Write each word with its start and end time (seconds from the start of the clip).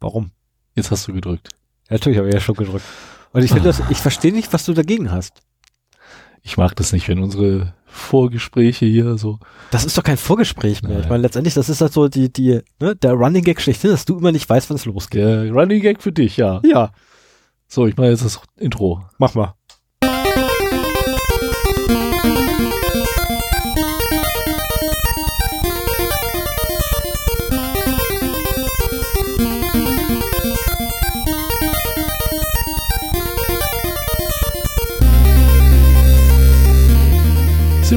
Warum? 0.00 0.30
Jetzt 0.74 0.90
hast 0.90 1.06
du 1.08 1.12
gedrückt. 1.12 1.48
Ja, 1.88 1.94
natürlich 1.94 2.18
habe 2.18 2.28
ich 2.28 2.34
ja 2.34 2.40
schon 2.40 2.54
gedrückt. 2.56 2.84
Und 3.32 3.42
ich 3.44 3.50
finde 3.52 3.68
das, 3.68 3.82
ich 3.90 3.98
verstehe 3.98 4.32
nicht, 4.32 4.52
was 4.52 4.64
du 4.64 4.72
dagegen 4.72 5.10
hast. 5.12 5.40
Ich 6.42 6.56
mag 6.56 6.74
das 6.76 6.92
nicht, 6.92 7.06
wenn 7.08 7.18
unsere 7.18 7.74
Vorgespräche 7.84 8.86
hier 8.86 9.18
so. 9.18 9.38
Das 9.70 9.84
ist 9.84 9.98
doch 9.98 10.02
kein 10.02 10.16
Vorgespräch 10.16 10.82
mehr. 10.82 10.92
Nein. 10.92 11.00
Ich 11.02 11.08
meine, 11.08 11.22
letztendlich, 11.22 11.54
das 11.54 11.68
ist 11.68 11.80
halt 11.80 11.92
so 11.92 12.08
die, 12.08 12.32
die, 12.32 12.60
ne, 12.80 12.96
der 12.96 13.12
Running 13.12 13.44
Gag 13.44 13.60
schlechthin, 13.60 13.90
dass 13.90 14.04
du 14.06 14.16
immer 14.18 14.32
nicht 14.32 14.48
weißt, 14.48 14.70
wann 14.70 14.76
es 14.76 14.86
losgeht. 14.86 15.20
Der 15.20 15.50
Running 15.52 15.82
Gag 15.82 16.02
für 16.02 16.12
dich, 16.12 16.36
ja. 16.38 16.60
Ja, 16.64 16.92
So, 17.68 17.86
ich 17.86 17.96
mache 17.96 18.08
jetzt 18.08 18.24
das 18.24 18.40
Intro. 18.56 19.04
mach 19.18 19.34
mal. 19.34 19.54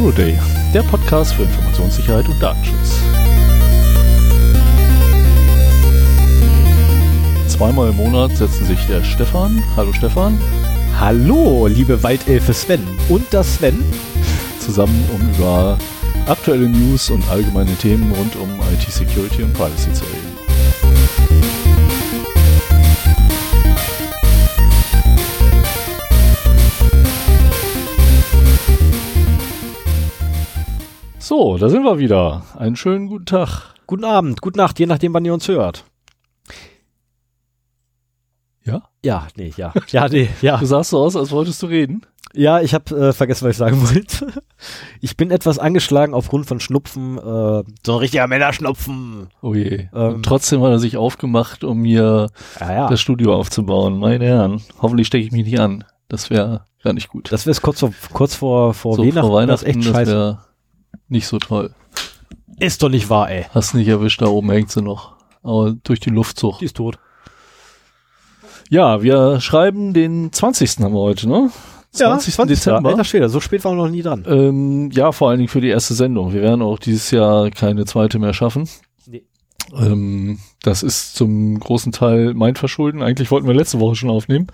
Zero 0.03 0.11
Day, 0.11 0.37
der 0.73 0.83
Podcast 0.83 1.33
für 1.33 1.43
Informationssicherheit 1.43 2.27
und 2.27 2.37
Datenschutz. 2.43 2.99
Zweimal 7.47 7.91
im 7.91 7.95
Monat 7.95 8.35
setzen 8.35 8.65
sich 8.65 8.85
der 8.87 9.01
Stefan, 9.05 9.63
hallo 9.77 9.93
Stefan, 9.93 10.37
Hallo, 10.99 11.67
liebe 11.67 12.03
Waldelfe 12.03 12.53
Sven. 12.53 12.85
Und 13.07 13.25
das 13.31 13.55
Sven? 13.55 13.81
zusammen, 14.59 15.09
um 15.13 15.21
über 15.29 15.77
aktuelle 16.27 16.67
News 16.67 17.09
und 17.09 17.25
allgemeine 17.29 17.73
Themen 17.75 18.11
rund 18.11 18.35
um 18.35 18.49
IT-Security 18.73 19.43
und 19.43 19.53
Privacy 19.53 19.93
zu 19.93 20.03
reden. 20.03 20.22
So, 31.35 31.57
da 31.57 31.67
sind 31.67 31.81
wir 31.81 31.97
wieder. 31.97 32.43
Einen 32.59 32.75
schönen 32.75 33.07
guten 33.07 33.25
Tag. 33.25 33.73
Guten 33.87 34.03
Abend, 34.05 34.39
gute 34.41 34.59
Nacht, 34.59 34.77
je 34.77 34.85
nachdem, 34.85 35.15
wann 35.15 35.25
ihr 35.25 35.33
uns 35.33 35.47
hört. 35.47 35.83
Ja? 38.63 38.83
Ja, 39.03 39.27
nee, 39.35 39.51
ja. 39.57 39.73
Ja, 39.87 40.07
nee, 40.07 40.29
ja. 40.43 40.57
Du 40.57 40.67
sahst 40.67 40.91
so 40.91 40.99
aus, 40.99 41.15
als 41.15 41.31
wolltest 41.31 41.59
du 41.63 41.65
reden. 41.65 42.05
Ja, 42.35 42.61
ich 42.61 42.75
habe 42.75 42.95
äh, 42.95 43.13
vergessen, 43.13 43.45
was 43.45 43.53
ich 43.53 43.57
sagen 43.57 43.81
wollte. 43.81 44.43
Ich 45.01 45.17
bin 45.17 45.31
etwas 45.31 45.57
angeschlagen 45.57 46.13
aufgrund 46.13 46.45
von 46.45 46.59
Schnupfen. 46.59 47.17
Äh, 47.17 47.21
so 47.23 47.93
ein 47.93 47.97
richtiger 47.97 48.27
Männerschnupfen. 48.27 49.29
Oh 49.41 49.55
je. 49.55 49.87
Ähm. 49.91 50.21
Trotzdem 50.21 50.61
hat 50.61 50.69
er 50.69 50.77
sich 50.79 50.97
aufgemacht, 50.97 51.63
um 51.63 51.79
mir 51.79 52.27
Ja, 52.59 52.71
ja. 52.73 52.89
das 52.89 53.01
Studio 53.01 53.33
aufzubauen. 53.33 53.97
Meine 53.97 54.25
Herren, 54.25 54.61
hoffentlich 54.79 55.07
stecke 55.07 55.25
ich 55.25 55.31
mich 55.31 55.45
nicht 55.45 55.59
an. 55.59 55.83
Das 56.09 56.29
wäre 56.29 56.67
gar 56.83 56.93
nicht 56.93 57.09
gut. 57.09 57.31
Das 57.31 57.47
wäre 57.47 57.59
kurz 57.59 57.79
vor, 57.79 57.91
kurz 58.11 58.35
vor, 58.35 58.75
vor 58.75 58.97
so 58.97 59.01
Weihnachten. 59.01 59.21
vor 59.21 59.33
Weihnachten, 59.33 59.49
das 59.49 59.63
ist 59.63 59.67
echt 59.67 59.83
scheiße. 59.83 60.37
Nicht 61.07 61.27
so 61.27 61.39
toll. 61.39 61.73
Ist 62.59 62.83
doch 62.83 62.89
nicht 62.89 63.09
wahr, 63.09 63.29
ey. 63.29 63.45
Hast 63.53 63.73
nicht 63.73 63.87
erwischt, 63.87 64.21
da 64.21 64.27
oben 64.27 64.51
hängt 64.51 64.71
sie 64.71 64.81
noch. 64.81 65.15
Aber 65.41 65.75
durch 65.83 65.99
die 65.99 66.09
Luftzug. 66.09 66.59
Die 66.59 66.65
ist 66.65 66.77
tot. 66.77 66.99
Ja, 68.69 69.03
wir 69.03 69.41
schreiben 69.41 69.93
den 69.93 70.31
20. 70.31 70.79
haben 70.79 70.93
wir 70.93 70.99
heute, 70.99 71.27
ne? 71.27 71.51
20. 71.91 72.35
Dezember. 72.47 72.89
Alter 72.89 73.03
Schwede, 73.03 73.29
so 73.29 73.39
spät 73.39 73.63
waren 73.63 73.77
wir 73.77 73.83
noch 73.83 73.91
nie 73.91 74.01
dran. 74.01 74.25
Ähm, 74.27 74.89
ja, 74.91 75.11
vor 75.11 75.29
allen 75.29 75.37
Dingen 75.37 75.49
für 75.49 75.61
die 75.61 75.69
erste 75.69 75.93
Sendung. 75.93 76.33
Wir 76.33 76.41
werden 76.41 76.63
auch 76.63 76.79
dieses 76.79 77.11
Jahr 77.11 77.51
keine 77.51 77.85
zweite 77.85 78.17
mehr 78.17 78.33
schaffen. 78.33 78.67
Nee. 79.05 79.23
Ähm, 79.75 80.39
das 80.63 80.81
ist 80.81 81.15
zum 81.15 81.59
großen 81.59 81.91
Teil 81.91 82.33
mein 82.33 82.55
Verschulden. 82.55 83.03
Eigentlich 83.03 83.29
wollten 83.29 83.47
wir 83.47 83.53
letzte 83.53 83.79
Woche 83.79 83.95
schon 83.95 84.09
aufnehmen. 84.09 84.47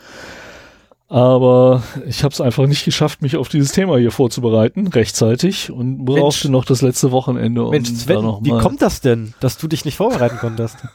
Aber 1.12 1.82
ich 2.08 2.24
habe 2.24 2.32
es 2.32 2.40
einfach 2.40 2.68
nicht 2.68 2.86
geschafft, 2.86 3.24
mich 3.24 3.36
auf 3.36 3.50
dieses 3.50 3.72
Thema 3.72 3.98
hier 3.98 4.12
vorzubereiten, 4.12 4.86
rechtzeitig, 4.86 5.72
und 5.72 6.06
brauchte 6.06 6.52
noch 6.52 6.66
das 6.66 6.84
letzte 6.84 7.12
Wochenende, 7.12 7.64
um 7.64 7.72
Mensch, 7.72 7.90
da 7.90 7.96
Sven, 7.96 8.22
noch 8.22 8.44
wie 8.44 8.52
kommt 8.52 8.84
das 8.84 9.02
denn, 9.02 9.34
dass 9.40 9.58
du 9.58 9.68
dich 9.68 9.86
nicht 9.86 9.98
vorbereiten 9.98 10.38
konntest? 10.38 10.78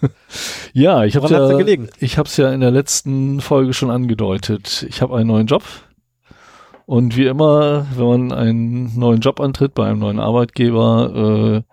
Ja, 0.72 1.04
ich 1.04 1.14
habe 1.14 1.28
da 1.28 1.50
ja, 1.50 1.56
gelegen? 1.56 1.88
ich 2.00 2.18
habe 2.18 2.28
es 2.28 2.36
ja 2.36 2.52
in 2.52 2.60
der 2.60 2.72
letzten 2.72 3.40
Folge 3.40 3.72
schon 3.72 3.92
angedeutet. 3.92 4.84
Ich 4.88 5.02
habe 5.02 5.16
einen 5.16 5.28
neuen 5.28 5.46
Job 5.46 5.62
und 6.86 7.16
wie 7.16 7.26
immer, 7.26 7.86
wenn 7.96 8.06
man 8.06 8.32
einen 8.32 8.98
neuen 8.98 9.20
Job 9.20 9.40
antritt 9.40 9.74
bei 9.74 9.86
einem 9.86 10.00
neuen 10.00 10.18
Arbeitgeber, 10.18 11.64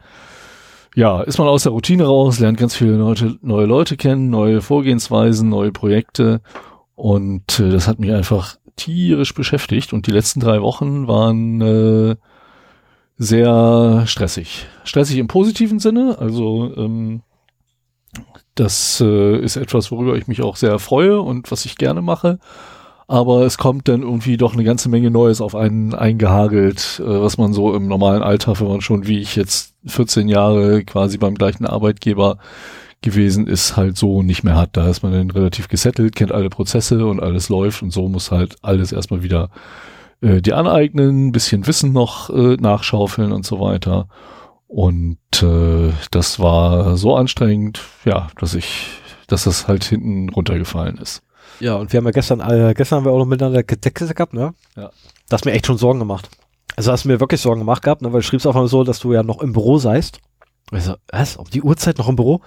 äh, 0.96 1.00
ja, 1.00 1.22
ist 1.22 1.40
man 1.40 1.48
aus 1.48 1.64
der 1.64 1.72
Routine 1.72 2.06
raus, 2.06 2.40
lernt 2.40 2.60
ganz 2.60 2.76
viele 2.76 2.96
Leute, 2.96 3.38
neue 3.42 3.66
Leute 3.66 3.98
kennen, 3.98 4.30
neue 4.30 4.62
Vorgehensweisen, 4.62 5.50
neue 5.50 5.72
Projekte 5.72 6.42
und 7.02 7.60
äh, 7.60 7.72
das 7.72 7.88
hat 7.88 7.98
mich 7.98 8.12
einfach 8.12 8.58
tierisch 8.76 9.34
beschäftigt 9.34 9.92
und 9.92 10.06
die 10.06 10.12
letzten 10.12 10.40
drei 10.40 10.62
Wochen 10.62 11.08
waren 11.08 11.60
äh, 11.60 12.16
sehr 13.18 14.04
stressig. 14.06 14.68
Stressig 14.84 15.18
im 15.18 15.28
positiven 15.28 15.80
Sinne, 15.80 16.18
also 16.20 16.72
ähm, 16.78 17.24
das 18.54 19.02
äh, 19.02 19.36
ist 19.40 19.56
etwas, 19.56 19.92
worüber 19.92 20.16
ich 20.16 20.28
mich 20.28 20.44
auch 20.44 20.56
sehr 20.56 20.78
freue 20.78 21.20
und 21.22 21.50
was 21.50 21.66
ich 21.66 21.76
gerne 21.76 22.04
mache. 22.04 22.38
Aber 23.08 23.48
es 23.48 23.58
kommt 23.58 23.88
dann 23.88 24.04
irgendwie 24.04 24.38
doch 24.38 24.54
eine 24.54 24.64
ganze 24.64 24.88
Menge 24.88 25.10
Neues 25.10 25.42
auf 25.42 25.56
einen 25.56 25.96
eingehagelt, 25.96 27.02
äh, 27.04 27.20
was 27.20 27.40
man 27.40 27.52
so 27.52 27.74
im 27.74 27.88
normalen 27.88 28.22
Alltag, 28.22 28.62
wenn 28.62 28.68
man 28.68 28.82
schon 28.82 29.08
wie 29.08 29.18
ich 29.18 29.36
jetzt 29.36 29.74
14 29.88 30.30
Jahre 30.30 30.84
quasi 30.84 31.18
beim 31.18 31.34
gleichen 31.34 31.66
Arbeitgeber 31.66 32.38
gewesen 33.02 33.48
ist, 33.48 33.78
halt 33.78 33.98
so 33.98 34.22
nicht 34.22 34.44
mehr 34.44 34.56
hat. 34.56 34.78
Da 34.78 34.88
ist 34.88 35.02
man 35.04 35.12
dann 35.12 35.32
relativ 35.32 35.68
gesettelt, 35.68 36.16
kennt 36.16 36.32
alle 36.32 36.50
Prozesse 36.50 37.06
und 37.06 37.20
alles 37.20 37.50
läuft 37.50 37.82
und 37.82 37.92
so 37.92 38.08
muss 38.08 38.32
halt 38.32 38.56
alles 38.62 38.92
erstmal 38.92 39.24
wieder 39.24 39.50
äh, 40.22 40.42
dir 40.42 40.58
aneignen, 40.58 41.32
bisschen 41.32 41.66
Wissen 41.68 41.94
noch 41.94 42.30
äh, 42.30 42.58
nachschaufeln 42.58 43.32
und 43.32 43.46
so 43.46 43.60
weiter. 43.60 44.08
Und 44.68 45.18
äh, 45.42 45.92
das 46.12 46.40
war 46.40 46.96
so 46.96 47.16
anstrengend, 47.16 47.82
ja, 48.06 48.30
dass 48.40 48.54
ich, 48.54 48.88
dass 49.28 49.44
das 49.44 49.68
halt 49.68 49.84
hinten 49.84 50.30
runtergefallen 50.30 50.98
ist. 50.98 51.24
ja, 51.60 51.76
und 51.76 51.92
wir 51.92 51.98
haben 51.98 52.06
ja 52.06 52.12
gestern, 52.12 52.40
äh, 52.40 52.74
gestern 52.76 52.98
haben 52.98 53.06
wir 53.06 53.12
auch 53.12 53.18
noch 53.18 53.26
miteinander 53.26 53.64
getextet 53.64 54.16
gehabt, 54.16 54.34
ne? 54.34 54.54
Ja. 54.78 54.92
Das 55.28 55.42
hat 55.42 55.46
mir 55.46 55.52
echt 55.52 55.66
schon 55.66 55.78
Sorgen 55.78 56.00
gemacht. 56.00 56.30
Also 56.76 56.92
hast 56.92 57.04
du 57.04 57.10
mir 57.10 57.20
wirklich 57.20 57.42
Sorgen 57.42 57.60
gemacht 57.60 57.84
gehabt, 57.84 58.02
ne? 58.02 58.14
Weil 58.14 58.22
du 58.22 58.28
schriebst 58.28 58.48
auch 58.48 58.54
mal 58.54 58.68
so, 58.68 58.84
dass 58.84 59.00
du 59.00 59.12
ja 59.12 59.24
noch 59.24 59.42
im 59.42 59.54
Büro 59.54 59.78
seist. 59.78 60.20
Also, 60.72 60.96
was? 61.12 61.36
Um 61.36 61.50
die 61.50 61.62
Uhrzeit 61.62 61.98
noch 61.98 62.08
im 62.08 62.16
Büro? 62.16 62.42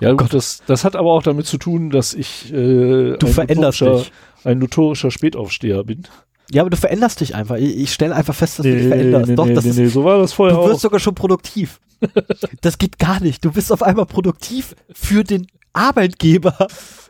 Ja, 0.00 0.12
Oh 0.12 0.16
gut, 0.16 0.32
das, 0.34 0.62
das 0.66 0.84
hat 0.84 0.96
aber 0.96 1.12
auch 1.12 1.22
damit 1.22 1.46
zu 1.46 1.58
tun, 1.58 1.90
dass 1.90 2.14
ich 2.14 2.52
äh, 2.52 3.16
Du 3.16 3.26
ein 3.26 3.32
veränderst 3.32 3.80
notorischer- 3.82 3.98
dich. 3.98 4.12
ein 4.44 4.58
notorischer 4.58 5.10
Spätaufsteher 5.10 5.84
bin. 5.84 6.04
Ja, 6.50 6.62
aber 6.62 6.70
du 6.70 6.76
veränderst 6.76 7.20
dich 7.20 7.34
einfach. 7.34 7.56
Ich, 7.56 7.76
ich 7.76 7.92
stelle 7.92 8.14
einfach 8.14 8.34
fest, 8.34 8.58
dass 8.58 8.64
du 8.64 8.74
dich 8.76 8.86
veränderst. 8.88 9.28
nee, 9.28 9.34
Doch, 9.34 9.46
nee, 9.46 9.54
das 9.54 9.64
nee, 9.64 9.70
ist, 9.70 9.76
nee, 9.78 9.86
so 9.86 10.04
war 10.04 10.18
das 10.18 10.32
vorher 10.34 10.56
du 10.56 10.62
auch. 10.62 10.68
wirst 10.68 10.80
sogar 10.82 11.00
schon 11.00 11.14
produktiv. 11.14 11.80
das 12.60 12.76
geht 12.78 12.98
gar 12.98 13.20
nicht. 13.20 13.44
Du 13.44 13.52
bist 13.52 13.72
auf 13.72 13.82
einmal 13.82 14.04
produktiv 14.06 14.74
für 14.92 15.24
den 15.24 15.46
Arbeitgeber. 15.72 16.66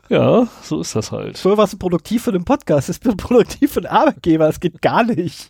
Ja, 0.09 0.47
so 0.61 0.81
ist 0.81 0.95
das 0.95 1.11
halt. 1.11 1.37
Früher 1.37 1.57
warst 1.57 1.73
du 1.73 1.77
produktiv 1.77 2.23
für 2.23 2.31
den 2.31 2.45
Podcast, 2.45 3.03
du 3.03 3.15
produktiv 3.15 3.71
für 3.71 3.81
den 3.81 3.89
Arbeitgeber. 3.89 4.45
Das 4.45 4.59
geht 4.59 4.81
gar 4.81 5.03
nicht. 5.03 5.49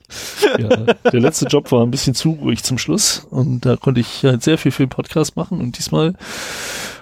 Ja, 0.57 0.69
der 0.69 1.19
letzte 1.19 1.45
Job 1.47 1.71
war 1.71 1.83
ein 1.83 1.91
bisschen 1.91 2.15
zu 2.15 2.31
ruhig 2.31 2.63
zum 2.63 2.77
Schluss 2.77 3.25
und 3.29 3.65
da 3.65 3.75
konnte 3.75 3.99
ich 3.99 4.23
halt 4.23 4.43
sehr 4.43 4.57
viel 4.57 4.71
für 4.71 4.85
den 4.85 4.89
Podcast 4.89 5.35
machen 5.35 5.59
und 5.59 5.77
diesmal 5.77 6.13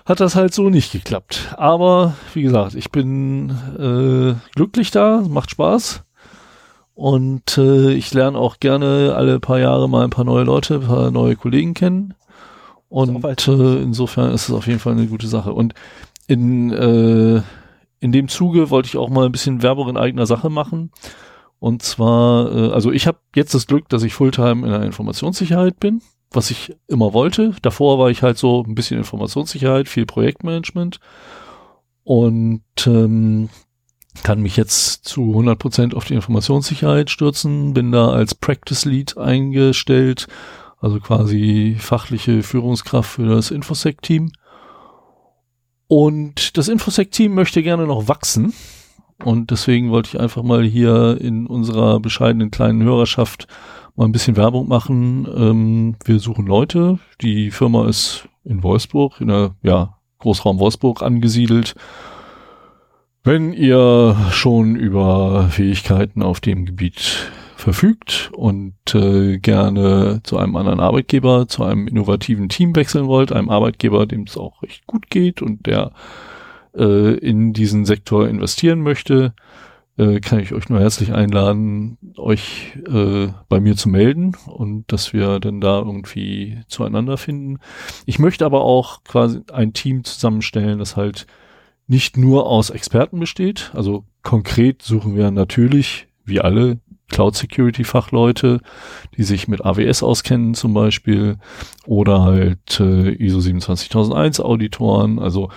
hat 0.05 0.19
das 0.19 0.35
halt 0.35 0.53
so 0.53 0.69
nicht 0.69 0.91
geklappt. 0.91 1.53
Aber 1.57 2.15
wie 2.33 2.41
gesagt, 2.41 2.73
ich 2.73 2.91
bin 2.91 3.51
äh, 3.77 4.35
glücklich 4.55 4.89
da, 4.91 5.23
macht 5.29 5.51
Spaß 5.51 6.03
und 6.95 7.57
äh, 7.57 7.91
ich 7.91 8.13
lerne 8.13 8.37
auch 8.37 8.59
gerne 8.59 9.13
alle 9.15 9.39
paar 9.39 9.59
Jahre 9.59 9.87
mal 9.87 10.03
ein 10.03 10.09
paar 10.09 10.25
neue 10.25 10.43
Leute, 10.43 10.75
ein 10.75 10.87
paar 10.87 11.11
neue 11.11 11.35
Kollegen 11.35 11.75
kennen 11.75 12.15
und 12.93 13.25
äh, 13.25 13.81
insofern 13.81 14.31
ist 14.33 14.49
es 14.49 14.55
auf 14.55 14.67
jeden 14.67 14.77
Fall 14.77 14.93
eine 14.93 15.07
gute 15.07 15.27
Sache. 15.27 15.51
Und 15.51 15.73
in, 16.27 16.71
äh, 16.71 17.41
in 17.99 18.11
dem 18.11 18.27
Zuge 18.27 18.69
wollte 18.69 18.87
ich 18.87 18.97
auch 18.97 19.09
mal 19.09 19.25
ein 19.25 19.31
bisschen 19.31 19.61
Werbung 19.61 19.89
in 19.89 19.97
eigener 19.97 20.25
Sache 20.25 20.49
machen. 20.49 20.91
Und 21.59 21.81
zwar, 21.81 22.53
äh, 22.53 22.71
also 22.71 22.91
ich 22.91 23.07
habe 23.07 23.19
jetzt 23.35 23.53
das 23.53 23.67
Glück, 23.67 23.87
dass 23.89 24.03
ich 24.03 24.13
Fulltime 24.13 24.65
in 24.65 24.71
der 24.71 24.83
Informationssicherheit 24.83 25.79
bin, 25.79 26.01
was 26.31 26.51
ich 26.51 26.75
immer 26.87 27.13
wollte. 27.13 27.55
Davor 27.61 27.99
war 27.99 28.09
ich 28.09 28.21
halt 28.21 28.37
so 28.37 28.63
ein 28.63 28.75
bisschen 28.75 28.97
Informationssicherheit, 28.97 29.87
viel 29.87 30.05
Projektmanagement 30.05 30.99
und 32.03 32.63
ähm, 32.85 33.49
kann 34.21 34.41
mich 34.41 34.57
jetzt 34.57 35.05
zu 35.05 35.21
100% 35.21 35.95
auf 35.95 36.05
die 36.05 36.13
Informationssicherheit 36.13 37.09
stürzen, 37.09 37.73
bin 37.73 37.91
da 37.91 38.09
als 38.09 38.35
Practice 38.35 38.85
Lead 38.85 39.17
eingestellt, 39.17 40.27
also 40.79 40.99
quasi 40.99 41.77
fachliche 41.79 42.43
Führungskraft 42.43 43.09
für 43.09 43.25
das 43.25 43.49
Infosec-Team. 43.49 44.31
Und 45.87 46.57
das 46.57 46.67
Infosec-Team 46.67 47.33
möchte 47.33 47.63
gerne 47.63 47.85
noch 47.85 48.07
wachsen. 48.07 48.53
Und 49.23 49.51
deswegen 49.51 49.91
wollte 49.91 50.09
ich 50.09 50.19
einfach 50.19 50.43
mal 50.43 50.63
hier 50.63 51.17
in 51.21 51.47
unserer 51.47 51.99
bescheidenen 51.99 52.51
kleinen 52.51 52.83
Hörerschaft 52.83 53.47
mal 53.95 54.05
ein 54.05 54.11
bisschen 54.11 54.35
Werbung 54.35 54.67
machen. 54.67 55.27
Ähm, 55.35 55.95
wir 56.03 56.19
suchen 56.19 56.45
Leute. 56.45 56.99
Die 57.21 57.51
Firma 57.51 57.87
ist 57.87 58.27
in 58.43 58.63
Wolfsburg, 58.63 59.21
in 59.21 59.27
der 59.27 59.55
ja, 59.61 59.97
Großraum 60.19 60.59
Wolfsburg 60.59 61.01
angesiedelt. 61.01 61.75
Wenn 63.23 63.53
ihr 63.53 64.17
schon 64.31 64.75
über 64.75 65.47
Fähigkeiten 65.49 66.23
auf 66.23 66.41
dem 66.41 66.65
Gebiet 66.65 67.31
verfügt 67.63 68.29
und 68.33 68.73
äh, 68.93 69.37
gerne 69.39 70.21
zu 70.23 70.37
einem 70.37 70.55
anderen 70.55 70.79
Arbeitgeber, 70.79 71.47
zu 71.47 71.63
einem 71.63 71.87
innovativen 71.87 72.49
Team 72.49 72.75
wechseln 72.75 73.07
wollt, 73.07 73.31
einem 73.31 73.49
Arbeitgeber, 73.49 74.05
dem 74.05 74.23
es 74.23 74.37
auch 74.37 74.61
recht 74.61 74.85
gut 74.85 75.09
geht 75.09 75.41
und 75.41 75.65
der 75.65 75.91
äh, 76.75 77.15
in 77.17 77.53
diesen 77.53 77.85
Sektor 77.85 78.27
investieren 78.27 78.81
möchte, 78.81 79.33
äh, 79.97 80.19
kann 80.19 80.39
ich 80.39 80.53
euch 80.53 80.69
nur 80.69 80.79
herzlich 80.79 81.13
einladen, 81.13 81.97
euch 82.17 82.77
äh, 82.87 83.27
bei 83.47 83.59
mir 83.59 83.75
zu 83.75 83.89
melden 83.89 84.35
und 84.47 84.91
dass 84.91 85.13
wir 85.13 85.39
dann 85.39 85.61
da 85.61 85.79
irgendwie 85.79 86.59
zueinander 86.67 87.17
finden. 87.17 87.59
Ich 88.05 88.19
möchte 88.19 88.45
aber 88.45 88.61
auch 88.61 89.03
quasi 89.03 89.41
ein 89.51 89.73
Team 89.73 90.03
zusammenstellen, 90.03 90.79
das 90.79 90.97
halt 90.97 91.27
nicht 91.87 92.17
nur 92.17 92.47
aus 92.47 92.69
Experten 92.69 93.19
besteht. 93.19 93.71
Also 93.73 94.05
konkret 94.23 94.81
suchen 94.81 95.15
wir 95.15 95.31
natürlich, 95.31 96.07
wie 96.25 96.41
alle, 96.41 96.79
Cloud 97.09 97.35
Security 97.35 97.83
Fachleute, 97.83 98.59
die 99.17 99.23
sich 99.23 99.47
mit 99.47 99.63
AWS 99.63 100.03
auskennen 100.03 100.53
zum 100.53 100.73
Beispiel 100.73 101.37
oder 101.85 102.21
halt 102.21 102.79
äh, 102.79 103.11
ISO 103.11 103.39
27001 103.39 104.39
Auditoren, 104.39 105.19
also 105.19 105.49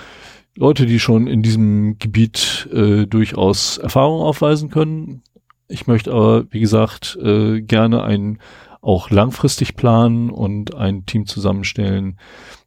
Leute, 0.54 0.86
die 0.86 0.98
schon 0.98 1.26
in 1.26 1.42
diesem 1.42 1.98
Gebiet 1.98 2.68
äh, 2.72 3.06
durchaus 3.06 3.76
Erfahrung 3.76 4.22
aufweisen 4.22 4.70
können. 4.70 5.22
Ich 5.68 5.86
möchte 5.86 6.12
aber, 6.12 6.44
wie 6.50 6.60
gesagt, 6.60 7.18
äh, 7.22 7.60
gerne 7.60 8.02
ein 8.04 8.38
auch 8.80 9.10
langfristig 9.10 9.74
planen 9.74 10.30
und 10.30 10.76
ein 10.76 11.06
Team 11.06 11.26
zusammenstellen, 11.26 12.18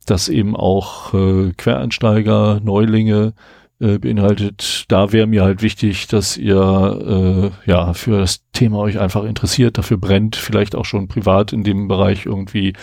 das 0.06 0.28
eben 0.28 0.56
auch 0.56 1.14
äh, 1.14 1.54
Quereinsteiger, 1.56 2.60
Neulinge 2.62 3.34
äh, 3.80 3.98
beinhaltet. 3.98 4.86
Da 4.90 5.12
wäre 5.12 5.28
mir 5.28 5.44
halt 5.44 5.62
wichtig, 5.62 6.08
dass 6.08 6.38
ihr 6.38 7.52
äh, 7.66 7.70
ja 7.70 7.94
für 7.94 8.20
das 8.20 8.44
Thema 8.52 8.80
euch 8.80 9.00
einfach 9.00 9.24
interessiert, 9.24 9.78
dafür 9.78 9.98
brennt, 9.98 10.36
vielleicht 10.36 10.76
auch 10.76 10.86
schon 10.86 11.08
privat 11.08 11.54
in 11.54 11.64
dem 11.64 11.88
Bereich 11.88 12.26
irgendwie 12.26 12.74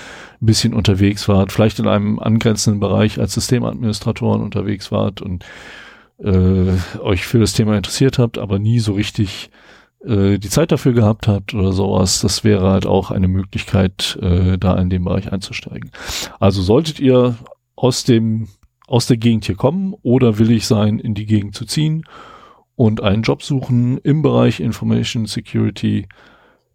ein 0.41 0.47
bisschen 0.47 0.75
unterwegs 0.75 1.29
wart, 1.29 1.53
vielleicht 1.53 1.79
in 1.79 1.87
einem 1.87 2.19
angrenzenden 2.19 2.81
Bereich 2.81 3.19
als 3.21 3.35
Systemadministratoren 3.35 4.43
unterwegs 4.43 4.91
wart 4.91 5.21
und 5.21 5.45
äh, 6.19 6.99
euch 7.01 7.27
für 7.27 7.41
das 7.41 7.53
Thema 7.53 7.77
interessiert 7.77 8.19
habt, 8.19 8.39
aber 8.39 8.59
nie 8.59 8.79
so 8.79 8.95
richtig 8.95 9.51
äh, 10.05 10.39
die 10.39 10.49
Zeit 10.49 10.73
dafür 10.73 10.93
gehabt 10.93 11.29
habt 11.29 11.53
oder 11.53 11.73
sowas, 11.73 12.21
das 12.21 12.45
wäre 12.45 12.71
halt 12.71 12.87
auch 12.87 13.11
eine 13.11 13.29
Möglichkeit, 13.29 14.19
äh, 14.23 14.57
da 14.57 14.79
in 14.79 14.89
dem 14.89 15.05
Bereich 15.05 15.33
einzusteigen. 15.33 15.91
Also 16.41 16.63
solltet 16.63 17.01
ihr 17.01 17.37
aus 17.75 18.05
dem 18.05 18.49
aus 18.87 19.07
der 19.07 19.17
Gegend 19.17 19.45
hier 19.45 19.57
kommen 19.57 19.95
oder 20.03 20.39
willig 20.39 20.67
sein, 20.67 20.99
in 20.99 21.15
die 21.15 21.27
Gegend 21.27 21.55
zu 21.55 21.65
ziehen 21.65 22.05
und 22.77 23.03
einen 23.03 23.23
Job 23.23 23.43
suchen 23.43 23.99
im 23.99 24.23
Bereich 24.23 24.61
Information 24.61 25.27
Security, 25.27 26.07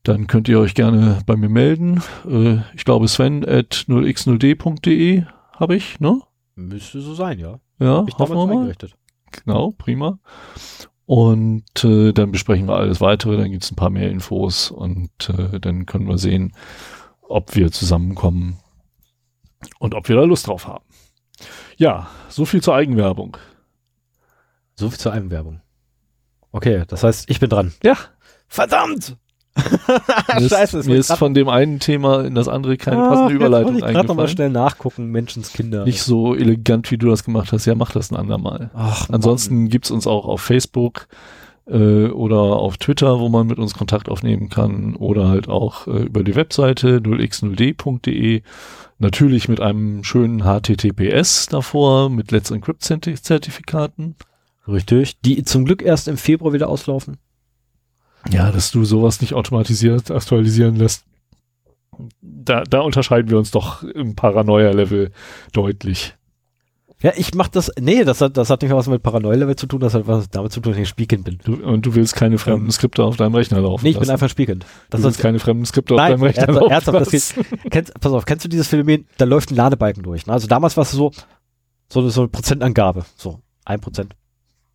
dann 0.04 0.28
könnt 0.28 0.50
ihr 0.50 0.60
euch 0.60 0.74
gerne 0.74 1.20
bei 1.26 1.36
mir 1.36 1.50
melden. 1.50 2.02
Äh, 2.28 2.58
ich 2.76 2.86
glaube 2.86 3.08
Sven 3.08 3.48
at 3.48 3.86
0x0d.de 3.88 5.24
habe 5.54 5.76
ich, 5.76 6.00
ne? 6.00 6.20
Müsste 6.56 7.02
so 7.02 7.14
sein, 7.14 7.40
ja. 7.40 7.60
Ja, 7.80 8.06
Ich 8.08 8.18
hoffen 8.18 8.36
wir 8.36 8.48
mal. 8.48 8.76
Genau, 9.32 9.72
prima. 9.78 10.20
Und 11.06 11.84
äh, 11.84 12.14
dann 12.14 12.32
besprechen 12.32 12.68
wir 12.68 12.76
alles 12.76 13.02
weitere, 13.02 13.38
dann 13.38 13.52
gibt's 13.52 13.72
ein 13.72 13.76
paar 13.76 13.90
mehr 13.90 14.10
Infos 14.10 14.72
und 14.72 15.10
äh, 15.30 15.60
dann 15.60 15.86
können 15.86 16.08
wir 16.08 16.18
sehen, 16.18 16.54
ob 17.22 17.56
wir 17.56 17.72
zusammenkommen 17.72 18.58
und 19.80 19.94
ob 19.94 20.10
wir 20.10 20.16
da 20.16 20.24
Lust 20.24 20.48
drauf 20.48 20.68
haben. 20.68 20.84
Ja, 21.82 22.06
so 22.30 22.46
viel 22.46 22.62
zur 22.62 22.76
Eigenwerbung. 22.76 23.38
So 24.76 24.92
viel 24.92 25.00
zur 25.00 25.14
Eigenwerbung. 25.14 25.62
Okay, 26.52 26.84
das 26.88 27.04
heißt, 27.04 27.28
ich 27.28 27.40
bin 27.40 27.50
dran. 27.50 27.74
Ja. 27.82 27.98
Verdammt! 28.48 29.18
Mir 29.56 30.38
ist, 30.38 30.52
Scheiße, 30.52 30.84
mir 30.88 30.98
ist 30.98 31.12
von 31.14 31.34
dem 31.34 31.50
einen 31.50 31.80
Thema 31.80 32.24
in 32.24 32.36
das 32.36 32.48
andere 32.48 32.78
keine 32.78 32.98
passende 32.98 33.34
Überleitung 33.34 33.78
Ich 33.78 33.82
gerade 33.82 33.94
nochmal 33.94 34.26
eingefallen. 34.26 34.30
schnell 34.30 34.50
nachgucken, 34.52 35.06
Menschenskinder. 35.08 35.84
Nicht 35.86 36.04
so 36.04 36.36
elegant, 36.36 36.92
wie 36.92 37.00
du 37.00 37.10
das 37.10 37.24
gemacht 37.24 37.52
hast. 37.52 37.66
Ja, 37.66 37.74
mach 37.74 37.92
das 37.92 38.12
ein 38.12 38.16
andermal. 38.16 38.70
Ach, 38.76 39.10
Ansonsten 39.10 39.68
gibt's 39.70 39.90
uns 39.90 40.06
auch 40.06 40.28
auf 40.28 40.40
Facebook 40.42 41.08
äh, 41.66 42.10
oder 42.10 42.38
auf 42.38 42.78
Twitter, 42.78 43.20
wo 43.20 43.28
man 43.28 43.48
mit 43.48 43.58
uns 43.58 43.74
Kontakt 43.74 44.08
aufnehmen 44.08 44.50
kann 44.50 44.96
oder 44.96 45.30
halt 45.30 45.50
auch 45.50 45.88
äh, 45.88 46.04
über 46.04 46.24
die 46.24 46.36
Webseite 46.36 46.98
0x0d.de. 46.98 48.44
Natürlich 49.02 49.50
mit 49.50 49.60
einem 49.60 50.04
schönen 50.04 50.44
HTTPS 50.44 51.48
davor, 51.48 52.12
mit 52.12 52.30
Let's 52.30 52.52
Encrypt 52.52 52.84
Zerti- 52.84 53.20
Zertifikaten. 53.20 54.16
Richtig. 54.68 55.20
Die 55.22 55.44
zum 55.44 55.66
Glück 55.66 55.82
erst 55.82 56.08
im 56.08 56.18
Februar 56.18 56.54
wieder 56.54 56.70
auslaufen. 56.70 57.18
Ja, 58.30 58.52
dass 58.52 58.70
du 58.70 58.86
sowas 58.86 59.20
nicht 59.20 59.34
automatisiert 59.34 60.12
aktualisieren 60.12 60.76
lässt. 60.76 61.04
Da, 62.22 62.64
da 62.64 62.82
unterscheiden 62.82 63.32
wir 63.32 63.40
uns 63.40 63.50
doch 63.50 63.82
im 63.82 64.16
Paranoia-Level 64.16 65.12
deutlich. 65.52 66.14
Ja, 67.02 67.14
ich 67.16 67.34
mach 67.34 67.48
das, 67.48 67.72
nee, 67.80 68.04
das 68.04 68.22
hat, 68.22 68.38
das 68.38 68.50
hat 68.50 68.62
nicht 68.62 68.72
was 68.72 68.88
mit 68.88 69.02
Paranoia-Level 69.02 69.56
zu 69.56 69.66
tun, 69.66 69.80
das 69.80 69.94
hat 69.96 70.06
was 70.08 70.30
damit 70.30 70.52
zu 70.52 70.60
tun, 70.60 70.74
dass 70.74 70.82
ich 70.82 70.88
Spielkind 70.90 71.24
bin. 71.24 71.40
Du, 71.44 71.56
und 71.56 71.86
du 71.86 71.96
willst 71.96 72.16
keine 72.16 72.38
fremden 72.38 72.66
Ähm, 72.66 72.72
Skripte 72.72 73.04
auf 73.04 73.18
deinem 73.18 73.34
Rechner 73.34 73.60
laufen 73.62 73.84
Nee, 73.84 73.90
ich 73.90 73.96
bin 73.96 74.02
lassen. 74.02 74.12
einfach 74.12 74.28
ein 74.28 74.30
Spielkind. 74.30 74.66
Das 74.92 75.02
du 75.02 75.06
willst 75.08 75.20
keine 75.20 75.40
fremden 75.40 75.66
Skripte 75.66 75.96
auf 75.96 75.98
nein, 75.98 76.12
deinem 76.12 76.24
Rechner 76.24 76.44
ernsthaft, 76.44 76.62
laufen 76.62 76.72
ernsthaft 76.72 77.14
das 77.14 77.36
geht, 77.36 77.72
kennst, 77.72 78.00
pass 78.00 78.12
auf, 78.12 78.26
kennst 78.26 78.46
du 78.46 78.50
dieses 78.50 78.68
Phänomen, 78.68 79.08
da 79.18 79.26
läuft 79.26 79.52
ein 79.52 79.56
Ladebalken 79.56 80.04
durch. 80.04 80.28
Ne? 80.28 80.34
Also 80.34 80.48
damals 80.48 80.78
war 80.78 80.84
es 80.84 80.92
so, 80.92 81.12
so, 81.90 82.08
so 82.10 82.22
eine 82.22 82.28
Prozentangabe. 82.30 83.04
So, 83.16 83.40
ein 83.66 83.80
Prozent, 83.80 84.16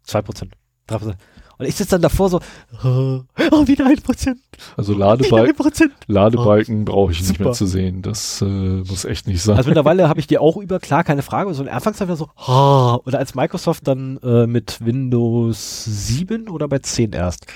zwei 0.03 0.23
Prozent, 0.23 0.55
drei 0.87 0.99
Prozent. 0.99 1.19
Und 1.59 1.67
ich 1.67 1.75
sitze 1.75 1.93
dann 1.93 2.03
davor 2.03 2.29
so, 2.29 2.41
oh, 2.85 3.23
wieder 3.67 3.87
ein 3.87 4.01
Prozent, 4.03 4.41
Also 4.77 4.95
wieder 4.95 5.07
Ladebal 5.07 5.47
ein 5.47 5.55
Prozent. 5.55 5.93
Ladebalken 6.07 6.85
brauche 6.85 7.13
ich 7.13 7.21
nicht 7.21 7.29
Super. 7.29 7.45
mehr 7.45 7.53
zu 7.53 7.67
sehen. 7.67 8.03
Das 8.03 8.43
äh, 8.43 8.45
muss 8.45 9.05
echt 9.05 9.27
nicht 9.27 9.43
sein. 9.43 9.57
Also 9.57 9.69
mittlerweile 9.69 10.09
habe 10.09 10.21
ich 10.21 10.27
die 10.27 10.39
auch 10.39 10.57
über, 10.57 10.79
klar, 10.81 11.05
keine 11.05 11.23
Frage. 11.23 11.53
So 11.55 11.63
in 11.63 11.67
der 11.67 11.75
Anfangszeit 11.75 12.09
war 12.09 12.17
so, 12.17 12.29
oh, 12.47 13.01
oder 13.07 13.19
als 13.19 13.35
Microsoft 13.35 13.89
dann 13.89 14.19
äh, 14.23 14.47
mit 14.47 14.85
Windows 14.85 15.85
7 15.85 16.49
oder 16.49 16.69
bei 16.69 16.79
10 16.81 17.13
erst, 17.13 17.47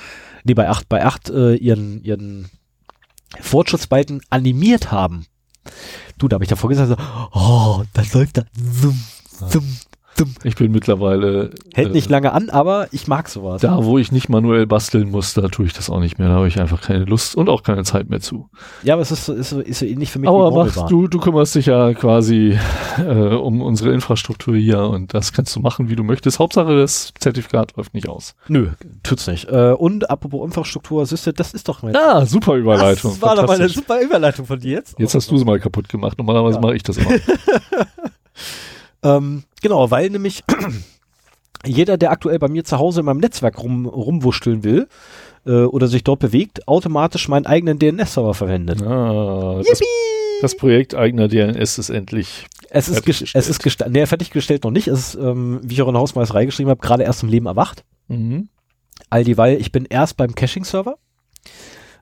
nee, 0.44 0.54
bei 0.54 0.68
8, 0.68 0.88
bei 0.88 1.04
8 1.04 1.30
äh, 1.30 1.54
ihren, 1.56 2.02
ihren 2.02 2.48
Fortschrittsbalken 3.40 4.22
animiert 4.30 4.90
haben. 4.90 5.26
Du, 6.18 6.28
da 6.28 6.34
habe 6.34 6.44
ich 6.44 6.50
davor 6.50 6.70
gesagt, 6.70 6.88
so, 6.88 6.96
oh, 7.38 7.82
das 7.92 8.12
läuft 8.14 8.38
da, 8.38 8.44
zum, 8.80 9.00
zum. 9.48 9.64
Ich 10.44 10.54
bin 10.56 10.70
mittlerweile 10.72 11.50
Hält 11.74 11.88
äh, 11.88 11.92
nicht 11.92 12.10
lange 12.10 12.32
an, 12.32 12.50
aber 12.50 12.88
ich 12.92 13.06
mag 13.06 13.28
sowas. 13.28 13.62
da, 13.62 13.84
wo 13.84 13.96
ich 13.98 14.12
nicht 14.12 14.28
manuell 14.28 14.66
basteln 14.66 15.10
muss, 15.10 15.34
da 15.34 15.48
tue 15.48 15.66
ich 15.66 15.72
das 15.72 15.88
auch 15.88 16.00
nicht 16.00 16.18
mehr. 16.18 16.28
Da 16.28 16.34
habe 16.34 16.48
ich 16.48 16.60
einfach 16.60 16.80
keine 16.82 17.04
Lust 17.04 17.34
und 17.36 17.48
auch 17.48 17.62
keine 17.62 17.84
Zeit 17.84 18.10
mehr 18.10 18.20
zu. 18.20 18.50
Ja, 18.82 18.94
aber 18.94 19.02
es 19.02 19.10
ist 19.10 19.24
so, 19.24 19.32
ist 19.32 19.50
so, 19.50 19.60
ist 19.60 19.78
so 19.78 19.86
ähnlich 19.86 20.10
für 20.10 20.18
mich 20.18 20.28
Aber 20.28 20.50
machst 20.50 20.84
du, 20.90 21.06
du 21.08 21.18
kümmerst 21.20 21.54
dich 21.54 21.66
ja 21.66 21.94
quasi 21.94 22.58
äh, 22.98 23.34
um 23.34 23.62
unsere 23.62 23.92
Infrastruktur 23.92 24.56
hier 24.56 24.82
und 24.82 25.14
das 25.14 25.32
kannst 25.32 25.54
du 25.56 25.60
machen, 25.60 25.88
wie 25.88 25.96
du 25.96 26.04
möchtest. 26.04 26.38
Hauptsache, 26.38 26.76
das 26.76 27.12
Zertifikat 27.18 27.76
läuft 27.76 27.94
nicht 27.94 28.08
aus. 28.08 28.34
Nö, 28.48 28.68
tut's 29.02 29.26
nicht. 29.26 29.48
Äh, 29.48 29.72
und 29.72 30.10
apropos 30.10 30.44
Infrastruktur, 30.44 31.04
du, 31.06 31.32
das 31.32 31.54
ist 31.54 31.68
doch 31.68 31.82
mein 31.82 31.94
Ja, 31.94 32.26
super 32.26 32.56
Überleitung. 32.56 33.12
Das 33.12 33.22
war 33.22 33.36
doch 33.36 33.46
mal 33.46 33.56
eine 33.56 33.68
super 33.68 34.00
Überleitung 34.02 34.44
von 34.44 34.58
dir 34.60 34.72
jetzt. 34.72 34.98
Jetzt 34.98 35.14
hast 35.14 35.30
du 35.30 35.38
sie 35.38 35.44
mal 35.44 35.58
kaputt 35.60 35.88
gemacht. 35.88 36.18
Normalerweise 36.18 36.56
Ja. 36.56 36.60
mache 36.60 36.76
ich 36.76 36.82
das 36.82 36.98
immer. 36.98 37.10
Ähm, 39.02 39.44
genau, 39.62 39.90
weil 39.90 40.10
nämlich 40.10 40.42
jeder, 41.66 41.96
der 41.98 42.10
aktuell 42.10 42.38
bei 42.38 42.48
mir 42.48 42.64
zu 42.64 42.78
Hause 42.78 43.00
in 43.00 43.06
meinem 43.06 43.18
Netzwerk 43.20 43.58
rum, 43.62 43.86
rumwursteln 43.86 44.64
will 44.64 44.88
äh, 45.46 45.62
oder 45.64 45.88
sich 45.88 46.04
dort 46.04 46.20
bewegt, 46.20 46.66
automatisch 46.68 47.28
meinen 47.28 47.46
eigenen 47.46 47.78
DNS-Server 47.78 48.34
verwendet. 48.34 48.82
Ah, 48.82 49.60
das, 49.66 49.80
das 50.42 50.56
Projekt 50.56 50.94
eigener 50.94 51.28
DNS 51.28 51.78
ist 51.78 51.90
endlich. 51.90 52.46
Es 52.70 52.88
ist, 52.88 53.06
es 53.34 53.48
ist 53.48 53.62
gesta- 53.62 53.88
nee, 53.88 54.06
fertiggestellt 54.06 54.62
noch 54.64 54.70
nicht. 54.70 54.86
Es 54.88 55.08
ist, 55.08 55.14
ähm, 55.16 55.60
wie 55.62 55.74
ich 55.74 55.82
auch 55.82 55.88
in 55.88 55.94
der 55.94 56.00
Hausmeisterei 56.00 56.44
geschrieben 56.46 56.70
habe, 56.70 56.80
gerade 56.80 57.02
erst 57.02 57.22
im 57.22 57.28
Leben 57.28 57.46
erwacht. 57.46 57.84
Mhm. 58.08 58.48
All 59.08 59.24
dieweil, 59.24 59.60
ich 59.60 59.72
bin 59.72 59.86
erst 59.86 60.16
beim 60.16 60.34
Caching-Server. 60.34 60.96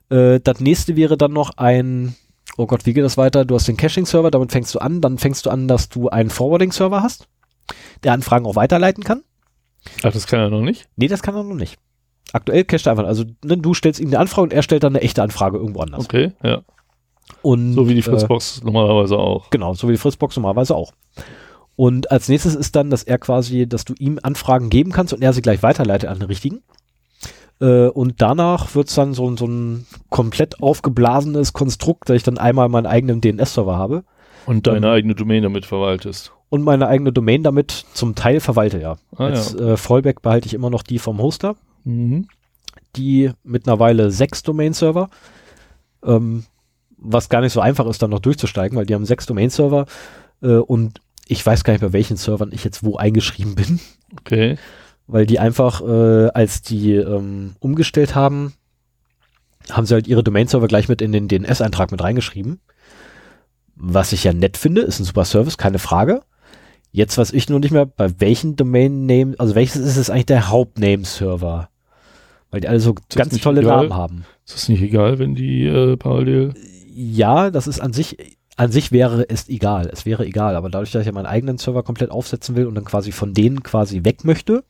Äh, 0.09 0.39
das 0.43 0.59
nächste 0.59 0.95
wäre 0.95 1.17
dann 1.17 1.33
noch 1.33 1.57
ein, 1.57 2.15
oh 2.59 2.67
Gott, 2.67 2.85
wie 2.85 2.93
geht 2.93 3.03
das 3.03 3.17
weiter? 3.17 3.45
Du 3.45 3.55
hast 3.55 3.67
den 3.67 3.77
Caching-Server, 3.77 4.31
damit 4.31 4.51
fängst 4.51 4.75
du 4.75 4.79
an. 4.79 5.01
Dann 5.01 5.17
fängst 5.17 5.45
du 5.45 5.49
an, 5.49 5.67
dass 5.67 5.89
du 5.89 6.09
einen 6.09 6.29
Forwarding-Server 6.29 7.01
hast, 7.01 7.27
der 8.03 8.13
Anfragen 8.13 8.45
auch 8.45 8.55
weiterleiten 8.55 9.03
kann. 9.03 9.23
Ach, 10.03 10.11
das 10.11 10.27
kann 10.27 10.39
er 10.39 10.49
noch 10.49 10.61
nicht. 10.61 10.87
Nee, 10.97 11.07
das 11.07 11.21
kann 11.23 11.35
er 11.35 11.43
noch 11.43 11.55
nicht. 11.55 11.77
Aktuell 12.33 12.63
cached 12.65 12.85
er 12.85 12.91
einfach. 12.91 13.05
Also 13.05 13.23
ne, 13.43 13.57
du 13.57 13.73
stellst 13.73 13.99
ihm 13.99 14.09
eine 14.09 14.19
Anfrage 14.19 14.43
und 14.43 14.53
er 14.53 14.61
stellt 14.61 14.83
dann 14.83 14.93
eine 14.95 15.01
echte 15.03 15.23
Anfrage 15.23 15.57
irgendwo 15.57 15.79
anders. 15.81 16.05
Okay, 16.05 16.33
ja. 16.43 16.61
Und, 17.41 17.73
So 17.73 17.87
wie 17.87 17.93
die 17.93 17.99
Äh, 18.01 18.03
Fritzbox 18.03 18.63
normalerweise 18.63 19.17
auch. 19.17 19.49
genau, 19.51 19.73
so 19.73 19.87
wie 19.87 19.93
die 19.93 19.97
Fritzbox 19.97 20.35
normalerweise 20.35 20.75
auch. 20.75 20.91
Und 21.75 22.11
als 22.11 22.27
nächstes 22.27 22.55
ist 22.55 22.75
dann, 22.75 22.89
dass 22.89 23.03
er 23.03 23.17
quasi, 23.19 23.67
dass 23.67 23.85
du 23.85 23.93
ihm 23.97 24.19
Anfragen 24.21 24.69
geben 24.69 24.91
kannst 24.91 25.13
und 25.13 25.21
er 25.21 25.31
sie 25.31 25.41
gleich 25.41 25.63
weiterleitet 25.63 26.09
an 26.09 26.19
den 26.19 26.27
richtigen. 26.27 26.61
Äh, 27.61 27.87
und 27.87 28.21
danach 28.21 28.73
wird's 28.75 28.95
dann 28.95 29.13
so, 29.13 29.35
so 29.35 29.45
ein 29.47 29.85
komplett 30.09 30.61
aufgeblasenes 30.61 31.53
Konstrukt, 31.53 32.09
dass 32.09 32.15
ich 32.17 32.23
dann 32.23 32.37
einmal 32.37 32.69
meinen 32.69 32.85
eigenen 32.85 33.21
DNS-Server 33.21 33.77
habe. 33.77 34.03
Und 34.45 34.65
deine 34.67 34.87
Ähm, 34.87 34.93
eigene 34.93 35.15
Domain 35.15 35.43
damit 35.43 35.65
verwaltest. 35.65 36.31
und 36.49 36.63
meine 36.63 36.87
eigene 36.87 37.11
Domain 37.11 37.43
damit 37.43 37.71
zum 37.93 38.15
Teil 38.15 38.39
verwalte, 38.39 38.79
ja. 38.79 38.95
Ah, 39.15 39.25
Als 39.25 39.53
ja. 39.53 39.73
äh, 39.73 39.77
Fallback 39.77 40.21
behalte 40.21 40.47
ich 40.47 40.53
immer 40.53 40.69
noch 40.69 40.83
die 40.83 40.97
vom 40.99 41.19
Hoster, 41.21 41.55
Mhm. 41.83 42.27
die 42.95 43.31
mittlerweile 43.43 44.09
sechs 44.11 44.41
Domain-Server, 44.43 45.09
ähm, 46.03 46.45
was 46.97 47.29
gar 47.29 47.41
nicht 47.41 47.53
so 47.53 47.59
einfach 47.61 47.85
ist, 47.87 48.01
dann 48.01 48.09
noch 48.09 48.19
durchzusteigen, 48.19 48.77
weil 48.77 48.85
die 48.85 48.95
haben 48.95 49.05
sechs 49.05 49.25
Domain-Server 49.25 49.85
äh, 50.41 50.55
und 50.55 51.01
ich 51.27 51.45
weiß 51.45 51.63
gar 51.63 51.73
nicht, 51.73 51.81
bei 51.81 51.93
welchen 51.93 52.17
Servern 52.17 52.51
ich 52.51 52.63
jetzt 52.63 52.83
wo 52.83 52.95
eingeschrieben 52.97 53.55
bin, 53.55 53.79
Okay. 54.21 54.57
Weil 55.09 55.25
die 55.25 55.39
einfach, 55.39 55.81
äh, 55.81 56.29
als 56.29 56.61
die 56.61 56.93
ähm, 56.93 57.55
umgestellt 57.59 58.13
haben, 58.13 58.53
haben 59.71 59.87
sie 59.87 59.95
halt 59.95 60.07
ihre 60.07 60.23
Domain-Server 60.23 60.67
gleich 60.67 60.87
mit 60.87 61.01
in 61.01 61.11
den 61.11 61.27
DNS-Eintrag 61.27 61.91
mit 61.91 62.03
reingeschrieben. 62.03 62.59
Was 63.75 64.13
ich 64.13 64.23
ja 64.23 64.33
nett 64.33 64.55
finde, 64.55 64.81
ist 64.81 64.99
ein 64.99 65.05
super 65.05 65.25
Service, 65.25 65.57
keine 65.57 65.79
Frage. 65.79 66.21
Jetzt 66.91 67.17
weiß 67.17 67.33
ich 67.33 67.49
nur 67.49 67.59
nicht 67.59 67.71
mehr, 67.71 67.87
bei 67.87 68.19
welchen 68.19 68.55
Domain-Name, 68.55 69.35
also 69.39 69.55
welches 69.55 69.77
ist 69.77 69.97
es 69.97 70.11
eigentlich 70.11 70.27
der 70.27 70.49
Hauptname-Server? 70.49 71.69
Weil 72.51 72.61
die 72.61 72.67
alle 72.67 72.79
so 72.79 72.93
das 73.07 73.17
ganz 73.17 73.37
tolle 73.39 73.61
egal? 73.61 73.77
Namen 73.77 73.93
haben. 73.95 74.25
Ist 74.45 74.55
das 74.55 74.69
nicht 74.69 74.81
egal, 74.81 75.17
wenn 75.17 75.33
die 75.33 75.65
äh, 75.65 75.97
parallel. 75.97 76.53
Ja, 76.93 77.49
das 77.49 77.65
ist 77.65 77.79
an 77.79 77.93
sich, 77.93 78.17
an 78.57 78.71
sich 78.71 78.91
wäre 78.91 79.27
es 79.27 79.49
egal. 79.49 79.89
Es 79.91 80.05
wäre 80.05 80.25
egal, 80.25 80.55
aber 80.55 80.69
dadurch, 80.69 80.91
dass 80.91 81.01
ich 81.01 81.07
ja 81.07 81.13
meinen 81.13 81.25
eigenen 81.25 81.57
Server 81.57 81.81
komplett 81.81 82.11
aufsetzen 82.11 82.55
will 82.55 82.67
und 82.67 82.75
dann 82.75 82.85
quasi 82.85 83.11
von 83.11 83.33
denen 83.33 83.63
quasi 83.63 84.03
weg 84.03 84.23
möchte, 84.23 84.63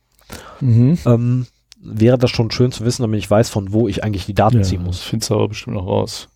Mhm. 0.60 0.98
ähm, 1.06 1.46
wäre 1.82 2.18
das 2.18 2.30
schon 2.30 2.50
schön 2.50 2.72
zu 2.72 2.84
wissen, 2.84 3.02
damit 3.02 3.18
ich 3.18 3.30
weiß, 3.30 3.48
von 3.48 3.72
wo 3.72 3.88
ich 3.88 4.04
eigentlich 4.04 4.26
die 4.26 4.34
Daten 4.34 4.58
Ja, 4.58 4.62
ziehen 4.62 4.80
das 4.84 4.86
muss. 4.86 5.02
findest 5.02 5.30
du 5.30 5.34
aber 5.34 5.48
bestimmt 5.48 5.76
noch 5.76 5.86
raus. 5.86 6.28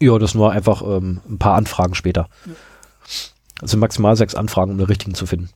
Ja, 0.00 0.18
das 0.18 0.34
nur 0.34 0.52
einfach 0.52 0.82
ähm, 0.82 1.20
ein 1.28 1.38
paar 1.38 1.56
Anfragen 1.56 1.94
später. 1.94 2.28
Also 3.60 3.76
maximal 3.76 4.16
sechs 4.16 4.34
Anfragen, 4.34 4.70
um 4.72 4.78
den 4.78 4.86
richtigen 4.86 5.14
zu 5.14 5.26
finden. 5.26 5.50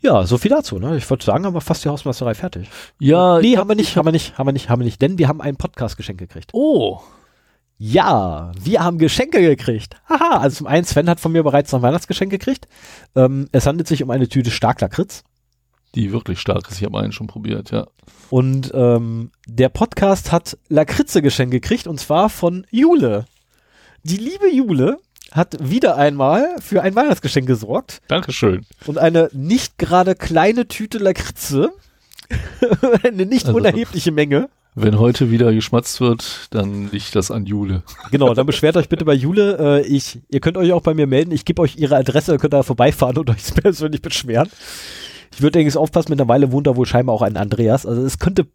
Ja, 0.00 0.24
so 0.26 0.38
viel 0.38 0.50
dazu. 0.50 0.78
Ne? 0.78 0.96
Ich 0.96 1.08
wollte 1.10 1.24
sagen, 1.24 1.44
haben 1.46 1.54
wir 1.54 1.60
fast 1.60 1.84
die 1.84 1.88
Hausmeisterei 1.88 2.34
fertig. 2.34 2.68
Ja, 2.98 3.38
nee, 3.40 3.56
haben 3.56 3.68
wir 3.68 3.74
nicht, 3.76 3.96
haben 3.96 4.04
wir 4.06 4.12
nicht, 4.12 4.38
haben 4.38 4.46
wir 4.46 4.52
nicht, 4.52 4.68
haben 4.68 4.80
wir 4.80 4.84
nicht, 4.84 5.00
denn 5.02 5.18
wir 5.18 5.28
haben 5.28 5.40
ein 5.40 5.56
Podcast-Geschenk 5.56 6.18
gekriegt. 6.18 6.50
Oh, 6.52 7.00
Ja, 7.78 8.52
wir 8.60 8.82
haben 8.84 8.98
Geschenke 8.98 9.40
gekriegt. 9.40 9.96
Haha, 10.08 10.38
also 10.38 10.58
zum 10.58 10.66
einen, 10.66 10.84
Sven 10.84 11.08
hat 11.10 11.20
von 11.20 11.32
mir 11.32 11.42
bereits 11.42 11.72
noch 11.72 11.80
ein 11.80 11.82
Weihnachtsgeschenk 11.82 12.30
gekriegt. 12.30 12.68
Ähm, 13.14 13.48
es 13.52 13.66
handelt 13.66 13.88
sich 13.88 14.02
um 14.02 14.10
eine 14.10 14.28
Tüte 14.28 14.50
Starklakritz. 14.50 15.24
Die 15.96 16.12
wirklich 16.12 16.38
stark 16.38 16.68
ist. 16.70 16.78
Ich 16.78 16.84
habe 16.84 17.00
einen 17.00 17.12
schon 17.12 17.26
probiert, 17.26 17.70
ja. 17.72 17.86
Und 18.30 18.70
ähm, 18.74 19.30
der 19.46 19.68
Podcast 19.68 20.30
hat 20.32 20.56
Lakritze-Geschenk 20.68 21.50
gekriegt 21.50 21.86
und 21.86 21.98
zwar 21.98 22.28
von 22.30 22.66
Jule. 22.70 23.24
Die 24.04 24.16
liebe 24.18 24.48
Jule 24.52 24.98
hat 25.32 25.56
wieder 25.60 25.96
einmal 25.96 26.46
für 26.60 26.82
ein 26.82 26.94
Weihnachtsgeschenk 26.94 27.46
gesorgt 27.46 28.00
Dankeschön. 28.08 28.64
und 28.86 28.98
eine 28.98 29.28
nicht 29.32 29.78
gerade 29.78 30.14
kleine 30.14 30.68
Tüte 30.68 30.98
Lakritze, 30.98 31.70
eine 33.02 33.26
nicht 33.26 33.46
Also- 33.46 33.56
unerhebliche 33.58 34.12
Menge. 34.12 34.48
Wenn 34.78 34.98
heute 34.98 35.30
wieder 35.30 35.54
geschmatzt 35.54 36.02
wird, 36.02 36.48
dann 36.50 36.90
liegt 36.90 37.16
das 37.16 37.30
an 37.30 37.46
Jule. 37.46 37.82
Genau, 38.10 38.34
dann 38.34 38.44
beschwert 38.46 38.76
euch 38.76 38.90
bitte 38.90 39.06
bei 39.06 39.14
Jule. 39.14 39.80
Äh, 39.82 39.86
ich, 39.86 40.18
ihr 40.28 40.40
könnt 40.40 40.58
euch 40.58 40.70
auch 40.72 40.82
bei 40.82 40.92
mir 40.92 41.06
melden. 41.06 41.32
Ich 41.32 41.46
gebe 41.46 41.62
euch 41.62 41.76
ihre 41.78 41.96
Adresse, 41.96 42.32
ihr 42.32 42.38
könnt 42.38 42.52
da 42.52 42.62
vorbeifahren 42.62 43.16
und 43.16 43.30
euch 43.30 43.54
persönlich 43.54 44.02
beschweren. 44.02 44.50
Ich 45.36 45.42
würde 45.42 45.58
allerdings 45.58 45.76
aufpassen, 45.76 46.12
mittlerweile 46.12 46.50
wohnt 46.50 46.66
da 46.66 46.76
wohl 46.76 46.86
scheinbar 46.86 47.14
auch 47.14 47.20
ein 47.20 47.36
Andreas. 47.36 47.84
Also 47.84 48.00
es 48.00 48.18
könnte 48.18 48.46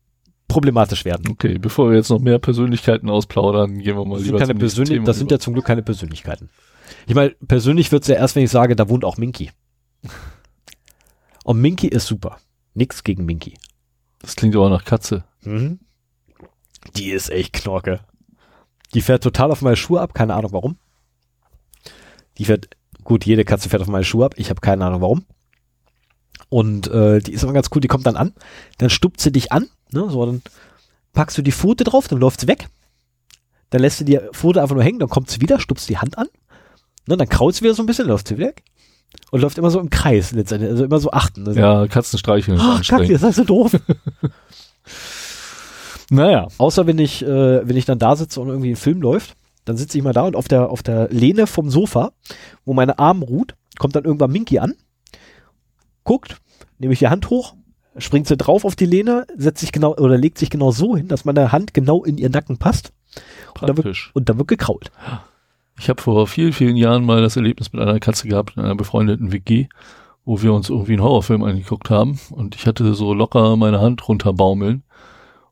problematisch 0.48 1.06
werden. 1.06 1.28
Okay, 1.30 1.60
bevor 1.60 1.92
wir 1.92 1.96
jetzt 1.96 2.10
noch 2.10 2.18
mehr 2.18 2.40
Persönlichkeiten 2.40 3.08
ausplaudern, 3.08 3.78
gehen 3.78 3.96
wir 3.96 4.04
mal 4.04 4.16
Das 4.16 4.24
sind, 4.24 4.26
lieber 4.26 4.40
keine 4.40 4.48
zum 4.48 4.58
nächsten 4.58 4.60
Persönlich 4.60 4.90
Thema 4.90 5.06
das 5.06 5.18
sind 5.20 5.30
ja 5.30 5.38
zum 5.38 5.54
Glück 5.54 5.66
keine 5.66 5.84
Persönlichkeiten. 5.84 6.50
Ich 7.06 7.14
meine, 7.14 7.36
persönlich 7.48 7.92
wird's 7.92 8.08
ja 8.08 8.16
erst, 8.16 8.36
wenn 8.36 8.44
ich 8.44 8.50
sage, 8.50 8.76
da 8.76 8.90
wohnt 8.90 9.06
auch 9.06 9.18
Minky. 9.18 9.52
Und 11.44 11.62
Minky 11.62 11.88
ist 11.88 12.08
super. 12.08 12.38
Nix 12.74 13.04
gegen 13.04 13.26
Minky. 13.26 13.54
Das 14.20 14.36
klingt 14.36 14.56
aber 14.56 14.72
nach 14.72 14.84
Katze. 14.84 15.24
Mhm. 15.44 15.82
Die 16.96 17.12
ist 17.12 17.30
echt 17.30 17.54
Knorke. 17.54 18.00
Die 18.96 19.02
fährt 19.02 19.22
total 19.22 19.52
auf 19.52 19.62
meine 19.62 19.76
Schuhe 19.76 20.02
ab, 20.02 20.16
keine 20.16 20.34
Ahnung 20.34 20.52
warum. 20.52 20.78
Die 22.40 22.46
fährt, 22.46 22.70
gut, 23.04 23.24
jede 23.24 23.46
Katze 23.46 23.70
fährt 23.70 23.84
auf 23.84 23.88
meine 23.88 24.04
Schuhe 24.04 24.26
ab, 24.26 24.34
ich 24.38 24.50
habe 24.50 24.62
keine 24.62 24.84
Ahnung 24.84 25.02
warum. 25.02 25.26
Und 26.52 26.90
äh, 26.90 27.20
die 27.20 27.32
ist 27.32 27.46
aber 27.46 27.54
ganz 27.54 27.70
cool, 27.74 27.80
die 27.80 27.88
kommt 27.88 28.06
dann 28.06 28.18
an, 28.18 28.34
dann 28.78 28.90
stupst 28.90 29.24
sie 29.24 29.32
dich 29.32 29.54
an, 29.54 29.70
ne, 29.94 30.10
so, 30.10 30.26
dann 30.26 30.42
packst 31.14 31.38
du 31.38 31.42
die 31.42 31.54
Pfote 31.54 31.86
drauf, 31.86 32.10
dann 32.10 32.20
läuft 32.20 32.42
sie 32.42 32.48
weg. 32.50 32.68
Dann 33.70 33.80
lässt 33.80 34.02
du 34.02 34.04
die 34.04 34.20
Pfote 34.34 34.62
einfach 34.62 34.76
nur 34.76 34.84
hängen, 34.84 35.00
dann 35.00 35.08
kommt 35.08 35.30
sie 35.30 35.40
wieder, 35.40 35.62
stupst 35.62 35.88
die 35.88 35.98
Hand 35.98 36.18
an, 36.18 36.28
ne, 37.08 37.16
dann 37.16 37.30
kraut 37.30 37.56
sie 37.56 37.62
wieder 37.62 37.74
so 37.74 37.82
ein 37.82 37.86
bisschen, 37.86 38.06
läuft 38.06 38.28
sie 38.28 38.38
weg. 38.38 38.64
Und 39.30 39.40
läuft 39.40 39.58
immer 39.58 39.72
so 39.72 39.80
im 39.80 39.90
Kreis 39.90 40.34
letztendlich, 40.34 40.70
also 40.72 40.84
immer 40.84 41.00
so 41.00 41.12
achten. 41.12 41.48
Also, 41.48 41.58
Ja, 41.58 41.88
Katzen 41.88 42.20
streicheln 42.20 42.60
oh, 42.60 42.80
Kacke, 42.86 43.14
das 43.14 43.24
ist 43.24 43.36
so 43.38 43.44
doof. 43.46 43.72
Naja, 46.10 46.50
Außer 46.58 46.86
wenn 46.88 47.00
ich, 47.00 47.24
äh, 47.24 47.66
wenn 47.66 47.78
ich 47.78 47.86
dann 47.86 47.98
da 47.98 48.18
sitze 48.18 48.42
und 48.42 48.50
irgendwie 48.50 48.72
ein 48.72 48.76
Film 48.76 49.02
läuft, 49.02 49.38
dann 49.64 49.78
sitze 49.78 49.98
ich 49.98 50.04
mal 50.04 50.12
da 50.12 50.24
und 50.24 50.36
auf 50.36 50.50
der, 50.50 50.70
auf 50.70 50.84
der 50.84 51.08
Lehne 51.08 51.48
vom 51.48 51.70
Sofa, 51.70 52.12
wo 52.66 52.74
meine 52.74 53.00
Arme 53.00 53.26
ruht, 53.26 53.56
kommt 53.80 53.96
dann 53.96 54.04
irgendwann 54.04 54.32
Minky 54.32 54.60
an, 54.60 54.74
guckt, 56.04 56.41
nehme 56.82 56.94
ich 56.94 57.00
die 57.00 57.08
Hand 57.08 57.30
hoch, 57.30 57.56
springt 57.98 58.28
sie 58.28 58.38
drauf 58.38 58.66
auf 58.66 58.76
die 58.76 58.86
Lehne, 58.86 59.26
setzt 59.36 59.62
sich 59.62 59.72
genau 59.72 59.96
oder 59.96 60.18
legt 60.18 60.38
sich 60.38 60.50
genau 60.50 60.72
so 60.72 60.98
hin, 60.98 61.08
dass 61.08 61.26
meine 61.26 61.52
Hand 61.52 61.74
genau 61.74 62.04
in 62.04 62.18
ihr 62.18 62.30
Nacken 62.30 62.58
passt. 62.58 62.92
Und 63.60 63.70
dann 63.70 63.78
wird, 63.78 64.12
und 64.14 64.30
dann 64.30 64.38
wird 64.38 64.48
gekrault. 64.48 64.92
Ich 65.80 65.90
habe 65.90 66.02
vor 66.02 66.28
vielen, 66.28 66.54
vielen 66.54 66.76
Jahren 66.76 67.06
mal 67.06 67.22
das 67.22 67.36
Erlebnis 67.36 67.74
mit 67.74 67.82
einer 67.82 68.00
Katze 68.00 68.28
gehabt, 68.28 68.56
in 68.56 68.64
einer 68.64 68.76
befreundeten 68.76 69.32
WG, 69.32 69.68
wo 70.26 70.42
wir 70.42 70.54
uns 70.54 70.70
irgendwie 70.70 70.94
einen 70.94 71.04
Horrorfilm 71.04 71.44
angeguckt 71.44 71.90
haben. 71.90 72.20
Und 72.30 72.56
ich 72.56 72.68
hatte 72.68 72.94
so 72.94 73.14
locker 73.14 73.56
meine 73.58 73.82
Hand 73.82 74.08
runterbaumeln 74.08 74.84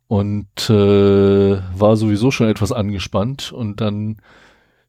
und 0.07 0.69
äh, 0.69 1.57
war 1.77 1.97
sowieso 1.97 2.31
schon 2.31 2.47
etwas 2.47 2.71
angespannt. 2.71 3.51
Und 3.51 3.81
dann 3.81 4.17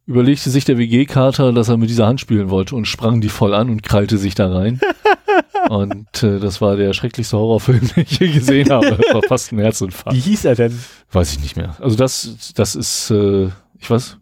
überlegte 0.07 0.50
sich 0.50 0.64
der 0.64 0.78
WG-Kater, 0.78 1.52
dass 1.52 1.69
er 1.69 1.76
mit 1.76 1.90
dieser 1.90 2.07
Hand 2.07 2.21
spielen 2.21 2.50
wollte 2.50 2.75
und 2.75 2.87
sprang 2.87 3.21
die 3.21 3.28
voll 3.28 3.54
an 3.54 3.71
und 3.71 3.83
krallte 3.83 4.19
sich 4.19 4.35
da 4.35 4.52
rein. 4.52 4.80
und 5.69 6.23
äh, 6.23 6.40
das 6.40 6.61
war 6.61 6.76
der 6.76 6.92
schrecklichste 6.92 7.37
Horrorfilm, 7.37 7.88
den 7.95 8.04
ich 8.04 8.19
je 8.19 8.33
gesehen 8.33 8.71
habe. 8.71 8.99
War 9.12 9.23
fast 9.28 9.52
ein 9.52 9.59
Herzinfarkt. 9.59 10.16
Wie 10.16 10.21
hieß 10.21 10.45
er 10.45 10.54
denn? 10.54 10.78
Weiß 11.12 11.33
ich 11.33 11.40
nicht 11.40 11.57
mehr. 11.57 11.76
Also 11.80 11.97
das, 11.97 12.52
das 12.54 12.75
ist, 12.75 13.11
äh, 13.11 13.50
ich 13.78 13.88
weiß 13.90 14.19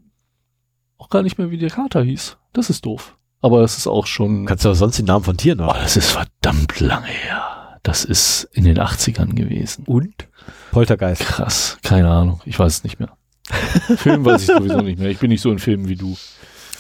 auch 0.99 1.09
gar 1.11 1.23
nicht 1.23 1.39
mehr, 1.39 1.51
wie 1.51 1.59
der 1.59 1.71
Kater 1.71 2.03
hieß. 2.03 2.37
Das 2.53 2.71
ist 2.71 2.85
doof. 2.85 3.17
Aber 3.41 3.61
das 3.61 3.79
ist 3.79 3.87
auch 3.87 4.07
schon, 4.07 4.47
Kannst 4.47 4.65
du 4.65 4.69
aber 4.69 4.77
sonst 4.77 4.99
den 4.99 5.07
Namen 5.07 5.25
von 5.25 5.37
Tieren 5.37 5.61
oh, 5.61 5.67
noch? 5.67 5.79
das 5.79 5.97
ist 5.97 6.11
verdammt 6.11 6.81
lange 6.81 7.07
her. 7.07 7.79
Das 7.85 8.05
ist 8.05 8.49
in 8.53 8.65
den 8.65 8.79
80ern 8.79 9.35
gewesen. 9.35 9.85
Und? 9.87 10.29
Poltergeist. 10.73 11.23
Krass, 11.23 11.79
keine 11.83 12.11
Ahnung. 12.11 12.41
Ich 12.45 12.59
weiß 12.59 12.79
es 12.79 12.85
nicht 12.85 12.99
mehr. 12.99 13.18
Film 13.97 14.25
weiß 14.25 14.43
ich 14.43 14.49
sowieso 14.49 14.81
nicht 14.81 14.99
mehr. 14.99 15.11
Ich 15.11 15.19
bin 15.19 15.31
nicht 15.31 15.41
so 15.41 15.51
in 15.51 15.59
Filmen 15.59 15.89
wie 15.89 15.97
du. 15.97 16.17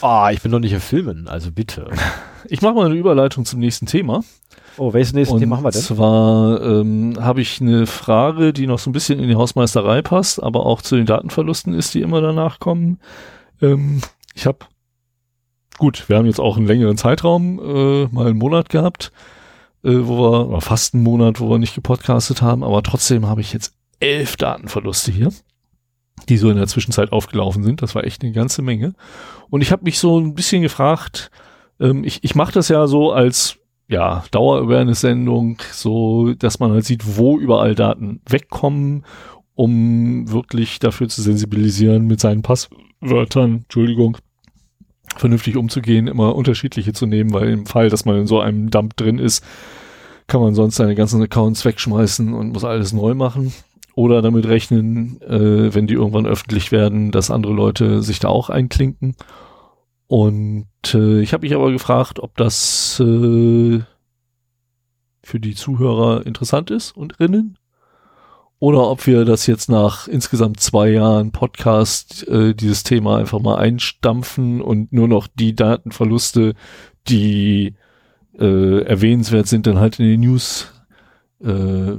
Ah, 0.00 0.30
ich 0.32 0.42
bin 0.42 0.52
noch 0.52 0.60
nicht 0.60 0.72
in 0.72 0.80
Filmen, 0.80 1.28
also 1.28 1.50
bitte. 1.50 1.90
Ich 2.50 2.62
mache 2.62 2.72
mal 2.72 2.86
eine 2.86 2.94
Überleitung 2.94 3.44
zum 3.44 3.58
nächsten 3.60 3.84
Thema. 3.86 4.22
Oh, 4.78 4.92
welches 4.92 5.12
nächste 5.12 5.34
Und 5.34 5.40
Thema 5.40 5.56
machen 5.56 5.64
wir 5.64 5.70
denn? 5.72 5.82
zwar 5.82 6.62
ähm, 6.62 7.14
habe 7.20 7.40
ich 7.42 7.60
eine 7.60 7.86
Frage, 7.86 8.52
die 8.52 8.66
noch 8.66 8.78
so 8.78 8.88
ein 8.88 8.92
bisschen 8.92 9.18
in 9.18 9.28
die 9.28 9.34
Hausmeisterei 9.34 10.02
passt, 10.02 10.42
aber 10.42 10.64
auch 10.64 10.80
zu 10.80 10.96
den 10.96 11.04
Datenverlusten 11.04 11.74
ist, 11.74 11.92
die 11.94 12.00
immer 12.00 12.20
danach 12.22 12.60
kommen. 12.60 13.00
Ähm, 13.60 14.00
ich 14.34 14.46
habe, 14.46 14.58
gut, 15.78 16.08
wir 16.08 16.16
haben 16.16 16.26
jetzt 16.26 16.40
auch 16.40 16.56
einen 16.56 16.68
längeren 16.68 16.96
Zeitraum, 16.96 17.58
äh, 17.58 18.06
mal 18.14 18.28
einen 18.28 18.38
Monat 18.38 18.68
gehabt, 18.68 19.10
äh, 19.82 19.90
wo 19.92 20.18
wir, 20.18 20.48
oder 20.48 20.60
fast 20.60 20.94
einen 20.94 21.02
Monat, 21.02 21.40
wo 21.40 21.50
wir 21.50 21.58
nicht 21.58 21.74
gepodcastet 21.74 22.40
haben, 22.40 22.62
aber 22.62 22.82
trotzdem 22.84 23.26
habe 23.26 23.40
ich 23.40 23.52
jetzt 23.52 23.74
elf 24.00 24.36
Datenverluste 24.36 25.10
hier, 25.10 25.32
die 26.28 26.36
so 26.36 26.50
in 26.50 26.56
der 26.56 26.66
Zwischenzeit 26.66 27.12
aufgelaufen 27.12 27.62
sind. 27.62 27.82
Das 27.82 27.94
war 27.94 28.04
echt 28.04 28.22
eine 28.22 28.32
ganze 28.32 28.62
Menge. 28.62 28.94
Und 29.50 29.62
ich 29.62 29.72
habe 29.72 29.84
mich 29.84 29.98
so 29.98 30.18
ein 30.18 30.34
bisschen 30.34 30.62
gefragt, 30.62 31.30
ähm, 31.80 32.04
ich, 32.04 32.24
ich 32.24 32.34
mache 32.34 32.52
das 32.52 32.68
ja 32.68 32.86
so 32.86 33.12
als 33.12 33.58
ja, 33.88 34.24
Dauer-Awareness-Sendung, 34.30 35.58
so, 35.72 36.34
dass 36.34 36.60
man 36.60 36.72
halt 36.72 36.84
sieht, 36.84 37.16
wo 37.16 37.38
überall 37.38 37.74
Daten 37.74 38.20
wegkommen, 38.28 39.04
um 39.54 40.30
wirklich 40.30 40.78
dafür 40.78 41.08
zu 41.08 41.22
sensibilisieren, 41.22 42.06
mit 42.06 42.20
seinen 42.20 42.42
Passwörtern, 42.42 43.62
Entschuldigung, 43.62 44.18
vernünftig 45.16 45.56
umzugehen, 45.56 46.06
immer 46.06 46.36
unterschiedliche 46.36 46.92
zu 46.92 47.06
nehmen, 47.06 47.32
weil 47.32 47.48
im 47.48 47.66
Fall, 47.66 47.88
dass 47.88 48.04
man 48.04 48.16
in 48.18 48.26
so 48.26 48.40
einem 48.40 48.70
Dump 48.70 48.96
drin 48.96 49.18
ist, 49.18 49.42
kann 50.26 50.42
man 50.42 50.54
sonst 50.54 50.76
seine 50.76 50.94
ganzen 50.94 51.22
Accounts 51.22 51.64
wegschmeißen 51.64 52.34
und 52.34 52.52
muss 52.52 52.64
alles 52.64 52.92
neu 52.92 53.14
machen. 53.14 53.52
Oder 53.98 54.22
damit 54.22 54.46
rechnen, 54.46 55.20
äh, 55.22 55.74
wenn 55.74 55.88
die 55.88 55.94
irgendwann 55.94 56.24
öffentlich 56.24 56.70
werden, 56.70 57.10
dass 57.10 57.32
andere 57.32 57.52
Leute 57.52 58.00
sich 58.00 58.20
da 58.20 58.28
auch 58.28 58.48
einklinken. 58.48 59.16
Und 60.06 60.68
äh, 60.94 61.20
ich 61.20 61.32
habe 61.32 61.44
mich 61.44 61.52
aber 61.52 61.72
gefragt, 61.72 62.20
ob 62.20 62.36
das 62.36 63.00
äh, 63.00 63.80
für 65.24 65.40
die 65.40 65.56
Zuhörer 65.56 66.24
interessant 66.26 66.70
ist 66.70 66.92
und 66.92 67.14
innen. 67.18 67.58
oder 68.60 68.88
ob 68.88 69.04
wir 69.08 69.24
das 69.24 69.48
jetzt 69.48 69.68
nach 69.68 70.06
insgesamt 70.06 70.60
zwei 70.60 70.90
Jahren 70.90 71.32
Podcast 71.32 72.26
äh, 72.28 72.54
dieses 72.54 72.84
Thema 72.84 73.16
einfach 73.18 73.40
mal 73.40 73.56
einstampfen 73.56 74.60
und 74.60 74.92
nur 74.92 75.08
noch 75.08 75.26
die 75.26 75.56
Datenverluste, 75.56 76.54
die 77.08 77.74
äh, 78.38 78.82
erwähnenswert 78.82 79.48
sind, 79.48 79.66
dann 79.66 79.80
halt 79.80 79.98
in 79.98 80.06
die 80.06 80.18
News 80.28 80.72
äh, 81.44 81.48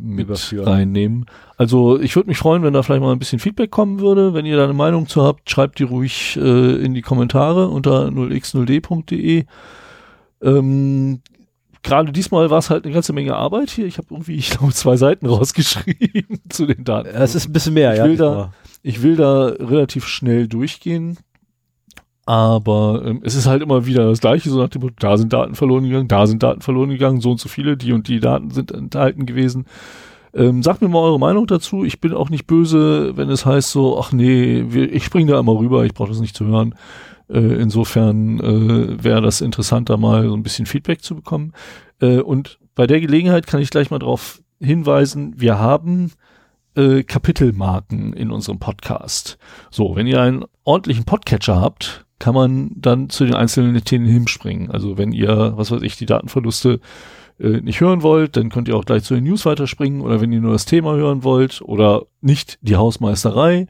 mit 0.02 0.26
Überführen. 0.26 0.68
reinnehmen. 0.68 1.26
Also 1.58 2.00
ich 2.00 2.16
würde 2.16 2.28
mich 2.30 2.38
freuen, 2.38 2.64
wenn 2.64 2.74
da 2.74 2.84
vielleicht 2.84 3.02
mal 3.02 3.12
ein 3.14 3.20
bisschen 3.20 3.40
Feedback 3.40 3.72
kommen 3.72 4.00
würde. 4.00 4.34
Wenn 4.34 4.46
ihr 4.46 4.58
da 4.58 4.66
eine 4.66 4.74
Meinung 4.74 5.08
zu 5.08 5.24
habt, 5.24 5.50
schreibt 5.50 5.80
die 5.80 5.84
ruhig 5.84 6.38
äh, 6.42 6.76
in 6.84 6.94
die 6.94 7.02
Kommentare 7.02 7.70
unter 7.70 8.08
0x0d.de. 8.08 9.46
Ähm, 10.42 11.22
Gerade 11.82 12.12
diesmal 12.12 12.50
war 12.50 12.58
es 12.58 12.70
halt 12.70 12.84
eine 12.84 12.94
ganze 12.94 13.14
Menge 13.14 13.36
Arbeit 13.38 13.70
hier. 13.70 13.86
Ich 13.86 13.98
habe 13.98 14.08
irgendwie, 14.12 14.36
ich 14.36 14.50
glaube, 14.50 14.74
zwei 14.74 14.98
Seiten 14.98 15.26
rausgeschrieben 15.28 16.40
zu 16.50 16.66
den 16.66 16.84
Daten. 16.84 17.08
Es 17.08 17.36
ist 17.36 17.48
ein 17.48 17.54
bisschen 17.54 17.74
mehr, 17.74 17.94
Ich 17.94 18.00
ja. 18.00 18.06
will 18.06 18.18
da- 18.18 18.52
Ich 18.82 19.02
will 19.02 19.16
da 19.16 19.46
relativ 19.46 20.06
schnell 20.06 20.48
durchgehen. 20.48 21.18
Aber 22.30 23.02
ähm, 23.04 23.22
es 23.24 23.34
ist 23.34 23.48
halt 23.48 23.64
immer 23.64 23.88
wieder 23.88 24.08
das 24.08 24.20
Gleiche, 24.20 24.52
so 24.52 24.62
nach 24.62 24.70
dem 24.70 24.84
Motto, 24.84 24.94
da 25.00 25.18
sind 25.18 25.34
Daten 25.34 25.56
verloren 25.56 25.86
gegangen, 25.86 26.08
da 26.08 26.28
sind 26.28 26.44
Daten 26.44 26.62
verloren 26.62 26.92
gegangen, 26.92 27.22
so 27.22 27.32
und 27.32 27.40
so 27.40 27.50
viele, 27.50 27.76
die 27.76 27.92
und 27.92 28.08
die 28.08 28.20
Daten 28.20 28.52
sind 28.52 28.72
enthalten 28.72 29.26
gewesen. 29.26 29.66
Ähm, 30.36 30.62
sagt 30.62 30.84
mir 30.84 30.90
mal 30.90 31.00
eure 31.00 31.20
Meinung 31.20 31.48
dazu. 31.48 31.84
Ich 31.84 32.00
bin 32.00 32.14
auch 32.14 32.30
nicht 32.30 32.46
böse, 32.46 33.18
wenn 33.18 33.32
es 33.32 33.48
heißt 33.48 33.72
so, 33.72 34.00
ach 34.00 34.12
nee, 34.12 34.64
wir, 34.70 34.94
ich 34.94 35.06
spring 35.06 35.26
da 35.26 35.40
immer 35.40 35.58
rüber, 35.58 35.86
ich 35.86 35.96
brauche 35.96 36.10
das 36.10 36.20
nicht 36.20 36.36
zu 36.36 36.46
hören. 36.46 36.76
Äh, 37.30 37.40
insofern 37.40 38.40
äh, 38.40 39.04
wäre 39.04 39.24
das 39.24 39.42
interessanter, 39.42 39.98
mal 39.98 40.28
so 40.28 40.36
ein 40.36 40.44
bisschen 40.44 40.68
Feedback 40.68 41.02
zu 41.02 41.16
bekommen. 41.16 41.54
Äh, 42.00 42.20
und 42.20 42.60
bei 42.76 42.86
der 42.86 43.02
Gelegenheit 43.02 43.48
kann 43.48 43.60
ich 43.60 43.72
gleich 43.72 43.90
mal 43.90 43.98
darauf 43.98 44.40
hinweisen, 44.60 45.34
wir 45.38 45.58
haben 45.58 46.12
äh, 46.76 47.02
Kapitelmarken 47.02 48.14
in 48.14 48.30
unserem 48.30 48.60
Podcast. 48.60 49.40
So, 49.72 49.96
wenn 49.96 50.06
ihr 50.06 50.22
einen 50.22 50.46
ordentlichen 50.64 51.06
Podcatcher 51.06 51.60
habt, 51.60 52.06
kann 52.20 52.36
man 52.36 52.72
dann 52.76 53.10
zu 53.10 53.26
den 53.26 53.34
einzelnen 53.34 53.84
Themen 53.84 54.06
hinspringen. 54.06 54.70
Also 54.70 54.98
wenn 54.98 55.12
ihr, 55.12 55.54
was 55.56 55.72
weiß 55.72 55.82
ich, 55.82 55.96
die 55.96 56.06
Datenverluste 56.06 56.80
äh, 57.40 57.62
nicht 57.62 57.80
hören 57.80 58.04
wollt, 58.04 58.36
dann 58.36 58.50
könnt 58.50 58.68
ihr 58.68 58.76
auch 58.76 58.86
gleich 58.86 59.04
zu 59.04 59.16
den 59.16 59.24
News 59.24 59.46
weiterspringen 59.46 60.02
oder 60.02 60.22
wenn 60.22 60.32
ihr 60.32 60.42
nur 60.42 60.52
das 60.52 60.66
Thema 60.66 60.96
hören 60.96 61.24
wollt 61.24 61.62
oder 61.62 62.04
nicht 62.22 62.60
die 62.62 62.76
Hausmeisterei, 62.76 63.68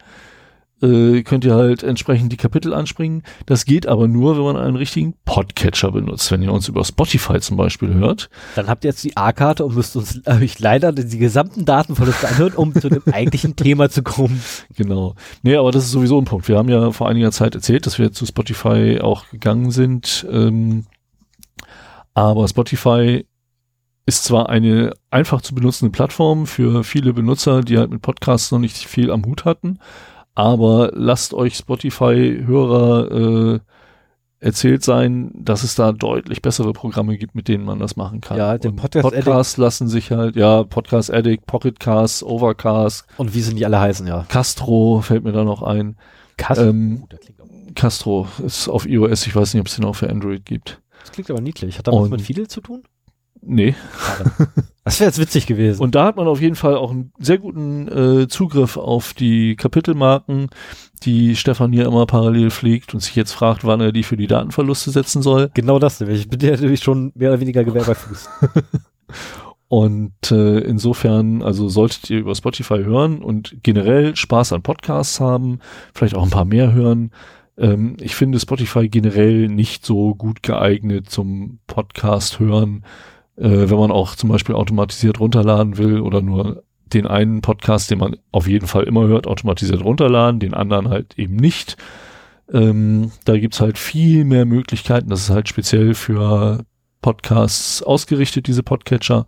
äh, 0.82 1.24
könnt 1.24 1.46
ihr 1.46 1.56
halt 1.56 1.84
entsprechend 1.84 2.32
die 2.32 2.38
Kapitel 2.38 2.74
anspringen. 2.74 3.24
Das 3.46 3.66
geht 3.66 3.88
aber 3.88 4.08
nur, 4.08 4.38
wenn 4.38 4.44
man 4.44 4.58
einen 4.58 4.76
richtigen 4.76 5.16
Podcatcher 5.26 5.92
benutzt. 5.92 6.32
Wenn 6.32 6.42
ihr 6.42 6.52
uns 6.52 6.68
über 6.68 6.84
Spotify 6.84 7.40
zum 7.40 7.58
Beispiel 7.58 7.94
hört, 7.94 8.30
Dann 8.56 8.68
habt 8.68 8.84
ihr 8.84 8.90
jetzt 8.90 9.04
die 9.04 9.18
A-Karte 9.18 9.66
und 9.66 9.76
müsst 9.76 9.96
uns 9.96 10.22
äh, 10.26 10.36
euch 10.42 10.60
leider 10.60 10.92
die 10.92 11.18
gesamten 11.18 11.66
Datenverluste 11.66 12.28
anhören, 12.28 12.54
um 12.54 12.74
zu 12.74 12.90
dem 12.90 13.04
eigentlichen 13.12 13.56
Thema 13.56 13.90
zu 13.90 14.04
kommen. 14.04 14.42
Genau. 14.76 15.16
Nee, 15.44 15.56
aber 15.56 15.72
das 15.72 15.86
ist 15.86 15.92
sowieso 15.92 16.20
ein 16.20 16.26
Punkt. 16.26 16.48
Wir 16.48 16.58
haben 16.58 16.70
ja 16.70 16.92
vor 16.92 17.10
einiger 17.10 17.32
Zeit 17.32 17.56
erzählt, 17.56 17.86
dass 17.86 18.00
wir 18.00 18.12
zu 18.12 18.26
Spotify 18.26 19.00
auch 19.02 19.30
gegangen 19.30 19.72
sind. 19.72 20.26
Ähm, 20.32 20.86
aber 22.14 22.48
Spotify 22.48 23.26
ist 24.06 24.24
zwar 24.24 24.50
eine 24.50 24.94
einfach 25.12 25.42
zu 25.42 25.54
benutzende 25.54 25.92
Plattform 25.92 26.48
für 26.48 26.84
viele 26.84 27.14
Benutzer, 27.14 27.62
die 27.62 27.78
halt 27.78 27.92
mit 27.92 28.02
Podcasts 28.02 28.52
noch 28.52 28.60
nicht 28.60 28.76
viel 28.76 29.12
am 29.12 29.24
Hut 29.24 29.46
hatten, 29.46 29.78
aber 30.40 30.92
lasst 30.94 31.34
euch 31.34 31.56
Spotify-Hörer 31.56 33.56
äh, 33.56 33.60
erzählt 34.40 34.84
sein, 34.84 35.32
dass 35.36 35.64
es 35.64 35.76
da 35.76 35.92
deutlich 35.92 36.42
bessere 36.42 36.72
Programme 36.72 37.18
gibt, 37.18 37.36
mit 37.36 37.50
denen 37.50 37.66
man 37.66 37.80
das 37.80 37.98
machen 37.98 38.22
kann. 38.22 38.38
Ja, 38.38 38.58
den 38.58 38.78
Podcast 38.78 39.04
Podcasts 39.04 39.58
lassen 39.58 39.90
sich 39.90 40.12
halt, 40.12 40.38
ja, 40.38 40.64
Podcast 40.64 41.12
Addict, 41.12 41.46
Pocketcast, 41.46 42.24
Overcast, 42.24 43.06
Und 43.18 43.36
wie 43.36 43.42
sind 43.42 43.58
die 43.58 43.66
alle 43.66 43.82
heißen, 43.82 44.08
ja. 44.08 44.26
Castro 44.30 45.02
fällt 45.02 45.26
mir 45.26 45.34
da 45.34 45.44
noch 45.44 45.62
ein. 45.62 45.98
Kass. 46.38 46.58
Ähm, 46.58 47.04
Uh, 47.70 47.74
Castro 47.76 48.28
ist 48.46 48.68
auf 48.68 48.88
iOS, 48.88 49.28
ich 49.28 49.36
weiß 49.36 49.54
nicht, 49.54 49.62
ob 49.62 49.68
es 49.68 49.76
den 49.76 49.86
auch 49.86 49.96
für 49.96 50.10
Android 50.10 50.46
gibt. 50.46 50.82
das 51.02 51.12
klingt 51.12 51.30
aber 51.30 51.42
niedlich. 51.42 51.78
Hat 51.78 51.88
da 51.88 51.92
was 51.92 52.10
mit 52.10 52.22
Fidel 52.22 52.48
zu 52.48 52.62
tun? 52.62 52.84
Nee. 53.42 53.76
Das 54.90 55.00
wäre 55.00 55.10
jetzt 55.10 55.20
witzig 55.20 55.46
gewesen. 55.46 55.84
Und 55.84 55.94
da 55.94 56.06
hat 56.06 56.16
man 56.16 56.28
auf 56.28 56.42
jeden 56.42 56.56
Fall 56.56 56.76
auch 56.76 56.90
einen 56.90 57.14
sehr 57.20 57.38
guten 57.38 57.88
äh, 57.90 58.28
Zugriff 58.28 58.76
auf 58.76 59.14
die 59.14 59.56
Kapitelmarken, 59.56 60.50
die 61.04 61.36
Stefan 61.36 61.72
hier 61.72 61.86
immer 61.86 62.08
parallel 62.08 62.50
pflegt 62.50 62.96
und 62.96 63.00
sich 63.00 63.16
jetzt 63.16 63.34
fragt, 63.34 63.64
wann 63.64 63.82
er 63.82 63.92
die 63.92 64.02
für 64.02 64.18
die 64.18 64.26
Datenverluste 64.26 64.90
setzen 64.90 65.22
soll. 65.22 65.52
genau 65.54 65.78
das 65.78 66.00
nämlich. 66.00 66.22
Ich 66.22 66.30
bin 66.30 66.40
ja 66.40 66.50
natürlich 66.50 66.82
schon 66.82 67.12
mehr 67.14 67.30
oder 67.30 67.40
weniger 67.40 67.64
Gewehr 67.64 67.84
bei 67.84 67.94
Fuß. 67.94 68.30
Und 69.68 70.32
äh, 70.32 70.62
insofern, 70.62 71.44
also 71.44 71.70
solltet 71.70 72.10
ihr 72.10 72.18
über 72.18 72.34
Spotify 72.34 72.80
hören 72.80 73.20
und 73.22 73.58
generell 73.62 74.16
Spaß 74.16 74.54
an 74.54 74.64
Podcasts 74.64 75.20
haben, 75.20 75.60
vielleicht 75.94 76.16
auch 76.16 76.24
ein 76.24 76.32
paar 76.32 76.46
mehr 76.46 76.74
hören. 76.74 77.12
Ähm, 77.56 77.96
ich 78.02 78.16
finde 78.16 78.40
Spotify 78.40 78.90
generell 78.90 79.48
nicht 79.48 79.86
so 79.86 80.16
gut 80.16 80.42
geeignet 80.42 81.12
zum 81.12 81.60
Podcast 81.68 82.40
hören, 82.40 82.84
äh, 83.40 83.70
wenn 83.70 83.78
man 83.78 83.92
auch 83.92 84.16
zum 84.16 84.30
Beispiel 84.30 84.56
automatisiert 84.56 85.20
runterladen 85.20 85.78
will 85.78 86.02
oder 86.02 86.22
nur 86.22 86.64
den 86.94 87.08
einen 87.08 87.42
Podcast, 87.42 87.90
den 87.92 88.00
man 88.00 88.18
auf 88.32 88.48
jeden 88.48 88.68
Fall 88.68 88.84
immer 88.84 89.08
hört, 89.08 89.28
automatisiert 89.28 89.84
runterladen, 89.84 90.40
den 90.40 90.54
anderen 90.54 90.90
halt 90.90 91.18
eben 91.18 91.36
nicht. 91.36 91.78
Ähm, 92.52 93.12
da 93.26 93.38
gibt's 93.38 93.62
halt 93.62 93.78
viel 93.78 94.26
mehr 94.26 94.46
Möglichkeiten. 94.46 95.10
Das 95.10 95.22
ist 95.22 95.30
halt 95.30 95.48
speziell 95.48 95.94
für 95.94 96.66
Podcasts 97.02 97.84
ausgerichtet, 97.84 98.48
diese 98.48 98.64
Podcatcher. 98.64 99.28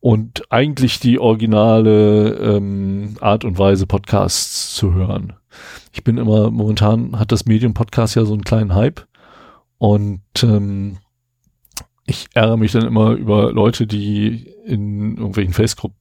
Und 0.00 0.42
eigentlich 0.50 1.00
die 1.00 1.18
originale 1.18 2.34
ähm, 2.34 3.16
Art 3.20 3.44
und 3.44 3.56
Weise, 3.56 3.86
Podcasts 3.86 4.74
zu 4.74 4.92
hören. 4.92 5.32
Ich 5.92 6.04
bin 6.04 6.18
immer, 6.18 6.50
momentan 6.50 7.18
hat 7.18 7.32
das 7.32 7.46
Medium 7.46 7.72
Podcast 7.72 8.16
ja 8.16 8.24
so 8.26 8.34
einen 8.34 8.44
kleinen 8.44 8.74
Hype. 8.74 9.06
Und 9.78 10.20
ähm, 10.42 10.98
ich 12.06 12.26
ärgere 12.34 12.56
mich 12.56 12.72
dann 12.72 12.86
immer 12.86 13.12
über 13.12 13.52
Leute, 13.52 13.86
die 13.86 14.46
in 14.64 15.16
irgendwelchen 15.16 15.54
Facebook 15.54 15.92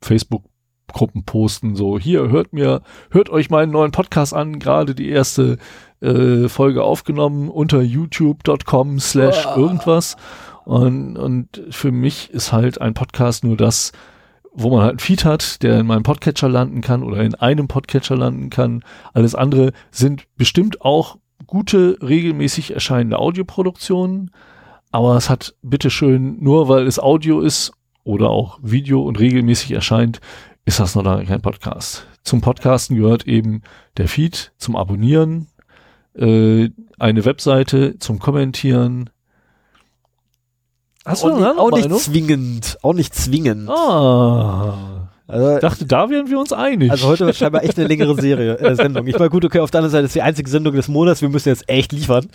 Facebook-Gruppen 0.00 1.24
posten, 1.24 1.74
so, 1.74 1.98
hier, 1.98 2.28
hört 2.28 2.52
mir, 2.52 2.82
hört 3.10 3.30
euch 3.30 3.50
meinen 3.50 3.72
neuen 3.72 3.90
Podcast 3.90 4.32
an, 4.32 4.60
gerade 4.60 4.94
die 4.94 5.08
erste 5.08 5.58
äh, 6.00 6.48
Folge 6.48 6.84
aufgenommen 6.84 7.48
unter 7.48 7.82
youtube.com 7.82 9.00
slash 9.00 9.44
Uah. 9.46 9.56
irgendwas. 9.56 10.16
Und, 10.64 11.16
und 11.16 11.62
für 11.70 11.90
mich 11.90 12.30
ist 12.30 12.52
halt 12.52 12.80
ein 12.80 12.94
Podcast 12.94 13.42
nur 13.42 13.56
das, 13.56 13.92
wo 14.52 14.70
man 14.70 14.82
halt 14.82 14.90
einen 14.90 14.98
Feed 14.98 15.24
hat, 15.24 15.62
der 15.62 15.80
in 15.80 15.86
meinem 15.86 16.02
Podcatcher 16.02 16.48
landen 16.48 16.80
kann 16.80 17.02
oder 17.02 17.22
in 17.22 17.34
einem 17.34 17.68
Podcatcher 17.68 18.16
landen 18.16 18.50
kann. 18.50 18.84
Alles 19.14 19.34
andere 19.34 19.72
sind 19.90 20.24
bestimmt 20.36 20.82
auch 20.82 21.16
gute, 21.46 21.96
regelmäßig 22.02 22.74
erscheinende 22.74 23.18
Audioproduktionen. 23.18 24.30
Aber 24.90 25.16
es 25.16 25.28
hat 25.28 25.54
bitteschön, 25.62 26.42
nur 26.42 26.68
weil 26.68 26.86
es 26.86 26.98
Audio 26.98 27.40
ist 27.40 27.72
oder 28.04 28.30
auch 28.30 28.58
Video 28.62 29.02
und 29.02 29.18
regelmäßig 29.18 29.72
erscheint, 29.72 30.20
ist 30.64 30.80
das 30.80 30.94
noch 30.94 31.04
lange 31.04 31.26
kein 31.26 31.42
Podcast. 31.42 32.06
Zum 32.22 32.40
Podcasten 32.40 32.96
gehört 32.96 33.26
eben 33.26 33.62
der 33.96 34.08
Feed 34.08 34.52
zum 34.58 34.76
Abonnieren, 34.76 35.48
äh, 36.14 36.70
eine 36.98 37.24
Webseite 37.24 37.98
zum 37.98 38.18
Kommentieren. 38.18 39.10
Hast 41.04 41.24
auch, 41.24 41.38
nicht, 41.38 41.58
auch 41.58 41.70
nicht 41.70 42.00
zwingend. 42.00 42.78
Auch 42.82 42.92
nicht 42.92 43.14
zwingend. 43.14 43.68
Ah. 43.70 45.08
Also, 45.26 45.54
Ich 45.54 45.60
dachte, 45.60 45.86
da 45.86 46.08
wären 46.08 46.28
wir 46.30 46.38
uns 46.38 46.52
einig. 46.52 46.90
also 46.90 47.06
heute 47.06 47.26
wird 47.26 47.36
scheinbar 47.36 47.62
echt 47.62 47.78
eine 47.78 47.86
längere 47.86 48.14
Serie, 48.14 48.58
äh, 48.58 48.74
Sendung. 48.74 49.06
Ich 49.06 49.18
meine, 49.18 49.30
gut, 49.30 49.44
okay, 49.44 49.60
auf 49.60 49.70
der 49.70 49.80
anderen 49.80 49.92
Seite 49.92 50.06
ist 50.06 50.14
die 50.14 50.22
einzige 50.22 50.48
Sendung 50.48 50.74
des 50.74 50.88
Monats. 50.88 51.20
Wir 51.20 51.28
müssen 51.28 51.50
jetzt 51.50 51.68
echt 51.68 51.92
liefern. 51.92 52.28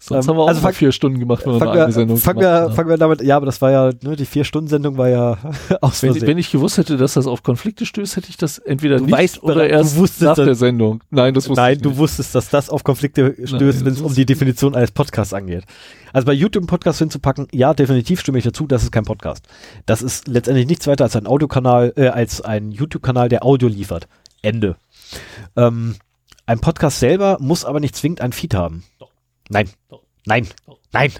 Sonst 0.00 0.26
ähm, 0.26 0.30
haben 0.30 0.36
wir 0.38 0.42
auch 0.44 0.48
also 0.48 0.60
fang- 0.60 0.72
vier 0.74 0.92
Stunden 0.92 1.18
gemacht, 1.18 1.44
wenn 1.44 1.54
wir 1.54 1.58
Fangen 1.58 1.72
eine 1.72 1.86
wir, 1.86 1.92
Sendung 1.92 2.16
fangen, 2.18 2.40
wir, 2.40 2.48
haben. 2.48 2.74
fangen 2.74 2.88
wir 2.88 2.98
damit, 2.98 3.20
ja, 3.20 3.36
aber 3.36 3.46
das 3.46 3.60
war 3.60 3.70
ja, 3.72 3.90
ne, 4.02 4.14
die 4.14 4.26
Vier-Stunden-Sendung 4.26 4.96
war 4.96 5.08
ja 5.08 5.38
aus 5.80 6.02
Wenn, 6.04 6.20
wenn 6.22 6.38
ich 6.38 6.52
gewusst 6.52 6.78
hätte, 6.78 6.96
dass 6.96 7.14
das 7.14 7.26
auf 7.26 7.42
Konflikte 7.42 7.84
stößt, 7.84 8.16
hätte 8.16 8.28
ich 8.30 8.36
das 8.36 8.58
entweder 8.58 8.98
Du 8.98 9.04
nicht 9.06 9.12
weißt 9.12 9.42
oder 9.42 9.54
du 9.56 9.68
erst 9.68 9.96
nach 10.22 10.36
das- 10.36 10.44
der 10.46 10.54
Sendung. 10.54 11.02
Nein, 11.10 11.34
das 11.34 11.48
wusste 11.48 11.60
Nein, 11.60 11.76
ich 11.76 11.82
du 11.82 11.88
nicht. 11.90 11.98
wusstest, 11.98 12.34
dass 12.34 12.48
das 12.48 12.70
auf 12.70 12.84
Konflikte 12.84 13.34
stößt, 13.44 13.84
wenn 13.84 13.92
es 13.92 14.00
um 14.00 14.14
die 14.14 14.24
Definition 14.24 14.74
eines 14.76 14.92
Podcasts 14.92 15.34
angeht. 15.34 15.64
Also 16.12 16.26
bei 16.26 16.32
YouTube 16.32 16.62
einen 16.62 16.68
Podcast 16.68 17.00
hinzupacken, 17.00 17.48
ja, 17.52 17.74
definitiv 17.74 18.20
stimme 18.20 18.38
ich 18.38 18.44
dazu, 18.44 18.66
das 18.68 18.84
ist 18.84 18.92
kein 18.92 19.04
Podcast. 19.04 19.46
Das 19.84 20.00
ist 20.02 20.28
letztendlich 20.28 20.66
nichts 20.68 20.86
weiter 20.86 21.04
als 21.04 21.16
ein 21.16 21.26
Audiokanal, 21.26 21.92
äh, 21.96 22.06
als 22.08 22.40
ein 22.40 22.70
YouTube-Kanal, 22.70 23.28
der 23.28 23.44
Audio 23.44 23.68
liefert. 23.68 24.06
Ende. 24.42 24.76
Ähm, 25.56 25.96
ein 26.46 26.60
Podcast 26.60 27.00
selber 27.00 27.36
muss 27.40 27.64
aber 27.64 27.80
nicht 27.80 27.96
zwingend 27.96 28.20
ein 28.20 28.32
Feed 28.32 28.54
haben. 28.54 28.84
Nein. 29.48 29.68
Doch. 29.88 30.02
Nein. 30.26 30.46
Nein. 30.92 31.12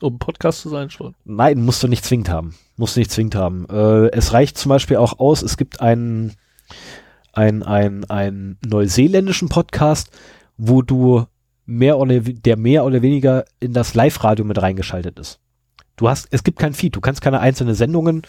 Um 0.00 0.18
Podcast 0.18 0.60
zu 0.60 0.68
sein 0.68 0.90
schon. 0.90 1.14
Nein, 1.24 1.64
musst 1.64 1.82
du 1.82 1.88
nicht 1.88 2.04
zwingend 2.04 2.28
haben. 2.28 2.54
Musst 2.76 2.96
du 2.96 3.00
nicht 3.00 3.10
zwingend 3.10 3.34
haben. 3.36 3.66
Äh, 3.68 4.08
es 4.08 4.32
reicht 4.32 4.58
zum 4.58 4.70
Beispiel 4.70 4.96
auch 4.96 5.18
aus, 5.18 5.42
es 5.42 5.56
gibt 5.56 5.80
einen, 5.80 6.34
ein, 7.32 7.62
ein, 7.62 8.04
ein 8.10 8.58
neuseeländischen 8.64 9.48
Podcast, 9.48 10.10
wo 10.56 10.82
du 10.82 11.26
mehr 11.66 11.98
oder, 11.98 12.20
der 12.20 12.56
mehr 12.56 12.84
oder 12.84 13.02
weniger 13.02 13.44
in 13.60 13.72
das 13.72 13.94
Live-Radio 13.94 14.44
mit 14.44 14.60
reingeschaltet 14.60 15.18
ist. 15.18 15.40
Du 15.96 16.08
hast, 16.08 16.26
es 16.30 16.42
gibt 16.42 16.58
kein 16.58 16.74
Feed, 16.74 16.96
du 16.96 17.00
kannst 17.00 17.20
keine 17.20 17.40
einzelnen 17.40 17.74
Sendungen 17.74 18.22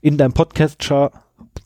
in 0.00 0.18
deinem 0.18 0.32
Podcatcher 0.32 1.12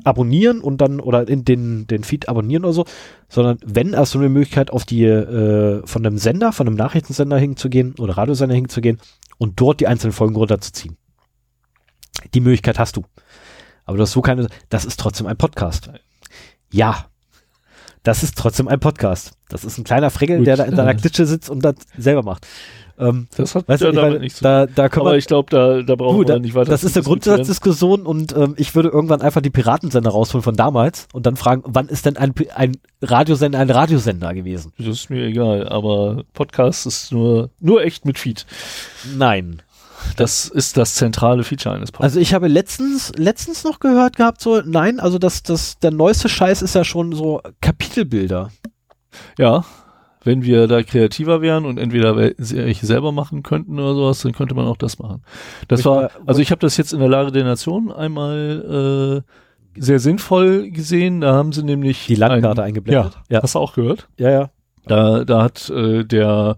abonnieren 0.04 0.60
und 0.60 0.80
dann 0.80 1.00
oder 1.00 1.26
in 1.28 1.44
den, 1.44 1.86
den 1.86 2.04
Feed 2.04 2.28
abonnieren 2.28 2.64
oder 2.64 2.72
so, 2.72 2.84
sondern 3.28 3.58
wenn 3.64 3.96
hast 3.96 4.14
du 4.14 4.18
eine 4.18 4.28
Möglichkeit 4.28 4.70
auf 4.70 4.84
die 4.84 5.04
äh, 5.04 5.86
von 5.86 6.06
einem 6.06 6.18
Sender, 6.18 6.52
von 6.52 6.66
einem 6.66 6.76
Nachrichtensender 6.76 7.38
hinzugehen 7.38 7.94
oder 7.98 8.16
Radiosender 8.16 8.54
hinzugehen 8.54 8.98
und 9.38 9.60
dort 9.60 9.80
die 9.80 9.86
einzelnen 9.86 10.12
Folgen 10.12 10.36
runterzuziehen. 10.36 10.96
Die 12.34 12.40
Möglichkeit 12.40 12.78
hast 12.78 12.96
du. 12.96 13.04
Aber 13.84 13.96
du 13.96 14.02
hast 14.02 14.12
so 14.12 14.22
keine, 14.22 14.48
das 14.68 14.84
ist 14.84 14.98
trotzdem 14.98 15.26
ein 15.26 15.36
Podcast. 15.36 15.90
Ja. 16.72 17.06
Das 18.02 18.22
ist 18.22 18.38
trotzdem 18.38 18.68
ein 18.68 18.78
Podcast. 18.78 19.32
Das 19.48 19.64
ist 19.64 19.78
ein 19.78 19.84
kleiner 19.84 20.10
Fregel, 20.10 20.38
Gut, 20.38 20.46
der 20.46 20.56
da 20.56 20.64
in 20.64 20.76
seiner 20.76 20.92
äh. 20.92 20.94
Klitsche 21.00 21.26
sitzt 21.26 21.50
und 21.50 21.64
das 21.64 21.74
selber 21.96 22.22
macht. 22.22 22.46
Ähm, 22.98 23.28
Das 23.36 23.54
hat 23.54 23.68
weißt 23.68 23.82
ja 23.82 23.90
du, 23.90 23.96
damit 23.96 24.10
meine, 24.10 24.20
nichts 24.20 24.38
zu 24.38 24.44
da, 24.44 24.66
da 24.66 24.84
Aber 24.84 25.16
ich 25.16 25.26
glaube, 25.26 25.50
da, 25.50 25.82
da 25.82 25.94
brauchen 25.96 26.16
Du, 26.16 26.20
wir 26.22 26.34
da, 26.34 26.38
nicht 26.38 26.54
weiter 26.54 26.70
das 26.70 26.84
ist 26.84 26.96
eine. 26.96 27.04
Grundsatzdiskussion 27.04 28.06
und 28.06 28.34
ähm, 28.36 28.54
ich 28.56 28.74
würde 28.74 28.88
irgendwann 28.88 29.20
einfach 29.20 29.40
die 29.42 29.50
Piratensender 29.50 30.10
rausholen 30.10 30.42
von 30.42 30.56
damals 30.56 31.08
und 31.12 31.26
dann 31.26 31.36
fragen, 31.36 31.62
wann 31.66 31.88
ist 31.88 32.06
denn 32.06 32.16
ein, 32.16 32.34
ein 32.54 32.76
Radiosender 33.02 33.58
ein 33.58 33.70
Radiosender 33.70 34.32
gewesen? 34.34 34.72
Das 34.78 34.86
ist 34.88 35.10
mir 35.10 35.24
egal, 35.26 35.68
aber 35.68 36.24
Podcast 36.32 36.86
ist 36.86 37.12
nur, 37.12 37.50
nur 37.60 37.82
echt 37.82 38.04
mit 38.06 38.18
Feed. 38.18 38.46
Nein. 39.16 39.62
Das 40.16 40.46
ist 40.48 40.76
das 40.76 40.94
zentrale 40.94 41.42
Feature 41.42 41.74
eines 41.74 41.90
Podcasts. 41.90 42.16
Also 42.16 42.20
ich 42.20 42.32
habe 42.32 42.48
letztens, 42.48 43.12
letztens 43.16 43.64
noch 43.64 43.80
gehört 43.80 44.16
gehabt, 44.16 44.40
so, 44.40 44.60
nein, 44.64 45.00
also 45.00 45.18
das, 45.18 45.42
das, 45.42 45.78
der 45.80 45.90
neueste 45.90 46.28
Scheiß 46.28 46.62
ist 46.62 46.74
ja 46.74 46.84
schon 46.84 47.12
so 47.12 47.40
Kapitelbilder. 47.60 48.50
ja, 49.38 49.64
wenn 50.26 50.42
wir 50.42 50.66
da 50.66 50.82
kreativer 50.82 51.40
wären 51.40 51.64
und 51.64 51.78
entweder 51.78 52.16
welche 52.16 52.86
selber 52.86 53.12
machen 53.12 53.42
könnten 53.42 53.78
oder 53.78 53.94
sowas, 53.94 54.20
dann 54.22 54.32
könnte 54.32 54.54
man 54.54 54.66
auch 54.66 54.76
das 54.76 54.98
machen. 54.98 55.22
Das 55.68 55.80
Ich 55.80 55.86
war, 55.86 56.10
also 56.26 56.40
ich 56.42 56.50
habe 56.50 56.60
das 56.60 56.76
jetzt 56.76 56.92
in 56.92 57.00
der 57.00 57.08
Lage 57.08 57.32
der 57.32 57.44
Nation 57.44 57.90
einmal 57.92 59.22
äh, 59.24 59.80
sehr 59.80 60.00
sinnvoll 60.00 60.70
gesehen. 60.70 61.20
Da 61.20 61.34
haben 61.34 61.52
sie 61.52 61.62
nämlich 61.62 62.06
Die 62.06 62.14
Landkarte 62.16 62.62
ein, 62.62 62.68
eingeblendet. 62.68 63.14
Ja, 63.30 63.36
Ja. 63.36 63.42
hast 63.42 63.54
du 63.54 63.58
auch 63.60 63.74
gehört? 63.74 64.08
Ja, 64.18 64.30
ja. 64.30 64.50
Da, 64.86 65.24
da 65.24 65.42
hat 65.42 65.70
äh, 65.70 66.04
der 66.04 66.56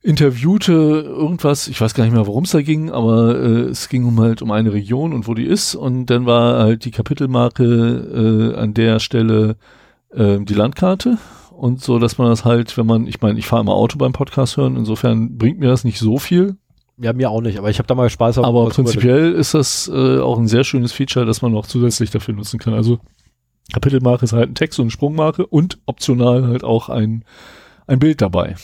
Interviewte 0.00 0.72
irgendwas, 0.72 1.68
ich 1.68 1.80
weiß 1.80 1.92
gar 1.94 2.04
nicht 2.04 2.14
mehr, 2.14 2.26
worum 2.26 2.44
es 2.44 2.52
da 2.52 2.62
ging, 2.62 2.90
aber 2.90 3.34
äh, 3.36 3.62
es 3.70 3.88
ging 3.88 4.04
um 4.04 4.20
halt 4.20 4.42
um 4.42 4.50
eine 4.52 4.72
Region 4.72 5.12
und 5.12 5.26
wo 5.26 5.34
die 5.34 5.44
ist 5.44 5.74
und 5.74 6.06
dann 6.06 6.24
war 6.24 6.60
halt 6.60 6.84
die 6.84 6.92
Kapitelmarke 6.92 8.54
äh, 8.54 8.58
an 8.58 8.74
der 8.74 9.00
Stelle 9.00 9.56
äh, 10.14 10.38
die 10.38 10.54
Landkarte 10.54 11.18
und 11.58 11.82
so, 11.82 11.98
dass 11.98 12.18
man 12.18 12.28
das 12.28 12.44
halt, 12.44 12.78
wenn 12.78 12.86
man, 12.86 13.08
ich 13.08 13.20
meine, 13.20 13.36
ich 13.38 13.46
fahre 13.46 13.62
immer 13.62 13.74
Auto 13.74 13.98
beim 13.98 14.12
Podcast 14.12 14.56
hören, 14.56 14.76
insofern 14.76 15.36
bringt 15.38 15.58
mir 15.58 15.66
das 15.66 15.82
nicht 15.82 15.98
so 15.98 16.18
viel, 16.18 16.56
Ja, 16.98 17.12
mir 17.12 17.30
auch 17.30 17.40
nicht, 17.40 17.58
aber 17.58 17.68
ich 17.68 17.78
habe 17.78 17.88
da 17.88 17.96
mal 17.96 18.08
Spaß 18.08 18.38
aber 18.38 18.66
was 18.66 18.74
prinzipiell 18.74 19.32
ist 19.32 19.54
das 19.54 19.88
äh, 19.92 20.20
auch 20.20 20.38
ein 20.38 20.46
sehr 20.46 20.62
schönes 20.62 20.92
Feature, 20.92 21.26
das 21.26 21.42
man 21.42 21.50
noch 21.50 21.66
zusätzlich 21.66 22.10
dafür 22.10 22.34
nutzen 22.34 22.60
kann. 22.60 22.74
Also 22.74 23.00
Kapitelmarke 23.72 24.24
ist 24.24 24.32
halt 24.32 24.50
ein 24.50 24.54
Text 24.54 24.78
und 24.78 24.84
eine 24.84 24.90
Sprungmarke 24.92 25.46
und 25.46 25.78
optional 25.86 26.46
halt 26.46 26.62
auch 26.62 26.88
ein, 26.88 27.24
ein 27.88 27.98
Bild 27.98 28.22
dabei. 28.22 28.54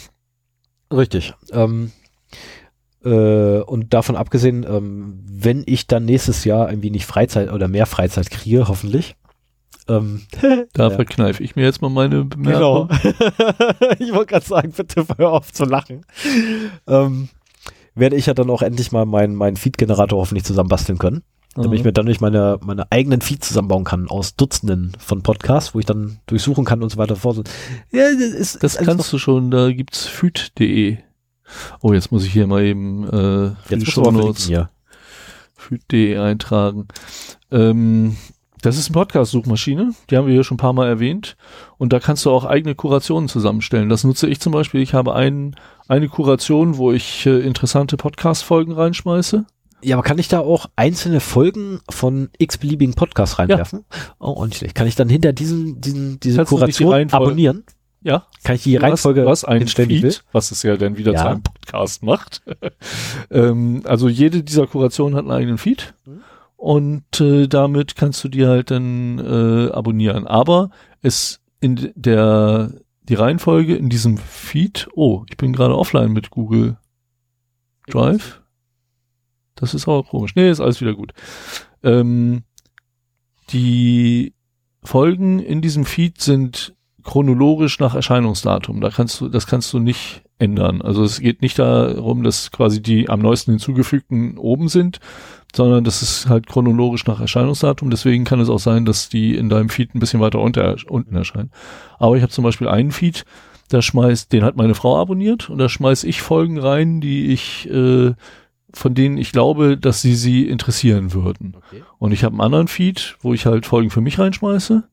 Richtig. 0.92 1.34
Ähm, 1.50 1.90
äh, 3.04 3.58
und 3.58 3.92
davon 3.92 4.14
abgesehen, 4.14 4.64
ähm, 4.68 5.20
wenn 5.26 5.64
ich 5.66 5.88
dann 5.88 6.04
nächstes 6.04 6.44
Jahr 6.44 6.68
ein 6.68 6.82
wenig 6.82 7.06
Freizeit 7.06 7.52
oder 7.52 7.66
mehr 7.66 7.86
Freizeit 7.86 8.30
kriege, 8.30 8.68
hoffentlich. 8.68 9.16
Ähm, 9.88 10.22
Da 10.72 10.88
Ja. 10.88 10.90
verkneife 10.90 11.42
ich 11.42 11.56
mir 11.56 11.62
jetzt 11.64 11.82
mal 11.82 11.90
meine 11.90 12.26
genau. 12.26 12.84
Bemerkung. 12.86 12.88
ich 13.98 14.12
wollte 14.12 14.26
gerade 14.26 14.46
sagen, 14.46 14.72
bitte 14.76 15.04
hör 15.18 15.32
auf 15.32 15.52
zu 15.52 15.64
lachen. 15.64 16.04
Ähm, 16.86 17.28
werde 17.94 18.16
ich 18.16 18.26
ja 18.26 18.34
dann 18.34 18.50
auch 18.50 18.62
endlich 18.62 18.92
mal 18.92 19.06
meinen 19.06 19.34
mein 19.34 19.56
Feed-Generator 19.56 20.18
hoffentlich 20.20 20.44
zusammenbasteln 20.44 20.98
können. 20.98 21.22
damit 21.54 21.78
ich 21.78 21.84
mir 21.84 21.92
dann 21.92 22.06
nicht 22.06 22.20
meine, 22.20 22.58
meine 22.64 22.90
eigenen 22.90 23.20
Feeds 23.20 23.46
zusammenbauen 23.48 23.84
kann 23.84 24.08
aus 24.08 24.34
Dutzenden 24.34 24.96
von 24.98 25.22
Podcasts, 25.22 25.74
wo 25.74 25.78
ich 25.78 25.86
dann 25.86 26.18
durchsuchen 26.26 26.64
kann 26.64 26.82
und 26.82 26.90
so 26.90 26.96
weiter 26.98 27.14
fort. 27.14 27.48
Ja, 27.92 28.10
das 28.12 28.20
ist, 28.32 28.62
Das 28.64 28.74
ist 28.74 28.84
kannst 28.84 29.12
du 29.12 29.18
schon, 29.18 29.50
da 29.52 29.70
gibt's 29.70 30.06
füt.de. 30.06 30.98
Oh, 31.80 31.92
jetzt 31.92 32.10
muss 32.10 32.24
ich 32.24 32.32
hier 32.32 32.46
mal 32.48 32.64
eben 32.64 33.06
äh, 33.08 33.52
jetzt 33.68 33.92
verlinken, 33.92 34.34
ja. 34.50 34.70
füt.de 35.56 36.18
eintragen. 36.18 36.88
Ähm, 37.52 38.16
das 38.64 38.78
ist 38.78 38.88
eine 38.88 38.94
Podcast-Suchmaschine, 38.94 39.94
die 40.10 40.16
haben 40.16 40.26
wir 40.26 40.34
hier 40.34 40.44
schon 40.44 40.54
ein 40.54 40.58
paar 40.58 40.72
Mal 40.72 40.88
erwähnt. 40.88 41.36
Und 41.78 41.92
da 41.92 42.00
kannst 42.00 42.24
du 42.24 42.30
auch 42.30 42.44
eigene 42.44 42.74
Kurationen 42.74 43.28
zusammenstellen. 43.28 43.88
Das 43.88 44.04
nutze 44.04 44.26
ich 44.28 44.40
zum 44.40 44.52
Beispiel. 44.52 44.80
Ich 44.80 44.94
habe 44.94 45.14
ein, 45.14 45.56
eine 45.88 46.08
Kuration, 46.08 46.76
wo 46.76 46.92
ich 46.92 47.26
äh, 47.26 47.40
interessante 47.40 47.96
Podcast-Folgen 47.96 48.72
reinschmeiße. 48.72 49.44
Ja, 49.82 49.96
aber 49.96 50.02
kann 50.02 50.18
ich 50.18 50.28
da 50.28 50.40
auch 50.40 50.66
einzelne 50.76 51.20
Folgen 51.20 51.80
von 51.90 52.30
x-beliebigen 52.38 52.94
Podcasts 52.94 53.38
reinwerfen? 53.38 53.84
Oh, 54.18 54.28
auch 54.28 54.46
nicht 54.46 54.56
schlecht. 54.58 54.74
Kann 54.74 54.86
ich 54.86 54.94
dann 54.94 55.10
hinter 55.10 55.34
diesen, 55.34 55.80
diesen, 55.82 56.18
diese 56.20 56.36
Kannst 56.38 56.52
die 56.52 56.56
Kuration 56.56 56.92
Reihenfolge- 56.92 57.14
abonnieren? 57.14 57.64
Ja, 58.00 58.26
Kann 58.42 58.56
ich 58.56 58.62
die 58.64 58.76
Reihenfolge 58.76 59.24
was, 59.24 59.44
was 59.44 59.44
ein 59.46 59.62
ich 59.62 59.76
will? 59.78 59.86
Feed, 59.86 60.24
was 60.32 60.50
es 60.50 60.62
ja 60.62 60.76
dann 60.76 60.98
wieder 60.98 61.12
Ja. 61.12 61.20
zu 61.20 61.26
einem 61.26 61.42
Podcast 61.42 62.02
macht. 62.02 62.42
ähm, 63.30 63.82
also 63.84 64.08
jede 64.08 64.42
dieser 64.42 64.66
Kurationen 64.66 65.16
hat 65.16 65.24
einen 65.24 65.32
eigenen 65.32 65.58
Feed 65.58 65.94
Mhm. 66.06 66.20
Und 66.64 67.20
äh, 67.20 67.46
damit 67.46 67.94
kannst 67.94 68.24
du 68.24 68.28
die 68.30 68.46
halt 68.46 68.70
dann 68.70 69.18
äh, 69.18 69.70
abonnieren. 69.70 70.26
Aber 70.26 70.70
es 71.02 71.42
in 71.60 71.92
der 71.94 72.72
die 73.02 73.16
Reihenfolge 73.16 73.76
in 73.76 73.90
diesem 73.90 74.16
Feed. 74.16 74.88
Oh, 74.94 75.26
ich 75.28 75.36
bin 75.36 75.52
gerade 75.52 75.76
offline 75.76 76.10
mit 76.10 76.30
Google 76.30 76.78
Drive. 77.86 78.40
Das 79.56 79.74
ist 79.74 79.86
auch 79.86 80.08
komisch. 80.08 80.34
Nee, 80.36 80.48
ist 80.48 80.60
alles 80.60 80.80
wieder 80.80 80.94
gut. 80.94 81.12
Ähm, 81.82 82.44
die 83.50 84.32
Folgen 84.82 85.40
in 85.40 85.60
diesem 85.60 85.84
Feed 85.84 86.22
sind 86.22 86.73
chronologisch 87.04 87.78
nach 87.78 87.94
Erscheinungsdatum. 87.94 88.80
Da 88.80 88.90
kannst 88.90 89.20
du, 89.20 89.28
das 89.28 89.46
kannst 89.46 89.72
du 89.72 89.78
nicht 89.78 90.22
ändern. 90.38 90.82
Also 90.82 91.04
es 91.04 91.20
geht 91.20 91.42
nicht 91.42 91.58
darum, 91.58 92.22
dass 92.22 92.50
quasi 92.50 92.82
die 92.82 93.08
am 93.08 93.20
neuesten 93.20 93.52
hinzugefügten 93.52 94.36
oben 94.38 94.68
sind, 94.68 94.98
sondern 95.54 95.84
das 95.84 96.02
ist 96.02 96.28
halt 96.28 96.46
chronologisch 96.46 97.06
nach 97.06 97.20
Erscheinungsdatum. 97.20 97.90
Deswegen 97.90 98.24
kann 98.24 98.40
es 98.40 98.48
auch 98.48 98.58
sein, 98.58 98.84
dass 98.84 99.08
die 99.08 99.36
in 99.36 99.48
deinem 99.48 99.68
Feed 99.68 99.94
ein 99.94 100.00
bisschen 100.00 100.20
weiter 100.20 100.40
unter, 100.40 100.76
unten 100.88 101.14
erscheinen. 101.14 101.50
Aber 101.98 102.16
ich 102.16 102.22
habe 102.22 102.32
zum 102.32 102.44
Beispiel 102.44 102.68
einen 102.68 102.90
Feed, 102.90 103.24
da 103.68 103.80
schmeißt, 103.80 104.32
den 104.32 104.42
hat 104.42 104.56
meine 104.56 104.74
Frau 104.74 105.00
abonniert 105.00 105.48
und 105.50 105.58
da 105.58 105.68
schmeiß 105.68 106.04
ich 106.04 106.22
Folgen 106.22 106.58
rein, 106.58 107.00
die 107.00 107.26
ich, 107.26 107.70
äh, 107.70 108.12
von 108.72 108.94
denen 108.94 109.16
ich 109.18 109.32
glaube, 109.32 109.78
dass 109.78 110.02
sie 110.02 110.16
sie 110.16 110.48
interessieren 110.48 111.12
würden. 111.12 111.56
Okay. 111.56 111.82
Und 111.98 112.12
ich 112.12 112.24
habe 112.24 112.34
einen 112.34 112.40
anderen 112.40 112.68
Feed, 112.68 113.16
wo 113.20 113.32
ich 113.32 113.46
halt 113.46 113.66
Folgen 113.66 113.90
für 113.90 114.00
mich 114.00 114.18
reinschmeiße. 114.18 114.84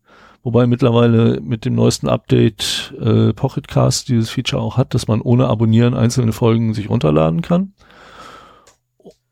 Wobei 0.43 0.65
mittlerweile 0.65 1.39
mit 1.41 1.65
dem 1.65 1.75
neuesten 1.75 2.09
Update 2.09 2.93
äh, 2.99 3.31
Pocketcast 3.33 4.09
dieses 4.09 4.31
Feature 4.31 4.61
auch 4.61 4.77
hat, 4.77 4.93
dass 4.95 5.07
man 5.07 5.21
ohne 5.21 5.47
Abonnieren 5.47 5.93
einzelne 5.93 6.33
Folgen 6.33 6.73
sich 6.73 6.89
runterladen 6.89 7.41
kann. 7.43 7.73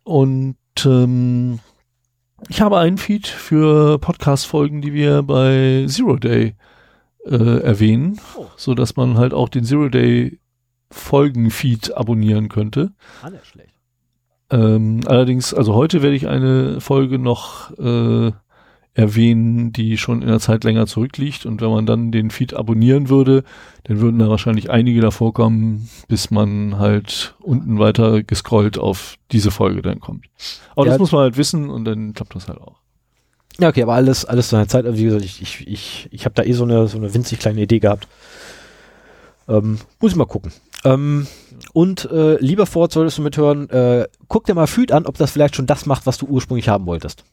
Und 0.03 0.57
ähm, 0.85 1.59
ich 2.47 2.61
habe 2.61 2.77
einen 2.77 2.97
Feed 2.97 3.27
für 3.27 3.97
Podcast-Folgen, 3.99 4.81
die 4.81 4.93
wir 4.93 5.23
bei 5.23 5.85
Zero 5.87 6.15
Day 6.17 6.55
äh, 7.25 7.59
erwähnen, 7.61 8.19
Oh. 8.37 8.45
so 8.55 8.75
dass 8.75 8.95
man 8.95 9.17
halt 9.17 9.33
auch 9.33 9.49
den 9.49 9.63
Zero 9.63 9.89
Day 9.89 10.39
Folgen-Feed 10.91 11.95
abonnieren 11.97 12.49
könnte. 12.49 12.93
Ah, 13.21 13.29
schlecht. 13.43 13.73
Ähm, 14.51 15.01
allerdings, 15.05 15.53
also 15.53 15.75
heute 15.75 16.01
werde 16.01 16.15
ich 16.15 16.27
eine 16.27 16.81
Folge 16.81 17.19
noch 17.19 17.71
äh, 17.77 18.31
erwähnen, 18.99 19.71
die 19.71 19.97
schon 19.97 20.21
in 20.21 20.27
der 20.27 20.39
Zeit 20.39 20.63
länger 20.63 20.85
zurückliegt. 20.85 21.45
Und 21.45 21.61
wenn 21.61 21.69
man 21.69 21.85
dann 21.85 22.11
den 22.11 22.29
Feed 22.31 22.53
abonnieren 22.53 23.09
würde, 23.09 23.43
dann 23.85 24.01
würden 24.01 24.19
da 24.19 24.29
wahrscheinlich 24.29 24.69
einige 24.69 24.99
davor 25.01 25.33
kommen, 25.33 25.89
bis 26.07 26.31
man 26.31 26.77
halt 26.77 27.35
unten 27.39 27.79
weiter 27.79 28.21
gescrollt 28.23 28.77
auf 28.77 29.15
diese 29.31 29.51
Folge 29.51 29.81
dann 29.81 29.99
kommt. 29.99 30.25
Aber 30.75 30.85
Ja. 30.85 30.91
das 30.91 30.99
muss 30.99 31.11
man 31.11 31.21
halt 31.21 31.37
wissen 31.37 31.69
und 31.69 31.85
dann 31.85 32.13
klappt 32.13 32.35
das 32.35 32.47
halt 32.47 32.59
auch. 32.59 32.75
Ja, 33.59 33.69
okay, 33.69 33.83
aber 33.83 33.93
alles, 33.93 34.25
alles 34.25 34.49
zu 34.49 34.55
einer 34.55 34.67
Zeit, 34.67 34.85
also 34.85 34.97
wie 34.97 35.03
gesagt, 35.03 35.23
ich, 35.25 35.41
ich, 35.41 35.67
ich, 35.67 36.07
ich 36.11 36.25
habe 36.25 36.35
da 36.35 36.43
eh 36.43 36.53
so 36.53 36.63
eine, 36.63 36.87
so 36.87 36.97
eine 36.97 37.13
winzig 37.13 37.39
kleine 37.39 37.61
Idee 37.61 37.79
gehabt. 37.79 38.07
Ähm, 39.47 39.79
muss 39.99 40.11
ich 40.11 40.17
mal 40.17 40.25
gucken. 40.25 40.51
Ähm, 40.85 41.27
und 41.73 42.09
äh, 42.11 42.37
lieber 42.37 42.65
Ford, 42.65 42.91
solltest 42.91 43.17
du 43.17 43.21
mithören, 43.21 43.69
äh, 43.69 44.07
guck 44.27 44.45
dir 44.45 44.53
mal 44.55 44.67
Feed 44.67 44.91
an, 44.91 45.05
ob 45.05 45.17
das 45.17 45.31
vielleicht 45.31 45.55
schon 45.55 45.65
das 45.65 45.85
macht, 45.85 46.05
was 46.05 46.17
du 46.17 46.25
ursprünglich 46.27 46.69
haben 46.69 46.85
wolltest. 46.85 47.23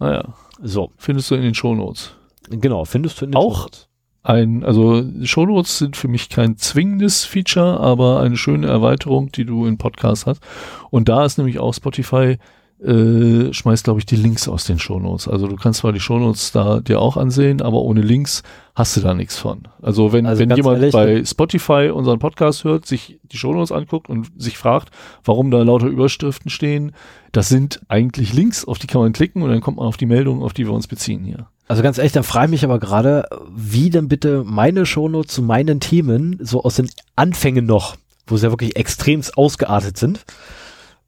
Naja, 0.00 0.34
So, 0.62 0.90
findest 0.96 1.30
du 1.30 1.36
in 1.36 1.42
den 1.42 1.54
Shownotes. 1.54 2.14
genau, 2.48 2.84
findest 2.84 3.20
du 3.20 3.26
in 3.26 3.30
den 3.32 3.36
Auch? 3.36 3.58
Shownotes. 3.58 3.86
Ein, 4.22 4.64
also 4.64 5.02
Shownotes 5.22 5.78
sind 5.78 5.96
für 5.96 6.08
mich 6.08 6.28
kein 6.28 6.56
zwingendes 6.58 7.24
Feature, 7.24 7.80
aber 7.80 8.20
eine 8.20 8.36
schöne 8.36 8.66
Erweiterung, 8.66 9.32
die 9.32 9.46
du 9.46 9.64
in 9.64 9.78
Podcasts 9.78 10.26
hast. 10.26 10.42
Und 10.90 11.08
da 11.08 11.24
ist 11.24 11.38
nämlich 11.38 11.58
auch 11.58 11.72
Spotify 11.72 12.36
äh, 12.82 13.52
schmeißt, 13.52 13.84
glaube 13.84 14.00
ich, 14.00 14.06
die 14.06 14.16
Links 14.16 14.48
aus 14.48 14.64
den 14.64 14.78
Shownotes. 14.78 15.28
Also 15.28 15.46
du 15.46 15.56
kannst 15.56 15.80
zwar 15.80 15.92
die 15.92 16.00
Shownotes 16.00 16.52
da 16.52 16.80
dir 16.80 17.00
auch 17.00 17.16
ansehen, 17.16 17.60
aber 17.60 17.82
ohne 17.82 18.00
Links 18.00 18.42
hast 18.74 18.96
du 18.96 19.00
da 19.00 19.12
nichts 19.12 19.36
von. 19.36 19.68
Also 19.82 20.12
wenn, 20.12 20.24
Also 20.24 20.40
wenn 20.40 20.56
jemand 20.56 20.78
ehrlich, 20.78 20.92
bei 20.92 21.24
Spotify 21.24 21.90
unseren 21.92 22.18
Podcast 22.18 22.64
hört, 22.64 22.86
sich 22.86 23.20
die 23.24 23.36
Shownotes 23.36 23.70
anguckt 23.70 24.08
und 24.08 24.28
sich 24.40 24.56
fragt, 24.56 24.90
warum 25.24 25.50
da 25.50 25.62
lauter 25.62 25.88
Überschriften 25.88 26.50
stehen, 26.50 26.92
das 27.32 27.48
sind 27.48 27.80
eigentlich 27.88 28.32
Links, 28.32 28.64
auf 28.64 28.78
die 28.78 28.86
kann 28.86 29.02
man 29.02 29.12
klicken 29.12 29.42
und 29.42 29.50
dann 29.50 29.60
kommt 29.60 29.76
man 29.76 29.86
auf 29.86 29.98
die 29.98 30.06
Meldung, 30.06 30.42
auf 30.42 30.54
die 30.54 30.66
wir 30.66 30.72
uns 30.72 30.86
beziehen 30.86 31.24
hier. 31.24 31.48
Also 31.68 31.82
ganz 31.82 31.98
ehrlich, 31.98 32.12
da 32.12 32.22
frage 32.22 32.46
ich 32.46 32.50
mich 32.50 32.64
aber 32.64 32.78
gerade, 32.78 33.28
wie 33.54 33.90
denn 33.90 34.08
bitte 34.08 34.42
meine 34.44 34.86
Shownotes 34.86 35.34
zu 35.34 35.42
meinen 35.42 35.80
Themen, 35.80 36.38
so 36.40 36.64
aus 36.64 36.76
den 36.76 36.88
Anfängen 37.14 37.66
noch, 37.66 37.96
wo 38.26 38.38
sie 38.38 38.46
ja 38.46 38.52
wirklich 38.52 38.76
extremst 38.76 39.36
ausgeartet 39.36 39.98
sind, 39.98 40.24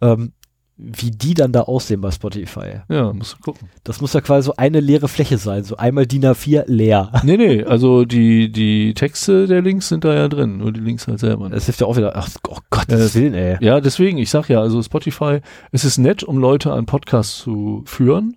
ähm, 0.03 0.33
wie 0.77 1.11
die 1.11 1.35
dann 1.35 1.53
da 1.53 1.61
aussehen 1.63 2.01
bei 2.01 2.11
Spotify. 2.11 2.81
Ja, 2.89 3.13
musst 3.13 3.35
du 3.35 3.43
gucken. 3.43 3.69
Das 3.85 4.01
muss 4.01 4.15
ja 4.15 4.21
quasi 4.21 4.47
so 4.47 4.55
eine 4.57 4.81
leere 4.81 5.07
Fläche 5.07 5.39
sein, 5.39 5.65
so 5.65 5.77
einmal 5.77 6.07
DIN 6.07 6.25
A4 6.25 6.65
leer. 6.67 7.13
Nee, 7.25 7.37
nee, 7.37 7.63
also 7.65 8.05
die, 8.05 8.51
die 8.51 8.95
Texte 8.95 9.47
der 9.47 9.63
Links 9.63 9.89
sind 9.89 10.05
da 10.05 10.15
ja 10.15 10.29
drin, 10.29 10.59
nur 10.59 10.73
die 10.73 10.81
Links 10.81 11.07
halt 11.07 11.21
selber. 11.21 11.45
nicht. 11.45 11.57
Das 11.57 11.67
hilft 11.67 11.81
ja 11.81 11.87
auch 11.87 11.97
wieder, 11.97 12.17
ach 12.17 12.29
oh 12.49 12.59
Gottes 12.71 13.15
Äh, 13.15 13.21
Willen, 13.21 13.35
ey. 13.35 13.57
Ja, 13.61 13.81
deswegen, 13.81 14.19
ich 14.19 14.31
sag 14.31 14.49
ja, 14.49 14.61
also 14.61 14.83
Spotify, 14.83 15.41
es 15.71 15.85
ist 15.85 15.99
nett, 15.99 16.25
um 16.25 16.39
Leute 16.39 16.73
an 16.73 16.87
Podcasts 16.87 17.39
zu 17.39 17.83
führen. 17.87 18.37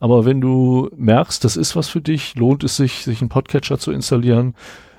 Aber 0.00 0.24
wenn 0.24 0.40
du 0.40 0.90
merkst, 0.96 1.44
das 1.44 1.56
ist 1.56 1.76
was 1.76 1.88
für 1.88 2.00
dich, 2.00 2.34
lohnt 2.36 2.64
es 2.64 2.76
sich, 2.76 3.04
sich 3.04 3.20
einen 3.20 3.30
Podcatcher 3.30 3.78
zu 3.78 3.90
installieren. 3.90 4.54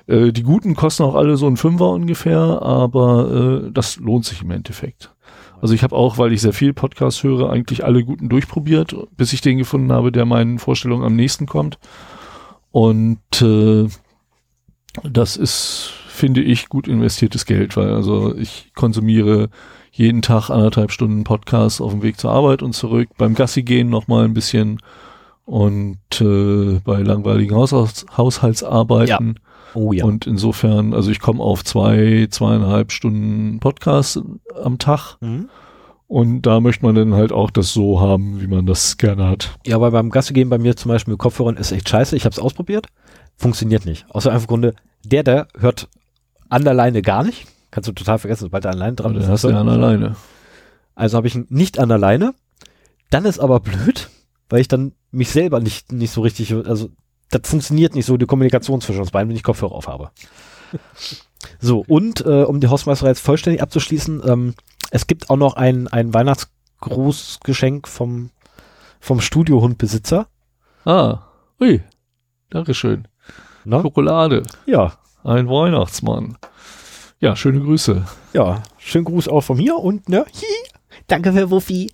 Äh, 0.06 0.32
die 0.32 0.42
guten 0.42 0.74
kosten 0.76 1.02
auch 1.04 1.14
alle 1.14 1.36
so 1.36 1.46
einen 1.46 1.56
Fünfer 1.56 1.90
ungefähr, 1.90 2.38
aber 2.38 3.64
äh, 3.66 3.70
das 3.72 3.96
lohnt 3.96 4.24
sich 4.24 4.42
im 4.42 4.50
Endeffekt. 4.50 5.12
Also 5.60 5.74
ich 5.74 5.82
habe 5.82 5.96
auch, 5.96 6.18
weil 6.18 6.32
ich 6.32 6.42
sehr 6.42 6.52
viel 6.52 6.72
Podcasts 6.72 7.22
höre, 7.22 7.50
eigentlich 7.50 7.84
alle 7.84 8.04
guten 8.04 8.28
durchprobiert, 8.28 8.94
bis 9.16 9.32
ich 9.32 9.40
den 9.40 9.58
gefunden 9.58 9.92
habe, 9.92 10.12
der 10.12 10.24
meinen 10.24 10.58
Vorstellungen 10.58 11.04
am 11.04 11.16
nächsten 11.16 11.46
kommt. 11.46 11.78
Und 12.70 13.42
äh, 13.42 13.88
das 15.02 15.36
ist, 15.36 15.92
finde 16.08 16.42
ich, 16.42 16.68
gut 16.68 16.88
investiertes 16.88 17.46
Geld, 17.46 17.76
weil 17.76 17.90
also 17.90 18.34
ich 18.36 18.72
konsumiere 18.74 19.48
jeden 19.92 20.20
Tag 20.20 20.50
anderthalb 20.50 20.92
Stunden 20.92 21.24
Podcast 21.24 21.80
auf 21.80 21.92
dem 21.92 22.02
Weg 22.02 22.20
zur 22.20 22.32
Arbeit 22.32 22.62
und 22.62 22.74
zurück, 22.74 23.08
beim 23.16 23.34
Gassi 23.34 23.62
gehen 23.62 23.88
nochmal 23.88 24.24
ein 24.24 24.34
bisschen 24.34 24.78
und 25.46 25.98
äh, 26.20 26.80
bei 26.84 27.00
langweiligen 27.00 27.54
Haushalts 27.54 28.04
Haushaltsarbeiten. 28.16 29.40
Oh 29.76 29.92
ja. 29.92 30.04
Und 30.04 30.26
insofern, 30.26 30.94
also 30.94 31.10
ich 31.10 31.20
komme 31.20 31.42
auf 31.42 31.62
zwei, 31.64 32.26
zweieinhalb 32.30 32.92
Stunden 32.92 33.60
Podcast 33.60 34.20
am 34.62 34.78
Tag 34.78 35.16
Mhm. 35.20 35.48
und 36.08 36.42
da 36.42 36.60
möchte 36.60 36.84
man 36.84 36.94
dann 36.94 37.12
halt 37.14 37.30
auch 37.30 37.50
das 37.50 37.72
so 37.72 38.00
haben, 38.00 38.40
wie 38.40 38.46
man 38.46 38.64
das 38.66 38.96
gerne 38.96 39.28
hat. 39.28 39.58
Ja, 39.66 39.76
aber 39.76 39.90
beim 39.90 40.10
Gasse 40.10 40.32
gehen 40.32 40.48
bei 40.48 40.58
mir 40.58 40.76
zum 40.76 40.90
Beispiel 40.90 41.12
mit 41.12 41.18
Kopfhörern 41.20 41.56
ist 41.58 41.72
echt 41.72 41.88
scheiße. 41.88 42.16
Ich 42.16 42.24
habe 42.24 42.32
es 42.32 42.38
ausprobiert. 42.38 42.86
Funktioniert 43.36 43.84
nicht. 43.84 44.06
Außer 44.08 44.32
einfach 44.32 44.46
Grunde, 44.48 44.74
der 45.04 45.22
da 45.22 45.46
hört 45.58 45.88
an 46.48 46.64
der 46.64 46.72
Leine 46.74 47.02
gar 47.02 47.22
nicht. 47.22 47.46
Kannst 47.70 47.88
du 47.88 47.92
total 47.92 48.18
vergessen, 48.18 48.44
sobald 48.44 48.64
er 48.64 48.70
alleine 48.70 48.96
dran 48.96 49.14
ist. 49.16 49.24
dann 49.24 49.32
hast 49.32 49.44
du 49.44 49.50
ja 49.50 49.60
einen 49.60 49.68
alleine. 49.68 50.16
Also 50.94 51.18
habe 51.18 51.26
ich 51.26 51.34
ihn 51.34 51.46
nicht 51.50 51.78
an 51.78 51.90
der 51.90 51.98
Leine. 51.98 52.32
Dann 53.10 53.26
ist 53.26 53.38
aber 53.38 53.60
blöd, 53.60 54.08
weil 54.48 54.60
ich 54.62 54.68
dann 54.68 54.92
mich 55.10 55.28
selber 55.30 55.60
nicht, 55.60 55.92
nicht 55.92 56.12
so 56.12 56.22
richtig, 56.22 56.54
also 56.54 56.88
das 57.30 57.42
funktioniert 57.44 57.94
nicht 57.94 58.06
so, 58.06 58.16
die 58.16 58.26
Kommunikation 58.26 58.80
zwischen 58.80 59.00
uns 59.00 59.10
beiden, 59.10 59.28
wenn 59.28 59.36
ich 59.36 59.42
Kopfhörer 59.42 59.72
auf 59.72 59.88
habe. 59.88 60.10
so, 61.60 61.84
und 61.86 62.24
äh, 62.24 62.42
um 62.44 62.60
die 62.60 62.68
Hausmeisterei 62.68 63.10
jetzt 63.10 63.20
vollständig 63.20 63.62
abzuschließen, 63.62 64.22
ähm, 64.26 64.54
es 64.90 65.06
gibt 65.06 65.30
auch 65.30 65.36
noch 65.36 65.56
ein, 65.56 65.88
ein 65.88 66.14
Weihnachtsgrußgeschenk 66.14 67.88
vom, 67.88 68.30
vom 69.00 69.20
Studiohundbesitzer. 69.20 70.26
Ah, 70.84 71.20
ui, 71.60 71.82
Dankeschön. 72.50 73.08
Ne? 73.64 73.80
Schokolade, 73.82 74.44
Ja, 74.66 74.92
ein 75.24 75.48
Weihnachtsmann. 75.48 76.38
Ja, 77.18 77.34
schöne 77.34 77.60
Grüße. 77.60 78.04
ja, 78.32 78.62
schönen 78.78 79.04
Gruß 79.06 79.26
auch 79.28 79.40
von 79.40 79.56
mir 79.56 79.76
und 79.76 80.08
ne, 80.08 80.24
hi, 80.24 80.70
danke 81.08 81.32
für 81.32 81.50
Wuffi. 81.50 81.90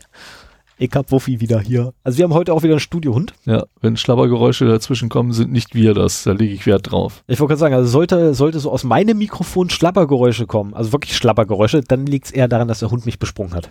Ich 0.82 0.90
hab 0.96 1.12
Wuffi 1.12 1.38
wieder 1.38 1.60
hier. 1.60 1.92
Also 2.02 2.18
wir 2.18 2.24
haben 2.24 2.34
heute 2.34 2.52
auch 2.52 2.64
wieder 2.64 2.72
einen 2.72 2.80
Studiohund. 2.80 3.34
Ja, 3.44 3.66
wenn 3.80 3.96
Schlabbergeräusche 3.96 4.64
dazwischen 4.64 5.08
kommen, 5.08 5.30
sind 5.30 5.52
nicht 5.52 5.76
wir 5.76 5.94
das. 5.94 6.24
Da 6.24 6.32
lege 6.32 6.54
ich 6.54 6.66
Wert 6.66 6.90
drauf. 6.90 7.22
Ich 7.28 7.38
wollte 7.38 7.52
gerade 7.52 7.60
sagen, 7.60 7.74
also 7.76 7.88
sollte, 7.88 8.34
sollte 8.34 8.58
so 8.58 8.68
aus 8.72 8.82
meinem 8.82 9.16
Mikrofon 9.16 9.70
Schlappergeräusche 9.70 10.46
kommen, 10.46 10.74
also 10.74 10.92
wirklich 10.92 11.16
Schlappergeräusche, 11.16 11.82
dann 11.82 12.04
liegt 12.04 12.26
es 12.26 12.30
eher 12.32 12.48
daran, 12.48 12.66
dass 12.66 12.80
der 12.80 12.90
Hund 12.90 13.06
mich 13.06 13.20
besprungen 13.20 13.54
hat. 13.54 13.70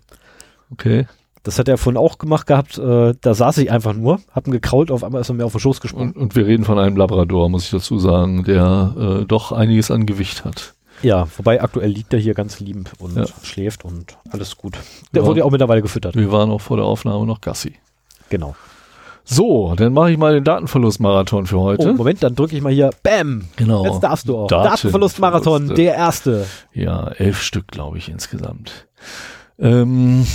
Okay. 0.71 1.05
Das 1.43 1.59
hat 1.59 1.67
er 1.67 1.77
vorhin 1.77 1.97
auch 1.97 2.17
gemacht 2.17 2.47
gehabt, 2.47 2.77
äh, 2.77 3.13
da 3.19 3.33
saß 3.33 3.57
ich 3.57 3.71
einfach 3.71 3.93
nur, 3.93 4.21
hab 4.31 4.47
ihn 4.47 4.53
gekrault, 4.53 4.89
auf 4.89 5.03
einmal 5.03 5.19
ist 5.19 5.29
er 5.29 5.35
mir 5.35 5.43
auf 5.43 5.51
den 5.51 5.59
Schoß 5.59 5.81
gesprungen. 5.81 6.13
Und, 6.13 6.17
und 6.17 6.35
wir 6.37 6.45
reden 6.45 6.63
von 6.63 6.79
einem 6.79 6.95
Labrador, 6.95 7.49
muss 7.49 7.65
ich 7.65 7.71
dazu 7.71 7.99
sagen, 7.99 8.45
der 8.45 8.95
äh, 9.21 9.25
doch 9.25 9.51
einiges 9.51 9.91
an 9.91 10.05
Gewicht 10.05 10.45
hat. 10.45 10.75
Ja, 11.03 11.27
wobei 11.37 11.61
aktuell 11.61 11.89
liegt 11.89 12.13
er 12.13 12.19
hier 12.19 12.33
ganz 12.33 12.59
lieb 12.59 12.91
und 12.99 13.15
Ja. 13.17 13.25
schläft 13.43 13.85
und 13.85 14.17
alles 14.29 14.57
gut. 14.57 14.77
Der 15.13 15.21
Ja. 15.23 15.27
wurde 15.27 15.39
ja 15.39 15.45
auch 15.45 15.51
mittlerweile 15.51 15.81
gefüttert. 15.81 16.15
Wir 16.15 16.31
waren 16.31 16.51
auch 16.51 16.61
vor 16.61 16.77
der 16.77 16.85
Aufnahme 16.85 17.25
noch 17.25 17.41
Gassi. 17.41 17.75
Genau. 18.29 18.55
So, 19.23 19.75
dann 19.75 19.93
mache 19.93 20.11
ich 20.11 20.17
mal 20.17 20.33
den 20.33 20.43
Datenverlustmarathon 20.43 21.45
für 21.45 21.59
heute. 21.59 21.91
Oh, 21.91 21.93
Moment, 21.93 22.23
dann 22.23 22.35
drücke 22.35 22.55
ich 22.55 22.61
mal 22.61 22.73
hier, 22.73 22.89
bam, 23.03 23.45
genau. 23.55 23.85
jetzt 23.85 23.99
darfst 24.01 24.27
du 24.27 24.35
auch. 24.35 24.47
Datenverluste. 24.47 24.87
Datenverlustmarathon, 24.87 25.75
der 25.75 25.93
erste. 25.95 26.47
Ja, 26.73 27.07
elf 27.09 27.41
Stück, 27.41 27.67
glaube 27.67 27.97
ich, 27.99 28.09
insgesamt. 28.09 28.87
Ähm, 29.59 30.25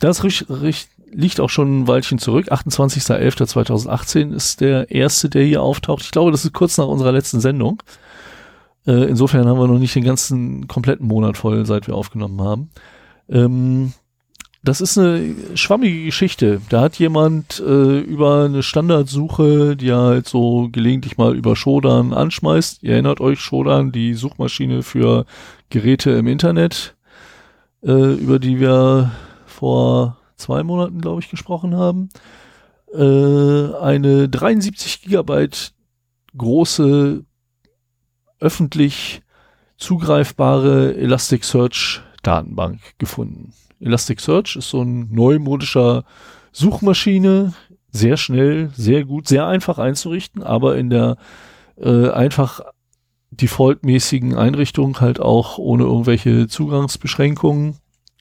das 0.00 0.24
rich, 0.24 0.46
rich, 0.48 0.88
liegt 1.12 1.38
auch 1.40 1.48
schon 1.48 1.82
ein 1.82 1.88
Weilchen 1.88 2.18
zurück. 2.18 2.50
28.11.2018 2.50 4.32
ist 4.34 4.60
der 4.60 4.90
erste, 4.90 5.28
der 5.28 5.44
hier 5.44 5.62
auftaucht. 5.62 6.02
Ich 6.02 6.10
glaube, 6.10 6.32
das 6.32 6.44
ist 6.44 6.52
kurz 6.52 6.76
nach 6.76 6.86
unserer 6.88 7.12
letzten 7.12 7.40
Sendung. 7.40 7.82
Äh, 8.86 9.04
insofern 9.04 9.46
haben 9.46 9.58
wir 9.58 9.66
noch 9.66 9.78
nicht 9.78 9.94
den 9.94 10.04
ganzen 10.04 10.68
kompletten 10.68 11.06
Monat 11.06 11.36
voll, 11.36 11.64
seit 11.66 11.86
wir 11.86 11.94
aufgenommen 11.94 12.40
haben. 12.40 12.70
Ähm, 13.28 13.92
das 14.64 14.80
ist 14.80 14.96
eine 14.96 15.34
schwammige 15.56 16.04
Geschichte. 16.06 16.62
Da 16.70 16.80
hat 16.80 16.98
jemand 16.98 17.60
äh, 17.60 17.98
über 17.98 18.44
eine 18.44 18.62
Standardsuche, 18.62 19.76
die 19.76 19.90
er 19.90 20.00
halt 20.00 20.26
so 20.26 20.70
gelegentlich 20.72 21.18
mal 21.18 21.36
über 21.36 21.54
Shodan 21.54 22.14
anschmeißt. 22.14 22.82
Ihr 22.82 22.92
erinnert 22.92 23.20
euch, 23.20 23.40
Shodan, 23.40 23.92
die 23.92 24.14
Suchmaschine 24.14 24.82
für 24.82 25.26
Geräte 25.68 26.12
im 26.12 26.26
Internet, 26.26 26.96
äh, 27.82 28.14
über 28.14 28.38
die 28.38 28.58
wir 28.58 29.12
vor 29.44 30.16
zwei 30.36 30.62
Monaten, 30.62 31.02
glaube 31.02 31.20
ich, 31.20 31.28
gesprochen 31.28 31.76
haben. 31.76 32.08
Äh, 32.94 33.74
eine 33.82 34.30
73 34.30 35.02
Gigabyte 35.02 35.74
große, 36.38 37.24
öffentlich 38.44 39.22
zugreifbare 39.78 40.94
Elasticsearch 40.96 42.02
Datenbank 42.22 42.80
gefunden. 42.98 43.52
Elasticsearch 43.80 44.56
ist 44.56 44.68
so 44.68 44.82
ein 44.82 45.12
neumodischer 45.12 46.04
Suchmaschine, 46.52 47.54
sehr 47.90 48.16
schnell, 48.16 48.70
sehr 48.74 49.04
gut, 49.04 49.28
sehr 49.28 49.46
einfach 49.46 49.78
einzurichten, 49.78 50.42
aber 50.42 50.76
in 50.76 50.90
der 50.90 51.16
äh, 51.76 52.10
einfach 52.10 52.60
defaultmäßigen 53.30 54.36
Einrichtung 54.36 55.00
halt 55.00 55.20
auch 55.20 55.58
ohne 55.58 55.84
irgendwelche 55.84 56.46
Zugangsbeschränkungen. 56.46 57.76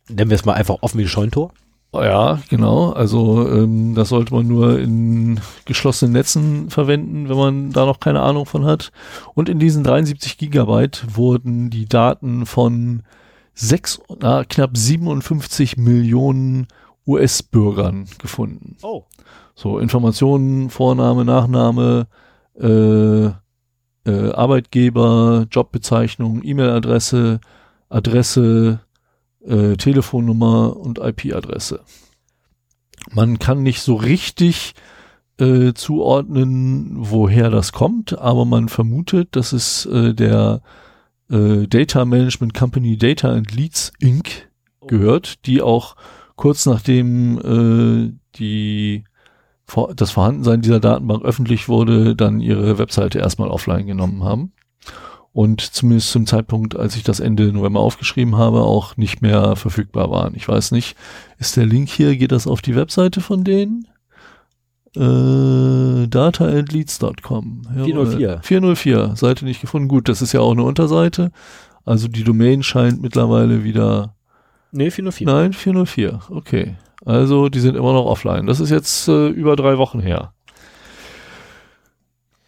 Nennen 0.09 0.29
wir 0.29 0.36
es 0.36 0.45
mal 0.45 0.53
einfach 0.53 0.77
offen 0.81 0.99
wie 0.99 1.07
Scheuntor. 1.07 1.53
Ja, 1.93 2.39
genau. 2.49 2.91
Also 2.91 3.47
ähm, 3.47 3.93
das 3.93 4.10
sollte 4.10 4.34
man 4.34 4.47
nur 4.47 4.79
in 4.79 5.39
geschlossenen 5.65 6.13
Netzen 6.13 6.69
verwenden, 6.71 7.29
wenn 7.29 7.38
man 7.38 7.71
da 7.71 7.86
noch 7.86 7.99
keine 7.99 8.21
Ahnung 8.21 8.47
von 8.47 8.65
hat. 8.65 8.91
Und 9.36 9.47
in 9.47 9.60
diesen 9.60 9.84
73 9.84 10.38
Gigabyte 10.38 11.06
wurden 11.15 11.69
die 11.69 11.86
Daten 11.86 12.47
von 12.47 13.03
sechs, 13.53 14.01
na, 14.19 14.43
knapp 14.43 14.75
57 14.75 15.77
Millionen 15.77 16.67
US-Bürgern 17.06 18.06
gefunden. 18.17 18.77
Oh. 18.82 19.03
So 19.53 19.77
Informationen, 19.77 20.71
Vorname, 20.71 21.25
Nachname, 21.25 22.08
äh, 22.60 23.25
äh, 24.06 24.32
Arbeitgeber, 24.34 25.45
Jobbezeichnung, 25.51 26.41
E-Mail-Adresse, 26.43 27.39
Adresse, 27.89 28.79
äh, 29.45 29.75
Telefonnummer 29.75 30.77
und 30.77 30.99
IP-Adresse. 30.99 31.82
Man 33.12 33.39
kann 33.39 33.63
nicht 33.63 33.82
so 33.82 33.95
richtig 33.95 34.73
äh, 35.39 35.73
zuordnen, 35.73 36.91
woher 36.95 37.49
das 37.49 37.71
kommt, 37.71 38.17
aber 38.17 38.45
man 38.45 38.69
vermutet, 38.69 39.36
dass 39.36 39.51
es 39.51 39.86
äh, 39.86 40.13
der 40.13 40.62
äh, 41.29 41.67
Data 41.67 42.06
Management 42.06 42.53
Company 42.53 42.97
Data 42.97 43.32
and 43.32 43.53
Leads 43.53 43.91
Inc. 43.99 44.49
gehört, 44.88 45.45
die 45.45 45.62
auch 45.62 45.95
kurz 46.36 46.65
nachdem 46.65 47.39
äh, 47.39 48.13
die 48.36 49.03
vor, 49.65 49.93
das 49.95 50.12
Vorhandensein 50.12 50.62
dieser 50.62 50.79
Datenbank 50.79 51.23
öffentlich 51.23 51.67
wurde, 51.69 52.15
dann 52.15 52.41
ihre 52.41 52.77
Webseite 52.77 53.19
erstmal 53.19 53.49
offline 53.49 53.88
genommen 53.88 54.23
haben. 54.23 54.51
Und 55.34 55.62
zumindest 55.62 56.12
zum 56.12 56.28
Zeitpunkt, 56.28 56.78
als 56.78 56.96
ich 56.96 57.04
das 57.04 57.19
Ende 57.19 57.52
November 57.52 57.80
aufgeschrieben 57.80 58.38
habe, 58.38 58.62
auch 58.62 58.98
nicht 58.98 59.22
mehr 59.22 59.56
verfügbar 59.56 60.12
waren. 60.12 60.36
Ich 60.36 60.48
weiß 60.48 60.72
nicht, 60.72 60.96
ist 61.39 61.58
der 61.58 61.65
Link 61.65 61.89
hier, 61.89 62.15
geht 62.15 62.32
das 62.32 62.46
auf 62.46 62.62
die 62.62 62.76
Webseite 62.76 63.19
von 63.19 63.43
denen? 63.43 63.88
Äh, 64.96 66.08
dataandleads.com. 66.08 67.63
Ja, 67.76 67.84
404. 67.84 68.39
404, 68.43 69.15
Seite 69.15 69.46
nicht 69.46 69.60
gefunden. 69.60 69.88
Gut, 69.88 70.08
das 70.08 70.22
ist 70.22 70.34
ja 70.34 70.39
auch 70.39 70.52
eine 70.52 70.63
Unterseite. 70.63 71.32
Also 71.84 72.08
die 72.08 72.24
Domain 72.24 72.62
scheint 72.62 73.02
mittlerweile 73.02 73.63
wieder. 73.63 74.15
Nee, 74.72 74.91
404. 74.91 75.26
Nein, 75.26 75.54
404. 75.54 76.19
Okay. 76.30 76.76
Also 77.04 77.50
die 77.50 77.60
sind 77.60 77.76
immer 77.76 77.93
noch 77.93 78.06
offline. 78.06 78.46
Das 78.46 78.60
ist 78.60 78.69
jetzt 78.69 79.08
äh, 79.08 79.30
über 79.30 79.56
drei 79.56 79.80
Wochen 79.80 80.00
her. 80.00 80.34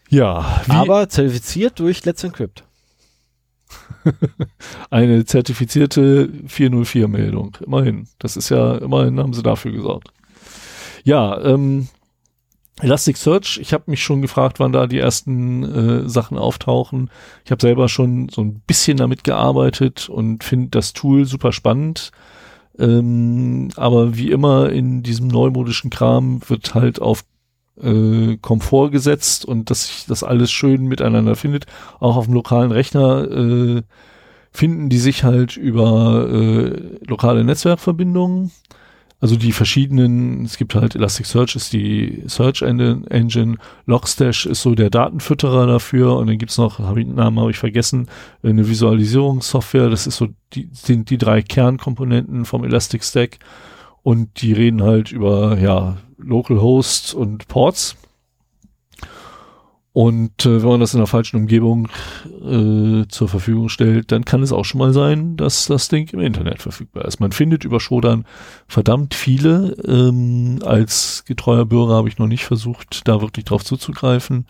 Ja. 0.08 0.62
Aber 0.67 1.10
zertifiziert 1.10 1.80
durch 1.80 2.06
Let's 2.06 2.24
Encrypt. 2.24 2.63
Eine 4.89 5.25
zertifizierte 5.25 6.30
404-Meldung. 6.47 7.58
Immerhin. 7.65 8.08
Das 8.19 8.38
ist 8.38 8.49
ja, 8.49 8.75
immerhin 8.75 9.19
haben 9.19 9.34
sie 9.34 9.43
dafür 9.43 9.71
gesorgt. 9.71 10.10
Ja, 11.04 11.39
ähm, 11.41 11.88
Elasticsearch, 12.82 13.60
ich 13.62 13.73
habe 13.73 13.86
mich 13.88 14.04
schon 14.04 14.21
gefragt, 14.21 14.60
wann 14.60 14.73
da 14.73 14.86
die 14.86 14.99
ersten 14.99 15.63
äh, 15.63 16.10
Sachen 16.10 16.38
auftauchen. 16.38 17.10
Ich 17.45 17.51
habe 17.51 17.62
selber 17.62 17.88
schon 17.88 18.28
so 18.30 18.41
ein 18.41 18.62
bisschen 18.67 18.97
damit 18.97 19.23
gearbeitet 19.23 20.10
und 20.10 20.43
finde 20.43 20.69
das 20.69 20.91
Tool 20.93 21.25
super 21.25 21.54
spannend. 21.54 22.12
Ähm, 22.78 23.69
aber 23.78 24.17
wie 24.17 24.30
immer 24.30 24.69
in 24.69 25.04
diesem 25.04 25.30
neumodischen 25.30 25.89
Kram 25.89 26.41
wird 26.47 26.75
halt 26.75 27.01
auf 27.01 27.23
äh, 27.81 28.38
Komfort 28.38 28.91
gesetzt 28.91 29.45
und 29.45 29.69
dass 29.69 29.88
sich 29.88 30.05
das 30.07 30.23
alles 30.23 30.51
schön 30.51 30.85
miteinander 30.85 31.35
findet. 31.35 31.65
Auch 31.99 32.15
auf 32.15 32.25
dem 32.25 32.33
lokalen 32.33 32.71
Rechner 32.71 33.29
äh, 33.29 33.81
finden 34.51 34.89
die 34.89 34.97
sich 34.97 35.23
halt 35.23 35.57
über 35.57 36.27
äh, 36.29 37.05
lokale 37.07 37.43
Netzwerkverbindungen. 37.43 38.51
Also 39.21 39.38
die 39.38 39.53
verschiedenen, 39.53 40.43
es 40.43 40.57
gibt 40.57 40.75
halt 40.75 40.93
Elasticsearch 40.93 41.55
ist 41.55 41.73
die 41.73 42.23
Search 42.27 42.61
Engine, 42.61 43.57
Logstash 43.85 44.45
ist 44.45 44.61
so 44.61 44.75
der 44.75 44.89
Datenfütterer 44.89 45.65
dafür 45.65 46.17
und 46.17 46.27
dann 46.27 46.38
gibt's 46.38 46.57
noch, 46.57 46.79
hab 46.79 46.97
ich, 46.97 47.07
Namen 47.07 47.39
habe 47.39 47.49
ich 47.49 47.57
vergessen, 47.57 48.07
eine 48.43 48.67
Visualisierungssoftware, 48.67 49.89
das 49.89 50.05
ist 50.05 50.17
so, 50.17 50.27
die 50.53 50.69
sind 50.73 51.09
die 51.09 51.17
drei 51.17 51.41
Kernkomponenten 51.41 52.45
vom 52.45 52.65
Elastic 52.65 53.03
Stack 53.03 53.39
und 54.05 54.43
die 54.43 54.53
reden 54.53 54.83
halt 54.83 55.11
über, 55.11 55.57
ja, 55.57 55.97
Localhosts 56.19 57.15
und 57.15 57.47
Ports. 57.47 57.95
Und 59.93 60.45
äh, 60.45 60.61
wenn 60.61 60.69
man 60.69 60.79
das 60.79 60.93
in 60.93 60.99
der 60.99 61.07
falschen 61.07 61.37
Umgebung 61.37 61.87
äh, 62.43 63.07
zur 63.07 63.27
Verfügung 63.27 63.67
stellt, 63.67 64.11
dann 64.11 64.23
kann 64.23 64.43
es 64.43 64.51
auch 64.51 64.63
schon 64.63 64.77
mal 64.77 64.93
sein, 64.93 65.37
dass 65.37 65.65
das 65.65 65.87
Ding 65.87 66.07
im 66.13 66.19
Internet 66.19 66.61
verfügbar 66.61 67.05
ist. 67.05 67.19
Man 67.19 67.31
findet 67.31 67.65
über 67.65 67.79
Shodan 67.79 68.25
verdammt 68.67 69.15
viele. 69.15 69.75
Ähm, 69.87 70.59
als 70.63 71.23
getreuer 71.25 71.65
Bürger 71.65 71.95
habe 71.95 72.07
ich 72.07 72.19
noch 72.19 72.27
nicht 72.27 72.45
versucht, 72.45 73.07
da 73.07 73.21
wirklich 73.21 73.45
drauf 73.45 73.65
zuzugreifen, 73.65 74.45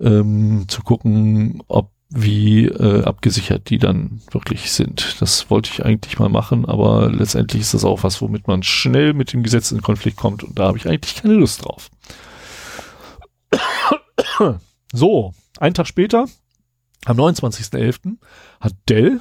ähm, 0.00 0.64
zu 0.68 0.80
gucken, 0.80 1.62
ob 1.68 1.90
wie 2.10 2.66
äh, 2.66 3.04
abgesichert 3.04 3.70
die 3.70 3.78
dann 3.78 4.20
wirklich 4.32 4.72
sind. 4.72 5.16
Das 5.20 5.48
wollte 5.48 5.70
ich 5.72 5.84
eigentlich 5.84 6.18
mal 6.18 6.28
machen, 6.28 6.66
aber 6.66 7.10
letztendlich 7.10 7.62
ist 7.62 7.74
das 7.74 7.84
auch 7.84 8.02
was, 8.02 8.20
womit 8.20 8.48
man 8.48 8.64
schnell 8.64 9.14
mit 9.14 9.32
dem 9.32 9.42
Gesetz 9.44 9.70
in 9.70 9.80
Konflikt 9.80 10.16
kommt 10.16 10.42
und 10.42 10.58
da 10.58 10.66
habe 10.66 10.78
ich 10.78 10.88
eigentlich 10.88 11.16
keine 11.16 11.34
Lust 11.34 11.64
drauf. 11.64 11.88
So, 14.92 15.34
einen 15.58 15.74
Tag 15.74 15.86
später, 15.86 16.26
am 17.04 17.16
29.11., 17.16 18.16
hat 18.60 18.74
Dell 18.88 19.20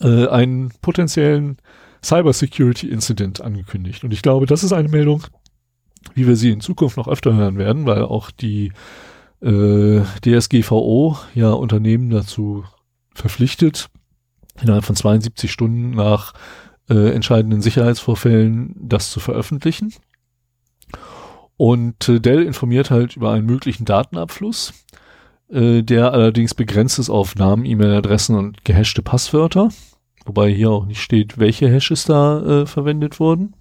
äh, 0.00 0.26
einen 0.28 0.72
potenziellen 0.80 1.58
Cybersecurity-Incident 2.02 3.40
angekündigt. 3.40 4.04
Und 4.04 4.12
ich 4.12 4.22
glaube, 4.22 4.46
das 4.46 4.64
ist 4.64 4.72
eine 4.72 4.88
Meldung, 4.88 5.26
wie 6.14 6.26
wir 6.26 6.36
sie 6.36 6.50
in 6.50 6.60
Zukunft 6.60 6.96
noch 6.96 7.08
öfter 7.08 7.34
hören 7.34 7.58
werden, 7.58 7.86
weil 7.86 8.02
auch 8.02 8.30
die 8.30 8.72
äh, 9.40 10.00
DSGVO 10.24 11.16
ja 11.34 11.50
Unternehmen 11.50 12.10
dazu 12.10 12.64
verpflichtet, 13.14 13.88
innerhalb 14.60 14.84
von 14.84 14.96
72 14.96 15.50
Stunden 15.50 15.90
nach 15.90 16.34
äh, 16.88 17.12
entscheidenden 17.12 17.60
Sicherheitsvorfällen 17.60 18.74
das 18.78 19.10
zu 19.10 19.20
veröffentlichen. 19.20 19.92
Und 21.56 22.08
äh, 22.08 22.20
Dell 22.20 22.42
informiert 22.42 22.90
halt 22.90 23.16
über 23.16 23.32
einen 23.32 23.46
möglichen 23.46 23.84
Datenabfluss, 23.84 24.72
äh, 25.50 25.82
der 25.82 26.12
allerdings 26.12 26.54
begrenzt 26.54 26.98
ist 26.98 27.10
auf 27.10 27.34
Namen, 27.34 27.64
E-Mail-Adressen 27.64 28.36
und 28.36 28.64
gehashte 28.64 29.02
Passwörter, 29.02 29.68
wobei 30.24 30.50
hier 30.50 30.70
auch 30.70 30.86
nicht 30.86 31.02
steht, 31.02 31.38
welche 31.38 31.68
Hashes 31.68 32.04
da 32.04 32.62
äh, 32.62 32.66
verwendet 32.66 33.18
wurden. 33.18 33.54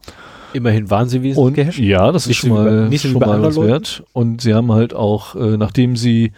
Immerhin 0.53 0.89
waren 0.89 1.09
sie 1.09 1.23
wesentlich 1.23 1.55
gehasht. 1.55 1.79
Ja, 1.79 2.11
das 2.11 2.27
nicht 2.27 2.37
ist 2.37 2.47
schon 2.47 2.49
mal, 2.49 2.89
nicht 2.89 3.01
schon 3.01 3.13
mal 3.13 3.41
was 3.41 3.59
wert. 3.59 4.03
Und 4.13 4.41
sie 4.41 4.53
haben 4.53 4.71
halt 4.71 4.93
auch, 4.93 5.35
äh, 5.35 5.57
nachdem 5.57 5.95
sie 5.95 6.31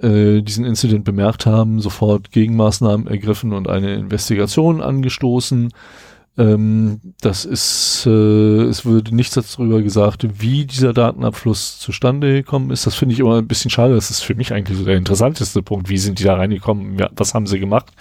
äh, 0.00 0.42
diesen 0.42 0.64
Incident 0.64 1.04
bemerkt 1.04 1.46
haben, 1.46 1.80
sofort 1.80 2.30
Gegenmaßnahmen 2.32 3.06
ergriffen 3.06 3.52
und 3.52 3.68
eine 3.68 3.94
Investigation 3.94 4.80
angestoßen. 4.80 5.72
Ähm, 6.38 7.00
das 7.20 7.44
ist, 7.44 8.06
äh, 8.06 8.62
es 8.64 8.84
würde 8.84 9.14
nichts 9.14 9.34
darüber 9.34 9.82
gesagt, 9.82 10.26
wie 10.40 10.64
dieser 10.64 10.92
Datenabfluss 10.92 11.78
zustande 11.78 12.32
gekommen 12.32 12.70
ist. 12.70 12.86
Das 12.86 12.94
finde 12.94 13.12
ich 13.12 13.20
immer 13.20 13.36
ein 13.38 13.48
bisschen 13.48 13.70
schade. 13.70 13.94
Das 13.94 14.10
ist 14.10 14.20
für 14.20 14.34
mich 14.34 14.52
eigentlich 14.52 14.78
so 14.78 14.84
der 14.84 14.96
interessanteste 14.96 15.62
Punkt. 15.62 15.88
Wie 15.88 15.98
sind 15.98 16.18
die 16.18 16.24
da 16.24 16.36
reingekommen? 16.36 16.98
Ja, 16.98 17.10
was 17.14 17.34
haben 17.34 17.46
sie 17.46 17.58
gemacht? 17.58 17.92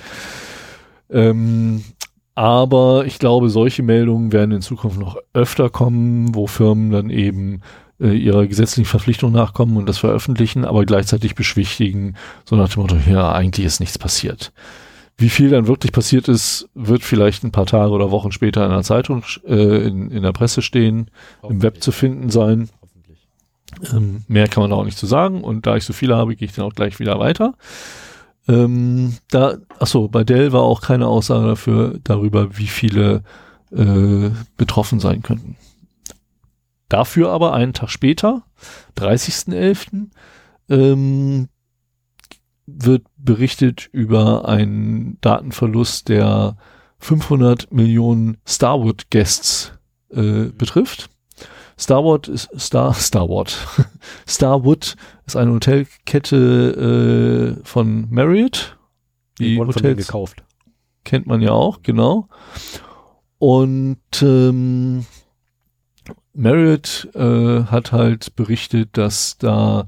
Ähm, 1.09 1.83
aber 2.39 3.03
ich 3.05 3.19
glaube, 3.19 3.49
solche 3.49 3.83
Meldungen 3.83 4.31
werden 4.31 4.53
in 4.53 4.61
Zukunft 4.61 4.97
noch 4.97 5.17
öfter 5.33 5.69
kommen, 5.69 6.33
wo 6.33 6.47
Firmen 6.47 6.89
dann 6.89 7.09
eben 7.09 7.59
äh, 7.99 8.15
ihrer 8.15 8.47
gesetzlichen 8.47 8.87
Verpflichtung 8.87 9.33
nachkommen 9.33 9.75
und 9.75 9.89
das 9.89 9.97
veröffentlichen, 9.97 10.63
aber 10.63 10.85
gleichzeitig 10.85 11.35
beschwichtigen, 11.35 12.15
so 12.45 12.55
nach 12.55 12.69
dem 12.69 12.83
Motto, 12.83 12.95
ja, 13.11 13.33
eigentlich 13.33 13.65
ist 13.65 13.81
nichts 13.81 13.97
passiert. 13.97 14.53
Wie 15.17 15.27
viel 15.27 15.49
dann 15.49 15.67
wirklich 15.67 15.91
passiert 15.91 16.29
ist, 16.29 16.69
wird 16.75 17.03
vielleicht 17.03 17.43
ein 17.43 17.51
paar 17.51 17.65
Tage 17.65 17.91
oder 17.91 18.09
Wochen 18.09 18.31
später 18.31 18.63
in 18.63 18.71
der 18.71 18.83
Zeitung, 18.83 19.25
äh, 19.45 19.87
in, 19.89 20.09
in 20.09 20.23
der 20.23 20.31
Presse 20.31 20.61
stehen, 20.61 21.11
im 21.43 21.61
Web 21.61 21.83
zu 21.83 21.91
finden 21.91 22.29
sein. 22.29 22.69
Ähm, 23.91 24.23
mehr 24.29 24.47
kann 24.47 24.63
man 24.63 24.69
da 24.69 24.77
auch 24.77 24.85
nicht 24.85 24.97
zu 24.97 25.07
sagen. 25.07 25.43
Und 25.43 25.67
da 25.67 25.75
ich 25.75 25.83
so 25.83 25.91
viele 25.91 26.15
habe, 26.15 26.37
gehe 26.37 26.47
ich 26.47 26.55
dann 26.55 26.63
auch 26.63 26.73
gleich 26.73 26.99
wieder 26.99 27.19
weiter. 27.19 27.55
Ähm, 28.49 29.13
da, 29.29 29.57
achso, 29.77 30.07
bei 30.07 30.23
Dell 30.23 30.51
war 30.51 30.63
auch 30.63 30.81
keine 30.81 31.05
Aussage 31.05 31.45
dafür, 31.45 31.99
darüber, 32.03 32.57
wie 32.57 32.67
viele 32.67 33.21
äh, 33.71 34.31
betroffen 34.57 34.99
sein 34.99 35.21
könnten. 35.21 35.55
Dafür 36.89 37.29
aber 37.29 37.53
einen 37.53 37.73
Tag 37.73 37.91
später, 37.91 38.41
30.11., 38.97 40.07
ähm, 40.67 41.47
wird 42.65 43.03
berichtet 43.17 43.87
über 43.91 44.47
einen 44.47 45.19
Datenverlust, 45.21 46.09
der 46.09 46.57
500 46.97 47.71
Millionen 47.71 48.37
Starwood 48.47 49.11
Guests 49.11 49.73
äh, 50.09 50.45
betrifft. 50.45 51.11
Starwood 51.79 52.27
ist 52.27 52.49
Star 52.59 52.93
Starwood. 52.99 53.57
Starwood 54.27 54.97
ist 55.25 55.37
eine 55.37 55.53
Hotelkette 55.53 57.55
äh, 57.57 57.65
von 57.65 58.07
Marriott. 58.11 58.77
Die, 59.39 59.55
Die 59.55 59.59
Hotels 59.59 60.07
gekauft. 60.07 60.43
Kennt 61.05 61.25
man 61.25 61.41
ja 61.41 61.51
auch, 61.51 61.81
genau. 61.81 62.27
Und 63.37 63.97
ähm, 64.21 65.05
Marriott 66.33 67.07
äh, 67.15 67.63
hat 67.63 67.93
halt 67.93 68.35
berichtet, 68.35 68.97
dass 68.97 69.37
da 69.37 69.87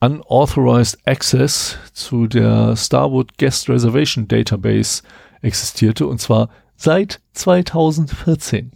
unauthorized 0.00 0.98
access 1.06 1.78
zu 1.92 2.26
der 2.26 2.74
Starwood 2.76 3.38
Guest 3.38 3.68
Reservation 3.68 4.26
Database 4.26 5.04
existierte 5.40 6.08
und 6.08 6.20
zwar 6.20 6.48
seit 6.76 7.20
2014. 7.34 8.72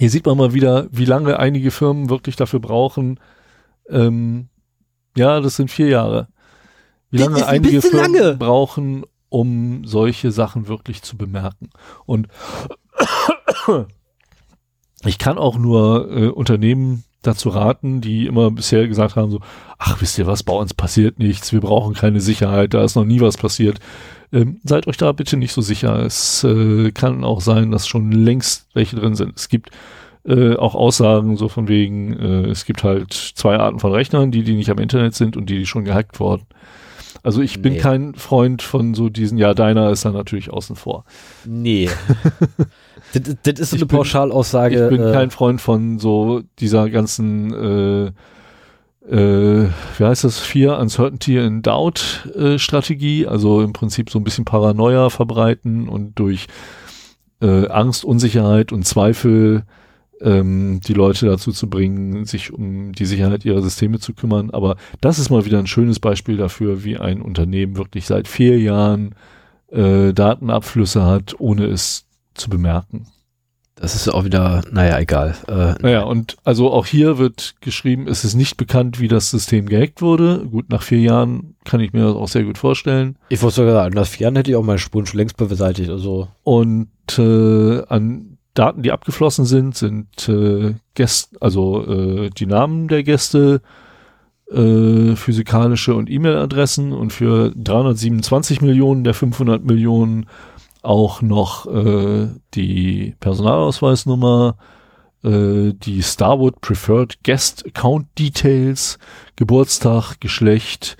Hier 0.00 0.08
sieht 0.08 0.24
man 0.24 0.38
mal 0.38 0.54
wieder, 0.54 0.86
wie 0.90 1.04
lange 1.04 1.38
einige 1.38 1.70
Firmen 1.70 2.08
wirklich 2.08 2.34
dafür 2.34 2.58
brauchen. 2.58 3.20
Ähm, 3.86 4.48
ja, 5.14 5.40
das 5.40 5.56
sind 5.56 5.70
vier 5.70 5.88
Jahre. 5.88 6.28
Wie 7.10 7.18
lange 7.18 7.46
einige 7.46 7.82
Firmen 7.82 8.14
lange. 8.14 8.36
brauchen, 8.36 9.04
um 9.28 9.84
solche 9.84 10.32
Sachen 10.32 10.68
wirklich 10.68 11.02
zu 11.02 11.18
bemerken. 11.18 11.68
Und 12.06 12.28
ich 15.04 15.18
kann 15.18 15.36
auch 15.36 15.58
nur 15.58 16.10
äh, 16.10 16.28
Unternehmen 16.28 17.04
dazu 17.20 17.50
raten, 17.50 18.00
die 18.00 18.24
immer 18.24 18.50
bisher 18.50 18.88
gesagt 18.88 19.16
haben, 19.16 19.30
so, 19.30 19.40
ach, 19.76 20.00
wisst 20.00 20.16
ihr 20.16 20.26
was, 20.26 20.42
bei 20.42 20.54
uns 20.54 20.72
passiert 20.72 21.18
nichts, 21.18 21.52
wir 21.52 21.60
brauchen 21.60 21.92
keine 21.92 22.22
Sicherheit, 22.22 22.72
da 22.72 22.82
ist 22.84 22.94
noch 22.94 23.04
nie 23.04 23.20
was 23.20 23.36
passiert. 23.36 23.80
Ähm, 24.32 24.60
seid 24.64 24.86
euch 24.86 24.96
da 24.96 25.12
bitte 25.12 25.36
nicht 25.36 25.52
so 25.52 25.60
sicher. 25.60 25.98
Es 26.04 26.44
äh, 26.44 26.92
kann 26.92 27.24
auch 27.24 27.40
sein, 27.40 27.70
dass 27.70 27.86
schon 27.88 28.12
längst 28.12 28.68
welche 28.74 28.96
drin 28.96 29.14
sind. 29.16 29.36
Es 29.36 29.48
gibt 29.48 29.70
äh, 30.24 30.54
auch 30.56 30.74
Aussagen 30.74 31.36
so 31.36 31.48
von 31.48 31.66
wegen, 31.68 32.12
äh, 32.18 32.46
es 32.50 32.64
gibt 32.64 32.84
halt 32.84 33.12
zwei 33.12 33.56
Arten 33.58 33.80
von 33.80 33.92
Rechnern, 33.92 34.30
die, 34.30 34.42
die 34.44 34.54
nicht 34.54 34.70
am 34.70 34.78
Internet 34.78 35.14
sind 35.14 35.36
und 35.36 35.48
die, 35.50 35.58
die 35.58 35.66
schon 35.66 35.84
gehackt 35.84 36.20
wurden. 36.20 36.44
Also 37.22 37.42
ich 37.42 37.60
bin 37.60 37.74
Nee. 37.74 37.78
kein 37.80 38.14
Freund 38.14 38.62
von 38.62 38.94
so 38.94 39.08
diesen, 39.10 39.36
ja, 39.36 39.52
deiner 39.52 39.90
ist 39.90 40.04
da 40.04 40.10
natürlich 40.10 40.50
außen 40.50 40.76
vor. 40.76 41.04
Nee. 41.44 41.88
das, 43.12 43.36
das 43.42 43.58
ist 43.60 43.70
so 43.70 43.76
Ich 43.76 43.82
eine 43.82 43.86
bin- 43.86 43.96
Pauschalaussage. 43.98 44.84
ich 44.84 44.96
bin 44.96 45.06
äh, 45.08 45.12
kein 45.12 45.30
Freund 45.30 45.60
von 45.60 45.98
so 45.98 46.42
dieser 46.60 46.88
ganzen, 46.88 48.12
äh, 49.08 49.66
wie 49.98 50.04
heißt 50.04 50.24
das, 50.24 50.38
Fear, 50.38 50.78
Uncertainty 50.78 51.38
and 51.38 51.66
Doubt 51.66 52.28
äh, 52.34 52.58
Strategie, 52.58 53.26
also 53.26 53.62
im 53.62 53.72
Prinzip 53.72 54.10
so 54.10 54.18
ein 54.18 54.24
bisschen 54.24 54.44
Paranoia 54.44 55.10
verbreiten 55.10 55.88
und 55.88 56.18
durch 56.18 56.46
äh, 57.40 57.66
Angst, 57.68 58.04
Unsicherheit 58.04 58.72
und 58.72 58.86
Zweifel 58.86 59.64
ähm, 60.20 60.80
die 60.86 60.92
Leute 60.92 61.26
dazu 61.26 61.52
zu 61.52 61.68
bringen, 61.68 62.24
sich 62.26 62.52
um 62.52 62.92
die 62.92 63.06
Sicherheit 63.06 63.44
ihrer 63.44 63.62
Systeme 63.62 63.98
zu 63.98 64.12
kümmern. 64.12 64.50
Aber 64.50 64.76
das 65.00 65.18
ist 65.18 65.30
mal 65.30 65.44
wieder 65.44 65.58
ein 65.58 65.66
schönes 65.66 65.98
Beispiel 65.98 66.36
dafür, 66.36 66.84
wie 66.84 66.98
ein 66.98 67.22
Unternehmen 67.22 67.76
wirklich 67.76 68.06
seit 68.06 68.28
vier 68.28 68.58
Jahren 68.58 69.14
äh, 69.70 70.12
Datenabflüsse 70.12 71.04
hat, 71.04 71.36
ohne 71.38 71.66
es 71.66 72.06
zu 72.34 72.50
bemerken. 72.50 73.06
Das 73.80 73.94
ist 73.94 74.08
auch 74.08 74.24
wieder, 74.24 74.60
naja, 74.70 74.98
egal. 74.98 75.34
Äh, 75.48 75.74
Naja, 75.80 76.02
und 76.02 76.36
also 76.44 76.70
auch 76.70 76.84
hier 76.84 77.16
wird 77.16 77.54
geschrieben, 77.62 78.08
es 78.08 78.24
ist 78.24 78.34
nicht 78.34 78.58
bekannt, 78.58 79.00
wie 79.00 79.08
das 79.08 79.30
System 79.30 79.66
gehackt 79.66 80.02
wurde. 80.02 80.46
Gut, 80.50 80.68
nach 80.68 80.82
vier 80.82 81.00
Jahren 81.00 81.54
kann 81.64 81.80
ich 81.80 81.94
mir 81.94 82.04
das 82.04 82.14
auch 82.14 82.28
sehr 82.28 82.44
gut 82.44 82.58
vorstellen. 82.58 83.16
Ich 83.30 83.40
wollte 83.40 83.56
sogar 83.56 83.72
sagen, 83.72 83.94
nach 83.94 84.06
vier 84.06 84.24
Jahren 84.24 84.36
hätte 84.36 84.50
ich 84.50 84.56
auch 84.56 84.62
meine 84.62 84.78
Spuren 84.78 85.06
schon 85.06 85.18
längst 85.18 85.38
beseitigt. 85.38 85.88
Also, 85.88 86.28
Und 86.42 86.88
äh, 87.18 87.82
an 87.86 88.36
Daten, 88.52 88.82
die 88.82 88.92
abgeflossen 88.92 89.46
sind, 89.46 89.74
sind 89.76 90.28
äh, 90.28 90.74
Gäste, 90.94 91.38
also 91.40 91.86
äh, 91.86 92.30
die 92.36 92.46
Namen 92.46 92.86
der 92.88 93.02
Gäste, 93.02 93.62
äh, 94.50 95.16
physikalische 95.16 95.94
und 95.94 96.10
E-Mail-Adressen 96.10 96.92
und 96.92 97.14
für 97.14 97.52
327 97.56 98.60
Millionen 98.60 99.04
der 99.04 99.14
500 99.14 99.64
Millionen 99.64 100.26
auch 100.82 101.22
noch 101.22 101.66
äh, 101.66 102.28
die 102.54 103.14
Personalausweisnummer, 103.20 104.56
äh, 105.22 105.72
die 105.74 106.02
Starwood 106.02 106.60
Preferred 106.60 107.22
Guest 107.24 107.64
Account 107.66 108.06
Details, 108.18 108.98
Geburtstag, 109.36 110.20
Geschlecht, 110.20 110.96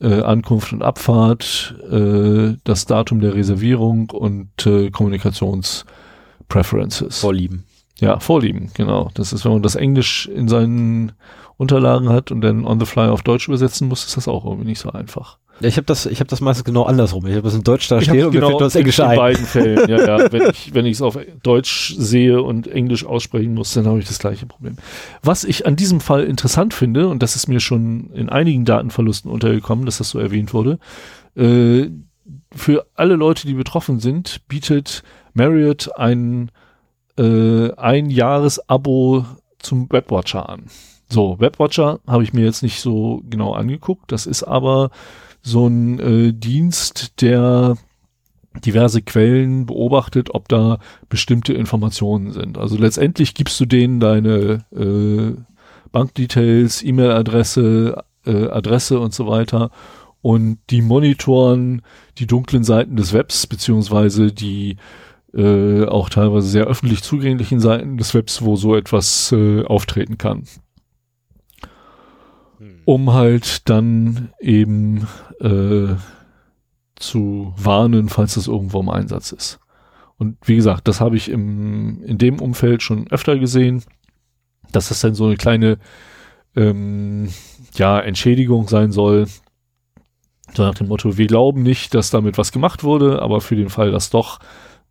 äh, 0.00 0.22
Ankunft 0.22 0.72
und 0.72 0.82
Abfahrt, 0.82 1.76
äh, 1.90 2.54
das 2.64 2.86
Datum 2.86 3.20
der 3.20 3.34
Reservierung 3.34 4.08
und 4.10 4.66
äh, 4.66 4.90
Kommunikationspreferences. 4.90 7.20
vorlieben. 7.20 7.64
Ja, 8.00 8.18
Vorlieben, 8.18 8.72
genau. 8.74 9.10
Das 9.14 9.32
ist, 9.32 9.44
wenn 9.44 9.52
man 9.52 9.62
das 9.62 9.76
Englisch 9.76 10.26
in 10.26 10.48
seinen 10.48 11.12
Unterlagen 11.56 12.08
hat 12.08 12.32
und 12.32 12.40
dann 12.40 12.66
on 12.66 12.80
the 12.80 12.86
fly 12.86 13.08
auf 13.08 13.22
Deutsch 13.22 13.46
übersetzen 13.46 13.86
muss, 13.88 14.04
ist 14.04 14.16
das 14.16 14.26
auch 14.26 14.44
irgendwie 14.44 14.66
nicht 14.66 14.80
so 14.80 14.90
einfach. 14.90 15.38
Ja, 15.64 15.68
ich 15.68 15.78
habe 15.78 15.86
das, 15.86 16.04
ich 16.04 16.20
habe 16.20 16.28
das 16.28 16.42
meistens 16.42 16.64
genau 16.64 16.82
andersrum. 16.82 17.24
Ich 17.24 17.32
habe 17.32 17.40
das 17.40 17.54
in 17.54 17.64
Deutsch 17.64 17.88
da 17.88 17.98
stehen 17.98 18.26
und 18.26 18.34
mir 18.34 18.46
fällt 18.46 18.60
das 18.60 18.74
in, 18.74 18.80
Englische 18.80 19.00
in 19.00 19.08
ein. 19.08 19.16
beiden 19.16 19.46
Fällen, 19.46 19.88
ja, 19.88 20.18
ja. 20.18 20.28
Wenn 20.32 20.50
ich 20.50 20.74
wenn 20.74 20.84
ich 20.84 20.92
es 20.92 21.00
auf 21.00 21.18
Deutsch 21.42 21.94
sehe 21.96 22.42
und 22.42 22.66
Englisch 22.66 23.06
aussprechen 23.06 23.54
muss, 23.54 23.72
dann 23.72 23.86
habe 23.86 23.98
ich 23.98 24.04
das 24.06 24.18
gleiche 24.18 24.44
Problem. 24.44 24.76
Was 25.22 25.42
ich 25.42 25.64
an 25.64 25.74
diesem 25.74 26.00
Fall 26.00 26.24
interessant 26.24 26.74
finde, 26.74 27.08
und 27.08 27.22
das 27.22 27.34
ist 27.34 27.48
mir 27.48 27.60
schon 27.60 28.10
in 28.12 28.28
einigen 28.28 28.66
Datenverlusten 28.66 29.30
untergekommen, 29.30 29.86
dass 29.86 29.96
das 29.96 30.10
so 30.10 30.18
erwähnt 30.18 30.52
wurde, 30.52 30.78
äh, 31.34 31.88
für 32.54 32.86
alle 32.94 33.14
Leute, 33.14 33.46
die 33.46 33.54
betroffen 33.54 34.00
sind, 34.00 34.46
bietet 34.46 35.02
Marriott 35.32 35.96
ein 35.96 36.50
äh, 37.16 37.72
ein 37.72 38.10
Jahres-Abo 38.10 39.24
zum 39.60 39.90
Webwatcher 39.90 40.46
an. 40.46 40.66
So, 41.08 41.40
Webwatcher 41.40 42.00
habe 42.06 42.22
ich 42.22 42.34
mir 42.34 42.44
jetzt 42.44 42.62
nicht 42.62 42.82
so 42.82 43.22
genau 43.30 43.54
angeguckt. 43.54 44.12
Das 44.12 44.26
ist 44.26 44.42
aber 44.42 44.90
so 45.44 45.66
ein 45.66 46.00
äh, 46.00 46.32
Dienst, 46.32 47.20
der 47.20 47.76
diverse 48.64 49.02
Quellen 49.02 49.66
beobachtet, 49.66 50.34
ob 50.34 50.48
da 50.48 50.78
bestimmte 51.08 51.52
Informationen 51.52 52.32
sind. 52.32 52.56
Also 52.56 52.78
letztendlich 52.78 53.34
gibst 53.34 53.60
du 53.60 53.66
denen 53.66 54.00
deine 54.00 54.64
äh, 54.74 55.34
Bankdetails, 55.92 56.82
E-Mail-Adresse, 56.82 58.04
äh, 58.24 58.48
Adresse 58.48 58.98
und 58.98 59.12
so 59.12 59.26
weiter 59.26 59.70
und 60.22 60.58
die 60.70 60.80
monitoren 60.80 61.82
die 62.18 62.26
dunklen 62.26 62.64
Seiten 62.64 62.96
des 62.96 63.12
Webs 63.12 63.46
beziehungsweise 63.46 64.32
die 64.32 64.76
äh, 65.34 65.84
auch 65.84 66.08
teilweise 66.08 66.46
sehr 66.46 66.64
öffentlich 66.64 67.02
zugänglichen 67.02 67.60
Seiten 67.60 67.98
des 67.98 68.14
Webs, 68.14 68.42
wo 68.42 68.56
so 68.56 68.74
etwas 68.76 69.32
äh, 69.32 69.62
auftreten 69.64 70.16
kann 70.16 70.44
um 72.84 73.12
halt 73.12 73.68
dann 73.68 74.30
eben 74.40 75.06
äh, 75.40 75.94
zu 76.96 77.52
warnen, 77.56 78.08
falls 78.08 78.34
das 78.34 78.46
irgendwo 78.46 78.80
im 78.80 78.88
Einsatz 78.88 79.32
ist. 79.32 79.60
Und 80.16 80.36
wie 80.44 80.56
gesagt, 80.56 80.86
das 80.88 81.00
habe 81.00 81.16
ich 81.16 81.30
im, 81.30 82.02
in 82.04 82.18
dem 82.18 82.40
Umfeld 82.40 82.82
schon 82.82 83.10
öfter 83.10 83.38
gesehen, 83.38 83.82
dass 84.70 84.88
das 84.88 85.00
dann 85.00 85.14
so 85.14 85.26
eine 85.26 85.36
kleine 85.36 85.78
ähm, 86.56 87.28
ja, 87.74 87.98
Entschädigung 87.98 88.68
sein 88.68 88.92
soll. 88.92 89.26
So 90.54 90.62
nach 90.62 90.74
dem 90.74 90.88
Motto, 90.88 91.16
wir 91.18 91.26
glauben 91.26 91.62
nicht, 91.62 91.94
dass 91.94 92.10
damit 92.10 92.38
was 92.38 92.52
gemacht 92.52 92.84
wurde, 92.84 93.22
aber 93.22 93.40
für 93.40 93.56
den 93.56 93.70
Fall, 93.70 93.90
dass 93.90 94.10
doch, 94.10 94.38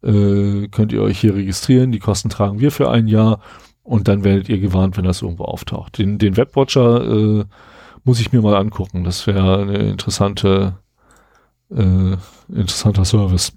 äh, 0.04 0.68
könnt 0.68 0.92
ihr 0.92 1.02
euch 1.02 1.20
hier 1.20 1.36
registrieren. 1.36 1.92
Die 1.92 2.00
Kosten 2.00 2.30
tragen 2.30 2.60
wir 2.60 2.72
für 2.72 2.90
ein 2.90 3.08
Jahr 3.08 3.40
und 3.84 4.08
dann 4.08 4.24
werdet 4.24 4.50
ihr 4.50 4.60
gewarnt, 4.60 4.98
wenn 4.98 5.06
das 5.06 5.22
irgendwo 5.22 5.46
auftaucht. 5.46 5.98
Den, 5.98 6.18
den 6.18 6.36
Webwatcher 6.36 7.40
äh, 7.40 7.46
muss 8.04 8.20
ich 8.20 8.32
mir 8.32 8.42
mal 8.42 8.56
angucken. 8.56 9.04
Das 9.04 9.28
wäre 9.28 9.62
eine 9.62 9.78
interessante, 9.78 10.78
äh, 11.72 12.16
interessanter 12.50 13.06
Service. 13.06 13.54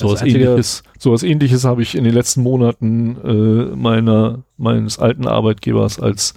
Sowas 0.00 0.22
ähnliches, 0.22 0.82
sowas 0.98 1.22
ähnliches 1.22 1.64
habe 1.64 1.82
ich 1.82 1.94
in 1.94 2.04
den 2.04 2.14
letzten 2.14 2.42
Monaten 2.42 3.16
äh, 3.22 3.76
meiner, 3.76 4.42
meines 4.56 4.98
alten 4.98 5.28
Arbeitgebers 5.28 6.00
als 6.00 6.34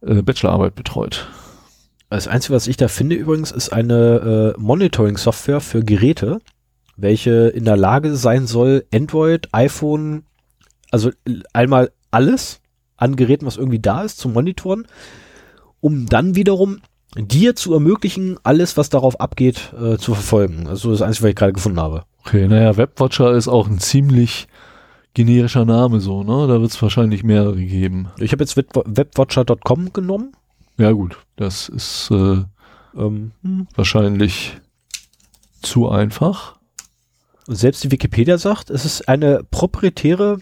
äh, 0.00 0.22
Bachelorarbeit 0.22 0.74
betreut. 0.74 1.28
Das 2.08 2.26
Einzige, 2.28 2.54
was 2.54 2.66
ich 2.66 2.78
da 2.78 2.88
finde 2.88 3.16
übrigens, 3.16 3.52
ist 3.52 3.70
eine 3.74 4.54
äh, 4.56 4.60
Monitoring-Software 4.60 5.60
für 5.60 5.84
Geräte, 5.84 6.38
welche 6.96 7.48
in 7.48 7.66
der 7.66 7.76
Lage 7.76 8.16
sein 8.16 8.46
soll, 8.46 8.86
Android, 8.92 9.48
iPhone, 9.52 10.24
also 10.90 11.10
l- 11.26 11.44
einmal 11.52 11.92
alles 12.10 12.60
an 12.96 13.16
Geräten, 13.16 13.44
was 13.44 13.58
irgendwie 13.58 13.78
da 13.78 14.02
ist, 14.02 14.16
zu 14.18 14.30
monitoren, 14.30 14.86
um 15.80 16.06
dann 16.06 16.34
wiederum 16.34 16.78
dir 17.16 17.56
zu 17.56 17.72
ermöglichen, 17.72 18.38
alles, 18.42 18.76
was 18.76 18.90
darauf 18.90 19.20
abgeht, 19.20 19.72
äh, 19.80 19.96
zu 19.96 20.14
verfolgen. 20.14 20.66
Also 20.66 20.90
das 20.90 21.02
Einzige, 21.02 21.24
was 21.24 21.30
ich 21.30 21.36
gerade 21.36 21.52
gefunden 21.52 21.80
habe. 21.80 22.04
Okay, 22.24 22.46
naja, 22.46 22.76
Webwatcher 22.76 23.32
ist 23.32 23.48
auch 23.48 23.66
ein 23.68 23.78
ziemlich 23.78 24.46
generischer 25.14 25.64
Name 25.64 26.00
so, 26.00 26.22
ne? 26.22 26.46
Da 26.46 26.60
wird 26.60 26.70
es 26.70 26.82
wahrscheinlich 26.82 27.24
mehrere 27.24 27.56
geben. 27.56 28.08
Ich 28.18 28.32
habe 28.32 28.42
jetzt 28.42 28.56
Web 28.56 28.68
webwatcher.com 28.84 29.92
genommen. 29.92 30.32
Ja 30.76 30.92
gut, 30.92 31.18
das 31.36 31.68
ist 31.68 32.10
äh, 32.10 32.44
Ähm, 32.96 33.32
hm. 33.42 33.66
wahrscheinlich 33.74 34.58
zu 35.62 35.88
einfach. 35.88 36.56
Selbst 37.46 37.82
die 37.84 37.90
Wikipedia 37.90 38.38
sagt, 38.38 38.70
es 38.70 38.84
ist 38.84 39.08
eine 39.08 39.42
proprietäre, 39.50 40.40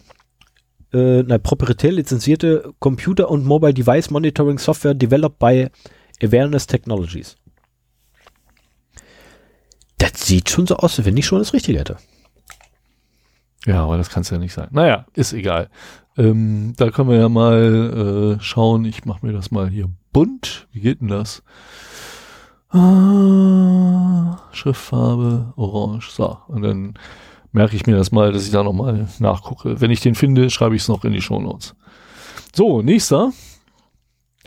äh, 0.96 1.20
eine 1.20 1.38
proprietär 1.38 1.92
lizenzierte 1.92 2.72
Computer- 2.78 3.30
und 3.30 3.44
Mobile 3.44 3.74
Device 3.74 4.10
Monitoring 4.10 4.58
Software 4.58 4.94
developed 4.94 5.38
by 5.38 5.68
Awareness 6.22 6.66
Technologies. 6.66 7.36
Das 9.98 10.12
sieht 10.26 10.50
schon 10.50 10.66
so 10.66 10.76
aus, 10.76 10.98
als 10.98 11.06
wenn 11.06 11.16
ich 11.16 11.26
schon 11.26 11.38
das 11.38 11.52
Richtige 11.52 11.78
hätte. 11.78 11.96
Ja, 13.66 13.82
aber 13.82 13.96
das 13.96 14.10
kann 14.10 14.22
es 14.22 14.30
ja 14.30 14.38
nicht 14.38 14.52
sein. 14.52 14.68
Naja, 14.70 15.06
ist 15.14 15.32
egal. 15.32 15.68
Ähm, 16.16 16.74
da 16.76 16.90
können 16.90 17.10
wir 17.10 17.18
ja 17.18 17.28
mal 17.28 18.36
äh, 18.38 18.42
schauen. 18.42 18.84
Ich 18.84 19.04
mache 19.04 19.26
mir 19.26 19.32
das 19.32 19.50
mal 19.50 19.68
hier 19.68 19.88
bunt. 20.12 20.68
Wie 20.72 20.80
geht 20.80 21.00
denn 21.00 21.08
das? 21.08 21.42
Ah, 22.70 24.38
Schriftfarbe, 24.52 25.52
orange. 25.56 26.10
So, 26.10 26.38
und 26.48 26.62
dann 26.62 26.94
merke 27.52 27.76
ich 27.76 27.86
mir 27.86 27.96
das 27.96 28.12
mal, 28.12 28.32
dass 28.32 28.44
ich 28.44 28.52
da 28.52 28.62
nochmal 28.62 29.08
nachgucke. 29.18 29.80
Wenn 29.80 29.90
ich 29.90 30.00
den 30.00 30.14
finde, 30.14 30.50
schreibe 30.50 30.76
ich 30.76 30.82
es 30.82 30.88
noch 30.88 31.04
in 31.04 31.12
die 31.12 31.22
Shownotes. 31.22 31.74
So, 32.54 32.82
nächster. 32.82 33.32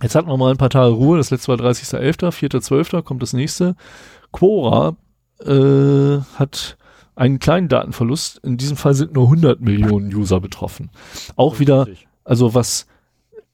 Jetzt 0.01 0.15
hatten 0.15 0.29
wir 0.29 0.37
mal 0.37 0.51
ein 0.51 0.57
paar 0.57 0.69
Tage 0.69 0.93
Ruhe. 0.93 1.17
Das 1.17 1.31
letzte 1.31 1.49
war 1.49 1.57
30.11., 1.57 2.31
4.12. 2.31 3.01
kommt 3.01 3.21
das 3.21 3.33
nächste. 3.33 3.75
Quora 4.31 4.95
äh, 5.45 6.19
hat 6.35 6.77
einen 7.15 7.39
kleinen 7.39 7.67
Datenverlust. 7.67 8.39
In 8.43 8.57
diesem 8.57 8.77
Fall 8.77 8.93
sind 8.93 9.13
nur 9.13 9.25
100 9.25 9.59
Millionen 9.59 10.13
User 10.13 10.39
betroffen. 10.39 10.89
Auch 11.35 11.59
wieder, 11.59 11.87
also 12.23 12.53
was, 12.53 12.87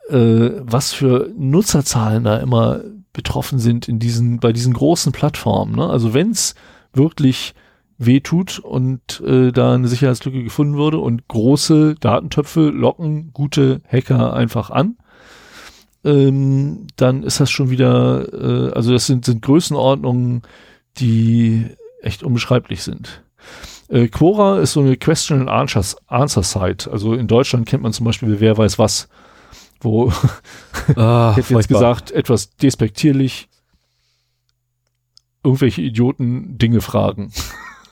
äh, 0.09 0.51
was 0.61 0.93
für 0.93 1.31
Nutzerzahlen 1.35 2.23
da 2.23 2.37
immer 2.37 2.81
betroffen 3.11 3.57
sind 3.59 3.87
in 3.87 3.97
diesen, 3.97 4.39
bei 4.39 4.53
diesen 4.53 4.73
großen 4.73 5.11
Plattformen. 5.11 5.75
Ne? 5.75 5.89
Also 5.89 6.13
wenn 6.13 6.31
es 6.31 6.53
wirklich 6.93 7.55
wehtut 7.97 8.59
und 8.59 9.21
äh, 9.25 9.51
da 9.51 9.73
eine 9.73 9.87
Sicherheitslücke 9.87 10.43
gefunden 10.43 10.75
wurde 10.75 10.99
und 10.99 11.27
große 11.27 11.95
Datentöpfe 11.99 12.69
locken 12.69 13.31
gute 13.33 13.81
Hacker 13.87 14.33
einfach 14.33 14.69
an. 14.69 14.97
ähm, 16.03 16.87
dann 16.97 17.23
ist 17.23 17.39
das 17.39 17.49
schon 17.49 17.69
wieder, 17.69 18.31
äh, 18.33 18.71
also 18.73 18.91
das 18.91 19.07
sind, 19.07 19.25
sind 19.25 19.41
Größenordnungen, 19.41 20.43
die 20.97 21.65
echt 22.01 22.23
unbeschreiblich 22.23 22.83
sind. 22.83 23.23
Äh, 23.87 24.07
Quora 24.07 24.59
ist 24.59 24.73
so 24.73 24.81
eine 24.81 24.97
Question 24.97 25.41
and 25.41 25.49
Answers, 25.49 25.97
Answer 26.07 26.43
Site. 26.43 26.91
Also 26.91 27.13
in 27.13 27.27
Deutschland 27.27 27.67
kennt 27.67 27.83
man 27.83 27.93
zum 27.93 28.05
Beispiel 28.05 28.39
Wer 28.39 28.57
weiß 28.57 28.77
was, 28.77 29.09
wo 29.81 30.11
Ah, 30.95 31.31
ich 31.31 31.37
hätte 31.37 31.55
jetzt 31.55 31.67
gesagt, 31.67 32.11
etwas 32.11 32.55
despektierlich 32.55 33.47
irgendwelche 35.43 35.81
Idioten 35.81 36.57
Dinge 36.57 36.81
fragen. 36.81 37.31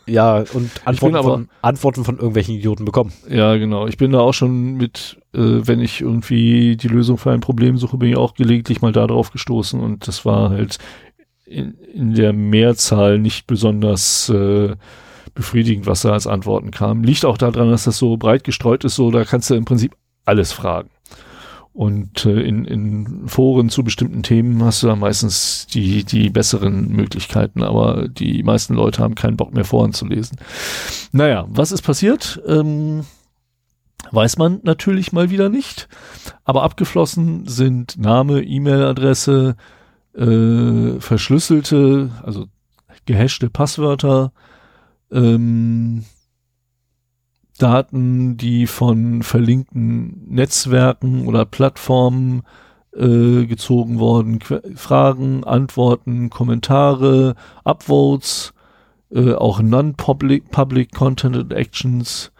Ja, 0.06 0.44
und 0.54 0.70
Antworten, 0.86 1.16
aber- 1.16 1.30
von, 1.32 1.50
Antworten 1.62 2.04
von 2.04 2.16
irgendwelchen 2.18 2.56
Idioten 2.56 2.86
bekommen. 2.86 3.14
Ja, 3.30 3.56
genau. 3.56 3.88
Ich 3.88 3.98
bin 3.98 4.12
da 4.12 4.20
auch 4.20 4.34
schon 4.34 4.76
mit, 4.76 5.18
äh, 5.34 5.40
wenn 5.40 5.80
ich 5.80 6.02
irgendwie 6.02 6.76
die 6.76 6.88
Lösung 6.90 7.18
für 7.18 7.32
ein 7.32 7.40
Problem 7.40 7.78
suche, 7.78 7.98
bin 7.98 8.10
ich 8.10 8.18
auch 8.18 8.34
gelegentlich 8.34 8.82
mal 8.82 8.92
da 8.92 9.08
drauf 9.08 9.32
gestoßen 9.32 9.80
und 9.80 10.08
das 10.08 10.26
war 10.26 10.50
halt 10.50 10.78
in, 11.46 11.76
in 11.94 12.14
der 12.16 12.34
Mehrzahl 12.34 13.20
nicht 13.20 13.48
besonders 13.48 14.30
äh, 14.30 14.76
befriedigend, 15.36 15.86
was 15.88 16.02
da 16.02 16.12
als 16.12 16.28
Antworten 16.28 16.72
kam. 16.72 17.04
Liegt 17.04 17.26
auch 17.26 17.38
daran, 17.38 17.72
dass 17.72 17.86
das 17.86 17.98
so 17.98 18.18
breit 18.18 18.44
gestreut 18.44 18.84
ist, 18.84 18.96
so 18.96 19.10
da 19.12 19.24
kannst 19.24 19.50
du 19.50 19.56
im 19.56 19.66
Prinzip 19.66 19.96
alles 20.26 20.52
fragen. 20.52 20.90
Und 21.74 22.26
äh, 22.26 22.42
in, 22.42 22.66
in 22.66 23.28
Foren 23.28 23.70
zu 23.70 23.84
bestimmten 23.84 24.22
Themen 24.22 24.64
hast 24.64 24.84
du 24.84 24.88
da 24.88 24.96
meistens 24.96 25.66
die, 25.66 26.04
die 26.04 26.30
besseren 26.30 26.90
Möglichkeiten, 26.90 27.64
aber 27.64 28.08
die 28.08 28.44
meisten 28.44 28.76
Leute 28.76 29.02
haben 29.02 29.16
keinen 29.16 29.38
Bock 29.38 29.54
mehr 29.56 29.66
Foren 29.66 29.92
zu 29.92 30.06
lesen. 30.06 30.38
Naja, 31.12 31.46
was 31.50 31.72
ist 31.72 31.82
passiert? 31.82 32.40
Ähm, 32.48 33.06
weiß 34.12 34.38
man 34.38 34.60
natürlich 34.64 35.14
mal 35.14 35.32
wieder 35.32 35.50
nicht. 35.50 35.88
Aber 36.44 36.62
abgeflossen 36.62 37.48
sind 37.48 37.98
Name, 37.98 38.44
E-Mail-Adresse, 38.44 39.56
äh, 40.16 41.00
verschlüsselte, 41.00 42.12
also 42.22 42.46
gehashte 43.06 43.50
Passwörter, 43.50 44.32
ähm, 45.12 46.06
Daten, 47.58 48.38
die 48.38 48.68
von 48.68 49.24
verlinkten 49.24 50.26
Netzwerken 50.28 51.28
oder 51.28 51.46
Plattformen 51.46 52.44
äh, 52.96 53.46
gezogen 53.46 54.00
worden, 54.00 54.40
Que 54.40 54.62
Fragen, 54.76 55.44
Antworten, 55.44 56.30
Kommentare, 56.30 57.36
Upvotes, 57.64 58.54
äh, 59.12 59.34
auch 59.34 59.62
Non-Public 59.62 60.52
Public 60.52 60.92
Content 60.94 61.36
and 61.36 61.54
Actions, 61.54 62.32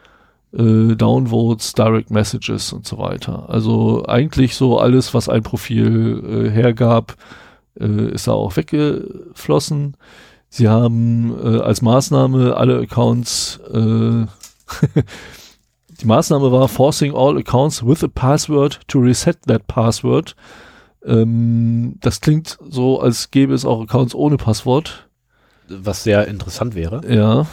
äh, 0.54 0.96
Downvotes, 0.96 1.74
Direct 1.74 2.12
Messages 2.12 2.74
und 2.74 2.86
so 2.86 2.98
weiter. 2.98 3.50
Also 3.50 4.06
eigentlich 4.08 4.56
so 4.56 4.80
alles, 4.80 5.14
was 5.14 5.30
ein 5.30 5.44
Profil 5.44 6.24
äh, 6.26 6.50
hergab, 6.50 7.16
äh, 7.80 8.12
ist 8.12 8.28
da 8.28 8.34
auch 8.34 8.56
weggeflossen. 8.56 9.96
Sie 10.50 10.70
haben 10.70 11.34
äh, 11.44 11.60
als 11.60 11.82
Maßnahme 11.82 12.56
alle 12.56 12.80
Accounts 12.80 13.60
äh, 13.74 14.26
die 16.02 16.06
Maßnahme 16.06 16.52
war 16.52 16.68
forcing 16.68 17.14
all 17.16 17.38
accounts 17.38 17.86
with 17.86 18.04
a 18.04 18.08
password 18.08 18.80
to 18.88 19.00
reset 19.00 19.38
that 19.48 19.68
password. 19.68 20.36
Ähm, 21.06 21.98
das 22.02 22.22
klingt 22.22 22.58
so, 22.62 23.00
als 23.00 23.32
gäbe 23.32 23.54
es 23.54 23.66
auch 23.66 23.82
Accounts 23.82 24.16
ohne 24.16 24.38
Passwort. 24.38 25.10
Was 25.68 26.04
sehr 26.04 26.28
interessant 26.28 26.76
wäre. 26.76 27.02
Ja. 27.08 27.48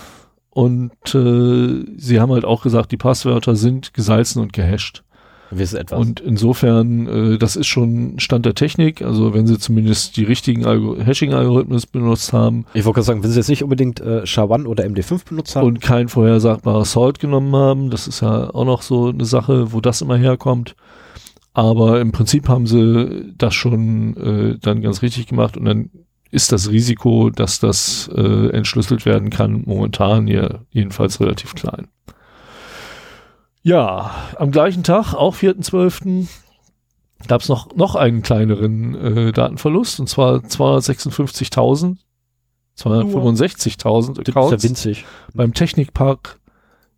Und 0.51 1.15
äh, 1.15 1.85
sie 1.97 2.21
haben 2.21 2.33
halt 2.33 2.45
auch 2.45 2.63
gesagt, 2.63 2.93
die 2.93 2.97
Passwörter 2.97 3.55
sind 3.57 3.95
gesalzen 3.95 4.43
und 4.43 4.53
gehasht. 4.53 5.05
Wissen 5.51 5.79
etwas. 5.79 5.99
Und 5.99 6.21
insofern, 6.21 7.07
äh, 7.35 7.39
das 7.39 7.57
ist 7.57 7.67
schon 7.67 8.19
Stand 8.19 8.47
der 8.47 8.55
Technik. 8.55 9.03
Also 9.03 9.35
wenn 9.35 9.47
sie 9.47 9.59
zumindest 9.59 10.17
die 10.17 10.25
richtigen 10.25 10.65
Algo 10.65 10.97
Hashing-Algorithmen 10.97 11.81
benutzt 11.93 12.33
haben 12.33 12.67
ich 12.73 12.85
wollte 12.85 12.97
gerade 12.97 13.07
sagen, 13.07 13.23
wenn 13.23 13.31
sie 13.31 13.39
jetzt 13.39 13.49
nicht 13.49 13.63
unbedingt 13.63 14.01
äh, 14.01 14.23
SHA-1 14.25 14.67
oder 14.67 14.85
MD5 14.85 15.29
benutzt 15.29 15.57
haben, 15.57 15.67
und 15.67 15.81
kein 15.81 16.09
vorhersagbares 16.09 16.93
Salt 16.93 17.19
genommen 17.19 17.55
haben, 17.55 17.91
das 17.91 18.07
ist 18.07 18.21
ja 18.21 18.53
auch 18.55 18.65
noch 18.65 18.83
so 18.83 19.09
eine 19.09 19.25
Sache, 19.25 19.73
wo 19.73 19.81
das 19.81 20.03
immer 20.03 20.17
herkommt. 20.17 20.77
Aber 21.53 22.01
im 22.01 22.13
Prinzip 22.13 22.49
haben 22.49 22.67
sie 22.67 23.33
das 23.37 23.55
schon 23.55 24.17
äh, 24.17 24.59
dann 24.61 24.83
ganz 24.83 25.03
richtig 25.03 25.27
gemacht 25.27 25.57
und 25.57 25.65
dann 25.65 25.91
ist 26.31 26.53
das 26.53 26.71
Risiko, 26.71 27.31
dass 27.31 27.59
das 27.59 28.09
äh, 28.15 28.51
entschlüsselt 28.51 29.05
werden 29.05 29.31
kann, 29.31 29.65
momentan 29.67 30.29
hier 30.29 30.61
jedenfalls 30.71 31.21
relativ 31.21 31.55
klein. 31.57 31.89
Ja, 33.63 34.11
am 34.37 34.51
gleichen 34.51 34.83
Tag, 34.83 35.15
auch 35.15 35.35
4.12., 35.35 36.29
gab 37.29 37.43
es 37.43 37.49
noch, 37.49 37.75
noch 37.77 37.95
einen 37.95 38.23
kleineren 38.23 38.95
äh, 38.95 39.33
Datenverlust, 39.33 40.01
und 40.01 40.09
zwar 40.09 40.37
256.000, 40.37 41.99
265.000 42.79 44.15
das 44.15 44.19
ist 44.19 44.29
Accounts 44.29 44.63
ja 44.63 44.69
winzig. 44.69 45.05
beim 45.35 45.53
Technikpark 45.53 46.41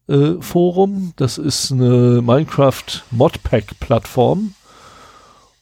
äh, 0.09 0.35
Forum. 0.41 1.13
Das 1.17 1.39
ist 1.39 1.73
eine 1.73 2.23
Minecraft 2.23 3.03
Modpack 3.11 3.81
Plattform 3.81 4.55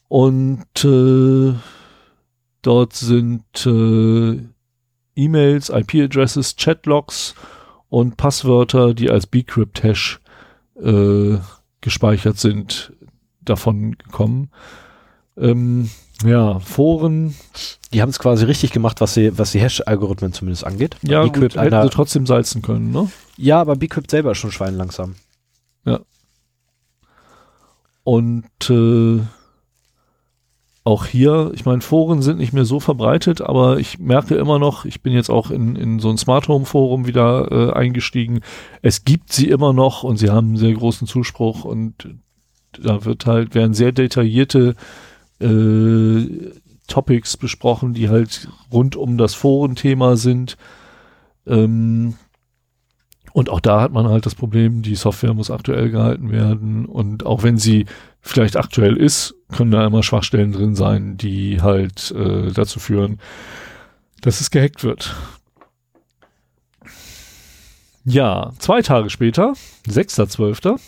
und 0.07 0.65
äh, 0.83 1.53
dort 2.61 2.93
sind 2.93 3.65
äh, 3.65 4.39
E-Mails, 5.15 5.69
IP-Addresses, 5.69 6.55
Chatlogs 6.55 7.35
und 7.89 8.17
Passwörter, 8.17 8.93
die 8.93 9.09
als 9.09 9.27
Bcrypt-Hash 9.27 10.20
äh, 10.83 11.37
gespeichert 11.81 12.37
sind, 12.37 12.93
davon 13.41 13.97
gekommen. 13.97 14.49
Ähm, 15.37 15.89
ja, 16.23 16.59
Foren, 16.59 17.35
Die 17.93 18.01
haben 18.01 18.09
es 18.09 18.19
quasi 18.19 18.45
richtig 18.45 18.71
gemacht, 18.71 19.01
was 19.01 19.13
sie, 19.13 19.37
was 19.37 19.51
die 19.51 19.59
Hash-Algorithmen 19.59 20.33
zumindest 20.33 20.65
angeht. 20.65 20.97
ja, 21.01 21.23
gut, 21.25 21.55
hätten 21.55 21.81
sie 21.81 21.89
trotzdem 21.89 22.27
salzen 22.27 22.61
können, 22.61 22.91
ne? 22.91 23.11
ja, 23.37 23.59
aber 23.59 23.75
Bcrypt 23.75 24.11
selber 24.11 24.31
ist 24.31 24.37
schon 24.37 24.51
schweinlangsam. 24.51 25.15
Und 28.03 28.69
äh, 28.69 29.19
auch 30.83 31.05
hier, 31.05 31.51
ich 31.53 31.65
meine, 31.65 31.81
Foren 31.81 32.21
sind 32.21 32.39
nicht 32.39 32.53
mehr 32.53 32.65
so 32.65 32.79
verbreitet, 32.79 33.41
aber 33.41 33.77
ich 33.77 33.99
merke 33.99 34.35
immer 34.35 34.57
noch, 34.57 34.85
ich 34.85 35.01
bin 35.01 35.13
jetzt 35.13 35.29
auch 35.29 35.51
in, 35.51 35.75
in 35.75 35.99
so 35.99 36.09
ein 36.09 36.17
Smart 36.17 36.47
Home 36.47 36.65
Forum 36.65 37.05
wieder 37.05 37.51
äh, 37.51 37.73
eingestiegen. 37.73 38.41
Es 38.81 39.05
gibt 39.05 39.31
sie 39.31 39.49
immer 39.49 39.73
noch 39.73 40.03
und 40.03 40.17
sie 40.17 40.31
haben 40.31 40.57
sehr 40.57 40.73
großen 40.73 41.07
Zuspruch 41.07 41.65
und 41.65 42.15
da 42.81 43.05
wird 43.05 43.27
halt, 43.27 43.53
werden 43.53 43.75
sehr 43.75 43.91
detaillierte 43.91 44.75
äh, 45.39 46.51
Topics 46.87 47.37
besprochen, 47.37 47.93
die 47.93 48.09
halt 48.09 48.49
rund 48.71 48.95
um 48.95 49.17
das 49.17 49.35
Forenthema 49.35 50.15
sind. 50.15 50.57
Ähm, 51.45 52.15
und 53.33 53.49
auch 53.49 53.59
da 53.59 53.81
hat 53.81 53.93
man 53.93 54.09
halt 54.09 54.25
das 54.25 54.35
Problem, 54.35 54.81
die 54.81 54.95
Software 54.95 55.33
muss 55.33 55.51
aktuell 55.51 55.89
gehalten 55.89 56.31
werden. 56.31 56.85
Und 56.85 57.25
auch 57.25 57.43
wenn 57.43 57.57
sie 57.57 57.85
vielleicht 58.21 58.55
aktuell 58.57 58.97
ist, 58.97 59.35
können 59.51 59.71
da 59.71 59.85
immer 59.85 60.03
Schwachstellen 60.03 60.51
drin 60.51 60.75
sein, 60.75 61.17
die 61.17 61.61
halt 61.61 62.11
äh, 62.11 62.51
dazu 62.51 62.79
führen, 62.79 63.19
dass 64.21 64.41
es 64.41 64.51
gehackt 64.51 64.83
wird. 64.83 65.15
Ja, 68.05 68.51
zwei 68.59 68.81
Tage 68.81 69.09
später, 69.09 69.53
6.12., 69.87 70.79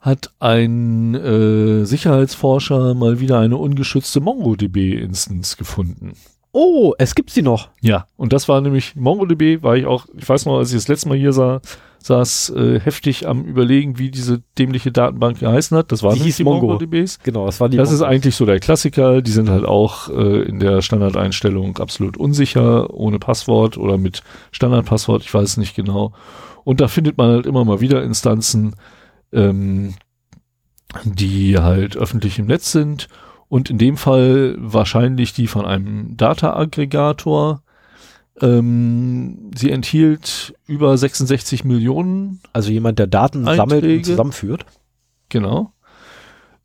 hat 0.00 0.32
ein 0.40 1.14
äh, 1.14 1.84
Sicherheitsforscher 1.84 2.94
mal 2.94 3.20
wieder 3.20 3.38
eine 3.38 3.56
ungeschützte 3.56 4.20
MongoDB-Instance 4.20 5.56
gefunden. 5.56 6.14
Oh, 6.50 6.92
es 6.98 7.14
gibt 7.14 7.30
sie 7.30 7.42
noch. 7.42 7.70
Ja, 7.80 8.06
und 8.16 8.32
das 8.32 8.48
war 8.48 8.60
nämlich 8.60 8.96
MongoDB, 8.96 9.62
war 9.62 9.76
ich 9.76 9.86
auch, 9.86 10.06
ich 10.14 10.28
weiß 10.28 10.46
noch, 10.46 10.58
als 10.58 10.70
ich 10.70 10.76
das 10.76 10.88
letzte 10.88 11.08
Mal 11.08 11.16
hier 11.16 11.32
sah, 11.32 11.60
saß 12.06 12.50
äh, 12.50 12.80
heftig 12.80 13.26
am 13.26 13.44
überlegen, 13.44 13.98
wie 13.98 14.10
diese 14.10 14.42
dämliche 14.58 14.92
Datenbank 14.92 15.40
geheißen 15.40 15.76
hat. 15.76 15.92
Das 15.92 16.02
waren 16.02 16.14
Die 16.14 16.32
die 16.32 16.44
Mongo. 16.44 16.66
MongoDBs. 16.66 17.20
Genau, 17.22 17.46
das 17.46 17.60
war 17.60 17.68
die. 17.68 17.76
Das 17.76 17.92
ist 17.92 18.02
eigentlich 18.02 18.36
so 18.36 18.46
der 18.46 18.60
Klassiker. 18.60 19.22
Die 19.22 19.30
sind 19.30 19.48
halt 19.48 19.64
auch 19.64 20.08
äh, 20.08 20.42
in 20.42 20.60
der 20.60 20.82
Standardeinstellung 20.82 21.78
absolut 21.78 22.16
unsicher, 22.16 22.92
ohne 22.92 23.18
Passwort 23.18 23.76
oder 23.78 23.98
mit 23.98 24.22
Standardpasswort, 24.50 25.22
ich 25.22 25.32
weiß 25.32 25.56
nicht 25.56 25.74
genau. 25.74 26.12
Und 26.64 26.80
da 26.80 26.88
findet 26.88 27.18
man 27.18 27.30
halt 27.30 27.46
immer 27.46 27.64
mal 27.64 27.80
wieder 27.80 28.02
Instanzen, 28.02 28.74
ähm, 29.32 29.94
die 31.04 31.58
halt 31.58 31.96
öffentlich 31.96 32.38
im 32.38 32.46
Netz 32.46 32.72
sind. 32.72 33.08
Und 33.48 33.68
in 33.68 33.78
dem 33.78 33.96
Fall 33.96 34.56
wahrscheinlich 34.58 35.32
die 35.34 35.46
von 35.46 35.66
einem 35.66 36.16
Data-Aggregator. 36.16 37.62
Ähm, 38.40 39.50
sie 39.54 39.70
enthielt 39.70 40.54
über 40.66 40.96
66 40.96 41.64
Millionen 41.64 42.40
also 42.52 42.70
jemand, 42.70 42.98
der 42.98 43.06
Daten 43.06 43.44
sammelt 43.44 43.84
Einträge. 43.84 43.96
und 43.98 44.04
zusammenführt. 44.04 44.66
Genau. 45.28 45.72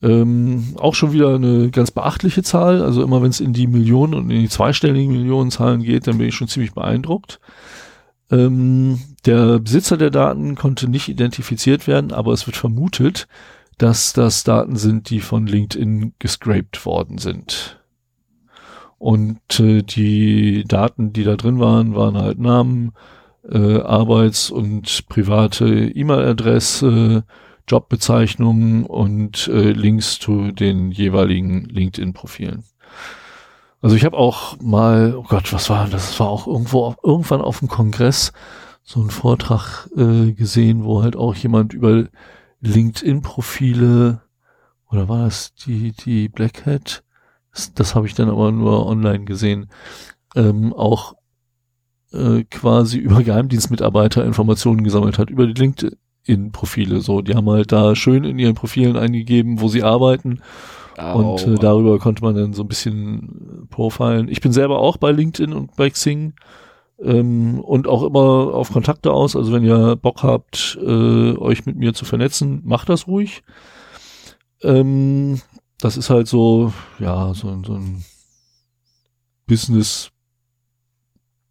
Ähm, 0.02 0.76
auch 0.78 0.94
schon 0.94 1.12
wieder 1.12 1.36
eine 1.36 1.72
ganz 1.72 1.92
beachtliche 1.92 2.44
Zahl. 2.44 2.82
Also 2.82 3.04
immer 3.04 3.22
wenn 3.22 3.32
es 3.32 3.40
in 3.40 3.54
die 3.54 3.68
Millionen 3.68 4.14
und 4.14 4.30
in 4.30 4.42
die 4.42 4.50
zweistelligen 4.50 5.12
Millionenzahlen 5.12 5.82
geht, 5.82 6.08
dann 6.08 6.18
bin 6.18 6.28
ich 6.28 6.36
schon 6.36 6.48
ziemlich 6.48 6.74
beeindruckt. 6.74 7.40
Ähm, 8.30 9.00
der 9.26 9.60
Besitzer 9.60 9.98
der 9.98 10.10
Daten 10.10 10.56
konnte 10.56 10.88
nicht 10.88 11.08
identifiziert 11.08 11.88
werden, 11.88 12.12
aber 12.12 12.34
es 12.34 12.46
wird 12.46 12.58
vermutet, 12.58 13.28
dass 13.78 14.14
das 14.14 14.44
Daten 14.44 14.76
sind, 14.76 15.10
die 15.10 15.20
von 15.20 15.48
LinkedIn 15.48 16.14
gescraped 16.20 16.86
worden 16.86 17.18
sind. 17.18 17.77
Und 19.00 19.60
äh, 19.60 19.84
die 19.84 20.64
Daten, 20.68 21.14
die 21.14 21.24
da 21.24 21.36
drin 21.36 21.60
waren, 21.60 21.96
waren 21.96 22.18
halt 22.18 22.40
Namen, 22.40 22.94
äh, 23.48 23.80
Arbeits- 23.82 24.50
und 24.50 25.08
private 25.08 25.68
E-Mail-Adresse, 25.68 27.24
Jobbezeichnungen 27.68 28.86
und 28.86 29.48
äh, 29.50 29.72
Links 29.72 30.20
zu 30.20 30.52
den 30.52 30.92
jeweiligen 30.92 31.66
LinkedIn-Profilen. 31.66 32.64
Also 33.82 33.96
ich 33.96 34.06
habe 34.06 34.18
auch 34.18 34.60
mal, 34.60 35.16
oh 35.16 35.24
Gott, 35.24 35.54
was 35.54 35.70
war 35.70 35.88
das? 35.88 36.08
Das 36.08 36.20
war 36.20 36.30
auch 36.30 36.48
irgendwo 36.48 36.96
irgendwann 37.04 37.42
auf 37.42 37.60
dem 37.60 37.68
Kongress 37.68 38.32
so 38.84 39.02
ein 39.02 39.10
Vortrag 39.10 39.88
äh, 39.96 40.32
gesehen, 40.32 40.84
wo 40.84 41.04
halt 41.04 41.16
auch 41.16 41.36
jemand 41.36 41.74
über 41.74 42.06
LinkedIn-Profile 42.62 44.22
oder 44.90 45.10
war 45.10 45.26
das 45.26 45.54
die 45.54 45.92
die 45.92 46.30
Black 46.30 46.66
Hat? 46.66 47.04
Das, 47.76 47.96
habe 47.96 48.08
ich 48.08 48.14
dann 48.14 48.30
aber 48.30 48.52
nur 48.52 48.86
online 48.86 49.26
gesehen. 49.26 49.70
Ähm, 50.36 50.74
auch 50.74 51.16
äh, 52.14 52.44
quasi 52.44 52.98
über 52.98 53.24
Geheimdienstmitarbeiter 53.24 54.24
Informationen 54.26 54.84
gesammelt 54.84 55.18
hat 55.18 55.30
über 55.30 55.48
die 55.48 55.60
LinkedIn-Profile. 55.60 57.02
So, 57.02 57.22
die 57.22 57.36
haben 57.36 57.50
halt 57.50 57.72
da 57.72 57.96
schön 57.96 58.24
in 58.24 58.40
ihren 58.40 58.56
Profilen 58.56 58.98
eingegeben, 58.98 59.62
wo 59.62 59.68
sie 59.68 59.84
arbeiten. 59.84 60.42
Oh, 60.98 61.36
und 61.36 61.48
äh, 61.48 61.56
darüber 61.56 62.00
konnte 62.00 62.24
man 62.24 62.36
dann 62.36 62.54
so 62.54 62.64
ein 62.64 62.68
bisschen 62.68 63.64
äh, 63.64 63.66
profilen. 63.68 64.30
Ich 64.30 64.42
bin 64.42 64.52
selber 64.52 64.80
auch 64.80 64.98
bei 64.98 65.12
LinkedIn 65.12 65.54
und 65.54 65.76
bei 65.76 65.90
Xing 65.90 66.34
ähm, 67.00 67.60
und 67.60 67.88
auch 67.88 68.04
immer 68.04 68.54
auf 68.54 68.72
Kontakte 68.72 69.12
aus. 69.12 69.36
Also 69.36 69.54
wenn 69.54 69.64
ihr 69.64 69.96
Bock 69.96 70.24
habt, 70.24 70.78
äh, 70.82 71.38
euch 71.38 71.66
mit 71.66 71.78
mir 71.78 71.94
zu 71.94 72.06
vernetzen, 72.06 72.62
macht 72.66 72.90
das 72.90 73.08
ruhig. 73.08 73.44
Ähm, 74.64 75.40
das 75.80 75.98
ist 75.98 76.10
halt 76.10 76.28
so, 76.28 76.74
ja, 77.00 77.34
so, 77.34 77.62
so 77.64 77.74
ein 77.74 78.04
Business 79.46 80.12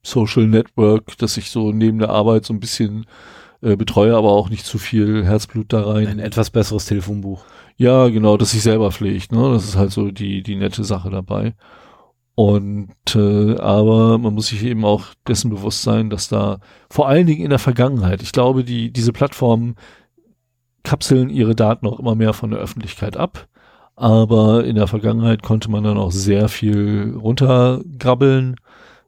Social 0.02 0.46
Network, 0.46 1.16
dass 1.18 1.36
ich 1.36 1.50
so 1.50 1.72
neben 1.72 1.98
der 1.98 2.10
Arbeit 2.10 2.44
so 2.44 2.54
ein 2.54 2.60
bisschen 2.60 3.06
äh, 3.60 3.76
betreue, 3.76 4.16
aber 4.16 4.30
auch 4.30 4.50
nicht 4.50 4.64
zu 4.64 4.78
viel 4.78 5.24
Herzblut 5.24 5.72
da 5.72 5.82
rein. 5.82 6.06
Ein 6.06 6.18
etwas 6.18 6.50
besseres 6.50 6.86
Telefonbuch. 6.86 7.44
Ja, 7.76 8.08
genau, 8.08 8.36
dass 8.36 8.54
ich 8.54 8.62
selber 8.62 8.92
pflegt, 8.92 9.32
ne? 9.32 9.50
Das 9.52 9.64
ist 9.64 9.76
halt 9.76 9.92
so 9.92 10.10
die, 10.10 10.42
die 10.42 10.56
nette 10.56 10.84
Sache 10.84 11.10
dabei. 11.10 11.54
Und 12.36 12.92
äh, 13.14 13.56
aber 13.56 14.18
man 14.18 14.34
muss 14.34 14.48
sich 14.48 14.62
eben 14.62 14.84
auch 14.84 15.06
dessen 15.26 15.50
bewusst 15.50 15.82
sein, 15.82 16.10
dass 16.10 16.28
da 16.28 16.60
vor 16.90 17.08
allen 17.08 17.26
Dingen 17.26 17.42
in 17.42 17.50
der 17.50 17.58
Vergangenheit, 17.58 18.22
ich 18.22 18.32
glaube, 18.32 18.62
die 18.62 18.92
diese 18.92 19.12
Plattformen 19.12 19.74
kapseln 20.84 21.30
ihre 21.30 21.54
Daten 21.54 21.86
auch 21.86 21.98
immer 21.98 22.14
mehr 22.14 22.34
von 22.34 22.50
der 22.50 22.60
Öffentlichkeit 22.60 23.16
ab. 23.16 23.48
Aber 23.96 24.64
in 24.64 24.76
der 24.76 24.86
Vergangenheit 24.86 25.42
konnte 25.42 25.70
man 25.70 25.82
dann 25.82 25.96
auch 25.96 26.12
sehr 26.12 26.48
viel 26.48 27.14
runtergrabbeln. 27.16 28.56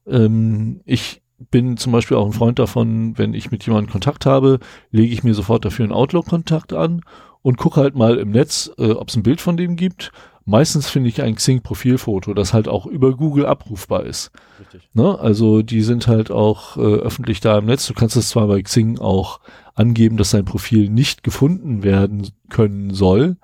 Ähm, 0.07 0.81
ich 0.85 1.23
bin 1.51 1.77
zum 1.77 1.93
Beispiel 1.93 2.17
auch 2.17 2.27
ein 2.27 2.33
Freund 2.33 2.59
davon, 2.59 3.17
wenn 3.17 3.35
ich 3.35 3.51
mit 3.51 3.65
jemandem 3.65 3.93
Kontakt 3.93 4.27
habe, 4.27 4.59
lege 4.91 5.13
ich 5.13 5.23
mir 5.23 5.35
sofort 5.35 5.65
dafür 5.65 5.85
einen 5.85 5.93
Outlook-Kontakt 5.93 6.73
an 6.73 7.03
und 7.43 7.59
gucke 7.59 7.81
halt 7.81 7.95
mal 7.95 8.19
im 8.19 8.31
Netz, 8.31 8.71
äh, 8.79 8.91
ob 8.91 9.09
es 9.09 9.17
ein 9.17 9.23
Bild 9.23 9.41
von 9.41 9.57
dem 9.57 9.77
gibt 9.77 10.11
Meistens 10.49 10.89
finde 10.89 11.11
ich 11.11 11.21
ein 11.21 11.35
Xing-Profilfoto, 11.35 12.33
das 12.33 12.55
halt 12.55 12.69
auch 12.69 12.87
über 12.87 13.15
Google 13.15 13.45
abrufbar 13.45 14.05
ist. 14.05 14.31
Richtig. 14.59 14.89
Ne? 14.95 15.19
Also 15.19 15.61
die 15.61 15.83
sind 15.83 16.09
halt 16.09 16.31
auch 16.31 16.79
äh, 16.79 16.81
öffentlich 16.81 17.41
da 17.41 17.59
im 17.59 17.67
Netz. 17.67 17.87
Du 17.87 17.93
kannst 17.93 18.17
es 18.17 18.31
zwar 18.31 18.47
bei 18.47 18.63
Xing 18.63 18.99
auch 18.99 19.41
angeben, 19.75 20.17
dass 20.17 20.31
dein 20.31 20.47
Profil 20.47 20.89
nicht 20.89 21.23
gefunden 21.23 21.83
werden 21.83 22.31
können 22.49 22.95
soll, 22.95 23.37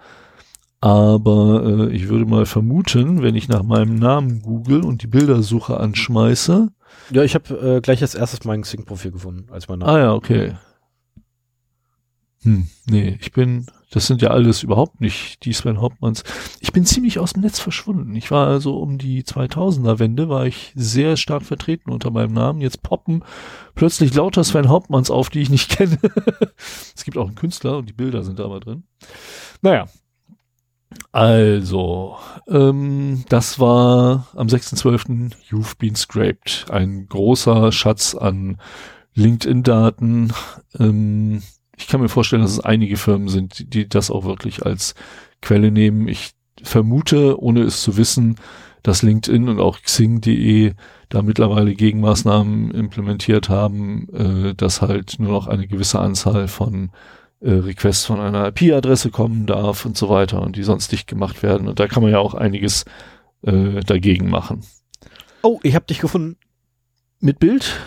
aber 0.85 1.89
äh, 1.91 1.95
ich 1.95 2.09
würde 2.09 2.27
mal 2.27 2.47
vermuten, 2.47 3.23
wenn 3.23 3.35
ich 3.35 3.49
nach 3.49 3.63
meinem 3.63 3.97
Namen 3.97 4.43
google 4.43 4.85
und 4.85 5.03
die 5.03 5.07
Bildersuche 5.07 5.79
anschmeiße. 5.79 6.69
Ja, 7.11 7.23
ich 7.23 7.35
habe 7.35 7.77
äh, 7.77 7.81
gleich 7.81 8.03
als 8.03 8.15
erstes 8.15 8.45
mein 8.45 8.63
Xing-Profil 8.63 9.13
gefunden, 9.13 9.51
als 9.51 9.69
mein 9.69 9.79
Name. 9.79 9.93
Ah 9.93 9.99
ja, 9.99 10.13
okay. 10.13 10.55
Hm, 12.43 12.69
nee, 12.87 13.19
ich 13.21 13.33
bin 13.33 13.67
das 13.95 14.09
sind 14.09 14.23
ja 14.23 14.31
alles 14.31 14.65
überhaupt 14.65 15.01
nicht 15.01 15.45
die 15.45 15.53
Sven 15.53 15.81
Hauptmanns. 15.81 16.25
Ich 16.59 16.73
bin 16.73 16.85
ziemlich 16.85 17.21
aus 17.21 17.35
dem 17.35 17.43
Netz 17.43 17.61
verschwunden. 17.61 18.17
Ich 18.17 18.33
war 18.33 18.49
also 18.49 18.81
um 18.81 18.99
die 18.99 19.23
2000er 19.23 20.01
Wende, 20.01 20.29
war 20.29 20.47
ich 20.47 20.73
sehr 20.75 21.17
stark 21.17 21.45
vertreten 21.45 21.93
unter 21.93 22.11
meinem 22.11 22.33
Namen. 22.33 22.61
Jetzt 22.61 22.83
poppen 22.83 23.23
plötzlich 23.77 24.13
lauter 24.13 24.43
Sven 24.43 24.69
Hauptmanns 24.69 25.13
auf, 25.13 25.31
die 25.31 25.43
ich 25.43 25.49
nicht 25.49 25.71
kenne. 25.77 25.99
es 26.97 27.05
gibt 27.05 27.17
auch 27.17 27.29
einen 27.29 27.37
Künstler 27.37 27.79
und 27.79 27.89
die 27.89 27.93
Bilder 27.93 28.25
sind 28.25 28.41
da 28.41 28.49
mal 28.49 28.59
drin. 28.59 28.83
Naja. 29.63 29.87
Also, 31.13 32.17
ähm, 32.49 33.25
das 33.29 33.61
war 33.61 34.27
am 34.35 34.49
6.12. 34.49 35.33
You've 35.49 35.79
Been 35.79 35.95
Scraped. 35.95 36.67
Ein 36.71 37.07
großer 37.09 37.71
Schatz 37.73 38.15
an 38.15 38.59
LinkedIn-Daten. 39.15 40.33
Ähm, 40.79 41.43
ich 41.77 41.89
kann 41.89 42.01
mir 42.01 42.09
vorstellen, 42.09 42.43
dass 42.43 42.53
es 42.53 42.61
einige 42.61 42.97
Firmen 42.97 43.29
sind, 43.29 43.75
die 43.75 43.89
das 43.89 44.11
auch 44.11 44.25
wirklich 44.25 44.65
als 44.65 44.95
Quelle 45.41 45.71
nehmen. 45.71 46.09
Ich 46.09 46.33
vermute, 46.63 47.41
ohne 47.41 47.63
es 47.63 47.83
zu 47.83 47.97
wissen, 47.97 48.37
dass 48.83 49.03
LinkedIn 49.03 49.49
und 49.49 49.61
auch 49.61 49.81
Xing.de 49.81 50.75
da 51.09 51.23
mittlerweile 51.23 51.75
Gegenmaßnahmen 51.75 52.71
implementiert 52.71 53.49
haben, 53.49 54.09
äh, 54.13 54.55
dass 54.55 54.83
halt 54.83 55.17
nur 55.19 55.33
noch 55.33 55.47
eine 55.47 55.67
gewisse 55.67 56.01
Anzahl 56.01 56.49
von 56.49 56.91
äh, 57.41 57.51
Requests 57.51 58.05
von 58.05 58.21
einer 58.21 58.49
IP-Adresse 58.49 59.11
kommen 59.11 59.47
darf 59.47 59.85
und 59.85 59.97
so 59.97 60.09
weiter 60.09 60.43
und 60.43 60.57
die 60.57 60.63
sonst 60.63 60.93
nicht 60.93 61.07
gemacht 61.07 61.43
werden. 61.43 61.69
Und 61.69 61.81
da 61.81 61.87
kann 61.87 62.03
man 62.03 62.13
ja 62.13 62.19
auch 62.19 62.35
einiges 62.35 62.85
äh, 63.43 63.81
dagegen 63.81 64.31
machen. 64.31 64.65
Oh, 65.43 65.61
ich 65.63 65.75
habe 65.75 65.87
dich 65.87 65.99
gefunden. 65.99 66.37
Mit 67.21 67.39
Bild? 67.39 67.79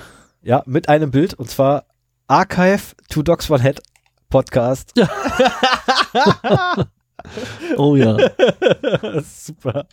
Ja, 0.41 0.63
mit 0.65 0.89
einem 0.89 1.11
Bild 1.11 1.33
und 1.33 1.49
zwar 1.49 1.85
Archive 2.27 2.95
Two 3.09 3.23
Dogs 3.23 3.49
One 3.49 3.61
Head 3.61 3.81
Podcast. 4.29 4.93
Ja. 4.95 5.09
oh 7.77 7.95
ja. 7.95 8.17
Super. 9.23 9.85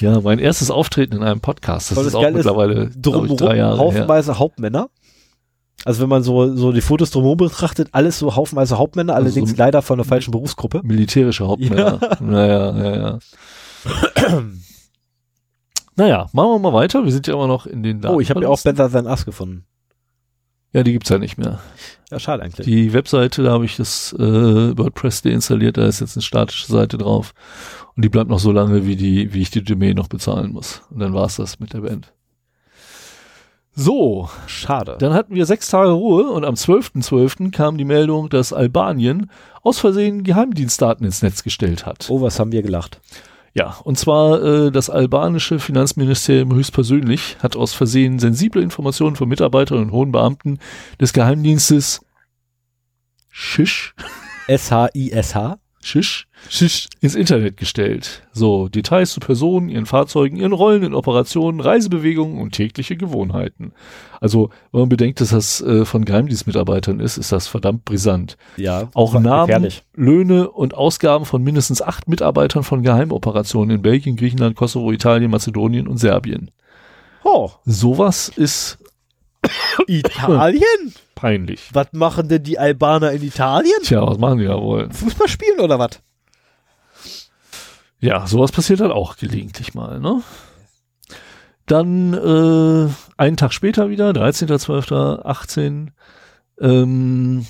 Ja, 0.00 0.20
mein 0.20 0.38
erstes 0.38 0.70
Auftreten 0.70 1.16
in 1.16 1.22
einem 1.22 1.40
Podcast. 1.40 1.90
Das, 1.90 1.98
das 1.98 2.06
ist 2.08 2.14
auch 2.14 2.30
mittlerweile 2.30 2.90
drumherum, 2.90 3.32
ich, 3.32 3.36
drei 3.36 3.56
Jahre 3.56 3.78
Haufenweise. 3.78 4.38
Hauptmänner. 4.38 4.88
Also 5.84 6.02
wenn 6.02 6.08
man 6.08 6.22
so, 6.22 6.54
so 6.56 6.72
die 6.72 6.80
Fotos 6.80 7.10
drumherum 7.10 7.36
betrachtet, 7.36 7.88
alles 7.92 8.18
so 8.18 8.34
haufenweise 8.36 8.78
Hauptmänner, 8.78 9.14
also 9.14 9.26
allerdings 9.26 9.50
so 9.50 9.56
leider 9.56 9.82
von 9.82 9.98
der 9.98 10.06
falschen 10.06 10.30
Berufsgruppe. 10.30 10.80
Militärische 10.82 11.46
Hauptmänner. 11.46 11.98
Ja. 12.00 12.16
Naja, 12.20 12.76
ja, 12.76 12.96
ja. 12.96 13.18
naja, 15.96 16.28
machen 16.32 16.50
wir 16.50 16.58
mal 16.58 16.72
weiter. 16.72 17.04
Wir 17.04 17.12
sind 17.12 17.26
ja 17.26 17.34
immer 17.34 17.46
noch 17.46 17.66
in 17.66 17.82
den 17.82 18.00
Daten. 18.00 18.14
Oh, 18.14 18.20
ich 18.20 18.30
habe 18.30 18.42
ja 18.42 18.48
auch 18.48 18.62
Better 18.62 18.90
Than 18.90 19.06
Us 19.06 19.26
gefunden. 19.26 19.66
Ja, 20.72 20.82
die 20.82 20.92
gibt's 20.92 21.08
ja 21.08 21.18
nicht 21.18 21.38
mehr. 21.38 21.60
Ja, 22.10 22.18
schade 22.18 22.42
eigentlich. 22.42 22.66
Die 22.66 22.92
Webseite, 22.92 23.44
da 23.44 23.52
habe 23.52 23.64
ich 23.64 23.76
das 23.76 24.12
äh, 24.18 24.76
WordPress 24.76 25.22
deinstalliert, 25.22 25.76
da 25.76 25.86
ist 25.86 26.00
jetzt 26.00 26.16
eine 26.16 26.22
statische 26.22 26.66
Seite 26.66 26.98
drauf. 26.98 27.32
Und 27.94 28.04
die 28.04 28.08
bleibt 28.08 28.28
noch 28.28 28.40
so 28.40 28.50
lange, 28.50 28.84
wie 28.84 28.96
die, 28.96 29.32
wie 29.32 29.42
ich 29.42 29.50
die 29.50 29.62
Domain 29.62 29.94
noch 29.94 30.08
bezahlen 30.08 30.52
muss. 30.52 30.82
Und 30.90 30.98
dann 30.98 31.14
war's 31.14 31.36
das 31.36 31.60
mit 31.60 31.74
der 31.74 31.82
Band. 31.82 32.12
So. 33.74 34.28
Schade. 34.46 34.96
Dann 34.98 35.14
hatten 35.14 35.34
wir 35.34 35.46
sechs 35.46 35.68
Tage 35.68 35.90
Ruhe 35.90 36.30
und 36.30 36.44
am 36.44 36.54
12.12. 36.54 37.02
.12. 37.04 37.50
kam 37.50 37.76
die 37.76 37.84
Meldung, 37.84 38.28
dass 38.28 38.52
Albanien 38.52 39.30
aus 39.62 39.78
Versehen 39.78 40.22
Geheimdienstdaten 40.22 41.04
ins 41.04 41.22
Netz 41.22 41.42
gestellt 41.42 41.84
hat. 41.86 42.06
Oh, 42.08 42.20
was 42.20 42.38
haben 42.38 42.52
wir 42.52 42.62
gelacht. 42.62 43.00
Ja, 43.52 43.76
und 43.84 43.98
zwar 43.98 44.42
äh, 44.42 44.72
das 44.72 44.90
albanische 44.90 45.60
Finanzministerium 45.60 46.52
höchstpersönlich 46.54 47.36
hat 47.40 47.56
aus 47.56 47.72
Versehen 47.72 48.18
sensible 48.18 48.62
Informationen 48.62 49.14
von 49.14 49.28
Mitarbeitern 49.28 49.78
und 49.78 49.92
hohen 49.92 50.10
Beamten 50.10 50.58
des 51.00 51.12
Geheimdienstes 51.12 52.00
Shish 53.30 53.94
S-H-I-S-H 54.48 55.58
Shish, 55.84 56.26
Shish 56.48 56.88
ins 57.02 57.14
Internet 57.14 57.58
gestellt. 57.58 58.22
So, 58.32 58.68
Details 58.68 59.12
zu 59.12 59.20
Personen, 59.20 59.68
ihren 59.68 59.84
Fahrzeugen, 59.84 60.36
ihren 60.36 60.54
Rollen 60.54 60.82
in 60.82 60.94
Operationen, 60.94 61.60
Reisebewegungen 61.60 62.40
und 62.40 62.52
tägliche 62.52 62.96
Gewohnheiten. 62.96 63.72
Also, 64.18 64.48
wenn 64.72 64.80
man 64.80 64.88
bedenkt, 64.88 65.20
dass 65.20 65.28
das 65.28 65.60
äh, 65.60 65.84
von 65.84 66.06
Geheimdienstmitarbeitern 66.06 67.00
ist, 67.00 67.18
ist 67.18 67.32
das 67.32 67.48
verdammt 67.48 67.84
brisant. 67.84 68.38
Ja. 68.56 68.88
Auch 68.94 69.12
Namen, 69.12 69.46
gefährlich. 69.46 69.82
Löhne 69.94 70.50
und 70.50 70.72
Ausgaben 70.72 71.26
von 71.26 71.42
mindestens 71.42 71.82
acht 71.82 72.08
Mitarbeitern 72.08 72.64
von 72.64 72.82
Geheimoperationen 72.82 73.76
in 73.76 73.82
Belgien, 73.82 74.16
Griechenland, 74.16 74.56
Kosovo, 74.56 74.90
Italien, 74.90 75.30
Mazedonien 75.30 75.86
und 75.86 75.98
Serbien. 75.98 76.50
Oh. 77.24 77.50
Sowas 77.66 78.30
ist 78.34 78.78
Italien? 79.86 80.94
Peinlich. 81.14 81.70
Was 81.72 81.88
machen 81.92 82.28
denn 82.28 82.42
die 82.42 82.58
Albaner 82.58 83.12
in 83.12 83.22
Italien? 83.22 83.82
Tja, 83.82 84.06
was 84.06 84.18
machen 84.18 84.38
die 84.38 84.46
da 84.46 84.60
wohl? 84.60 84.90
Fußball 84.90 85.28
spielen 85.28 85.60
oder 85.60 85.78
was? 85.78 86.00
Ja, 88.00 88.26
sowas 88.26 88.52
passiert 88.52 88.80
halt 88.80 88.92
auch 88.92 89.16
gelegentlich 89.16 89.74
mal, 89.74 89.98
ne? 90.00 90.22
Dann 91.66 92.12
äh, 92.12 92.92
einen 93.16 93.36
Tag 93.38 93.54
später 93.54 93.88
wieder, 93.88 94.10
13.12.18, 94.10 95.88
ähm, 96.60 97.46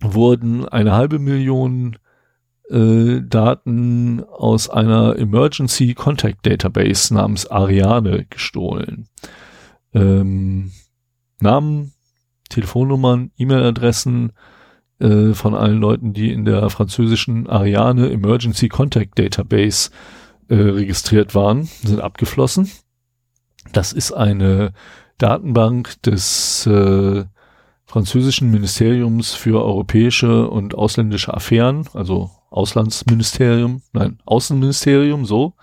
wurden 0.00 0.68
eine 0.68 0.92
halbe 0.92 1.18
Million 1.18 1.98
äh, 2.70 3.20
Daten 3.22 4.22
aus 4.24 4.68
einer 4.70 5.16
Emergency 5.18 5.94
Contact 5.94 6.46
Database 6.46 7.12
namens 7.12 7.46
Ariane 7.46 8.26
gestohlen. 8.30 9.08
Ähm, 9.94 10.72
Namen, 11.40 11.92
Telefonnummern, 12.48 13.30
E-Mail-Adressen 13.36 14.32
äh, 14.98 15.32
von 15.32 15.54
allen 15.54 15.78
Leuten, 15.78 16.12
die 16.12 16.32
in 16.32 16.44
der 16.44 16.70
französischen 16.70 17.48
Ariane 17.48 18.10
Emergency 18.10 18.68
Contact 18.68 19.18
Database 19.18 19.90
äh, 20.48 20.54
registriert 20.54 21.34
waren, 21.34 21.64
sind 21.64 22.00
abgeflossen. 22.00 22.70
Das 23.72 23.92
ist 23.92 24.12
eine 24.12 24.72
Datenbank 25.18 26.00
des 26.02 26.66
äh, 26.66 27.24
französischen 27.84 28.50
Ministeriums 28.50 29.34
für 29.34 29.62
europäische 29.64 30.48
und 30.48 30.74
ausländische 30.74 31.32
Affären, 31.34 31.88
also 31.94 32.30
Auslandsministerium, 32.50 33.82
nein, 33.92 34.18
Außenministerium, 34.24 35.24
so, 35.24 35.54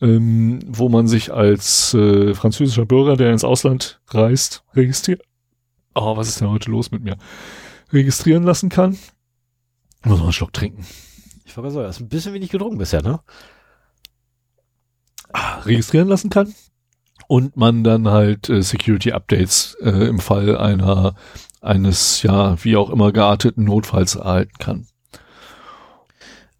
ähm, 0.00 0.60
wo 0.66 0.88
man 0.88 1.08
sich 1.08 1.32
als 1.32 1.94
äh, 1.94 2.34
französischer 2.34 2.86
Bürger, 2.86 3.16
der 3.16 3.32
ins 3.32 3.44
Ausland 3.44 4.00
reist, 4.08 4.64
registriert. 4.74 5.22
Oh, 5.94 6.16
was 6.16 6.28
ist 6.28 6.40
denn 6.40 6.50
heute 6.50 6.70
los 6.70 6.90
mit 6.90 7.02
mir? 7.02 7.16
Registrieren 7.92 8.42
lassen 8.42 8.68
kann. 8.68 8.98
Muss 10.04 10.18
man 10.18 10.24
einen 10.24 10.32
Schluck 10.32 10.52
trinken. 10.52 10.86
Ich 11.44 11.56
wollte 11.56 11.70
sagen, 11.70 11.86
das 11.86 11.96
ist 11.96 12.02
ein 12.02 12.08
bisschen 12.08 12.34
wenig 12.34 12.50
getrunken 12.50 12.78
bisher, 12.78 13.02
ne? 13.02 13.20
Ah, 15.32 15.60
registrieren 15.60 16.08
lassen 16.08 16.30
kann 16.30 16.54
und 17.28 17.56
man 17.56 17.84
dann 17.84 18.08
halt 18.08 18.48
äh, 18.48 18.62
Security 18.62 19.12
Updates 19.12 19.76
äh, 19.80 20.08
im 20.08 20.18
Fall 20.18 20.56
einer 20.56 21.14
eines 21.60 22.22
ja 22.22 22.62
wie 22.62 22.76
auch 22.76 22.90
immer 22.90 23.12
gearteten 23.12 23.64
Notfalls 23.64 24.14
erhalten 24.14 24.58
kann. 24.58 24.86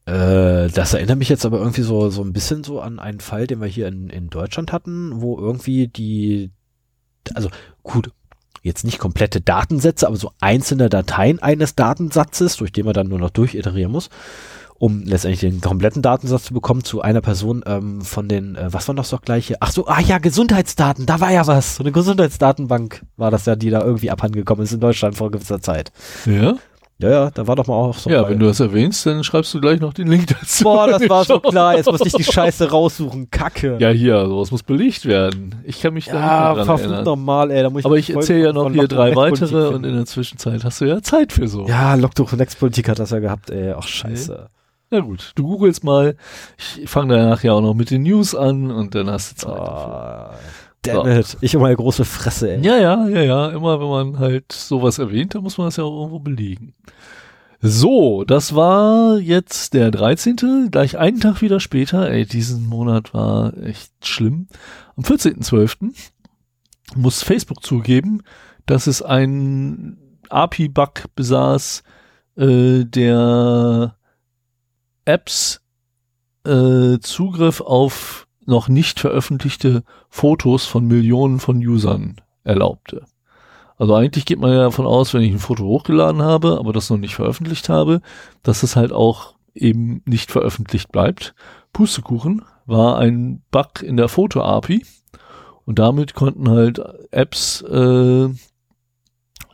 Äh, 0.07 0.69
das 0.69 0.95
erinnert 0.95 1.19
mich 1.19 1.29
jetzt 1.29 1.45
aber 1.45 1.59
irgendwie 1.59 1.83
so 1.83 2.11
so 2.11 2.23
ein 2.23 2.33
bisschen 2.33 2.65
so 2.65 2.81
an 2.81 2.99
einen 2.99 3.21
Fall, 3.21 3.47
den 3.47 3.61
wir 3.61 3.69
hier 3.69 3.89
in, 3.89 4.09
in 4.09 4.31
Deutschland 4.31 4.73
hatten, 4.73 5.21
wo 5.21 5.39
irgendwie 5.39 5.89
die 5.89 6.51
also 7.35 7.51
gut 7.83 8.11
jetzt 8.63 8.85
nicht 8.85 8.99
komplette 8.99 9.41
Datensätze, 9.41 10.07
aber 10.07 10.17
so 10.17 10.33
einzelne 10.41 10.89
Dateien 10.89 11.41
eines 11.41 11.75
Datensatzes, 11.75 12.57
durch 12.57 12.73
den 12.73 12.85
man 12.85 12.95
dann 12.95 13.09
nur 13.09 13.19
noch 13.19 13.31
durchiterieren 13.31 13.93
muss, 13.93 14.11
um 14.79 15.05
letztendlich 15.05 15.41
den 15.41 15.61
kompletten 15.61 16.03
Datensatz 16.03 16.45
zu 16.45 16.55
bekommen 16.55 16.85
zu 16.85 17.01
einer 17.01 17.21
Person 17.21 17.63
ähm, 17.67 18.03
von 18.03 18.29
den, 18.29 18.57
äh, 18.57 18.73
was 18.73 18.87
war 18.89 18.95
noch 18.95 19.05
so 19.05 19.19
gleiche? 19.19 19.57
Ach 19.61 19.71
so, 19.71 19.87
ah 19.87 20.01
ja, 20.01 20.19
Gesundheitsdaten, 20.19 21.07
da 21.07 21.21
war 21.21 21.33
ja 21.33 21.47
was. 21.47 21.77
So 21.77 21.83
eine 21.83 21.93
Gesundheitsdatenbank 21.93 23.03
war 23.17 23.31
das 23.31 23.47
ja, 23.47 23.57
die 23.57 23.71
da 23.71 23.83
irgendwie 23.83 24.11
abhandengekommen 24.11 24.65
ist 24.65 24.73
in 24.73 24.81
Deutschland 24.81 25.17
vor 25.17 25.31
gewisser 25.31 25.61
Zeit. 25.61 25.93
Ja? 26.27 26.57
Ja, 26.99 27.11
ja, 27.11 27.31
da 27.31 27.47
war 27.47 27.57
doch 27.57 27.67
mal 27.67 27.75
auch 27.75 27.95
so. 27.95 28.09
Ja, 28.09 28.27
wenn 28.27 28.39
du 28.39 28.47
das 28.47 28.59
erwähnst, 28.59 29.05
dann 29.05 29.23
schreibst 29.23 29.53
du 29.53 29.61
gleich 29.61 29.81
noch 29.81 29.93
den 29.93 30.07
Link 30.07 30.29
dazu. 30.29 30.65
Boah, 30.65 30.89
das 30.89 31.07
war 31.11 31.25
so 31.25 31.41
klar. 31.41 31.77
Jetzt 31.77 31.91
musste 31.91 32.09
ich 32.09 32.15
die 32.15 32.25
Scheiße 32.25 32.71
raussuchen. 32.71 33.31
Kacke. 33.31 33.77
Ja, 33.79 33.91
hier, 33.91 34.27
sowas 34.27 34.51
muss 34.51 34.63
belegt 34.63 35.05
werden. 35.05 35.57
Ich 35.65 35.83
kann 35.83 35.93
mich 35.93 36.07
da 36.07 36.15
ja, 36.15 36.49
nicht 36.49 36.57
mehr 36.57 36.65
dran 36.65 36.81
erinnern. 36.81 37.05
normal, 37.05 37.51
ey. 37.51 37.63
Da 37.63 37.69
muss 37.69 37.81
ich 37.81 37.87
Aber 37.87 37.99
ich 37.99 38.09
erzähle 38.09 38.47
ja 38.47 38.53
noch 38.55 38.73
hier 38.73 38.89
drei 38.89 39.15
weitere 39.15 39.69
und 39.69 39.85
in 39.85 39.95
der 39.95 40.07
Zwischenzeit 40.07 40.65
hast 40.65 40.81
du 40.81 40.87
ja 40.87 41.03
Zeit 41.03 41.35
für 41.35 41.49
so. 41.49 41.67
Ja, 41.67 41.97
Lockdoch 41.97 42.33
Netzpolitik 42.33 42.89
hat 42.89 42.99
das 42.99 43.11
ja 43.11 43.19
gehabt, 43.19 43.51
ey. 43.51 43.75
Ach, 43.77 43.87
scheiße. 43.87 44.49
Na 44.91 45.01
gut, 45.01 45.33
du 45.35 45.47
googelst 45.47 45.85
mal. 45.85 46.17
Ich 46.57 46.89
fange 46.89 47.15
danach 47.15 47.43
ja 47.43 47.53
auch 47.53 47.61
noch 47.61 47.75
mit 47.75 47.91
den 47.91 48.05
News 48.05 48.35
an 48.35 48.71
und 48.71 48.95
dann 48.95 49.11
hast 49.11 49.43
du 49.43 49.47
Zeit. 49.49 49.59
Oh, 49.59 49.65
dafür. 49.65 50.39
Damn 50.87 51.05
So. 51.05 51.21
it. 51.21 51.37
Ich 51.41 51.55
immer 51.55 51.67
eine 51.67 51.77
große 51.77 52.05
Fresse, 52.05 52.53
ey. 52.55 52.61
Ja, 52.65 52.77
ja, 52.77 53.09
ja, 53.09 53.23
ja. 53.23 53.49
Immer 53.51 53.81
wenn 53.81 53.89
man 53.89 54.19
halt 54.19 54.53
sowas 54.53 54.99
erwähnt, 54.99 55.35
dann 55.35 55.43
muss 55.43 55.59
man 55.59 55.67
das 55.69 55.77
ja 55.77 55.85
auch 55.85 55.97
irgendwo 55.99 56.19
belegen. 56.21 56.75
So, 57.61 58.25
das 58.25 58.55
war 58.55 59.19
jetzt 59.19 59.75
der 59.75 59.91
13. 59.91 60.69
Gleich 60.71 60.99
einen 60.99 61.21
Tag 61.21 61.41
wieder 61.43 61.59
später. 61.59 62.11
Ey, 62.11 62.27
diesen 62.27 62.67
Monat 62.67 63.15
war 63.15 63.57
echt 63.59 63.93
schlimm. 64.07 64.49
Am 64.97 65.05
14.12. 65.05 65.93
muss 66.95 67.23
Facebook 67.23 67.65
zugeben, 67.65 68.23
dass 68.67 68.87
es 68.87 69.03
einen 69.03 70.19
API-Bug 70.29 71.05
besaß, 71.15 71.83
äh, 72.37 72.85
der 72.85 73.97
Apps 75.05 75.63
äh, 76.45 76.99
Zugriff 77.01 77.61
auf 77.61 78.26
noch 78.47 78.69
nicht 78.69 79.01
veröffentlichte 79.01 79.83
Fotos 80.09 80.67
von 80.67 80.87
Millionen 80.87 81.41
von 81.41 81.59
Usern 81.59 82.17
erlaubte. 82.45 83.05
Also 83.79 83.95
eigentlich 83.95 84.25
geht 84.25 84.39
man 84.39 84.53
ja 84.53 84.59
davon 84.59 84.87
aus, 84.87 85.13
wenn 85.13 85.23
ich 85.23 85.33
ein 85.33 85.39
Foto 85.39 85.65
hochgeladen 85.65 86.23
habe, 86.23 86.59
aber 86.59 86.73
das 86.73 86.89
noch 86.89 86.97
nicht 86.97 87.15
veröffentlicht 87.15 87.69
habe, 87.69 88.01
dass 88.43 88.63
es 88.63 88.77
halt 88.77 88.93
auch 88.93 89.35
eben 89.55 90.03
nicht 90.07 90.31
veröffentlicht 90.31 90.93
bleibt. 90.93 91.35
Pustekuchen 91.73 92.43
war 92.65 92.99
ein 92.99 93.43
Bug 93.51 93.83
in 93.83 93.97
der 93.97 94.09
Foto-API 94.09 94.85
und 95.65 95.79
damit 95.79 96.15
konnten 96.15 96.49
halt 96.49 96.81
Apps 97.11 97.63
äh, 97.63 98.29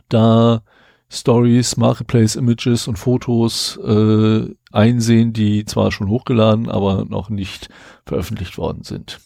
da 0.09 0.61
Stories, 1.09 1.77
Marketplace 1.77 2.35
Images 2.35 2.87
und 2.87 2.97
Fotos 2.97 3.77
äh, 3.77 4.47
einsehen, 4.73 5.33
die 5.33 5.65
zwar 5.65 5.91
schon 5.91 6.09
hochgeladen, 6.09 6.69
aber 6.69 7.05
noch 7.05 7.29
nicht 7.29 7.69
veröffentlicht 8.05 8.57
worden 8.57 8.83
sind. 8.83 9.19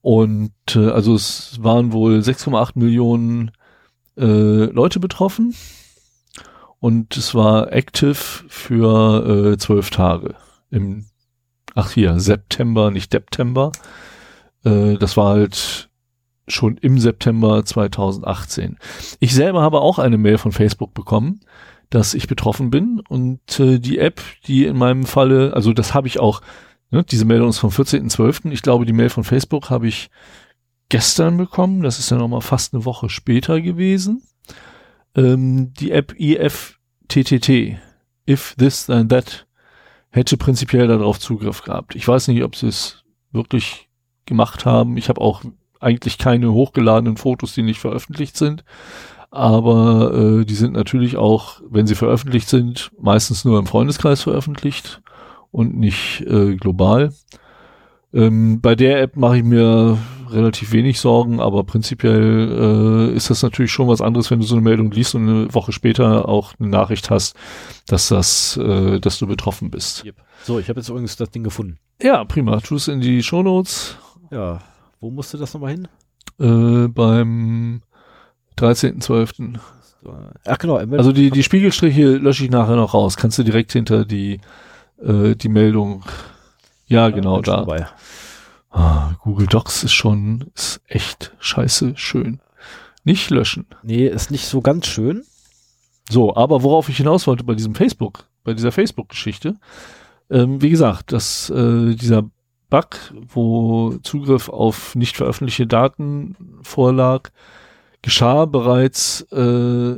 Und 0.00 0.52
äh, 0.74 0.88
also 0.90 1.14
es 1.14 1.58
waren 1.62 1.92
wohl 1.92 2.20
6,8 2.20 2.78
Millionen 2.78 3.50
äh, 4.16 4.64
Leute 4.64 5.00
betroffen 5.00 5.54
und 6.78 7.16
es 7.16 7.34
war 7.34 7.72
active 7.72 8.14
für 8.14 9.52
äh, 9.52 9.58
zwölf 9.58 9.90
Tage 9.90 10.36
im 10.70 11.06
ach 11.74 11.90
hier 11.92 12.18
September, 12.18 12.90
nicht 12.90 13.12
September. 13.12 13.72
Äh, 14.64 14.94
das 14.94 15.16
war 15.16 15.30
halt 15.30 15.90
schon 16.48 16.76
im 16.78 16.98
September 16.98 17.64
2018. 17.64 18.78
Ich 19.20 19.34
selber 19.34 19.62
habe 19.62 19.80
auch 19.80 19.98
eine 19.98 20.18
Mail 20.18 20.38
von 20.38 20.52
Facebook 20.52 20.94
bekommen, 20.94 21.40
dass 21.90 22.14
ich 22.14 22.28
betroffen 22.28 22.70
bin 22.70 23.02
und 23.08 23.58
äh, 23.58 23.78
die 23.78 23.98
App, 23.98 24.22
die 24.46 24.64
in 24.64 24.76
meinem 24.76 25.04
Falle, 25.04 25.52
also 25.54 25.72
das 25.72 25.92
habe 25.92 26.06
ich 26.06 26.20
auch, 26.20 26.40
ne, 26.90 27.04
diese 27.04 27.24
Meldung 27.24 27.48
ist 27.48 27.58
vom 27.58 27.70
14.12. 27.70 28.50
Ich 28.52 28.62
glaube, 28.62 28.86
die 28.86 28.92
Mail 28.92 29.10
von 29.10 29.24
Facebook 29.24 29.70
habe 29.70 29.88
ich 29.88 30.08
gestern 30.88 31.36
bekommen. 31.36 31.82
Das 31.82 31.98
ist 31.98 32.10
ja 32.10 32.16
nochmal 32.16 32.42
fast 32.42 32.72
eine 32.72 32.84
Woche 32.84 33.08
später 33.08 33.60
gewesen. 33.60 34.22
Ähm, 35.16 35.72
die 35.74 35.90
App 35.90 36.14
IFTTT, 36.16 37.78
If 38.28 38.54
This 38.56 38.86
Then 38.86 39.08
That, 39.08 39.46
hätte 40.10 40.36
prinzipiell 40.36 40.86
darauf 40.86 41.18
Zugriff 41.18 41.62
gehabt. 41.62 41.96
Ich 41.96 42.06
weiß 42.06 42.28
nicht, 42.28 42.42
ob 42.44 42.54
sie 42.54 42.68
es 42.68 43.02
wirklich 43.32 43.88
gemacht 44.26 44.64
haben. 44.64 44.96
Ich 44.96 45.08
habe 45.08 45.20
auch 45.20 45.42
eigentlich 45.80 46.18
keine 46.18 46.52
hochgeladenen 46.52 47.16
Fotos, 47.16 47.54
die 47.54 47.62
nicht 47.62 47.80
veröffentlicht 47.80 48.36
sind. 48.36 48.64
Aber 49.30 50.12
äh, 50.40 50.44
die 50.44 50.54
sind 50.54 50.72
natürlich 50.72 51.16
auch, 51.16 51.60
wenn 51.68 51.86
sie 51.86 51.94
veröffentlicht 51.94 52.48
sind, 52.48 52.90
meistens 53.00 53.44
nur 53.44 53.58
im 53.58 53.66
Freundeskreis 53.66 54.22
veröffentlicht 54.22 55.02
und 55.52 55.76
nicht 55.76 56.22
äh, 56.22 56.56
global. 56.56 57.12
Ähm, 58.12 58.60
bei 58.60 58.74
der 58.74 59.00
App 59.02 59.16
mache 59.16 59.36
ich 59.38 59.44
mir 59.44 59.96
relativ 60.30 60.72
wenig 60.72 60.98
Sorgen, 61.00 61.40
aber 61.40 61.62
prinzipiell 61.64 63.10
äh, 63.12 63.16
ist 63.16 63.30
das 63.30 63.42
natürlich 63.42 63.70
schon 63.72 63.86
was 63.88 64.00
anderes, 64.00 64.30
wenn 64.32 64.40
du 64.40 64.46
so 64.46 64.54
eine 64.56 64.62
Meldung 64.62 64.90
liest 64.90 65.14
und 65.14 65.28
eine 65.28 65.54
Woche 65.54 65.70
später 65.72 66.28
auch 66.28 66.54
eine 66.58 66.68
Nachricht 66.68 67.10
hast, 67.10 67.36
dass 67.86 68.08
das, 68.08 68.56
äh, 68.56 68.98
dass 69.00 69.18
du 69.18 69.26
betroffen 69.28 69.70
bist. 69.70 70.04
Yep. 70.04 70.16
So, 70.44 70.58
ich 70.58 70.68
habe 70.68 70.80
jetzt 70.80 70.88
übrigens 70.88 71.16
das 71.16 71.30
Ding 71.30 71.44
gefunden. 71.44 71.78
Ja, 72.02 72.24
prima. 72.24 72.60
Tu 72.60 72.76
es 72.76 72.88
in 72.88 73.00
die 73.00 73.22
Shownotes 73.22 73.96
Ja. 74.30 74.58
Wo 75.00 75.10
musste 75.10 75.38
das 75.38 75.54
nochmal 75.54 75.72
hin? 75.72 75.88
äh, 76.40 76.88
beim 76.88 77.82
13.12. 78.60 79.58
Ach 80.46 80.58
genau. 80.58 80.76
Also 80.76 81.12
die, 81.12 81.30
die 81.30 81.42
Spiegelstriche 81.42 82.16
lösche 82.16 82.44
ich 82.44 82.50
nachher 82.50 82.76
noch 82.76 82.94
raus. 82.94 83.16
Kannst 83.16 83.38
du 83.38 83.42
direkt 83.42 83.72
hinter 83.72 84.04
die, 84.04 84.40
äh, 85.02 85.34
die 85.34 85.48
Meldung. 85.48 86.04
Ja, 86.86 87.10
genau 87.10 87.40
da. 87.40 87.66
Ah, 88.70 89.12
Google 89.20 89.46
Docs 89.46 89.84
ist 89.84 89.92
schon, 89.92 90.50
ist 90.54 90.80
echt 90.86 91.32
scheiße 91.40 91.92
schön. 91.96 92.40
Nicht 93.04 93.30
löschen. 93.30 93.66
Nee, 93.82 94.06
ist 94.06 94.30
nicht 94.30 94.46
so 94.46 94.60
ganz 94.60 94.86
schön. 94.86 95.24
So, 96.08 96.34
aber 96.36 96.62
worauf 96.62 96.88
ich 96.88 96.96
hinaus 96.96 97.26
wollte 97.26 97.44
bei 97.44 97.54
diesem 97.54 97.74
Facebook, 97.74 98.26
bei 98.44 98.54
dieser 98.54 98.72
Facebook-Geschichte, 98.72 99.56
ähm, 100.30 100.60
wie 100.62 100.70
gesagt, 100.70 101.12
dass 101.12 101.50
äh, 101.50 101.94
dieser 101.94 102.24
Bug, 102.68 102.88
wo 103.28 103.98
Zugriff 104.02 104.48
auf 104.48 104.94
nicht 104.94 105.16
veröffentlichte 105.16 105.66
Daten 105.66 106.36
vorlag, 106.62 107.30
geschah 108.02 108.46
bereits 108.46 109.22
äh, 109.32 109.96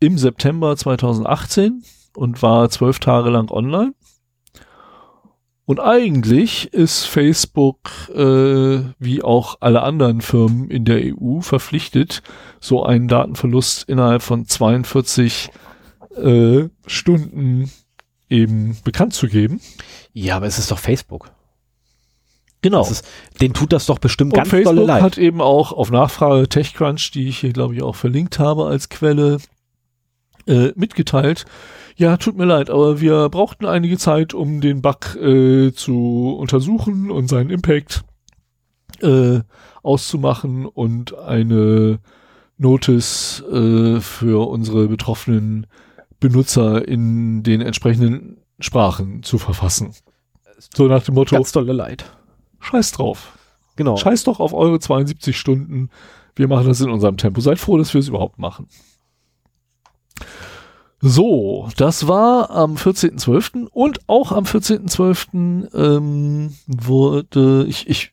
im 0.00 0.18
September 0.18 0.76
2018 0.76 1.82
und 2.16 2.42
war 2.42 2.68
zwölf 2.70 2.98
Tage 2.98 3.30
lang 3.30 3.50
online. 3.50 3.94
Und 5.66 5.80
eigentlich 5.80 6.74
ist 6.74 7.04
Facebook, 7.04 7.78
äh, 8.14 8.82
wie 8.98 9.22
auch 9.22 9.56
alle 9.60 9.82
anderen 9.82 10.20
Firmen 10.20 10.68
in 10.68 10.84
der 10.84 11.00
EU, 11.02 11.40
verpflichtet, 11.40 12.22
so 12.60 12.84
einen 12.84 13.08
Datenverlust 13.08 13.88
innerhalb 13.88 14.20
von 14.20 14.46
42 14.46 15.50
äh, 16.16 16.68
Stunden 16.86 17.70
eben 18.28 18.76
bekannt 18.84 19.14
zu 19.14 19.26
geben. 19.26 19.60
Ja, 20.12 20.36
aber 20.36 20.46
es 20.46 20.58
ist 20.58 20.70
doch 20.70 20.78
Facebook. 20.78 21.33
Genau. 22.64 22.80
Ist, 22.80 23.06
den 23.42 23.52
tut 23.52 23.74
das 23.74 23.84
doch 23.84 23.98
bestimmt 23.98 24.32
Und 24.32 24.36
ganz 24.38 24.48
dolle 24.48 24.64
Facebook 24.64 24.86
leid. 24.86 25.02
hat 25.02 25.18
eben 25.18 25.42
auch 25.42 25.70
auf 25.70 25.90
Nachfrage 25.90 26.48
TechCrunch, 26.48 27.10
die 27.10 27.28
ich 27.28 27.36
hier 27.36 27.52
glaube 27.52 27.74
ich 27.74 27.82
auch 27.82 27.94
verlinkt 27.94 28.38
habe 28.38 28.64
als 28.64 28.88
Quelle, 28.88 29.36
äh, 30.46 30.72
mitgeteilt. 30.74 31.44
Ja, 31.96 32.16
tut 32.16 32.38
mir 32.38 32.46
leid, 32.46 32.70
aber 32.70 33.02
wir 33.02 33.28
brauchten 33.28 33.66
einige 33.66 33.98
Zeit, 33.98 34.32
um 34.32 34.62
den 34.62 34.80
Bug 34.80 35.14
äh, 35.16 35.72
zu 35.72 36.36
untersuchen 36.38 37.10
und 37.10 37.28
seinen 37.28 37.50
Impact 37.50 38.02
äh, 39.02 39.40
auszumachen 39.82 40.64
und 40.64 41.18
eine 41.18 41.98
Notice 42.56 43.44
äh, 43.52 44.00
für 44.00 44.48
unsere 44.48 44.88
betroffenen 44.88 45.66
Benutzer 46.18 46.88
in 46.88 47.42
den 47.42 47.60
entsprechenden 47.60 48.38
Sprachen 48.58 49.22
zu 49.22 49.36
verfassen. 49.36 49.92
So 50.74 50.88
nach 50.88 51.02
dem 51.02 51.14
Motto, 51.14 51.36
ganz 51.36 51.52
dolle 51.52 51.74
leid. 51.74 52.06
Scheiß 52.64 52.92
drauf. 52.92 53.32
Genau. 53.76 53.96
Scheiß 53.96 54.24
doch 54.24 54.40
auf 54.40 54.52
eure 54.52 54.78
72 54.78 55.38
Stunden. 55.38 55.90
Wir 56.36 56.48
machen 56.48 56.66
das 56.66 56.80
in 56.80 56.90
unserem 56.90 57.16
Tempo. 57.16 57.40
Seid 57.40 57.58
froh, 57.58 57.78
dass 57.78 57.94
wir 57.94 58.00
es 58.00 58.08
überhaupt 58.08 58.38
machen. 58.38 58.68
So, 61.00 61.68
das 61.76 62.08
war 62.08 62.50
am 62.50 62.76
14.12. 62.76 63.66
und 63.66 64.00
auch 64.08 64.32
am 64.32 64.44
14.12. 64.44 65.74
Ähm, 65.74 66.54
wurde, 66.66 67.66
ich, 67.68 67.88
ich, 67.88 68.12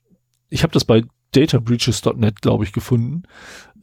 ich 0.50 0.64
habe 0.64 0.74
das 0.74 0.84
bei 0.84 1.04
databreaches.net, 1.32 2.42
glaube 2.42 2.66
ich, 2.66 2.74
gefunden. 2.74 3.24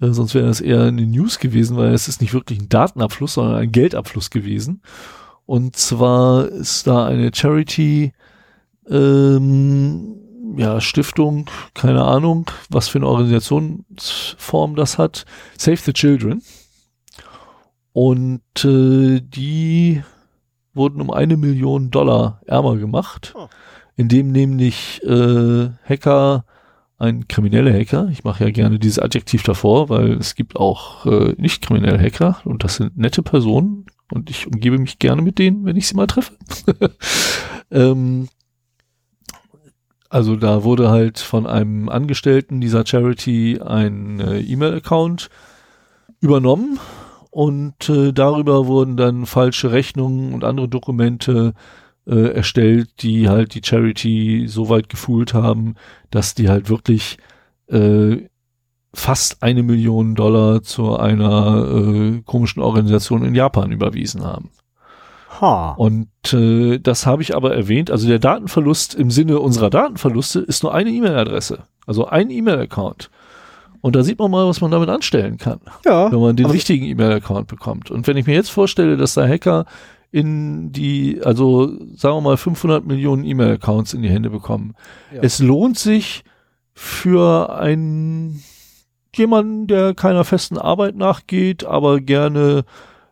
Äh, 0.00 0.10
sonst 0.10 0.34
wäre 0.34 0.46
das 0.46 0.60
eher 0.60 0.82
eine 0.82 1.06
News 1.06 1.38
gewesen, 1.38 1.76
weil 1.76 1.94
es 1.94 2.08
ist 2.08 2.20
nicht 2.20 2.34
wirklich 2.34 2.60
ein 2.60 2.68
Datenabfluss, 2.68 3.34
sondern 3.34 3.56
ein 3.56 3.72
Geldabfluss 3.72 4.30
gewesen. 4.30 4.82
Und 5.46 5.76
zwar 5.76 6.46
ist 6.48 6.86
da 6.86 7.06
eine 7.06 7.30
Charity, 7.34 8.12
ähm, 8.90 10.27
ja, 10.56 10.80
Stiftung, 10.80 11.46
keine 11.74 12.04
Ahnung, 12.04 12.50
was 12.68 12.88
für 12.88 12.98
eine 12.98 13.08
Organisationsform 13.08 14.76
das 14.76 14.98
hat. 14.98 15.24
Save 15.56 15.76
the 15.78 15.92
Children. 15.92 16.42
Und 17.92 18.42
äh, 18.64 19.20
die 19.20 20.02
wurden 20.74 21.00
um 21.00 21.10
eine 21.10 21.36
Million 21.36 21.90
Dollar 21.90 22.40
ärmer 22.46 22.76
gemacht, 22.76 23.34
Oh. 23.36 23.48
indem 23.96 24.30
nämlich 24.30 25.02
äh, 25.04 25.70
Hacker, 25.84 26.44
ein 26.98 27.28
krimineller 27.28 27.72
Hacker, 27.72 28.08
ich 28.10 28.24
mache 28.24 28.44
ja 28.44 28.50
gerne 28.50 28.78
dieses 28.78 28.98
Adjektiv 28.98 29.42
davor, 29.42 29.88
weil 29.88 30.12
es 30.12 30.34
gibt 30.34 30.56
auch 30.56 31.06
äh, 31.06 31.34
nicht 31.38 31.62
kriminelle 31.66 31.98
Hacker 31.98 32.40
und 32.44 32.64
das 32.64 32.76
sind 32.76 32.96
nette 32.96 33.22
Personen 33.22 33.86
und 34.12 34.30
ich 34.30 34.46
umgebe 34.46 34.78
mich 34.78 34.98
gerne 34.98 35.22
mit 35.22 35.38
denen, 35.38 35.64
wenn 35.64 35.76
ich 35.76 35.86
sie 35.88 35.94
mal 35.94 36.06
treffe. 36.06 36.34
ähm, 37.70 38.28
also 40.08 40.36
da 40.36 40.64
wurde 40.64 40.90
halt 40.90 41.18
von 41.18 41.46
einem 41.46 41.88
Angestellten 41.88 42.60
dieser 42.60 42.86
Charity 42.86 43.60
ein 43.60 44.20
äh, 44.20 44.40
E-Mail-Account 44.40 45.28
übernommen 46.20 46.78
und 47.30 47.88
äh, 47.88 48.12
darüber 48.12 48.66
wurden 48.66 48.96
dann 48.96 49.26
falsche 49.26 49.70
Rechnungen 49.70 50.32
und 50.32 50.44
andere 50.44 50.68
Dokumente 50.68 51.52
äh, 52.06 52.32
erstellt, 52.32 53.02
die 53.02 53.28
halt 53.28 53.54
die 53.54 53.62
Charity 53.62 54.46
so 54.48 54.68
weit 54.68 54.88
gefühlt 54.88 55.34
haben, 55.34 55.74
dass 56.10 56.34
die 56.34 56.48
halt 56.48 56.70
wirklich 56.70 57.18
äh, 57.68 58.28
fast 58.94 59.42
eine 59.42 59.62
Million 59.62 60.14
Dollar 60.14 60.62
zu 60.62 60.96
einer 60.96 61.66
äh, 61.66 62.22
komischen 62.24 62.62
Organisation 62.62 63.24
in 63.24 63.34
Japan 63.34 63.72
überwiesen 63.72 64.24
haben. 64.24 64.50
Ha. 65.40 65.72
Und 65.76 66.08
äh, 66.32 66.78
das 66.78 67.06
habe 67.06 67.22
ich 67.22 67.34
aber 67.36 67.54
erwähnt. 67.54 67.90
Also 67.90 68.08
der 68.08 68.18
Datenverlust 68.18 68.94
im 68.94 69.10
Sinne 69.10 69.38
unserer 69.40 69.70
Datenverluste 69.70 70.40
ist 70.40 70.62
nur 70.62 70.74
eine 70.74 70.90
E-Mail-Adresse, 70.90 71.60
also 71.86 72.06
ein 72.06 72.30
E-Mail-Account. 72.30 73.10
Und 73.80 73.94
da 73.94 74.02
sieht 74.02 74.18
man 74.18 74.30
mal, 74.30 74.46
was 74.48 74.60
man 74.60 74.70
damit 74.72 74.88
anstellen 74.88 75.38
kann, 75.38 75.60
Ja. 75.84 76.10
wenn 76.10 76.20
man 76.20 76.34
den 76.36 76.46
aber- 76.46 76.54
richtigen 76.54 76.84
E-Mail-Account 76.84 77.46
bekommt. 77.46 77.90
Und 77.90 78.06
wenn 78.06 78.16
ich 78.16 78.26
mir 78.26 78.34
jetzt 78.34 78.50
vorstelle, 78.50 78.96
dass 78.96 79.14
der 79.14 79.28
Hacker 79.28 79.66
in 80.10 80.72
die, 80.72 81.20
also 81.22 81.66
sagen 81.94 82.16
wir 82.16 82.20
mal 82.22 82.36
500 82.36 82.84
Millionen 82.86 83.24
E-Mail-Accounts 83.24 83.92
in 83.94 84.02
die 84.02 84.08
Hände 84.08 84.30
bekommen. 84.30 84.74
Ja. 85.14 85.20
Es 85.22 85.38
lohnt 85.38 85.78
sich 85.78 86.24
für 86.72 87.54
einen 87.58 88.42
jemanden, 89.14 89.66
der 89.66 89.94
keiner 89.94 90.24
festen 90.24 90.58
Arbeit 90.58 90.96
nachgeht, 90.96 91.64
aber 91.64 92.00
gerne 92.00 92.64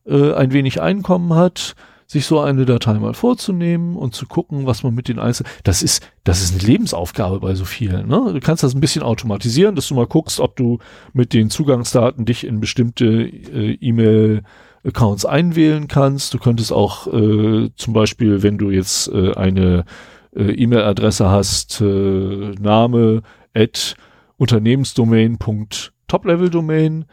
äh, 0.06 0.32
ein 0.34 0.52
wenig 0.52 0.80
Einkommen 0.80 1.34
hat, 1.34 1.74
sich 2.06 2.26
so 2.26 2.40
eine 2.40 2.64
Datei 2.64 2.94
mal 2.94 3.14
vorzunehmen 3.14 3.96
und 3.96 4.14
zu 4.14 4.26
gucken, 4.26 4.66
was 4.66 4.82
man 4.82 4.94
mit 4.94 5.08
den 5.08 5.18
einzelnen. 5.18 5.50
Das 5.64 5.82
ist, 5.82 6.08
das 6.24 6.42
ist 6.42 6.52
eine 6.52 6.62
Lebensaufgabe 6.62 7.40
bei 7.40 7.54
so 7.54 7.64
vielen. 7.64 8.08
Ne? 8.08 8.32
Du 8.32 8.40
kannst 8.40 8.62
das 8.62 8.74
ein 8.74 8.80
bisschen 8.80 9.02
automatisieren, 9.02 9.74
dass 9.74 9.88
du 9.88 9.94
mal 9.94 10.06
guckst, 10.06 10.40
ob 10.40 10.56
du 10.56 10.78
mit 11.12 11.32
den 11.32 11.50
Zugangsdaten 11.50 12.24
dich 12.24 12.46
in 12.46 12.60
bestimmte 12.60 13.24
äh, 13.24 13.72
E-Mail 13.80 14.42
Accounts 14.86 15.26
einwählen 15.26 15.88
kannst. 15.88 16.32
Du 16.32 16.38
könntest 16.38 16.72
auch 16.72 17.12
äh, 17.12 17.70
zum 17.74 17.92
Beispiel, 17.92 18.44
wenn 18.44 18.56
du 18.56 18.70
jetzt 18.70 19.08
äh, 19.08 19.34
eine 19.34 19.84
äh, 20.34 20.52
E-Mail-Adresse 20.52 21.28
hast, 21.28 21.80
äh, 21.80 22.52
Name 22.60 23.22
at 23.54 23.96
Unternehmensdomain.toplevel-Domain, 24.36 27.06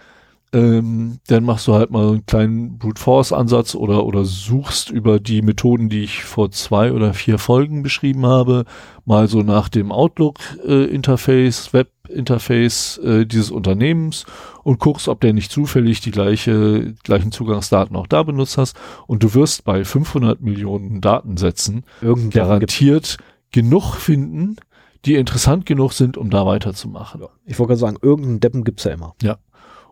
ähm, 0.54 1.20
dann 1.28 1.44
machst 1.44 1.68
du 1.68 1.74
halt 1.74 1.90
mal 1.90 2.10
einen 2.10 2.26
kleinen 2.26 2.78
Brute 2.78 3.02
Force 3.02 3.34
Ansatz 3.34 3.74
oder, 3.74 4.06
oder 4.06 4.24
suchst 4.24 4.92
über 4.92 5.20
die 5.20 5.42
Methoden, 5.42 5.90
die 5.90 6.04
ich 6.04 6.24
vor 6.24 6.52
zwei 6.52 6.94
oder 6.94 7.16
vier 7.16 7.40
Folgen 7.40 7.82
beschrieben 7.82 8.26
habe, 8.28 8.66
mal 9.04 9.28
so 9.28 9.42
nach 9.42 9.68
dem 9.68 9.92
Outlook 9.92 10.38
äh, 10.66 10.86
Interface, 10.86 11.74
Web 11.74 11.90
Interface 12.08 13.00
äh, 13.00 13.26
dieses 13.26 13.50
Unternehmens 13.50 14.26
und 14.64 14.80
guckst, 14.80 15.08
ob 15.08 15.22
der 15.22 15.34
nicht 15.34 15.52
zufällig 15.52 16.02
die 16.02 16.12
gleiche, 16.12 16.94
gleichen 17.04 17.32
Zugangsdaten 17.32 17.96
auch 17.96 18.08
da 18.08 18.22
benutzt 18.22 18.58
hast 18.58 18.78
und 19.08 19.24
du 19.24 19.34
wirst 19.34 19.64
bei 19.64 19.84
500 19.84 20.42
Millionen 20.42 21.02
Datensätzen 21.02 21.84
Irgendein 22.02 22.30
garantiert 22.30 23.18
genug 23.52 23.96
finden, 23.96 24.58
die 25.06 25.16
interessant 25.16 25.66
genug 25.66 25.94
sind, 25.94 26.18
um 26.18 26.30
da 26.30 26.46
weiterzumachen. 26.46 27.24
Ich 27.46 27.58
wollte 27.58 27.70
gerade 27.70 27.80
sagen, 27.80 27.98
irgendeinen 28.02 28.40
Deppen 28.40 28.64
gibt's 28.64 28.84
ja 28.84 28.92
immer. 28.92 29.16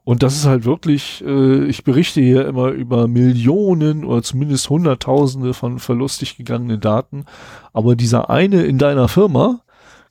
Und 0.04 0.24
das 0.24 0.36
ist 0.36 0.46
halt 0.46 0.66
wirklich, 0.66 1.24
äh, 1.26 1.66
ich 1.66 1.84
berichte 1.84 2.22
hier 2.22 2.48
immer 2.48 2.70
über 2.70 3.08
Millionen 3.08 4.04
oder 4.04 4.24
zumindest 4.24 4.70
Hunderttausende 4.70 5.54
von 5.54 5.80
verlustig 5.80 6.38
gegangenen 6.38 6.80
Daten. 6.80 7.26
Aber 7.72 7.96
dieser 7.96 8.30
eine 8.30 8.64
in 8.64 8.78
deiner 8.80 9.08
Firma 9.08 9.62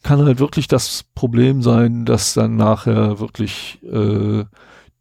kann 0.03 0.25
halt 0.25 0.39
wirklich 0.39 0.69
das 0.69 1.05
Problem 1.15 1.63
sein, 1.63 2.05
dass 2.05 2.35
dann 2.35 2.57
nachher 2.57 3.19
wirklich 3.19 3.81
äh, 3.83 4.45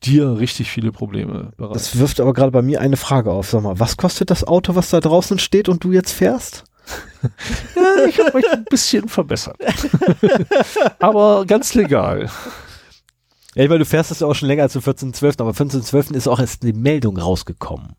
dir 0.03 0.39
richtig 0.39 0.71
viele 0.71 0.91
Probleme 0.91 1.51
bereitet. 1.57 1.75
Das 1.75 1.99
wirft 1.99 2.19
aber 2.19 2.33
gerade 2.33 2.51
bei 2.51 2.61
mir 2.61 2.81
eine 2.81 2.97
Frage 2.97 3.31
auf. 3.31 3.49
Sag 3.49 3.63
mal, 3.63 3.79
was 3.79 3.97
kostet 3.97 4.31
das 4.31 4.45
Auto, 4.45 4.75
was 4.75 4.89
da 4.89 4.99
draußen 4.99 5.39
steht 5.39 5.69
und 5.69 5.83
du 5.83 5.91
jetzt 5.91 6.11
fährst? 6.11 6.63
Ja, 7.75 8.05
ich 8.07 8.17
habe 8.17 8.37
mich 8.37 8.49
ein 8.49 8.63
bisschen 8.63 9.09
verbessert. 9.09 9.57
Aber 10.99 11.45
ganz 11.45 11.73
legal. 11.73 12.29
Ja, 13.59 13.65
ich 13.65 13.69
meine, 13.69 13.79
du 13.79 13.85
fährst 13.85 14.09
das 14.09 14.21
ja 14.21 14.27
auch 14.27 14.35
schon 14.35 14.47
länger 14.47 14.63
als 14.63 14.71
zum 14.71 14.81
14.12., 14.81 15.41
aber 15.41 15.51
14.12. 15.51 16.15
ist 16.15 16.29
auch 16.29 16.39
erst 16.39 16.63
eine 16.63 16.71
Meldung 16.71 17.17
rausgekommen. 17.17 17.89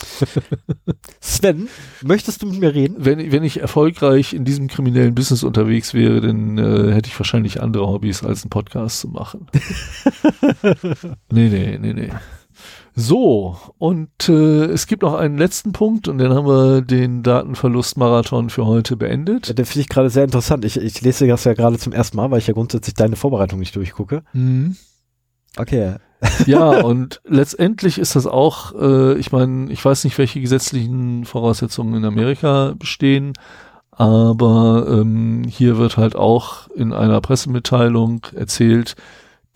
Sven, 1.20 1.68
möchtest 2.02 2.40
du 2.40 2.46
mit 2.46 2.58
mir 2.58 2.74
reden? 2.74 2.96
Wenn, 2.98 3.30
wenn 3.30 3.42
ich 3.42 3.60
erfolgreich 3.60 4.32
in 4.32 4.46
diesem 4.46 4.66
kriminellen 4.66 5.14
Business 5.14 5.44
unterwegs 5.44 5.92
wäre, 5.92 6.22
dann 6.22 6.56
äh, 6.56 6.94
hätte 6.94 7.10
ich 7.10 7.20
wahrscheinlich 7.20 7.60
andere 7.60 7.86
Hobbys, 7.86 8.24
als 8.24 8.44
einen 8.44 8.48
Podcast 8.48 9.00
zu 9.00 9.08
machen. 9.08 9.48
nee, 11.30 11.50
nee, 11.50 11.76
nee, 11.78 11.92
nee. 11.92 12.10
So, 13.00 13.56
und 13.78 14.28
äh, 14.28 14.64
es 14.64 14.88
gibt 14.88 15.02
noch 15.02 15.14
einen 15.14 15.38
letzten 15.38 15.70
Punkt 15.70 16.08
und 16.08 16.18
dann 16.18 16.34
haben 16.34 16.48
wir 16.48 16.82
den 16.82 17.22
Datenverlust-Marathon 17.22 18.50
für 18.50 18.66
heute 18.66 18.96
beendet. 18.96 19.46
Ja, 19.46 19.54
den 19.54 19.66
finde 19.66 19.82
ich 19.82 19.88
gerade 19.88 20.10
sehr 20.10 20.24
interessant. 20.24 20.64
Ich, 20.64 20.76
ich 20.76 21.00
lese 21.00 21.28
das 21.28 21.44
ja 21.44 21.54
gerade 21.54 21.78
zum 21.78 21.92
ersten 21.92 22.16
Mal, 22.16 22.32
weil 22.32 22.40
ich 22.40 22.48
ja 22.48 22.54
grundsätzlich 22.54 22.94
deine 22.94 23.14
Vorbereitung 23.14 23.60
nicht 23.60 23.76
durchgucke. 23.76 24.24
Mhm. 24.32 24.76
Okay. 25.56 25.94
Ja, 26.46 26.80
und 26.80 27.20
letztendlich 27.24 27.98
ist 27.98 28.16
das 28.16 28.26
auch, 28.26 28.74
äh, 28.74 29.16
ich 29.18 29.30
meine, 29.30 29.70
ich 29.70 29.84
weiß 29.84 30.02
nicht, 30.02 30.18
welche 30.18 30.40
gesetzlichen 30.40 31.24
Voraussetzungen 31.24 31.94
in 31.94 32.04
Amerika 32.04 32.74
bestehen, 32.76 33.34
aber 33.92 34.86
ähm, 34.90 35.44
hier 35.48 35.78
wird 35.78 35.96
halt 35.96 36.16
auch 36.16 36.66
in 36.74 36.92
einer 36.92 37.20
Pressemitteilung 37.20 38.26
erzählt, 38.34 38.96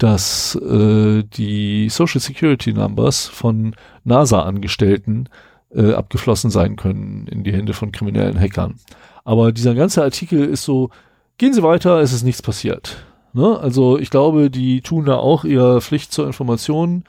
dass 0.02 0.56
äh, 0.56 1.22
die 1.22 1.88
Social 1.88 2.20
Security 2.20 2.72
Numbers 2.72 3.28
von 3.28 3.76
NASA-Angestellten 4.02 5.28
äh, 5.70 5.92
abgeflossen 5.92 6.50
sein 6.50 6.74
können 6.74 7.28
in 7.28 7.44
die 7.44 7.52
Hände 7.52 7.72
von 7.72 7.92
kriminellen 7.92 8.38
Hackern. 8.38 8.80
Aber 9.22 9.52
dieser 9.52 9.76
ganze 9.76 10.02
Artikel 10.02 10.44
ist 10.44 10.64
so, 10.64 10.90
gehen 11.38 11.54
Sie 11.54 11.62
weiter, 11.62 12.00
es 12.00 12.12
ist 12.12 12.24
nichts 12.24 12.42
passiert. 12.42 12.96
Ne? 13.32 13.56
Also 13.60 13.96
ich 13.96 14.10
glaube, 14.10 14.50
die 14.50 14.80
tun 14.80 15.04
da 15.04 15.16
auch 15.16 15.44
ihre 15.44 15.80
Pflicht 15.80 16.12
zur 16.12 16.26
Information 16.26 17.04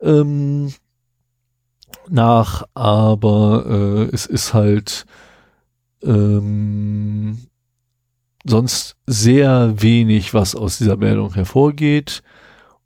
ähm, 0.00 0.72
nach, 2.08 2.64
aber 2.72 3.66
äh, 3.68 4.14
es 4.14 4.24
ist 4.24 4.54
halt 4.54 5.04
ähm, 6.02 7.36
sonst 8.44 8.96
sehr 9.06 9.74
wenig, 9.80 10.34
was 10.34 10.54
aus 10.54 10.78
dieser 10.78 10.96
Meldung 10.96 11.34
hervorgeht 11.34 12.22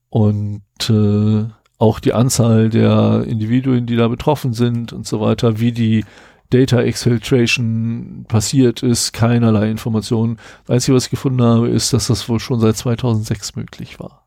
und 0.09 0.63
äh, 0.89 1.45
auch 1.79 2.01
die 2.01 2.13
Anzahl 2.13 2.71
der 2.71 3.25
Individuen, 3.27 3.87
die 3.87 3.97
da 3.97 4.09
betroffen 4.09 4.53
sind 4.53 4.93
und 4.93 5.07
so 5.07 5.21
weiter, 5.21 5.61
wie 5.61 5.73
die 5.73 6.05
Data 6.51 6.81
Exfiltration 6.81 8.25
passiert 8.27 8.83
ist, 8.83 9.13
keinerlei 9.13 9.71
Informationen. 9.71 10.39
Das 10.67 10.75
Einzige, 10.75 10.97
was 10.97 11.05
ich 11.05 11.11
gefunden 11.11 11.43
habe, 11.43 11.69
ist, 11.69 11.93
dass 11.93 12.07
das 12.07 12.29
wohl 12.29 12.41
schon 12.41 12.59
seit 12.61 12.77
2006 12.77 13.55
möglich 13.57 14.01
war. 14.01 14.25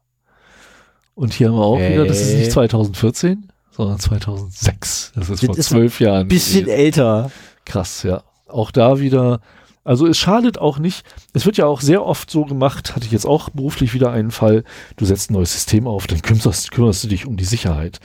Und 1.16 1.34
hier 1.34 1.50
haben 1.50 1.56
wir 1.56 1.64
auch 1.64 1.78
Hey. 1.80 1.94
wieder, 1.94 2.06
das 2.06 2.22
ist 2.22 2.38
nicht 2.38 2.52
2014, 2.52 3.52
sondern 3.72 4.00
2006. 4.00 5.12
Das 5.16 5.30
ist 5.30 5.42
Das 5.42 5.46
vor 5.46 5.58
ist 5.58 5.70
zwölf 5.70 6.00
Jahren. 6.00 6.28
Bisschen 6.28 6.68
älter. 6.68 7.32
Krass, 7.66 8.04
ja. 8.04 8.22
Auch 8.48 8.72
da 8.72 9.00
wieder, 9.00 9.42
also 9.84 10.06
es 10.06 10.18
schadet 10.18 10.60
auch 10.60 10.80
nicht. 10.80 11.06
Es 11.34 11.46
wird 11.46 11.58
ja 11.58 11.66
auch 11.66 11.82
sehr 11.82 12.06
oft 12.06 12.30
so 12.30 12.46
gemacht, 12.46 12.96
hatte 12.96 13.06
ich 13.06 13.12
jetzt 13.12 13.26
auch 13.26 13.50
beruflich 13.50 13.94
wieder 13.94 14.12
einen 14.12 14.32
Fall, 14.32 14.64
du 14.98 15.06
setzt 15.06 15.32
ein 15.32 15.34
neues 15.34 15.54
System 15.54 15.88
auf, 15.88 16.08
dann 16.08 16.22
kümmerst, 16.22 16.72
kümmerst 16.72 17.04
du 17.04 17.08
dich 17.08 17.26
um 17.26 17.38
die 17.38 17.46
Sicherheit. 17.46 18.00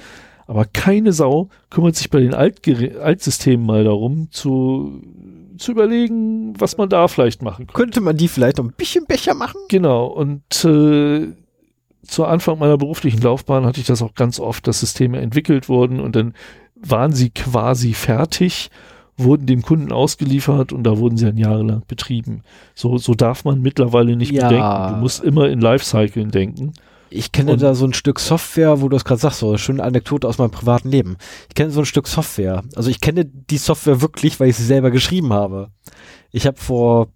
Aber 0.46 0.64
keine 0.64 1.12
Sau 1.12 1.48
kümmert 1.70 1.96
sich 1.96 2.08
bei 2.08 2.20
den 2.20 2.32
Altgere 2.32 3.00
Altsystemen 3.02 3.66
mal 3.66 3.84
darum, 3.84 4.28
zu, 4.30 5.02
zu 5.58 5.72
überlegen, 5.72 6.58
was 6.58 6.78
man 6.78 6.88
da 6.88 7.08
vielleicht 7.08 7.42
machen 7.42 7.66
könnte. 7.66 7.72
Könnte 7.72 8.00
man 8.00 8.16
die 8.16 8.28
vielleicht 8.28 8.58
noch 8.58 8.64
ein 8.64 8.72
bisschen 8.72 9.06
Becher 9.06 9.34
machen? 9.34 9.60
Genau, 9.68 10.06
und 10.06 10.42
äh, 10.64 11.26
zu 12.06 12.24
Anfang 12.24 12.58
meiner 12.58 12.78
beruflichen 12.78 13.20
Laufbahn 13.20 13.66
hatte 13.66 13.80
ich 13.80 13.86
das 13.86 14.02
auch 14.02 14.14
ganz 14.14 14.38
oft, 14.38 14.66
dass 14.68 14.80
Systeme 14.80 15.20
entwickelt 15.20 15.68
wurden 15.68 16.00
und 16.00 16.14
dann 16.14 16.34
waren 16.76 17.12
sie 17.12 17.30
quasi 17.30 17.94
fertig, 17.94 18.70
wurden 19.16 19.46
dem 19.46 19.62
Kunden 19.62 19.92
ausgeliefert 19.92 20.72
und 20.72 20.84
da 20.84 20.98
wurden 20.98 21.16
sie 21.16 21.24
dann 21.26 21.38
jahrelang 21.38 21.82
betrieben. 21.88 22.42
So, 22.74 22.98
so 22.98 23.14
darf 23.14 23.44
man 23.44 23.62
mittlerweile 23.62 24.14
nicht 24.16 24.32
Ja. 24.32 24.48
bedenken. 24.48 24.94
Du 24.94 25.00
musst 25.00 25.22
immer 25.24 25.48
in 25.48 25.60
Lifecyclen 25.60 26.30
denken. 26.30 26.72
Ich 27.08 27.32
kenne 27.32 27.52
Und- 27.52 27.62
da 27.62 27.74
so 27.74 27.86
ein 27.86 27.94
Stück 27.94 28.18
Software, 28.20 28.80
wo 28.82 28.88
du 28.88 28.96
es 28.96 29.04
gerade 29.04 29.20
sagst, 29.20 29.38
so 29.38 29.48
eine 29.50 29.58
schöne 29.58 29.82
Anekdote 29.82 30.26
aus 30.28 30.38
meinem 30.38 30.50
privaten 30.50 30.90
Leben. 30.90 31.16
Ich 31.48 31.54
kenne 31.54 31.70
so 31.70 31.80
ein 31.80 31.86
Stück 31.86 32.08
Software. 32.08 32.62
Also 32.74 32.90
ich 32.90 33.00
kenne 33.00 33.24
die 33.24 33.58
Software 33.58 34.00
wirklich, 34.02 34.38
weil 34.40 34.48
ich 34.50 34.56
sie 34.56 34.64
selber 34.64 34.90
geschrieben 34.90 35.32
habe. 35.32 35.68
Ich 36.32 36.46
habe 36.46 36.58
vor, 36.58 37.08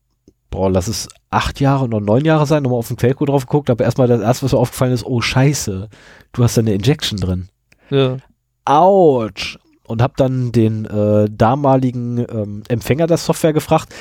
boah, 0.49 0.71
lass 0.71 0.89
es 0.89 1.09
acht 1.29 1.61
Jahre 1.61 1.85
oder 1.85 2.01
neun 2.01 2.25
Jahre 2.25 2.47
sein, 2.47 2.63
nochmal 2.63 2.79
auf 2.79 2.89
den 2.89 2.97
Quellcode 2.97 3.29
drauf 3.29 3.47
geguckt, 3.47 3.69
aber 3.69 3.85
erstmal 3.85 4.07
das 4.09 4.21
erste, 4.23 4.45
was 4.47 4.53
mir 4.53 4.59
aufgefallen 4.59 4.93
ist, 4.93 5.05
oh 5.05 5.21
scheiße, 5.21 5.89
du 6.33 6.43
hast 6.43 6.57
da 6.57 6.61
eine 6.63 6.73
Injection 6.73 7.19
drin. 7.19 7.49
Ja. 7.91 8.17
Autsch. 8.65 9.59
Und 9.91 10.03
habe 10.03 10.15
dann 10.17 10.53
den 10.53 10.85
äh, 10.85 11.29
damaligen 11.31 12.19
ähm, 12.19 12.63
Empfänger 12.69 13.07
der 13.07 13.17
Software 13.17 13.53
gefragt, 13.53 13.93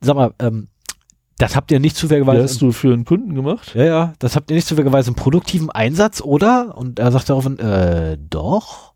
sag 0.00 0.14
mal, 0.14 0.32
ähm, 0.38 0.68
das 1.38 1.56
habt 1.56 1.72
ihr 1.72 1.80
nicht 1.80 1.96
zufälligerweise 1.96 2.44
hast 2.44 2.62
du 2.62 2.70
für 2.70 2.92
einen 2.92 3.04
Kunden 3.04 3.34
gemacht? 3.34 3.74
ja, 3.74 3.84
ja, 3.84 4.12
das 4.20 4.36
habt 4.36 4.50
ihr 4.50 4.54
nicht 4.54 4.68
zufälligerweise 4.68 5.10
im 5.10 5.16
produktiven 5.16 5.70
Einsatz, 5.70 6.20
oder? 6.20 6.76
Und 6.76 7.00
er 7.00 7.10
sagt 7.10 7.28
daraufhin, 7.28 7.58
äh, 7.58 8.16
doch. 8.30 8.92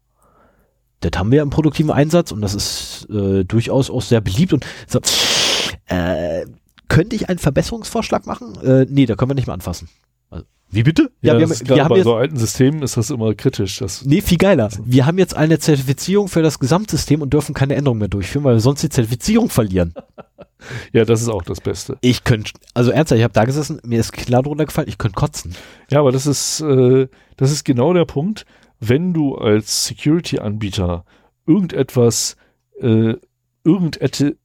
Das 1.01 1.11
haben 1.16 1.32
wir 1.32 1.42
im 1.42 1.51
produktiven 1.51 1.90
Einsatz 1.90 2.30
und 2.30 2.40
das 2.40 2.55
ist 2.55 3.09
äh, 3.11 3.44
durchaus 3.44 3.90
auch 3.90 4.03
sehr 4.03 4.20
beliebt 4.20 4.53
und 4.53 4.64
so, 4.86 5.01
äh, 5.86 6.47
könnte 6.88 7.16
ich 7.16 7.28
einen 7.28 7.40
Verbesserungsvorschlag 7.40 8.26
machen? 8.26 8.57
Äh, 8.62 8.86
nee, 8.88 9.07
da 9.07 9.16
können 9.16 9.30
wir 9.30 9.34
nicht 9.34 9.49
mehr 9.49 9.55
anfassen. 9.55 9.88
Wie 10.69 10.83
bitte? 10.83 11.12
Ja, 11.23 11.39
wir 11.39 11.47
das 11.47 11.61
haben, 11.61 11.69
wir 11.69 11.85
haben 11.85 11.89
bei 11.91 11.97
jetzt, 11.97 12.05
so 12.05 12.14
alten 12.14 12.37
Systemen 12.37 12.83
ist 12.83 12.97
das 12.97 13.11
immer 13.11 13.35
kritisch. 13.35 13.79
Das, 13.79 14.05
nee, 14.05 14.21
viel 14.21 14.39
geiler. 14.39 14.69
Wir 14.85 15.07
haben 15.07 15.19
jetzt 15.19 15.35
eine 15.35 15.59
Zertifizierung 15.59 16.29
für 16.29 16.43
das 16.43 16.59
Gesamtsystem 16.59 17.23
und 17.23 17.33
dürfen 17.33 17.55
keine 17.55 17.77
Änderungen 17.77 18.01
mehr 18.01 18.09
durchführen, 18.09 18.45
weil 18.45 18.57
wir 18.57 18.61
sonst 18.61 18.83
die 18.83 18.89
Zertifizierung 18.89 19.49
verlieren. 19.49 19.95
ja, 20.93 21.05
das 21.05 21.23
ist 21.23 21.29
auch 21.29 21.43
das 21.43 21.61
Beste. 21.61 21.99
Ich 22.01 22.25
könnte, 22.25 22.53
also 22.75 22.91
ernsthaft, 22.91 23.19
ich 23.19 23.25
habe 23.25 23.33
da 23.33 23.45
gesessen, 23.45 23.81
mir 23.85 24.01
ist 24.01 24.12
klar 24.12 24.43
drunter 24.43 24.67
gefallen, 24.67 24.89
ich 24.89 24.99
könnte 24.99 25.14
kotzen. 25.14 25.55
Ja, 25.91 26.01
aber 26.01 26.11
das 26.11 26.27
ist, 26.27 26.61
äh, 26.61 27.07
das 27.37 27.53
ist 27.53 27.64
genau 27.64 27.93
der 27.93 28.05
Punkt, 28.05 28.45
wenn 28.81 29.14
du 29.14 29.37
als 29.37 29.87
Security-Anbieter 29.87 31.05
irgendetwas, 31.47 32.37
äh, 32.81 33.14
irgendette, 33.64 34.37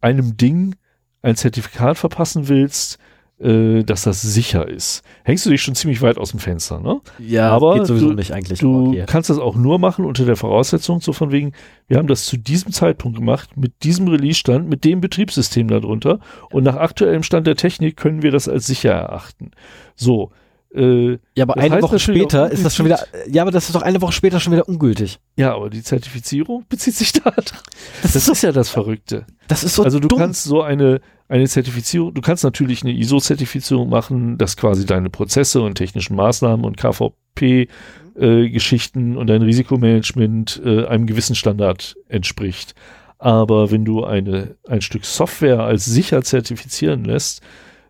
einem 0.00 0.36
Ding 0.36 0.76
ein 1.22 1.36
Zertifikat 1.36 1.98
verpassen 1.98 2.48
willst, 2.48 2.98
äh, 3.40 3.84
dass 3.84 4.02
das 4.02 4.20
sicher 4.22 4.68
ist, 4.68 5.02
hängst 5.22 5.46
du 5.46 5.50
dich 5.50 5.62
schon 5.62 5.74
ziemlich 5.74 6.02
weit 6.02 6.18
aus 6.18 6.30
dem 6.32 6.40
Fenster, 6.40 6.80
ne? 6.80 7.00
Ja, 7.18 7.50
Aber 7.50 7.74
geht 7.74 7.86
sowieso 7.86 8.08
du- 8.08 8.14
nicht 8.14 8.32
eigentlich. 8.32 8.58
Du 8.58 8.88
Okay. 8.88 9.04
kannst 9.06 9.30
das 9.30 9.38
auch 9.38 9.54
nur 9.54 9.78
machen 9.78 10.04
unter 10.04 10.24
der 10.24 10.36
Voraussetzung, 10.36 11.00
so 11.00 11.12
von 11.12 11.30
wegen, 11.30 11.52
wir 11.86 11.98
haben 11.98 12.08
das 12.08 12.24
zu 12.26 12.36
diesem 12.36 12.72
Zeitpunkt 12.72 13.16
gemacht, 13.18 13.56
mit 13.56 13.84
diesem 13.84 14.08
Release-Stand, 14.08 14.68
mit 14.68 14.84
dem 14.84 15.00
Betriebssystem 15.00 15.68
darunter 15.68 16.18
und 16.50 16.64
nach 16.64 16.76
aktuellem 16.76 17.22
Stand 17.22 17.46
der 17.46 17.56
Technik 17.56 17.96
können 17.96 18.22
wir 18.22 18.30
das 18.32 18.48
als 18.48 18.66
sicher 18.66 18.90
erachten. 18.92 19.52
So, 19.94 20.32
äh, 20.74 21.12
Ja, 21.34 21.44
aber 21.44 21.54
Das 21.54 21.64
eine 21.64 21.80
Woche 21.82 21.98
später 21.98 22.50
ist 22.50 22.64
das 22.64 22.74
schon 22.76 22.86
wieder, 22.86 22.98
ja, 23.28 23.42
aber 23.42 23.50
das 23.52 23.66
ist 23.66 23.74
doch 23.74 23.82
eine 23.82 24.02
Woche 24.02 24.12
später 24.12 24.38
schon 24.40 24.52
wieder 24.52 24.68
ungültig. 24.68 25.18
Ja, 25.36 25.54
aber 25.54 25.70
die 25.70 25.82
Zertifizierung 25.82 26.64
bezieht 26.68 26.94
sich 26.96 27.12
da 27.24 27.30
drauf. 27.30 27.62
Das, 28.02 28.14
ist 28.16 28.42
ja 28.42 28.52
das 28.52 28.68
Verrückte. 28.68 29.24
Das 29.46 29.64
ist 29.64 29.76
so 29.76 29.82
also 29.84 29.98
du 30.00 30.08
dumm. 30.08 30.18
kannst 30.18 30.44
so 30.44 30.60
eine, 30.62 31.00
eine 31.28 31.46
Zertifizierung, 31.46 32.14
du 32.14 32.22
kannst 32.22 32.42
natürlich 32.42 32.82
eine 32.82 32.92
ISO-Zertifizierung 32.92 33.88
machen, 33.88 34.36
dass 34.38 34.56
quasi 34.56 34.84
deine 34.86 35.10
Prozesse 35.10 35.60
und 35.60 35.74
technischen 35.74 36.16
Maßnahmen 36.16 36.64
und 36.64 36.78
KVP-Geschichten 36.78 39.16
und 39.16 39.28
dein 39.28 39.42
Risikomanagement 39.42 40.60
äh, 40.64 40.86
einem 40.86 41.06
gewissen 41.06 41.36
Standard 41.36 41.96
entspricht. 42.08 42.74
Aber 43.18 43.70
wenn 43.70 43.84
du 43.84 44.04
eine, 44.04 44.56
ein 44.66 44.80
Stück 44.80 45.04
Software 45.04 45.60
als 45.60 45.84
sicher 45.84 46.22
zertifizieren 46.22 47.04
lässt, 47.04 47.42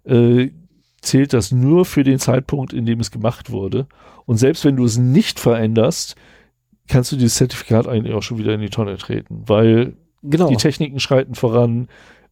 äh, 0.04 0.50
zählt 1.00 1.32
das 1.32 1.52
nur 1.52 1.84
für 1.84 2.02
den 2.02 2.18
Zeitpunkt, 2.18 2.72
in 2.72 2.86
dem 2.86 2.98
es 2.98 3.12
gemacht 3.12 3.50
wurde. 3.50 3.86
Und 4.26 4.38
selbst 4.38 4.64
wenn 4.64 4.74
du 4.76 4.84
es 4.84 4.98
nicht 4.98 5.38
veränderst, 5.38 6.16
kannst 6.88 7.12
du 7.12 7.16
dieses 7.16 7.36
Zertifikat 7.36 7.86
eigentlich 7.86 8.14
auch 8.14 8.22
schon 8.22 8.38
wieder 8.38 8.54
in 8.54 8.60
die 8.60 8.70
Tonne 8.70 8.96
treten, 8.96 9.42
weil 9.46 9.94
genau. 10.22 10.48
die 10.48 10.56
Techniken 10.56 10.98
schreiten 10.98 11.34
voran, 11.34 11.88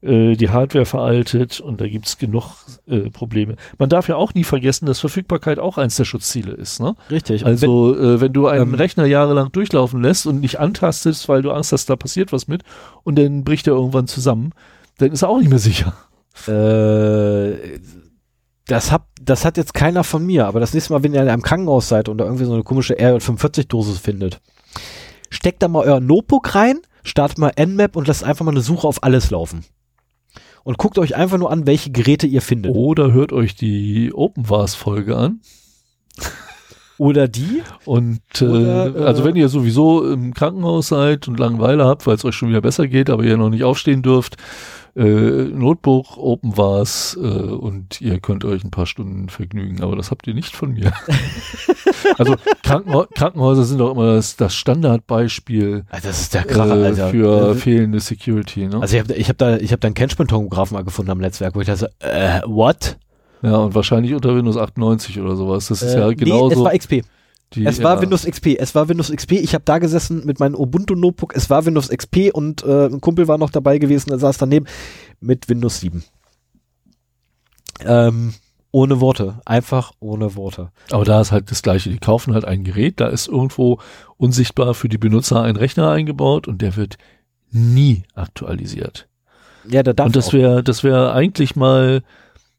äh, 0.06 0.36
die 0.36 0.50
Hardware 0.50 0.86
veraltet 0.86 1.60
und 1.60 1.80
da 1.80 1.88
gibt's 1.88 2.18
genug 2.18 2.54
äh, 2.86 3.10
Probleme. 3.10 3.56
Man 3.78 3.88
darf 3.88 4.08
ja 4.08 4.16
auch 4.16 4.34
nie 4.34 4.44
vergessen, 4.44 4.86
dass 4.86 5.00
Verfügbarkeit 5.00 5.58
auch 5.58 5.78
eins 5.78 5.96
der 5.96 6.04
Schutzziele 6.04 6.52
ist. 6.52 6.80
Ne? 6.80 6.94
Richtig. 7.10 7.42
Und 7.42 7.48
Also 7.48 7.96
äh, 7.96 8.20
wenn 8.20 8.32
du 8.32 8.46
einen 8.46 8.72
Ähm, 8.72 8.74
Rechner 8.74 9.06
jahrelang 9.06 9.52
durchlaufen 9.52 10.02
lässt 10.02 10.26
und 10.26 10.40
nicht 10.40 10.58
antastest, 10.60 11.28
weil 11.28 11.42
du 11.42 11.50
Angst 11.50 11.72
hast, 11.72 11.90
da 11.90 11.96
passiert 11.96 12.32
was 12.32 12.48
mit 12.48 12.62
und 13.02 13.18
dann 13.18 13.44
bricht 13.44 13.66
er 13.66 13.74
irgendwann 13.74 14.06
zusammen, 14.06 14.52
dann 14.98 15.12
ist 15.12 15.22
er 15.22 15.28
auch 15.28 15.38
nicht 15.38 15.50
mehr 15.50 15.58
sicher. 15.58 15.94
wenn, 16.46 16.54
äh, 16.54 17.80
das, 18.66 18.90
hab, 18.92 19.08
das 19.20 19.44
hat 19.44 19.56
jetzt 19.56 19.74
keiner 19.74 20.04
von 20.04 20.24
mir, 20.24 20.46
aber 20.46 20.60
das 20.60 20.74
nächste 20.74 20.92
Mal, 20.92 21.02
wenn 21.02 21.14
ihr 21.14 21.22
in 21.22 21.28
einem 21.28 21.42
Krankenhaus 21.42 21.88
seid 21.88 22.08
und 22.08 22.18
da 22.18 22.24
irgendwie 22.24 22.44
so 22.44 22.52
eine 22.54 22.62
komische 22.62 22.94
RJ45-Dose 22.94 23.98
findet, 23.98 24.40
steckt 25.30 25.62
da 25.62 25.68
mal 25.68 25.84
euer 25.84 26.00
Notebook 26.00 26.54
rein, 26.54 26.80
startet 27.04 27.38
mal 27.38 27.52
Nmap 27.56 27.96
und 27.96 28.08
lasst 28.08 28.24
einfach 28.24 28.44
mal 28.44 28.50
eine 28.50 28.60
Suche 28.60 28.86
auf 28.88 29.02
alles 29.02 29.30
laufen. 29.30 29.64
Und 30.66 30.78
guckt 30.78 30.98
euch 30.98 31.14
einfach 31.14 31.38
nur 31.38 31.52
an, 31.52 31.64
welche 31.64 31.92
Geräte 31.92 32.26
ihr 32.26 32.42
findet. 32.42 32.74
Oder 32.74 33.12
hört 33.12 33.32
euch 33.32 33.54
die 33.54 34.10
OpenVAS-Folge 34.12 35.16
an. 35.16 35.40
Oder 36.98 37.28
die. 37.28 37.62
Und 37.84 38.20
äh, 38.40 38.44
Oder, 38.46 38.96
äh, 38.96 39.04
also 39.04 39.22
wenn 39.22 39.36
ihr 39.36 39.48
sowieso 39.48 40.04
im 40.10 40.34
Krankenhaus 40.34 40.88
seid 40.88 41.28
und 41.28 41.38
Langeweile 41.38 41.84
habt, 41.84 42.04
weil 42.08 42.16
es 42.16 42.24
euch 42.24 42.34
schon 42.34 42.48
wieder 42.48 42.62
besser 42.62 42.88
geht, 42.88 43.10
aber 43.10 43.22
ihr 43.22 43.36
noch 43.36 43.50
nicht 43.50 43.62
aufstehen 43.62 44.02
dürft, 44.02 44.38
äh, 44.96 45.02
Notebook, 45.02 46.16
Open 46.16 46.56
war's 46.56 47.16
äh, 47.20 47.26
und 47.26 48.00
ihr 48.00 48.18
könnt 48.18 48.44
euch 48.44 48.64
ein 48.64 48.70
paar 48.70 48.86
Stunden 48.86 49.28
vergnügen. 49.28 49.82
Aber 49.82 49.94
das 49.94 50.10
habt 50.10 50.26
ihr 50.26 50.32
nicht 50.34 50.56
von 50.56 50.72
mir. 50.72 50.92
also 52.18 52.34
Krankenhau 52.62 53.06
Krankenhäuser 53.14 53.64
sind 53.64 53.80
auch 53.82 53.90
immer 53.92 54.14
das, 54.14 54.36
das 54.36 54.54
Standardbeispiel 54.54 55.84
Also 55.90 56.08
das 56.08 56.20
ist 56.22 56.34
der 56.34 56.42
äh, 56.42 56.44
Kracher, 56.48 56.72
Alter. 56.74 57.08
für 57.10 57.50
Äh, 57.50 57.54
fehlende 57.54 58.00
Security. 58.00 58.66
Ne? 58.66 58.80
Also 58.80 58.96
ich 58.96 59.02
habe 59.02 59.14
ich 59.14 59.28
hab 59.28 59.38
da, 59.38 59.56
ich 59.58 59.72
hab 59.72 59.80
da 59.80 59.86
einen 59.88 59.94
Catchment-Tomographen 59.94 60.74
mal 60.74 60.84
gefunden 60.84 61.10
am 61.10 61.18
Netzwerk, 61.18 61.54
wo 61.54 61.60
ich 61.60 61.66
dachte, 61.66 61.90
so, 62.00 62.06
äh, 62.06 62.40
what? 62.46 62.96
ja, 63.42 63.56
und 63.56 63.74
wahrscheinlich 63.74 64.14
unter 64.14 64.34
Windows 64.34 64.56
98 64.56 65.20
oder 65.20 65.36
sowas. 65.36 65.68
Das 65.68 65.82
ist 65.82 65.94
ja 65.94 66.08
Äh, 66.08 66.14
genauso. 66.14 66.48
Nee, 66.48 66.54
es 66.54 66.60
war 66.64 66.78
XP. 66.78 67.04
Die, 67.54 67.64
Es 67.64 67.82
war 67.82 67.96
ja, 67.96 68.02
Windows 68.02 68.24
XP. 68.24 68.56
Es 68.58 68.74
war 68.74 68.88
Windows 68.88 69.10
XP. 69.10 69.32
Ich 69.32 69.54
habe 69.54 69.64
da 69.64 69.78
gesessen 69.78 70.24
mit 70.24 70.40
meinem 70.40 70.54
Ubuntu-Notebook. 70.54 71.34
Es 71.34 71.48
war 71.48 71.64
Windows 71.64 71.88
XP 71.88 72.30
und 72.32 72.64
äh, 72.64 72.86
ein 72.86 73.00
Kumpel 73.00 73.28
war 73.28 73.38
noch 73.38 73.50
dabei 73.50 73.78
gewesen, 73.78 74.10
der 74.10 74.18
saß 74.18 74.38
daneben 74.38 74.66
mit 75.20 75.48
Windows 75.48 75.80
7. 75.80 76.04
Ähm, 77.84 78.34
ohne 78.72 79.00
Worte. 79.00 79.40
Einfach 79.44 79.92
ohne 80.00 80.34
Worte. 80.34 80.70
Aber 80.90 81.04
da 81.04 81.20
ist 81.20 81.32
halt 81.32 81.50
das 81.50 81.62
Gleiche. 81.62 81.90
Die 81.90 81.98
kaufen 81.98 82.34
halt 82.34 82.44
ein 82.44 82.64
Gerät, 82.64 83.00
da 83.00 83.08
ist 83.08 83.28
irgendwo 83.28 83.80
unsichtbar 84.16 84.74
für 84.74 84.88
die 84.88 84.98
Benutzer 84.98 85.42
ein 85.42 85.56
Rechner 85.56 85.90
eingebaut 85.90 86.48
und 86.48 86.60
der 86.60 86.76
wird 86.76 86.98
nie 87.50 88.02
aktualisiert. 88.14 89.08
Ja, 89.68 89.82
da 89.82 89.92
darf 89.92 90.06
und 90.06 90.16
das 90.16 90.32
wäre, 90.32 90.62
das 90.62 90.84
wäre 90.84 91.12
eigentlich 91.12 91.56
mal, 91.56 92.02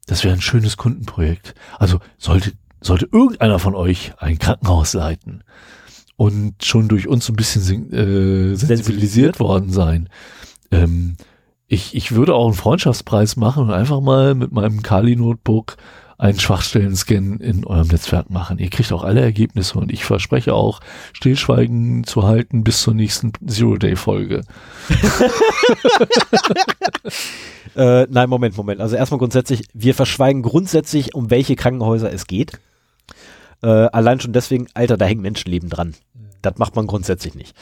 das 0.06 0.24
wäre 0.24 0.34
ein 0.34 0.40
schönes 0.40 0.76
Kundenprojekt. 0.76 1.54
Also 1.78 2.00
sollte, 2.16 2.52
sollte 2.80 3.08
irgendeiner 3.10 3.58
von 3.58 3.74
euch 3.74 4.12
ein 4.18 4.38
Krankenhaus 4.38 4.94
leiten 4.94 5.44
und 6.16 6.64
schon 6.64 6.88
durch 6.88 7.06
uns 7.08 7.26
so 7.26 7.32
ein 7.32 7.36
bisschen 7.36 7.92
äh, 7.92 8.56
sensibilisiert 8.56 8.58
Sensibilisiert. 8.58 9.40
worden 9.40 9.70
sein. 9.70 10.08
Ähm, 10.70 11.16
ich, 11.66 11.94
ich 11.94 12.12
würde 12.12 12.34
auch 12.34 12.46
einen 12.46 12.54
Freundschaftspreis 12.54 13.36
machen 13.36 13.64
und 13.64 13.70
einfach 13.70 14.00
mal 14.00 14.34
mit 14.34 14.52
meinem 14.52 14.82
Kali-Notebook 14.82 15.76
einen 16.18 16.40
Schwachstellen-Scan 16.40 17.38
in 17.40 17.64
eurem 17.64 17.88
Netzwerk 17.88 18.28
machen. 18.28 18.58
Ihr 18.58 18.70
kriegt 18.70 18.92
auch 18.92 19.04
alle 19.04 19.20
Ergebnisse 19.20 19.78
und 19.78 19.92
ich 19.92 20.04
verspreche 20.04 20.52
auch, 20.52 20.80
Stillschweigen 21.12 22.04
zu 22.04 22.24
halten 22.24 22.64
bis 22.64 22.82
zur 22.82 22.94
nächsten 22.94 23.32
Zero-Day-Folge. 23.46 24.42
Äh, 27.76 28.08
nein, 28.10 28.28
Moment, 28.28 28.56
Moment. 28.56 28.80
Also 28.80 28.96
erstmal 28.96 29.18
grundsätzlich, 29.18 29.68
wir 29.72 29.94
verschweigen 29.94 30.42
grundsätzlich, 30.42 31.14
um 31.14 31.30
welche 31.30 31.54
Krankenhäuser 31.54 32.12
es 32.12 32.26
geht. 32.26 32.58
Äh, 33.62 33.68
allein 33.68 34.18
schon 34.18 34.32
deswegen, 34.32 34.66
Alter, 34.74 34.96
da 34.96 35.04
hängen 35.04 35.22
Menschenleben 35.22 35.68
dran. 35.68 35.94
Das 36.42 36.58
macht 36.58 36.74
man 36.74 36.88
grundsätzlich 36.88 37.36
nicht. 37.36 37.54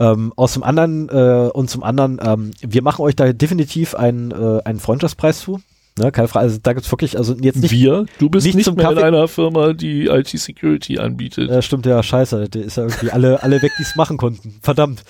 Ähm, 0.00 0.32
aus 0.34 0.54
dem 0.54 0.64
anderen 0.64 1.08
äh, 1.10 1.50
und 1.52 1.70
zum 1.70 1.84
anderen, 1.84 2.18
ähm, 2.24 2.50
wir 2.60 2.82
machen 2.82 3.02
euch 3.02 3.14
da 3.14 3.32
definitiv 3.32 3.94
einen, 3.94 4.32
äh, 4.32 4.62
einen 4.64 4.80
Freundschaftspreis 4.80 5.40
zu. 5.40 5.60
Ne, 5.98 6.10
keine 6.10 6.28
Frage. 6.28 6.44
Also 6.44 6.58
da 6.62 6.72
gibt's 6.72 6.90
wirklich, 6.90 7.18
also 7.18 7.34
jetzt 7.34 7.56
nicht. 7.60 7.70
Wir, 7.70 8.06
du 8.18 8.30
bist 8.30 8.46
nicht 8.46 8.54
nicht, 8.54 8.64
zum 8.64 8.76
mehr 8.76 8.88
in 8.88 8.94
Kaffee- 8.94 9.06
einer 9.06 9.28
Firma, 9.28 9.74
die 9.74 10.06
IT-Security 10.06 10.98
anbietet. 10.98 11.50
Ja, 11.50 11.60
stimmt 11.60 11.84
ja, 11.84 12.02
scheiße. 12.02 12.48
Der 12.48 12.62
ist 12.64 12.76
ja 12.78 12.84
irgendwie 12.84 13.10
alle, 13.10 13.42
alle 13.42 13.60
weg, 13.60 13.72
die 13.78 13.82
es 13.82 13.94
machen 13.94 14.16
konnten. 14.16 14.58
Verdammt. 14.62 15.02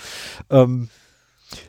Ähm, 0.50 0.88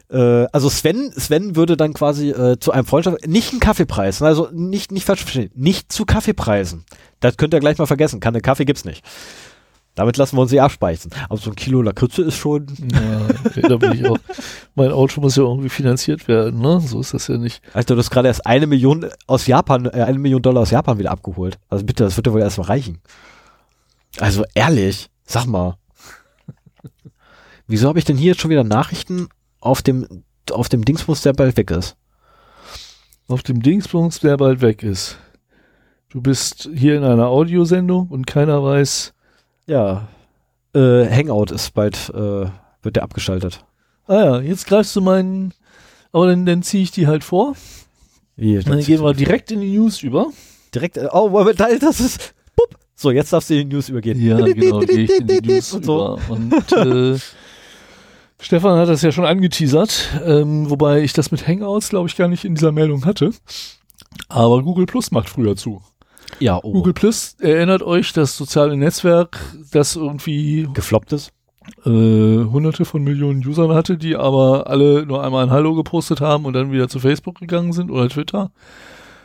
äh, 0.09 0.45
also 0.51 0.70
Sven, 0.70 1.11
Sven 1.16 1.55
würde 1.55 1.78
dann 1.78 1.93
quasi 1.93 2.30
äh, 2.32 2.57
zu 2.59 2.72
einem 2.72 2.86
Freundschaft, 2.86 3.28
nicht 3.28 3.51
einen 3.51 3.59
Kaffeepreis, 3.59 4.22
ne, 4.22 4.28
also 4.28 4.49
nicht, 4.51 4.91
nicht 4.91 5.05
falsch 5.05 5.22
verstehen, 5.22 5.51
nicht 5.53 5.91
zu 5.91 6.05
Kaffeepreisen. 6.05 6.84
Das 7.20 7.38
könnt 7.38 7.53
ihr 7.53 7.59
gleich 7.59 7.78
mal 7.78 7.86
vergessen. 7.86 8.20
Keine 8.20 8.41
Kaffee 8.41 8.66
gibt's 8.66 8.86
nicht. 8.86 9.03
Damit 9.95 10.17
lassen 10.17 10.37
wir 10.37 10.41
uns 10.41 10.49
sie 10.49 10.59
abspeichern. 10.59 11.11
Aber 11.29 11.37
so 11.37 11.51
ein 11.51 11.55
Kilo 11.55 11.81
Lakritze 11.81 12.23
ist 12.23 12.37
schon, 12.37 12.65
Ja, 12.91 13.61
da 13.69 13.77
bin 13.77 13.93
ich 13.93 14.09
auch. 14.09 14.17
Mein 14.73 14.91
Auto 14.91 15.21
muss 15.21 15.35
ja 15.35 15.43
irgendwie 15.43 15.69
finanziert 15.69 16.27
werden, 16.27 16.61
ne? 16.61 16.81
So 16.81 16.99
ist 16.99 17.13
das 17.13 17.27
ja 17.27 17.37
nicht. 17.37 17.61
also 17.73 17.93
du 17.93 17.99
hast 17.99 18.09
gerade 18.09 18.27
erst 18.27 18.45
eine 18.47 18.65
Million 18.65 19.07
aus 19.27 19.45
Japan, 19.45 19.85
äh, 19.85 20.01
eine 20.01 20.17
Million 20.17 20.41
Dollar 20.41 20.63
aus 20.63 20.71
Japan 20.71 20.97
wieder 20.97 21.11
abgeholt. 21.11 21.59
Also 21.69 21.85
bitte, 21.85 22.03
das 22.03 22.17
wird 22.17 22.25
ja 22.25 22.33
wohl 22.33 22.41
erst 22.41 22.57
mal 22.57 22.65
reichen. 22.65 23.01
Also 24.19 24.43
ehrlich, 24.55 25.09
sag 25.25 25.45
mal. 25.45 25.77
Wieso 27.67 27.87
habe 27.87 27.99
ich 27.99 28.05
denn 28.05 28.17
hier 28.17 28.31
jetzt 28.31 28.41
schon 28.41 28.51
wieder 28.51 28.63
Nachrichten 28.63 29.27
auf 29.59 29.81
dem, 29.81 30.23
auf 30.51 30.69
dem 30.69 30.83
Dingsbus, 30.83 31.21
der 31.21 31.33
bald 31.33 31.55
weg 31.55 31.71
ist? 31.71 31.95
Auf 33.27 33.43
dem 33.43 33.61
Dingsbums, 33.61 34.19
der 34.19 34.37
bald 34.37 34.61
weg 34.61 34.83
ist. 34.83 35.17
Du 36.09 36.21
bist 36.21 36.69
hier 36.75 36.97
in 36.97 37.03
einer 37.03 37.27
Audiosendung 37.27 38.09
und 38.09 38.27
keiner 38.27 38.63
weiß. 38.63 39.12
Ja. 39.68 40.07
Äh, 40.74 41.05
Hangout 41.09 41.51
ist 41.51 41.74
bald, 41.74 42.09
äh, 42.14 42.45
wird 42.82 42.95
der 42.95 43.03
abgeschaltet. 43.03 43.64
Ah 44.07 44.16
ja, 44.16 44.39
jetzt 44.41 44.68
greifst 44.68 44.95
du 44.95 45.01
meinen. 45.01 45.53
Aber 46.11 46.28
dann, 46.28 46.45
dann 46.45 46.64
ziehe 46.64 46.84
ich 46.84 46.91
die 46.91 47.07
halt 47.07 47.24
vor. 47.24 47.55
Wie, 48.36 48.59
Dann 48.59 48.80
gehen 48.82 49.01
wir 49.03 49.14
direkt 49.14 49.51
in 49.51 49.61
die 49.61 49.78
News 49.78 50.01
über. 50.01 50.28
direkt, 50.74 50.97
äh, 50.97 51.07
oh, 51.11 51.43
das 51.53 51.99
ist, 51.99 52.34
pup. 52.55 52.80
So, 52.95 53.11
jetzt 53.11 53.32
darfst 53.32 53.49
du 53.49 53.55
in 53.59 53.70
die 53.70 53.76
News 53.76 53.89
übergehen. 53.89 54.20
Ja, 54.20 54.38
genau, 54.38 54.80
gehe 54.80 55.01
ich 55.01 55.20
in 55.20 55.28
die 55.28 55.41
News 55.41 55.74
Und 55.74 55.86
so. 55.86 56.18
über. 56.18 56.30
Und 56.30 56.72
äh, 56.72 57.20
Stefan 58.39 58.78
hat 58.78 58.89
das 58.89 59.01
ja 59.01 59.11
schon 59.11 59.26
angeteasert, 59.26 60.22
ähm, 60.26 60.70
wobei 60.70 61.01
ich 61.01 61.14
das 61.14 61.32
mit 61.32 61.47
Hangouts, 61.47 61.89
glaube 61.89 62.09
ich, 62.09 62.16
gar 62.18 62.28
nicht 62.28 62.43
in 62.43 62.55
dieser 62.55 62.72
Meldung 62.72 63.05
hatte. 63.05 63.32
Aber 64.30 64.61
Google 64.64 64.86
Plus 64.86 65.11
macht 65.11 65.30
früher 65.30 65.55
zu. 65.55 65.82
Ja, 66.39 66.59
oh. 66.61 66.73
Google 66.73 66.93
Plus 66.93 67.36
erinnert 67.39 67.84
euch 67.84 68.13
das 68.13 68.38
soziale 68.38 68.77
Netzwerk, 68.77 69.39
das 69.71 69.95
irgendwie 69.95 70.67
gefloppt 70.73 71.13
ist. 71.13 71.31
äh, 71.86 71.89
hunderte 71.89 72.86
von 72.86 73.03
Millionen 73.03 73.45
Usern 73.45 73.73
hatte, 73.73 73.97
die 73.97 74.15
aber 74.15 74.67
alle 74.67 75.05
nur 75.05 75.23
einmal 75.23 75.43
ein 75.43 75.51
Hallo 75.51 75.75
gepostet 75.75 76.21
haben 76.21 76.45
und 76.45 76.53
dann 76.53 76.71
wieder 76.71 76.89
zu 76.89 76.99
Facebook 76.99 77.39
gegangen 77.39 77.73
sind 77.73 77.89
oder 77.91 78.09
Twitter. 78.09 78.51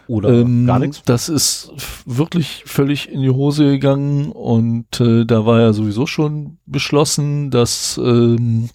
Oder 0.07 0.31
Ähm, 0.31 0.67
gar 0.67 0.79
nichts. 0.79 1.03
Das 1.05 1.29
ist 1.29 1.71
wirklich 2.07 2.63
völlig 2.67 3.11
in 3.11 3.21
die 3.21 3.31
Hose 3.31 3.65
gegangen 3.65 4.33
und 4.33 5.01
äh, 5.01 5.27
da 5.27 5.45
war 5.45 5.61
ja 5.61 5.73
sowieso 5.73 6.07
schon 6.07 6.59
beschlossen, 6.65 7.51
dass 7.51 8.01
ähm, 8.03 8.71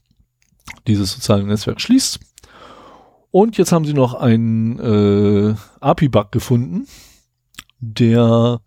dieses 0.87 1.13
soziale 1.13 1.43
Netzwerk 1.43 1.81
schließt. 1.81 2.19
Und 3.31 3.57
jetzt 3.57 3.71
haben 3.71 3.85
sie 3.85 3.95
noch 3.95 4.13
einen 4.13 4.77
äh, 4.79 5.55
API-Bug 5.79 6.31
gefunden, 6.31 6.85
der 7.91 8.61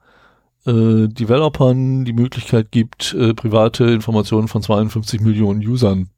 äh, 0.67 1.09
Developern 1.09 2.05
die 2.05 2.13
Möglichkeit 2.13 2.71
gibt, 2.71 3.15
äh, 3.15 3.35
private 3.35 3.85
Informationen 3.85 4.49
von 4.49 4.63
52 4.63 5.21
Millionen 5.21 5.61
Usern 5.61 6.09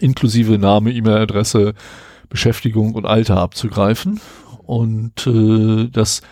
inklusive 0.00 0.58
Name, 0.58 0.92
E-Mail-Adresse, 0.92 1.74
Beschäftigung 2.28 2.94
und 2.94 3.06
Alter 3.06 3.38
abzugreifen. 3.38 4.20
Und 4.64 5.26
äh, 5.26 5.88
das, 5.90 6.22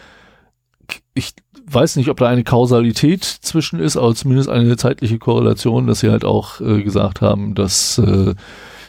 ich 1.15 1.35
weiß 1.67 1.97
nicht, 1.97 2.09
ob 2.09 2.19
da 2.19 2.29
eine 2.29 2.45
Kausalität 2.45 3.25
zwischen 3.25 3.79
ist, 3.79 3.97
aber 3.97 4.15
zumindest 4.15 4.49
eine 4.49 4.77
zeitliche 4.77 5.19
Korrelation, 5.19 5.87
dass 5.87 6.01
sie 6.01 6.11
halt 6.11 6.25
auch 6.25 6.61
äh, 6.61 6.83
gesagt 6.83 7.21
haben, 7.21 7.55
dass 7.55 7.99
äh, 7.99 8.35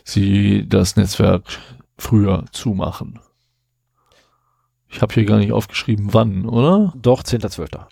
sie 0.04 0.68
das 0.68 0.96
Netzwerk 0.96 1.44
früher 1.98 2.46
zumachen. 2.52 3.20
Ich 4.96 5.02
habe 5.02 5.14
hier 5.14 5.26
gar 5.26 5.38
nicht 5.40 5.52
aufgeschrieben, 5.52 6.14
wann, 6.14 6.46
oder? 6.46 6.94
Doch, 7.02 7.22
10.12. 7.22 7.76
Aber 7.76 7.88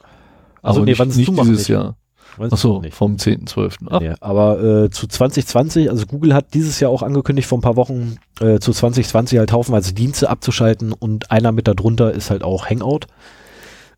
Also, 0.62 0.80
nee, 0.82 0.92
nicht, 0.92 1.00
wann 1.00 1.10
es 1.10 1.18
nicht 1.18 1.30
dieses 1.32 1.58
nicht. 1.60 1.68
Jahr. 1.68 1.98
Achso, 2.40 2.82
vom 2.92 3.16
10.12. 3.18 3.76
Ach, 3.90 4.00
Nee, 4.00 4.14
aber 4.22 4.64
äh, 4.86 4.90
zu 4.90 5.08
2020, 5.08 5.90
also 5.90 6.06
Google 6.06 6.34
hat 6.34 6.54
dieses 6.54 6.80
Jahr 6.80 6.90
auch 6.90 7.04
angekündigt 7.04 7.48
vor 7.48 7.58
ein 7.58 7.62
paar 7.62 7.76
Wochen, 7.76 8.18
äh, 8.40 8.60
zu 8.60 8.72
2020 8.72 9.38
halt 9.38 9.52
haufenweise 9.52 9.94
Dienste 9.94 10.30
abzuschalten 10.30 10.94
und 10.94 11.30
einer 11.30 11.52
mit 11.52 11.68
darunter 11.68 12.12
ist 12.12 12.32
halt 12.32 12.44
auch 12.44 12.68
Hangout, 12.70 13.02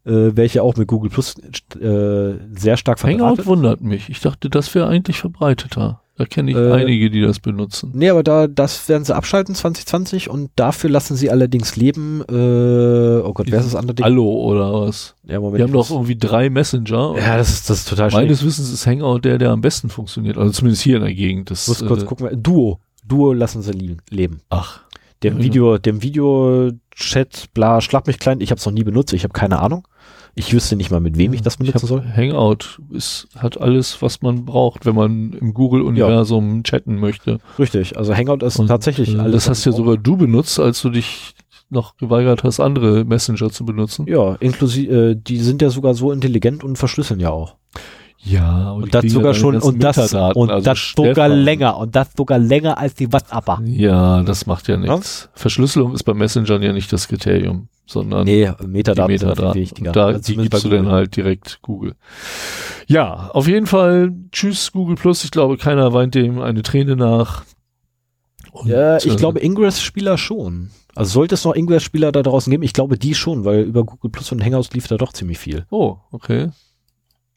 äh, 0.05 0.35
welche 0.35 0.61
auch 0.63 0.75
mit 0.77 0.87
Google 0.87 1.09
Plus 1.09 1.35
äh, 1.79 2.33
sehr 2.55 2.77
stark 2.77 3.01
Hangout 3.03 3.17
verdrahtet. 3.17 3.45
wundert 3.45 3.81
mich. 3.81 4.09
Ich 4.09 4.19
dachte, 4.21 4.49
das 4.49 4.73
wäre 4.75 4.87
eigentlich 4.87 5.17
verbreiteter. 5.17 6.01
Da 6.17 6.23
kenne 6.23 6.51
ich 6.51 6.55
Äh, 6.57 6.71
einige, 6.71 7.09
die 7.09 7.19
das 7.21 7.39
benutzen. 7.41 7.91
Nee, 7.93 8.09
aber 8.09 8.23
da, 8.23 8.47
das 8.47 8.87
werden 8.87 9.03
sie 9.03 9.13
abschalten 9.13 9.53
2020 9.53 10.29
und 10.29 10.49
dafür 10.55 10.89
lassen 10.89 11.17
sie 11.17 11.29
allerdings 11.29 11.75
leben, 11.75 12.21
äh, 12.29 13.21
oh 13.21 13.33
Gott, 13.33 13.47
wer 13.49 13.59
ist 13.59 13.65
das 13.65 13.75
andere 13.75 13.95
Ding? 13.95 14.05
Allo 14.05 14.25
oder 14.31 14.71
was? 14.71 15.15
Ja, 15.25 15.41
Moment. 15.41 15.57
Wir 15.57 15.65
haben 15.65 15.73
doch 15.73 15.91
irgendwie 15.91 16.15
drei 16.15 16.49
Messenger. 16.49 17.15
ja, 17.17 17.35
das 17.37 17.49
ist, 17.49 17.69
das 17.69 17.79
ist 17.79 17.89
total 17.89 18.11
schwierig. 18.11 18.27
Meines 18.27 18.45
Wissens 18.45 18.71
ist 18.71 18.87
Hangout 18.87 19.19
der, 19.25 19.37
der 19.37 19.51
am 19.51 19.59
besten 19.59 19.89
funktioniert. 19.89 20.37
Also 20.37 20.51
zumindest 20.53 20.83
hier 20.83 20.95
in 20.97 21.03
der 21.03 21.13
Gegend. 21.13 21.51
Das, 21.51 21.67
muss 21.67 21.85
kurz 21.85 22.03
äh, 22.03 22.05
gucken. 22.05 22.29
Duo. 22.41 22.79
Duo 23.05 23.33
lassen 23.33 23.61
sie 23.61 23.97
leben. 24.09 24.39
Ach, 24.49 24.79
Dem 25.21 25.37
Ja, 25.39 25.43
Video, 25.43 25.77
dem 25.77 26.01
Video-Chat, 26.01 27.53
bla, 27.53 27.81
schlag 27.81 28.07
mich 28.07 28.19
klein. 28.19 28.41
Ich 28.41 28.51
habe 28.51 28.59
es 28.59 28.65
noch 28.65 28.73
nie 28.73 28.83
benutzt. 28.83 29.13
Ich 29.13 29.23
habe 29.23 29.33
keine 29.33 29.59
Ahnung. 29.59 29.85
Ich 30.37 30.53
wüsste 30.53 30.75
nicht 30.75 30.91
mal, 30.91 30.99
mit 30.99 31.17
wem 31.17 31.33
ich 31.33 31.41
das 31.41 31.53
ich 31.53 31.59
benutzen 31.59 31.81
hab, 31.81 31.87
soll. 31.87 32.03
Hangout 32.03 32.81
ist, 32.91 33.27
hat 33.37 33.59
alles, 33.59 34.01
was 34.01 34.21
man 34.21 34.43
braucht, 34.43 34.85
wenn 34.85 34.95
man 34.95 35.31
im 35.31 35.53
Google-Universum 35.53 36.63
chatten 36.63 36.99
möchte. 36.99 37.39
Richtig. 37.57 37.97
Also 37.97 38.13
Hangout 38.13 38.45
ist 38.45 38.59
Und, 38.59 38.67
tatsächlich 38.67 39.15
äh, 39.15 39.19
alles. 39.19 39.45
Das 39.45 39.49
hast 39.49 39.65
ja 39.65 39.71
sogar 39.71 39.95
du 39.95 40.17
benutzt, 40.17 40.59
als 40.59 40.81
du 40.81 40.89
dich 40.89 41.35
noch 41.69 41.95
geweigert 41.97 42.43
hast, 42.43 42.59
andere 42.59 43.05
Messenger 43.05 43.49
zu 43.49 43.65
benutzen. 43.65 44.05
Ja, 44.07 44.35
inklusive, 44.35 45.11
äh, 45.11 45.15
die 45.15 45.37
sind 45.37 45.61
ja 45.61 45.69
sogar 45.69 45.93
so 45.93 46.11
intelligent 46.11 46.63
und 46.63 46.77
verschlüsseln 46.77 47.19
ja 47.19 47.29
auch. 47.29 47.55
Ja, 48.25 48.71
Und 48.71 48.93
das 48.93 49.05
sogar 49.05 49.33
schon, 49.35 49.55
und 49.61 49.83
das, 49.83 50.13
und 50.13 50.49
also 50.49 50.65
das 50.65 50.93
sogar 50.95 51.29
länger, 51.29 51.77
und 51.77 51.95
das 51.95 52.09
sogar 52.17 52.39
länger 52.39 52.77
als 52.77 52.95
die 52.95 53.11
WhatsApper. 53.13 53.61
Ja, 53.65 54.23
das 54.23 54.47
macht 54.47 54.67
ja 54.67 54.77
nichts. 54.77 55.29
Verschlüsselung 55.33 55.93
ist 55.93 56.03
bei 56.03 56.13
Messengern 56.15 56.63
ja 56.63 56.73
nicht 56.73 56.91
das 56.91 57.07
Kriterium, 57.07 57.67
sondern 57.85 58.25
Nee, 58.25 58.51
die 58.59 58.67
Metadaten, 58.67 59.17
sind 59.17 59.27
Metadaten. 59.29 59.53
viel 59.53 59.61
wichtiger. 59.61 59.89
Und 59.89 59.95
Da, 59.95 60.05
Also 60.07 60.19
die 60.33 60.37
gibst 60.37 60.63
du 60.63 60.69
dann 60.69 60.87
halt 60.87 61.15
direkt 61.15 61.59
Google. 61.61 61.93
Ja, 62.87 63.29
auf 63.31 63.47
jeden 63.47 63.67
Fall, 63.67 64.11
tschüss 64.31 64.71
Google 64.71 64.95
Plus. 64.95 65.23
Ich 65.23 65.31
glaube, 65.31 65.57
keiner 65.57 65.93
weint 65.93 66.15
dem 66.15 66.41
eine 66.41 66.63
Träne 66.63 66.95
nach. 66.95 67.43
Und, 68.51 68.69
Ja, 68.69 68.97
ich 68.97 69.05
äh, 69.07 69.15
glaube 69.15 69.39
Ingress-Spieler 69.39 70.17
schon. 70.17 70.71
Also 70.95 71.11
sollte 71.11 71.35
es 71.35 71.43
noch 71.43 71.53
Ingress-Spieler 71.53 72.11
da 72.11 72.23
draußen 72.23 72.49
geben, 72.49 72.63
ich 72.63 72.73
glaube 72.73 72.97
die 72.97 73.13
schon, 73.13 73.43
weil 73.45 73.61
über 73.63 73.83
Google 73.83 74.09
Plus 74.11 74.31
und 74.31 74.43
Hangouts 74.43 74.71
lief 74.73 74.87
da 74.87 74.95
doch 74.97 75.11
ziemlich 75.13 75.37
viel. 75.37 75.65
Oh, 75.69 75.97
okay. 76.11 76.49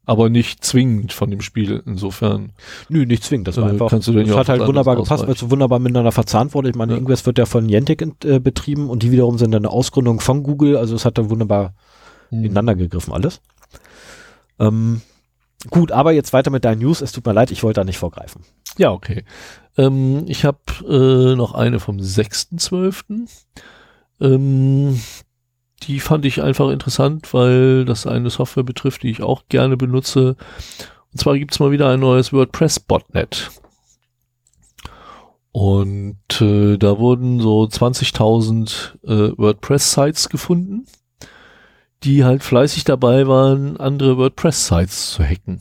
Aber 0.08 0.30
nicht 0.30 0.64
zwingend 0.64 1.12
von 1.12 1.30
dem 1.30 1.42
Spiel. 1.42 1.82
Insofern 1.84 2.52
Nö, 2.88 3.04
nicht 3.04 3.22
zwingend. 3.24 3.46
Das 3.46 3.58
war 3.58 3.68
Äh, 3.68 3.72
einfach. 3.72 3.90
kannst 3.90 4.08
du 4.08 4.12
das 4.14 4.26
ja 4.26 4.36
hat 4.36 4.48
halt 4.48 4.66
wunderbar 4.66 4.96
gepasst, 4.96 5.24
weil 5.26 5.34
es 5.34 5.40
so 5.40 5.50
wunderbar 5.50 5.78
miteinander 5.80 6.12
verzahnt 6.12 6.54
wurde. 6.54 6.70
Ich 6.70 6.74
meine, 6.76 6.92
Ja. 6.92 6.98
Ingress 6.98 7.26
wird 7.26 7.36
ja 7.36 7.44
von 7.44 7.66
Niantic 7.66 8.00
äh, 8.24 8.38
betrieben 8.40 8.88
und 8.88 9.02
die 9.02 9.12
wiederum 9.12 9.36
sind 9.36 9.50
dann 9.50 9.66
eine 9.66 9.70
Ausgründung 9.70 10.20
von 10.20 10.42
Google. 10.42 10.78
Also 10.78 10.96
es 10.96 11.04
hat 11.04 11.18
dann 11.18 11.28
wunderbar 11.28 11.74
Hm. 12.30 12.42
ineinander 12.42 12.74
gegriffen 12.74 13.12
alles. 13.12 13.42
Ähm, 14.58 15.02
gut, 15.68 15.92
aber 15.92 16.12
jetzt 16.12 16.32
weiter 16.32 16.50
mit 16.50 16.64
deinen 16.64 16.80
News. 16.80 17.02
Es 17.02 17.12
tut 17.12 17.26
mir 17.26 17.34
leid, 17.34 17.50
ich 17.50 17.62
wollte 17.62 17.80
da 17.80 17.84
nicht 17.84 17.98
vorgreifen. 17.98 18.40
Ja, 18.78 18.92
okay. 18.92 19.24
Ähm, 19.76 20.24
ich 20.26 20.46
habe 20.46 20.58
äh, 20.88 21.36
noch 21.36 21.52
eine 21.52 21.80
vom 21.80 21.98
6.12. 21.98 23.28
Ähm, 24.20 24.98
die 25.84 26.00
fand 26.00 26.24
ich 26.24 26.42
einfach 26.42 26.70
interessant, 26.70 27.32
weil 27.32 27.84
das 27.84 28.06
eine 28.06 28.30
Software 28.30 28.64
betrifft, 28.64 29.02
die 29.02 29.10
ich 29.10 29.22
auch 29.22 29.44
gerne 29.48 29.76
benutze. 29.76 30.36
Und 31.12 31.20
zwar 31.20 31.38
gibt's 31.38 31.60
mal 31.60 31.70
wieder 31.70 31.88
ein 31.88 32.00
neues 32.00 32.32
WordPress-Botnet. 32.32 33.50
Und 35.52 36.40
äh, 36.40 36.76
da 36.76 36.98
wurden 36.98 37.40
so 37.40 37.62
20.000 37.62 39.04
äh, 39.04 39.38
WordPress-Sites 39.38 40.28
gefunden, 40.28 40.86
die 42.04 42.24
halt 42.24 42.44
fleißig 42.44 42.84
dabei 42.84 43.26
waren, 43.26 43.76
andere 43.78 44.18
WordPress-Sites 44.18 45.12
zu 45.12 45.24
hacken. 45.24 45.60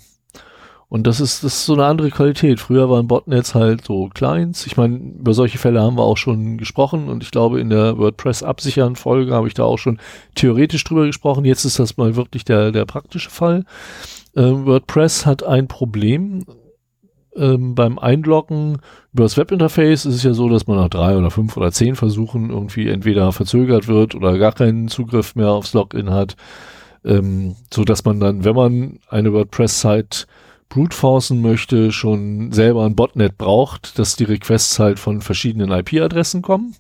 Und 0.90 1.06
das 1.06 1.20
ist, 1.20 1.44
das 1.44 1.54
ist 1.54 1.66
so 1.66 1.74
eine 1.74 1.86
andere 1.86 2.10
Qualität. 2.12 2.62
Früher 2.62 2.90
waren 2.90 3.08
Botnets 3.08 3.54
halt 3.54 3.84
so 3.84 4.08
Clients. 4.14 4.66
Ich 4.66 4.78
meine, 4.78 4.96
über 4.96 5.34
solche 5.34 5.58
Fälle 5.58 5.82
haben 5.82 5.98
wir 5.98 6.04
auch 6.04 6.16
schon 6.16 6.58
gesprochen 6.58 7.10
und 7.10 7.24
ich 7.24 7.32
glaube, 7.32 7.60
in 7.60 7.70
der 7.70 7.98
WordPress-Absichern-Folge 7.98 9.34
habe 9.34 9.48
ich 9.50 9.54
da 9.54 9.64
auch 9.64 9.78
schon 9.78 10.00
theoretisch 10.36 10.86
drüber 10.86 11.06
gesprochen. 11.06 11.44
Jetzt 11.44 11.66
ist 11.66 11.80
das 11.80 11.98
mal 11.98 12.16
wirklich 12.16 12.46
der, 12.46 12.72
der 12.72 12.86
praktische 12.86 13.30
Fall. 13.30 13.66
Ähm, 14.36 14.66
WordPress 14.66 15.26
hat 15.26 15.44
ein 15.44 15.68
Problem. 15.68 16.46
Ähm, 17.36 17.76
beim 17.76 18.00
Einloggen 18.00 18.80
über 19.14 19.24
das 19.24 19.38
Webinterface 19.38 20.06
ist 20.06 20.16
es 20.16 20.24
ja 20.24 20.34
so, 20.34 20.48
dass 20.48 20.68
man 20.68 20.78
nach 20.78 20.90
drei 20.90 21.18
oder 21.18 21.32
fünf 21.32 21.58
oder 21.58 21.72
zehn 21.72 21.96
Versuchen 21.96 22.50
irgendwie 22.50 22.88
entweder 22.88 23.32
verzögert 23.34 23.90
wird 23.90 24.16
oder 24.16 24.38
gar 24.38 24.54
keinen 24.54 24.88
Zugriff 24.88 25.36
mehr 25.36 25.50
aufs 25.50 25.74
Login 25.74 26.12
hat. 26.12 26.38
Ähm, 27.04 27.56
so 27.72 27.84
dass 27.84 28.06
man 28.06 28.22
dann, 28.22 28.46
wenn 28.46 28.56
man 28.56 29.00
eine 29.10 29.34
WordPress-Site 29.34 30.28
brute 30.70 31.34
möchte, 31.36 31.92
schon 31.92 32.52
selber 32.52 32.86
ein 32.86 32.96
Botnet 32.96 33.38
braucht, 33.38 33.98
dass 34.00 34.16
die 34.16 34.26
Requests 34.26 34.80
halt 34.80 35.00
von 35.00 35.22
verschiedenen 35.22 35.72
IP-Adressen 35.72 36.42
kommen. 36.42 36.76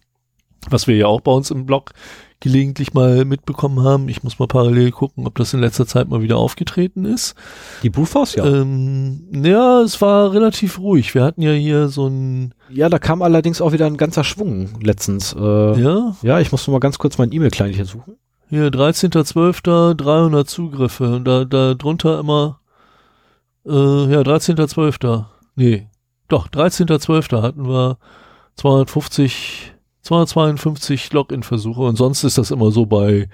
Was 0.70 0.88
wir 0.88 0.98
ja 0.98 1.08
auch 1.08 1.22
bei 1.22 1.32
uns 1.32 1.52
im 1.52 1.66
Blog 1.66 1.94
gelegentlich 2.40 2.94
mal 2.94 3.26
mitbekommen 3.26 3.84
haben. 3.84 4.10
Ich 4.10 4.24
muss 4.24 4.38
mal 4.38 4.48
parallel 4.48 4.92
gucken, 4.92 5.26
ob 5.26 5.36
das 5.36 5.54
in 5.54 5.60
letzter 5.60 5.88
Zeit 5.88 6.10
mal 6.10 6.22
wieder 6.22 6.38
aufgetreten 6.38 7.06
ist. 7.06 7.36
Die 7.82 7.90
Brute 7.90 8.24
ja. 8.36 8.46
Ähm, 8.46 9.28
ja, 9.44 9.82
es 9.82 10.02
war 10.02 10.34
relativ 10.34 10.80
ruhig. 10.80 11.16
Wir 11.16 11.24
hatten 11.24 11.42
ja 11.42 11.52
hier 11.52 11.88
so 11.88 12.08
ein... 12.08 12.54
Ja, 12.70 12.90
da 12.90 13.00
kam 13.00 13.22
allerdings 13.22 13.62
auch 13.62 13.72
wieder 13.72 13.88
ein 13.88 13.98
ganzer 13.98 14.24
Schwung 14.24 14.70
letztens. 14.82 15.34
Äh, 15.34 15.82
ja? 15.82 16.16
Ja, 16.22 16.40
ich 16.40 16.52
muss 16.52 16.68
nur 16.68 16.76
mal 16.76 16.80
ganz 16.80 17.00
kurz 17.00 17.18
mein 17.18 17.32
E-Mail-Client 17.32 17.76
hier 17.76 17.86
suchen. 17.86 18.18
Hier, 18.50 18.68
13.12. 18.70 19.96
300 19.96 20.48
Zugriffe. 20.48 21.16
Und 21.16 21.26
da, 21.26 21.44
da 21.44 21.74
drunter 21.74 22.20
immer 22.20 22.60
äh, 23.68 24.11
ja, 24.11 24.22
13.12. 24.22 25.26
Nee, 25.56 25.88
doch, 26.27 26.48
13.12. 26.48 27.41
hatten 27.41 27.68
wir 27.68 27.98
250, 28.56 29.73
252 30.02 31.14
Login-Versuche 31.14 31.81
und 31.81 31.95
sonst 31.95 32.23
ist 32.23 32.38
das 32.38 32.52
immer 32.52 32.72
so 32.72 32.85
bei 32.85 33.30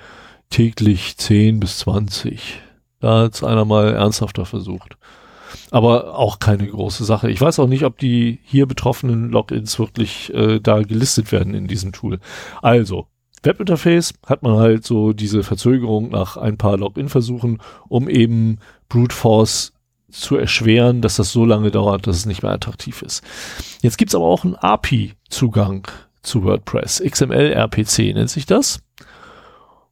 täglich 0.49 1.17
10 1.17 1.59
bis 1.59 1.79
20. 1.79 2.61
Da 2.99 3.21
hat 3.21 3.43
einer 3.43 3.65
mal 3.65 3.93
ernsthafter 3.93 4.45
versucht. 4.45 4.97
Aber 5.71 6.17
auch 6.17 6.39
keine 6.39 6.67
große 6.67 7.03
Sache. 7.03 7.29
Ich 7.29 7.41
weiß 7.41 7.59
auch 7.59 7.67
nicht, 7.67 7.83
ob 7.83 7.97
die 7.97 8.39
hier 8.43 8.65
betroffenen 8.65 9.29
Logins 9.29 9.77
wirklich 9.79 10.33
äh, 10.33 10.59
da 10.59 10.81
gelistet 10.83 11.31
werden 11.31 11.53
in 11.53 11.67
diesem 11.67 11.91
Tool. 11.91 12.19
Also, 12.61 13.07
Webinterface 13.41 14.13
hat 14.25 14.43
man 14.43 14.57
halt 14.57 14.85
so 14.85 15.13
diese 15.13 15.43
Verzögerung 15.43 16.09
nach 16.09 16.37
ein 16.37 16.57
paar 16.57 16.77
Login-Versuchen, 16.77 17.59
um 17.89 18.07
eben 18.07 18.59
Brute 18.87 19.15
Force 19.15 19.72
zu 20.13 20.37
erschweren, 20.37 21.01
dass 21.01 21.15
das 21.15 21.31
so 21.31 21.45
lange 21.45 21.71
dauert, 21.71 22.07
dass 22.07 22.17
es 22.17 22.25
nicht 22.25 22.43
mehr 22.43 22.51
attraktiv 22.51 23.01
ist. 23.01 23.23
Jetzt 23.81 23.97
gibt's 23.97 24.15
aber 24.15 24.25
auch 24.25 24.43
einen 24.43 24.55
API-Zugang 24.55 25.87
zu 26.21 26.43
WordPress. 26.43 27.01
XML-RPC 27.05 28.13
nennt 28.13 28.29
sich 28.29 28.45
das. 28.45 28.81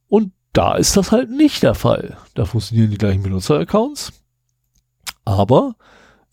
Und 0.08 0.32
da 0.52 0.74
ist 0.74 0.96
das 0.96 1.12
halt 1.12 1.30
nicht 1.30 1.62
der 1.62 1.74
Fall. 1.74 2.16
Da 2.34 2.44
funktionieren 2.44 2.90
die 2.90 2.98
gleichen 2.98 3.22
Benutzer-Accounts. 3.22 4.12
Aber 5.24 5.74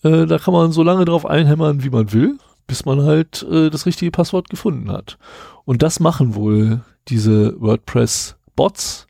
äh, 0.04 0.26
da 0.26 0.38
kann 0.38 0.54
man 0.54 0.72
so 0.72 0.84
lange 0.84 1.06
drauf 1.06 1.26
einhämmern, 1.26 1.84
wie 1.84 1.90
man 1.90 2.12
will, 2.14 2.38
bis 2.68 2.86
man 2.86 3.04
halt 3.04 3.44
äh, 3.50 3.70
das 3.70 3.86
richtige 3.86 4.12
Passwort 4.12 4.50
gefunden 4.50 4.92
hat. 4.92 5.18
Und 5.66 5.82
das 5.84 6.00
machen 6.00 6.36
wohl 6.36 6.82
diese 7.08 7.60
WordPress-Bots 7.60 9.08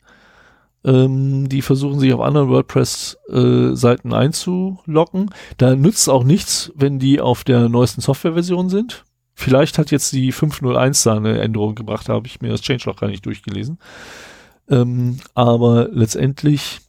ähm, 0.84 1.50
die 1.50 1.62
versuchen 1.62 2.00
sich 2.00 2.14
auf 2.14 2.22
anderen 2.22 2.50
WordPress-Seiten 2.50 4.12
äh, 4.12 4.16
einzulocken. 4.16 5.30
Da 5.58 5.76
nützt 5.76 6.10
auch 6.10 6.24
nichts, 6.24 6.72
wenn 6.76 7.00
die 7.00 7.20
auf 7.20 7.44
der 7.44 7.70
neuesten 7.70 8.02
Softwareversion 8.02 8.70
sind. 8.70 9.06
Vielleicht 9.34 9.78
hat 9.78 9.92
jetzt 9.92 10.12
die 10.12 10.34
5.01 10.34 11.04
da 11.06 11.16
eine 11.16 11.40
Änderung 11.40 11.76
gebracht, 11.76 12.10
da 12.10 12.14
habe 12.14 12.28
ich 12.28 12.42
mir 12.42 12.50
das 12.50 12.62
Changelog 12.62 12.98
gar 12.98 13.08
nicht 13.08 13.26
durchgelesen. 13.26 13.80
Ähm, 14.70 15.20
aber 15.34 15.88
letztendlich 15.92 16.80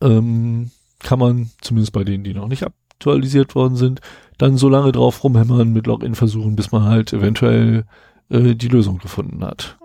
ähm, 0.00 0.70
kann 0.98 1.18
man, 1.18 1.50
zumindest 1.60 1.92
bei 1.92 2.04
denen, 2.04 2.24
die 2.24 2.34
noch 2.34 2.48
nicht 2.48 2.64
aktualisiert 2.64 3.54
worden 3.54 3.76
sind, 3.76 4.00
dann 4.38 4.56
so 4.56 4.68
lange 4.68 4.92
drauf 4.92 5.22
rumhämmern 5.22 5.72
mit 5.72 5.86
Login-Versuchen, 5.86 6.56
bis 6.56 6.72
man 6.72 6.84
halt 6.84 7.12
eventuell 7.12 7.84
äh, 8.28 8.54
die 8.54 8.68
Lösung 8.68 8.98
gefunden 8.98 9.44
hat. 9.44 9.78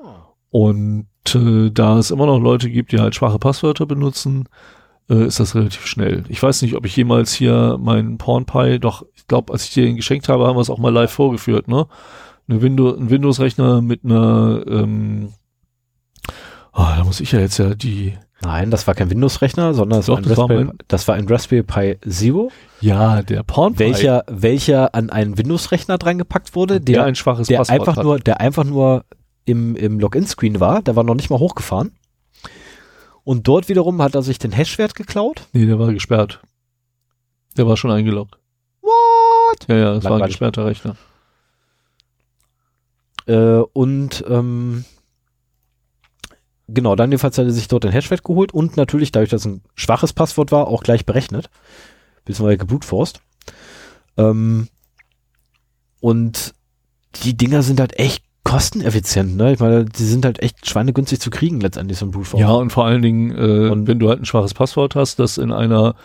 Und 0.55 1.09
äh, 1.33 1.69
da 1.69 1.99
es 1.99 2.11
immer 2.11 2.27
noch 2.27 2.39
Leute 2.39 2.69
gibt, 2.69 2.93
die 2.93 2.99
halt 3.01 3.13
schwache 3.13 3.39
Passwörter 3.39 3.85
benutzen, 3.85 4.47
äh, 5.09 5.25
ist 5.25 5.41
das 5.41 5.53
relativ 5.53 5.85
schnell. 5.85 6.23
Ich 6.29 6.41
weiß 6.41 6.61
nicht, 6.61 6.75
ob 6.75 6.85
ich 6.85 6.95
jemals 6.95 7.33
hier 7.33 7.77
meinen 7.77 8.17
PornPie, 8.17 8.79
doch, 8.79 9.05
ich 9.15 9.27
glaube, 9.27 9.51
als 9.51 9.65
ich 9.65 9.73
dir 9.73 9.83
den 9.83 9.97
geschenkt 9.97 10.29
habe, 10.29 10.47
haben 10.47 10.55
wir 10.55 10.61
es 10.61 10.69
auch 10.69 10.77
mal 10.77 10.93
live 10.93 11.11
vorgeführt, 11.11 11.67
ne? 11.67 11.87
Eine 12.47 12.61
Windows, 12.61 12.97
ein 12.97 13.09
Windows-Rechner 13.09 13.81
mit 13.81 14.05
einer, 14.05 14.63
ähm, 14.65 15.33
oh, 16.71 16.87
da 16.95 17.03
muss 17.03 17.19
ich 17.19 17.33
ja 17.33 17.41
jetzt 17.41 17.57
ja 17.57 17.75
die. 17.75 18.13
Nein, 18.41 18.71
das 18.71 18.87
war 18.87 18.95
kein 18.95 19.09
Windows-Rechner, 19.09 19.73
sondern 19.73 19.99
das, 19.99 20.05
Doch, 20.05 20.15
war 20.15 20.21
das, 20.21 20.37
war 20.37 20.47
mein, 20.47 20.71
das, 20.87 21.05
war 21.09 21.15
ein 21.15 21.27
Raspberry 21.27 21.63
Pi 21.63 21.97
Zero. 22.09 22.49
Ja, 22.79 23.23
der 23.23 23.43
PornPie. 23.43 23.79
Welcher, 23.79 24.23
welcher 24.29 24.95
an 24.95 25.09
einen 25.09 25.37
Windows-Rechner 25.37 25.97
dran 25.97 26.17
gepackt 26.17 26.55
wurde, 26.55 26.79
der, 26.79 26.95
der 26.95 27.03
ein 27.03 27.15
schwaches 27.15 27.47
der 27.47 27.57
Passwort 27.57 27.77
einfach 27.77 27.97
hat. 27.97 28.03
nur, 28.05 28.19
der 28.19 28.39
einfach 28.39 28.63
nur 28.63 29.03
im, 29.45 29.75
im 29.75 29.99
Login-Screen 29.99 30.59
war. 30.59 30.81
Der 30.81 30.95
war 30.95 31.03
noch 31.03 31.15
nicht 31.15 31.29
mal 31.29 31.39
hochgefahren. 31.39 31.91
Und 33.23 33.47
dort 33.47 33.69
wiederum 33.69 34.01
hat 34.01 34.15
er 34.15 34.21
sich 34.21 34.37
den 34.37 34.51
Hashwert 34.51 34.95
geklaut. 34.95 35.47
Nee, 35.53 35.65
der 35.65 35.79
war 35.79 35.91
gesperrt. 35.93 36.41
Der 37.57 37.67
war 37.67 37.77
schon 37.77 37.91
eingeloggt. 37.91 38.37
What? 38.81 39.67
Ja, 39.67 39.75
ja, 39.75 39.93
das 39.95 40.03
war 40.03 40.21
ein 40.21 40.27
gesperrter 40.27 40.65
Rechner. 40.65 40.95
Äh, 43.27 43.63
und 43.73 44.23
ähm, 44.27 44.85
genau, 46.67 46.95
dann 46.95 47.11
jedenfalls 47.11 47.37
hat 47.37 47.45
er 47.45 47.51
sich 47.51 47.67
dort 47.67 47.83
den 47.83 47.91
Hashwert 47.91 48.23
geholt 48.23 48.53
und 48.53 48.77
natürlich, 48.77 49.11
dadurch, 49.11 49.31
dass 49.31 49.41
es 49.41 49.47
ein 49.47 49.63
schwaches 49.73 50.13
Passwort 50.13 50.51
war, 50.51 50.67
auch 50.67 50.83
gleich 50.83 51.05
berechnet. 51.05 51.49
Beziehungsweise 52.25 52.57
gebrutforst. 52.57 53.21
Ähm, 54.17 54.67
und 55.99 56.53
die 57.23 57.35
Dinger 57.35 57.63
sind 57.63 57.79
halt 57.79 57.97
echt 57.97 58.24
kosteneffizient, 58.45 59.35
ne? 59.35 59.51
Ich 59.53 59.59
meine, 59.59 59.83
die 59.83 60.03
sind 60.05 60.23
halt 60.23 60.41
echt 60.41 60.69
schweinegünstig 60.69 61.19
zu 61.19 61.29
kriegen 61.29 61.59
letztendlich, 61.59 61.97
so 61.97 62.05
ein 62.05 62.11
Brute 62.11 62.25
Force. 62.29 62.39
Ja, 62.41 62.51
und 62.51 62.71
vor 62.71 62.85
allen 62.85 63.01
Dingen, 63.01 63.31
äh, 63.31 63.69
Und- 63.69 63.87
wenn 63.87 63.99
du 63.99 64.07
halt 64.07 64.21
ein 64.21 64.25
schwaches 64.25 64.53
Passwort 64.53 64.95
hast, 64.95 65.19
das 65.19 65.37
in 65.37 65.51
einer 65.51 65.95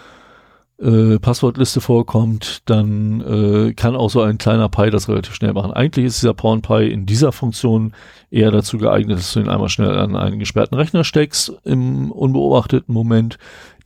äh, 0.83 1.19
Passwortliste 1.19 1.83
vorkommt, 1.83 2.63
dann 2.65 3.21
äh, 3.21 3.75
kann 3.75 3.95
auch 3.95 4.09
so 4.09 4.23
ein 4.23 4.39
kleiner 4.39 4.71
Pi 4.71 4.89
das 4.89 5.11
relativ 5.11 5.35
schnell 5.35 5.53
machen. 5.53 5.73
Eigentlich 5.73 6.07
ist 6.07 6.23
dieser 6.23 6.33
Porn 6.33 6.63
Pi 6.63 6.89
in 6.91 7.05
dieser 7.05 7.33
Funktion 7.33 7.93
eher 8.31 8.51
dazu 8.51 8.79
geeignet, 8.79 9.19
dass 9.19 9.35
du 9.35 9.41
ihn 9.41 9.51
einmal 9.51 9.69
schnell 9.69 9.91
an 9.99 10.17
einen 10.17 10.39
gesperrten 10.39 10.75
Rechner 10.79 11.05
steckst 11.05 11.53
im 11.65 12.11
unbeobachteten 12.11 12.95
Moment. 12.95 13.37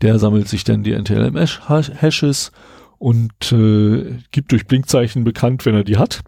Der 0.02 0.20
sammelt 0.20 0.47
sich 0.47 0.62
dann 0.62 0.85
die 0.85 0.93
NTLM-Hashes 0.93 2.52
und 2.98 3.51
äh, 3.52 4.18
gibt 4.31 4.52
durch 4.52 4.68
Blinkzeichen 4.68 5.24
bekannt, 5.24 5.66
wenn 5.66 5.74
er 5.74 5.82
die 5.82 5.97
hat 5.98 6.20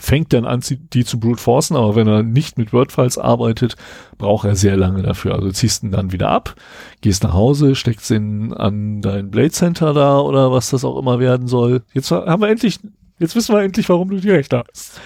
fängt 0.00 0.32
dann 0.32 0.44
an, 0.44 0.62
die 0.92 1.04
zu 1.04 1.18
brute 1.20 1.40
forcen, 1.40 1.76
aber 1.76 1.96
wenn 1.96 2.06
er 2.06 2.22
nicht 2.22 2.58
mit 2.58 2.72
Wordfiles 2.72 3.18
arbeitet, 3.18 3.76
braucht 4.18 4.46
er 4.46 4.56
sehr 4.56 4.76
lange 4.76 5.02
dafür. 5.02 5.34
Also 5.34 5.50
ziehst 5.50 5.82
ihn 5.82 5.90
dann 5.90 6.12
wieder 6.12 6.28
ab, 6.28 6.54
gehst 7.00 7.22
nach 7.22 7.32
Hause, 7.32 7.74
steckst 7.74 8.10
ihn 8.10 8.52
an 8.52 9.02
dein 9.02 9.30
Blade 9.30 9.50
Center 9.50 9.92
da 9.92 10.18
oder 10.18 10.52
was 10.52 10.70
das 10.70 10.84
auch 10.84 10.98
immer 10.98 11.18
werden 11.18 11.48
soll. 11.48 11.82
Jetzt 11.92 12.10
haben 12.10 12.42
wir 12.42 12.48
endlich, 12.48 12.78
jetzt 13.18 13.34
wissen 13.36 13.54
wir 13.54 13.62
endlich, 13.62 13.88
warum 13.88 14.10
du 14.10 14.20
die 14.20 14.30
Rechner 14.30 14.64
hast. 14.70 15.00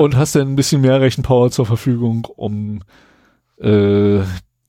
Und 0.00 0.16
hast 0.16 0.34
dann 0.34 0.48
ein 0.48 0.56
bisschen 0.56 0.80
mehr 0.80 1.00
Rechenpower 1.00 1.50
zur 1.50 1.66
Verfügung, 1.66 2.26
um 2.36 2.82
äh, 3.58 4.20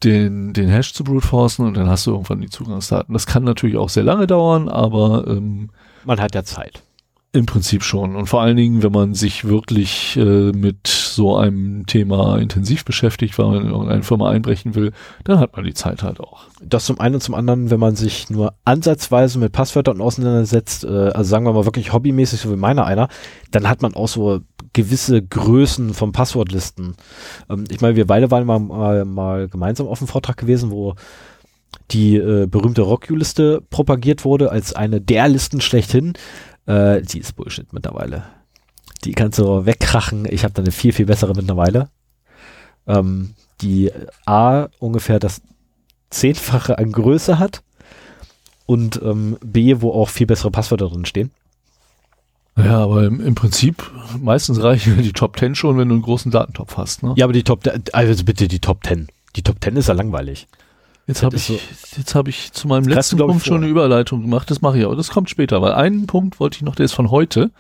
den, 0.04 0.54
den 0.54 0.70
Hash 0.70 0.94
zu 0.94 1.04
brute 1.04 1.26
forcen 1.26 1.66
und 1.66 1.76
dann 1.76 1.90
hast 1.90 2.06
du 2.06 2.12
irgendwann 2.12 2.42
die 2.42 2.50
Zugangsdaten. 2.50 3.14
Das 3.14 3.26
kann 3.26 3.44
natürlich 3.44 3.78
auch 3.78 3.90
sehr 3.90 4.04
lange 4.04 4.28
dauern, 4.28 4.70
aber 4.70 5.26
ähm, 5.28 5.70
man 6.06 6.20
hat 6.20 6.36
ja 6.36 6.44
Zeit. 6.44 6.84
Im 7.36 7.46
Prinzip 7.46 7.84
schon. 7.84 8.16
Und 8.16 8.28
vor 8.28 8.42
allen 8.42 8.56
Dingen, 8.56 8.82
wenn 8.82 8.94
man 8.94 9.14
sich 9.14 9.44
wirklich 9.44 10.16
äh, 10.16 10.54
mit 10.54 10.88
so 10.88 11.36
einem 11.36 11.86
Thema 11.86 12.38
intensiv 12.38 12.86
beschäftigt, 12.86 13.38
weil 13.38 13.48
man 13.48 13.66
in 13.66 13.72
irgendeine 13.72 14.04
Firma 14.04 14.30
einbrechen 14.30 14.74
will, 14.74 14.94
dann 15.26 15.40
hat 15.40 15.54
man 15.54 15.66
die 15.66 15.74
Zeit 15.74 16.02
halt 16.02 16.22
auch. 16.22 16.46
Das 16.64 16.86
zum 16.86 16.98
einen 16.98 17.16
und 17.16 17.22
zum 17.22 17.36
anderen, 17.36 17.72
wenn 17.72 17.80
man 17.80 17.98
sich 17.98 18.30
nur 18.30 18.54
ansatzweise 18.64 19.38
mit 19.38 19.52
Passwörtern 19.52 20.00
auseinandersetzt, 20.00 20.86
äh, 20.86 20.88
also 20.88 21.24
sagen 21.24 21.46
wir 21.46 21.52
mal 21.52 21.66
wirklich 21.66 21.92
hobbymäßig, 21.92 22.40
so 22.40 22.52
wie 22.54 22.56
meiner 22.56 22.86
einer, 22.86 23.10
dann 23.52 23.68
hat 23.68 23.82
man 23.82 23.96
auch 23.96 24.08
so 24.08 24.40
gewisse 24.72 25.22
Größen 25.22 25.94
von 25.94 26.14
Passwortlisten. 26.14 26.96
Ähm, 27.50 27.66
ich 27.70 27.82
meine, 27.82 27.98
wir 27.98 28.08
beide 28.08 28.32
waren 28.32 28.46
mal, 28.46 28.60
mal, 28.60 29.04
mal 29.04 29.50
gemeinsam 29.50 29.88
auf 29.88 30.00
dem 30.00 30.08
Vortrag 30.08 30.38
gewesen, 30.38 30.72
wo 30.72 30.96
die 31.92 32.16
äh, 32.16 32.48
berühmte 32.48 32.82
Rockview-Liste 32.82 33.62
propagiert 33.70 34.24
wurde 34.24 34.52
als 34.52 34.74
eine 34.74 35.02
der 35.02 35.28
Listen 35.28 35.60
schlechthin. 35.60 36.14
Äh, 36.66 37.02
die 37.02 37.20
ist 37.20 37.36
Bullshit 37.36 37.72
mittlerweile. 37.74 38.24
Die 39.04 39.14
kannst 39.14 39.40
du 39.40 39.66
wegkrachen. 39.66 40.26
Ich 40.30 40.44
habe 40.44 40.54
da 40.54 40.62
eine 40.62 40.72
viel, 40.72 40.94
viel 40.94 41.06
bessere 41.06 41.34
mittlerweile. 41.36 41.90
Ähm, 42.88 43.36
die 43.62 43.92
A 44.26 44.68
ungefähr 44.80 45.20
das 45.20 45.42
Zehnfache 46.10 46.78
an 46.78 46.92
Größe 46.92 47.40
hat 47.40 47.64
und 48.66 49.02
ähm, 49.04 49.38
B, 49.44 49.82
wo 49.82 49.92
auch 49.92 50.10
viel 50.10 50.28
bessere 50.28 50.52
Passwörter 50.52 50.90
drin 50.90 51.06
stehen. 51.06 51.32
Ja, 52.58 52.80
aber 52.80 53.04
im, 53.04 53.20
im 53.20 53.36
Prinzip 53.36 53.92
meistens 54.20 54.64
reichen 54.64 55.02
die 55.02 55.12
Top 55.12 55.38
10 55.38 55.56
schon, 55.56 55.78
wenn 55.78 55.90
du 55.90 55.96
einen 55.96 56.04
großen 56.04 56.32
Datentopf 56.32 56.78
hast. 56.78 57.04
Ne? 57.04 57.14
Ja, 57.18 57.26
aber 57.26 57.34
die 57.34 57.44
Top, 57.44 57.62
also 57.92 58.24
bitte 58.24 58.48
die 58.48 58.60
Top 58.60 58.86
10. 58.86 59.08
Die 59.36 59.42
Top 59.42 59.58
10 59.62 59.76
ist 59.76 59.88
ja 59.88 59.94
langweilig. 59.94 60.48
Jetzt 61.08 61.22
habe 61.22 61.36
ich, 61.36 61.44
so. 61.44 61.60
jetzt 61.98 62.16
hab 62.16 62.28
ich 62.28 62.52
zu 62.52 62.68
meinem 62.68 62.88
letzten 62.88 63.18
Punkt 63.18 63.46
schon 63.46 63.58
eine 63.58 63.68
Überleitung 63.68 64.22
gemacht. 64.22 64.50
Das 64.50 64.62
mache 64.62 64.80
ich 64.80 64.86
aber. 64.86 64.96
Das 64.96 65.12
kommt 65.12 65.30
später, 65.30 65.62
weil 65.62 65.74
einen 65.74 66.08
Punkt 66.08 66.40
wollte 66.40 66.58
ich 66.58 66.62
noch, 66.64 66.76
der 66.76 66.86
ist 66.86 66.94
von 66.94 67.12
heute. 67.12 67.52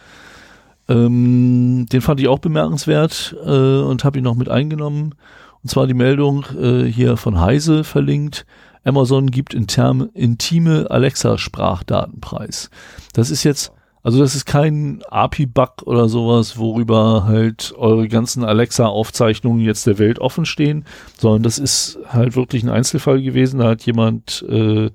Ähm, 0.87 1.85
den 1.91 2.01
fand 2.01 2.19
ich 2.19 2.27
auch 2.27 2.39
bemerkenswert 2.39 3.35
äh, 3.45 3.79
und 3.79 4.03
habe 4.03 4.17
ihn 4.17 4.23
noch 4.23 4.35
mit 4.35 4.49
eingenommen. 4.49 5.15
Und 5.63 5.69
zwar 5.69 5.87
die 5.87 5.93
Meldung 5.93 6.45
äh, 6.59 6.83
hier 6.85 7.17
von 7.17 7.39
Heise 7.39 7.83
verlinkt. 7.83 8.45
Amazon 8.83 9.31
gibt 9.31 9.53
interne, 9.53 10.09
intime 10.13 10.89
Alexa-Sprachdatenpreis. 10.89 12.69
Das 13.13 13.31
ist 13.31 13.43
jetzt 13.43 13.71
also 14.05 14.19
das 14.19 14.35
ist 14.35 14.45
kein 14.45 15.01
API-Bug 15.09 15.81
oder 15.85 16.07
sowas, 16.07 16.59
worüber 16.59 17.23
halt 17.25 17.73
eure 17.75 18.07
ganzen 18.07 18.43
Alexa-Aufzeichnungen 18.43 19.61
jetzt 19.61 19.87
der 19.87 19.97
Welt 19.97 20.19
offen 20.19 20.45
stehen, 20.45 20.85
sondern 21.17 21.41
das 21.41 21.57
ist 21.57 21.97
halt 22.09 22.35
wirklich 22.35 22.61
ein 22.61 22.69
Einzelfall 22.69 23.19
gewesen. 23.19 23.61
Da 23.61 23.69
hat 23.69 23.81
jemand 23.81 24.45
äh, 24.47 24.91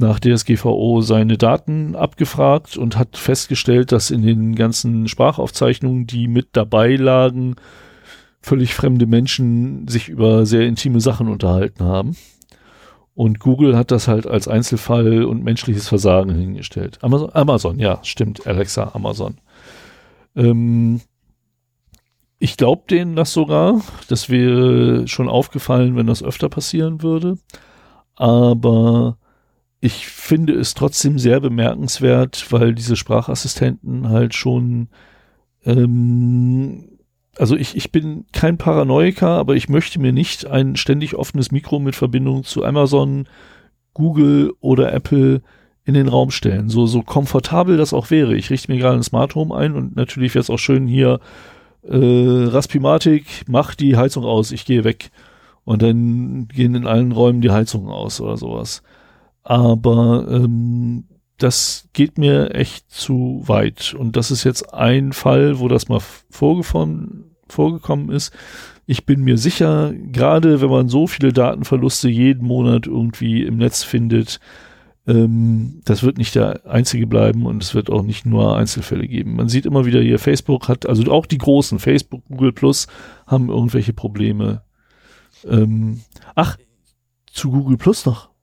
nach 0.00 0.18
DSGVO 0.18 1.00
seine 1.00 1.38
Daten 1.38 1.94
abgefragt 1.94 2.76
und 2.76 2.98
hat 2.98 3.16
festgestellt, 3.16 3.92
dass 3.92 4.10
in 4.10 4.22
den 4.22 4.56
ganzen 4.56 5.06
Sprachaufzeichnungen, 5.06 6.08
die 6.08 6.26
mit 6.26 6.48
dabei 6.54 6.96
lagen, 6.96 7.54
völlig 8.42 8.74
fremde 8.74 9.06
Menschen 9.06 9.86
sich 9.86 10.08
über 10.08 10.44
sehr 10.44 10.62
intime 10.62 11.00
Sachen 11.00 11.28
unterhalten 11.28 11.84
haben. 11.84 12.16
Und 13.14 13.38
Google 13.38 13.76
hat 13.76 13.90
das 13.90 14.08
halt 14.08 14.26
als 14.26 14.48
Einzelfall 14.48 15.24
und 15.24 15.44
menschliches 15.44 15.88
Versagen 15.88 16.34
hingestellt. 16.34 16.98
Amazon, 17.02 17.30
Amazon 17.32 17.78
ja, 17.78 18.00
stimmt, 18.02 18.46
Alexa, 18.46 18.90
Amazon. 18.94 19.38
Ähm, 20.34 21.00
ich 22.40 22.56
glaube 22.56 22.82
denen 22.90 23.14
das 23.14 23.32
sogar. 23.32 23.80
Das 24.08 24.30
wäre 24.30 25.06
schon 25.06 25.28
aufgefallen, 25.28 25.96
wenn 25.96 26.08
das 26.08 26.22
öfter 26.22 26.48
passieren 26.48 27.02
würde. 27.02 27.38
Aber 28.16 29.16
ich 29.80 30.08
finde 30.08 30.54
es 30.54 30.74
trotzdem 30.74 31.18
sehr 31.18 31.40
bemerkenswert, 31.40 32.50
weil 32.50 32.74
diese 32.74 32.96
Sprachassistenten 32.96 34.08
halt 34.08 34.34
schon 34.34 34.88
ähm, 35.64 36.93
also 37.38 37.56
ich, 37.56 37.76
ich 37.76 37.92
bin 37.92 38.24
kein 38.32 38.58
Paranoiker, 38.58 39.28
aber 39.28 39.56
ich 39.56 39.68
möchte 39.68 40.00
mir 40.00 40.12
nicht 40.12 40.46
ein 40.46 40.76
ständig 40.76 41.14
offenes 41.14 41.50
Mikro 41.50 41.78
mit 41.78 41.94
Verbindung 41.94 42.44
zu 42.44 42.64
Amazon, 42.64 43.26
Google 43.92 44.52
oder 44.60 44.92
Apple 44.92 45.42
in 45.84 45.94
den 45.94 46.08
Raum 46.08 46.30
stellen. 46.30 46.68
So, 46.68 46.86
so 46.86 47.02
komfortabel 47.02 47.76
das 47.76 47.92
auch 47.92 48.10
wäre. 48.10 48.34
Ich 48.36 48.50
richte 48.50 48.72
mir 48.72 48.78
gerade 48.78 48.96
ein 48.96 49.02
Smart 49.02 49.34
Home 49.34 49.54
ein 49.54 49.74
und 49.74 49.96
natürlich 49.96 50.34
wäre 50.34 50.42
es 50.42 50.50
auch 50.50 50.58
schön 50.58 50.86
hier, 50.86 51.20
äh, 51.82 52.46
Raspimatik, 52.46 53.44
mach 53.46 53.74
die 53.74 53.96
Heizung 53.96 54.24
aus, 54.24 54.52
ich 54.52 54.64
gehe 54.64 54.84
weg. 54.84 55.10
Und 55.64 55.82
dann 55.82 56.48
gehen 56.48 56.74
in 56.74 56.86
allen 56.86 57.12
Räumen 57.12 57.40
die 57.40 57.50
Heizungen 57.50 57.90
aus 57.90 58.20
oder 58.20 58.36
sowas. 58.36 58.82
Aber 59.42 60.26
ähm, 60.30 61.04
das 61.38 61.88
geht 61.92 62.18
mir 62.18 62.54
echt 62.54 62.90
zu 62.90 63.42
weit. 63.46 63.94
Und 63.94 64.16
das 64.16 64.30
ist 64.30 64.44
jetzt 64.44 64.72
ein 64.72 65.12
Fall, 65.12 65.58
wo 65.58 65.68
das 65.68 65.88
mal 65.88 66.00
vorgekommen, 66.30 67.36
vorgekommen 67.48 68.10
ist. 68.10 68.32
Ich 68.86 69.06
bin 69.06 69.22
mir 69.22 69.38
sicher, 69.38 69.92
gerade 69.94 70.60
wenn 70.60 70.70
man 70.70 70.88
so 70.88 71.06
viele 71.06 71.32
Datenverluste 71.32 72.08
jeden 72.08 72.46
Monat 72.46 72.86
irgendwie 72.86 73.42
im 73.42 73.56
Netz 73.56 73.82
findet, 73.82 74.40
ähm, 75.06 75.80
das 75.84 76.02
wird 76.02 76.18
nicht 76.18 76.34
der 76.34 76.66
einzige 76.66 77.06
bleiben 77.06 77.46
und 77.46 77.62
es 77.62 77.74
wird 77.74 77.90
auch 77.90 78.02
nicht 78.02 78.26
nur 78.26 78.56
Einzelfälle 78.56 79.06
geben. 79.06 79.36
Man 79.36 79.48
sieht 79.48 79.66
immer 79.66 79.84
wieder 79.84 80.00
hier, 80.00 80.18
Facebook 80.18 80.68
hat, 80.68 80.86
also 80.86 81.10
auch 81.10 81.26
die 81.26 81.38
großen, 81.38 81.78
Facebook, 81.78 82.24
Google 82.26 82.52
Plus, 82.52 82.86
haben 83.26 83.48
irgendwelche 83.48 83.92
Probleme. 83.92 84.62
Ähm, 85.46 86.00
ach, 86.34 86.56
zu 87.26 87.50
Google 87.50 87.76
Plus 87.76 88.06
noch. 88.06 88.33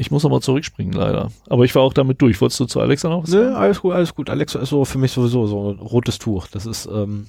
Ich 0.00 0.12
muss 0.12 0.24
aber 0.24 0.40
zurückspringen, 0.40 0.92
leider. 0.92 1.32
Aber 1.48 1.64
ich 1.64 1.74
war 1.74 1.82
auch 1.82 1.92
damit 1.92 2.22
durch. 2.22 2.40
Wolltest 2.40 2.60
du 2.60 2.66
zu 2.66 2.80
Alexa 2.80 3.08
noch 3.08 3.24
was 3.24 3.30
sagen? 3.30 3.48
Nö, 3.48 3.54
alles 3.56 3.80
gut, 3.80 3.92
alles 3.92 4.14
gut. 4.14 4.30
Alexa 4.30 4.60
ist 4.60 4.68
so 4.68 4.84
für 4.84 4.96
mich 4.96 5.10
sowieso 5.10 5.48
so 5.48 5.72
ein 5.72 5.80
rotes 5.80 6.20
Tuch. 6.20 6.46
Das 6.46 6.66
ist, 6.66 6.86
ähm, 6.86 7.26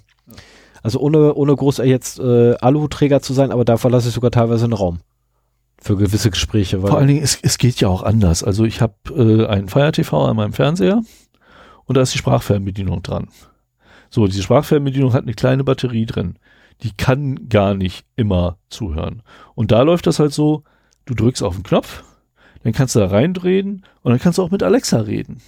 also 0.83 0.99
ohne, 0.99 1.33
ohne 1.33 1.55
groß 1.55 1.79
jetzt 1.79 2.19
äh, 2.19 2.53
Aluhutträger 2.57 3.23
zu 3.23 3.33
sein, 3.33 3.51
aber 3.51 3.65
da 3.65 3.77
verlasse 3.77 4.09
ich 4.09 4.13
sogar 4.13 4.29
teilweise 4.29 4.65
einen 4.65 4.73
Raum. 4.73 4.99
Für 5.81 5.97
gewisse 5.97 6.29
Gespräche. 6.29 6.79
Vor 6.79 6.99
allen 6.99 7.07
Dingen, 7.07 7.23
es, 7.23 7.39
es 7.41 7.57
geht 7.57 7.81
ja 7.81 7.87
auch 7.87 8.03
anders. 8.03 8.43
Also 8.43 8.65
ich 8.65 8.81
habe 8.81 8.93
äh, 9.15 9.47
einen 9.47 9.67
Fire 9.67 9.91
TV 9.91 10.25
an 10.25 10.35
meinem 10.35 10.53
Fernseher 10.53 11.01
und 11.85 11.97
da 11.97 12.01
ist 12.01 12.13
die 12.13 12.19
Sprachfernbedienung 12.19 13.01
dran. 13.01 13.29
So, 14.11 14.27
diese 14.27 14.43
Sprachfernbedienung 14.43 15.13
hat 15.13 15.23
eine 15.23 15.33
kleine 15.33 15.63
Batterie 15.63 16.05
drin. 16.05 16.37
Die 16.83 16.91
kann 16.95 17.49
gar 17.49 17.73
nicht 17.73 18.05
immer 18.15 18.57
zuhören. 18.69 19.23
Und 19.55 19.71
da 19.71 19.81
läuft 19.81 20.05
das 20.05 20.19
halt 20.19 20.33
so, 20.33 20.63
du 21.05 21.15
drückst 21.15 21.41
auf 21.41 21.55
den 21.55 21.63
Knopf, 21.63 22.03
dann 22.63 22.73
kannst 22.73 22.95
du 22.95 22.99
da 22.99 23.07
reindrehen 23.07 23.85
und 24.01 24.11
dann 24.11 24.19
kannst 24.19 24.37
du 24.37 24.43
auch 24.43 24.51
mit 24.51 24.63
Alexa 24.63 24.99
reden. 24.99 25.41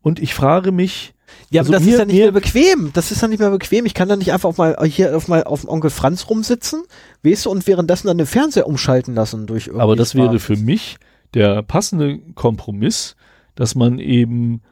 Und 0.00 0.20
ich 0.20 0.34
frage 0.34 0.72
mich, 0.72 1.14
ja, 1.50 1.60
also 1.60 1.72
aber 1.72 1.78
das 1.78 1.86
mir, 1.86 1.92
ist 1.92 1.98
ja 1.98 2.04
nicht 2.04 2.16
mehr 2.16 2.32
bequem. 2.32 2.90
Das 2.94 3.10
ist 3.10 3.20
ja 3.20 3.28
nicht 3.28 3.40
mehr 3.40 3.50
bequem. 3.50 3.86
Ich 3.86 3.94
kann 3.94 4.08
da 4.08 4.16
nicht 4.16 4.32
einfach 4.32 4.48
auf 4.48 4.58
mal 4.58 4.76
hier 4.86 5.16
auf 5.16 5.28
mal 5.28 5.44
auf 5.44 5.68
Onkel 5.68 5.90
Franz 5.90 6.28
rumsitzen, 6.28 6.82
weißt 7.22 7.46
du, 7.46 7.50
und 7.50 7.66
währenddessen 7.66 8.06
dann 8.06 8.18
den 8.18 8.26
Fernseher 8.26 8.66
umschalten 8.66 9.14
lassen 9.14 9.46
durch 9.46 9.66
irgendwie. 9.66 9.82
Aber 9.82 9.96
das 9.96 10.14
wäre 10.14 10.38
für 10.38 10.56
mich 10.56 10.96
der 11.34 11.62
passende 11.62 12.18
Kompromiss, 12.34 13.16
dass 13.54 13.74
man 13.74 13.98
eben 13.98 14.62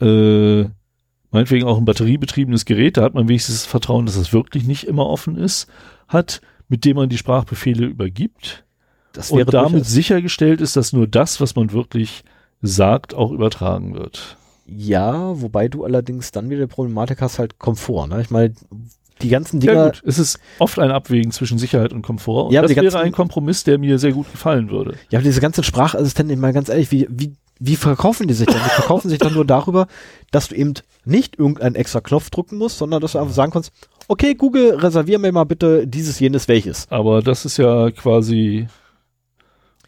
äh, 0.00 0.64
meinetwegen 1.30 1.66
auch 1.66 1.78
ein 1.78 1.84
batteriebetriebenes 1.84 2.64
Gerät, 2.64 2.96
da 2.96 3.02
hat 3.02 3.14
man 3.14 3.28
wenigstens 3.28 3.62
das 3.62 3.66
Vertrauen, 3.66 4.06
dass 4.06 4.16
es 4.16 4.32
wirklich 4.32 4.64
nicht 4.64 4.84
immer 4.84 5.06
offen 5.06 5.36
ist, 5.36 5.66
hat, 6.06 6.40
mit 6.68 6.84
dem 6.84 6.96
man 6.96 7.08
die 7.08 7.18
Sprachbefehle 7.18 7.86
übergibt 7.86 8.63
das 9.14 9.30
wäre 9.30 9.46
und 9.46 9.54
damit 9.54 9.86
sichergestellt 9.86 10.60
ist, 10.60 10.76
dass 10.76 10.92
nur 10.92 11.06
das, 11.06 11.40
was 11.40 11.56
man 11.56 11.72
wirklich 11.72 12.24
sagt, 12.60 13.14
auch 13.14 13.30
übertragen 13.30 13.94
wird. 13.94 14.36
Ja, 14.66 15.40
wobei 15.40 15.68
du 15.68 15.84
allerdings 15.84 16.32
dann 16.32 16.50
wieder 16.50 16.66
die 16.66 16.72
Problematik 16.72 17.20
hast, 17.20 17.38
halt 17.38 17.58
Komfort. 17.58 18.08
Ne? 18.08 18.20
Ich 18.20 18.30
meine, 18.30 18.54
die 19.22 19.28
ganzen 19.28 19.60
Dinger. 19.60 19.74
Ja 19.74 19.86
gut, 19.86 20.02
es 20.04 20.18
ist 20.18 20.38
oft 20.58 20.78
ein 20.78 20.90
Abwägen 20.90 21.30
zwischen 21.30 21.58
Sicherheit 21.58 21.92
und 21.92 22.02
Komfort. 22.02 22.46
Und 22.46 22.52
ja, 22.52 22.62
das 22.62 22.74
wäre 22.74 22.98
ein 22.98 23.12
Kompromiss, 23.12 23.64
der 23.64 23.78
mir 23.78 23.98
sehr 23.98 24.12
gut 24.12 24.30
gefallen 24.30 24.70
würde. 24.70 24.94
Ja, 25.10 25.18
aber 25.18 25.24
diese 25.24 25.40
ganzen 25.40 25.62
Sprachassistenten, 25.64 26.40
mal 26.40 26.52
ganz 26.52 26.68
ehrlich, 26.68 26.90
wie, 26.90 27.06
wie, 27.10 27.34
wie 27.60 27.76
verkaufen 27.76 28.26
die 28.26 28.34
sich 28.34 28.46
dann? 28.46 28.56
Die 28.64 28.70
verkaufen 28.70 29.08
sich 29.08 29.18
dann 29.18 29.34
nur 29.34 29.44
darüber, 29.44 29.86
dass 30.30 30.48
du 30.48 30.56
eben 30.56 30.74
nicht 31.04 31.38
irgendeinen 31.38 31.76
extra 31.76 32.00
Knopf 32.00 32.30
drücken 32.30 32.58
musst, 32.58 32.78
sondern 32.78 33.00
dass 33.00 33.12
du 33.12 33.18
einfach 33.18 33.34
sagen 33.34 33.52
kannst, 33.52 33.70
okay, 34.08 34.34
Google, 34.34 34.74
reservier 34.76 35.18
mir 35.18 35.32
mal 35.32 35.44
bitte 35.44 35.86
dieses, 35.86 36.18
jenes, 36.18 36.48
welches. 36.48 36.86
Aber 36.90 37.22
das 37.22 37.44
ist 37.44 37.58
ja 37.58 37.90
quasi 37.90 38.66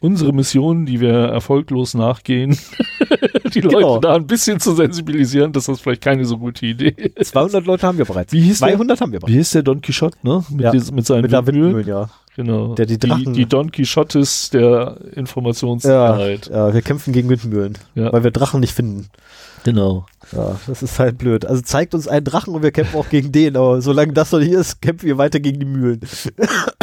unsere 0.00 0.32
Mission, 0.32 0.86
die 0.86 1.00
wir 1.00 1.12
erfolglos 1.12 1.94
nachgehen, 1.94 2.58
die 3.54 3.60
genau. 3.60 3.80
Leute 3.80 4.08
da 4.08 4.14
ein 4.14 4.26
bisschen 4.26 4.60
zu 4.60 4.74
sensibilisieren, 4.74 5.52
dass 5.52 5.66
das 5.66 5.80
vielleicht 5.80 6.02
keine 6.02 6.24
so 6.24 6.38
gute 6.38 6.66
Idee 6.66 6.94
ist. 7.14 7.32
200 7.32 7.66
Leute 7.66 7.86
haben 7.86 7.98
wir 7.98 8.04
bereits. 8.04 8.32
Wie 8.32 8.40
hieß 8.40 8.58
200 8.58 8.98
der, 8.98 9.04
haben 9.04 9.12
wir 9.12 9.20
bereits. 9.20 9.32
Wie 9.32 9.36
hieß 9.36 9.50
der 9.52 9.62
Don 9.62 9.80
Quixote, 9.80 10.18
ne? 10.22 10.44
Mit, 10.50 10.60
ja, 10.60 10.70
dieses, 10.70 10.92
mit 10.92 11.06
seinen 11.06 11.22
mit 11.22 11.32
Windmühlen. 11.32 11.86
ja. 11.86 12.10
Genau. 12.36 12.74
Der 12.74 12.84
die, 12.84 12.98
Drachen. 12.98 13.32
die, 13.32 13.32
die 13.32 13.46
Don 13.46 13.72
Quixotes 13.72 14.50
der 14.50 14.98
Informationssicherheit. 15.14 16.48
Ja, 16.48 16.68
ja, 16.68 16.74
wir 16.74 16.82
kämpfen 16.82 17.14
gegen 17.14 17.30
Windmühlen, 17.30 17.78
ja. 17.94 18.12
weil 18.12 18.24
wir 18.24 18.30
Drachen 18.30 18.60
nicht 18.60 18.74
finden. 18.74 19.08
Genau. 19.64 20.04
Ja, 20.32 20.60
das 20.66 20.82
ist 20.82 20.98
halt 20.98 21.16
blöd. 21.16 21.46
Also 21.46 21.62
zeigt 21.62 21.94
uns 21.94 22.06
einen 22.06 22.24
Drachen 22.24 22.54
und 22.54 22.62
wir 22.62 22.72
kämpfen 22.72 22.98
auch 22.98 23.08
gegen 23.08 23.32
den, 23.32 23.56
aber 23.56 23.80
solange 23.80 24.12
das 24.12 24.32
noch 24.32 24.40
hier 24.40 24.60
ist, 24.60 24.82
kämpfen 24.82 25.06
wir 25.06 25.16
weiter 25.18 25.40
gegen 25.40 25.58
die 25.60 25.66
Mühlen. 25.66 26.00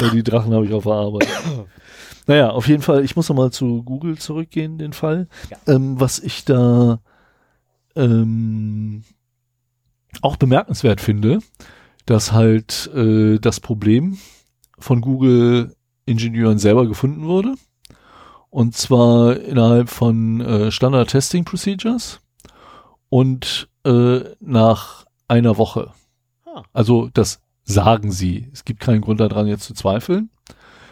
Ja, 0.01 0.09
die 0.09 0.23
Drachen 0.23 0.53
habe 0.53 0.65
ich 0.65 0.73
auf 0.73 0.83
der 0.83 0.93
Arbeit. 0.93 1.27
Naja, 2.27 2.49
auf 2.49 2.67
jeden 2.67 2.81
Fall, 2.81 3.03
ich 3.03 3.15
muss 3.15 3.29
nochmal 3.29 3.51
zu 3.51 3.83
Google 3.83 4.17
zurückgehen, 4.17 4.77
den 4.77 4.93
Fall. 4.93 5.27
Ja. 5.49 5.75
Ähm, 5.75 5.99
was 5.99 6.19
ich 6.19 6.45
da 6.45 6.99
ähm, 7.95 9.03
auch 10.21 10.37
bemerkenswert 10.37 11.01
finde, 11.01 11.39
dass 12.05 12.31
halt 12.31 12.89
äh, 12.93 13.39
das 13.39 13.59
Problem 13.59 14.17
von 14.77 15.01
Google-Ingenieuren 15.01 16.59
selber 16.59 16.87
gefunden 16.87 17.25
wurde. 17.25 17.55
Und 18.49 18.75
zwar 18.75 19.37
innerhalb 19.37 19.89
von 19.89 20.41
äh, 20.41 20.71
Standard 20.71 21.09
Testing 21.09 21.43
Procedures 21.43 22.19
und 23.09 23.69
äh, 23.83 24.19
nach 24.39 25.05
einer 25.27 25.57
Woche. 25.57 25.91
Ah. 26.45 26.63
Also 26.71 27.09
das 27.13 27.41
sagen 27.63 28.11
sie. 28.11 28.49
Es 28.53 28.65
gibt 28.65 28.79
keinen 28.79 29.01
Grund 29.01 29.19
daran, 29.19 29.47
jetzt 29.47 29.63
zu 29.63 29.73
zweifeln. 29.73 30.29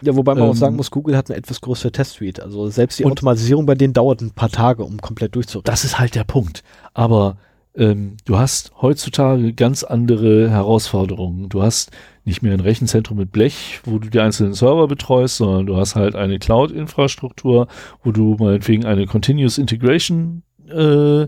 Ja, 0.02 0.16
wobei 0.16 0.34
man 0.34 0.44
Ähm, 0.44 0.50
auch 0.50 0.56
sagen 0.56 0.76
muss, 0.76 0.90
Google 0.90 1.16
hat 1.16 1.30
eine 1.30 1.38
etwas 1.38 1.60
größere 1.60 1.92
Testsuite. 1.92 2.42
Also 2.42 2.68
selbst 2.68 2.98
die 2.98 3.04
Automatisierung 3.04 3.66
bei 3.66 3.74
denen 3.74 3.92
dauert 3.92 4.20
ein 4.20 4.32
paar 4.32 4.50
Tage, 4.50 4.84
um 4.84 4.98
komplett 4.98 5.34
durchzurücken. 5.34 5.70
Das 5.70 5.84
ist 5.84 5.98
halt 5.98 6.14
der 6.14 6.24
Punkt. 6.24 6.62
Aber 6.94 7.36
ähm, 7.74 8.16
du 8.24 8.36
hast 8.36 8.72
heutzutage 8.82 9.54
ganz 9.54 9.82
andere 9.82 10.50
Herausforderungen. 10.50 11.48
Du 11.48 11.62
hast 11.62 11.90
nicht 12.24 12.42
mehr 12.42 12.52
ein 12.52 12.60
Rechenzentrum 12.60 13.18
mit 13.18 13.32
Blech, 13.32 13.80
wo 13.84 13.98
du 13.98 14.10
die 14.10 14.20
einzelnen 14.20 14.54
Server 14.54 14.86
betreust, 14.88 15.38
sondern 15.38 15.66
du 15.66 15.76
hast 15.76 15.94
halt 15.94 16.14
eine 16.14 16.38
Cloud-Infrastruktur, 16.38 17.68
wo 18.04 18.12
du 18.12 18.36
meinetwegen 18.38 18.84
eine 18.84 19.06
Continuous 19.06 19.58
Integration 19.58 20.42
äh, 20.68 21.26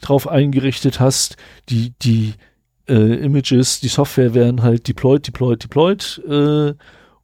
drauf 0.00 0.28
eingerichtet 0.28 1.00
hast. 1.00 1.36
Die, 1.68 1.92
die 2.02 2.34
äh, 2.88 3.24
Images, 3.24 3.80
die 3.80 3.88
Software 3.88 4.32
werden 4.34 4.62
halt 4.62 4.86
deployed, 4.88 5.26
deployed, 5.26 5.62
deployed 5.62 6.22
äh, 6.28 6.74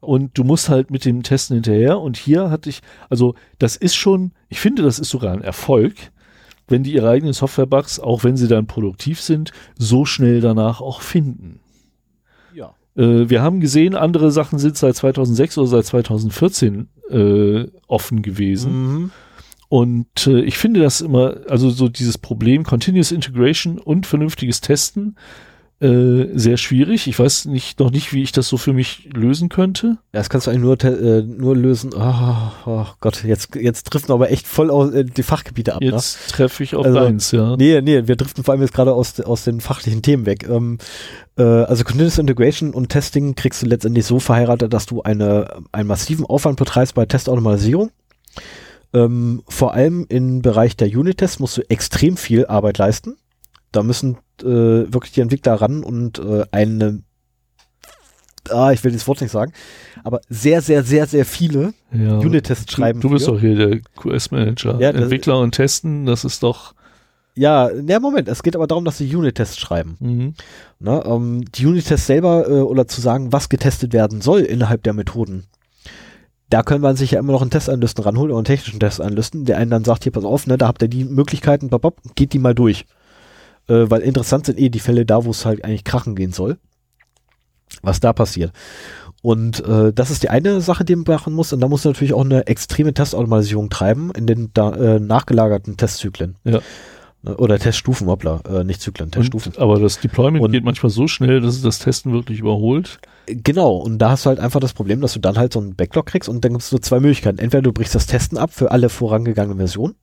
und 0.07 0.37
du 0.37 0.45
musst 0.45 0.69
halt 0.69 0.89
mit 0.89 1.03
dem 1.03 1.21
Testen 1.21 1.55
hinterher. 1.55 1.99
Und 1.99 2.15
hier 2.15 2.49
hatte 2.49 2.69
ich, 2.69 2.79
also 3.09 3.35
das 3.59 3.75
ist 3.75 3.95
schon, 3.95 4.31
ich 4.47 4.61
finde, 4.61 4.81
das 4.81 4.99
ist 4.99 5.09
sogar 5.09 5.33
ein 5.33 5.41
Erfolg, 5.41 5.95
wenn 6.69 6.81
die 6.81 6.93
ihre 6.93 7.09
eigenen 7.09 7.33
Software-Bugs, 7.33 7.99
auch 7.99 8.23
wenn 8.23 8.37
sie 8.37 8.47
dann 8.47 8.67
produktiv 8.67 9.19
sind, 9.19 9.51
so 9.77 10.05
schnell 10.05 10.39
danach 10.39 10.79
auch 10.79 11.01
finden. 11.01 11.59
Ja. 12.55 12.73
Äh, 12.95 13.29
wir 13.29 13.41
haben 13.41 13.59
gesehen, 13.59 13.95
andere 13.95 14.31
Sachen 14.31 14.59
sind 14.59 14.77
seit 14.77 14.95
2006 14.95 15.57
oder 15.57 15.67
seit 15.67 15.85
2014 15.87 16.87
äh, 17.09 17.65
offen 17.87 18.21
gewesen. 18.21 18.71
Mhm. 18.71 19.11
Und 19.67 20.25
äh, 20.25 20.39
ich 20.39 20.57
finde 20.57 20.79
das 20.79 21.01
immer, 21.01 21.41
also 21.49 21.69
so 21.69 21.89
dieses 21.89 22.17
Problem 22.17 22.63
Continuous 22.63 23.11
Integration 23.11 23.77
und 23.77 24.05
vernünftiges 24.05 24.61
Testen 24.61 25.17
äh, 25.79 26.29
sehr 26.33 26.57
schwierig. 26.57 27.07
Ich 27.07 27.19
weiß 27.19 27.45
nicht 27.45 27.79
noch 27.79 27.91
nicht, 27.91 28.11
wie 28.11 28.23
ich 28.23 28.31
das 28.31 28.47
so 28.47 28.57
für 28.57 28.73
mich 28.73 29.09
lösen 29.13 29.49
könnte. 29.49 29.97
Ja, 30.11 30.19
das 30.19 30.29
kannst 30.29 30.47
du 30.47 30.51
eigentlich 30.51 30.63
nur, 30.63 30.83
äh, 30.83 31.21
nur 31.21 31.55
lösen. 31.55 31.91
Oh, 31.95 32.51
oh 32.65 32.85
Gott, 32.99 33.23
jetzt, 33.23 33.53
jetzt 33.55 33.83
driften 33.83 34.11
aber 34.11 34.31
echt 34.31 34.47
voll 34.47 34.71
aus, 34.71 34.91
äh, 34.91 35.05
die 35.05 35.21
Fachgebiete 35.21 35.75
ab. 35.75 35.81
Ne? 35.81 35.91
Jetzt 35.91 36.31
treffe 36.31 36.63
ich 36.63 36.75
auf 36.75 36.83
Also, 36.83 36.99
deins, 36.99 37.31
ja. 37.31 37.55
Nee, 37.57 37.81
nee, 37.81 38.07
wir 38.07 38.15
driften 38.15 38.43
vor 38.43 38.53
allem 38.53 38.61
jetzt 38.61 38.73
gerade 38.73 38.93
aus, 38.93 39.19
aus 39.19 39.43
den 39.43 39.61
fachlichen 39.61 40.01
Themen 40.01 40.25
weg. 40.25 40.49
Ähm, 40.49 40.79
äh, 41.37 41.43
also 41.43 41.83
Continuous 41.83 42.17
Integration 42.17 42.73
und 42.73 42.89
Testing 42.89 43.35
kriegst 43.35 43.61
du 43.61 43.67
letztendlich 43.67 44.05
so 44.05 44.19
verheiratet, 44.19 44.73
dass 44.73 44.87
du 44.87 45.03
eine, 45.03 45.61
einen 45.71 45.87
massiven 45.87 46.25
Aufwand 46.25 46.57
betreibst 46.57 46.95
bei 46.95 47.05
Testautomatisierung. 47.05 47.91
Ähm, 48.93 49.43
vor 49.47 49.73
allem 49.73 50.07
im 50.09 50.41
Bereich 50.41 50.75
der 50.75 50.87
Unit-Tests 50.87 51.39
musst 51.39 51.57
du 51.57 51.69
extrem 51.69 52.17
viel 52.17 52.47
Arbeit 52.47 52.79
leisten. 52.79 53.17
Da 53.77 53.83
müssen 53.83 54.17
äh, 54.41 54.91
wirklich 54.91 55.11
die 55.11 55.21
Entwickler 55.21 55.53
ran 55.53 55.83
und 55.83 56.17
äh, 56.17 56.45
eine, 56.49 57.03
ah, 58.49 58.71
ich 58.71 58.83
will 58.83 58.91
das 58.91 59.07
Wort 59.07 59.21
nicht 59.21 59.29
sagen, 59.29 59.53
aber 60.03 60.19
sehr, 60.29 60.63
sehr, 60.63 60.81
sehr, 60.81 61.05
sehr 61.05 61.25
viele 61.25 61.75
ja. 61.91 62.17
Unit-Tests 62.17 62.73
schreiben. 62.73 62.99
Du, 63.01 63.09
du 63.09 63.13
bist 63.13 63.25
für. 63.25 63.33
doch 63.33 63.39
hier 63.39 63.55
der 63.55 63.81
QS-Manager. 63.95 64.79
Ja, 64.79 64.89
Entwickler 64.89 65.37
und 65.37 65.51
Testen, 65.51 66.07
das 66.07 66.25
ist 66.25 66.41
doch. 66.41 66.73
Ja, 67.35 67.69
ja, 67.71 67.99
Moment, 67.99 68.27
es 68.29 68.41
geht 68.41 68.55
aber 68.55 68.65
darum, 68.65 68.83
dass 68.83 68.97
sie 68.97 69.15
Unit-Tests 69.15 69.59
schreiben. 69.59 69.95
Mhm. 69.99 70.33
Ne, 70.79 71.03
ähm, 71.05 71.45
die 71.53 71.67
Unit-Tests 71.67 72.07
selber 72.07 72.49
äh, 72.49 72.61
oder 72.61 72.87
zu 72.87 72.99
sagen, 72.99 73.31
was 73.31 73.49
getestet 73.49 73.93
werden 73.93 74.21
soll 74.21 74.39
innerhalb 74.39 74.81
der 74.81 74.93
Methoden. 74.93 75.43
Da 76.49 76.63
können 76.63 76.81
man 76.81 76.95
sich 76.95 77.11
ja 77.11 77.19
immer 77.19 77.33
noch 77.33 77.43
einen 77.43 77.51
Testanalysten 77.51 78.03
ranholen 78.03 78.31
oder 78.31 78.39
einen 78.39 78.45
technischen 78.45 78.79
Testanalysten, 78.79 79.45
der 79.45 79.59
einen 79.59 79.69
dann 79.69 79.83
sagt, 79.83 80.01
hier 80.01 80.11
pass 80.11 80.25
auf, 80.25 80.47
ne, 80.47 80.57
da 80.57 80.67
habt 80.67 80.81
ihr 80.81 80.87
die 80.87 81.05
Möglichkeiten, 81.05 81.69
babab, 81.69 82.01
geht 82.15 82.33
die 82.33 82.39
mal 82.39 82.55
durch. 82.55 82.87
Äh, 83.67 83.89
weil 83.89 84.01
interessant 84.01 84.45
sind 84.45 84.59
eh 84.59 84.69
die 84.69 84.79
Fälle 84.79 85.05
da, 85.05 85.25
wo 85.25 85.31
es 85.31 85.45
halt 85.45 85.63
eigentlich 85.63 85.83
krachen 85.83 86.15
gehen 86.15 86.31
soll. 86.31 86.57
Was 87.81 87.99
da 87.99 88.13
passiert. 88.13 88.51
Und 89.21 89.65
äh, 89.65 89.91
das 89.93 90.09
ist 90.11 90.23
die 90.23 90.29
eine 90.29 90.61
Sache, 90.61 90.85
die 90.85 90.95
man 90.95 91.05
machen 91.07 91.33
muss. 91.33 91.51
Und 91.51 91.59
da 91.59 91.67
muss 91.67 91.83
natürlich 91.83 92.13
auch 92.13 92.23
eine 92.23 92.47
extreme 92.47 92.93
Testautomatisierung 92.93 93.69
treiben 93.69 94.11
in 94.15 94.25
den 94.25 94.51
da, 94.53 94.71
äh, 94.73 94.99
nachgelagerten 94.99 95.75
Testzyklen. 95.75 96.35
Ja. 96.43 96.59
Ne, 97.23 97.35
Oder 97.35 97.57
Teststufen, 97.57 98.07
hoppla, 98.07 98.41
äh, 98.47 98.63
nicht 98.63 98.79
Zyklen, 98.81 99.11
Teststufen. 99.11 99.53
Und, 99.53 99.61
aber 99.61 99.79
das 99.79 99.99
Deployment 99.99 100.43
Und- 100.43 100.51
geht 100.51 100.63
manchmal 100.63 100.91
so 100.91 101.07
schnell, 101.07 101.41
dass 101.41 101.55
es 101.55 101.61
das 101.61 101.79
Testen 101.79 102.13
wirklich 102.13 102.39
überholt. 102.39 102.99
Genau, 103.25 103.75
und 103.75 103.97
da 103.97 104.11
hast 104.11 104.25
du 104.25 104.29
halt 104.29 104.39
einfach 104.39 104.59
das 104.59 104.73
Problem, 104.73 105.01
dass 105.01 105.13
du 105.13 105.19
dann 105.19 105.37
halt 105.37 105.51
so 105.51 105.59
einen 105.59 105.75
Backlog 105.75 106.05
kriegst 106.05 106.29
und 106.29 106.45
dann 106.45 106.53
gibt 106.53 106.63
es 106.63 106.71
nur 106.71 106.81
zwei 106.81 106.99
Möglichkeiten. 106.99 107.39
Entweder 107.39 107.63
du 107.63 107.73
brichst 107.73 107.95
das 107.95 108.05
Testen 108.05 108.37
ab 108.37 108.51
für 108.53 108.71
alle 108.71 108.87
vorangegangenen 108.87 109.57
Versionen 109.57 109.95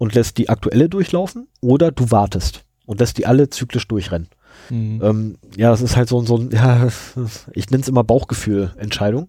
und 0.00 0.14
lässt 0.14 0.38
die 0.38 0.48
aktuelle 0.48 0.88
durchlaufen 0.88 1.46
oder 1.60 1.92
du 1.92 2.10
wartest 2.10 2.64
und 2.86 3.00
lässt 3.00 3.18
die 3.18 3.26
alle 3.26 3.50
zyklisch 3.50 3.86
durchrennen. 3.86 4.28
Mhm. 4.70 5.00
Ähm, 5.04 5.38
ja, 5.58 5.70
das 5.70 5.82
ist 5.82 5.94
halt 5.94 6.08
so, 6.08 6.22
so 6.22 6.38
ein, 6.38 6.50
ja, 6.52 6.88
ich 7.52 7.68
nenne 7.68 7.82
es 7.82 7.88
immer 7.88 8.02
Bauchgefühl-Entscheidung, 8.02 9.28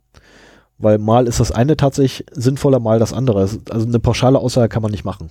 weil 0.77 0.97
mal 0.97 1.27
ist 1.27 1.41
das 1.41 1.51
eine 1.51 1.75
tatsächlich 1.75 2.25
sinnvoller, 2.31 2.79
mal 2.79 2.99
das 2.99 3.11
andere. 3.11 3.41
Also 3.41 3.59
eine 3.69 3.99
pauschale 3.99 4.39
Aussage 4.39 4.69
kann 4.69 4.81
man 4.81 4.91
nicht 4.91 5.03
machen. 5.03 5.29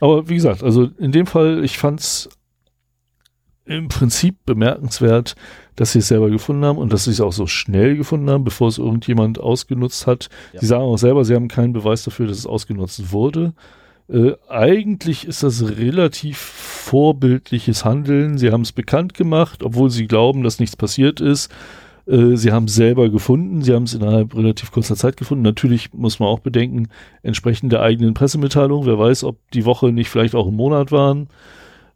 Aber 0.00 0.30
wie 0.30 0.34
gesagt, 0.36 0.62
also 0.62 0.88
in 0.96 1.12
dem 1.12 1.26
Fall, 1.26 1.62
ich 1.62 1.76
fand's 1.76 2.30
im 3.66 3.88
Prinzip 3.88 4.46
bemerkenswert, 4.46 5.36
dass 5.76 5.92
sie 5.92 5.98
es 5.98 6.08
selber 6.08 6.30
gefunden 6.30 6.64
haben 6.64 6.78
und 6.78 6.90
dass 6.90 7.04
sie 7.04 7.10
es 7.10 7.20
auch 7.20 7.32
so 7.34 7.46
schnell 7.46 7.98
gefunden 7.98 8.30
haben, 8.30 8.44
bevor 8.44 8.68
es 8.68 8.78
irgendjemand 8.78 9.38
ausgenutzt 9.38 10.06
hat. 10.06 10.30
Ja. 10.54 10.60
Sie 10.60 10.66
sagen 10.66 10.84
auch 10.84 10.96
selber, 10.96 11.26
sie 11.26 11.34
haben 11.34 11.48
keinen 11.48 11.74
Beweis 11.74 12.02
dafür, 12.02 12.26
dass 12.26 12.38
es 12.38 12.46
ausgenutzt 12.46 13.12
wurde. 13.12 13.52
Äh, 14.08 14.32
eigentlich 14.48 15.26
ist 15.26 15.42
das 15.42 15.76
relativ 15.76 16.38
vorbildliches 16.38 17.84
Handeln. 17.84 18.38
Sie 18.38 18.50
haben 18.50 18.62
es 18.62 18.72
bekannt 18.72 19.14
gemacht, 19.14 19.62
obwohl 19.62 19.90
sie 19.90 20.06
glauben, 20.06 20.42
dass 20.42 20.58
nichts 20.58 20.76
passiert 20.76 21.20
ist. 21.20 21.50
Äh, 22.06 22.36
sie 22.36 22.52
haben 22.52 22.66
es 22.66 22.74
selber 22.74 23.08
gefunden. 23.08 23.62
Sie 23.62 23.72
haben 23.72 23.84
es 23.84 23.94
innerhalb 23.94 24.34
relativ 24.36 24.72
kurzer 24.72 24.96
Zeit 24.96 25.16
gefunden. 25.16 25.42
Natürlich 25.42 25.92
muss 25.94 26.18
man 26.18 26.28
auch 26.28 26.40
bedenken, 26.40 26.88
entsprechend 27.22 27.72
der 27.72 27.82
eigenen 27.82 28.14
Pressemitteilung. 28.14 28.86
Wer 28.86 28.98
weiß, 28.98 29.24
ob 29.24 29.38
die 29.52 29.64
Woche 29.64 29.92
nicht 29.92 30.10
vielleicht 30.10 30.34
auch 30.34 30.48
ein 30.48 30.56
Monat 30.56 30.92
waren. 30.92 31.28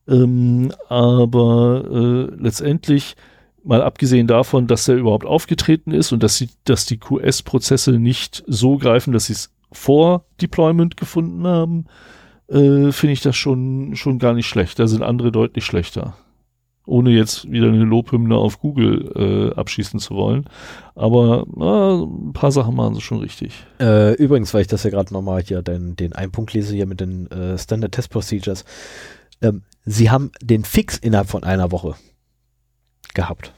Ähm, 0.08 0.72
aber 0.88 1.84
äh, 1.90 2.42
letztendlich, 2.42 3.16
mal 3.62 3.82
abgesehen 3.82 4.26
davon, 4.26 4.66
dass 4.66 4.88
er 4.88 4.96
überhaupt 4.96 5.26
aufgetreten 5.26 5.92
ist 5.92 6.12
und 6.12 6.22
dass, 6.22 6.36
sie, 6.38 6.48
dass 6.64 6.86
die 6.86 6.98
QS-Prozesse 6.98 7.98
nicht 7.98 8.42
so 8.46 8.78
greifen, 8.78 9.12
dass 9.12 9.26
sie 9.26 9.34
es 9.34 9.50
vor 9.72 10.24
Deployment 10.40 10.96
gefunden 10.96 11.46
haben, 11.46 11.86
äh, 12.48 12.92
finde 12.92 13.12
ich 13.12 13.20
das 13.20 13.36
schon, 13.36 13.94
schon 13.96 14.18
gar 14.18 14.34
nicht 14.34 14.46
schlecht. 14.46 14.78
Da 14.78 14.86
sind 14.86 15.02
andere 15.02 15.32
deutlich 15.32 15.64
schlechter. 15.64 16.14
Ohne 16.86 17.10
jetzt 17.10 17.50
wieder 17.50 17.66
eine 17.66 17.84
Lobhymne 17.84 18.34
auf 18.34 18.60
Google 18.60 19.12
äh, 19.54 19.58
abschießen 19.58 20.00
zu 20.00 20.14
wollen. 20.14 20.46
Aber 20.94 21.44
na, 21.54 22.02
ein 22.02 22.32
paar 22.32 22.50
Sachen 22.50 22.74
machen 22.74 22.94
sie 22.94 23.02
schon 23.02 23.18
richtig. 23.18 23.52
Äh, 23.78 24.14
übrigens, 24.14 24.54
weil 24.54 24.62
ich 24.62 24.68
das 24.68 24.84
ja 24.84 24.90
gerade 24.90 25.12
nochmal 25.12 25.42
hier 25.42 25.60
den, 25.60 25.96
den 25.96 26.14
einen 26.14 26.32
Punkt 26.32 26.54
lese 26.54 26.74
hier 26.74 26.86
mit 26.86 27.00
den 27.00 27.30
äh, 27.30 27.58
Standard 27.58 27.92
Test 27.92 28.08
Procedures. 28.08 28.64
Ähm, 29.42 29.64
sie 29.84 30.10
haben 30.10 30.30
den 30.40 30.64
Fix 30.64 30.96
innerhalb 30.96 31.28
von 31.28 31.44
einer 31.44 31.70
Woche 31.72 31.94
gehabt. 33.12 33.52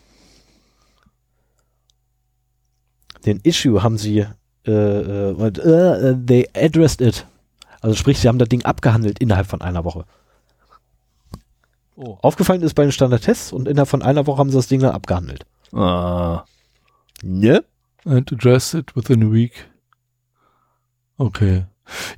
Den 3.27 3.39
Issue 3.45 3.83
haben 3.83 3.99
sie 3.99 4.27
äh, 4.67 4.71
äh, 4.71 5.33
und, 5.33 5.59
äh, 5.59 6.15
they 6.27 6.49
addressed 6.55 7.01
it. 7.01 7.27
Also 7.81 7.97
sprich, 7.97 8.19
sie 8.19 8.29
haben 8.29 8.39
das 8.39 8.49
Ding 8.49 8.65
abgehandelt 8.65 9.19
innerhalb 9.19 9.47
von 9.47 9.63
einer 9.63 9.85
Woche. 9.85 10.05
Oh. 11.97 12.19
Aufgefallen 12.23 12.63
ist 12.63 12.75
bei 12.75 12.83
den 12.83 12.93
Standard-Tests 12.93 13.53
und 13.53 13.69
innerhalb 13.69 13.89
von 13.89 14.03
einer 14.03 14.27
Woche 14.27 14.39
haben 14.39 14.51
sie 14.51 14.57
das 14.57 14.69
Ding 14.69 14.81
dann 14.81 14.93
abgehandelt. 14.93 15.45
Ah. 15.73 16.45
Ne? 17.23 17.65
And 18.05 18.33
address 18.33 18.75
it 18.75 18.97
within 18.97 19.23
a 19.23 19.31
week. 19.33 19.69
Okay. 21.19 21.65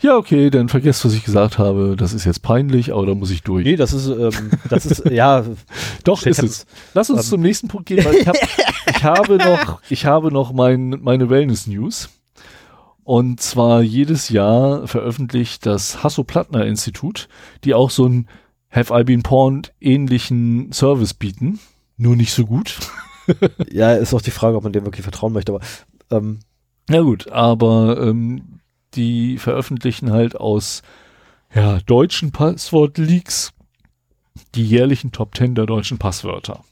Ja, 0.00 0.16
okay, 0.16 0.50
dann 0.50 0.68
vergesst, 0.68 1.04
was 1.04 1.14
ich 1.14 1.24
gesagt 1.24 1.58
habe. 1.58 1.96
Das 1.96 2.12
ist 2.12 2.24
jetzt 2.24 2.42
peinlich, 2.42 2.92
aber 2.92 3.06
da 3.06 3.14
muss 3.14 3.30
ich 3.30 3.42
durch. 3.42 3.64
Nee, 3.64 3.76
das 3.76 3.92
ist, 3.92 4.06
ähm, 4.06 4.50
das 4.68 4.86
ist, 4.86 5.04
ja, 5.10 5.44
Doch, 6.04 6.24
ist 6.26 6.42
es. 6.42 6.66
Lass 6.94 7.10
uns 7.10 7.24
Ähm. 7.24 7.30
zum 7.30 7.40
nächsten 7.40 7.68
Punkt 7.68 7.86
gehen, 7.86 8.04
weil 8.04 8.16
ich, 8.16 8.28
hab, 8.28 8.36
ich 8.36 9.04
habe 9.04 9.36
noch, 9.38 9.80
ich 9.88 10.06
habe 10.06 10.30
noch 10.30 10.52
mein, 10.52 11.00
meine 11.00 11.30
Wellness-News. 11.30 12.10
Und 13.04 13.40
zwar 13.40 13.82
jedes 13.82 14.28
Jahr 14.28 14.86
veröffentlicht 14.86 15.66
das 15.66 16.02
Hasso-Plattner-Institut, 16.04 17.28
die 17.64 17.74
auch 17.74 17.90
so 17.90 18.04
einen 18.04 18.28
Have 18.70 18.98
I 18.98 19.04
Been 19.04 19.22
Porned 19.22 19.72
ähnlichen 19.80 20.72
Service 20.72 21.14
bieten. 21.14 21.58
Nur 21.96 22.16
nicht 22.16 22.32
so 22.32 22.46
gut. 22.46 22.78
Ja, 23.70 23.92
ist 23.92 24.12
auch 24.14 24.20
die 24.20 24.32
Frage, 24.32 24.56
ob 24.56 24.64
man 24.64 24.72
dem 24.72 24.84
wirklich 24.84 25.04
vertrauen 25.04 25.32
möchte, 25.32 25.52
aber 25.52 25.64
ähm, 26.10 26.40
Ja 26.90 27.02
gut, 27.02 27.30
aber 27.30 27.96
ähm, 28.02 28.58
die 28.94 29.38
veröffentlichen 29.38 30.10
halt 30.10 30.34
aus 30.34 30.82
ja, 31.54 31.78
deutschen 31.86 32.32
Passwort-Leaks 32.32 33.52
die 34.56 34.64
jährlichen 34.66 35.12
Top 35.12 35.36
10 35.36 35.54
der 35.54 35.66
deutschen 35.66 35.98
Passwörter. 35.98 36.64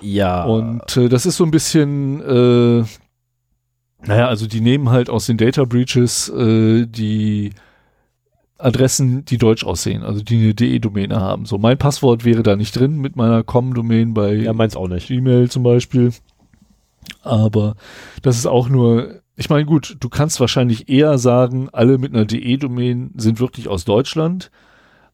ja. 0.00 0.44
Und 0.44 0.96
äh, 0.96 1.08
das 1.10 1.26
ist 1.26 1.36
so 1.36 1.44
ein 1.44 1.50
bisschen, 1.50 2.20
äh, 2.22 2.84
naja, 4.06 4.28
also 4.28 4.46
die 4.46 4.60
nehmen 4.60 4.90
halt 4.90 5.10
aus 5.10 5.26
den 5.26 5.36
Data 5.36 5.64
Breaches 5.64 6.28
äh, 6.28 6.86
die 6.86 7.50
Adressen, 8.58 9.24
die 9.24 9.38
deutsch 9.38 9.64
aussehen, 9.64 10.02
also 10.02 10.22
die 10.22 10.36
eine 10.36 10.54
DE-Domäne 10.54 11.20
haben. 11.20 11.44
So, 11.44 11.58
mein 11.58 11.76
Passwort 11.76 12.24
wäre 12.24 12.42
da 12.42 12.56
nicht 12.56 12.78
drin 12.78 12.98
mit 12.98 13.16
meiner 13.16 13.42
Com-Domain 13.42 14.14
bei 14.14 14.34
ja, 14.34 14.52
meins 14.52 14.76
auch 14.76 14.88
nicht. 14.88 15.08
Gmail 15.08 15.50
zum 15.50 15.62
Beispiel. 15.62 16.12
Aber 17.22 17.74
das 18.22 18.36
ist 18.36 18.46
auch 18.46 18.68
nur 18.68 19.22
ich 19.36 19.50
meine, 19.50 19.64
gut, 19.64 19.96
du 19.98 20.08
kannst 20.08 20.38
wahrscheinlich 20.38 20.88
eher 20.88 21.18
sagen, 21.18 21.68
alle 21.72 21.98
mit 21.98 22.14
einer 22.14 22.24
DE-Domain 22.24 23.12
sind 23.16 23.40
wirklich 23.40 23.68
aus 23.68 23.84
Deutschland, 23.84 24.50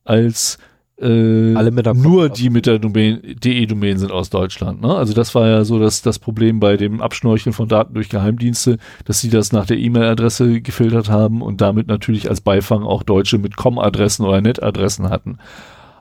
als 0.04 0.58
äh, 1.00 1.54
Alle 1.54 1.70
mit 1.70 1.86
der 1.86 1.94
nur 1.94 2.28
Kopf- 2.28 2.38
die 2.38 2.50
mit 2.50 2.66
der 2.66 2.78
Domain, 2.78 3.20
DE-Domain 3.42 3.98
sind 3.98 4.12
aus 4.12 4.30
Deutschland. 4.30 4.82
Ne? 4.82 4.94
Also 4.94 5.14
das 5.14 5.34
war 5.34 5.48
ja 5.48 5.64
so 5.64 5.78
das, 5.78 6.02
das 6.02 6.18
Problem 6.18 6.60
bei 6.60 6.76
dem 6.76 7.00
Abschnorcheln 7.00 7.52
von 7.52 7.68
Daten 7.68 7.94
durch 7.94 8.08
Geheimdienste, 8.08 8.76
dass 9.04 9.20
sie 9.20 9.30
das 9.30 9.52
nach 9.52 9.66
der 9.66 9.78
E-Mail-Adresse 9.78 10.60
gefiltert 10.60 11.08
haben 11.08 11.42
und 11.42 11.60
damit 11.60 11.86
natürlich 11.86 12.28
als 12.28 12.40
Beifang 12.40 12.82
auch 12.82 13.02
Deutsche 13.02 13.38
mit 13.38 13.56
Com-Adressen 13.56 14.26
oder 14.26 14.40
Net-Adressen 14.40 15.08
hatten. 15.08 15.38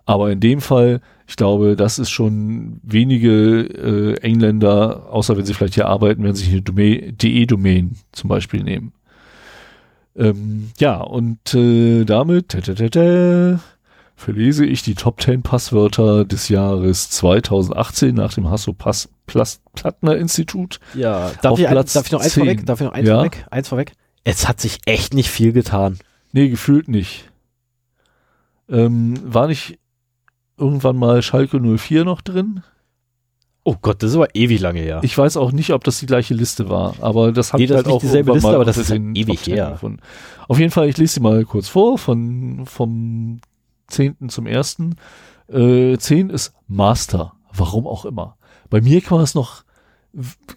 Aber 0.06 0.32
in 0.32 0.40
dem 0.40 0.60
Fall, 0.60 1.02
ich 1.28 1.36
glaube, 1.36 1.76
das 1.76 2.00
ist 2.00 2.10
schon 2.10 2.80
wenige 2.84 3.62
äh, 3.62 4.14
Engländer, 4.22 5.08
außer 5.12 5.38
wenn 5.38 5.46
sie 5.46 5.54
vielleicht 5.54 5.76
hier 5.76 5.88
arbeiten, 5.88 6.26
sie 6.34 6.44
sich 6.46 6.52
eine 6.52 6.62
Domain- 6.64 7.16
DE-Domain 7.16 7.96
zum 8.12 8.28
Beispiel 8.28 8.64
nehmen. 8.64 8.92
Ähm, 10.16 10.72
ja, 10.80 11.00
und 11.00 11.54
äh, 11.54 12.04
damit 12.06 12.50
tä, 12.50 12.62
tä, 12.90 13.60
verlese 14.20 14.66
ich 14.66 14.84
die 14.84 14.96
Top 14.96 15.22
10 15.22 15.42
Passwörter 15.44 16.26
des 16.26 16.50
Jahres 16.50 17.10
2018 17.10 18.14
nach 18.14 18.34
dem 18.34 18.50
Hasso-Plattner-Institut. 18.50 20.80
Ja, 20.94 21.32
darf 21.42 21.58
ich, 21.60 21.68
ein, 21.68 21.76
darf 21.76 22.06
ich 22.06 22.12
noch 22.12 22.22
eins 22.22 22.34
10. 22.34 22.44
vorweg? 22.44 22.66
Darf 22.66 22.82
ich 22.82 22.86
noch 22.86 22.94
eins 22.94 23.08
Ja. 23.08 23.16
vorweg? 23.16 23.46
Eins 23.50 23.68
vorweg? 23.70 23.94
Es 24.24 24.48
hat 24.48 24.60
sich 24.60 24.80
echt 24.86 25.14
nicht 25.14 25.30
viel 25.30 25.54
getan. 25.54 25.98
Nee, 26.32 26.50
gefühlt 26.50 26.88
nicht. 26.90 27.30
Ähm, 28.70 29.20
war 29.24 29.48
nicht 29.48 29.80
irgendwann 30.58 30.98
mal 30.98 31.22
Schalke 31.22 31.60
04 31.60 32.04
noch 32.04 32.22
drin? 32.22 32.62
Oh 33.64 33.76
Gott, 33.82 34.04
das 34.04 34.12
ist 34.12 34.16
aber 34.16 34.34
ewig 34.36 34.60
lange 34.60 34.80
her. 34.82 35.00
Ich 35.04 35.18
weiß 35.18 35.38
auch 35.38 35.52
nicht, 35.52 35.72
ob 35.74 35.84
das 35.84 36.00
die 36.00 36.06
gleiche 36.06 36.34
Liste 36.34 36.70
war, 36.70 36.96
aber 37.02 37.32
das 37.32 37.54
hat 37.54 37.60
Nee, 37.60 37.68
das 37.68 37.78
halt 37.78 37.88
auch 37.88 38.02
dieselbe 38.02 38.34
Liste, 38.34 38.50
aber 38.50 38.66
das 38.66 38.78
ist 38.78 38.90
halt 38.90 39.02
ewig 39.16 39.36
Top 39.38 39.44
10 39.46 39.54
her. 39.56 39.72
gefunden. 39.72 40.00
Auf 40.48 40.60
jeden 40.60 40.72
Fall, 40.72 40.90
ich 40.90 40.98
lese 40.98 41.16
sie 41.16 41.20
mal 41.20 41.44
kurz 41.46 41.68
vor, 41.68 41.98
von, 41.98 42.66
vom 42.66 43.40
10. 43.90 44.30
zum 44.30 44.48
1. 44.48 44.78
Äh, 45.48 45.98
10 45.98 46.30
ist 46.30 46.54
Master, 46.68 47.34
warum 47.54 47.88
auch 47.88 48.06
immer. 48.06 48.38
Bei 48.70 48.82
mir 48.82 49.02
man 49.18 49.24
es 49.24 49.36
noch, 49.36 49.64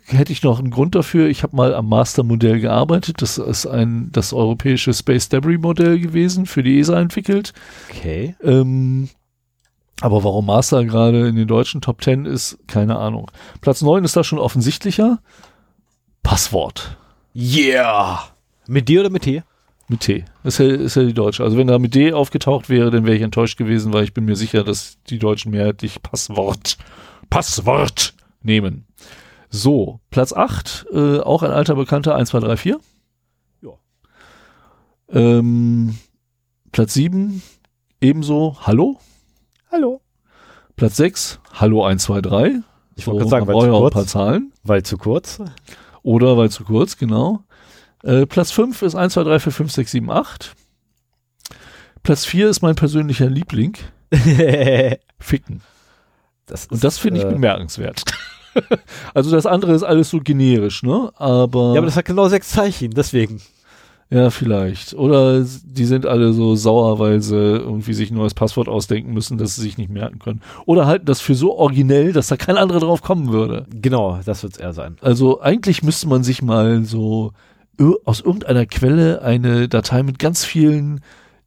hätte 0.06 0.32
ich 0.32 0.42
noch 0.42 0.58
einen 0.58 0.70
Grund 0.70 0.94
dafür, 0.94 1.28
ich 1.28 1.42
habe 1.42 1.56
mal 1.56 1.74
am 1.74 1.88
Master-Modell 1.88 2.60
gearbeitet, 2.60 3.22
das 3.22 3.38
ist 3.38 3.66
ein, 3.66 4.10
das 4.12 4.32
europäische 4.32 4.92
Space 4.92 5.28
Debris 5.28 5.60
Modell 5.60 5.98
gewesen, 5.98 6.46
für 6.46 6.62
die 6.62 6.78
ESA 6.78 7.00
entwickelt. 7.00 7.52
Okay. 7.90 8.34
Ähm, 8.42 9.08
aber 10.00 10.24
warum 10.24 10.46
Master 10.46 10.84
gerade 10.84 11.28
in 11.28 11.36
den 11.36 11.46
deutschen 11.46 11.80
Top 11.80 12.02
10 12.02 12.26
ist, 12.26 12.58
keine 12.66 12.96
Ahnung. 12.98 13.30
Platz 13.60 13.82
9 13.82 14.04
ist 14.04 14.16
da 14.16 14.24
schon 14.24 14.40
offensichtlicher. 14.40 15.20
Passwort. 16.22 16.98
Yeah! 17.34 18.24
Mit 18.66 18.88
dir 18.88 19.00
oder 19.00 19.10
mit 19.10 19.22
T? 19.22 19.42
Mit 19.92 20.00
T. 20.00 20.24
Ist 20.42 20.58
ja, 20.58 20.68
ist 20.68 20.96
ja 20.96 21.02
die 21.02 21.12
deutsche. 21.12 21.44
Also 21.44 21.58
wenn 21.58 21.66
da 21.66 21.78
mit 21.78 21.94
D 21.94 22.14
aufgetaucht 22.14 22.70
wäre, 22.70 22.90
dann 22.90 23.04
wäre 23.04 23.14
ich 23.14 23.20
enttäuscht 23.20 23.58
gewesen, 23.58 23.92
weil 23.92 24.04
ich 24.04 24.14
bin 24.14 24.24
mir 24.24 24.36
sicher, 24.36 24.64
dass 24.64 24.96
die 25.10 25.18
Deutschen 25.18 25.50
mehrheitlich 25.50 26.02
Passwort, 26.02 26.78
Passwort 27.28 28.14
nehmen. 28.40 28.86
So, 29.50 30.00
Platz 30.08 30.32
8, 30.32 30.86
äh, 30.94 31.18
auch 31.18 31.42
ein 31.42 31.50
alter 31.50 31.74
Bekannter, 31.74 32.14
1, 32.14 32.30
2, 32.30 32.40
3, 32.40 32.56
4. 32.56 32.80
Ja. 33.60 33.70
Ähm, 35.10 35.98
Platz 36.72 36.94
7, 36.94 37.42
ebenso 38.00 38.56
Hallo. 38.62 38.98
Hallo. 39.70 40.00
Platz 40.74 40.96
6, 40.96 41.38
Hallo 41.52 41.84
1, 41.84 42.02
2, 42.04 42.22
3. 42.22 42.60
Ich 42.96 43.06
wollte 43.06 43.18
gerade 43.18 43.30
sagen, 43.30 43.46
weil 43.46 43.54
zu 43.56 43.60
auch 43.60 43.74
ein 43.74 43.80
kurz. 43.82 43.92
paar 43.92 44.06
Zahlen. 44.06 44.52
Weil 44.62 44.82
zu 44.84 44.96
kurz. 44.96 45.42
Oder 46.02 46.38
weil 46.38 46.48
zu 46.48 46.64
kurz, 46.64 46.96
genau. 46.96 47.44
Äh, 48.02 48.26
Platz 48.26 48.50
5 48.50 48.82
ist 48.82 48.94
1, 48.94 49.12
2, 49.14 49.24
3, 49.24 49.38
4, 49.38 49.52
5, 49.52 49.72
6, 49.72 49.90
7, 49.92 50.10
8. 50.10 50.54
Platz 52.02 52.24
4 52.24 52.48
ist 52.48 52.62
mein 52.62 52.74
persönlicher 52.74 53.28
Liebling. 53.30 53.76
Ficken. 55.18 55.62
das 56.46 56.62
ist, 56.62 56.72
Und 56.72 56.84
das 56.84 56.98
finde 56.98 57.20
ich 57.20 57.26
äh, 57.26 57.30
bemerkenswert. 57.30 58.02
also 59.14 59.30
das 59.30 59.46
andere 59.46 59.72
ist 59.72 59.82
alles 59.84 60.10
so 60.10 60.20
generisch, 60.20 60.82
ne? 60.82 61.10
Aber 61.16 61.72
Ja, 61.72 61.78
aber 61.78 61.86
das 61.86 61.96
hat 61.96 62.04
genau 62.04 62.28
sechs 62.28 62.50
Zeichen, 62.50 62.90
deswegen. 62.90 63.40
ja, 64.10 64.28
vielleicht. 64.30 64.92
Oder 64.94 65.42
die 65.64 65.84
sind 65.86 66.04
alle 66.04 66.32
so 66.34 66.54
sauer, 66.56 66.98
weil 66.98 67.22
sie 67.22 67.36
irgendwie 67.36 67.94
sich 67.94 68.10
ein 68.10 68.16
neues 68.16 68.34
Passwort 68.34 68.68
ausdenken 68.68 69.14
müssen, 69.14 69.38
das 69.38 69.54
sie 69.54 69.62
sich 69.62 69.78
nicht 69.78 69.90
merken 69.90 70.18
können. 70.18 70.42
Oder 70.66 70.86
halten 70.86 71.06
das 71.06 71.20
für 71.22 71.34
so 71.34 71.56
originell, 71.56 72.12
dass 72.12 72.26
da 72.26 72.36
kein 72.36 72.58
anderer 72.58 72.80
drauf 72.80 73.00
kommen 73.00 73.32
würde. 73.32 73.64
Genau, 73.70 74.18
das 74.26 74.42
wird 74.42 74.54
es 74.54 74.58
eher 74.58 74.74
sein. 74.74 74.98
Also 75.00 75.40
eigentlich 75.40 75.82
müsste 75.82 76.08
man 76.08 76.22
sich 76.24 76.42
mal 76.42 76.84
so 76.84 77.32
aus 78.04 78.20
irgendeiner 78.20 78.66
Quelle 78.66 79.22
eine 79.22 79.68
Datei 79.68 80.02
mit 80.02 80.18
ganz 80.18 80.44
vielen 80.44 81.00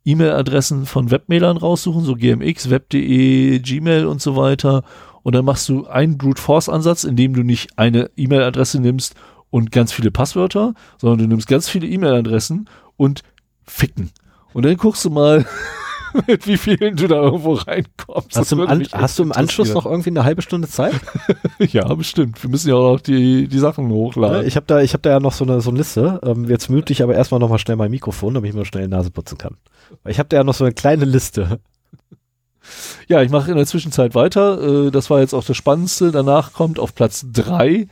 E-Mail-Adressen 0.05 0.85
von 0.85 1.11
Webmailern 1.11 1.57
raussuchen, 1.57 2.03
so 2.03 2.15
GMX, 2.15 2.69
Web.de, 2.69 3.59
Gmail 3.59 4.05
und 4.05 4.21
so 4.21 4.35
weiter. 4.35 4.83
Und 5.23 5.33
dann 5.33 5.45
machst 5.45 5.67
du 5.69 5.87
einen 5.87 6.17
Brute 6.17 6.41
Force 6.41 6.69
Ansatz, 6.69 7.03
indem 7.03 7.33
du 7.33 7.43
nicht 7.43 7.77
eine 7.77 8.11
E-Mail-Adresse 8.15 8.79
nimmst 8.79 9.15
und 9.49 9.71
ganz 9.71 9.91
viele 9.91 10.11
Passwörter, 10.11 10.73
sondern 10.97 11.19
du 11.19 11.27
nimmst 11.27 11.47
ganz 11.47 11.67
viele 11.67 11.87
E-Mail-Adressen 11.87 12.69
und 12.97 13.23
ficken. 13.63 14.11
Und 14.53 14.65
dann 14.65 14.77
guckst 14.77 15.03
du 15.03 15.09
mal, 15.09 15.45
mit 16.27 16.47
wie 16.47 16.57
vielen 16.57 16.95
du 16.95 17.07
da 17.07 17.21
irgendwo 17.21 17.53
reinkommst. 17.53 18.35
Hast 18.35 18.51
du, 18.51 18.61
im, 18.61 18.67
An 18.67 18.85
hast 18.91 19.19
du 19.19 19.23
im 19.23 19.31
Anschluss 19.31 19.73
noch 19.73 19.85
irgendwie 19.85 20.09
eine 20.09 20.23
halbe 20.23 20.41
Stunde 20.41 20.67
Zeit? 20.67 20.95
Ja, 21.59 21.93
bestimmt. 21.93 22.41
Wir 22.43 22.49
müssen 22.49 22.67
ja 22.67 22.75
auch 22.75 22.93
noch 22.93 22.99
die, 22.99 23.47
die 23.47 23.59
Sachen 23.59 23.89
hochladen. 23.89 24.45
ich 24.45 24.57
habe 24.57 24.65
da, 24.65 24.81
ich 24.81 24.93
hab 24.93 25.01
da 25.03 25.11
ja 25.11 25.19
noch 25.21 25.31
so 25.31 25.45
eine, 25.45 25.61
so 25.61 25.69
eine 25.69 25.79
Liste. 25.79 26.19
Ähm, 26.23 26.49
jetzt 26.49 26.69
mute 26.69 26.91
ich 26.91 27.01
aber 27.01 27.15
erstmal 27.15 27.39
nochmal 27.39 27.59
schnell 27.59 27.77
mein 27.77 27.91
Mikrofon, 27.91 28.33
damit 28.33 28.49
ich 28.49 28.55
mir 28.55 28.65
schnell 28.65 28.83
die 28.83 28.89
Nase 28.89 29.09
putzen 29.09 29.37
kann. 29.37 29.55
Ich 30.05 30.19
habe 30.19 30.27
da 30.27 30.37
ja 30.37 30.43
noch 30.43 30.53
so 30.53 30.65
eine 30.65 30.73
kleine 30.73 31.05
Liste. 31.05 31.59
Ja, 33.07 33.21
ich 33.21 33.29
mache 33.29 33.51
in 33.51 33.57
der 33.57 33.67
Zwischenzeit 33.67 34.15
weiter. 34.15 34.87
Äh, 34.87 34.91
das 34.91 35.11
war 35.11 35.19
jetzt 35.19 35.35
auch 35.35 35.43
das 35.43 35.55
Spannendste. 35.55 36.11
Danach 36.11 36.51
kommt 36.51 36.79
auf 36.79 36.95
Platz 36.95 37.23
3 37.31 37.87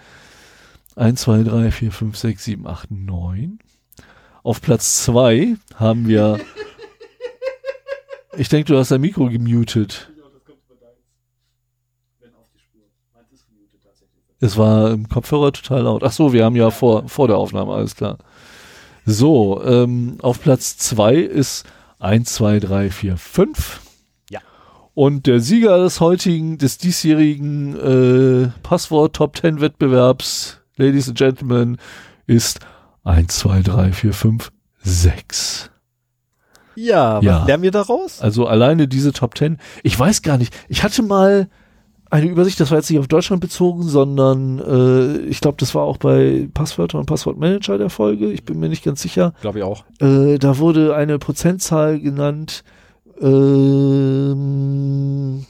1, 0.96 1.22
2, 1.22 1.44
3, 1.44 1.72
4, 1.72 1.92
5, 1.92 2.18
6, 2.18 2.44
7, 2.44 2.68
8, 2.68 2.92
9. 2.92 3.60
Auf 4.44 4.62
Platz 4.62 5.04
2 5.04 5.56
haben 5.76 6.08
wir. 6.08 6.40
Ich 8.38 8.50
denke, 8.50 8.72
du 8.72 8.78
hast 8.78 8.92
dein 8.92 9.02
Mikro 9.02 9.30
gemutet. 9.30 10.10
Es 14.40 14.58
war 14.58 14.92
im 14.92 15.08
Kopfhörer 15.08 15.54
total 15.54 15.84
laut. 15.84 16.04
Ach 16.04 16.12
so, 16.12 16.34
wir 16.34 16.44
haben 16.44 16.56
ja 16.56 16.70
vor, 16.70 17.08
vor 17.08 17.28
der 17.28 17.38
Aufnahme, 17.38 17.74
alles 17.74 17.96
klar. 17.96 18.18
So, 19.06 19.64
ähm, 19.64 20.18
auf 20.22 20.42
Platz 20.42 20.78
2 20.78 21.16
ist 21.16 21.66
1, 22.00 22.34
2, 22.34 22.60
3, 22.60 22.90
4, 22.90 23.18
5. 23.18 23.82
Und 24.96 25.26
der 25.26 25.40
Sieger 25.40 25.80
des 25.80 26.00
heutigen, 26.00 26.58
des 26.58 26.78
diesjährigen 26.78 27.76
äh, 27.80 28.50
Passwort 28.62 29.16
Top 29.16 29.38
10 29.38 29.60
Wettbewerbs, 29.60 30.60
Ladies 30.78 31.10
and 31.10 31.18
Gentlemen, 31.18 31.78
ist 32.28 32.60
1, 33.04 33.36
2, 33.40 33.62
3, 33.64 33.92
4, 33.92 34.14
5, 34.14 34.52
6. 34.82 35.73
Ja, 36.76 37.18
was 37.18 37.24
Ja. 37.26 37.46
lernen 37.46 37.64
wir 37.64 37.72
daraus? 37.72 38.22
Also 38.22 38.48
alleine 38.48 38.88
diese 38.88 39.12
Top 39.14 39.38
10. 39.38 39.58
Ich 39.84 39.98
weiß 40.00 40.22
gar 40.22 40.38
nicht. 40.38 40.54
Ich 40.70 40.84
hatte 40.84 41.02
mal 41.04 41.48
eine 42.10 42.28
Übersicht, 42.28 42.60
das 42.60 42.70
war 42.70 42.78
jetzt 42.78 42.90
nicht 42.92 43.00
auf 43.00 43.08
Deutschland 43.08 43.42
bezogen, 43.42 43.84
sondern 43.84 44.60
äh, 44.60 45.18
ich 45.26 45.42
glaube, 45.42 45.58
das 45.60 45.74
war 45.74 45.82
auch 45.84 45.98
bei 45.98 46.48
Passwörter 46.54 47.00
und 47.00 47.08
Passwortmanager 47.08 47.78
der 47.80 47.90
Folge. 47.90 48.32
Ich 48.32 48.44
bin 48.46 48.60
mir 48.60 48.70
nicht 48.70 48.84
ganz 48.84 49.02
sicher. 49.02 49.34
Glaube 49.42 49.60
ich 49.60 49.64
auch. 49.64 49.84
Äh, 50.00 50.38
da 50.38 50.60
wurde 50.60 50.96
eine 50.96 51.18
Prozentzahl 51.18 52.00
genannt. 52.00 52.64
Ähm, 54.14 55.46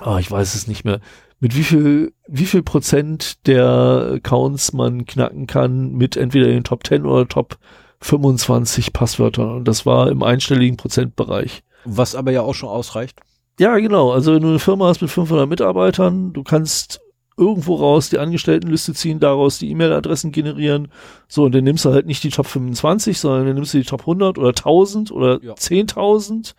ah, 0.00 0.18
ich 0.18 0.30
weiß 0.30 0.54
es 0.54 0.66
nicht 0.68 0.84
mehr. 0.84 1.00
Mit 1.40 1.56
wie 1.56 1.64
viel, 1.64 2.12
wie 2.28 2.46
viel 2.46 2.62
Prozent 2.62 3.46
der 3.46 4.12
Accounts 4.16 4.72
man 4.72 5.06
knacken 5.06 5.46
kann 5.46 5.92
mit 5.92 6.16
entweder 6.16 6.46
den 6.46 6.64
Top 6.64 6.86
10 6.86 7.04
oder 7.04 7.26
Top 7.26 7.58
25 8.02 8.92
Passwörtern. 8.92 9.50
Und 9.50 9.68
das 9.68 9.86
war 9.86 10.10
im 10.10 10.22
einstelligen 10.22 10.76
Prozentbereich. 10.76 11.62
Was 11.84 12.14
aber 12.14 12.30
ja 12.32 12.42
auch 12.42 12.54
schon 12.54 12.68
ausreicht. 12.68 13.20
Ja, 13.58 13.76
genau. 13.78 14.12
Also 14.12 14.34
wenn 14.34 14.42
du 14.42 14.48
eine 14.48 14.58
Firma 14.58 14.88
hast 14.88 15.00
mit 15.02 15.10
500 15.10 15.48
Mitarbeitern, 15.48 16.32
du 16.32 16.42
kannst 16.42 17.00
irgendwo 17.36 17.76
raus 17.76 18.10
die 18.10 18.18
Angestelltenliste 18.18 18.92
ziehen, 18.92 19.20
daraus 19.20 19.58
die 19.58 19.70
E-Mail-Adressen 19.70 20.32
generieren. 20.32 20.88
So, 21.28 21.44
und 21.44 21.54
dann 21.54 21.64
nimmst 21.64 21.84
du 21.84 21.92
halt 21.92 22.06
nicht 22.06 22.22
die 22.24 22.30
Top 22.30 22.46
25, 22.46 23.18
sondern 23.18 23.46
dann 23.46 23.54
nimmst 23.54 23.72
du 23.74 23.78
die 23.78 23.84
Top 23.84 24.00
100 24.02 24.38
oder 24.38 24.48
1000 24.48 25.10
oder 25.12 25.42
Ja. 25.42 25.54
10.000. 25.54 26.54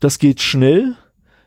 Das 0.00 0.18
geht 0.18 0.40
schnell. 0.40 0.96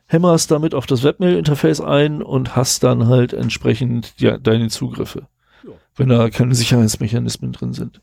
Hämmerst 0.06 0.50
damit 0.52 0.74
auf 0.74 0.86
das 0.86 1.02
Webmail-Interface 1.02 1.80
ein 1.80 2.22
und 2.22 2.54
hast 2.54 2.84
dann 2.84 3.08
halt 3.08 3.32
entsprechend 3.32 4.14
ja, 4.18 4.38
deine 4.38 4.68
Zugriffe. 4.68 5.26
Ja. 5.64 5.72
Wenn 5.96 6.08
da 6.08 6.30
keine 6.30 6.54
Sicherheitsmechanismen 6.54 7.52
drin 7.52 7.72
sind. 7.72 8.00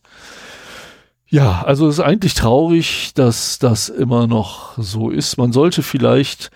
Ja, 1.34 1.64
also 1.64 1.88
es 1.88 1.96
ist 1.96 2.06
eigentlich 2.06 2.36
traurig, 2.36 3.16
dass 3.16 3.58
das 3.58 3.90
immer 3.90 4.28
noch 4.28 4.78
so 4.78 5.10
ist. 5.10 5.38
Man 5.38 5.52
sollte 5.52 5.82
vielleicht 5.82 6.52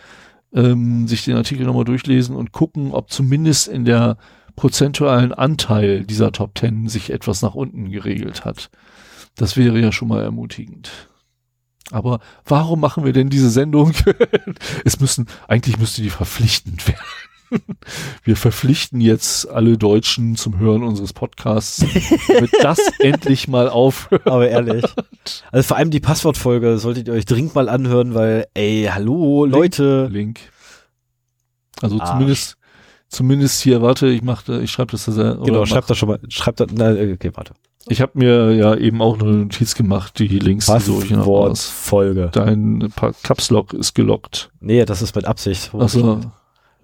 ähm, 0.53 1.07
sich 1.07 1.25
den 1.25 1.35
Artikel 1.35 1.65
nochmal 1.65 1.83
durchlesen 1.83 2.35
und 2.35 2.51
gucken, 2.51 2.91
ob 2.91 3.09
zumindest 3.09 3.69
in 3.69 3.85
der 3.85 4.17
prozentualen 4.55 5.33
Anteil 5.33 6.03
dieser 6.03 6.31
Top 6.31 6.53
Ten 6.53 6.89
sich 6.89 7.09
etwas 7.09 7.41
nach 7.41 7.55
unten 7.55 7.89
geregelt 7.89 8.45
hat. 8.45 8.69
Das 9.35 9.57
wäre 9.57 9.79
ja 9.79 9.91
schon 9.91 10.09
mal 10.09 10.21
ermutigend. 10.21 10.91
Aber 11.89 12.19
warum 12.45 12.79
machen 12.79 13.03
wir 13.03 13.13
denn 13.13 13.31
diese 13.31 13.49
Sendung? 13.49 13.93
es 14.85 14.99
müssen, 14.99 15.25
eigentlich 15.47 15.79
müsste 15.79 16.03
die 16.03 16.11
verpflichtend 16.11 16.87
werden. 16.87 17.01
Wir 18.23 18.35
verpflichten 18.35 19.01
jetzt 19.01 19.49
alle 19.49 19.77
Deutschen 19.77 20.35
zum 20.35 20.59
Hören 20.59 20.83
unseres 20.83 21.13
Podcasts, 21.13 21.85
damit 22.27 22.51
das 22.61 22.79
endlich 22.99 23.47
mal 23.47 23.69
aufhört. 23.69 24.27
Aber 24.27 24.47
ehrlich. 24.47 24.85
Also 25.51 25.67
vor 25.67 25.77
allem 25.77 25.91
die 25.91 25.99
Passwortfolge 25.99 26.77
solltet 26.77 27.07
ihr 27.07 27.13
euch 27.13 27.25
dringend 27.25 27.55
mal 27.55 27.69
anhören, 27.69 28.13
weil, 28.13 28.47
ey, 28.53 28.89
hallo, 28.91 29.45
Link, 29.45 29.55
Leute. 29.55 30.07
Link. 30.11 30.39
Also 31.81 31.99
Arsch. 31.99 32.09
zumindest, 32.09 32.57
zumindest 33.09 33.61
hier, 33.61 33.81
warte, 33.81 34.07
ich 34.07 34.21
mach 34.21 34.43
da, 34.43 34.59
ich 34.59 34.71
schreibe 34.71 34.91
das 34.91 35.05
da. 35.05 35.11
oder 35.11 35.45
Genau, 35.45 35.65
schreibt 35.65 35.89
das 35.89 35.97
schon 35.97 36.09
mal. 36.09 36.19
Schreibt 36.29 36.59
das, 36.59 36.67
na, 36.73 36.91
okay, 36.91 37.31
warte. 37.33 37.53
Ich 37.89 38.01
habe 38.01 38.11
mir 38.15 38.53
ja 38.53 38.75
eben 38.75 39.01
auch 39.01 39.19
eine 39.19 39.31
Notiz 39.31 39.73
gemacht, 39.75 40.19
die 40.19 40.27
Links. 40.27 40.65
Passwortfolge. 40.65 42.29
Dein 42.33 42.91
Caps 43.23 43.49
Lock 43.49 43.73
ist 43.73 43.93
gelockt. 43.93 44.51
Nee, 44.59 44.83
das 44.83 45.01
ist 45.01 45.15
mit 45.15 45.25
Absicht. 45.25 45.71
Also, 45.73 46.19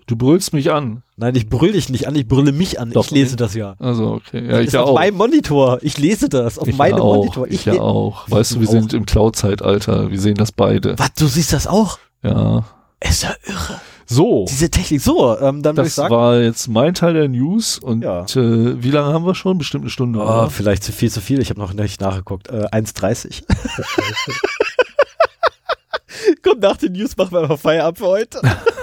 du 0.07 0.15
brüllst 0.15 0.53
mich 0.53 0.71
an. 0.71 1.03
Nein, 1.17 1.35
ich 1.35 1.49
brüll 1.49 1.73
dich 1.73 1.89
nicht 1.89 2.07
an, 2.07 2.15
ich 2.15 2.27
brülle 2.27 2.51
mich 2.51 2.79
an. 2.79 2.91
Doch, 2.91 3.05
ich 3.05 3.11
lese 3.11 3.35
das 3.35 3.53
ja. 3.53 3.75
Also, 3.79 4.11
okay. 4.13 4.43
Ja, 4.45 4.51
das 4.53 4.59
ich 4.61 4.67
ist 4.67 4.73
ja 4.73 4.83
auf 4.83 4.89
auch. 4.89 4.95
meinem 4.95 5.17
Monitor. 5.17 5.79
Ich 5.81 5.97
lese 5.97 6.29
das 6.29 6.57
auf 6.57 6.67
ich 6.67 6.77
meinem 6.77 6.97
ja 6.97 7.03
auch. 7.03 7.15
Monitor. 7.17 7.47
Ich, 7.49 7.65
ja 7.65 7.73
le- 7.73 7.81
auch. 7.81 8.29
Weißt 8.29 8.55
du, 8.55 8.61
wir 8.61 8.67
auch? 8.67 8.71
sind 8.71 8.93
im 8.93 9.05
Cloud-Zeitalter. 9.05 10.09
Wir 10.11 10.19
sehen 10.19 10.35
das 10.35 10.51
beide. 10.51 10.97
Was, 10.97 11.13
du 11.13 11.27
siehst 11.27 11.53
das 11.53 11.67
auch? 11.67 11.99
Ja. 12.23 12.63
Ist 12.99 13.23
ja 13.23 13.33
irre. 13.45 13.79
So. 14.05 14.45
Diese 14.49 14.69
Technik. 14.69 15.01
So, 15.01 15.37
ähm, 15.39 15.61
dann 15.63 15.77
würde 15.77 15.87
ich 15.87 15.95
Das 15.95 16.05
sagen. 16.05 16.13
war 16.13 16.37
jetzt 16.39 16.67
mein 16.67 16.93
Teil 16.93 17.13
der 17.13 17.27
News 17.29 17.79
und 17.79 18.03
Ja. 18.03 18.23
äh, 18.23 18.83
wie 18.83 18.91
lange 18.91 19.13
haben 19.13 19.25
wir 19.25 19.35
schon? 19.35 19.57
Bestimmt 19.57 19.83
eine 19.83 19.89
Stunde. 19.89 20.19
Oh, 20.19 20.23
oder? 20.23 20.49
vielleicht 20.49 20.83
zu 20.83 20.91
viel, 20.91 21.09
zu 21.09 21.21
viel. 21.21 21.41
Ich 21.41 21.49
habe 21.49 21.59
noch 21.59 21.73
nicht 21.73 22.01
nachgeguckt. 22.01 22.49
Äh, 22.49 22.67
1,30. 22.71 23.43
Komm, 26.43 26.59
nach 26.59 26.77
den 26.77 26.93
News 26.93 27.15
machen 27.17 27.31
wir 27.31 27.41
einfach 27.41 27.59
Feierabend 27.59 27.97
für 27.99 28.05
heute. 28.07 28.41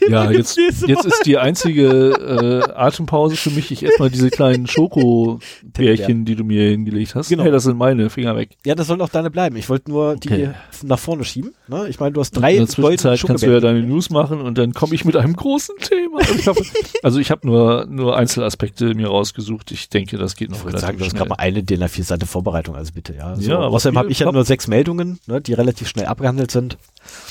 Ja, 0.08 0.30
jetzt, 0.30 0.56
jetzt 0.56 1.04
ist 1.04 1.26
die 1.26 1.38
einzige 1.38 1.86
äh, 2.66 2.72
Atempause 2.72 3.36
für 3.36 3.50
mich. 3.50 3.70
Ich 3.70 3.82
esse 3.84 3.98
mal 3.98 4.10
diese 4.10 4.30
kleinen 4.30 4.66
Schokobärchen, 4.66 6.24
die 6.24 6.34
du 6.36 6.44
mir 6.44 6.70
hingelegt 6.70 7.14
hast. 7.14 7.28
Genau. 7.28 7.42
Hey, 7.44 7.50
das 7.52 7.64
sind 7.64 7.76
meine. 7.76 8.10
Finger 8.10 8.36
weg. 8.36 8.56
Ja, 8.64 8.74
das 8.74 8.86
sollen 8.86 9.00
auch 9.00 9.08
deine 9.08 9.30
bleiben. 9.30 9.56
Ich 9.56 9.68
wollte 9.68 9.90
nur 9.90 10.16
die 10.16 10.28
Okay. 10.28 10.50
nach 10.82 10.98
vorne 10.98 11.24
schieben. 11.24 11.52
Ne? 11.68 11.88
Ich 11.88 11.98
meine, 12.00 12.12
du 12.12 12.20
hast 12.20 12.30
drei 12.32 12.52
In 12.52 12.58
der 12.58 12.68
Zwischenzeit 12.68 13.22
kannst 13.26 13.42
du 13.44 13.52
ja 13.52 13.60
deine 13.60 13.82
News 13.82 14.10
machen 14.10 14.40
und 14.40 14.56
dann 14.58 14.72
komme 14.72 14.94
ich 14.94 15.04
mit 15.04 15.16
einem 15.16 15.34
großen 15.36 15.74
Thema. 15.80 16.20
Ich 16.38 16.46
hoffe, 16.46 16.62
also 17.02 17.18
ich 17.18 17.30
habe 17.30 17.46
nur, 17.46 17.86
nur 17.88 18.16
Einzelaspekte 18.16 18.94
mir 18.94 19.08
rausgesucht. 19.08 19.70
Ich 19.72 19.88
denke, 19.88 20.16
das 20.18 20.36
geht 20.36 20.50
noch 20.50 20.58
Ich 20.58 20.64
würde 20.64 20.78
sagen, 20.78 20.98
du 20.98 21.04
relativ 21.04 21.12
hast 21.12 21.16
gerade 21.18 21.28
mal 21.30 21.36
eine 21.36 21.62
DIN 21.62 21.82
A4 21.82 22.02
Seite 22.04 22.26
Vorbereitung, 22.26 22.76
also 22.76 22.92
bitte, 22.92 23.14
ja. 23.14 23.36
So, 23.36 23.50
Ja, 23.50 23.58
außerdem 23.58 23.98
habe 23.98 24.10
ich 24.10 24.20
ja 24.20 24.26
hab- 24.26 24.34
nur 24.34 24.44
sechs 24.44 24.68
Meldungen, 24.68 25.18
ne, 25.26 25.40
die 25.40 25.52
relativ 25.54 25.88
schnell 25.88 26.06
abgehandelt 26.06 26.50
sind. 26.50 26.78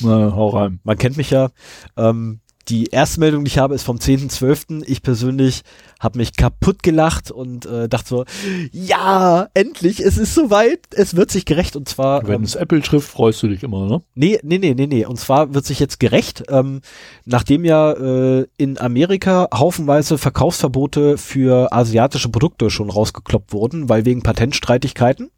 Na, 0.02 0.34
hau 0.36 0.50
rein. 0.50 0.80
Man 0.84 0.98
kennt 0.98 1.18
mich 1.18 1.30
ja. 1.32 1.50
Ähm, 1.96 2.40
die 2.70 2.88
erste 2.88 3.20
Meldung, 3.20 3.44
die 3.44 3.50
ich 3.50 3.58
habe, 3.58 3.76
ist 3.76 3.84
vom 3.84 3.98
10.12. 3.98 4.84
Ich 4.86 5.02
persönlich 5.02 5.62
habe 6.00 6.20
mich 6.20 6.36
kaputt 6.36 6.84
gelacht 6.84 7.32
und 7.32 7.66
äh, 7.66 7.88
dachte 7.88 8.10
so, 8.10 8.26
ja, 8.72 9.48
endlich, 9.54 10.00
es 10.00 10.18
ist 10.18 10.36
soweit, 10.36 10.82
es 10.92 11.16
wird 11.16 11.32
sich 11.32 11.46
gerecht 11.46 11.76
und 11.76 11.90
zwar, 11.90 12.28
Wenn 12.28 12.36
ähm, 12.36 12.44
es 12.44 12.56
Apple 12.56 12.82
trifft, 12.82 13.10
freust 13.10 13.42
du 13.42 13.48
dich 13.48 13.64
immer, 13.64 13.88
ne? 13.88 14.02
nee, 14.16 14.40
nee, 14.44 14.58
nee, 14.58 14.74
nee, 14.74 14.88
nee, 14.88 15.06
und 15.06 15.18
zwar 15.20 15.54
wird 15.54 15.66
sich 15.66 15.80
jetzt 15.80 16.00
gerecht, 16.00 16.44
ähm, 16.50 16.82
nachdem 17.26 17.66
ja 17.66 17.94
äh, 17.94 18.48
in 18.58 18.78
Amerika 18.78 19.48
haufenweise 19.54 20.18
Verkaufsverbote 20.18 21.18
für 21.18 21.74
asiatische 21.74 22.30
Produkte 22.30 22.70
schon 22.70 22.90
rausgekloppt 22.90 23.54
wurden, 23.54 23.90
weil 23.90 24.06
wegen 24.06 24.22
Patentstreitigkeiten. 24.22 25.32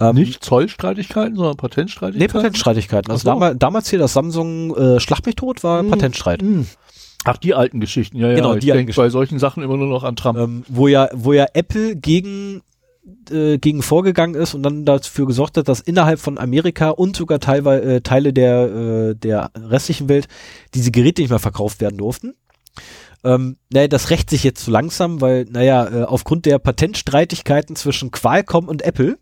Ähm, 0.00 0.16
Nicht 0.16 0.44
Zollstreitigkeiten, 0.44 1.36
sondern 1.36 1.52
Nee, 1.52 1.56
Patentstreitigkeiten? 1.56 2.32
Patentstreitigkeiten. 2.32 3.10
Also 3.10 3.24
damals, 3.24 3.58
damals 3.58 3.90
hier 3.90 3.98
das 3.98 4.12
Samsung 4.12 4.76
äh, 4.76 5.00
Schlag 5.00 5.24
mich 5.24 5.36
tot 5.36 5.62
war 5.62 5.80
Hm. 5.80 5.90
Patentstreit. 5.90 6.42
Hm. 6.42 6.66
Ach, 7.24 7.38
die 7.38 7.54
alten 7.54 7.80
Geschichten, 7.80 8.18
ja, 8.18 8.28
ja. 8.28 8.34
Genau, 8.34 8.54
ich 8.54 8.60
die 8.64 8.72
alten 8.72 8.86
denke 8.86 9.00
bei 9.00 9.08
solchen 9.08 9.38
Sachen 9.38 9.62
immer 9.62 9.76
nur 9.76 9.86
noch 9.88 10.04
an 10.04 10.16
Trump. 10.16 10.38
Ähm, 10.38 10.64
wo 10.68 10.88
ja, 10.88 11.08
wo 11.14 11.32
ja 11.32 11.46
Apple 11.54 11.96
gegen 11.96 12.62
äh, 13.30 13.58
gegen 13.58 13.82
vorgegangen 13.82 14.34
ist 14.34 14.54
und 14.54 14.62
dann 14.62 14.84
dafür 14.84 15.26
gesorgt 15.26 15.56
hat, 15.56 15.68
dass 15.68 15.80
innerhalb 15.80 16.20
von 16.20 16.38
Amerika 16.38 16.90
und 16.90 17.16
sogar 17.16 17.40
teilweise 17.40 17.94
äh, 17.94 18.00
Teile 18.02 18.32
der 18.32 18.64
äh, 18.64 19.14
der 19.14 19.50
restlichen 19.56 20.08
Welt 20.08 20.26
diese 20.74 20.90
Geräte 20.90 21.22
nicht 21.22 21.30
mehr 21.30 21.38
verkauft 21.38 21.80
werden 21.80 21.96
durften. 21.96 22.34
Ähm, 23.24 23.56
naja, 23.72 23.88
das 23.88 24.10
rächt 24.10 24.28
sich 24.28 24.44
jetzt 24.44 24.64
so 24.64 24.70
langsam, 24.70 25.22
weil, 25.22 25.46
naja, 25.48 25.88
äh, 25.88 26.04
aufgrund 26.04 26.44
der 26.44 26.58
Patentstreitigkeiten 26.58 27.74
zwischen 27.74 28.10
Qualcomm 28.10 28.68
und 28.68 28.82
Apple 28.82 29.16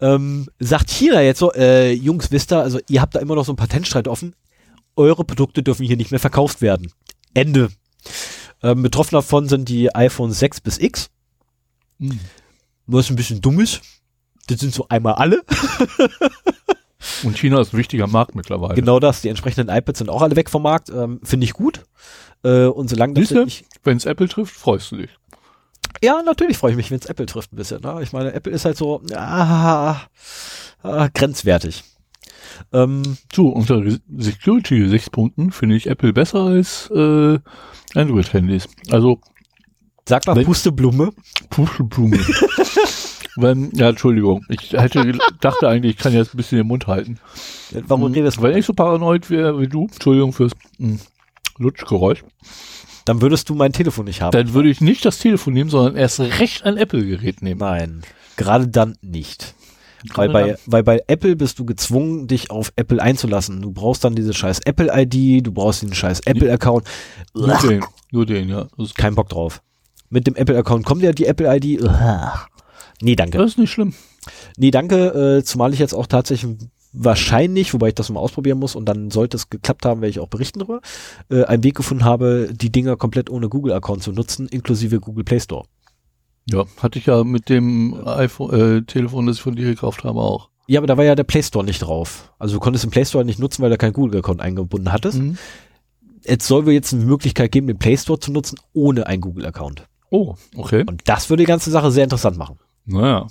ähm, 0.00 0.48
sagt 0.58 0.90
China 0.90 1.20
jetzt 1.20 1.38
so, 1.38 1.52
äh, 1.52 1.92
Jungs, 1.92 2.30
wisst 2.30 2.52
ihr, 2.52 2.58
also 2.60 2.78
ihr 2.88 3.00
habt 3.00 3.14
da 3.14 3.20
immer 3.20 3.34
noch 3.34 3.44
so 3.44 3.52
einen 3.52 3.56
Patentstreit 3.56 4.08
offen, 4.08 4.34
eure 4.96 5.24
Produkte 5.24 5.62
dürfen 5.62 5.86
hier 5.86 5.96
nicht 5.96 6.10
mehr 6.10 6.20
verkauft 6.20 6.60
werden. 6.60 6.92
Ende. 7.34 7.68
Ähm, 8.62 8.82
betroffen 8.82 9.14
davon 9.14 9.48
sind 9.48 9.68
die 9.68 9.94
iPhone 9.94 10.32
6 10.32 10.60
bis 10.60 10.78
X, 10.78 11.10
Hm. 12.00 12.18
was 12.86 13.10
ein 13.10 13.16
bisschen 13.16 13.40
dumm 13.40 13.60
ist. 13.60 13.80
Das 14.46 14.60
sind 14.60 14.72
so 14.72 14.86
einmal 14.88 15.14
alle. 15.14 15.42
Und 17.22 17.38
China 17.38 17.60
ist 17.60 17.72
ein 17.72 17.78
wichtiger 17.78 18.06
Markt 18.06 18.34
mittlerweile. 18.34 18.74
Genau 18.74 18.98
das. 18.98 19.20
Die 19.20 19.28
entsprechenden 19.28 19.68
iPads 19.74 19.98
sind 19.98 20.10
auch 20.10 20.22
alle 20.22 20.36
weg 20.36 20.50
vom 20.50 20.62
Markt. 20.62 20.90
Ähm, 20.90 21.20
Finde 21.22 21.44
ich 21.44 21.52
gut. 21.52 21.84
Äh, 22.44 22.64
und 22.66 22.88
solange 22.88 23.14
das 23.14 23.30
nicht, 23.30 23.64
Wenn 23.84 23.96
es 23.96 24.04
Apple 24.04 24.28
trifft, 24.28 24.54
freust 24.54 24.90
du 24.92 24.96
dich. 24.96 25.10
Ja, 26.02 26.22
natürlich 26.22 26.56
freue 26.58 26.72
ich 26.72 26.76
mich, 26.76 26.90
wenn 26.90 26.98
es 26.98 27.06
Apple 27.06 27.26
trifft 27.26 27.52
ein 27.52 27.56
bisschen. 27.56 27.80
Ne? 27.82 28.00
Ich 28.02 28.12
meine, 28.12 28.32
Apple 28.32 28.52
ist 28.52 28.64
halt 28.64 28.76
so 28.76 29.02
ah, 29.14 30.00
ah, 30.82 31.08
grenzwertig. 31.14 31.84
Ähm, 32.72 33.16
So, 33.32 33.48
unter 33.48 33.82
Security-Gesichtspunkten 34.16 35.52
finde 35.52 35.76
ich 35.76 35.86
Apple 35.88 36.12
besser 36.12 36.40
als 36.44 36.90
äh, 36.90 37.38
Android-Handys. 37.94 38.68
Also, 38.90 39.20
sag 40.08 40.26
mal 40.26 40.36
Wenn- 40.36 40.44
Pusteblume. 40.46 41.10
Puschelblume. 41.50 42.18
Wenn, 43.36 43.70
ja, 43.72 43.90
Entschuldigung. 43.90 44.44
Ich 44.48 44.72
hätte, 44.72 45.16
dachte 45.40 45.68
eigentlich, 45.68 45.92
ich 45.94 45.98
kann 45.98 46.12
jetzt 46.12 46.34
ein 46.34 46.36
bisschen 46.38 46.58
den 46.58 46.66
Mund 46.66 46.88
halten. 46.88 47.20
Warum 47.86 48.06
Hm, 48.06 48.12
redest 48.14 48.38
du? 48.38 48.42
Wenn 48.42 48.56
ich 48.56 48.66
so 48.66 48.72
paranoid 48.72 49.30
wäre 49.30 49.60
wie 49.60 49.68
du, 49.68 49.86
Entschuldigung 49.92 50.32
fürs 50.32 50.52
hm, 50.78 50.98
Lutschgeräusch, 51.58 52.24
Dann 53.08 53.22
würdest 53.22 53.48
du 53.48 53.54
mein 53.54 53.72
Telefon 53.72 54.04
nicht 54.04 54.20
haben. 54.20 54.32
dann 54.32 54.52
würde 54.52 54.68
ich 54.68 54.82
nicht 54.82 55.04
das 55.04 55.18
Telefon 55.18 55.54
nehmen, 55.54 55.70
sondern 55.70 55.96
erst 55.96 56.20
recht 56.20 56.64
ein 56.64 56.76
Apple-Gerät 56.76 57.40
nehmen. 57.40 57.60
Nein, 57.60 58.02
gerade 58.36 58.68
dann 58.68 58.96
nicht. 59.00 59.54
Weil 60.14 60.28
bei, 60.28 60.56
weil 60.66 60.82
bei 60.82 61.02
Apple 61.06 61.34
bist 61.34 61.58
du 61.58 61.64
gezwungen, 61.64 62.28
dich 62.28 62.50
auf 62.50 62.70
Apple 62.76 63.02
einzulassen. 63.02 63.62
Du 63.62 63.72
brauchst 63.72 64.04
dann 64.04 64.14
diese 64.14 64.34
scheiß 64.34 64.60
Apple-ID, 64.60 65.46
du 65.46 65.52
brauchst 65.52 65.82
den 65.82 65.94
scheiß 65.94 66.20
Apple-Account. 66.20 66.86
Nur 67.34 67.56
den, 67.58 67.84
nur 68.12 68.26
den, 68.26 68.48
ja. 68.48 68.66
Kein 68.96 69.14
Bock 69.14 69.30
drauf. 69.30 69.62
Mit 70.10 70.26
dem 70.26 70.36
Apple-Account 70.36 70.84
kommt 70.84 71.02
ja 71.02 71.12
die 71.12 71.24
Apple-ID. 71.24 71.80
Nee, 73.00 73.16
danke. 73.16 73.38
das 73.38 73.52
ist 73.52 73.58
nicht 73.58 73.70
schlimm. 73.70 73.94
Nee, 74.56 74.70
danke, 74.70 75.38
äh, 75.38 75.44
zumal 75.44 75.72
ich 75.72 75.78
jetzt 75.78 75.94
auch 75.94 76.06
tatsächlich 76.06 76.56
wahrscheinlich, 76.92 77.74
wobei 77.74 77.88
ich 77.88 77.94
das 77.94 78.10
mal 78.10 78.20
ausprobieren 78.20 78.58
muss 78.58 78.74
und 78.74 78.86
dann 78.86 79.10
sollte 79.10 79.36
es 79.36 79.50
geklappt 79.50 79.84
haben, 79.84 80.00
werde 80.00 80.10
ich 80.10 80.20
auch 80.20 80.28
berichten 80.28 80.60
darüber, 80.60 80.80
äh, 81.30 81.44
einen 81.44 81.64
Weg 81.64 81.76
gefunden 81.76 82.04
habe, 82.04 82.50
die 82.52 82.70
Dinger 82.70 82.96
komplett 82.96 83.30
ohne 83.30 83.48
Google-Account 83.48 84.02
zu 84.02 84.12
nutzen, 84.12 84.48
inklusive 84.48 85.00
Google 85.00 85.24
Play 85.24 85.40
Store. 85.40 85.64
Ja, 86.46 86.64
hatte 86.78 86.98
ich 86.98 87.06
ja 87.06 87.24
mit 87.24 87.48
dem 87.50 87.94
iPhone, 88.06 88.78
äh, 88.78 88.82
Telefon, 88.82 89.26
das 89.26 89.36
ich 89.36 89.42
von 89.42 89.54
dir 89.54 89.66
gekauft 89.66 90.04
habe, 90.04 90.20
auch. 90.20 90.48
Ja, 90.66 90.80
aber 90.80 90.86
da 90.86 90.96
war 90.96 91.04
ja 91.04 91.14
der 91.14 91.24
Play 91.24 91.42
Store 91.42 91.64
nicht 91.64 91.80
drauf. 91.80 92.32
Also 92.38 92.54
du 92.54 92.60
konntest 92.60 92.84
den 92.84 92.90
Play 92.90 93.04
Store 93.04 93.24
nicht 93.24 93.38
nutzen, 93.38 93.62
weil 93.62 93.70
du 93.70 93.78
keinen 93.78 93.92
Google-Account 93.92 94.40
eingebunden 94.40 94.92
hattest. 94.92 95.18
Mhm. 95.18 95.38
Jetzt 96.24 96.46
soll 96.46 96.66
wir 96.66 96.72
jetzt 96.72 96.92
eine 96.92 97.04
Möglichkeit 97.04 97.52
geben, 97.52 97.66
den 97.66 97.78
Play 97.78 97.96
Store 97.96 98.18
zu 98.18 98.32
nutzen, 98.32 98.58
ohne 98.72 99.06
einen 99.06 99.20
Google-Account. 99.20 99.86
Oh, 100.10 100.36
okay. 100.56 100.84
Und 100.86 101.02
das 101.06 101.28
würde 101.30 101.42
die 101.42 101.46
ganze 101.46 101.70
Sache 101.70 101.90
sehr 101.90 102.04
interessant 102.04 102.36
machen. 102.38 102.58
Naja. 102.84 103.26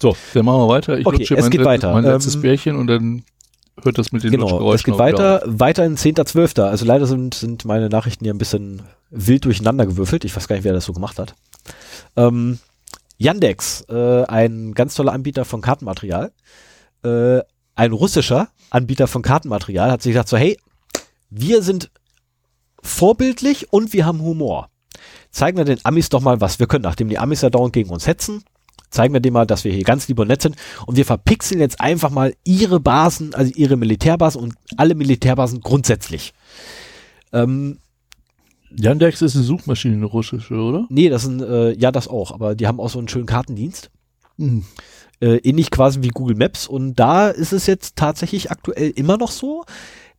So, 0.00 0.16
dann 0.34 0.44
machen 0.44 0.60
wir 0.60 0.68
weiter. 0.68 0.98
Ich 0.98 1.06
Okay, 1.06 1.18
lutsche 1.18 1.34
es 1.36 1.42
mein, 1.42 1.50
geht 1.50 1.60
letztes, 1.60 1.66
weiter. 1.82 1.92
mein 1.92 2.04
letztes 2.04 2.34
Ähm, 2.34 2.42
Bärchen 2.42 2.76
und 2.76 2.86
dann 2.86 3.24
hört 3.82 3.98
das 3.98 4.12
mit 4.12 4.22
den 4.24 4.30
Genau, 4.30 4.72
es 4.72 4.82
geht 4.84 4.98
weiter, 4.98 5.42
weiter 5.46 5.84
in 5.84 5.96
10.12. 5.96 6.62
Also 6.62 6.84
leider 6.84 7.06
sind, 7.06 7.34
sind 7.34 7.64
meine 7.64 7.88
Nachrichten 7.88 8.24
hier 8.24 8.34
ein 8.34 8.38
bisschen 8.38 8.82
wild 9.10 9.44
durcheinander 9.44 9.86
gewürfelt. 9.86 10.24
Ich 10.24 10.36
weiß 10.36 10.48
gar 10.48 10.56
nicht, 10.56 10.64
wer 10.64 10.72
das 10.72 10.84
so 10.84 10.92
gemacht 10.92 11.18
hat. 11.18 11.34
Ähm, 12.16 12.58
Yandex, 13.18 13.82
äh, 13.88 14.24
ein 14.24 14.74
ganz 14.74 14.94
toller 14.94 15.12
Anbieter 15.12 15.44
von 15.44 15.62
Kartenmaterial, 15.62 16.32
äh, 17.02 17.40
ein 17.74 17.92
russischer 17.92 18.48
Anbieter 18.70 19.06
von 19.06 19.22
Kartenmaterial, 19.22 19.90
hat 19.90 20.02
sich 20.02 20.12
gesagt 20.12 20.28
so, 20.28 20.36
hey, 20.36 20.58
wir 21.30 21.62
sind 21.62 21.90
vorbildlich 22.82 23.72
und 23.72 23.92
wir 23.92 24.04
haben 24.06 24.20
Humor. 24.20 24.68
Zeigen 25.30 25.56
wir 25.56 25.64
den 25.64 25.80
Amis 25.84 26.08
doch 26.08 26.20
mal, 26.20 26.40
was 26.40 26.58
wir 26.58 26.66
können, 26.66 26.82
nachdem 26.82 27.08
die 27.08 27.18
Amis 27.18 27.42
ja 27.42 27.50
dauernd 27.50 27.72
gegen 27.72 27.90
uns 27.90 28.06
hetzen. 28.06 28.44
Zeigen 28.90 29.12
wir 29.12 29.20
dem 29.20 29.34
mal, 29.34 29.46
dass 29.46 29.64
wir 29.64 29.72
hier 29.72 29.84
ganz 29.84 30.08
lieb 30.08 30.18
und 30.18 30.28
nett 30.28 30.42
sind. 30.42 30.56
Und 30.86 30.96
wir 30.96 31.04
verpixeln 31.04 31.60
jetzt 31.60 31.80
einfach 31.80 32.10
mal 32.10 32.34
ihre 32.44 32.80
Basen, 32.80 33.34
also 33.34 33.52
ihre 33.54 33.76
Militärbasen 33.76 34.40
und 34.40 34.54
alle 34.76 34.94
Militärbasen 34.94 35.60
grundsätzlich. 35.60 36.32
Ähm, 37.32 37.78
Yandex 38.70 39.22
ist 39.22 39.36
eine 39.36 39.44
Suchmaschine, 39.44 39.96
eine 39.96 40.06
russische, 40.06 40.54
oder? 40.54 40.86
Nee, 40.88 41.08
das 41.08 41.22
sind, 41.22 41.42
äh, 41.42 41.72
ja, 41.72 41.92
das 41.92 42.08
auch, 42.08 42.32
aber 42.32 42.54
die 42.54 42.66
haben 42.66 42.80
auch 42.80 42.90
so 42.90 42.98
einen 42.98 43.08
schönen 43.08 43.26
Kartendienst. 43.26 43.90
Mhm. 44.36 44.64
Äh, 45.20 45.36
ähnlich 45.38 45.70
quasi 45.70 46.02
wie 46.02 46.08
Google 46.08 46.36
Maps. 46.36 46.66
Und 46.66 46.96
da 46.96 47.28
ist 47.28 47.52
es 47.52 47.66
jetzt 47.66 47.96
tatsächlich 47.96 48.50
aktuell 48.50 48.90
immer 48.90 49.16
noch 49.16 49.30
so, 49.30 49.64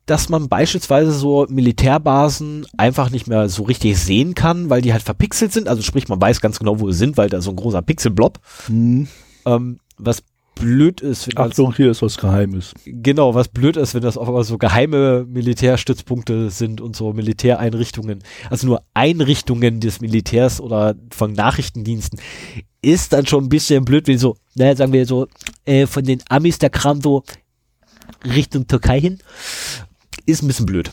dass 0.08 0.28
man 0.28 0.48
beispielsweise 0.48 1.12
so 1.12 1.46
Militärbasen 1.48 2.66
einfach 2.76 3.10
nicht 3.10 3.26
mehr 3.26 3.48
so 3.48 3.64
richtig 3.64 3.98
sehen 3.98 4.34
kann, 4.34 4.70
weil 4.70 4.80
die 4.80 4.92
halt 4.92 5.02
verpixelt 5.02 5.52
sind. 5.52 5.68
Also 5.68 5.82
sprich, 5.82 6.08
man 6.08 6.20
weiß 6.20 6.40
ganz 6.40 6.58
genau, 6.58 6.80
wo 6.80 6.90
sie 6.90 6.98
sind, 6.98 7.16
weil 7.16 7.28
da 7.28 7.40
so 7.42 7.50
ein 7.50 7.56
großer 7.56 7.82
Pixelblob. 7.82 8.40
Mhm. 8.68 9.08
Ähm, 9.44 9.78
was 9.98 10.22
blöd 10.54 11.02
ist, 11.02 11.28
wenn 11.28 11.34
das, 11.36 11.50
Achtung, 11.50 11.74
hier 11.74 11.90
ist 11.90 12.02
was 12.02 12.16
Geheimes. 12.16 12.72
genau, 12.84 13.34
was 13.34 13.48
blöd 13.48 13.76
ist, 13.76 13.94
wenn 13.94 14.02
das 14.02 14.16
auf 14.16 14.28
einmal 14.28 14.44
so 14.44 14.58
geheime 14.58 15.24
Militärstützpunkte 15.28 16.50
sind 16.50 16.80
und 16.80 16.96
so 16.96 17.12
Militäreinrichtungen, 17.12 18.20
also 18.50 18.66
nur 18.66 18.82
Einrichtungen 18.94 19.80
des 19.80 20.00
Militärs 20.00 20.60
oder 20.60 20.96
von 21.10 21.32
Nachrichtendiensten, 21.32 22.18
ist 22.82 23.12
dann 23.12 23.26
schon 23.26 23.44
ein 23.44 23.48
bisschen 23.48 23.84
blöd, 23.84 24.08
wenn 24.08 24.18
so, 24.18 24.36
naja, 24.54 24.74
sagen 24.74 24.92
wir 24.92 25.06
so, 25.06 25.28
äh, 25.64 25.86
von 25.86 26.04
den 26.04 26.22
Amis 26.28 26.58
der 26.58 26.70
Kram 26.70 27.00
so 27.00 27.24
Richtung 28.24 28.66
Türkei 28.66 29.00
hin, 29.00 29.18
ist 30.28 30.42
ein 30.42 30.48
bisschen 30.48 30.66
blöd. 30.66 30.92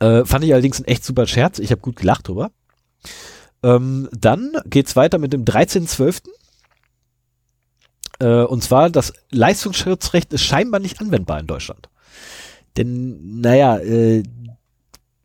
Äh, 0.00 0.24
fand 0.24 0.44
ich 0.44 0.52
allerdings 0.52 0.80
ein 0.80 0.86
echt 0.86 1.04
super 1.04 1.26
Scherz, 1.26 1.58
ich 1.58 1.70
habe 1.70 1.80
gut 1.80 1.96
gelacht 1.96 2.28
drüber. 2.28 2.50
Ähm, 3.62 4.08
dann 4.12 4.52
geht's 4.66 4.96
weiter 4.96 5.18
mit 5.18 5.32
dem 5.32 5.44
13.12. 5.44 6.22
Äh, 8.20 8.44
und 8.44 8.62
zwar, 8.62 8.90
das 8.90 9.12
Leistungsschutzrecht 9.30 10.32
ist 10.32 10.42
scheinbar 10.42 10.80
nicht 10.80 11.00
anwendbar 11.00 11.40
in 11.40 11.46
Deutschland. 11.46 11.88
Denn, 12.76 13.40
naja, 13.40 13.78
äh, 13.78 14.22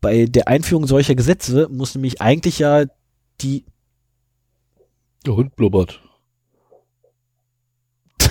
bei 0.00 0.24
der 0.26 0.48
Einführung 0.48 0.86
solcher 0.86 1.14
Gesetze 1.14 1.68
muss 1.70 1.94
nämlich 1.94 2.22
eigentlich 2.22 2.58
ja 2.58 2.84
die, 3.40 3.64
Der 5.26 5.36
Hund 5.36 5.54
blubbert. 5.56 6.00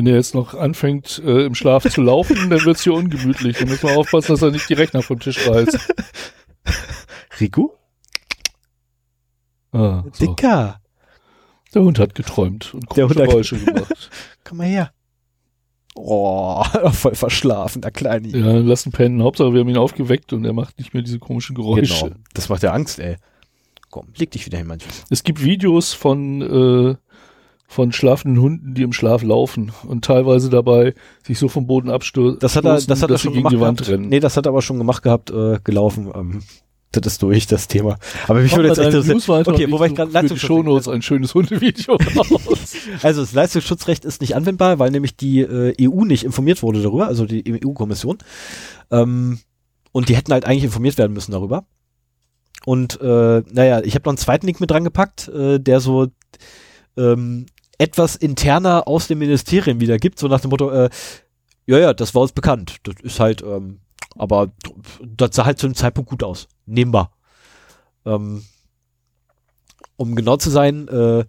Wenn 0.00 0.06
er 0.06 0.14
jetzt 0.14 0.34
noch 0.34 0.54
anfängt, 0.54 1.20
äh, 1.26 1.44
im 1.44 1.54
Schlaf 1.54 1.86
zu 1.86 2.00
laufen, 2.00 2.48
dann 2.48 2.64
wird's 2.64 2.84
hier 2.84 2.94
ungemütlich. 2.94 3.58
Da 3.58 3.66
müssen 3.66 3.86
wir 3.86 3.98
aufpassen, 3.98 4.32
dass 4.32 4.40
er 4.40 4.50
nicht 4.50 4.66
die 4.70 4.72
Rechner 4.72 5.02
vom 5.02 5.20
Tisch 5.20 5.46
reißt. 5.46 5.78
Riku? 7.38 7.68
Ah, 9.72 10.04
so. 10.14 10.24
Dicker, 10.24 10.80
Der 11.74 11.82
Hund 11.82 11.98
hat 11.98 12.14
geträumt 12.14 12.72
und 12.72 12.88
komische 12.88 13.14
Geräusche 13.14 13.58
gemacht. 13.62 14.08
komm 14.42 14.56
mal 14.56 14.68
her. 14.68 14.90
Oh, 15.94 16.64
voll 16.92 17.14
verschlafen, 17.14 17.82
der 17.82 17.90
Kleine. 17.90 18.28
Ja, 18.28 18.52
lassen 18.56 18.92
pennen. 18.92 19.22
Hauptsache, 19.22 19.52
wir 19.52 19.60
haben 19.60 19.68
ihn 19.68 19.76
aufgeweckt 19.76 20.32
und 20.32 20.46
er 20.46 20.54
macht 20.54 20.78
nicht 20.78 20.94
mehr 20.94 21.02
diese 21.02 21.18
komischen 21.18 21.54
Geräusche. 21.54 22.04
Genau. 22.06 22.16
Das 22.32 22.48
macht 22.48 22.62
ja 22.62 22.72
Angst, 22.72 23.00
ey. 23.00 23.18
Komm, 23.90 24.06
leg 24.16 24.30
dich 24.30 24.46
wieder 24.46 24.56
hin, 24.56 24.66
manchmal. 24.66 24.94
Es 25.10 25.24
gibt 25.24 25.44
Videos 25.44 25.92
von, 25.92 26.40
äh, 26.40 26.96
von 27.72 27.92
schlafenden 27.92 28.42
Hunden, 28.42 28.74
die 28.74 28.82
im 28.82 28.92
Schlaf 28.92 29.22
laufen 29.22 29.70
und 29.86 30.04
teilweise 30.04 30.50
dabei 30.50 30.92
sich 31.24 31.38
so 31.38 31.46
vom 31.48 31.68
Boden 31.68 31.88
abstürzen, 31.88 32.40
Das 32.40 32.56
hat 32.56 32.64
er, 32.64 32.80
das 32.80 33.00
hat 33.00 33.10
er 33.12 33.16
schon 33.18 33.32
gegen 33.32 33.48
die 33.48 33.60
Wand 33.60 33.78
gehabt. 33.78 33.92
rennen. 33.92 34.08
Nee, 34.08 34.18
das 34.18 34.36
hat 34.36 34.46
er 34.46 34.48
aber 34.48 34.60
schon 34.60 34.76
gemacht 34.78 35.04
gehabt, 35.04 35.30
äh, 35.30 35.60
gelaufen. 35.62 36.10
Ähm, 36.12 36.42
das 36.90 37.06
ist 37.06 37.22
durch, 37.22 37.46
das 37.46 37.68
Thema. 37.68 37.96
Aber 38.26 38.40
mich 38.40 38.56
würde 38.56 38.70
jetzt 38.70 38.78
echt 38.80 39.28
weiter 39.28 39.52
Okay, 39.52 39.70
wobei 39.70 39.86
ich 39.86 39.94
gerade 39.94 40.10
für 40.10 40.18
die 40.18 40.26
Leistungsschutz- 40.34 40.46
Shownotes 40.48 40.88
ein 40.88 41.00
schönes 41.02 41.32
Hundevideo 41.32 41.94
raus. 42.16 42.74
Also 43.04 43.20
das 43.20 43.32
Leistungsschutzrecht 43.34 44.04
ist 44.04 44.20
nicht 44.20 44.34
anwendbar, 44.34 44.80
weil 44.80 44.90
nämlich 44.90 45.14
die 45.16 45.38
äh, 45.42 45.72
EU 45.80 46.04
nicht 46.04 46.24
informiert 46.24 46.64
wurde 46.64 46.82
darüber, 46.82 47.06
also 47.06 47.24
die 47.24 47.44
EU-Kommission. 47.64 48.18
Ähm, 48.90 49.38
und 49.92 50.08
die 50.08 50.16
hätten 50.16 50.32
halt 50.32 50.44
eigentlich 50.44 50.64
informiert 50.64 50.98
werden 50.98 51.12
müssen 51.12 51.30
darüber. 51.30 51.66
Und 52.66 53.00
äh, 53.00 53.42
naja, 53.52 53.80
ich 53.84 53.94
habe 53.94 54.02
noch 54.06 54.10
einen 54.12 54.18
zweiten 54.18 54.46
Link 54.46 54.58
mit 54.60 54.72
dran 54.72 54.82
gepackt, 54.82 55.28
äh, 55.28 55.60
der 55.60 55.78
so 55.78 56.08
ähm, 56.96 57.46
etwas 57.80 58.14
interner 58.14 58.86
aus 58.86 59.06
dem 59.06 59.18
Ministerium 59.20 59.80
wieder 59.80 59.96
gibt, 59.96 60.18
so 60.18 60.28
nach 60.28 60.40
dem 60.40 60.50
Motto, 60.50 60.70
äh, 60.70 60.90
ja, 61.66 61.78
ja, 61.78 61.94
das 61.94 62.14
war 62.14 62.22
uns 62.22 62.32
bekannt. 62.32 62.76
Das 62.82 62.96
ist 63.02 63.20
halt, 63.20 63.42
ähm, 63.42 63.80
aber 64.16 64.52
das 65.00 65.34
sah 65.34 65.46
halt 65.46 65.58
zu 65.58 65.66
dem 65.66 65.74
Zeitpunkt 65.74 66.10
gut 66.10 66.22
aus. 66.22 66.46
Nehmbar. 66.66 67.12
Ähm, 68.04 68.44
um 69.96 70.14
genau 70.14 70.36
zu 70.36 70.50
sein, 70.50 70.88
äh, 70.88 71.24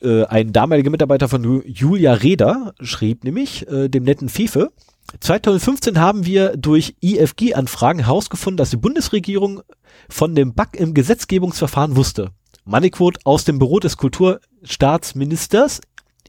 äh, 0.00 0.24
ein 0.24 0.52
damaliger 0.52 0.90
Mitarbeiter 0.90 1.28
von 1.28 1.44
Ju- 1.44 1.66
Julia 1.66 2.14
Reda 2.14 2.72
schrieb 2.80 3.24
nämlich 3.24 3.68
äh, 3.68 3.88
dem 3.88 4.04
netten 4.04 4.30
Fefe, 4.30 4.72
2015 5.20 6.00
haben 6.00 6.24
wir 6.24 6.56
durch 6.56 6.96
IFG-Anfragen 7.02 8.00
herausgefunden, 8.04 8.56
dass 8.56 8.70
die 8.70 8.78
Bundesregierung 8.78 9.60
von 10.08 10.34
dem 10.34 10.54
Bug 10.54 10.68
im 10.74 10.94
Gesetzgebungsverfahren 10.94 11.94
wusste. 11.94 12.30
Moneyquote 12.64 13.20
aus 13.24 13.44
dem 13.44 13.58
Büro 13.58 13.78
des 13.80 13.96
Kulturstaatsministers 13.96 15.80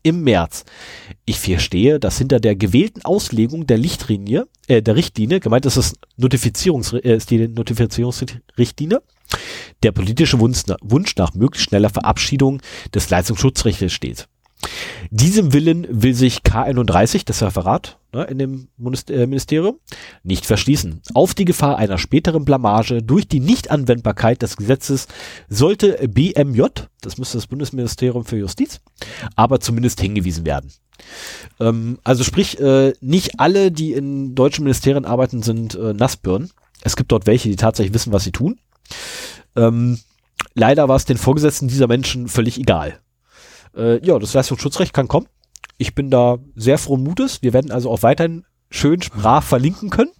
im 0.03 0.23
März. 0.23 0.65
Ich 1.25 1.39
verstehe, 1.39 1.99
dass 1.99 2.17
hinter 2.17 2.39
der 2.39 2.55
gewählten 2.55 3.03
Auslegung 3.03 3.65
der 3.65 3.77
Lichtlinie, 3.77 4.47
äh, 4.67 4.81
der 4.81 4.95
Richtlinie, 4.95 5.39
gemeint 5.39 5.65
ist 5.65 5.77
es 5.77 5.93
Notifizierungs, 6.17 6.93
äh, 6.93 7.15
ist 7.15 7.31
die 7.31 7.47
Notifizierungsrichtlinie, 7.47 9.01
der 9.81 9.91
politische 9.91 10.39
Wunsch, 10.39 10.63
Wunsch 10.81 11.15
nach 11.15 11.33
möglichst 11.33 11.69
schneller 11.69 11.89
Verabschiedung 11.89 12.61
des 12.93 13.09
Leistungsschutzrechts 13.09 13.91
steht. 13.91 14.27
Diesem 15.11 15.53
Willen 15.53 15.87
will 15.89 16.13
sich 16.13 16.39
K31, 16.39 17.25
das 17.25 17.41
Referat 17.41 17.97
ne, 18.13 18.23
in 18.23 18.39
dem 18.39 18.67
äh, 19.09 19.25
Ministerium, 19.27 19.79
nicht 20.23 20.45
verschließen. 20.45 21.01
Auf 21.13 21.33
die 21.33 21.45
Gefahr 21.45 21.77
einer 21.77 21.97
späteren 21.97 22.45
Blamage 22.45 23.03
durch 23.03 23.27
die 23.27 23.39
Nichtanwendbarkeit 23.39 24.41
des 24.41 24.57
Gesetzes 24.57 25.07
sollte 25.49 26.07
BMJ, 26.07 26.63
das 27.01 27.17
müsste 27.17 27.37
das 27.37 27.47
Bundesministerium 27.47 28.25
für 28.25 28.37
Justiz, 28.37 28.81
aber 29.35 29.59
zumindest 29.59 29.99
hingewiesen 30.01 30.45
werden. 30.45 30.71
Ähm, 31.59 31.99
also 32.03 32.23
sprich, 32.23 32.59
äh, 32.59 32.93
nicht 33.01 33.39
alle, 33.39 33.71
die 33.71 33.93
in 33.93 34.35
deutschen 34.35 34.63
Ministerien 34.63 35.05
arbeiten, 35.05 35.43
sind 35.43 35.75
äh, 35.75 35.93
Nassbirnen. 35.93 36.51
Es 36.81 36.95
gibt 36.95 37.11
dort 37.11 37.25
welche, 37.25 37.49
die 37.49 37.55
tatsächlich 37.55 37.93
wissen, 37.93 38.13
was 38.13 38.23
sie 38.23 38.31
tun. 38.31 38.59
Ähm, 39.55 39.99
leider 40.53 40.87
war 40.87 40.95
es 40.95 41.05
den 41.05 41.17
Vorgesetzten 41.17 41.67
dieser 41.67 41.87
Menschen 41.87 42.27
völlig 42.27 42.59
egal. 42.59 42.99
Äh, 43.75 44.05
ja, 44.05 44.17
das 44.19 44.33
Leistungsschutzrecht 44.33 44.93
kann 44.93 45.07
kommen. 45.07 45.27
Ich 45.77 45.95
bin 45.95 46.09
da 46.09 46.37
sehr 46.55 46.77
frohen 46.77 47.03
Mutes. 47.03 47.41
Wir 47.41 47.53
werden 47.53 47.71
also 47.71 47.89
auch 47.91 48.03
weiterhin 48.03 48.45
schön 48.69 48.99
brav 48.99 49.45
verlinken 49.45 49.89
können. 49.89 50.11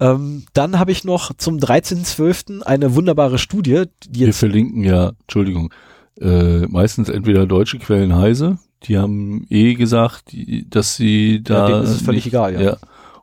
Ähm, 0.00 0.46
dann 0.54 0.78
habe 0.78 0.92
ich 0.92 1.04
noch 1.04 1.32
zum 1.36 1.58
13.12. 1.58 2.62
eine 2.62 2.94
wunderbare 2.94 3.38
Studie, 3.38 3.84
die 4.06 4.26
Wir 4.26 4.34
verlinken 4.34 4.82
ja, 4.82 5.12
Entschuldigung, 5.20 5.74
äh, 6.18 6.60
meistens 6.66 7.10
entweder 7.10 7.46
deutsche 7.46 7.78
Quellen 7.78 8.16
heise, 8.16 8.58
die 8.84 8.96
haben 8.96 9.46
eh 9.50 9.74
gesagt, 9.74 10.32
die, 10.32 10.68
dass 10.68 10.96
sie 10.96 11.42
da. 11.42 11.66
denen 11.66 11.82
ist 11.82 11.90
es 11.90 12.02
völlig 12.02 12.26
egal, 12.26 12.54
ja. 12.54 12.60
ja. 12.60 12.76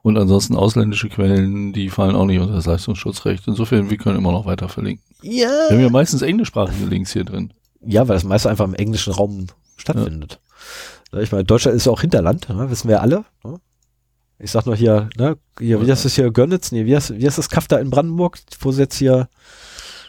Und 0.04 0.18
ansonsten 0.18 0.56
ausländische 0.56 1.10
Quellen, 1.10 1.74
die 1.74 1.90
fallen 1.90 2.16
auch 2.16 2.26
nicht 2.26 2.40
unter 2.40 2.54
das 2.54 2.68
Leistungsschutzrecht. 2.68 3.48
Insofern, 3.48 3.90
wir 3.90 3.98
können 3.98 4.18
immer 4.18 4.32
noch 4.32 4.46
weiter 4.46 4.70
verlinken. 4.70 5.04
Wir 5.22 5.50
haben 5.50 5.76
ja, 5.80 5.86
ja 5.86 5.90
meistens 5.90 6.22
englischsprachige 6.22 6.86
Links 6.86 7.12
hier 7.12 7.26
drin. 7.26 7.52
Ja, 7.88 8.08
weil 8.08 8.16
das 8.16 8.24
meiste 8.24 8.50
einfach 8.50 8.66
im 8.66 8.76
englischen 8.76 9.14
Raum 9.14 9.48
stattfindet. 9.78 10.40
Ja, 11.12 11.20
Ich 11.20 11.32
meine, 11.32 11.46
Deutschland 11.46 11.76
ist 11.78 11.86
ja 11.86 11.92
auch 11.92 12.02
Hinterland, 12.02 12.50
ne? 12.50 12.70
wissen 12.70 12.90
wir 12.90 13.02
alle. 13.02 13.26
Ne? 13.44 13.60
Ich 14.40 14.52
sag 14.52 14.66
nur 14.66 14.76
hier, 14.76 15.10
ne, 15.18 15.38
hier, 15.60 15.84
wie 15.84 15.92
heißt 15.92 16.06
das 16.06 16.14
hier, 16.14 16.30
Görnitz? 16.32 16.72
Nee, 16.72 16.86
wie 16.86 16.96
heißt, 16.96 17.18
wie 17.18 17.26
heißt 17.26 17.38
das 17.38 17.50
Kaff 17.50 17.68
da 17.68 17.80
in 17.80 17.90
Brandenburg, 17.90 18.38
wo 18.60 18.72
sie 18.72 18.82
jetzt 18.82 18.98
hier 18.98 19.30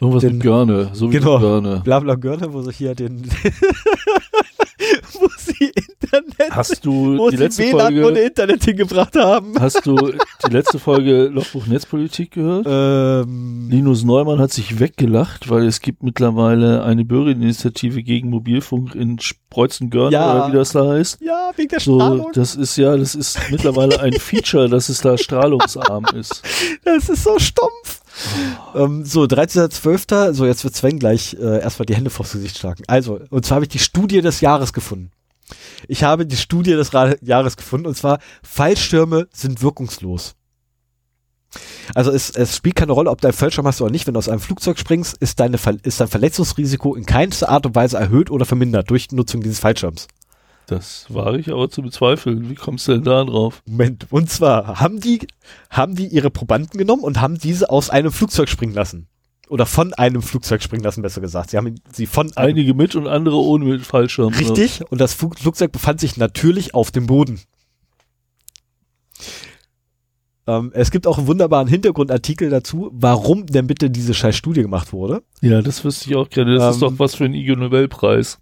Irgendwas 0.01 0.23
Den- 0.23 0.33
mit 0.35 0.43
Görne, 0.43 0.91
so 0.93 1.11
wie 1.11 1.19
Genau. 1.19 1.39
Görne. 1.41 1.81
Blabla 1.85 2.15
Görne, 2.15 2.53
wo 2.53 2.62
sie 2.62 2.73
hier 2.73 2.95
den 2.95 3.23
wo 5.15 5.29
sie 5.37 5.73
Internet, 6.01 6.51
Hast 6.51 6.85
du 6.85 7.19
wo 7.19 7.31
die 7.31 7.37
sie 7.37 7.43
letzte 7.43 7.62
WLAN 7.65 7.93
ohne 7.95 8.03
Folge, 8.03 8.20
Internet 8.20 8.65
hingebracht 8.65 9.16
haben. 9.16 9.55
hast 9.61 9.85
du 9.87 9.97
die 10.47 10.53
letzte 10.53 10.79
Folge 10.79 11.25
Lochbuch 11.27 11.66
Netzpolitik 11.66 12.31
gehört? 12.33 12.66
Ähm, 12.69 13.69
Linus 13.70 14.05
Neumann 14.05 14.39
hat 14.39 14.53
sich 14.53 14.79
weggelacht, 14.79 15.51
weil 15.51 15.66
es 15.66 15.81
gibt 15.81 16.03
mittlerweile 16.03 16.85
eine 16.85 17.05
Bürgerinitiative 17.05 18.03
gegen 18.03 18.31
Mobilfunk 18.31 18.95
in 18.95 19.19
Spreuzen-Görn 19.19 20.12
Ja. 20.12 20.35
oder 20.47 20.53
wie 20.53 20.57
das 20.57 20.70
da 20.73 20.87
heißt. 20.89 21.19
ja, 21.20 21.51
wegen 21.57 21.69
der 21.69 21.81
So, 21.81 21.97
Strahlung. 21.99 22.31
das 22.33 22.55
ist 22.55 22.77
ja, 22.77 22.97
das 22.97 23.15
ist 23.15 23.39
mittlerweile 23.51 24.01
ein 24.01 24.12
Feature, 24.19 24.69
dass 24.69 24.89
es 24.89 25.01
da 25.01 25.19
strahlungsarm 25.19 26.07
ist. 26.15 26.43
Das 26.85 27.09
ist 27.09 27.25
so 27.25 27.39
stumpf. 27.39 28.01
Ähm, 28.74 29.05
so, 29.05 29.23
13.12. 29.23 30.32
So, 30.35 30.47
jetzt 30.47 30.65
wird 30.65 30.74
Sven 30.74 30.99
gleich 30.99 31.35
äh, 31.40 31.61
erstmal 31.61 31.86
die 31.86 31.95
Hände 31.95 32.11
vors 32.11 32.32
Gesicht 32.32 32.59
schlagen. 32.59 32.82
Also, 32.86 33.20
und 33.31 33.45
zwar 33.47 33.57
habe 33.57 33.65
ich 33.65 33.70
die 33.70 33.78
Studie 33.78 34.20
des 34.20 34.40
Jahres 34.40 34.73
gefunden. 34.73 35.11
Ich 35.86 36.03
habe 36.03 36.27
die 36.27 36.36
Studie 36.36 36.73
des 36.73 36.93
Ra 36.93 37.15
Jahres 37.23 37.57
gefunden 37.57 37.86
und 37.86 37.97
zwar 37.97 38.19
Fallschirme 38.43 39.28
sind 39.32 39.62
wirkungslos. 39.62 40.35
Also 41.95 42.11
es, 42.11 42.28
es 42.31 42.55
spielt 42.57 42.77
keine 42.77 42.93
Rolle, 42.93 43.09
ob 43.11 43.23
du 43.23 43.28
einen 43.28 43.36
Fallschirm 43.36 43.66
hast 43.66 43.81
oder 43.81 43.90
nicht. 43.90 44.07
Wenn 44.07 44.12
du 44.12 44.19
aus 44.19 44.28
einem 44.28 44.40
Flugzeug 44.40 44.78
springst, 44.78 45.16
ist, 45.19 45.40
deine, 45.40 45.57
Ver- 45.57 45.78
ist 45.82 46.01
dein 46.01 46.09
Verletzungsrisiko 46.09 46.95
in 46.95 47.07
keinster 47.07 47.49
Art 47.49 47.65
und 47.65 47.74
Weise 47.74 47.97
erhöht 47.97 48.31
oder 48.31 48.45
vermindert 48.45 48.90
durch 48.90 49.11
Nutzung 49.12 49.40
dieses 49.40 49.59
Fallschirms. 49.61 50.09
Das 50.69 51.07
wage 51.09 51.39
ich 51.39 51.51
aber 51.51 51.70
zu 51.70 51.81
bezweifeln. 51.81 52.51
Wie 52.51 52.55
kommst 52.55 52.86
du 52.86 52.93
denn 52.93 53.03
da 53.05 53.24
drauf? 53.24 53.62
Moment, 53.65 54.07
und 54.11 54.28
zwar 54.28 54.78
haben 54.81 55.01
die, 55.01 55.27
haben 55.70 55.97
die 55.97 56.07
ihre 56.07 56.31
Probanden 56.31 56.78
genommen 56.78 57.03
und 57.03 57.23
haben 57.23 57.39
diese 57.39 57.70
aus 57.70 57.89
einem 57.89 58.12
Flugzeug 58.12 58.51
springen 58.51 58.74
lassen. 58.74 59.09
Oder 59.49 59.65
von 59.65 59.95
einem 59.95 60.20
Flugzeug 60.20 60.62
springen 60.62 60.85
lassen, 60.85 61.01
besser 61.01 61.23
gesagt. 61.23 61.49
Sie 61.51 61.57
haben 61.57 61.74
sie 61.90 62.05
von 62.05 62.31
Einige 62.36 62.74
mit 62.74 62.95
und 62.97 63.07
andere 63.07 63.36
ohne 63.36 63.65
mit 63.65 63.81
Fallschirm. 63.81 64.35
Richtig, 64.35 64.82
und 64.90 65.01
das 65.01 65.15
Flug- 65.15 65.39
Flugzeug 65.39 65.73
befand 65.73 66.01
sich 66.01 66.19
natürlich 66.19 66.74
auf 66.74 66.90
dem 66.90 67.07
Boden. 67.07 67.40
Ähm, 70.47 70.70
es 70.74 70.90
gibt 70.90 71.07
auch 71.07 71.16
einen 71.16 71.28
wunderbaren 71.28 71.66
Hintergrundartikel 71.66 72.51
dazu, 72.51 72.90
warum 72.93 73.47
denn 73.47 73.66
bitte 73.66 73.89
diese 73.89 74.12
scheiß 74.12 74.36
Studie 74.36 74.61
gemacht 74.61 74.93
wurde. 74.93 75.23
Ja, 75.40 75.62
das 75.62 75.82
wüsste 75.82 76.11
ich 76.11 76.16
auch 76.16 76.28
gerne. 76.28 76.57
Das 76.57 76.77
ist 76.77 76.82
Ähm, 76.82 76.90
doch 76.90 76.99
was 76.99 77.15
für 77.15 77.24
ein 77.24 77.32
Ig 77.32 77.57
Nobelpreis. 77.57 78.40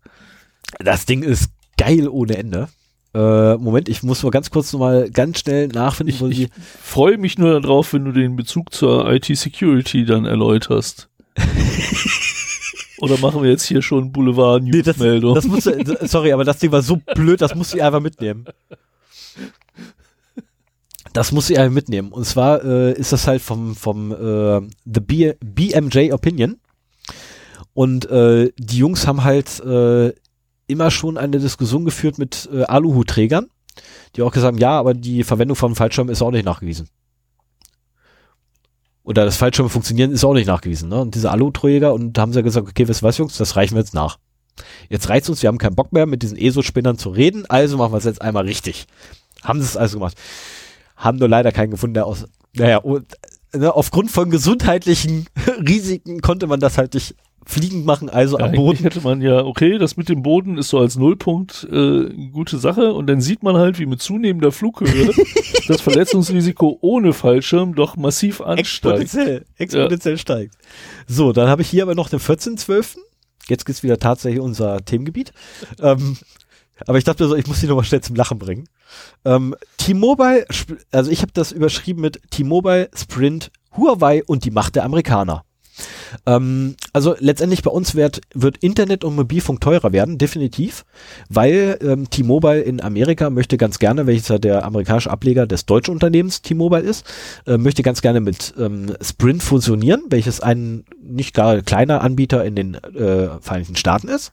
Das 0.81 1.07
Ding 1.07 1.23
ist 1.23 1.53
geil 1.77 2.09
ohne 2.09 2.37
Ende. 2.37 2.69
Äh, 3.15 3.57
Moment, 3.57 3.89
ich 3.89 4.03
muss 4.03 4.23
mal 4.23 4.31
ganz 4.31 4.51
kurz 4.51 4.73
noch 4.73 4.81
mal 4.81 5.11
ganz 5.11 5.41
schnell 5.41 5.69
nachfinden, 5.69 6.31
Ich, 6.31 6.41
ich 6.43 6.51
freue 6.83 7.17
mich 7.17 7.39
nur 7.39 7.59
darauf, 7.61 7.93
wenn 7.93 8.05
du 8.05 8.13
den 8.13 8.37
Bezug 8.37 8.75
zur 8.75 9.11
IT-Security 9.11 10.05
dann 10.05 10.27
erläuterst. 10.27 11.09
Oder 12.99 13.19
machen 13.19 13.43
wir 13.43 13.51
jetzt 13.51 13.65
hier 13.65 13.83
schon 13.83 14.05
Nee, 14.05 14.11
Boulevard-News-Meldung? 14.11 15.39
musst 15.47 15.67
du, 15.67 15.99
sorry, 16.07 16.33
aber 16.33 16.45
das 16.45 16.59
Ding 16.59 16.73
war 16.73 16.83
so 16.83 16.97
blöd, 17.15 17.41
das 17.41 17.55
musst 17.55 17.75
du 17.75 17.81
einfach 17.81 18.01
mitnehmen. 18.01 18.47
Das 21.13 21.33
musst 21.33 21.49
du 21.51 21.57
einfach 21.57 21.73
mitnehmen. 21.73 22.13
Und 22.13 22.25
zwar 22.27 22.63
äh, 22.65 22.93
ist 22.93 23.13
das 23.13 23.27
halt 23.27 23.41
vom, 23.41 23.75
vom 23.75 24.13
äh, 24.13 24.61
The 24.85 25.01
B 25.01 25.33
BMJ 25.41 26.13
Opinion. 26.13 26.59
Und 27.73 28.11
äh, 28.11 28.51
die 28.59 28.79
Jungs 28.79 29.07
haben 29.07 29.25
halt 29.25 29.61
äh, 29.61 30.13
immer 30.67 30.91
schon 30.91 31.17
eine 31.19 31.39
Diskussion 31.39 31.85
geführt 31.85 32.19
mit 32.19 32.49
äh, 32.53 32.65
Aluhutträgern, 32.65 33.49
die 34.15 34.23
auch 34.23 34.33
gesagt 34.33 34.55
haben, 34.55 34.61
ja, 34.61 34.79
aber 34.79 34.95
die 34.95 35.25
Verwendung 35.25 35.57
von 35.57 35.75
Fallschirmen 35.75 36.13
ist 36.13 36.23
auch 36.23 36.31
nicht 36.31 36.45
nachgewiesen. 36.45 36.89
Oder 39.05 39.25
das 39.25 39.37
Fallschirme 39.37 39.71
funktionieren 39.71 40.11
ist 40.11 40.25
auch 40.25 40.35
nicht 40.35 40.49
nachgewiesen. 40.49 40.89
Ne? 40.89 41.01
Und 41.01 41.15
diese 41.15 41.31
Aluträger, 41.31 41.95
und 41.95 42.19
haben 42.19 42.33
sie 42.33 42.43
gesagt, 42.43 42.69
okay, 42.69 42.89
wisst 42.89 43.05
was, 43.05 43.19
Jungs, 43.19 43.37
das 43.37 43.55
reichen 43.55 43.75
wir 43.75 43.81
jetzt 43.81 43.95
nach. 43.95 44.19
Jetzt 44.89 45.09
reizt 45.09 45.31
uns, 45.31 45.43
wir 45.43 45.49
haben 45.49 45.59
keinen 45.59 45.77
Bock 45.77 45.93
mehr, 45.93 46.07
mit 46.07 46.23
diesen 46.23 46.37
ESO-Spinnern 46.37 46.99
zu 46.99 47.11
reden, 47.11 47.47
also 47.47 47.77
machen 47.77 47.93
wir 47.93 47.99
es 47.99 48.05
jetzt 48.05 48.23
einmal 48.23 48.45
richtig. 48.45 48.87
Haben 49.45 49.61
sie 49.61 49.67
es 49.67 49.77
also 49.77 49.99
gemacht. 49.99 50.17
Haben 50.97 51.19
nur 51.19 51.29
leider 51.29 51.53
keinen 51.53 51.71
gefunden, 51.71 51.95
der 51.95 52.07
aus, 52.07 52.25
naja, 52.55 52.79
und, 52.79 53.07
ne, 53.55 53.73
aufgrund 53.73 54.11
von 54.11 54.31
gesundheitlichen 54.31 55.27
Risiken 55.69 56.21
konnte 56.21 56.47
man 56.47 56.59
das 56.59 56.79
halt 56.79 56.95
nicht 56.95 57.15
fliegend 57.49 57.87
machen, 57.87 58.11
also 58.11 58.39
Ja, 58.39 58.47
am 58.47 58.53
Boden. 58.53 58.83
hätte 58.83 59.01
man 59.03 59.23
ja, 59.23 59.45
okay, 59.45 59.79
das 59.79 59.97
mit 59.97 60.09
dem 60.09 60.23
Boden 60.23 60.59
ist 60.59 60.69
so 60.69 60.79
als 60.79 60.97
Nullpunkt 60.97 61.67
äh, 61.71 61.75
eine 61.75 62.31
gute 62.33 62.59
Sache 62.59 62.93
und 62.93 63.07
dann 63.07 63.21
sieht 63.21 63.43
man 63.45 63.57
halt, 63.57 63.79
wie 63.79 63.87
mit 63.87 64.03
zunehmender 64.03 64.51
Flughöhe 64.51 65.13
das 65.69 65.81
Verletzungsrisiko 65.81 66.79
ohne 66.81 67.13
Fallschirm 67.13 67.75
doch 67.77 67.97
massiv 67.97 68.41
ansteigt. 68.41 69.03
Exponentiell, 69.03 69.45
exponentiell 69.59 70.19
steigt. 70.19 70.57
So, 71.07 71.33
dann 71.33 71.49
habe 71.49 71.63
ich 71.63 71.71
hier 71.71 71.85
aber 71.85 71.95
noch 71.95 72.09
den 72.09 72.19
14.12. 72.19 72.97
Jetzt 73.49 73.65
geht's 73.65 73.85
wieder 73.85 73.99
tatsächlich 73.99 74.41
unser 74.43 74.85
Themengebiet. 74.85 75.33
ähm, 75.81 76.17
aber 76.87 76.99
ich 76.99 77.05
dachte 77.05 77.27
so, 77.29 77.37
ich 77.37 77.47
muss 77.47 77.61
die 77.61 77.67
nochmal 77.69 77.85
schnell 77.85 78.03
zum 78.03 78.17
Lachen 78.17 78.39
bringen. 78.39 78.69
Ähm, 79.25 79.55
T-Mobile, 79.79 80.45
also 80.91 81.11
ich 81.11 81.23
habe 81.23 81.33
das 81.33 81.53
überschrieben 81.53 82.03
mit 82.03 82.21
T-Mobile, 82.31 82.91
Sprint, 82.95 83.51
Huawei 83.77 84.23
und 84.25 84.45
die 84.45 84.51
Macht 84.51 84.75
der 84.75 84.85
Amerikaner. 84.85 85.45
Ähm, 86.27 86.77
also 86.93 87.15
letztendlich 87.19 87.63
bei 87.63 87.71
uns 87.71 87.95
wird, 87.95 88.21
wird 88.35 88.59
Internet 88.59 89.05
und 89.05 89.17
Mobilfunk 89.17 89.61
teurer 89.61 89.93
werden, 89.93 90.19
definitiv, 90.19 90.85
weil 91.29 91.79
ähm, 91.83 92.09
T-Mobile 92.11 92.61
in 92.61 92.81
Amerika 92.81 93.31
möchte 93.31 93.57
ganz 93.57 93.79
gerne, 93.79 94.07
welches 94.07 94.29
ja 94.29 94.39
der 94.39 94.65
amerikanische 94.65 95.11
Ableger 95.11 95.47
des 95.47 95.67
deutschen 95.67 95.93
Unternehmens 95.93 96.43
T-Mobile 96.43 96.83
ist, 96.83 97.07
äh, 97.47 97.59
möchte 97.59 97.83
ganz 97.83 98.03
gerne 98.03 98.21
mit 98.21 98.55
ähm, 98.59 98.95
Sprint 99.01 99.43
fusionieren, 99.43 100.05
welches 100.11 100.41
ein 100.41 100.85
nicht 101.03 101.35
gar 101.35 101.63
kleiner 101.63 102.01
Anbieter 102.03 102.45
in 102.45 102.55
den 102.55 102.75
äh, 102.75 103.41
Vereinigten 103.41 103.77
Staaten 103.77 104.09
ist. 104.09 104.33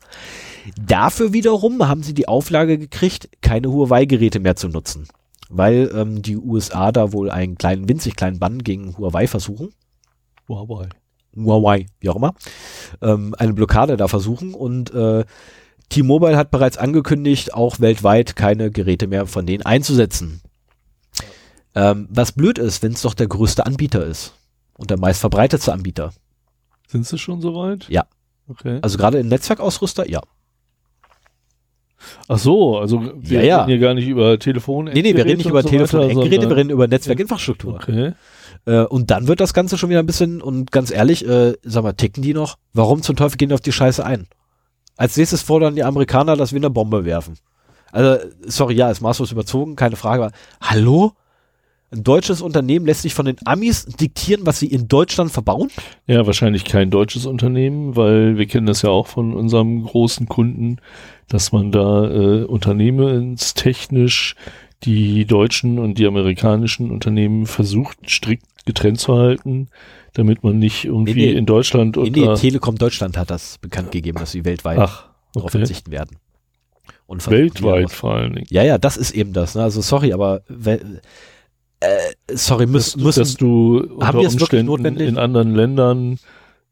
Dafür 0.82 1.34
wiederum 1.34 1.88
haben 1.88 2.04
sie 2.04 2.14
die 2.14 2.28
Auflage 2.28 2.78
gekriegt, 2.78 3.30
keine 3.42 3.72
Huawei-Geräte 3.72 4.40
mehr 4.40 4.56
zu 4.56 4.70
nutzen, 4.70 5.08
weil 5.50 5.92
ähm, 5.94 6.22
die 6.22 6.38
USA 6.38 6.92
da 6.92 7.12
wohl 7.12 7.30
einen 7.30 7.58
kleinen, 7.58 7.90
winzig 7.90 8.16
kleinen 8.16 8.40
Bann 8.40 8.60
gegen 8.60 8.98
Huawei 8.98 9.28
versuchen. 9.28 9.70
Huawei. 10.48 10.90
Huawei, 11.36 11.88
wie 12.00 12.10
auch 12.10 12.16
immer, 12.16 12.34
ähm, 13.02 13.36
eine 13.38 13.54
Blockade 13.54 13.98
da 13.98 14.08
versuchen 14.08 14.54
und 14.54 14.94
äh, 14.94 15.26
T-Mobile 15.90 16.38
hat 16.38 16.52
bereits 16.52 16.78
angekündigt, 16.78 17.54
auch 17.54 17.80
weltweit 17.80 18.36
keine 18.36 18.72
Geräte 18.72 19.08
mehr 19.08 19.26
von 19.28 19.46
denen 19.46 19.64
einzusetzen. 19.64 20.42
Ähm, 21.76 22.08
was 22.10 22.32
blöd 22.32 22.58
ist, 22.58 22.84
wenn 22.84 22.94
es 22.94 23.02
doch 23.02 23.14
der 23.14 23.28
größte 23.28 23.66
Anbieter 23.66 24.06
ist 24.06 24.34
und 24.78 24.90
der 24.90 24.98
meistverbreitetste 24.98 25.74
Anbieter. 25.74 26.14
Sind 26.88 27.06
sie 27.06 27.18
schon 27.18 27.42
soweit? 27.42 27.90
Ja. 27.90 28.06
Okay. 28.48 28.80
Also 28.82 28.98
gerade 28.98 29.20
im 29.20 29.28
Netzwerkausrüster, 29.28 30.10
ja. 30.10 30.22
Ach 32.28 32.38
so, 32.38 32.78
also 32.78 33.02
wir 33.16 33.40
Ja, 33.40 33.46
ja. 33.46 33.58
reden 33.62 33.70
hier 33.70 33.80
gar 33.80 33.94
nicht 33.94 34.08
über 34.08 34.38
Telefon. 34.38 34.86
Nee, 34.86 35.02
nee, 35.02 35.16
wir 35.16 35.26
reden 35.26 35.38
nicht 35.38 35.50
über 35.50 35.64
Telefon-Endgeräte, 35.64 36.50
wir 36.50 36.56
reden 36.56 36.70
über 36.70 36.88
Netzwerkinfrastruktur. 36.88 37.76
Okay. 37.76 38.14
Äh, 38.66 38.84
und 38.84 39.12
dann 39.12 39.28
wird 39.28 39.40
das 39.40 39.54
Ganze 39.54 39.78
schon 39.78 39.90
wieder 39.90 40.00
ein 40.00 40.06
bisschen, 40.06 40.42
und 40.42 40.72
ganz 40.72 40.92
ehrlich, 40.92 41.28
äh, 41.28 41.54
sag 41.64 41.84
mal, 41.84 41.94
ticken 41.94 42.24
die 42.24 42.34
noch? 42.34 42.58
Warum 42.74 43.02
zum 43.02 43.16
Teufel 43.16 43.38
gehen 43.38 43.50
die 43.50 43.56
auf 43.56 43.62
die 43.62 43.72
Scheiße 43.72 44.06
ein? 44.06 44.28
Als 44.96 45.18
nächstes 45.18 45.42
fordern 45.42 45.76
die 45.76 45.84
Amerikaner, 45.84 46.36
dass 46.36 46.54
wir 46.54 46.60
eine 46.60 46.70
Bombe 46.70 47.06
werfen. 47.06 47.36
Also, 47.92 48.24
sorry, 48.46 48.76
ja, 48.76 48.90
ist 48.90 49.02
maßlos 49.02 49.32
überzogen, 49.32 49.76
keine 49.76 49.96
Frage, 49.96 50.24
aber 50.24 50.34
hallo? 50.62 51.14
Ein 51.92 52.04
deutsches 52.04 52.42
Unternehmen 52.42 52.88
lässt 52.88 53.04
sich 53.04 53.14
von 53.14 53.28
den 53.28 53.36
Amis 53.46 53.86
diktieren, 53.86 54.48
was 54.48 54.58
sie 54.58 54.66
in 54.66 54.88
Deutschland 54.88 55.32
verbauen? 55.32 55.70
Ja, 56.08 56.26
wahrscheinlich 56.26 56.66
kein 56.66 56.90
deutsches 56.90 57.28
Unternehmen, 57.28 57.96
weil 57.96 58.36
wir 58.36 58.48
kennen 58.48 58.66
das 58.66 58.82
ja 58.82 58.90
auch 58.90 59.06
von 59.06 59.36
unserem 59.36 59.84
großen 59.84 60.28
Kunden, 60.28 60.78
dass 61.28 61.52
man 61.52 61.72
da 61.72 62.10
äh, 62.10 62.44
unternehmenstechnisch 62.46 64.36
die 64.82 65.26
deutschen 65.26 65.78
und 65.78 66.00
die 66.00 66.08
amerikanischen 66.08 66.90
Unternehmen 66.90 67.46
versucht, 67.46 68.10
strikt 68.10 68.48
getrennt 68.66 69.00
zu 69.00 69.16
halten, 69.16 69.70
damit 70.14 70.44
man 70.44 70.60
nicht 70.60 70.86
irgendwie 70.86 71.14
Nee, 71.14 71.32
nee. 71.32 71.38
in 71.38 71.46
Deutschland 71.46 71.98
Nee, 71.98 72.04
unter... 72.04 72.34
nee, 72.34 72.40
Telekom 72.40 72.78
Deutschland 72.78 73.18
hat 73.18 73.30
das 73.30 73.58
bekannt 73.58 73.92
gegeben, 73.92 74.20
dass 74.20 74.32
sie 74.32 74.46
weltweit 74.46 74.80
Ach, 74.80 75.10
darauf 75.34 75.50
okay. 75.50 75.60
verzichten 75.60 75.92
werden. 75.92 76.18
Und 77.06 77.30
Weltweit 77.30 77.92
vor 77.92 78.16
allen 78.16 78.34
Dingen. 78.34 78.48
Ja, 78.50 78.64
ja, 78.64 78.78
das 78.78 78.98
ist 78.98 79.12
eben 79.12 79.34
das. 79.34 79.56
Ne? 79.56 79.64
Also 79.64 79.82
sorry, 79.82 80.14
aber 80.14 80.42
äh, 80.48 80.78
sorry, 82.32 82.66
müssen, 82.66 83.00
dass, 83.00 83.06
müssen 83.06 83.20
dass 83.20 83.36
du 83.36 83.80
unter 83.80 84.08
haben 84.08 84.20
Umständen 84.20 84.66
notwendig? 84.68 85.08
in 85.08 85.18
anderen 85.18 85.54
Ländern 85.54 86.18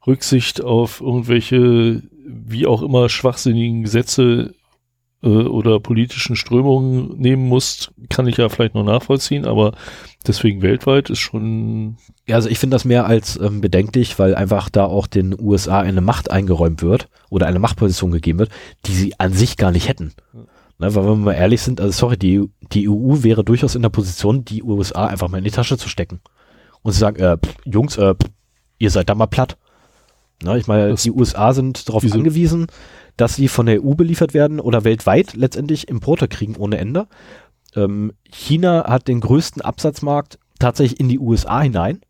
Rücksicht 0.07 0.63
auf 0.63 1.01
irgendwelche, 1.01 2.01
wie 2.26 2.65
auch 2.65 2.81
immer, 2.81 3.09
schwachsinnigen 3.09 3.84
Gesetze 3.84 4.55
äh, 5.23 5.27
oder 5.27 5.80
politischen 5.80 6.35
Strömungen 6.35 7.18
nehmen 7.18 7.48
musst, 7.48 7.91
kann 8.10 8.27
ich 8.27 8.38
ja 8.38 8.49
vielleicht 8.49 8.76
noch 8.76 8.84
nachvollziehen, 8.84 9.45
aber 9.45 9.73
deswegen 10.27 10.61
weltweit 10.61 11.10
ist 11.10 11.19
schon, 11.19 11.98
Ja, 12.27 12.35
also 12.35 12.49
ich 12.49 12.60
finde 12.60 12.76
das 12.76 12.85
mehr 12.85 13.06
als 13.06 13.39
ähm, 13.39 13.61
bedenklich, 13.61 14.18
weil 14.19 14.35
einfach 14.35 14.69
da 14.69 14.85
auch 14.85 15.07
den 15.07 15.39
USA 15.39 15.80
eine 15.80 16.02
Macht 16.02 16.31
eingeräumt 16.31 16.81
wird 16.81 17.07
oder 17.30 17.48
eine 17.48 17.60
Machtposition 17.60 18.11
gegeben 18.11 18.39
wird, 18.39 18.52
die 18.85 18.93
sie 18.93 19.19
an 19.19 19.34
sich 19.34 19.57
gar 19.57 19.72
nicht 19.72 19.88
hätten. 19.88 20.14
Ne, 20.81 20.95
weil 20.95 21.03
wenn 21.03 21.11
wir 21.11 21.15
mal 21.26 21.34
ehrlich 21.34 21.61
sind, 21.61 21.80
also 21.80 21.91
sorry, 21.91 22.18
die, 22.18 22.41
die 22.72 22.89
EU 22.89 23.22
wäre 23.22 23.43
durchaus 23.43 23.76
in 23.76 23.84
der 23.84 23.89
Position, 23.89 24.43
die 24.43 24.64
USA 24.64 25.06
einfach 25.06 25.27
mal 25.27 25.38
in 25.38 25.43
die 25.43 25.52
Tasche 25.52 25.77
zu 25.77 25.88
stecken. 25.88 26.22
Und 26.81 26.93
zu 26.93 26.99
sagen, 26.99 27.22
äh, 27.22 27.38
pff, 27.38 27.56
Jungs, 27.65 27.98
äh, 27.98 28.15
pff, 28.15 28.31
ihr 28.80 28.89
seid 28.89 29.07
da 29.07 29.14
mal 29.14 29.27
platt. 29.27 29.57
Ne, 30.43 30.57
ich 30.57 30.68
meine, 30.68 30.89
Das- 30.89 31.03
die 31.03 31.11
USA 31.11 31.53
sind 31.53 31.88
darauf 31.88 32.01
angewiesen, 32.19 32.68
dass 33.18 33.35
sie 33.35 33.47
von 33.47 33.65
der 33.68 33.84
EU 33.84 33.93
beliefert 33.93 34.34
werden 34.34 34.59
oder 34.59 34.84
weltweit 34.84 35.35
letztendlich 35.35 35.88
Importe 35.88 36.27
kriegen 36.27 36.55
ohne 36.55 36.77
Ende. 36.77 37.07
Ähm, 37.76 38.13
China 38.31 38.85
hat 38.88 39.07
den 39.07 39.22
größten 39.22 39.61
Absatzmarkt 39.61 40.39
tatsächlich 40.59 40.99
in 40.99 41.09
die 41.09 41.19
USA 41.19 41.61
hinein 41.61 42.01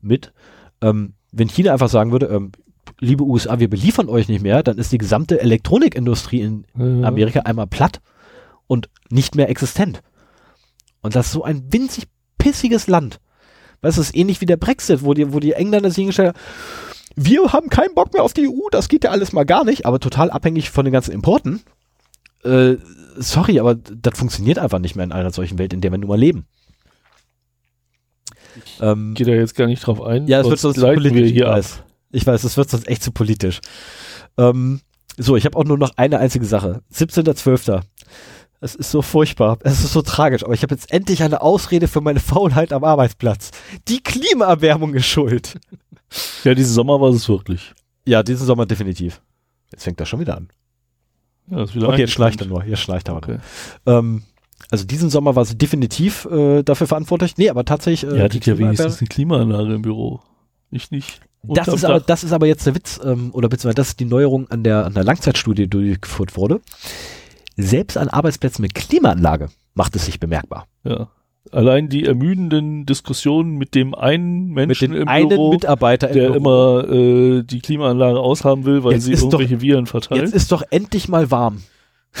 mit. 0.00 0.32
Ähm, 0.80 1.14
wenn 1.32 1.48
China 1.48 1.72
einfach 1.72 1.88
sagen 1.88 2.12
würde, 2.12 2.26
ähm, 2.26 2.52
liebe 3.00 3.24
USA, 3.24 3.58
wir 3.58 3.68
beliefern 3.68 4.08
euch 4.08 4.28
nicht 4.28 4.42
mehr, 4.42 4.62
dann 4.62 4.78
ist 4.78 4.92
die 4.92 4.98
gesamte 4.98 5.40
Elektronikindustrie 5.40 6.40
in 6.40 6.64
äh, 6.78 7.04
Amerika 7.04 7.40
einmal 7.40 7.66
platt 7.66 8.00
und 8.66 8.88
nicht 9.10 9.34
mehr 9.34 9.48
existent. 9.50 10.02
Und 11.02 11.14
das 11.16 11.26
ist 11.26 11.32
so 11.32 11.44
ein 11.44 11.64
winzig 11.72 12.04
pissiges 12.38 12.86
Land. 12.86 13.20
Weißt 13.82 13.98
du, 13.98 14.00
es 14.00 14.08
ist 14.10 14.16
ähnlich 14.16 14.40
wie 14.40 14.46
der 14.46 14.56
Brexit, 14.56 15.04
wo 15.04 15.12
die, 15.12 15.32
wo 15.34 15.40
die 15.40 15.52
Engländer 15.52 15.90
sich 15.90 15.96
hingestellt 15.96 16.28
haben, 16.30 16.38
wir 17.16 17.52
haben 17.52 17.68
keinen 17.70 17.94
Bock 17.94 18.12
mehr 18.12 18.22
auf 18.22 18.32
die 18.32 18.48
EU, 18.48 18.68
das 18.70 18.88
geht 18.88 19.04
ja 19.04 19.10
alles 19.10 19.32
mal 19.32 19.44
gar 19.44 19.64
nicht, 19.64 19.86
aber 19.86 20.00
total 20.00 20.30
abhängig 20.30 20.70
von 20.70 20.84
den 20.84 20.92
ganzen 20.92 21.12
Importen. 21.12 21.62
Äh, 22.44 22.76
sorry, 23.16 23.58
aber 23.60 23.74
das 23.74 24.18
funktioniert 24.18 24.58
einfach 24.58 24.78
nicht 24.78 24.96
mehr 24.96 25.04
in 25.04 25.12
einer 25.12 25.30
solchen 25.30 25.58
Welt, 25.58 25.72
in 25.72 25.80
der 25.80 25.90
wir 25.90 25.98
nun 25.98 26.08
mal 26.08 26.18
leben. 26.18 26.46
Ähm, 28.80 29.14
geht 29.14 29.26
da 29.26 29.32
jetzt 29.32 29.54
gar 29.56 29.66
nicht 29.66 29.84
drauf 29.86 30.00
ein. 30.02 30.26
ja, 30.26 30.40
es 30.40 30.48
wird 30.48 30.60
sonst 30.60 30.80
politisch. 30.80 31.12
wir 31.14 31.26
hier 31.26 31.34
ich 31.42 31.46
ab. 31.46 31.56
weiß. 31.56 31.82
Ich 32.12 32.26
weiß, 32.26 32.44
es 32.44 32.56
wird 32.56 32.70
sonst 32.70 32.86
echt 32.86 33.02
zu 33.02 33.10
politisch. 33.10 33.60
Ähm, 34.38 34.80
So, 35.16 35.36
ich 35.36 35.44
habe 35.44 35.56
auch 35.58 35.64
nur 35.64 35.78
noch 35.78 35.92
eine 35.96 36.18
einzige 36.18 36.44
Sache. 36.44 36.82
17.12. 36.92 37.82
Es 38.60 38.74
ist 38.74 38.90
so 38.90 39.02
furchtbar. 39.02 39.58
Es 39.62 39.82
ist 39.84 39.92
so 39.92 40.02
tragisch. 40.02 40.44
Aber 40.44 40.54
ich 40.54 40.62
habe 40.62 40.74
jetzt 40.74 40.90
endlich 40.92 41.22
eine 41.22 41.42
Ausrede 41.42 41.86
für 41.88 42.00
meine 42.00 42.20
Faulheit 42.20 42.72
am 42.72 42.84
Arbeitsplatz. 42.84 43.50
Die 43.88 44.02
Klimaerwärmung 44.02 44.94
ist 44.94 45.06
schuld. 45.06 45.58
Ja, 46.44 46.54
diesen 46.54 46.72
Sommer 46.72 47.00
war 47.00 47.10
es 47.10 47.28
wirklich. 47.28 47.74
Ja, 48.06 48.22
diesen 48.22 48.46
Sommer 48.46 48.66
definitiv. 48.66 49.20
Jetzt 49.72 49.84
fängt 49.84 50.00
das 50.00 50.08
schon 50.08 50.20
wieder 50.20 50.36
an. 50.36 50.48
Ja, 51.48 51.62
ist 51.62 51.74
wieder 51.74 51.88
Okay, 51.88 52.00
jetzt 52.02 52.12
schleicht 52.12 52.40
er 52.40 52.46
nur. 52.46 52.64
Jetzt 52.64 52.80
schleicht 52.80 53.08
er 53.08 53.16
Okay. 53.16 53.38
Ähm, 53.86 54.22
also 54.70 54.84
diesen 54.84 55.10
Sommer 55.10 55.36
war 55.36 55.44
sie 55.44 55.56
definitiv 55.56 56.24
äh, 56.26 56.62
dafür 56.62 56.86
verantwortlich. 56.86 57.36
Nee, 57.36 57.50
aber 57.50 57.64
tatsächlich. 57.64 58.10
Äh, 58.10 58.16
Ihr 58.16 58.24
hattet 58.24 58.46
ja 58.46 58.58
wenigstens 58.58 59.00
eine 59.00 59.08
Klimaanlage 59.08 59.74
im 59.74 59.82
Büro. 59.82 60.20
Ich 60.70 60.90
nicht. 60.90 61.20
Das 61.42 61.68
ist, 61.68 61.84
aber, 61.84 62.00
das 62.00 62.24
ist 62.24 62.32
aber 62.32 62.46
jetzt 62.46 62.66
der 62.66 62.74
Witz, 62.74 62.98
ähm, 63.04 63.30
oder 63.32 63.48
beziehungsweise 63.50 63.74
das 63.74 63.88
ist 63.88 64.00
die 64.00 64.06
Neuerung 64.06 64.48
an 64.50 64.62
der, 64.62 64.86
an 64.86 64.94
der 64.94 65.04
Langzeitstudie, 65.04 65.64
die 65.64 65.70
durchgeführt 65.70 66.36
wurde. 66.36 66.62
Selbst 67.56 67.98
an 67.98 68.08
Arbeitsplätzen 68.08 68.62
mit 68.62 68.74
Klimaanlage 68.74 69.50
macht 69.74 69.94
es 69.94 70.06
sich 70.06 70.18
bemerkbar. 70.18 70.66
Ja. 70.84 71.08
Allein 71.52 71.88
die 71.88 72.04
ermüdenden 72.04 72.86
Diskussionen 72.86 73.56
mit 73.56 73.74
dem 73.74 73.94
einen 73.94 74.46
Mit 74.46 74.66
Menschen 74.68 74.92
dem 74.92 75.02
im 75.02 75.08
einen 75.08 75.28
Büro, 75.28 75.52
Mitarbeiter 75.52 76.08
im 76.08 76.14
der 76.14 76.30
Büro. 76.30 76.36
immer 76.36 76.88
äh, 76.90 77.42
die 77.42 77.60
Klimaanlage 77.60 78.18
aushaben 78.18 78.64
will, 78.64 78.82
weil 78.82 78.94
Jetzt 78.94 79.04
sie 79.04 79.12
ist 79.12 79.20
doch- 79.24 79.38
irgendwelche 79.40 79.60
Viren 79.60 79.86
verteilt. 79.86 80.22
Jetzt 80.22 80.34
ist 80.34 80.50
doch 80.52 80.62
endlich 80.70 81.08
mal 81.08 81.30
warm. 81.30 81.62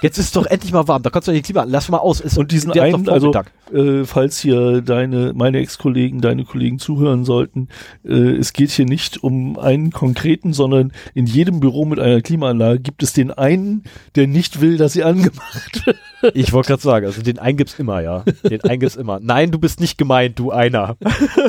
Jetzt 0.00 0.16
ist 0.16 0.36
doch 0.36 0.46
endlich 0.46 0.72
mal 0.72 0.86
warm. 0.86 1.02
Da 1.02 1.10
kannst 1.10 1.26
du 1.26 1.32
die 1.32 1.42
Klima, 1.42 1.64
lass 1.66 1.88
mal 1.88 1.98
aus. 1.98 2.20
Ist 2.20 2.38
Und 2.38 2.52
diesen 2.52 2.70
einen, 2.78 3.08
also 3.08 3.32
äh, 3.72 4.04
falls 4.04 4.38
hier 4.38 4.80
deine, 4.80 5.32
meine 5.34 5.58
Ex-Kollegen, 5.58 6.20
deine 6.20 6.44
Kollegen 6.44 6.78
zuhören 6.78 7.24
sollten, 7.24 7.66
äh, 8.04 8.12
es 8.12 8.52
geht 8.52 8.70
hier 8.70 8.84
nicht 8.84 9.24
um 9.24 9.58
einen 9.58 9.90
konkreten, 9.90 10.52
sondern 10.52 10.92
in 11.14 11.26
jedem 11.26 11.58
Büro 11.58 11.84
mit 11.84 11.98
einer 11.98 12.20
Klimaanlage 12.20 12.78
gibt 12.78 13.02
es 13.02 13.12
den 13.12 13.32
einen, 13.32 13.82
der 14.14 14.28
nicht 14.28 14.60
will, 14.60 14.76
dass 14.76 14.92
sie 14.92 15.02
angemacht 15.02 15.84
wird. 15.86 15.96
Ich 16.34 16.52
wollte 16.52 16.68
gerade 16.68 16.82
sagen, 16.82 17.06
also 17.06 17.22
den 17.22 17.38
einen 17.38 17.56
gibt's 17.56 17.78
immer, 17.78 18.00
ja. 18.00 18.24
Den 18.42 18.62
einen 18.64 18.80
gibt's 18.80 18.96
immer. 18.96 19.20
Nein, 19.20 19.50
du 19.50 19.58
bist 19.58 19.80
nicht 19.80 19.98
gemeint, 19.98 20.38
du 20.38 20.50
einer. 20.50 20.96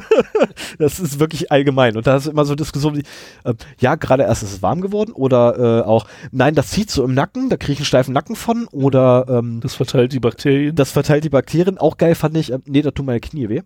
das 0.77 0.99
ist 0.99 1.19
wirklich 1.19 1.51
allgemein. 1.51 1.97
Und 1.97 2.07
da 2.07 2.17
ist 2.17 2.27
immer 2.27 2.45
so 2.45 2.55
Diskussionen 2.55 2.97
wie, 2.97 3.03
äh, 3.49 3.53
ja, 3.79 3.95
gerade 3.95 4.23
erst 4.23 4.43
ist 4.43 4.53
es 4.53 4.61
warm 4.61 4.81
geworden 4.81 5.11
oder 5.11 5.57
äh, 5.57 5.87
auch, 5.87 6.05
nein, 6.31 6.55
das 6.55 6.69
zieht 6.69 6.91
so 6.91 7.03
im 7.03 7.13
Nacken, 7.13 7.49
da 7.49 7.57
kriege 7.57 7.73
ich 7.73 7.79
einen 7.79 7.85
steifen 7.85 8.13
Nacken 8.13 8.35
von 8.35 8.67
oder 8.67 9.25
ähm, 9.27 9.59
Das 9.61 9.75
verteilt 9.75 10.13
die 10.13 10.19
Bakterien. 10.19 10.75
das 10.75 10.91
verteilt 10.91 11.23
die 11.23 11.29
Bakterien. 11.29 11.77
Auch 11.77 11.97
geil 11.97 12.15
fand 12.15 12.37
ich, 12.37 12.51
äh, 12.51 12.59
nee, 12.65 12.81
da 12.81 12.91
tun 12.91 13.05
meine 13.05 13.19
Knie 13.19 13.49
weh. 13.49 13.61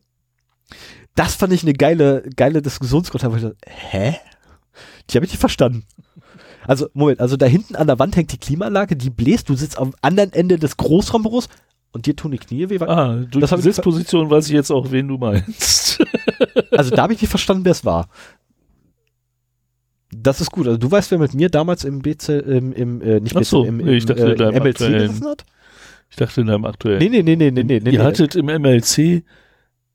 Das 1.15 1.35
fand 1.35 1.53
ich 1.53 1.63
eine 1.63 1.73
geile, 1.73 2.23
geile 2.35 2.61
Diskussionsgrundlage. 2.61 3.34
wo 3.34 3.38
ich 3.38 3.43
dachte, 3.43 3.57
Hä? 3.67 4.15
Die 5.09 5.17
habe 5.17 5.25
ich 5.25 5.31
nicht 5.31 5.39
verstanden. 5.39 5.84
Also, 6.68 6.88
Moment, 6.94 7.19
also 7.19 7.38
da 7.38 7.45
hinten 7.45 7.76
an 7.76 7.88
der 7.88 7.99
Wand 7.99 8.15
hängt 8.15 8.31
die 8.31 8.38
Klimaanlage, 8.38 8.95
die 8.95 9.10
bläst, 9.10 9.49
du 9.49 9.56
sitzt 9.56 9.77
am 9.77 9.94
anderen 10.02 10.31
Ende 10.34 10.57
des 10.57 10.77
Großraumbüros 10.77 11.48
und 11.91 12.06
dir 12.06 12.15
tun 12.15 12.31
die 12.31 12.38
Knie 12.38 12.69
weh. 12.69 12.80
ah, 12.80 13.15
durch 13.30 13.41
Das 13.41 13.52
hab 13.52 13.60
die 13.60 13.64
Sitzposition 13.64 14.30
weiß 14.30 14.48
ich 14.48 14.53
jetzt 14.53 14.72
auch, 14.72 14.91
wen 14.91 15.07
du 15.07 15.18
meinst. 15.18 16.02
Also 16.72 16.95
da 16.95 17.03
habe 17.03 17.14
ich 17.14 17.22
nicht 17.22 17.30
verstanden, 17.30 17.65
wer 17.65 17.72
es 17.72 17.85
war. 17.85 18.10
Das 20.11 20.41
ist 20.41 20.52
gut. 20.52 20.68
Also 20.68 20.77
du 20.77 20.90
weißt, 20.90 21.11
wer 21.11 21.19
mit 21.19 21.34
mir 21.34 21.49
damals 21.49 21.84
im 21.84 21.99
BC, 21.99 22.30
im, 22.30 22.73
im 22.73 23.02
äh, 23.02 23.19
nicht 23.19 23.35
BC, 23.35 23.45
so, 23.45 23.64
im, 23.64 23.80
im 23.80 23.85
nee, 23.85 23.98
ich 23.98 24.06
dachte, 24.06 24.34
äh, 24.34 24.35
deinem 24.35 24.56
MLC 24.56 24.68
aktuellen- 24.68 25.07
gesessen 25.07 25.27
hat? 25.27 25.45
Ich 26.10 26.15
dachte 26.18 26.41
in 26.41 26.48
deinem 26.48 26.65
aktuellen. 26.65 26.99
Nee, 26.99 27.10
nee, 27.10 27.23
nee, 27.23 27.35
nee, 27.35 27.52
nee, 27.52 27.64
nee, 27.64 27.80
nee. 27.80 27.91
Ihr 27.91 27.99
nee. 27.99 28.06
hattet 28.06 28.35
im 28.35 28.45
MLC 28.45 28.98
äh, 28.98 29.23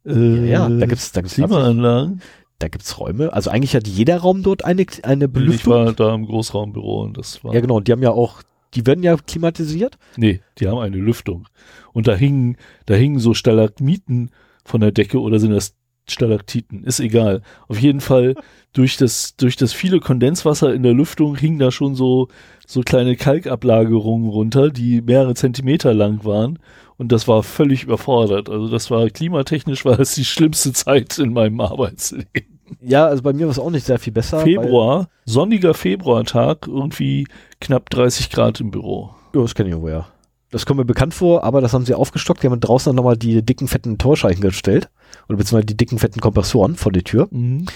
ja, 0.05 0.69
ja, 0.69 0.69
da 0.69 0.87
gibt's, 0.87 1.13
da 1.13 1.21
gibt's, 1.21 1.35
Klimaanlagen. 1.35 2.23
Da 2.59 2.69
gibt's 2.69 2.99
Räume. 2.99 3.33
Also 3.33 3.51
eigentlich 3.51 3.75
hat 3.75 3.87
jeder 3.87 4.19
Raum 4.19 4.43
dort 4.43 4.65
eine, 4.65 4.85
eine 5.03 5.25
Ich 5.27 5.33
Belüftung. 5.33 5.73
war 5.73 5.93
da 5.93 6.15
im 6.15 6.27
Großraumbüro 6.27 7.03
und 7.03 7.17
das 7.17 7.43
war. 7.45 7.55
Ja, 7.55 7.61
genau. 7.61 7.81
Die 7.81 7.93
haben 7.93 8.03
ja 8.03 8.11
auch, 8.11 8.43
die 8.75 8.87
werden 8.87 9.05
ja 9.05 9.17
klimatisiert. 9.17 9.97
Nee, 10.17 10.41
die 10.59 10.69
haben 10.69 10.79
eine 10.79 10.97
Lüftung. 10.97 11.47
Und 11.93 12.09
da 12.09 12.15
hingen, 12.15 12.57
da 12.87 12.95
hingen 12.95 13.19
so 13.19 13.35
Stalagmiten 13.35 14.31
von 14.65 14.81
der 14.81 14.93
Decke 14.93 15.21
oder 15.21 15.39
sind 15.39 15.53
das 15.53 15.75
Stalaktiten? 16.11 16.85
Ist 16.85 17.01
egal. 17.01 17.43
Auf 17.69 17.79
jeden 17.79 18.01
Fall 18.01 18.35
durch 18.73 18.97
das, 18.97 19.37
durch 19.37 19.57
das 19.57 19.73
viele 19.73 20.01
Kondenswasser 20.01 20.73
in 20.75 20.83
der 20.83 20.95
Lüftung 20.95 21.37
hingen 21.37 21.59
da 21.59 21.71
schon 21.71 21.95
so, 21.95 22.29
so 22.67 22.81
kleine 22.81 23.15
Kalkablagerungen 23.17 24.29
runter, 24.29 24.71
die 24.71 25.01
mehrere 25.03 25.35
Zentimeter 25.35 25.95
lang 25.95 26.25
waren. 26.25 26.59
Und 26.99 27.13
das 27.13 27.29
war 27.29 27.43
völlig 27.45 27.85
überfordert. 27.85 28.51
Also 28.51 28.69
das 28.69 28.91
war 28.91 29.09
klimatechnisch 29.09 29.85
war 29.85 29.97
das 29.97 30.15
die 30.15 30.25
schlimmste 30.25 30.73
Zeit 30.73 31.19
in 31.19 31.33
meinem 31.33 31.61
Arbeitsleben. 31.61 32.59
Ja, 32.81 33.07
also 33.07 33.23
bei 33.23 33.33
mir 33.33 33.47
war 33.47 33.53
es 33.53 33.59
auch 33.59 33.71
nicht 33.71 33.87
sehr 33.87 33.99
viel 33.99 34.13
besser. 34.13 34.41
Februar, 34.41 35.09
sonniger 35.25 35.75
Februartag, 35.75 36.67
irgendwie 36.67 37.27
knapp 37.61 37.89
30 37.89 38.31
Grad 38.31 38.61
im 38.61 38.71
Büro. 38.71 39.15
Ja, 39.35 39.41
das 39.41 39.55
kenne 39.55 39.71
ich 39.71 39.77
woher. 39.77 40.07
Das 40.51 40.67
kommt 40.67 40.79
mir 40.79 40.85
bekannt 40.85 41.15
vor, 41.15 41.45
aber 41.45 41.61
das 41.61 41.73
haben 41.73 41.87
sie 41.87 41.95
aufgestockt. 41.95 42.43
Die 42.43 42.49
haben 42.49 42.61
draußen 42.61 42.91
dann 42.91 42.97
nochmal 42.97 43.17
die 43.17 43.43
dicken, 43.43 43.69
fetten 43.69 43.99
Torscheichen 43.99 44.41
gestellt. 44.41 44.91
Oder 45.29 45.39
beziehungsweise 45.39 45.67
die 45.67 45.77
dicken, 45.77 45.99
fetten 45.99 46.21
Kompressoren 46.21 46.77
vor 46.77 46.93
die 46.93 47.03
Tür. 47.03 47.29
Mhm. 47.31 47.67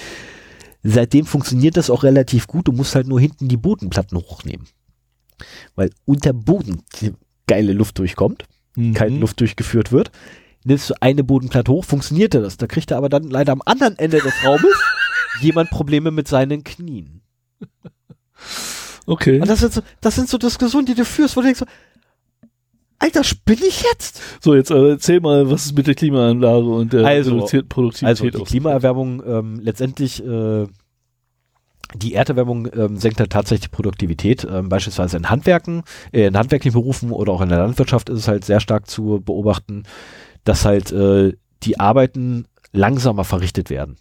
Seitdem 0.82 1.26
funktioniert 1.26 1.76
das 1.76 1.90
auch 1.90 2.02
relativ 2.02 2.46
gut. 2.46 2.66
Du 2.66 2.72
musst 2.72 2.94
halt 2.94 3.06
nur 3.06 3.20
hinten 3.20 3.48
die 3.48 3.56
Bodenplatten 3.56 4.18
hochnehmen. 4.18 4.66
Weil 5.74 5.90
unter 6.06 6.32
Boden 6.32 6.82
die 7.00 7.12
geile 7.46 7.72
Luft 7.72 7.98
durchkommt, 7.98 8.44
Mhm. 8.76 8.94
kalte 8.94 9.16
Luft 9.16 9.40
durchgeführt 9.40 9.92
wird. 9.92 10.10
Nimmst 10.64 10.90
du 10.90 10.94
eine 11.00 11.24
Bodenplatte 11.24 11.72
hoch, 11.72 11.84
funktionierte 11.84 12.40
das. 12.40 12.56
Da 12.56 12.66
kriegt 12.66 12.90
er 12.90 12.96
aber 12.96 13.08
dann 13.08 13.24
leider 13.24 13.52
am 13.52 13.62
anderen 13.64 13.98
Ende 13.98 14.20
des 14.20 14.32
Raumes 14.44 14.76
jemand 15.40 15.70
Probleme 15.70 16.10
mit 16.10 16.28
seinen 16.28 16.62
Knien. 16.62 17.22
Okay. 19.06 19.40
Und 19.40 19.48
das 19.48 19.60
sind, 19.60 19.72
so, 19.72 19.80
das 20.00 20.14
sind 20.14 20.28
so 20.28 20.38
Diskussionen, 20.38 20.86
die 20.86 20.94
du 20.94 21.04
führst, 21.04 21.36
wo 21.36 21.40
du 21.40 21.46
denkst 21.46 21.60
so, 21.60 21.66
Alter, 23.02 23.24
spinne 23.24 23.66
ich 23.66 23.82
jetzt? 23.82 24.20
So, 24.40 24.54
jetzt 24.54 24.70
äh, 24.70 24.90
erzähl 24.90 25.20
mal, 25.20 25.50
was 25.50 25.66
ist 25.66 25.76
mit 25.76 25.88
der 25.88 25.96
Klimaanlage 25.96 26.66
und 26.66 26.92
der 26.92 27.04
Also, 27.04 27.40
Produktivität 27.68 28.06
Also 28.06 28.30
die 28.30 28.44
Klimaerwärmung 28.44 29.20
ähm, 29.26 29.60
letztendlich, 29.60 30.24
äh, 30.24 30.66
die 31.94 32.14
Erderwärmung 32.14 32.68
ähm, 32.74 32.96
senkt 32.96 33.20
halt 33.20 33.30
tatsächlich 33.30 33.70
die 33.70 33.76
Produktivität. 33.76 34.46
Ähm, 34.50 34.68
beispielsweise 34.68 35.16
in 35.16 35.30
Handwerken, 35.30 35.82
äh, 36.12 36.26
in 36.26 36.36
handwerklichen 36.36 36.80
Berufen 36.80 37.10
oder 37.10 37.32
auch 37.32 37.40
in 37.40 37.48
der 37.48 37.58
Landwirtschaft 37.58 38.08
ist 38.08 38.20
es 38.20 38.28
halt 38.28 38.44
sehr 38.44 38.60
stark 38.60 38.88
zu 38.88 39.20
beobachten, 39.24 39.84
dass 40.44 40.64
halt 40.64 40.92
äh, 40.92 41.32
die 41.62 41.78
Arbeiten 41.78 42.46
langsamer 42.72 43.24
verrichtet 43.24 43.70
werden. 43.70 43.96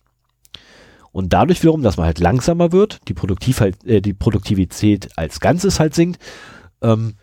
Und 1.12 1.34
dadurch 1.34 1.62
wiederum, 1.62 1.84
dass 1.84 1.98
man 1.98 2.06
halt 2.06 2.20
langsamer 2.20 2.72
wird, 2.72 3.02
die, 3.08 3.14
Produktiv 3.14 3.60
halt, 3.60 3.84
äh, 3.86 4.02
die 4.02 4.14
Produktivität 4.14 5.10
als 5.18 5.40
Ganzes 5.40 5.80
halt 5.80 5.94
sinkt. 5.94 6.22
Ähm, 6.82 7.16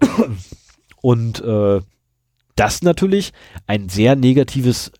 und 1.00 1.40
äh, 1.42 1.80
das 2.56 2.82
natürlich 2.82 3.32
ein 3.66 3.88
sehr 3.88 4.16
negatives 4.16 4.92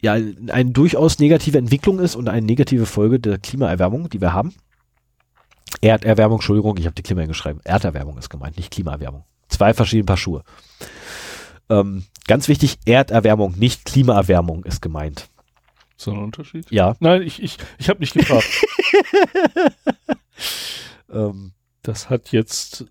ja, 0.00 0.14
eine 0.14 0.70
durchaus 0.70 1.18
negative 1.18 1.58
Entwicklung 1.58 1.98
ist 1.98 2.16
und 2.16 2.28
eine 2.28 2.44
negative 2.44 2.86
Folge 2.86 3.20
der 3.20 3.38
Klimaerwärmung, 3.38 4.08
die 4.08 4.20
wir 4.20 4.32
haben. 4.32 4.54
Erderwärmung, 5.80 6.38
Entschuldigung, 6.38 6.76
ich 6.78 6.86
habe 6.86 6.94
die 6.94 7.02
Klima 7.02 7.26
geschrieben. 7.26 7.60
Erderwärmung 7.64 8.18
ist 8.18 8.28
gemeint, 8.28 8.56
nicht 8.56 8.70
Klimaerwärmung. 8.70 9.24
Zwei 9.48 9.74
verschiedene 9.74 10.04
Paar 10.04 10.16
Schuhe. 10.16 10.42
Ähm, 11.68 12.04
ganz 12.26 12.48
wichtig, 12.48 12.78
Erderwärmung, 12.84 13.54
nicht 13.58 13.84
Klimaerwärmung 13.84 14.64
ist 14.64 14.82
gemeint. 14.82 15.28
So 15.96 16.12
ein 16.12 16.18
Unterschied? 16.18 16.70
Ja. 16.70 16.96
Nein, 17.00 17.22
ich, 17.22 17.42
ich, 17.42 17.58
ich 17.78 17.88
habe 17.88 18.00
nicht 18.00 18.14
gefragt. 18.14 18.46
Ähm, 21.12 21.52
das 21.82 22.08
hat 22.10 22.32
jetzt 22.32 22.86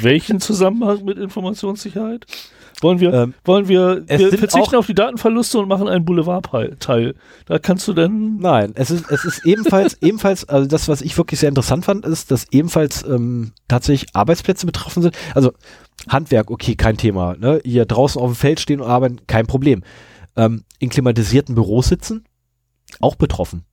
welchen 0.00 0.40
Zusammenhang 0.40 1.04
mit 1.04 1.18
Informationssicherheit? 1.18 2.26
Wollen 2.82 3.00
wir, 3.00 3.12
ähm, 3.12 3.34
wollen 3.44 3.68
wir, 3.68 4.04
wir 4.06 4.38
verzichten 4.38 4.76
auf 4.76 4.86
die 4.86 4.94
Datenverluste 4.94 5.58
und 5.58 5.68
machen 5.68 5.86
einen 5.86 6.04
Boulevardteil. 6.04 7.14
Da 7.44 7.58
kannst 7.58 7.86
du 7.88 7.92
dann, 7.92 8.38
nein, 8.38 8.72
es 8.74 8.90
ist, 8.90 9.10
es 9.10 9.24
ist 9.24 9.44
ebenfalls, 9.44 9.98
ebenfalls, 10.00 10.48
also 10.48 10.66
das, 10.66 10.88
was 10.88 11.02
ich 11.02 11.16
wirklich 11.18 11.40
sehr 11.40 11.50
interessant 11.50 11.84
fand, 11.84 12.06
ist, 12.06 12.30
dass 12.30 12.46
ebenfalls 12.50 13.04
ähm, 13.04 13.52
tatsächlich 13.68 14.14
Arbeitsplätze 14.14 14.64
betroffen 14.64 15.02
sind. 15.02 15.16
Also 15.34 15.52
Handwerk, 16.08 16.50
okay, 16.50 16.74
kein 16.74 16.96
Thema. 16.96 17.36
Ne? 17.36 17.60
Hier 17.64 17.84
draußen 17.84 18.20
auf 18.20 18.30
dem 18.30 18.36
Feld 18.36 18.60
stehen 18.60 18.80
und 18.80 18.88
arbeiten, 18.88 19.26
kein 19.26 19.46
Problem. 19.46 19.82
Ähm, 20.36 20.64
in 20.78 20.88
klimatisierten 20.88 21.54
Büros 21.54 21.88
sitzen, 21.88 22.24
auch 23.00 23.16
betroffen. 23.16 23.64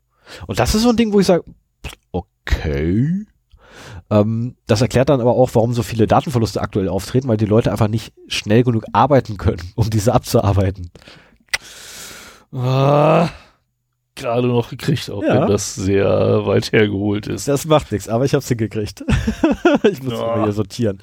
Und 0.48 0.60
das 0.60 0.76
ist 0.76 0.82
so 0.82 0.90
ein 0.90 0.98
Ding, 0.98 1.14
wo 1.14 1.20
ich 1.22 1.28
sage, 1.28 1.46
okay. 2.12 3.26
Ähm, 4.10 4.56
das 4.68 4.82
erklärt 4.82 5.10
dann 5.10 5.20
aber 5.22 5.32
auch, 5.36 5.50
warum 5.54 5.74
so 5.74 5.84
viele 5.84 6.08
Datenverluste 6.08 6.62
aktuell 6.62 6.88
auftreten, 6.88 7.28
weil 7.28 7.38
die 7.38 7.46
Leute 7.46 7.72
einfach 7.72 7.90
nicht 7.90 8.14
schnell 8.28 8.64
genug 8.64 8.86
arbeiten 8.94 9.38
können, 9.38 9.62
um 9.76 9.90
diese 9.90 10.14
abzuarbeiten. 10.14 10.92
ah, 12.54 13.30
gerade 14.16 14.48
noch 14.48 14.70
gekriegt, 14.70 15.10
auch 15.12 15.22
Ja. 15.24 15.42
wenn 15.42 15.48
das 15.50 15.76
sehr 15.76 16.46
weit 16.46 16.72
hergeholt 16.72 17.28
ist. 17.28 17.48
Das 17.48 17.66
macht 17.66 17.92
nichts, 17.92 18.08
aber 18.10 18.26
ich 18.26 18.34
hab's 18.34 18.48
hingekriegt. 18.48 19.04
ich 19.84 20.02
muss 20.02 20.14
Ja. 20.14 20.20
mal 20.26 20.44
hier 20.44 20.54
sortieren. 20.54 21.02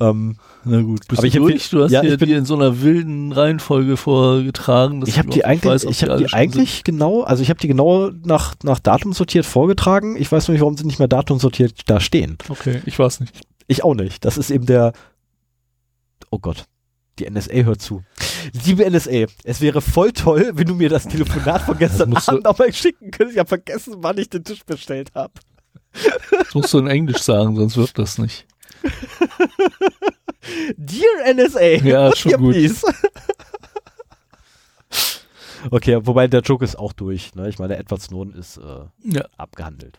Ähm, 0.00 0.36
Na 0.64 0.82
gut, 0.82 1.08
bist 1.08 1.12
Aber 1.18 1.22
du 1.22 1.26
ich 1.28 1.36
hab 1.36 1.42
durch? 1.42 1.70
Du 1.70 1.82
hast 1.82 1.90
ja, 1.90 2.02
bin- 2.02 2.18
die 2.18 2.32
in 2.32 2.44
so 2.44 2.54
einer 2.54 2.82
wilden 2.82 3.32
Reihenfolge 3.32 3.96
vorgetragen. 3.96 5.00
dass 5.00 5.08
ich 5.08 5.18
habe 5.18 5.30
die 5.30 5.44
eigentlich, 5.44 5.72
weißt, 5.72 5.86
ob 5.86 5.92
ich 5.92 6.02
habe 6.02 6.12
alle 6.12 6.26
die 6.26 6.32
eigentlich 6.34 6.84
genau, 6.84 7.22
also 7.22 7.42
ich 7.42 7.48
habe 7.50 7.60
die 7.60 7.68
genau 7.68 8.10
nach, 8.24 8.54
nach 8.62 8.78
Datum 8.78 9.12
sortiert 9.12 9.46
vorgetragen. 9.46 10.16
Ich 10.16 10.30
weiß 10.30 10.48
nicht, 10.48 10.60
warum 10.60 10.76
sie 10.76 10.84
nicht 10.84 10.98
mehr 10.98 11.08
Datum 11.08 11.38
sortiert 11.38 11.80
da 11.86 11.98
stehen. 12.00 12.36
Okay, 12.48 12.82
ich 12.84 12.98
weiß 12.98 13.20
nicht. 13.20 13.40
Ich 13.68 13.84
auch 13.84 13.94
nicht. 13.94 14.24
Das 14.24 14.36
ist 14.36 14.50
eben 14.50 14.66
der, 14.66 14.92
oh 16.30 16.38
Gott, 16.38 16.64
die 17.18 17.30
NSA 17.30 17.54
hört 17.62 17.80
zu. 17.80 18.02
Liebe 18.64 18.88
NSA, 18.90 19.26
es 19.44 19.60
wäre 19.60 19.80
voll 19.80 20.12
toll, 20.12 20.50
wenn 20.54 20.66
du 20.66 20.74
mir 20.74 20.88
das 20.88 21.06
Telefonat 21.08 21.62
von 21.62 21.78
gestern 21.78 22.14
Abend 22.16 22.44
nochmal 22.44 22.72
schicken 22.72 23.10
könntest. 23.10 23.36
Ich 23.36 23.38
habe 23.38 23.48
vergessen, 23.48 23.94
wann 23.98 24.18
ich 24.18 24.28
den 24.28 24.44
Tisch 24.44 24.64
bestellt 24.64 25.10
habe. 25.14 25.32
Das 26.30 26.54
musst 26.54 26.72
du 26.72 26.78
in 26.78 26.86
Englisch 26.86 27.18
sagen, 27.22 27.56
sonst 27.56 27.76
wird 27.76 27.98
das 27.98 28.18
nicht. 28.18 28.46
Dear 30.76 31.34
NSA. 31.34 31.84
Ja, 31.84 32.08
ist 32.08 32.18
schon 32.18 32.32
gut. 32.32 32.52
please. 32.54 32.86
okay, 35.70 35.98
wobei 36.02 36.28
der 36.28 36.40
Joke 36.40 36.64
ist 36.64 36.76
auch 36.78 36.92
durch. 36.92 37.34
Ne? 37.34 37.48
Ich 37.48 37.58
meine, 37.58 37.76
Edward 37.76 38.02
Snowden 38.02 38.34
ist 38.34 38.58
äh, 38.58 38.84
Ja. 39.04 39.24
abgehandelt. 39.36 39.98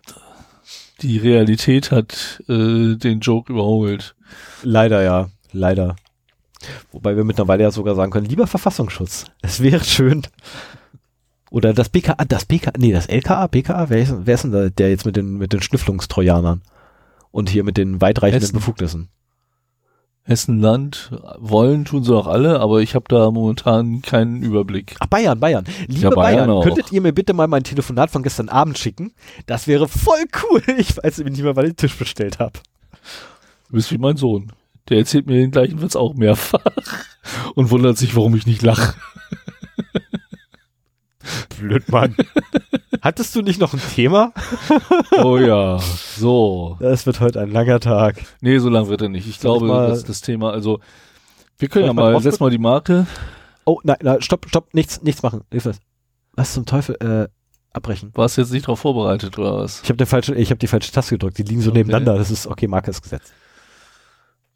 Die 1.02 1.18
Realität 1.18 1.92
hat 1.92 2.42
äh, 2.48 2.96
den 2.96 3.20
Joke 3.22 3.52
überholt. 3.52 4.16
Leider 4.64 5.02
ja, 5.02 5.30
leider. 5.52 5.96
Wobei 6.92 7.16
wir 7.16 7.24
mittlerweile 7.24 7.64
ja 7.64 7.72
sogar 7.72 7.96
sagen 7.96 8.12
können, 8.12 8.28
lieber 8.28 8.46
Verfassungsschutz. 8.46 9.26
Es 9.42 9.62
wäre 9.62 9.84
schön. 9.84 10.22
Oder 11.50 11.74
das 11.74 11.90
BKA, 11.90 12.24
das 12.26 12.46
BKA, 12.46 12.74
nee, 12.78 12.94
das 12.94 13.08
LKA, 13.08 13.48
BKA, 13.48 13.90
wer 13.90 13.98
ist, 14.02 14.14
wer 14.26 14.36
ist 14.36 14.44
denn 14.44 14.52
da, 14.52 14.70
der 14.70 14.90
jetzt 14.90 15.06
mit 15.06 15.16
den, 15.16 15.38
mit 15.38 15.54
den 15.54 15.62
Schnüfflungstrojanern? 15.62 16.62
Und 17.32 17.50
hier 17.50 17.64
mit 17.64 17.78
den 17.78 18.00
weitreichenden 18.02 18.42
Hessen. 18.42 18.54
Befugnissen. 18.56 19.10
Hessenland 20.24 21.12
wollen 21.40 21.84
tun 21.86 22.04
sie 22.04 22.16
auch 22.16 22.28
alle, 22.28 22.60
aber 22.60 22.82
ich 22.82 22.94
habe 22.94 23.06
da 23.08 23.32
momentan 23.32 24.02
keinen 24.02 24.44
Überblick. 24.44 24.96
Ach, 25.00 25.08
Bayern, 25.08 25.40
Bayern. 25.40 25.66
Liebe 25.88 26.02
Ja, 26.02 26.10
Bayern 26.12 26.48
Bayern, 26.48 26.64
könntet 26.64 26.92
ihr 26.92 27.02
mir 27.02 27.12
bitte 27.12 27.34
mal 27.34 27.48
mein 27.48 27.64
Telefonat 27.64 28.12
von 28.12 28.22
gestern 28.22 28.48
Abend 28.50 28.78
schicken? 28.78 29.14
Das 29.48 29.68
wäre 29.68 29.88
voll 29.88 30.24
cool. 30.44 30.62
Ich 30.78 30.96
weiß 30.96 31.18
nämlich 31.18 31.38
nicht 31.38 31.44
mehr, 31.44 31.56
wann 31.56 31.66
ich 31.66 31.72
den 31.72 31.78
Tisch 31.78 31.98
bestellt 31.98 32.40
habe. 32.40 32.60
Du 33.70 33.74
bist 33.74 33.92
wie 33.92 33.98
mein 33.98 34.18
Sohn. 34.18 34.52
Der 34.90 35.00
erzählt 35.00 35.26
mir 35.28 35.36
den 35.36 35.52
gleichen 35.52 35.82
Witz 35.82 35.96
auch 35.96 36.14
mehrfach 36.14 36.64
und 37.56 37.72
wundert 37.72 37.98
sich, 37.98 38.16
warum 38.16 38.36
ich 38.36 38.46
nicht 38.46 38.62
lache. 38.62 38.94
Blöd, 41.60 41.90
Mann. 41.90 42.16
Hattest 43.02 43.36
du 43.36 43.42
nicht 43.42 43.60
noch 43.60 43.74
ein 43.74 43.82
Thema? 43.96 44.32
Oh 45.24 45.38
ja, 45.38 45.80
so. 46.18 46.78
Das 46.80 47.06
wird 47.06 47.20
heute 47.20 47.42
ein 47.42 47.52
langer 47.52 47.80
Tag. 47.80 48.16
Nee, 48.42 48.58
so 48.60 48.70
lang 48.70 48.88
wird 48.88 49.02
er 49.02 49.10
nicht. 49.10 49.28
Ich 49.28 49.40
Soll 49.40 49.58
ich 49.58 49.60
glaube, 49.60 49.68
mal- 49.68 49.88
dass 49.90 50.04
das 50.04 50.22
Thema, 50.22 50.52
also 50.52 50.80
wir 51.58 51.68
können 51.70 51.86
ja 51.86 51.92
ich 51.92 51.96
mal 51.96 52.22
setz 52.22 52.40
mal 52.40 52.50
die 52.50 52.58
Marke. 52.58 53.06
Oh, 53.66 53.80
nein, 53.84 53.98
nein, 54.02 54.22
stopp, 54.22 54.46
stopp, 54.50 54.74
nichts, 54.74 55.02
nichts 55.04 55.22
machen. 55.22 55.42
Was 56.34 56.54
zum 56.54 56.66
Teufel? 56.66 56.96
Äh, 57.00 57.28
abbrechen. 57.74 58.12
Warst 58.16 58.38
du 58.38 58.42
jetzt 58.42 58.52
nicht 58.52 58.64
darauf 58.68 58.80
vorbereitet 58.80 59.38
oder 59.38 59.58
was? 59.58 59.82
Ich 59.84 59.90
habe 59.90 60.06
falsche, 60.06 60.34
ich 60.36 60.50
habe 60.50 60.60
die 60.60 60.68
falsche 60.68 60.92
Taste 60.92 61.16
gedrückt. 61.16 61.38
Die 61.38 61.44
liegen 61.44 61.62
so 61.62 61.70
Okay. 61.70 61.80
nebeneinander. 61.80 62.18
Das 62.18 62.32
ist 62.32 62.48
okay. 62.48 62.68
Marke 62.68 62.90
ist 62.92 63.02
gesetzt. 63.04 63.32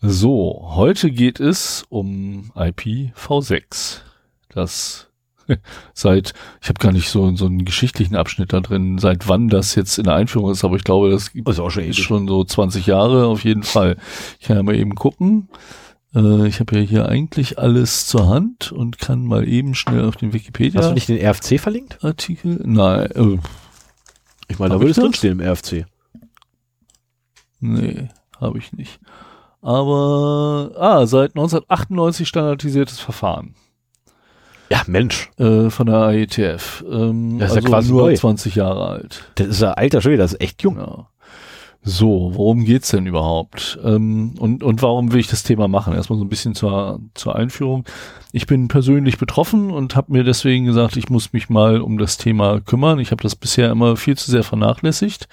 So, 0.01 0.71
heute 0.75 1.09
geht 1.11 1.39
es 1.39 1.85
um 1.89 2.51
IPv6. 2.55 3.99
Das 4.49 5.07
seit, 5.93 6.33
ich 6.61 6.69
habe 6.69 6.79
gar 6.79 6.91
nicht 6.91 7.09
so, 7.09 7.35
so 7.35 7.45
einen 7.45 7.65
geschichtlichen 7.65 8.15
Abschnitt 8.15 8.53
da 8.53 8.59
drin, 8.59 8.97
seit 8.97 9.27
wann 9.27 9.49
das 9.49 9.75
jetzt 9.75 9.97
in 9.97 10.05
der 10.05 10.15
Einführung 10.15 10.51
ist, 10.51 10.63
aber 10.63 10.75
ich 10.75 10.83
glaube, 10.83 11.09
das 11.09 11.33
gibt 11.33 11.47
Also 11.47 11.69
schon 11.69 11.83
ist 11.83 11.99
schon 11.99 12.27
so 12.27 12.43
20 12.43 12.85
Jahre 12.85 13.25
auf 13.25 13.43
jeden 13.43 13.63
Fall. 13.63 13.97
Ich 14.39 14.47
kann 14.47 14.57
ja 14.57 14.63
mal 14.63 14.75
eben 14.75 14.95
gucken. 14.95 15.49
Äh, 16.13 16.47
ich 16.47 16.59
habe 16.59 16.77
ja 16.77 16.81
hier 16.81 17.09
eigentlich 17.09 17.59
alles 17.59 18.07
zur 18.07 18.27
Hand 18.27 18.71
und 18.71 18.99
kann 18.99 19.25
mal 19.25 19.47
eben 19.47 19.75
schnell 19.75 20.05
auf 20.05 20.15
den 20.15 20.33
Wikipedia 20.33 20.79
Hast 20.79 20.89
du 20.89 20.93
nicht 20.93 21.09
den 21.09 21.23
RFC 21.23 21.59
verlinkt? 21.59 22.03
Artikel. 22.03 22.61
Nein, 22.65 23.11
äh, 23.11 23.37
Ich 24.47 24.59
meine, 24.59 24.73
da 24.73 24.79
würde 24.79 24.91
es 24.91 24.97
drinstehen 24.97 25.39
im 25.39 25.45
RFC. 25.47 25.85
nee, 27.59 28.09
habe 28.39 28.57
ich 28.57 28.73
nicht. 28.73 28.99
Aber 29.61 30.71
ah, 30.77 31.07
seit 31.07 31.31
1998 31.31 32.27
standardisiertes 32.27 32.99
Verfahren 32.99 33.55
Ja, 34.69 34.81
Mensch. 34.87 35.29
äh, 35.37 35.69
von 35.69 35.85
der 35.87 35.95
AETF. 35.97 36.83
Ähm, 36.91 37.37
Das 37.39 37.49
ist 37.51 37.55
ja 37.55 37.61
also 37.61 37.69
quasi 37.69 37.91
nur 37.91 38.01
neu. 38.03 38.15
20 38.15 38.55
Jahre 38.55 38.87
alt. 38.87 39.23
Das 39.35 39.47
ist 39.47 39.61
ja 39.61 39.71
alter 39.73 40.01
Schwede. 40.01 40.17
Das 40.17 40.33
ist 40.33 40.41
echt 40.41 40.63
jung. 40.63 40.77
Ja. 40.77 41.07
So, 41.87 42.31
worum 42.33 42.65
geht's 42.65 42.89
denn 42.89 43.05
überhaupt? 43.05 43.77
Ähm, 43.83 44.33
und, 44.39 44.63
und 44.63 44.81
warum 44.81 45.11
will 45.13 45.19
ich 45.19 45.27
das 45.27 45.43
Thema 45.43 45.67
machen? 45.67 45.93
Erstmal 45.93 46.17
so 46.17 46.25
ein 46.25 46.29
bisschen 46.29 46.55
zur, 46.55 46.99
zur 47.13 47.35
Einführung. 47.35 47.85
Ich 48.31 48.47
bin 48.47 48.67
persönlich 48.69 49.19
betroffen 49.19 49.69
und 49.69 49.95
habe 49.95 50.11
mir 50.11 50.23
deswegen 50.23 50.65
gesagt, 50.65 50.97
ich 50.97 51.09
muss 51.09 51.31
mich 51.31 51.47
mal 51.47 51.79
um 51.81 51.99
das 51.99 52.17
Thema 52.17 52.59
kümmern. 52.59 52.97
Ich 52.97 53.11
habe 53.11 53.21
das 53.21 53.35
bisher 53.35 53.69
immer 53.69 53.97
viel 53.97 54.17
zu 54.17 54.31
sehr 54.31 54.43
vernachlässigt. 54.43 55.27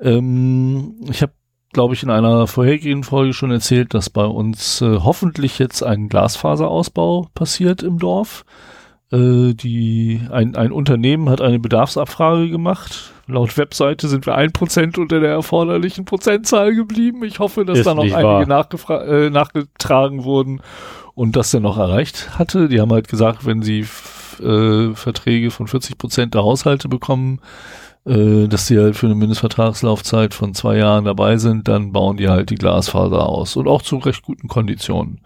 Ähm, 0.00 0.94
ich 1.10 1.22
habe, 1.22 1.32
glaube 1.72 1.94
ich, 1.94 2.02
in 2.02 2.10
einer 2.10 2.46
vorhergehenden 2.46 3.04
Folge 3.04 3.32
schon 3.32 3.50
erzählt, 3.50 3.94
dass 3.94 4.10
bei 4.10 4.24
uns 4.24 4.80
äh, 4.80 4.98
hoffentlich 5.02 5.58
jetzt 5.58 5.82
ein 5.82 6.08
Glasfaserausbau 6.08 7.28
passiert 7.34 7.82
im 7.82 7.98
Dorf. 7.98 8.44
Äh, 9.10 9.54
die, 9.54 10.20
ein, 10.30 10.56
ein 10.56 10.72
Unternehmen 10.72 11.30
hat 11.30 11.40
eine 11.40 11.58
Bedarfsabfrage 11.58 12.50
gemacht. 12.50 13.12
Laut 13.26 13.56
Webseite 13.58 14.08
sind 14.08 14.26
wir 14.26 14.34
ein 14.34 14.52
Prozent 14.52 14.98
unter 14.98 15.20
der 15.20 15.30
erforderlichen 15.30 16.04
Prozentzahl 16.04 16.74
geblieben. 16.74 17.24
Ich 17.24 17.38
hoffe, 17.38 17.64
dass 17.64 17.78
Ist 17.78 17.86
da 17.86 17.94
noch 17.94 18.02
einige 18.02 18.44
äh, 18.44 19.30
nachgetragen 19.30 20.24
wurden 20.24 20.62
und 21.14 21.36
das 21.36 21.50
dann 21.50 21.62
noch 21.62 21.78
erreicht 21.78 22.38
hatte. 22.38 22.68
Die 22.68 22.80
haben 22.80 22.92
halt 22.92 23.08
gesagt, 23.08 23.44
wenn 23.44 23.62
sie 23.62 23.86
äh, 24.42 24.94
Verträge 24.94 25.50
von 25.50 25.66
40 25.66 25.98
Prozent 25.98 26.34
der 26.34 26.44
Haushalte 26.44 26.88
bekommen, 26.88 27.40
äh, 28.08 28.48
dass 28.48 28.66
sie 28.66 28.78
halt 28.78 28.96
für 28.96 29.06
eine 29.06 29.14
Mindestvertragslaufzeit 29.14 30.32
von 30.32 30.54
zwei 30.54 30.78
Jahren 30.78 31.04
dabei 31.04 31.36
sind, 31.36 31.68
dann 31.68 31.92
bauen 31.92 32.16
die 32.16 32.28
halt 32.28 32.50
die 32.50 32.54
Glasfaser 32.54 33.28
aus 33.28 33.56
und 33.56 33.68
auch 33.68 33.82
zu 33.82 33.98
recht 33.98 34.22
guten 34.22 34.48
Konditionen. 34.48 35.20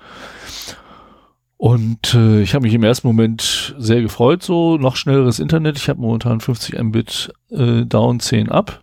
Und 1.57 2.15
äh, 2.15 2.43
ich 2.43 2.55
habe 2.55 2.65
mich 2.65 2.75
im 2.75 2.83
ersten 2.83 3.07
Moment 3.07 3.77
sehr 3.79 4.03
gefreut, 4.03 4.43
so 4.43 4.79
noch 4.79 4.97
schnelleres 4.97 5.39
Internet. 5.39 5.77
Ich 5.77 5.89
habe 5.89 6.01
momentan 6.01 6.41
50 6.41 6.83
Mbit 6.83 7.33
äh, 7.51 7.85
down, 7.85 8.19
10 8.19 8.49
up. 8.49 8.83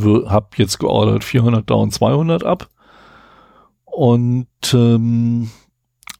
Habe 0.00 0.46
jetzt 0.56 0.78
geordert 0.78 1.24
400 1.24 1.68
down, 1.68 1.90
200 1.90 2.42
up. 2.42 2.70
Und 3.84 4.48
ähm, 4.72 5.50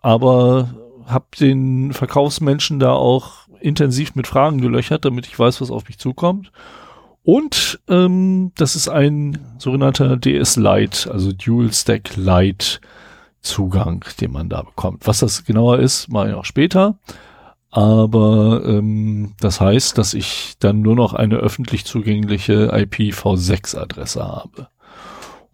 aber 0.02 0.74
habe 1.06 1.24
den 1.40 1.94
Verkaufsmenschen 1.94 2.78
da 2.78 2.92
auch 2.92 3.43
intensiv 3.64 4.14
mit 4.14 4.26
Fragen 4.26 4.60
gelöchert, 4.60 5.04
damit 5.04 5.26
ich 5.26 5.38
weiß, 5.38 5.60
was 5.60 5.70
auf 5.70 5.88
mich 5.88 5.98
zukommt. 5.98 6.52
Und 7.22 7.80
ähm, 7.88 8.52
das 8.56 8.76
ist 8.76 8.88
ein 8.88 9.38
sogenannter 9.58 10.18
DS 10.18 10.56
Lite, 10.56 11.10
also 11.10 11.32
Dual 11.32 11.72
Stack 11.72 12.16
Lite 12.16 12.80
Zugang, 13.40 14.04
den 14.20 14.32
man 14.32 14.48
da 14.48 14.62
bekommt. 14.62 15.06
Was 15.06 15.20
das 15.20 15.44
genauer 15.44 15.78
ist, 15.78 16.08
mache 16.08 16.28
ich 16.28 16.34
auch 16.34 16.44
später. 16.44 16.98
Aber 17.70 18.62
ähm, 18.64 19.34
das 19.40 19.60
heißt, 19.60 19.98
dass 19.98 20.14
ich 20.14 20.54
dann 20.60 20.80
nur 20.80 20.94
noch 20.94 21.12
eine 21.12 21.36
öffentlich 21.36 21.84
zugängliche 21.84 22.72
IPv6-Adresse 22.72 24.22
habe. 24.22 24.68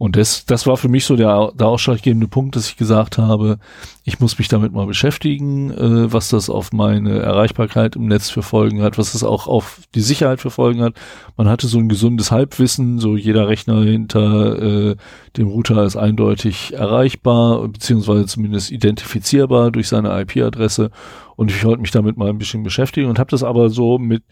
Und 0.01 0.15
das, 0.15 0.47
das 0.47 0.65
war 0.65 0.77
für 0.77 0.89
mich 0.89 1.05
so 1.05 1.15
der, 1.15 1.51
der 1.53 1.67
ausschlaggebende 1.67 2.27
Punkt, 2.27 2.55
dass 2.55 2.67
ich 2.67 2.75
gesagt 2.75 3.19
habe, 3.19 3.59
ich 4.03 4.19
muss 4.19 4.39
mich 4.39 4.47
damit 4.47 4.71
mal 4.73 4.87
beschäftigen, 4.87 5.69
äh, 5.69 6.11
was 6.11 6.29
das 6.29 6.49
auf 6.49 6.73
meine 6.73 7.19
Erreichbarkeit 7.19 7.95
im 7.95 8.07
Netz 8.07 8.31
für 8.31 8.41
Folgen 8.41 8.81
hat, 8.81 8.97
was 8.97 9.11
das 9.11 9.23
auch 9.23 9.45
auf 9.45 9.79
die 9.93 10.01
Sicherheit 10.01 10.41
für 10.41 10.49
Folgen 10.49 10.81
hat. 10.81 10.95
Man 11.37 11.47
hatte 11.47 11.67
so 11.67 11.77
ein 11.77 11.87
gesundes 11.87 12.31
Halbwissen, 12.31 12.97
so 12.97 13.15
jeder 13.15 13.47
Rechner 13.47 13.83
hinter 13.83 14.89
äh, 14.89 14.95
dem 15.37 15.49
Router 15.49 15.83
ist 15.83 15.97
eindeutig 15.97 16.73
erreichbar, 16.73 17.67
beziehungsweise 17.67 18.25
zumindest 18.25 18.71
identifizierbar 18.71 19.69
durch 19.69 19.87
seine 19.87 20.19
IP-Adresse. 20.19 20.89
Und 21.35 21.51
ich 21.51 21.63
wollte 21.63 21.81
mich 21.81 21.91
damit 21.91 22.17
mal 22.17 22.29
ein 22.29 22.39
bisschen 22.39 22.63
beschäftigen 22.63 23.07
und 23.07 23.19
habe 23.19 23.29
das 23.29 23.43
aber 23.43 23.69
so 23.69 23.99
mit 23.99 24.23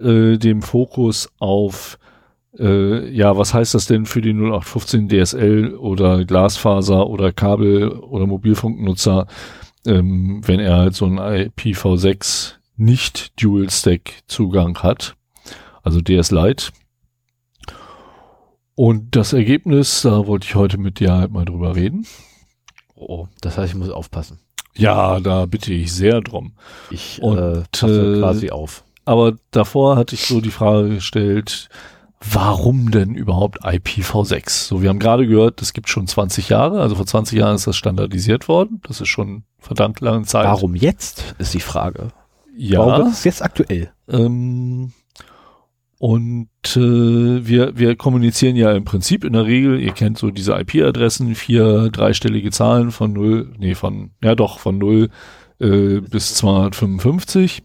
äh, 0.00 0.36
dem 0.36 0.62
Fokus 0.62 1.28
auf 1.38 1.96
äh, 2.58 3.08
ja, 3.10 3.36
was 3.36 3.54
heißt 3.54 3.74
das 3.74 3.86
denn 3.86 4.06
für 4.06 4.20
die 4.20 4.32
0815 4.32 5.08
DSL 5.08 5.74
oder 5.74 6.24
Glasfaser 6.24 7.06
oder 7.06 7.32
Kabel- 7.32 7.90
oder 7.90 8.26
Mobilfunknutzer, 8.26 9.26
ähm, 9.86 10.40
wenn 10.44 10.60
er 10.60 10.76
halt 10.76 10.94
so 10.94 11.06
ein 11.06 11.18
IPv6 11.18 12.54
nicht 12.76 13.42
Dual-Stack-Zugang 13.42 14.78
hat, 14.78 15.16
also 15.82 16.00
DS 16.00 16.30
Lite. 16.30 16.70
Und 18.74 19.16
das 19.16 19.32
Ergebnis, 19.32 20.02
da 20.02 20.26
wollte 20.26 20.46
ich 20.46 20.54
heute 20.54 20.78
mit 20.78 20.98
dir 20.98 21.12
halt 21.12 21.30
mal 21.30 21.44
drüber 21.44 21.76
reden. 21.76 22.06
Oh, 22.94 23.28
das 23.40 23.58
heißt, 23.58 23.72
ich 23.72 23.78
muss 23.78 23.90
aufpassen. 23.90 24.38
Ja, 24.74 25.20
da 25.20 25.46
bitte 25.46 25.72
ich 25.72 25.92
sehr 25.92 26.20
drum. 26.20 26.52
Ich 26.90 27.20
Und, 27.22 27.38
äh, 27.38 27.62
passe 27.70 28.14
äh, 28.14 28.18
quasi 28.20 28.50
auf. 28.50 28.84
Aber 29.04 29.36
davor 29.50 29.96
hatte 29.96 30.14
ich 30.14 30.26
so 30.26 30.40
die 30.40 30.50
Frage 30.50 30.88
gestellt, 30.94 31.68
warum 32.30 32.90
denn 32.90 33.14
überhaupt 33.14 33.64
IPv6? 33.64 34.66
So, 34.66 34.82
wir 34.82 34.88
haben 34.88 34.98
gerade 34.98 35.26
gehört, 35.26 35.60
das 35.60 35.72
gibt 35.72 35.88
schon 35.88 36.06
20 36.06 36.48
Jahre, 36.48 36.80
also 36.80 36.94
vor 36.94 37.06
20 37.06 37.38
Jahren 37.38 37.54
ist 37.54 37.66
das 37.66 37.76
standardisiert 37.76 38.48
worden. 38.48 38.80
Das 38.86 39.00
ist 39.00 39.08
schon 39.08 39.44
verdammt 39.58 40.00
lange 40.00 40.24
Zeit. 40.24 40.46
Warum 40.46 40.74
jetzt, 40.74 41.34
ist 41.38 41.54
die 41.54 41.60
Frage. 41.60 42.08
Ja. 42.56 42.80
Warum 42.80 43.08
ist 43.08 43.18
es 43.18 43.24
jetzt 43.24 43.42
aktuell? 43.42 43.92
Ähm, 44.08 44.92
und 45.98 46.48
äh, 46.74 46.80
wir, 47.46 47.78
wir 47.78 47.96
kommunizieren 47.96 48.56
ja 48.56 48.72
im 48.72 48.84
Prinzip 48.84 49.24
in 49.24 49.34
der 49.34 49.46
Regel, 49.46 49.80
ihr 49.80 49.92
kennt 49.92 50.18
so 50.18 50.30
diese 50.30 50.52
IP-Adressen, 50.58 51.34
vier 51.34 51.90
dreistellige 51.90 52.50
Zahlen 52.50 52.90
von 52.90 53.12
0, 53.12 53.54
nee, 53.58 53.74
von, 53.74 54.10
ja 54.22 54.34
doch, 54.34 54.58
von 54.58 54.78
0 54.78 55.10
äh, 55.60 56.00
bis 56.00 56.34
255 56.34 57.62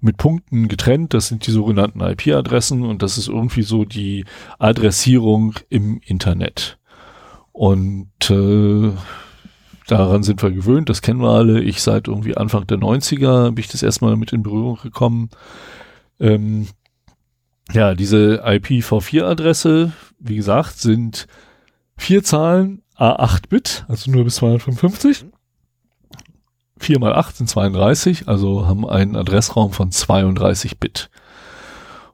mit 0.00 0.16
Punkten 0.16 0.68
getrennt. 0.68 1.14
Das 1.14 1.28
sind 1.28 1.46
die 1.46 1.50
sogenannten 1.50 2.00
IP-Adressen 2.00 2.84
und 2.84 3.02
das 3.02 3.18
ist 3.18 3.28
irgendwie 3.28 3.62
so 3.62 3.84
die 3.84 4.24
Adressierung 4.58 5.54
im 5.68 6.00
Internet. 6.04 6.78
Und 7.52 8.30
äh, 8.30 8.92
daran 9.88 10.22
sind 10.22 10.42
wir 10.42 10.50
gewöhnt, 10.50 10.88
das 10.88 11.02
kennen 11.02 11.20
wir 11.20 11.30
alle. 11.30 11.60
Ich 11.60 11.82
seit 11.82 12.08
irgendwie 12.08 12.36
Anfang 12.36 12.66
der 12.66 12.78
90er 12.78 13.50
bin 13.50 13.64
ich 13.64 13.68
das 13.68 13.82
erstmal 13.82 14.16
mit 14.16 14.32
in 14.32 14.42
Berührung 14.42 14.78
gekommen. 14.82 15.30
Ähm, 16.20 16.68
ja, 17.72 17.94
diese 17.94 18.44
IPv4-Adresse, 18.46 19.92
wie 20.18 20.36
gesagt, 20.36 20.78
sind 20.78 21.26
vier 21.96 22.22
Zahlen 22.22 22.82
A8-Bit, 22.96 23.84
also 23.88 24.10
nur 24.10 24.24
bis 24.24 24.36
255. 24.36 25.26
4 26.80 26.98
mal 26.98 27.14
8 27.14 27.36
sind 27.36 27.48
32, 27.48 28.28
also 28.28 28.66
haben 28.66 28.88
einen 28.88 29.16
Adressraum 29.16 29.72
von 29.72 29.90
32 29.90 30.78
Bit. 30.78 31.10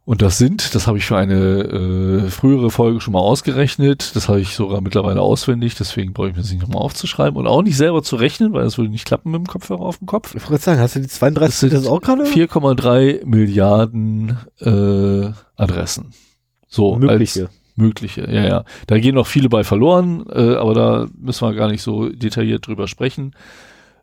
Und 0.07 0.21
das 0.21 0.37
sind, 0.37 0.75
das 0.75 0.87
habe 0.87 0.99
ich 0.99 1.07
für 1.07 1.17
eine 1.17 1.35
äh, 1.35 2.29
frühere 2.29 2.71
Folge 2.71 3.01
schon 3.01 3.15
mal 3.15 3.21
ausgerechnet, 3.21 4.15
das 4.15 4.29
habe 4.29 4.39
ich 4.39 4.55
sogar 4.55 4.83
mittlerweile 4.83 5.23
auswendig, 5.23 5.77
deswegen 5.77 6.13
brauche 6.13 6.29
ich 6.29 6.37
mir 6.37 6.43
das 6.43 6.51
nicht 6.51 6.61
nochmal 6.61 6.83
aufzuschreiben 6.83 7.39
und 7.39 7.47
auch 7.47 7.63
nicht 7.63 7.79
selber 7.79 8.03
zu 8.03 8.17
rechnen, 8.17 8.53
weil 8.53 8.65
das 8.65 8.77
würde 8.77 8.91
nicht 8.91 9.07
klappen 9.07 9.31
mit 9.31 9.39
dem 9.39 9.47
Kopfhörer 9.47 9.81
auf 9.81 9.97
dem 9.99 10.07
Kopf. 10.07 10.35
Ich 10.35 10.51
wollte 10.51 10.63
sagen, 10.63 10.79
hast 10.79 10.97
du 10.97 11.01
die 11.01 11.09
32 11.09 11.71
Das 11.71 11.83
sind 11.83 11.91
auch 11.91 12.03
gerade? 12.03 12.25
4,3 12.25 13.25
Milliarden 13.25 14.37
äh, 14.61 15.33
Adressen. 15.57 16.13
So 16.69 16.97
Mögliche. 16.97 17.49
mögliche. 17.75 18.31
Ja, 18.31 18.45
ja. 18.45 18.65
Da 18.87 18.99
gehen 18.99 19.15
noch 19.15 19.27
viele 19.27 19.49
bei 19.49 19.65
verloren, 19.65 20.27
äh, 20.31 20.57
aber 20.57 20.75
da 20.75 21.07
müssen 21.19 21.49
wir 21.49 21.55
gar 21.55 21.71
nicht 21.71 21.83
so 21.83 22.11
detailliert 22.11 22.67
drüber 22.67 22.89
sprechen. 22.89 23.35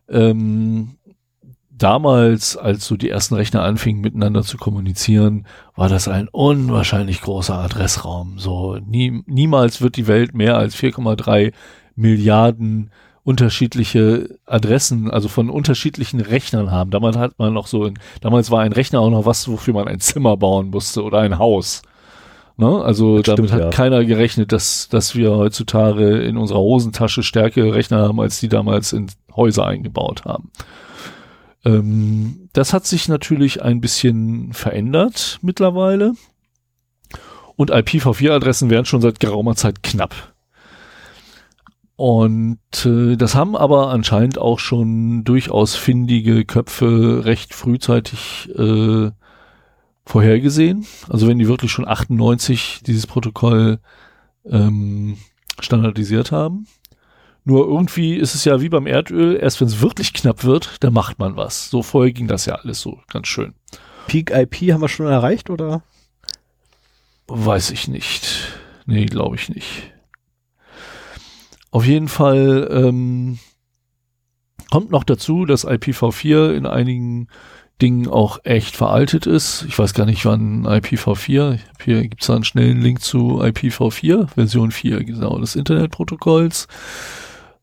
Ähm, 0.08 0.96
damals, 1.70 2.56
als 2.56 2.86
so 2.86 2.96
die 2.96 3.10
ersten 3.10 3.34
Rechner 3.34 3.62
anfingen 3.62 4.00
miteinander 4.00 4.42
zu 4.42 4.56
kommunizieren, 4.56 5.46
war 5.74 5.88
das 5.88 6.08
ein 6.08 6.28
unwahrscheinlich 6.28 7.20
großer 7.22 7.54
Adressraum. 7.54 8.38
So 8.38 8.76
nie, 8.76 9.22
niemals 9.26 9.80
wird 9.80 9.96
die 9.96 10.06
Welt 10.06 10.34
mehr 10.34 10.56
als 10.56 10.76
4,3 10.76 11.52
Milliarden 11.96 12.90
unterschiedliche 13.24 14.38
Adressen, 14.46 15.10
also 15.10 15.28
von 15.28 15.48
unterschiedlichen 15.48 16.20
Rechnern 16.20 16.70
haben. 16.70 16.90
Damals 16.90 17.16
hat 17.16 17.38
man 17.38 17.52
noch 17.52 17.66
so, 17.66 17.84
in, 17.84 17.98
damals 18.20 18.50
war 18.50 18.62
ein 18.62 18.72
Rechner 18.72 19.00
auch 19.00 19.10
noch 19.10 19.26
was, 19.26 19.48
wofür 19.48 19.74
man 19.74 19.88
ein 19.88 20.00
Zimmer 20.00 20.36
bauen 20.36 20.70
musste 20.70 21.02
oder 21.02 21.20
ein 21.20 21.38
Haus. 21.38 21.82
Ne? 22.56 22.82
Also 22.82 23.18
Das 23.18 23.34
damit 23.34 23.50
stimmt, 23.50 23.52
hat 23.52 23.72
ja. 23.72 23.76
keiner 23.76 24.04
gerechnet, 24.04 24.52
dass, 24.52 24.88
dass 24.88 25.14
wir 25.14 25.36
heutzutage 25.36 26.18
in 26.20 26.36
unserer 26.36 26.60
Hosentasche 26.60 27.22
stärkere 27.22 27.74
Rechner 27.74 27.98
haben, 27.98 28.20
als 28.20 28.40
die 28.40 28.48
damals 28.48 28.92
in 28.92 29.06
Häuser 29.36 29.66
eingebaut 29.66 30.24
haben. 30.24 30.50
Ähm, 31.64 32.48
das 32.52 32.72
hat 32.72 32.86
sich 32.86 33.08
natürlich 33.08 33.62
ein 33.62 33.80
bisschen 33.80 34.52
verändert 34.52 35.38
mittlerweile. 35.42 36.14
Und 37.56 37.70
IPv4-Adressen 37.72 38.70
werden 38.70 38.86
schon 38.86 39.02
seit 39.02 39.20
geraumer 39.20 39.54
Zeit 39.54 39.82
knapp. 39.82 40.32
Und 41.96 42.58
äh, 42.84 43.16
das 43.16 43.34
haben 43.34 43.54
aber 43.54 43.90
anscheinend 43.90 44.38
auch 44.38 44.58
schon 44.58 45.24
durchaus 45.24 45.76
findige 45.76 46.44
Köpfe 46.44 47.24
recht 47.24 47.54
frühzeitig 47.54 48.50
äh, 48.56 49.10
vorhergesehen. 50.04 50.86
Also 51.08 51.28
wenn 51.28 51.38
die 51.38 51.46
wirklich 51.46 51.70
schon 51.70 51.86
98 51.86 52.80
dieses 52.84 53.06
Protokoll 53.06 53.78
ähm, 54.44 55.18
standardisiert 55.60 56.32
haben. 56.32 56.66
Nur 57.44 57.66
irgendwie 57.66 58.14
ist 58.14 58.34
es 58.34 58.44
ja 58.44 58.60
wie 58.60 58.68
beim 58.68 58.86
Erdöl, 58.86 59.36
erst 59.36 59.60
wenn 59.60 59.68
es 59.68 59.80
wirklich 59.80 60.12
knapp 60.12 60.44
wird, 60.44 60.76
da 60.80 60.90
macht 60.90 61.18
man 61.18 61.36
was. 61.36 61.70
So 61.70 61.82
vorher 61.82 62.12
ging 62.12 62.28
das 62.28 62.46
ja 62.46 62.54
alles 62.54 62.80
so 62.80 63.00
ganz 63.08 63.26
schön. 63.26 63.54
Peak 64.06 64.30
IP 64.30 64.72
haben 64.72 64.80
wir 64.80 64.88
schon 64.88 65.06
erreicht, 65.06 65.50
oder? 65.50 65.82
Weiß 67.26 67.70
ich 67.70 67.88
nicht. 67.88 68.52
Nee, 68.86 69.06
glaube 69.06 69.36
ich 69.36 69.48
nicht. 69.48 69.92
Auf 71.70 71.86
jeden 71.86 72.08
Fall 72.08 72.68
ähm, 72.70 73.38
kommt 74.70 74.90
noch 74.90 75.04
dazu, 75.04 75.46
dass 75.46 75.66
IPv4 75.66 76.52
in 76.52 76.66
einigen 76.66 77.28
Dingen 77.80 78.08
auch 78.08 78.38
echt 78.44 78.76
veraltet 78.76 79.26
ist. 79.26 79.64
Ich 79.66 79.78
weiß 79.78 79.94
gar 79.94 80.06
nicht, 80.06 80.24
wann 80.24 80.66
IPv4, 80.66 81.54
ich 81.54 81.68
hab 81.68 81.82
hier 81.82 82.02
gibt's 82.02 82.26
da 82.26 82.34
einen 82.34 82.44
schnellen 82.44 82.80
Link 82.80 83.00
zu 83.00 83.42
IPv4, 83.42 84.28
Version 84.28 84.70
4, 84.70 85.02
genau, 85.04 85.38
des 85.38 85.56
Internetprotokolls, 85.56 86.68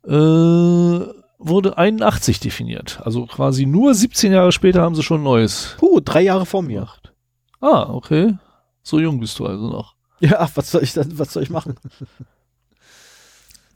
äh, 0.09 1.13
wurde 1.37 1.77
81 1.77 2.39
definiert. 2.39 2.99
Also 3.03 3.25
quasi 3.25 3.65
nur 3.65 3.93
17 3.93 4.33
Jahre 4.33 4.51
später 4.51 4.81
haben 4.81 4.95
sie 4.95 5.03
schon 5.03 5.21
ein 5.21 5.23
neues 5.23 5.75
Puh, 5.77 6.01
drei 6.01 6.21
Jahre 6.21 6.45
vor 6.45 6.61
mir. 6.61 6.87
Ah, 7.61 7.89
okay. 7.89 8.35
So 8.83 8.99
jung 8.99 9.19
bist 9.19 9.37
du 9.39 9.45
also 9.45 9.69
noch. 9.69 9.95
Ja, 10.19 10.49
was 10.55 10.71
soll 10.71 10.83
ich 10.83 10.93
dann, 10.93 11.17
was 11.17 11.33
soll 11.33 11.43
ich 11.43 11.49
machen? 11.49 11.75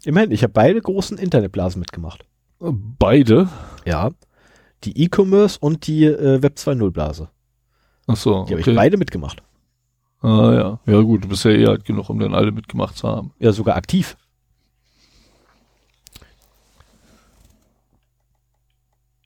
Immerhin, 0.03 0.31
ich 0.31 0.43
habe 0.43 0.51
beide 0.51 0.81
großen 0.81 1.17
Internetblasen 1.17 1.79
mitgemacht. 1.79 2.25
Beide? 2.59 3.47
Ja. 3.85 4.11
Die 4.83 5.01
E-Commerce 5.01 5.57
und 5.59 5.87
die 5.87 6.05
äh, 6.05 6.41
Web 6.41 6.55
2.0 6.57 6.91
Blase. 6.91 7.29
Ach 8.07 8.17
so. 8.17 8.43
Die 8.43 8.53
habe 8.53 8.61
okay. 8.61 8.71
ich 8.71 8.75
beide 8.75 8.97
mitgemacht. 8.97 9.41
Ah 10.21 10.53
ja. 10.53 10.79
Ja 10.85 11.01
gut, 11.01 11.23
du 11.23 11.29
bist 11.29 11.45
ja 11.45 11.51
eh 11.51 11.65
alt 11.67 11.85
genug, 11.85 12.09
um 12.09 12.19
dann 12.19 12.33
alle 12.33 12.51
mitgemacht 12.51 12.97
zu 12.97 13.07
haben. 13.07 13.31
Ja, 13.39 13.53
sogar 13.53 13.77
aktiv. 13.77 14.17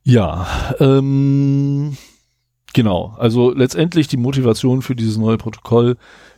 Ja, 0.07 0.47
ähm, 0.79 1.97
genau. 2.73 3.13
Also 3.17 3.51
letztendlich 3.51 4.07
die 4.07 4.15
Motivation 4.15 4.81
für 4.81 4.95
dieses 4.95 5.17
neue 5.17 5.37
Protokoll 5.37 5.97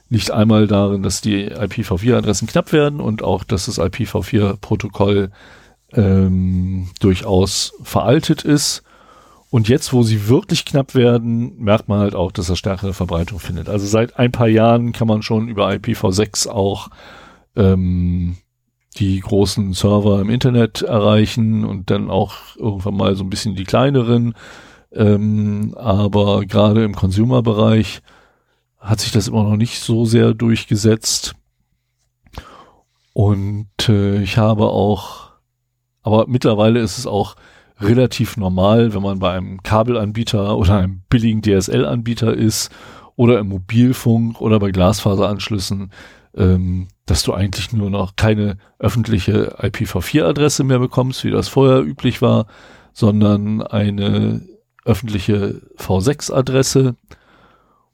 liegt 0.10 0.32
einmal 0.32 0.66
darin, 0.66 1.04
dass 1.04 1.22
die 1.22 1.52
IPv4-Adressen 1.52 2.48
knapp 2.48 2.74
werden 2.74 3.00
und 3.00 3.24
auch, 3.24 3.44
dass 3.44 3.68
das 3.68 3.78
IPv4-Protokoll 3.78 5.30
ähm, 5.94 6.90
durchaus 7.00 7.74
veraltet 7.84 8.44
ist. 8.44 8.82
Und 9.52 9.70
jetzt, 9.70 9.94
wo 9.94 10.02
sie 10.02 10.28
wirklich 10.28 10.66
knapp 10.66 10.96
werden, 10.96 11.56
merkt 11.60 11.90
man 11.90 12.00
halt 12.00 12.16
auch, 12.16 12.32
dass 12.32 12.48
das 12.48 12.58
stärkere 12.58 12.96
Verbreitung 12.96 13.38
findet. 13.40 13.70
Also 13.70 13.86
seit 13.86 14.18
ein 14.18 14.32
paar 14.32 14.48
Jahren 14.48 14.94
kann 14.94 15.08
man 15.08 15.22
schon 15.22 15.48
über 15.48 15.70
IPv6 15.70 16.50
auch 16.50 16.90
ähm, 17.56 18.38
die 18.98 19.20
großen 19.20 19.74
Server 19.74 20.20
im 20.22 20.30
Internet 20.30 20.82
erreichen 20.82 21.64
und 21.64 21.90
dann 21.90 22.10
auch 22.10 22.34
irgendwann 22.56 22.98
mal 22.98 23.16
so 23.16 23.24
ein 23.24 23.30
bisschen 23.30 23.56
die 23.56 23.64
kleineren. 23.64 24.34
Ähm, 24.92 25.76
aber 25.78 26.46
gerade 26.46 26.84
im 26.84 26.96
Consumer-Bereich 26.96 28.02
hat 28.80 29.00
sich 29.02 29.12
das 29.12 29.28
immer 29.28 29.44
noch 29.44 29.58
nicht 29.58 29.80
so 29.80 30.06
sehr 30.06 30.34
durchgesetzt. 30.34 31.36
Und 33.14 33.68
äh, 33.88 34.22
ich 34.22 34.38
habe 34.38 34.68
auch, 34.70 35.32
aber 36.02 36.26
mittlerweile 36.28 36.80
ist 36.80 36.98
es 36.98 37.06
auch 37.06 37.36
relativ 37.80 38.38
normal, 38.38 38.94
wenn 38.94 39.02
man 39.02 39.20
bei 39.20 39.32
einem 39.32 39.62
Kabelanbieter 39.64 40.58
oder 40.58 40.80
einem 40.80 41.04
billigen 41.10 41.42
DSL-Anbieter 41.42 42.34
ist 42.34 42.72
oder 43.16 43.40
im 43.40 43.50
Mobilfunk 43.50 44.42
oder 44.42 44.60
bei 44.60 44.72
Glasfaseranschlüssen, 44.72 45.92
ähm, 46.40 46.88
dass 47.06 47.24
du 47.24 47.34
eigentlich 47.34 47.72
nur 47.74 47.90
noch 47.90 48.16
keine 48.16 48.58
öffentliche 48.80 49.58
IPv4-Adresse 49.60 50.64
mehr 50.64 50.80
bekommst, 50.80 51.24
wie 51.24 51.32
das 51.32 51.50
vorher 51.50 51.84
üblich 51.84 52.22
war, 52.22 52.48
sondern 52.94 53.62
eine 53.62 54.42
öffentliche 54.86 55.62
V6-Adresse 55.78 56.96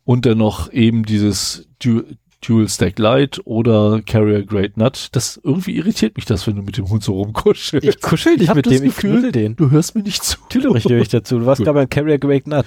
und 0.05 0.25
dann 0.25 0.37
noch 0.37 0.71
eben 0.71 1.03
dieses 1.03 1.67
du 1.79 2.03
Dual 2.45 2.69
Stack 2.69 2.99
Lite 2.99 3.41
oder 3.45 4.01
Carrier 4.05 4.43
Grade 4.45 4.73
Nut. 4.75 5.09
Das 5.13 5.39
irgendwie 5.43 5.77
irritiert 5.77 6.15
mich 6.15 6.25
das, 6.25 6.45
wenn 6.45 6.55
du 6.55 6.61
mit 6.61 6.77
dem 6.77 6.87
Hund 6.89 7.03
so 7.03 7.13
rumkuschelst. 7.13 7.87
Ich 7.87 8.01
kuschel 8.01 8.37
dich 8.37 8.49
hab 8.49 8.55
mit 8.55 8.67
dem, 8.67 8.73
ich 8.73 8.95
Gefühl, 8.95 9.13
knuddel 9.13 9.31
den. 9.31 9.55
Du 9.55 9.71
hörst 9.71 9.95
mir 9.95 10.03
nicht 10.03 10.23
zu. 10.23 10.37
Natürlich 10.41 10.85
höre 10.85 11.01
ich 11.01 11.07
dazu. 11.07 11.39
Du 11.39 11.45
warst 11.47 11.59
Gut. 11.59 11.65
gerade 11.65 11.79
beim 11.79 11.89
Carrier 11.89 12.19
Great 12.19 12.45
Nut. 12.45 12.65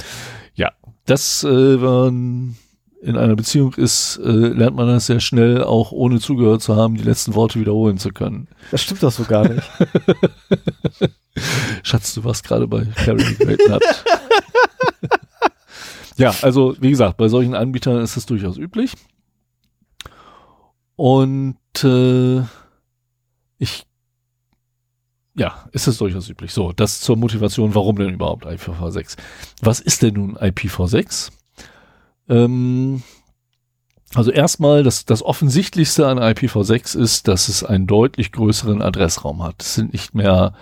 Ja, 0.54 0.72
das, 1.06 1.44
äh, 1.44 1.80
wenn 1.80 1.88
man 1.88 2.56
in 3.00 3.16
einer 3.16 3.36
Beziehung 3.36 3.74
ist, 3.74 4.18
äh, 4.18 4.28
lernt 4.28 4.76
man 4.76 4.88
das 4.88 5.06
sehr 5.06 5.20
schnell, 5.20 5.62
auch 5.62 5.92
ohne 5.92 6.20
zugehört 6.20 6.62
zu 6.62 6.76
haben, 6.76 6.96
die 6.96 7.04
letzten 7.04 7.34
Worte 7.34 7.60
wiederholen 7.60 7.98
zu 7.98 8.10
können. 8.10 8.48
Das 8.70 8.82
stimmt 8.82 9.02
doch 9.02 9.12
so 9.12 9.24
gar 9.24 9.48
nicht. 9.48 9.62
Schatz, 11.82 12.14
du 12.14 12.24
warst 12.24 12.44
gerade 12.44 12.66
bei 12.66 12.84
Carry 12.84 13.34
Great 13.34 13.60
Nut. 13.68 13.82
ja, 16.16 16.34
also 16.42 16.76
wie 16.80 16.90
gesagt, 16.90 17.16
bei 17.16 17.28
solchen 17.28 17.54
Anbietern 17.54 18.00
ist 18.00 18.16
es 18.16 18.26
durchaus 18.26 18.56
üblich. 18.56 18.92
Und 20.96 21.56
äh, 21.84 22.42
ich 23.58 23.86
ja, 25.38 25.68
ist 25.70 25.86
es 25.86 25.98
durchaus 25.98 26.28
üblich. 26.28 26.52
So, 26.52 26.72
das 26.72 27.00
zur 27.00 27.16
Motivation, 27.16 27.76
warum 27.76 27.96
denn 27.96 28.14
überhaupt 28.14 28.44
IPv6? 28.44 29.16
Was 29.62 29.78
ist 29.78 30.02
denn 30.02 30.14
nun 30.14 30.36
IPv6? 30.36 31.30
Ähm, 32.28 33.02
also 34.14 34.30
erstmal, 34.30 34.82
das, 34.82 35.04
das 35.04 35.22
Offensichtlichste 35.22 36.06
an 36.06 36.18
IPv6 36.18 36.98
ist, 36.98 37.28
dass 37.28 37.48
es 37.48 37.62
einen 37.62 37.86
deutlich 37.86 38.32
größeren 38.32 38.80
Adressraum 38.80 39.42
hat. 39.42 39.62
Es 39.62 39.74
sind 39.74 39.92
nicht 39.92 40.14
mehr 40.14 40.54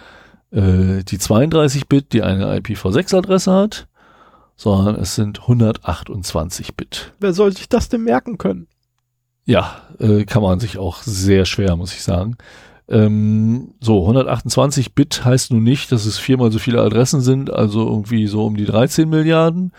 äh, 0.50 1.04
die 1.04 1.18
32-Bit, 1.18 2.12
die 2.12 2.22
eine 2.22 2.56
IPv6-Adresse 2.56 3.52
hat, 3.52 3.88
sondern 4.56 4.96
es 4.96 5.14
sind 5.14 5.40
128-Bit. 5.42 7.12
Wer 7.20 7.32
soll 7.32 7.56
sich 7.56 7.68
das 7.68 7.88
denn 7.88 8.02
merken 8.02 8.38
können? 8.38 8.66
Ja, 9.44 9.82
äh, 10.00 10.24
kann 10.24 10.42
man 10.42 10.58
sich 10.58 10.78
auch 10.78 11.02
sehr 11.02 11.44
schwer, 11.44 11.76
muss 11.76 11.92
ich 11.92 12.02
sagen. 12.02 12.36
Ähm, 12.88 13.74
so, 13.80 14.00
128 14.02 14.94
Bit 14.94 15.24
heißt 15.24 15.52
nun 15.52 15.62
nicht, 15.62 15.92
dass 15.92 16.04
es 16.04 16.18
viermal 16.18 16.50
so 16.50 16.58
viele 16.58 16.82
Adressen 16.82 17.20
sind, 17.20 17.52
also 17.52 17.86
irgendwie 17.86 18.26
so 18.26 18.44
um 18.44 18.56
die 18.56 18.64
13 18.64 19.08
Milliarden, 19.08 19.72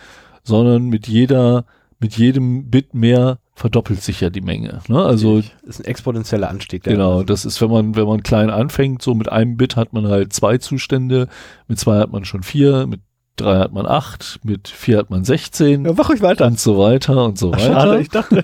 sondern 0.43 0.85
mit 0.85 1.07
jeder, 1.07 1.65
mit 1.99 2.17
jedem 2.17 2.69
Bit 2.69 2.93
mehr 2.93 3.39
verdoppelt 3.55 4.03
sich 4.03 4.21
ja 4.21 4.29
die 4.29 4.41
Menge. 4.41 4.81
Ne? 4.87 5.03
Also 5.03 5.41
das 5.41 5.51
ist 5.65 5.79
ein 5.79 5.85
exponentieller 5.85 6.49
Anstieg. 6.49 6.83
Genau, 6.83 7.23
das 7.23 7.43
ist, 7.43 7.59
wenn 7.61 7.71
man, 7.71 7.95
wenn 7.95 8.05
man 8.05 8.21
klein 8.21 8.51
anfängt, 8.51 9.01
so 9.01 9.15
mit 9.15 9.31
einem 9.31 9.57
Bit 9.57 9.75
hat 9.75 9.93
man 9.93 10.07
halt 10.07 10.31
zwei 10.31 10.59
Zustände, 10.59 11.27
mit 11.67 11.79
zwei 11.79 11.97
hat 11.97 12.11
man 12.11 12.23
schon 12.23 12.43
vier, 12.43 12.85
mit 12.85 13.01
drei 13.35 13.57
hat 13.59 13.71
man 13.71 13.85
acht, 13.85 14.39
mit 14.43 14.67
vier 14.67 14.97
hat 14.97 15.09
man 15.09 15.23
16. 15.23 15.85
Ja, 15.85 15.93
mach 15.95 16.09
euch 16.09 16.21
weiter. 16.21 16.45
Und 16.45 16.59
so 16.59 16.77
weiter 16.77 17.25
und 17.25 17.37
so 17.39 17.51
Ach, 17.53 17.59
weiter. 17.59 17.73
Schade, 17.73 18.01
ich 18.01 18.09
dachte. 18.09 18.43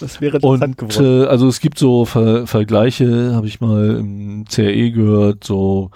das 0.00 0.20
wäre 0.20 0.36
interessant 0.36 0.82
und, 0.82 0.90
geworden. 0.90 1.22
Äh, 1.24 1.26
also 1.26 1.48
es 1.48 1.60
gibt 1.60 1.78
so 1.78 2.04
Ver 2.04 2.46
Vergleiche, 2.46 3.34
habe 3.34 3.46
ich 3.46 3.60
mal 3.60 3.96
im 3.96 4.44
CRE 4.46 4.90
gehört, 4.90 5.44
so 5.44 5.90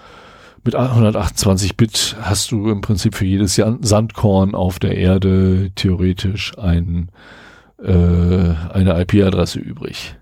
mit 0.65 0.75
128 0.75 1.75
Bit 1.77 2.15
hast 2.21 2.51
du 2.51 2.69
im 2.69 2.81
Prinzip 2.81 3.15
für 3.15 3.25
jedes 3.25 3.55
Sandkorn 3.55 4.55
auf 4.55 4.79
der 4.79 4.97
Erde 4.97 5.71
theoretisch 5.75 6.57
ein, 6.57 7.09
äh, 7.81 7.91
eine 7.91 9.01
IP-Adresse 9.01 9.59
übrig. 9.59 10.15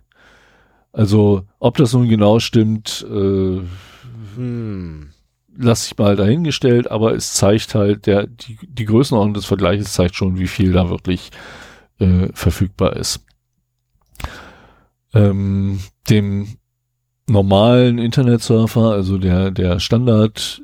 Also 0.91 1.43
ob 1.59 1.77
das 1.77 1.93
nun 1.93 2.07
genau 2.07 2.39
stimmt, 2.39 3.05
äh, 3.09 3.61
hm. 4.35 5.09
lasse 5.55 5.87
ich 5.91 5.97
mal 5.97 6.15
dahingestellt, 6.15 6.89
aber 6.89 7.13
es 7.13 7.33
zeigt 7.33 7.75
halt, 7.75 8.07
der, 8.07 8.27
die, 8.27 8.57
die 8.67 8.85
Größenordnung 8.85 9.33
des 9.33 9.45
Vergleiches 9.45 9.93
zeigt 9.93 10.15
schon, 10.15 10.39
wie 10.39 10.47
viel 10.47 10.71
da 10.71 10.89
wirklich 10.89 11.31
äh, 11.99 12.29
verfügbar 12.33 12.95
ist. 12.95 13.25
Ähm, 15.13 15.79
dem 16.09 16.57
normalen 17.29 17.97
Internetsurfer, 17.97 18.91
also 18.91 19.17
der, 19.17 19.51
der 19.51 19.79
Standard 19.79 20.61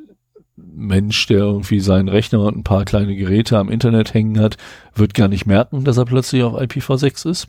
Mensch, 0.57 1.27
der 1.27 1.39
irgendwie 1.39 1.79
seinen 1.79 2.09
Rechner 2.09 2.41
und 2.41 2.57
ein 2.57 2.63
paar 2.63 2.85
kleine 2.85 3.15
Geräte 3.15 3.57
am 3.57 3.69
Internet 3.69 4.13
hängen 4.13 4.39
hat, 4.39 4.57
wird 4.93 5.13
gar 5.13 5.27
nicht 5.27 5.45
merken, 5.45 5.83
dass 5.83 5.97
er 5.97 6.05
plötzlich 6.05 6.43
auf 6.43 6.59
IPv6 6.59 7.29
ist. 7.29 7.47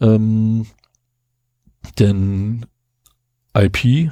Ähm, 0.00 0.66
denn 1.98 2.66
IP, 3.56 4.10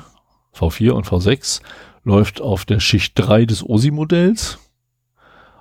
V4 0.55 0.91
und 0.91 1.07
V6 1.07 1.61
läuft 2.03 2.41
auf 2.41 2.65
der 2.65 2.81
Schicht 2.81 3.13
3 3.17 3.47
des 3.47 3.65
OSI-Modells, 3.65 4.59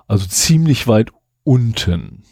also 0.06 0.26
ziemlich 0.26 0.86
weit 0.88 1.10
unten. 1.42 2.22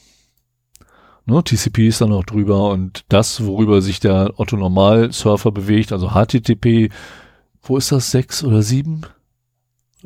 Ne, 1.26 1.42
TCP 1.42 1.88
ist 1.88 2.00
dann 2.00 2.10
noch 2.10 2.24
drüber 2.24 2.70
und 2.70 3.04
das, 3.08 3.44
worüber 3.44 3.80
sich 3.80 3.98
der 3.98 4.34
Otto-Normal-Surfer 4.36 5.52
bewegt, 5.52 5.90
also 5.90 6.10
HTTP, 6.10 6.90
wo 7.62 7.78
ist 7.78 7.92
das, 7.92 8.10
6 8.10 8.44
oder 8.44 8.62
7? 8.62 9.02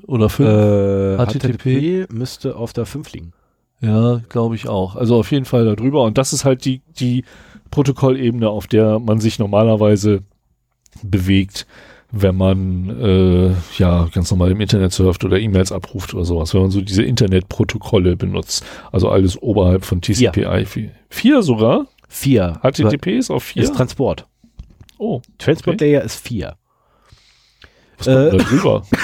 Oder 0.06 0.28
5? 0.28 0.48
Äh, 0.48 1.26
HTTP, 1.26 2.06
HTTP 2.06 2.12
müsste 2.12 2.54
auf 2.54 2.72
der 2.72 2.86
5 2.86 3.12
liegen. 3.12 3.32
Ja, 3.80 4.20
glaube 4.28 4.54
ich 4.54 4.68
auch. 4.68 4.94
Also 4.94 5.16
auf 5.16 5.30
jeden 5.32 5.44
Fall 5.44 5.64
da 5.64 5.74
drüber 5.74 6.04
und 6.04 6.18
das 6.18 6.32
ist 6.32 6.44
halt 6.44 6.64
die, 6.64 6.82
die 7.00 7.24
Protokollebene, 7.70 8.48
auf 8.48 8.68
der 8.68 9.00
man 9.00 9.20
sich 9.20 9.38
normalerweise 9.38 10.22
bewegt, 11.02 11.66
wenn 12.10 12.36
man 12.36 13.00
äh, 13.00 13.54
ja 13.76 14.08
ganz 14.12 14.30
normal 14.30 14.50
im 14.50 14.60
Internet 14.60 14.92
surft 14.92 15.24
oder 15.24 15.38
E-Mails 15.38 15.72
abruft 15.72 16.14
oder 16.14 16.24
sowas, 16.24 16.54
wenn 16.54 16.62
man 16.62 16.70
so 16.70 16.80
diese 16.80 17.02
Internetprotokolle 17.02 18.16
benutzt. 18.16 18.64
Also 18.92 19.10
alles 19.10 19.40
oberhalb 19.40 19.84
von 19.84 20.00
TCP/IP. 20.00 20.90
Vier. 21.10 21.42
sogar? 21.42 21.86
Vier. 22.08 22.60
HTTP 22.62 23.18
ist 23.18 23.30
auf 23.30 23.44
vier? 23.44 23.62
Ist 23.62 23.74
Transport. 23.74 24.26
Oh. 24.96 25.20
Transport 25.36 25.76
okay. 25.76 25.92
Layer 25.92 26.02
ist 26.02 26.16
vier. 26.16 26.56
Was 27.98 28.06
kommt 28.06 28.18
äh, 28.18 28.30
da 28.30 28.44
drüber? 28.44 28.82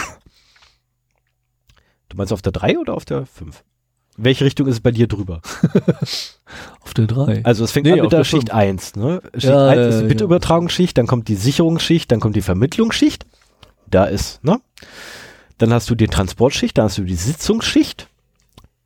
Du 2.10 2.18
meinst 2.18 2.32
auf 2.32 2.42
der 2.42 2.52
3 2.52 2.78
oder 2.78 2.94
auf 2.94 3.04
der 3.04 3.26
5? 3.26 3.64
Welche 4.16 4.44
Richtung 4.44 4.66
ist 4.66 4.74
es 4.74 4.80
bei 4.80 4.92
dir 4.92 5.08
drüber? 5.08 5.40
auf 6.80 6.94
der 6.94 7.06
3. 7.06 7.44
Also 7.44 7.64
es 7.64 7.72
fängt 7.72 7.86
nee, 7.86 7.92
an 7.92 8.00
mit 8.00 8.12
der, 8.12 8.20
der 8.20 8.24
Schicht 8.24 8.52
1. 8.52 8.96
Ne? 8.96 9.20
Schicht 9.34 9.44
ja, 9.46 9.68
1 9.68 9.94
ist 9.94 10.02
die 10.02 10.06
Bitübertragungsschicht, 10.06 10.96
dann 10.96 11.06
kommt 11.06 11.28
die 11.28 11.34
Sicherungsschicht, 11.34 12.10
dann 12.12 12.20
kommt 12.20 12.36
die 12.36 12.42
Vermittlungsschicht. 12.42 13.26
Da 13.90 14.04
ist, 14.04 14.42
ne? 14.44 14.60
Dann 15.58 15.72
hast 15.72 15.90
du 15.90 15.94
die 15.94 16.06
Transportschicht, 16.06 16.78
dann 16.78 16.86
hast 16.86 16.98
du 16.98 17.04
die 17.04 17.14
Sitzungsschicht, 17.14 18.08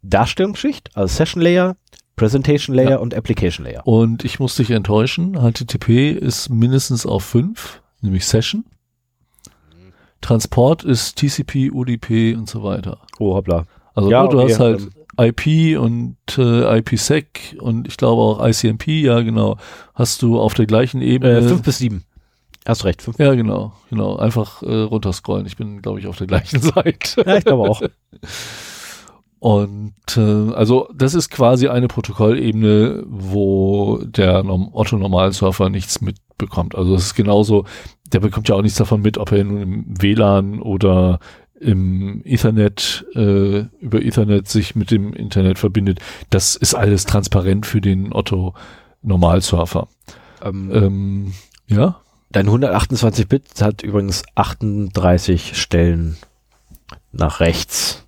Darstellungsschicht, 0.02 0.90
also 0.94 1.14
Session 1.14 1.42
Layer, 1.42 1.76
Presentation 2.16 2.74
Layer 2.74 2.90
ja. 2.90 2.96
und 2.96 3.14
Application 3.14 3.64
Layer. 3.64 3.86
Und 3.86 4.24
ich 4.24 4.38
muss 4.40 4.56
dich 4.56 4.70
enttäuschen, 4.70 5.34
HTTP 5.34 6.12
ist 6.12 6.50
mindestens 6.50 7.06
auf 7.06 7.24
5, 7.24 7.80
nämlich 8.00 8.26
Session. 8.26 8.64
Transport 10.20 10.84
ist 10.84 11.16
TCP, 11.16 11.70
UDP 11.70 12.34
und 12.34 12.48
so 12.48 12.62
weiter. 12.62 12.98
Oh, 13.18 13.34
hoppla. 13.34 13.64
Also 13.94 14.10
ja, 14.10 14.26
du 14.26 14.40
okay, 14.40 14.52
hast 14.52 14.60
halt 14.60 14.80
ähm, 14.80 14.90
IP 15.18 15.78
und 15.78 16.16
äh, 16.36 16.78
IPsec 16.78 17.56
und 17.60 17.88
ich 17.88 17.96
glaube 17.96 18.22
auch 18.22 18.46
ICMP, 18.46 18.88
ja 18.88 19.20
genau, 19.20 19.56
hast 19.94 20.22
du 20.22 20.40
auf 20.40 20.54
der 20.54 20.66
gleichen 20.66 21.02
Ebene. 21.02 21.38
Äh, 21.38 21.42
fünf 21.42 21.62
bis 21.62 21.78
sieben. 21.78 22.04
Hast 22.66 22.84
recht. 22.84 23.02
Fünf. 23.02 23.18
Ja, 23.18 23.34
genau, 23.34 23.72
genau. 23.88 24.16
Einfach 24.16 24.62
äh, 24.62 24.82
runterscrollen. 24.82 25.46
Ich 25.46 25.56
bin, 25.56 25.80
glaube 25.80 26.00
ich, 26.00 26.06
auf 26.06 26.18
der 26.18 26.26
gleichen 26.26 26.60
Seite. 26.60 27.24
Ja, 27.26 27.38
ich 27.38 27.44
glaube 27.44 27.70
auch. 27.70 27.80
Und 29.38 29.94
äh, 30.16 30.52
also 30.52 30.88
das 30.94 31.14
ist 31.14 31.30
quasi 31.30 31.68
eine 31.68 31.88
Protokollebene, 31.88 33.04
wo 33.06 33.98
der 34.04 34.44
Otto-Normalsurfer 34.44 35.70
nichts 35.70 36.00
mitbekommt. 36.00 36.74
Also 36.74 36.94
es 36.94 37.06
ist 37.06 37.14
genauso, 37.14 37.64
der 38.12 38.20
bekommt 38.20 38.48
ja 38.48 38.56
auch 38.56 38.62
nichts 38.62 38.78
davon 38.78 39.00
mit, 39.00 39.16
ob 39.16 39.32
er 39.32 39.44
nun 39.44 39.62
im 39.62 40.02
WLAN 40.02 40.60
oder 40.60 41.20
im 41.60 42.22
Ethernet, 42.24 43.06
äh, 43.14 43.64
über 43.80 44.02
Ethernet 44.02 44.48
sich 44.48 44.76
mit 44.76 44.90
dem 44.90 45.12
Internet 45.12 45.59
verbindet. 45.59 46.01
Das 46.30 46.56
ist 46.56 46.74
alles 46.74 47.05
transparent 47.05 47.66
für 47.66 47.80
den 47.80 48.12
Otto 48.12 48.55
Normalsurfer. 49.02 49.89
Ähm, 50.43 50.70
ähm, 50.72 51.35
ja? 51.66 52.01
Dein 52.30 52.48
128-Bit 52.48 53.62
hat 53.62 53.82
übrigens 53.82 54.22
38 54.35 55.59
Stellen 55.59 56.16
nach 57.12 57.40
rechts. 57.40 58.05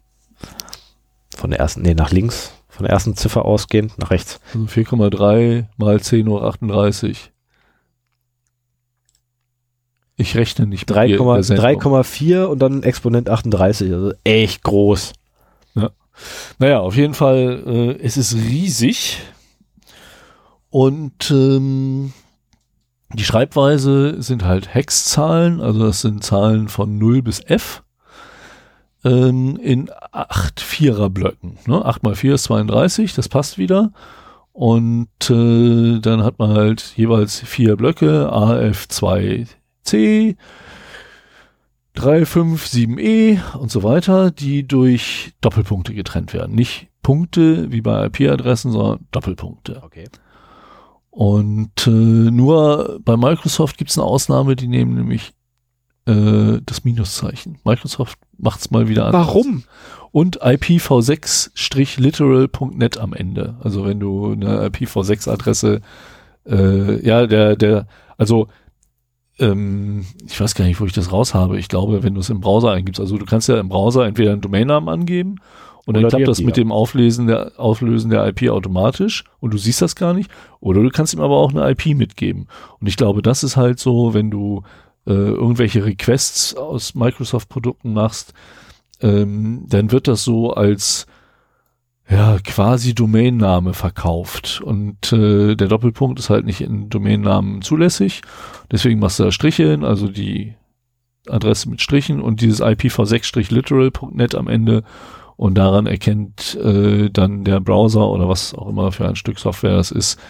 Von 1.37 1.51
der 1.51 1.61
ersten, 1.61 1.83
nee, 1.83 1.95
nach 1.95 2.11
links. 2.11 2.53
Von 2.69 2.85
der 2.85 2.93
ersten 2.93 3.17
Ziffer 3.17 3.45
ausgehend, 3.45 3.99
nach 3.99 4.11
rechts. 4.11 4.41
Also 4.55 4.67
4,3 4.67 5.67
mal 5.77 6.01
10 6.01 6.29
Uhr 6.29 6.45
38. 6.45 7.30
Ich 10.21 10.37
rechne 10.37 10.67
nicht 10.67 10.91
3,4 10.91 12.45
und 12.45 12.59
dann 12.59 12.83
Exponent 12.83 13.31
38, 13.31 13.91
also 13.91 14.13
echt 14.23 14.63
groß. 14.63 15.15
Ja. 15.75 15.91
Naja, 16.59 16.81
auf 16.81 16.95
jeden 16.95 17.15
Fall, 17.15 17.63
äh, 17.67 18.05
es 18.05 18.19
ist 18.19 18.35
riesig 18.35 19.23
und 20.69 21.31
ähm, 21.31 22.13
die 23.15 23.25
Schreibweise 23.25 24.21
sind 24.21 24.45
halt 24.45 24.75
Hexzahlen, 24.75 25.63
also 25.63 25.87
das 25.87 26.03
sind 26.03 26.23
Zahlen 26.23 26.69
von 26.69 26.99
0 26.99 27.23
bis 27.23 27.41
F 27.41 27.83
ähm, 29.03 29.57
in 29.57 29.91
8 30.13 30.61
Viererblöcken. 30.61 31.57
Ne? 31.65 31.83
8 31.83 32.03
mal 32.03 32.15
4 32.15 32.35
ist 32.35 32.43
32, 32.43 33.15
das 33.15 33.31
passt 33.31 33.57
wieder. 33.57 33.91
Und 34.53 35.09
äh, 35.31 35.99
dann 36.01 36.25
hat 36.25 36.39
man 36.39 36.51
halt 36.51 36.93
jeweils 36.97 37.41
vier 37.41 37.77
Blöcke, 37.77 38.31
AF2 38.31 39.47
C, 39.83 40.37
357E 41.97 43.57
und 43.57 43.71
so 43.71 43.83
weiter, 43.83 44.31
die 44.31 44.67
durch 44.67 45.33
Doppelpunkte 45.41 45.95
getrennt 45.95 46.33
werden. 46.33 46.55
Nicht 46.55 46.89
Punkte 47.03 47.73
wie 47.73 47.81
bei 47.81 48.07
IP-Adressen, 48.07 48.73
sondern 48.73 49.07
Doppelpunkte. 49.11 49.83
Okay. 49.83 50.09
Und 51.11 51.87
äh, 51.87 51.91
nur 51.91 53.01
bei 53.05 53.17
Microsoft 53.17 53.79
gibt 53.79 53.91
es 53.91 53.99
eine 53.99 54.07
Ausnahme, 54.07 54.55
die 54.55 54.69
nehmen 54.69 54.95
nämlich 54.95 55.33
äh, 56.07 56.61
das 56.65 56.85
Minuszeichen. 56.85 57.59
Microsoft 57.65 58.19
macht 58.39 58.61
es 58.61 58.71
mal 58.71 58.89
wieder 58.89 59.07
anders. 59.07 59.27
Warum? 59.27 59.65
und 60.13 60.43
IPv6-literal.net 60.43 62.99
am 62.99 63.13
Ende. 63.13 63.57
Also 63.61 63.85
wenn 63.85 64.01
du 64.01 64.33
eine 64.33 64.67
IPv6-Adresse, 64.69 65.83
äh, 66.47 67.07
ja, 67.07 67.27
der, 67.27 67.55
der, 67.57 67.87
also 68.17 68.47
ähm, 69.41 70.07
ich 70.27 70.41
weiß 70.41 70.55
gar 70.55 70.65
nicht, 70.65 70.81
wo 70.81 70.87
ich 70.87 70.93
das 70.93 71.11
raus 71.11 71.35
habe. 71.35 71.59
Ich 71.59 71.69
glaube, 71.69 72.03
wenn 72.03 72.15
du 72.15 72.21
es 72.21 72.31
im 72.31 72.41
Browser 72.41 72.73
eingibst, 72.73 73.01
also 73.01 73.19
du 73.19 73.25
kannst 73.25 73.49
ja 73.49 73.59
im 73.59 73.69
Browser 73.69 74.07
entweder 74.07 74.33
einen 74.33 74.41
Domainnamen 74.41 74.89
angeben 74.89 75.37
und 75.87 75.95
dann 75.95 76.09
klappt 76.09 76.29
das 76.29 76.41
mit 76.41 76.57
dem 76.57 76.71
Auflesen 76.71 77.27
der, 77.27 77.53
Auflösen 77.57 78.11
der 78.11 78.27
IP 78.29 78.51
automatisch 78.51 79.25
und 79.41 79.53
du 79.53 79.59
siehst 79.59 79.83
das 79.83 79.97
gar 79.97 80.15
nicht. 80.15 80.31
Oder 80.61 80.83
du 80.83 80.91
kannst 80.91 81.15
ihm 81.15 81.21
aber 81.21 81.37
auch 81.37 81.51
eine 81.51 81.69
IP 81.71 81.97
mitgeben. 81.97 82.47
Und 82.79 82.87
ich 82.87 82.97
glaube, 82.97 83.23
das 83.23 83.43
ist 83.43 83.57
halt 83.57 83.81
so, 83.81 84.15
wenn 84.15 84.31
du 84.31 84.63
äh, 85.07 85.13
irgendwelche 85.13 85.85
Requests 85.85 86.55
aus 86.55 86.95
Microsoft-Produkten 86.95 87.93
machst, 87.93 88.35
ähm, 89.01 89.65
dann 89.69 89.91
wird 89.91 90.07
das 90.07 90.23
so 90.23 90.53
als 90.53 91.07
ja, 92.11 92.39
quasi 92.43 92.95
Domainname 92.95 93.73
verkauft. 93.73 94.61
Und 94.61 95.13
äh, 95.13 95.55
der 95.55 95.69
Doppelpunkt 95.69 96.19
ist 96.19 96.29
halt 96.29 96.45
nicht 96.45 96.61
in 96.61 96.91
Domainnamen 96.91 97.63
zulässig. 97.63 98.23
Deswegen 98.71 98.99
machst 98.99 99.21
du 99.21 99.25
da 99.25 99.33
Striche 99.33 99.71
hin, 99.71 99.85
also 99.85 100.09
die 100.09 100.55
Adresse 101.29 101.71
mit 101.71 101.81
Strichen 101.81 102.21
und 102.21 102.41
dieses 102.41 102.61
IPv6-literal.net 102.61 104.35
am 104.35 104.49
Ende. 104.49 104.83
Und 105.37 105.55
daran 105.55 105.87
erkennt 105.87 106.57
äh, 106.57 107.11
dann 107.11 107.45
der 107.45 107.61
Browser 107.61 108.09
oder 108.09 108.29
was 108.29 108.55
auch 108.55 108.69
immer 108.69 108.91
für 108.91 109.09
ein 109.09 109.17
Stück 109.17 109.39
Software 109.39 109.77
das 109.77 109.93
ist, 109.93 110.21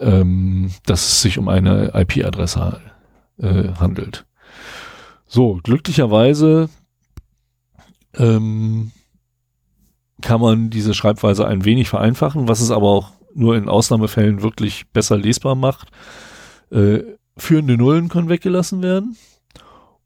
ähm, 0.00 0.70
dass 0.86 1.06
es 1.06 1.22
sich 1.22 1.38
um 1.38 1.48
eine 1.48 1.92
IP-Adresse 1.94 2.80
äh, 3.38 3.68
handelt. 3.78 4.24
So, 5.26 5.60
glücklicherweise 5.62 6.70
ähm, 8.16 8.92
kann 10.22 10.40
man 10.40 10.70
diese 10.70 10.94
Schreibweise 10.94 11.46
ein 11.46 11.64
wenig 11.64 11.88
vereinfachen, 11.88 12.48
was 12.48 12.60
es 12.60 12.70
aber 12.70 12.88
auch 12.88 13.12
nur 13.34 13.56
in 13.56 13.68
Ausnahmefällen 13.68 14.42
wirklich 14.42 14.88
besser 14.90 15.16
lesbar 15.16 15.54
macht. 15.54 15.90
Äh, 16.70 17.00
führende 17.36 17.76
Nullen 17.76 18.08
können 18.08 18.28
weggelassen 18.28 18.82
werden. 18.82 19.16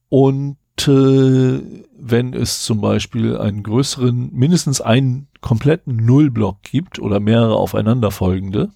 Und 0.09 0.59
äh, 0.87 1.61
wenn 1.99 2.35
es 2.35 2.63
zum 2.63 2.81
Beispiel 2.81 3.39
einen 3.39 3.63
größeren, 3.63 4.31
mindestens 4.33 4.81
einen 4.81 5.29
kompletten 5.41 5.97
Nullblock 5.97 6.63
gibt 6.63 6.99
oder 6.99 7.21
mehrere 7.21 7.57
aufeinanderfolgende, 7.57 8.71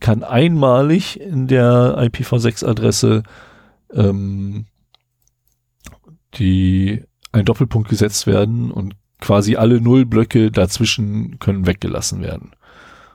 kann 0.00 0.22
einmalig 0.22 1.20
in 1.20 1.46
der 1.46 1.96
IPv6-Adresse 1.98 3.22
ähm, 3.92 4.66
die 6.34 7.04
ein 7.32 7.44
Doppelpunkt 7.44 7.88
gesetzt 7.88 8.26
werden 8.26 8.70
und 8.70 8.94
quasi 9.20 9.56
alle 9.56 9.80
Nullblöcke 9.80 10.50
dazwischen 10.50 11.38
können 11.38 11.66
weggelassen 11.66 12.22
werden. 12.22 12.52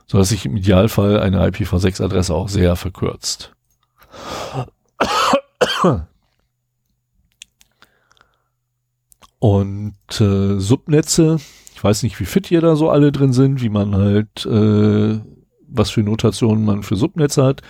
So 0.06 0.18
dass 0.18 0.28
sich 0.28 0.44
im 0.44 0.56
Idealfall 0.56 1.18
eine 1.18 1.46
IPv6-Adresse 1.46 2.34
auch 2.34 2.48
sehr 2.48 2.76
verkürzt. 2.76 3.52
Und 9.38 9.94
äh, 10.20 10.58
Subnetze, 10.58 11.38
ich 11.74 11.84
weiß 11.84 12.02
nicht, 12.02 12.18
wie 12.20 12.24
fit 12.24 12.50
ihr 12.50 12.60
da 12.60 12.76
so 12.76 12.88
alle 12.90 13.12
drin 13.12 13.32
sind, 13.32 13.60
wie 13.60 13.68
man 13.68 13.94
halt, 13.94 14.46
äh, 14.46 15.20
was 15.68 15.90
für 15.90 16.02
Notationen 16.02 16.64
man 16.64 16.82
für 16.82 16.96
Subnetze 16.96 17.44
hat. 17.44 17.60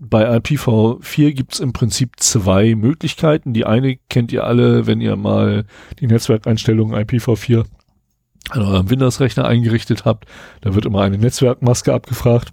Bei 0.00 0.36
IPv4 0.36 1.32
gibt's 1.32 1.60
im 1.60 1.72
Prinzip 1.72 2.12
zwei 2.18 2.74
Möglichkeiten. 2.74 3.52
Die 3.52 3.66
eine 3.66 3.96
kennt 4.08 4.32
ihr 4.32 4.44
alle, 4.44 4.86
wenn 4.86 5.00
ihr 5.00 5.16
mal 5.16 5.64
die 5.98 6.06
Netzwerkeinstellungen 6.06 6.96
IPv4 6.96 7.64
an 8.50 8.62
eurem 8.62 8.90
Windows-Rechner 8.90 9.44
eingerichtet 9.44 10.04
habt. 10.04 10.26
Da 10.60 10.74
wird 10.74 10.86
immer 10.86 11.02
eine 11.02 11.18
Netzwerkmaske 11.18 11.92
abgefragt. 11.92 12.52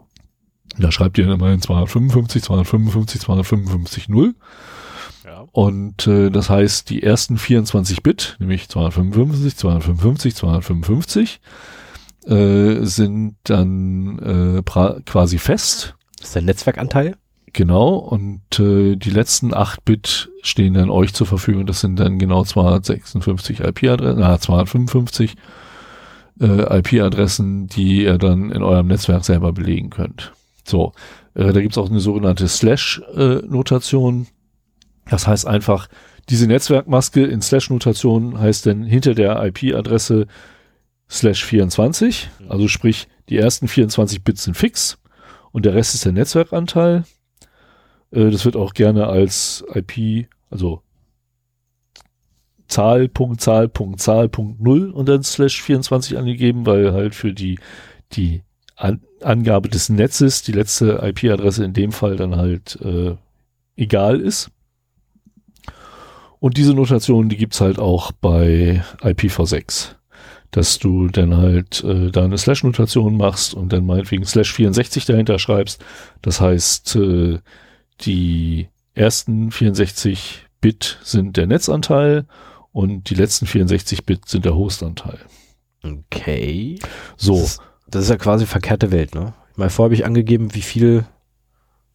Da 0.77 0.91
schreibt 0.91 1.17
ihr 1.17 1.31
immer 1.31 1.51
in 1.51 1.61
255, 1.61 2.43
255, 2.43 3.21
255, 3.21 4.09
0. 4.09 4.35
Ja. 5.23 5.45
Und 5.51 6.07
äh, 6.07 6.29
das 6.31 6.49
heißt, 6.49 6.89
die 6.89 7.03
ersten 7.03 7.37
24 7.37 8.03
Bit, 8.03 8.35
nämlich 8.39 8.67
255, 8.67 9.55
255, 9.55 10.35
255, 10.35 11.41
äh, 12.25 12.83
sind 12.83 13.35
dann 13.43 14.19
äh, 14.19 15.01
quasi 15.05 15.37
fest. 15.37 15.95
Das 16.17 16.29
ist 16.29 16.35
der 16.35 16.41
Netzwerkanteil? 16.41 17.15
Genau, 17.55 17.95
und 17.95 18.59
äh, 18.59 18.97
die 18.97 19.09
letzten 19.09 19.53
8 19.53 19.85
Bit 19.85 20.29
stehen 20.41 20.73
dann 20.73 20.89
euch 20.89 21.13
zur 21.13 21.25
Verfügung. 21.25 21.65
Das 21.65 21.79
sind 21.79 21.97
dann 21.97 22.19
genau 22.19 22.43
256 22.43 23.61
IP-Adressen, 23.61 24.19
na, 24.19 24.37
255 24.37 25.35
äh, 26.41 26.79
IP-Adressen, 26.79 27.67
die 27.67 28.03
ihr 28.03 28.17
dann 28.17 28.51
in 28.51 28.61
eurem 28.61 28.87
Netzwerk 28.87 29.23
selber 29.23 29.53
belegen 29.53 29.89
könnt. 29.89 30.33
So, 30.65 30.91
äh, 31.33 31.53
da 31.53 31.61
gibt's 31.61 31.77
auch 31.77 31.89
eine 31.89 32.01
sogenannte 32.01 32.49
Slash-Notation. 32.49 34.23
Äh, 34.23 35.09
das 35.09 35.25
heißt 35.25 35.47
einfach, 35.47 35.87
diese 36.27 36.47
Netzwerkmaske 36.47 37.23
in 37.23 37.41
Slash-Notation 37.41 38.37
heißt 38.37 38.65
dann 38.65 38.83
hinter 38.83 39.15
der 39.15 39.41
IP-Adresse 39.45 40.27
Slash 41.09 41.45
24, 41.45 42.29
also 42.49 42.67
sprich, 42.67 43.07
die 43.29 43.37
ersten 43.37 43.69
24 43.69 44.25
Bits 44.25 44.43
sind 44.43 44.57
fix 44.57 44.97
und 45.53 45.63
der 45.63 45.73
Rest 45.73 45.95
ist 45.95 46.03
der 46.03 46.11
Netzwerkanteil. 46.11 47.05
Äh, 48.11 48.29
das 48.29 48.45
wird 48.45 48.55
auch 48.55 48.73
gerne 48.73 49.07
als 49.07 49.63
IP, 49.73 50.27
also 50.49 50.81
Zahl, 52.67 53.07
Punkt, 53.07 53.41
Zahl, 53.41 53.69
Punkt, 53.69 53.99
Zahl, 53.99 54.27
Punkt, 54.27 54.59
Null 54.61 54.89
und 54.91 55.07
dann 55.07 55.23
Slash 55.23 55.61
24 55.61 56.17
angegeben, 56.17 56.65
weil 56.65 56.93
halt 56.93 57.13
für 57.13 57.33
die, 57.33 57.59
die 58.13 58.41
An 58.75 59.01
Angabe 59.21 59.69
des 59.69 59.89
Netzes 59.89 60.43
die 60.43 60.51
letzte 60.51 60.99
IP-Adresse 61.01 61.63
in 61.63 61.73
dem 61.73 61.91
Fall 61.91 62.15
dann 62.15 62.35
halt 62.35 62.77
äh, 62.81 63.15
egal 63.75 64.19
ist. 64.19 64.51
Und 66.39 66.57
diese 66.57 66.73
Notation, 66.75 67.29
die 67.29 67.37
gibt's 67.37 67.61
halt 67.61 67.79
auch 67.79 68.11
bei 68.11 68.83
IPv6 69.01 69.95
dass 70.55 70.79
du 70.79 71.09
dann 71.09 71.35
halt 71.35 71.83
äh, 71.83 72.11
da 72.11 72.23
eine 72.23 72.37
Slash-Notation 72.37 73.17
machst 73.17 73.53
und 73.53 73.73
dann 73.73 73.85
meinetwegen 73.85 74.23
Slash 74.23 74.53
64 74.53 75.03
dahinter 75.03 75.37
schreibst. 75.37 75.83
Das 76.21 76.39
heißt, 76.39 76.95
äh, 76.95 77.39
die 78.01 78.69
ersten 78.93 79.51
64 79.51 80.47
Bit 80.61 80.99
sind 81.03 81.37
der 81.37 81.47
Netzanteil 81.47 82.25
und 82.71 83.09
die 83.09 83.15
letzten 83.15 83.45
64 83.45 84.05
Bit 84.05 84.27
sind 84.27 84.45
der 84.45 84.55
Hostanteil. 84.55 85.19
Okay. 85.83 86.79
So. 87.17 87.33
Das 87.33 87.43
ist, 87.43 87.61
das 87.87 88.03
ist 88.03 88.09
ja 88.09 88.17
quasi 88.17 88.45
verkehrte 88.45 88.91
Welt, 88.91 89.15
ne? 89.15 89.33
Ich 89.51 89.57
meine, 89.57 89.69
vorher 89.69 89.87
habe 89.87 89.95
ich 89.95 90.05
angegeben, 90.05 90.53
wie 90.53 90.61
viel 90.61 91.05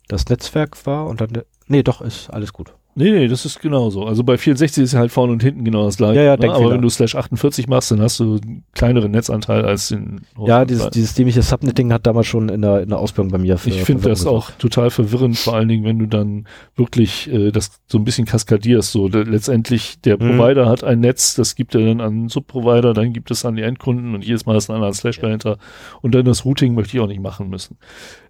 das 0.09 0.29
Netzwerk 0.29 0.87
war 0.87 1.07
und 1.07 1.21
dann, 1.21 1.43
nee, 1.67 1.83
doch, 1.83 2.01
ist 2.01 2.31
alles 2.31 2.53
gut. 2.53 2.73
Nee, 2.97 3.12
nee, 3.12 3.29
das 3.29 3.47
ist 3.47 3.61
genauso. 3.61 4.05
Also 4.05 4.25
bei 4.25 4.37
64 4.37 4.83
ist 4.83 4.95
halt 4.95 5.12
vorne 5.12 5.33
und 5.33 5.43
hinten 5.43 5.65
genau 5.65 5.85
das 5.85 5.97
gleiche. 5.97 6.17
Ja, 6.17 6.35
ja, 6.35 6.37
ne? 6.37 6.53
Aber 6.53 6.71
wenn 6.71 6.83
du 6.83 6.89
slash 6.89 7.15
48 7.15 7.69
machst, 7.69 7.93
dann 7.93 8.01
hast 8.01 8.19
du 8.19 8.41
einen 8.43 8.65
kleineren 8.73 9.12
Netzanteil 9.12 9.65
als 9.65 9.89
den 9.89 10.23
Ja, 10.45 10.65
dieses, 10.65 10.91
dieses 10.91 11.15
dämliche 11.15 11.43
Subnetting 11.43 11.93
hat 11.93 12.07
damals 12.07 12.27
schon 12.27 12.49
in 12.49 12.62
der, 12.62 12.83
in 12.83 12.89
der 12.89 12.99
Ausbildung 12.99 13.31
bei 13.31 13.39
mir 13.39 13.59
für, 13.59 13.71
Ich 13.71 13.83
finde 13.83 14.09
das 14.09 14.27
auch 14.27 14.51
total 14.53 14.91
verwirrend, 14.91 15.39
vor 15.39 15.55
allen 15.55 15.69
Dingen, 15.69 15.85
wenn 15.85 16.01
du 16.01 16.07
dann 16.07 16.47
wirklich 16.75 17.33
äh, 17.33 17.53
das 17.53 17.81
so 17.87 17.99
ein 17.99 18.05
bisschen 18.05 18.27
kaskadierst. 18.27 18.91
So 18.91 19.07
letztendlich, 19.07 20.01
der 20.01 20.21
mhm. 20.21 20.37
Provider 20.37 20.69
hat 20.69 20.83
ein 20.83 20.99
Netz, 20.99 21.35
das 21.37 21.55
gibt 21.55 21.77
er 21.77 21.83
dann 21.83 22.01
an 22.01 22.12
einen 22.12 22.29
Subprovider, 22.29 22.93
dann 22.93 23.12
gibt 23.12 23.31
es 23.31 23.45
an 23.45 23.55
die 23.55 23.62
Endkunden 23.62 24.15
und 24.15 24.25
jedes 24.25 24.47
Mal 24.47 24.57
ist 24.57 24.69
ein 24.69 24.75
anderer 24.75 24.93
Slash 24.93 25.19
ja. 25.19 25.23
dahinter. 25.23 25.59
Und 26.03 26.15
dann 26.15 26.25
das 26.25 26.45
Routing 26.45 26.75
möchte 26.75 26.97
ich 26.97 27.03
auch 27.03 27.07
nicht 27.07 27.23
machen 27.23 27.49
müssen. 27.49 27.79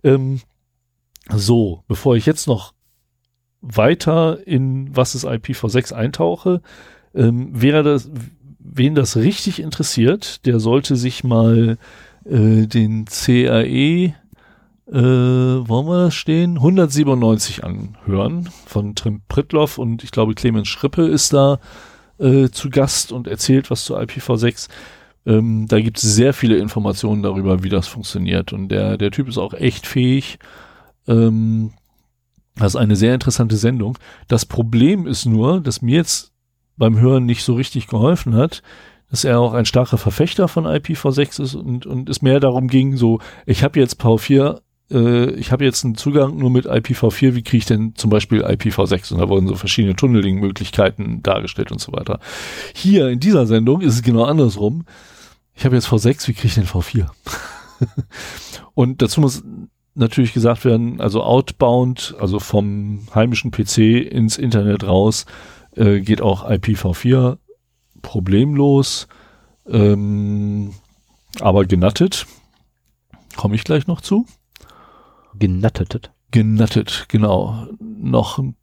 Ähm, 0.05 0.41
so, 1.29 1.83
bevor 1.89 2.17
ich 2.17 2.27
jetzt 2.27 2.47
noch 2.47 2.75
weiter 3.63 4.47
in 4.47 4.95
was 4.95 5.15
ist 5.15 5.27
IPv6 5.27 5.93
eintauche, 5.93 6.63
ähm, 7.15 7.51
wäre 7.53 7.83
das, 7.83 8.11
wen 8.59 8.95
das 8.95 9.17
richtig 9.17 9.61
interessiert, 9.61 10.47
der 10.47 10.61
sollte 10.61 10.97
sich 10.97 11.25
mal 11.25 11.79
äh, 12.25 12.67
den 12.67 13.07
CAE, 13.07 14.15
äh, 14.91 14.93
wollen 14.93 15.87
wir 15.87 16.05
das 16.07 16.15
stehen? 16.15 16.57
197 16.57 17.63
anhören 17.65 18.49
von 18.67 18.95
Trim 18.95 19.23
Pritloff 19.29 19.79
und 19.79 20.03
ich 20.03 20.11
glaube 20.11 20.35
Clemens 20.35 20.69
Schrippe 20.69 21.07
ist 21.07 21.33
da 21.33 21.59
äh, 22.19 22.49
zu 22.49 22.71
Gast 22.71 23.13
und 23.13 23.29
erzählt 23.29 23.71
was 23.71 23.85
zu 23.85 23.97
IPv6. 23.97 24.69
Ähm, 25.27 25.67
da 25.69 25.81
gibt 25.81 25.99
es 25.99 26.03
sehr 26.03 26.33
viele 26.33 26.57
Informationen 26.57 27.23
darüber, 27.23 27.63
wie 27.63 27.69
das 27.69 27.87
funktioniert 27.87 28.53
und 28.53 28.69
der, 28.69 28.97
der 28.97 29.11
Typ 29.11 29.29
ist 29.29 29.39
auch 29.39 29.55
echt 29.55 29.87
fähig. 29.87 30.39
Ähm, 31.07 31.73
das 32.57 32.75
ist 32.75 32.81
eine 32.81 32.97
sehr 32.97 33.15
interessante 33.15 33.57
Sendung. 33.57 33.99
Das 34.29 34.45
Problem 34.45 35.07
ist 35.07 35.27
nur, 35.27 35.61
dass 35.61 35.83
mir 35.83 35.97
jetzt 35.97 36.33
beim 36.77 36.99
Hören 36.99 37.27
nicht 37.27 37.45
so 37.45 37.55
richtig 37.55 37.87
geholfen 37.87 38.35
hat, 38.35 38.63
dass 39.11 39.25
er 39.25 39.41
auch 39.41 39.55
ein 39.55 39.67
starker 39.67 39.99
Verfechter 39.99 40.49
von 40.49 40.67
IPv6 40.67 41.43
ist 41.43 41.55
und, 41.55 41.85
und 41.85 42.09
es 42.09 42.23
mehr 42.23 42.41
darum 42.41 42.69
ging, 42.69 42.97
so, 42.97 43.19
ich 43.45 43.65
habe 43.65 43.79
jetzt 43.79 44.01
PV4, 44.01 44.61
äh, 44.91 45.31
ich 45.33 45.53
habe 45.53 45.65
jetzt 45.65 45.85
einen 45.85 45.97
Zugang 45.97 46.37
nur 46.37 46.51
mit 46.51 46.67
IPv4, 46.67 47.35
wie 47.35 47.43
kriege 47.43 47.59
ich 47.59 47.67
denn 47.67 47.95
zum 47.97 48.11
Beispiel 48.11 48.45
IPv6? 48.45 49.13
Und 49.13 49.21
da 49.21 49.29
wurden 49.29 49.49
so 49.49 49.57
verschiedene 49.57 49.97
Tunneling-Möglichkeiten 49.97 51.23
dargestellt 51.23 51.73
und 51.73 51.81
so 51.81 51.93
weiter. 51.93 52.21
Hier 52.75 53.09
in 53.09 53.21
dieser 53.21 53.47
Sendung 53.47 53.81
ist 53.81 53.95
es 53.95 54.03
genau 54.03 54.25
andersrum. 54.25 54.85
ich 55.55 55.65
habe 55.65 55.75
jetzt 55.75 55.89
V6, 55.89 56.29
wie 56.29 56.35
kriege 56.35 56.49
ich 56.49 56.55
denn 56.55 56.67
V4? 56.67 57.09
und 58.75 59.03
dazu 59.03 59.21
muss 59.21 59.43
natürlich 59.95 60.33
gesagt 60.33 60.65
werden, 60.65 61.01
also 61.01 61.23
outbound, 61.23 62.15
also 62.19 62.39
vom 62.39 63.07
heimischen 63.15 63.51
PC 63.51 64.07
ins 64.11 64.39
Internet 64.39 64.85
raus, 64.85 65.27
äh, 65.77 66.01
geht 66.01 66.21
auch 66.21 66.49
IPv4 66.49 67.39
problemlos, 68.03 69.09
ähm, 69.69 70.75
aber 71.41 71.65
genattet. 71.67 72.27
Komme 73.37 73.55
ich 73.55 73.65
gleich 73.65 73.87
noch 73.87 74.01
zu. 74.01 74.27
Genattet. 75.35 76.11
Genattet, 76.31 77.07
genau. 77.09 77.67
Noch 77.79 78.39
ein 78.39 78.57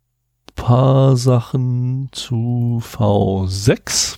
paar 0.56 1.16
Sachen 1.18 2.10
zu 2.12 2.82
V6. 2.84 4.18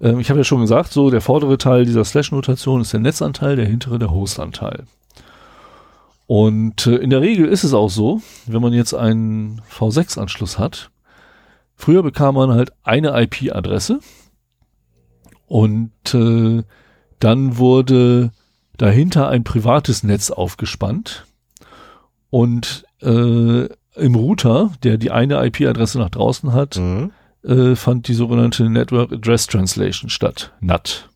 Ähm, 0.00 0.20
ich 0.20 0.30
habe 0.30 0.40
ja 0.40 0.44
schon 0.44 0.60
gesagt, 0.60 0.92
so 0.92 1.10
der 1.10 1.20
vordere 1.20 1.58
Teil 1.58 1.84
dieser 1.84 2.04
Slash-Notation 2.04 2.80
ist 2.80 2.92
der 2.92 3.00
Netzanteil, 3.00 3.56
der 3.56 3.66
hintere 3.66 3.98
der 3.98 4.10
Hostanteil. 4.10 4.84
Und 6.26 6.86
äh, 6.86 6.96
in 6.96 7.10
der 7.10 7.20
Regel 7.20 7.46
ist 7.46 7.64
es 7.64 7.74
auch 7.74 7.90
so, 7.90 8.22
wenn 8.46 8.62
man 8.62 8.72
jetzt 8.72 8.94
einen 8.94 9.60
V6-Anschluss 9.70 10.58
hat, 10.58 10.90
früher 11.76 12.02
bekam 12.02 12.34
man 12.34 12.52
halt 12.52 12.72
eine 12.82 13.20
IP-Adresse 13.20 14.00
und 15.46 15.92
äh, 16.14 16.62
dann 17.20 17.58
wurde 17.58 18.32
dahinter 18.76 19.28
ein 19.28 19.44
privates 19.44 20.02
Netz 20.02 20.30
aufgespannt 20.30 21.26
und 22.30 22.84
äh, 23.02 23.68
im 23.96 24.14
Router, 24.16 24.72
der 24.82 24.98
die 24.98 25.10
eine 25.10 25.44
IP-Adresse 25.46 25.98
nach 25.98 26.10
draußen 26.10 26.52
hat, 26.52 26.78
mhm. 26.78 27.12
äh, 27.44 27.76
fand 27.76 28.08
die 28.08 28.14
sogenannte 28.14 28.68
Network 28.68 29.12
Address 29.12 29.46
Translation 29.46 30.10
statt, 30.10 30.52
NAT. 30.60 31.08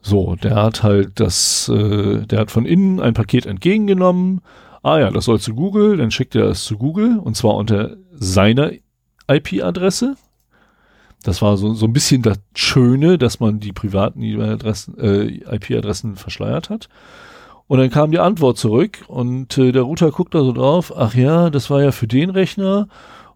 So, 0.00 0.36
der 0.36 0.54
hat 0.56 0.82
halt 0.82 1.20
das, 1.20 1.68
äh, 1.68 2.26
der 2.26 2.40
hat 2.40 2.50
von 2.50 2.66
innen 2.66 3.00
ein 3.00 3.14
Paket 3.14 3.46
entgegengenommen. 3.46 4.40
Ah 4.82 4.98
ja, 4.98 5.10
das 5.10 5.24
soll 5.24 5.40
zu 5.40 5.54
Google, 5.54 5.96
dann 5.96 6.10
schickt 6.10 6.34
er 6.34 6.46
es 6.46 6.64
zu 6.64 6.78
Google 6.78 7.18
und 7.18 7.36
zwar 7.36 7.56
unter 7.56 7.96
seiner 8.12 8.70
IP-Adresse. 9.28 10.16
Das 11.24 11.42
war 11.42 11.56
so, 11.56 11.74
so 11.74 11.86
ein 11.86 11.92
bisschen 11.92 12.22
das 12.22 12.38
Schöne, 12.54 13.18
dass 13.18 13.40
man 13.40 13.58
die 13.58 13.72
privaten 13.72 14.22
IP-Adressen 14.22 14.98
äh, 14.98 15.56
IP 15.56 15.84
verschleiert 16.16 16.70
hat. 16.70 16.88
Und 17.66 17.78
dann 17.78 17.90
kam 17.90 18.12
die 18.12 18.18
Antwort 18.18 18.56
zurück 18.56 19.04
und 19.08 19.58
äh, 19.58 19.72
der 19.72 19.82
Router 19.82 20.10
guckt 20.10 20.34
da 20.34 20.40
so 20.40 20.52
drauf, 20.52 20.92
ach 20.96 21.14
ja, 21.14 21.50
das 21.50 21.68
war 21.68 21.82
ja 21.82 21.92
für 21.92 22.06
den 22.06 22.30
Rechner. 22.30 22.88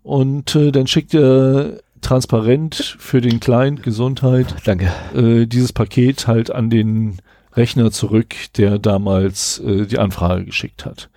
Und 0.03 0.57
äh, 0.57 0.73
dann 0.73 0.87
schickt 0.87 1.13
er 1.13 1.81
transparent 2.03 2.97
für 2.99 3.21
den 3.21 3.41
Client 3.41 3.83
Gesundheit 3.83 4.55
Danke. 4.65 4.93
Äh, 5.15 5.47
dieses 5.47 5.73
Paket 5.73 6.27
halt 6.27 6.51
an 6.51 6.69
den 6.69 7.19
Rechner 7.55 7.91
zurück, 7.91 8.35
der 8.57 8.79
damals 8.79 9.59
äh, 9.61 9.87
die 9.87 9.99
Anfrage 9.99 10.45
geschickt 10.45 10.85
hat. 10.85 11.11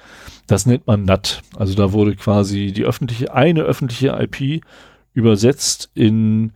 Das 0.47 0.65
nennt 0.65 0.85
man 0.87 1.03
NAT. 1.03 1.41
Also 1.55 1.75
da 1.75 1.91
wurde 1.91 2.15
quasi 2.15 2.71
die 2.71 2.83
öffentliche, 2.83 3.33
eine 3.33 3.61
öffentliche 3.61 4.17
IP 4.19 4.63
übersetzt 5.13 5.89
in 5.95 6.51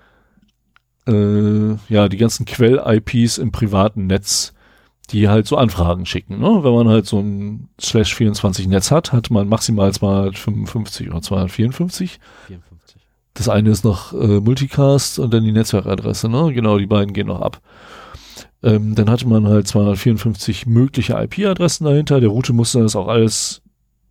äh, 1.08 1.72
ja 1.88 2.08
die 2.10 2.18
ganzen 2.18 2.46
Quell-IPs 2.46 3.38
im 3.38 3.52
privaten 3.52 4.08
Netz 4.08 4.54
die 5.12 5.28
halt 5.28 5.48
so 5.48 5.58
Anfragen 5.58 6.06
schicken. 6.06 6.40
Ne? 6.40 6.64
Wenn 6.64 6.74
man 6.74 6.88
halt 6.88 7.08
so 7.08 7.20
ein 7.20 7.70
Slash 7.82 8.14
24 8.14 8.68
Netz 8.68 8.92
hat, 8.92 9.12
hat 9.12 9.32
man 9.32 9.48
maximal 9.48 9.92
255 9.92 11.10
oder 11.10 11.22
254. 11.22 12.20
54. 12.48 12.69
Das 13.40 13.48
eine 13.48 13.70
ist 13.70 13.86
noch 13.86 14.12
äh, 14.12 14.42
Multicast 14.42 15.18
und 15.18 15.34
dann 15.34 15.46
die 15.46 15.54
Netzwerkadresse. 15.54 16.28
Ne? 16.28 16.52
Genau, 16.54 16.78
die 16.78 16.88
beiden 16.88 17.14
gehen 17.14 17.28
noch 17.28 17.40
ab. 17.40 17.62
Ähm, 18.62 18.96
dann 18.96 19.10
hatte 19.10 19.30
man 19.30 19.48
halt 19.48 19.66
254 19.66 20.66
mögliche 20.66 21.14
IP-Adressen 21.14 21.86
dahinter. 21.86 22.20
Der 22.20 22.28
Route 22.28 22.52
musste 22.52 22.82
das 22.82 22.98
auch 22.98 23.08
alles 23.08 23.62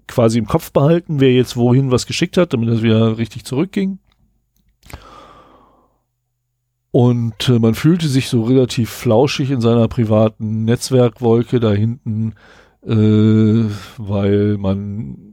quasi 0.07 0.39
im 0.39 0.47
Kopf 0.47 0.73
behalten, 0.73 1.21
wer 1.21 1.31
jetzt 1.35 1.59
wohin 1.59 1.91
was 1.91 2.07
geschickt 2.07 2.39
hat, 2.39 2.55
damit 2.55 2.71
das 2.71 2.81
wieder 2.81 3.19
richtig 3.19 3.45
zurückging. 3.45 3.99
Und 6.91 7.51
äh, 7.51 7.59
man 7.59 7.75
fühlte 7.75 8.09
sich 8.09 8.31
so 8.31 8.45
relativ 8.45 8.89
flauschig 8.89 9.51
in 9.51 9.61
seiner 9.61 9.89
privaten 9.89 10.65
Netzwerkwolke 10.65 11.61
da 11.61 11.73
hinten, 11.73 12.33
äh, 12.83 13.67
weil 13.99 14.57
man 14.57 15.28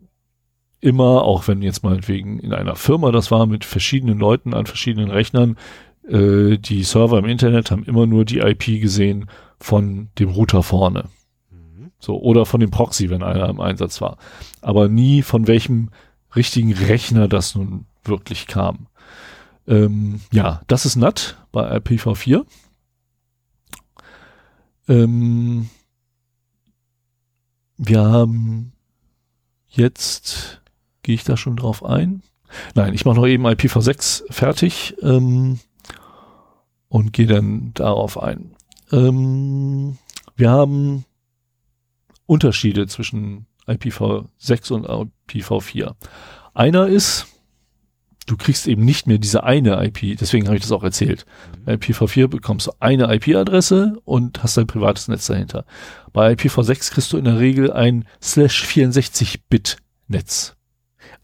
immer, 0.81 1.23
auch 1.23 1.47
wenn 1.47 1.61
jetzt 1.61 1.83
meinetwegen 1.83 2.39
in 2.39 2.53
einer 2.53 2.75
Firma 2.75 3.11
das 3.11 3.31
war, 3.31 3.45
mit 3.45 3.65
verschiedenen 3.65 4.19
Leuten 4.19 4.53
an 4.53 4.65
verschiedenen 4.65 5.09
Rechnern, 5.09 5.57
äh, 6.07 6.57
die 6.57 6.83
Server 6.83 7.19
im 7.19 7.25
Internet 7.25 7.71
haben 7.71 7.83
immer 7.83 8.05
nur 8.05 8.25
die 8.25 8.39
IP 8.39 8.81
gesehen 8.81 9.29
von 9.59 10.09
dem 10.19 10.29
Router 10.29 10.63
vorne. 10.63 11.05
Mhm. 11.49 11.91
So, 11.99 12.21
oder 12.21 12.45
von 12.45 12.59
dem 12.59 12.71
Proxy, 12.71 13.09
wenn 13.09 13.23
einer 13.23 13.49
im 13.49 13.59
Einsatz 13.59 14.01
war. 14.01 14.17
Aber 14.61 14.87
nie 14.87 15.21
von 15.21 15.47
welchem 15.47 15.89
richtigen 16.35 16.73
Rechner 16.73 17.27
das 17.27 17.55
nun 17.55 17.85
wirklich 18.03 18.47
kam. 18.47 18.87
Ähm, 19.67 20.21
ja, 20.31 20.61
das 20.67 20.85
ist 20.85 20.95
NAT 20.95 21.37
bei 21.51 21.77
IPv4. 21.77 22.45
Ähm, 24.87 25.69
wir 27.77 28.03
haben 28.03 28.73
jetzt, 29.67 30.61
gehe 31.05 31.15
ich 31.15 31.23
da 31.23 31.37
schon 31.37 31.55
drauf 31.55 31.85
ein? 31.85 32.23
Nein, 32.73 32.93
ich 32.93 33.05
mache 33.05 33.15
noch 33.15 33.27
eben 33.27 33.45
IPv6 33.45 34.23
fertig 34.31 34.95
ähm, 35.01 35.59
und 36.89 37.13
gehe 37.13 37.27
dann 37.27 37.71
darauf 37.75 38.21
ein. 38.21 38.55
Ähm, 38.91 39.97
wir 40.35 40.49
haben 40.49 41.05
Unterschiede 42.25 42.87
zwischen 42.87 43.45
IPv6 43.67 44.73
und 44.73 44.87
IPv4. 45.29 45.93
Einer 46.55 46.87
ist, 46.87 47.27
du 48.25 48.35
kriegst 48.35 48.67
eben 48.67 48.83
nicht 48.83 49.05
mehr 49.05 49.19
diese 49.19 49.43
eine 49.43 49.85
IP, 49.85 50.17
deswegen 50.17 50.47
habe 50.47 50.55
ich 50.55 50.63
das 50.63 50.71
auch 50.71 50.83
erzählt. 50.83 51.27
Mhm. 51.59 51.65
Bei 51.65 51.73
IPv4 51.73 52.27
bekommst 52.27 52.67
du 52.67 52.71
eine 52.79 53.13
IP-Adresse 53.13 53.99
und 54.05 54.41
hast 54.41 54.57
dein 54.57 54.65
privates 54.65 55.07
Netz 55.07 55.27
dahinter. 55.27 55.65
Bei 56.13 56.33
IPv6 56.33 56.91
kriegst 56.91 57.13
du 57.13 57.17
in 57.17 57.25
der 57.25 57.39
Regel 57.39 57.71
ein 57.71 58.05
slash 58.23 58.63
64-Bit-Netz. 58.65 60.55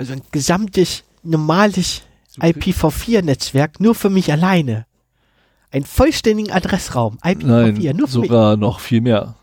Also 0.01 0.13
ein 0.13 0.23
gesamtes, 0.31 1.03
normales 1.21 2.01
IPv4-Netzwerk 2.39 3.79
nur 3.79 3.93
für 3.93 4.09
mich 4.09 4.31
alleine. 4.31 4.87
Ein 5.69 5.83
vollständigen 5.83 6.51
Adressraum. 6.51 7.19
IPv4, 7.19 7.45
Nein, 7.45 7.95
nur 7.95 8.07
für 8.07 8.13
sogar 8.13 8.51
mich. 8.53 8.61
noch 8.61 8.79
viel 8.79 9.01
mehr. 9.01 9.35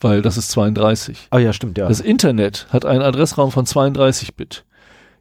Weil 0.00 0.20
das 0.20 0.36
ist 0.36 0.50
32. 0.50 1.28
Ah 1.30 1.38
ja, 1.38 1.52
stimmt, 1.52 1.78
ja. 1.78 1.86
Das 1.86 2.00
Internet 2.00 2.66
hat 2.70 2.84
einen 2.86 3.02
Adressraum 3.02 3.52
von 3.52 3.66
32 3.66 4.34
Bit. 4.34 4.64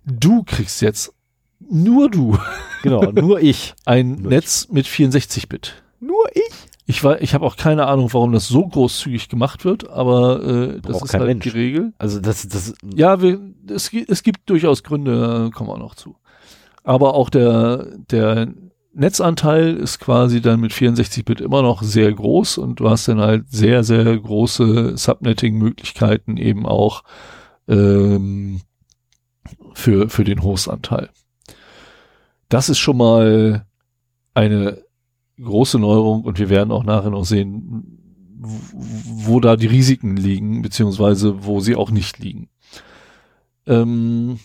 Du 0.06 0.42
kriegst 0.42 0.82
jetzt 0.82 1.14
nur 1.60 2.10
du. 2.10 2.40
Genau, 2.82 3.12
nur 3.12 3.42
ich. 3.42 3.76
Ein 3.86 4.14
nur 4.16 4.32
Netz 4.32 4.64
ich. 4.64 4.74
mit 4.74 4.88
64 4.88 5.50
Bit. 5.50 5.84
Nur 6.00 6.26
ich? 6.34 6.69
Ich, 6.90 7.04
war, 7.04 7.22
ich 7.22 7.36
habe 7.36 7.46
auch 7.46 7.56
keine 7.56 7.86
Ahnung, 7.86 8.12
warum 8.14 8.32
das 8.32 8.48
so 8.48 8.68
großzügig 8.68 9.30
gemacht 9.30 9.64
wird, 9.64 9.88
aber 9.88 10.42
äh, 10.44 10.82
das 10.82 11.04
ist 11.04 11.14
halt 11.14 11.28
Mensch. 11.28 11.44
die 11.44 11.50
Regel. 11.50 11.94
Also 12.00 12.20
das, 12.20 12.48
das 12.48 12.74
ja, 12.84 13.22
wir, 13.22 13.40
es, 13.70 13.94
es 13.94 14.24
gibt 14.24 14.50
durchaus 14.50 14.82
Gründe, 14.82 15.52
kommen 15.54 15.70
wir 15.70 15.78
noch 15.78 15.94
zu. 15.94 16.16
Aber 16.84 17.14
auch 17.14 17.30
der, 17.30 17.86
der 18.10 18.48
Netzanteil 18.92 19.76
ist 19.76 20.00
quasi 20.00 20.42
dann 20.42 20.62
mit 20.62 20.72
64-Bit 20.72 21.42
immer 21.42 21.62
noch 21.62 21.84
sehr 21.84 22.12
groß 22.12 22.58
und 22.58 22.80
du 22.80 22.90
hast 22.90 23.08
dann 23.08 23.20
halt 23.20 23.52
sehr, 23.52 23.84
sehr 23.84 24.18
große 24.18 24.98
Subnetting-Möglichkeiten 24.98 26.38
eben 26.38 26.66
auch 26.66 27.04
ähm, 27.68 28.62
für, 29.76 30.10
für 30.10 30.24
den 30.24 30.42
Hostanteil. 30.42 31.12
Das 32.50 32.68
ist 32.68 32.80
schon 32.80 32.98
mal 32.98 33.68
eine 34.34 34.89
große 35.42 35.80
Neuerung 35.80 36.24
und 36.24 36.40
wir 36.40 36.50
werden 36.50 36.72
auch 36.72 36.84
nachher 36.84 37.10
noch 37.10 37.26
sehen, 37.26 38.00
wo 38.40 39.40
da 39.40 39.56
die 39.56 39.68
Risiken 39.68 40.16
liegen, 40.16 40.62
beziehungsweise 40.62 41.46
wo 41.46 41.60
sie 41.60 41.76
auch 41.76 41.92
nicht 41.92 42.20
liegen. 42.20 42.50
Ähm, 43.66 44.40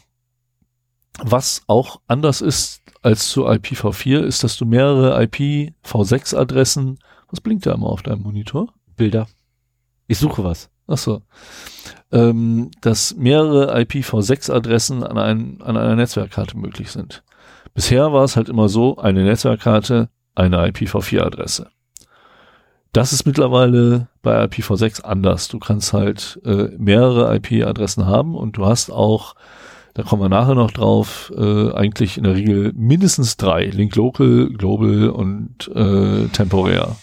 was 1.23 1.63
auch 1.69 2.01
anders 2.09 2.41
ist 2.41 2.83
als 3.03 3.29
zu 3.29 3.47
IPv4, 3.47 4.21
ist, 4.21 4.43
dass 4.43 4.57
du 4.57 4.65
mehrere 4.65 5.21
IPv6-Adressen, 5.21 6.99
was 7.29 7.41
blinkt 7.41 7.67
da 7.67 7.73
immer 7.73 7.87
auf 7.87 8.03
deinem 8.03 8.23
Monitor? 8.23 8.73
Bilder. 8.97 9.29
Ich 10.07 10.19
suche 10.19 10.43
was. 10.43 10.71
Ach 10.87 10.99
so. 10.99 11.23
Ähm, 12.11 12.71
dass 12.81 13.15
mehrere 13.17 13.77
IPv6-Adressen 13.77 15.05
an, 15.05 15.19
ein, 15.19 15.63
an 15.63 15.77
einer 15.77 15.97
Netzwerkkarte 15.97 16.59
möglich 16.59 16.91
sind. 16.91 17.23
Bisher 17.75 18.13
war 18.13 18.25
es 18.25 18.37
halt 18.37 18.49
immer 18.49 18.69
so, 18.69 18.99
eine 18.99 19.25
Netzwerkkarte, 19.25 20.11
eine 20.35 20.69
IPv4-Adresse. 20.69 21.69
Das 22.95 23.13
ist 23.13 23.27
mittlerweile 23.27 24.07
bei 24.23 24.45
IPv6 24.45 25.03
anders. 25.03 25.49
Du 25.49 25.59
kannst 25.59 25.93
halt 25.93 26.41
äh, 26.45 26.69
mehrere 26.79 27.35
IP-Adressen 27.37 28.07
haben 28.07 28.37
und 28.37 28.57
du 28.57 28.67
hast 28.67 28.91
auch, 28.91 29.35
da 29.95 30.05
kommen 30.05 30.23
wir 30.23 30.29
nachher 30.29 30.55
noch 30.55 30.71
drauf, 30.71 31.33
äh, 31.37 31.73
eigentlich 31.73 32.19
in 32.19 32.23
der 32.23 32.37
Regel 32.37 32.73
mindestens 32.77 33.37
drei. 33.37 33.67
Link 33.67 33.97
Local, 33.97 34.49
Global 34.51 35.09
und 35.11 35.69
äh, 35.75 36.29
temporär. 36.29 36.95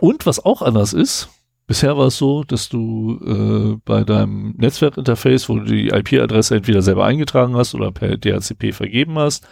Und 0.00 0.24
was 0.24 0.42
auch 0.42 0.62
anders 0.62 0.94
ist, 0.94 1.28
bisher 1.66 1.98
war 1.98 2.06
es 2.06 2.16
so, 2.16 2.44
dass 2.44 2.70
du 2.70 3.20
äh, 3.26 3.80
bei 3.84 4.04
deinem 4.04 4.54
Netzwerkinterface, 4.56 5.50
wo 5.50 5.58
du 5.58 5.64
die 5.64 5.88
IP-Adresse 5.88 6.56
entweder 6.56 6.80
selber 6.80 7.04
eingetragen 7.04 7.56
hast 7.56 7.74
oder 7.74 7.92
per 7.92 8.16
DHCP 8.16 8.72
vergeben 8.72 9.18
hast, 9.18 9.46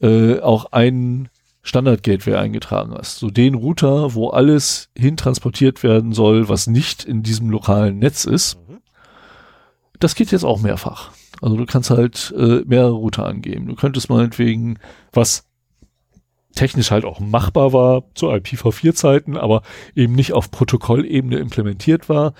äh, 0.00 0.40
auch 0.40 0.72
einen 0.72 1.28
Standard-Gateway 1.62 2.36
eingetragen 2.36 2.94
hast. 2.96 3.18
So 3.18 3.28
den 3.28 3.54
Router, 3.54 4.14
wo 4.14 4.28
alles 4.28 4.88
hin 4.96 5.16
transportiert 5.16 5.82
werden 5.82 6.12
soll, 6.12 6.48
was 6.48 6.66
nicht 6.68 7.04
in 7.04 7.22
diesem 7.22 7.50
lokalen 7.50 7.98
Netz 7.98 8.24
ist. 8.24 8.56
Mhm. 8.68 8.78
Das 9.98 10.14
geht 10.14 10.30
jetzt 10.30 10.44
auch 10.44 10.60
mehrfach. 10.60 11.10
Also 11.42 11.56
du 11.56 11.66
kannst 11.66 11.90
halt 11.90 12.32
äh, 12.36 12.62
mehrere 12.66 12.92
Router 12.92 13.26
angeben. 13.26 13.66
Du 13.66 13.74
könntest 13.74 14.08
meinetwegen, 14.08 14.78
was 15.12 15.44
technisch 16.54 16.90
halt 16.90 17.04
auch 17.04 17.20
machbar 17.20 17.72
war 17.72 18.04
zu 18.14 18.30
IPv4-Zeiten, 18.30 19.36
aber 19.36 19.62
eben 19.94 20.14
nicht 20.14 20.32
auf 20.32 20.50
Protokollebene 20.50 21.36
implementiert 21.36 22.08
war, 22.08 22.32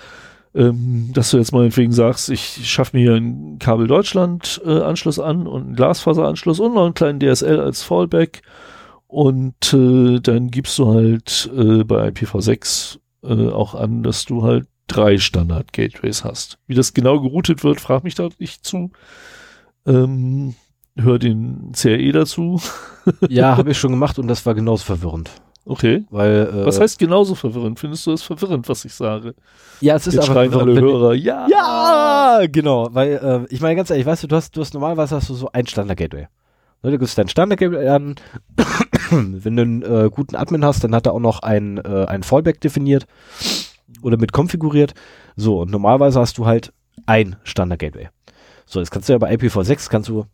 ähm, 0.56 1.10
dass 1.12 1.30
du 1.30 1.36
jetzt 1.36 1.52
meinetwegen 1.52 1.92
sagst, 1.92 2.30
ich 2.30 2.68
schaffe 2.68 2.96
mir 2.96 3.02
hier 3.02 3.14
einen 3.14 3.58
Kabel 3.58 3.86
Deutschland 3.86 4.60
äh, 4.64 4.80
an 4.80 5.46
und 5.46 5.62
einen 5.62 5.76
Glasfaseranschluss 5.76 6.60
und 6.60 6.74
noch 6.74 6.86
einen 6.86 6.94
kleinen 6.94 7.20
DSL 7.20 7.60
als 7.60 7.82
Fallback 7.82 8.42
und 9.06 9.72
äh, 9.74 10.18
dann 10.20 10.50
gibst 10.50 10.78
du 10.78 10.92
halt 10.92 11.50
äh, 11.54 11.84
bei 11.84 12.08
IPv6 12.08 12.98
äh, 13.22 13.50
auch 13.50 13.74
an, 13.74 14.02
dass 14.02 14.24
du 14.24 14.42
halt 14.42 14.66
drei 14.86 15.18
Standard-Gateways 15.18 16.24
hast. 16.24 16.58
Wie 16.66 16.74
das 16.74 16.94
genau 16.94 17.20
geroutet 17.20 17.62
wird, 17.62 17.80
frag 17.80 18.04
mich 18.04 18.14
da 18.14 18.28
nicht 18.38 18.64
zu. 18.64 18.90
Ähm, 19.84 20.54
hör 20.96 21.18
den 21.18 21.72
CRE 21.72 22.12
dazu. 22.12 22.60
Ja, 23.28 23.56
habe 23.56 23.70
ich 23.70 23.78
schon 23.78 23.92
gemacht 23.92 24.18
und 24.18 24.26
das 24.26 24.46
war 24.46 24.54
genauso 24.54 24.84
verwirrend. 24.84 25.30
Okay. 25.68 26.04
Weil, 26.10 26.48
äh, 26.54 26.64
Was 26.64 26.78
heißt 26.80 26.98
genauso 26.98 27.34
verwirrend? 27.34 27.80
Findest 27.80 28.06
du 28.06 28.12
es 28.12 28.22
verwirrend, 28.22 28.68
was 28.68 28.84
ich 28.84 28.94
sage? 28.94 29.34
ja, 29.80 29.96
es 29.96 30.06
ist 30.06 30.14
Jetzt 30.14 30.30
aber 30.30 30.34
schreien 30.34 30.54
alle 30.54 30.80
Hörer, 30.80 31.14
ja! 31.14 31.48
Ja, 31.50 32.46
genau, 32.46 32.88
weil 32.92 33.46
äh, 33.48 33.52
ich 33.52 33.60
meine 33.60 33.74
ganz 33.74 33.90
ehrlich, 33.90 34.06
weißt 34.06 34.22
du, 34.22 34.28
du 34.28 34.36
hast, 34.36 34.56
du 34.56 34.60
hast 34.60 34.74
normalerweise 34.74 35.16
hast 35.16 35.28
du 35.28 35.34
so 35.34 35.50
ein 35.52 35.66
Standard-Gateway. 35.66 36.28
Ne, 36.82 36.90
du 36.92 36.98
gibst 36.98 37.18
dein 37.18 37.28
Standard-Gateway 37.28 37.88
an. 37.88 38.14
Wenn 39.10 39.56
du 39.56 39.62
einen 39.62 39.82
äh, 39.82 40.08
guten 40.08 40.36
Admin 40.36 40.64
hast, 40.64 40.84
dann 40.84 40.94
hat 40.94 41.06
er 41.06 41.14
auch 41.14 41.20
noch 41.20 41.40
ein, 41.40 41.78
äh, 41.78 42.06
ein 42.06 42.22
Fallback 42.22 42.60
definiert 42.60 43.06
oder 44.02 44.16
mit 44.18 44.32
konfiguriert. 44.32 44.94
So, 45.34 45.60
und 45.62 45.72
normalerweise 45.72 46.20
hast 46.20 46.38
du 46.38 46.46
halt 46.46 46.72
ein 47.06 47.36
Standard-Gateway. 47.42 48.08
So, 48.66 48.78
jetzt 48.78 48.92
kannst 48.92 49.08
du 49.08 49.14
ja 49.14 49.18
bei 49.18 49.34
IPv6 49.34 49.90
kannst 49.90 50.08
du 50.08 50.26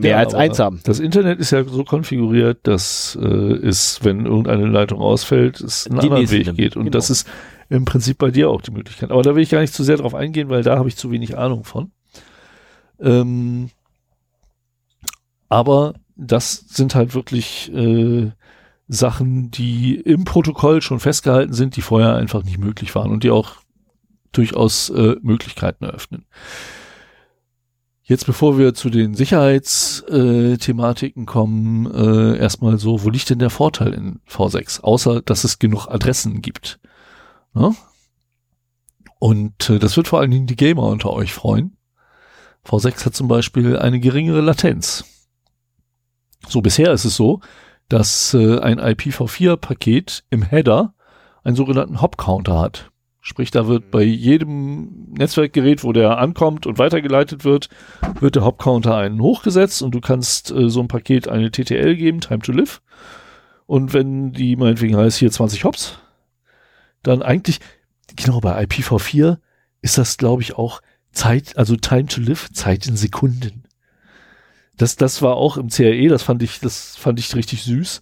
mehr 0.00 0.12
Ja, 0.12 0.18
als 0.18 0.34
eins 0.34 0.58
haben. 0.58 0.80
Das 0.84 1.00
Internet 1.00 1.38
ist 1.38 1.50
ja 1.50 1.64
so 1.64 1.84
konfiguriert, 1.84 2.60
dass 2.62 3.18
äh, 3.20 3.26
es, 3.26 4.00
wenn 4.02 4.26
irgendeine 4.26 4.66
Leitung 4.66 5.00
ausfällt, 5.00 5.60
es 5.60 5.86
einen 5.86 6.00
Die 6.00 6.06
anderen 6.06 6.30
Weg 6.30 6.54
geht. 6.54 6.76
Und 6.76 6.84
genau. 6.84 6.92
das 6.92 7.10
ist 7.10 7.28
im 7.68 7.84
Prinzip 7.84 8.18
bei 8.18 8.30
dir 8.30 8.50
auch 8.50 8.62
die 8.62 8.70
Möglichkeit. 8.70 9.10
Aber 9.10 9.22
da 9.22 9.34
will 9.34 9.42
ich 9.42 9.50
gar 9.50 9.60
nicht 9.60 9.74
zu 9.74 9.84
sehr 9.84 9.96
drauf 9.96 10.14
eingehen, 10.14 10.48
weil 10.48 10.62
da 10.62 10.78
habe 10.78 10.88
ich 10.88 10.96
zu 10.96 11.10
wenig 11.10 11.36
Ahnung 11.36 11.64
von. 11.64 11.92
Ähm, 13.00 13.70
aber 15.48 15.94
das 16.16 16.64
sind 16.68 16.94
halt 16.94 17.14
wirklich 17.14 17.72
äh, 17.72 18.30
Sachen, 18.88 19.50
die 19.50 19.96
im 19.96 20.24
Protokoll 20.24 20.82
schon 20.82 21.00
festgehalten 21.00 21.52
sind, 21.52 21.76
die 21.76 21.82
vorher 21.82 22.16
einfach 22.16 22.42
nicht 22.42 22.58
möglich 22.58 22.94
waren 22.94 23.10
und 23.10 23.22
die 23.22 23.30
auch 23.30 23.56
durchaus 24.32 24.90
äh, 24.90 25.16
Möglichkeiten 25.20 25.84
eröffnen. 25.84 26.24
Jetzt 28.08 28.24
bevor 28.24 28.56
wir 28.56 28.72
zu 28.72 28.88
den 28.88 29.12
Sicherheitsthematiken 29.14 31.26
kommen, 31.26 31.84
äh, 31.92 32.38
erstmal 32.38 32.78
so, 32.78 33.04
wo 33.04 33.10
liegt 33.10 33.28
denn 33.28 33.38
der 33.38 33.50
Vorteil 33.50 33.92
in 33.92 34.20
V6? 34.26 34.80
Außer, 34.80 35.20
dass 35.20 35.44
es 35.44 35.58
genug 35.58 35.88
Adressen 35.88 36.40
gibt. 36.40 36.80
Ja? 37.54 37.74
Und 39.18 39.68
äh, 39.68 39.78
das 39.78 39.98
wird 39.98 40.08
vor 40.08 40.20
allen 40.20 40.30
Dingen 40.30 40.46
die 40.46 40.56
Gamer 40.56 40.84
unter 40.84 41.12
euch 41.12 41.34
freuen. 41.34 41.76
V6 42.64 43.04
hat 43.04 43.14
zum 43.14 43.28
Beispiel 43.28 43.76
eine 43.76 44.00
geringere 44.00 44.40
Latenz. 44.40 45.04
So, 46.48 46.62
bisher 46.62 46.92
ist 46.92 47.04
es 47.04 47.14
so, 47.14 47.40
dass 47.90 48.32
äh, 48.32 48.58
ein 48.58 48.80
IPv4-Paket 48.80 50.24
im 50.30 50.40
Header 50.40 50.94
einen 51.44 51.56
sogenannten 51.56 52.00
Hop-Counter 52.00 52.58
hat. 52.58 52.87
Sprich, 53.20 53.50
da 53.50 53.66
wird 53.66 53.90
bei 53.90 54.02
jedem 54.02 55.12
Netzwerkgerät, 55.12 55.84
wo 55.84 55.92
der 55.92 56.18
ankommt 56.18 56.66
und 56.66 56.78
weitergeleitet 56.78 57.44
wird, 57.44 57.68
wird 58.20 58.36
der 58.36 58.44
Hop-Counter 58.44 58.96
einen 58.96 59.20
hochgesetzt 59.20 59.82
und 59.82 59.94
du 59.94 60.00
kannst 60.00 60.50
äh, 60.50 60.70
so 60.70 60.80
ein 60.80 60.88
Paket 60.88 61.28
eine 61.28 61.50
TTL 61.50 61.96
geben, 61.96 62.20
Time 62.20 62.40
to 62.40 62.52
Live. 62.52 62.80
Und 63.66 63.92
wenn 63.92 64.32
die 64.32 64.56
meinetwegen 64.56 64.96
heißt 64.96 65.18
hier 65.18 65.30
20 65.30 65.64
Hops, 65.64 65.98
dann 67.02 67.22
eigentlich, 67.22 67.60
genau 68.16 68.40
bei 68.40 68.64
IPv4 68.64 69.38
ist 69.82 69.98
das, 69.98 70.16
glaube 70.16 70.42
ich, 70.42 70.54
auch 70.54 70.80
Zeit, 71.12 71.56
also 71.56 71.76
Time 71.76 72.06
to 72.06 72.20
Live, 72.20 72.50
Zeit 72.52 72.86
in 72.86 72.96
Sekunden. 72.96 73.64
Das, 74.76 74.96
das 74.96 75.22
war 75.22 75.36
auch 75.36 75.56
im 75.56 75.68
CRE, 75.68 76.08
das 76.08 76.22
fand 76.22 76.42
ich, 76.42 76.60
das 76.60 76.96
fand 76.96 77.18
ich 77.18 77.34
richtig 77.34 77.64
süß. 77.64 78.00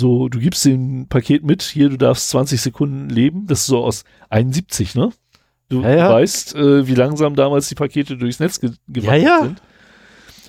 So, 0.00 0.30
du 0.30 0.38
gibst 0.38 0.64
dem 0.64 1.08
Paket 1.08 1.44
mit, 1.44 1.60
hier, 1.60 1.90
du 1.90 1.98
darfst 1.98 2.30
20 2.30 2.58
Sekunden 2.58 3.10
leben. 3.10 3.46
Das 3.46 3.60
ist 3.60 3.66
so 3.66 3.84
aus 3.84 4.04
71, 4.30 4.94
ne? 4.94 5.10
Du 5.68 5.82
Ja, 5.82 5.90
ja. 5.94 6.10
weißt, 6.10 6.54
äh, 6.54 6.86
wie 6.86 6.94
langsam 6.94 7.36
damals 7.36 7.68
die 7.68 7.74
Pakete 7.74 8.16
durchs 8.16 8.40
Netz 8.40 8.60
ge 8.60 8.70
gewandert 8.88 9.22
Ja, 9.22 9.42
sind. 9.42 9.62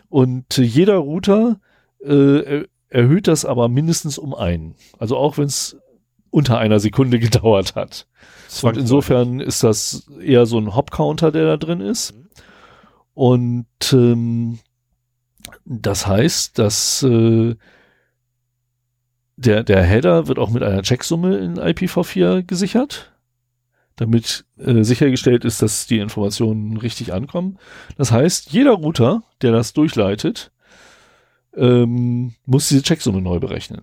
Und 0.07 0.57
äh, 0.57 0.61
jeder 0.61 0.95
Router 0.95 1.59
äh, 2.01 2.59
er 2.59 2.65
erhöht 2.87 3.27
das 3.27 3.43
aber 3.43 3.67
mindestens 3.67 4.17
um 4.17 4.33
einen. 4.33 4.75
Also 4.97 5.17
auch 5.17 5.37
wenn 5.37 5.45
es 5.47 5.75
unter 6.29 6.57
einer 6.57 6.79
Sekunde 6.79 7.19
gedauert 7.27 7.75
hat. 7.75 8.07
Und 8.61 8.77
insofern 8.77 9.41
ist 9.41 9.63
das 9.63 10.09
eher 10.23 10.45
so 10.45 10.59
ein 10.59 10.73
Hop-Counter, 10.75 11.33
der 11.33 11.43
da 11.45 11.57
drin 11.57 11.81
ist. 11.81 12.13
Und 13.13 13.67
ähm, 13.91 14.59
das 15.65 16.07
heißt, 16.07 16.57
dass 16.57 17.03
äh, 17.03 17.55
der, 19.41 19.63
der 19.63 19.83
Header 19.83 20.27
wird 20.27 20.39
auch 20.39 20.49
mit 20.49 20.63
einer 20.63 20.81
Checksumme 20.81 21.37
in 21.37 21.59
IPv4 21.59 22.43
gesichert, 22.43 23.11
damit 23.95 24.45
äh, 24.57 24.83
sichergestellt 24.83 25.45
ist, 25.45 25.61
dass 25.61 25.87
die 25.87 25.99
Informationen 25.99 26.77
richtig 26.77 27.13
ankommen. 27.13 27.57
Das 27.97 28.11
heißt, 28.11 28.51
jeder 28.51 28.73
Router, 28.73 29.23
der 29.41 29.51
das 29.51 29.73
durchleitet, 29.73 30.51
ähm, 31.55 32.35
muss 32.45 32.69
diese 32.69 32.83
Checksumme 32.83 33.21
neu 33.21 33.39
berechnen. 33.39 33.81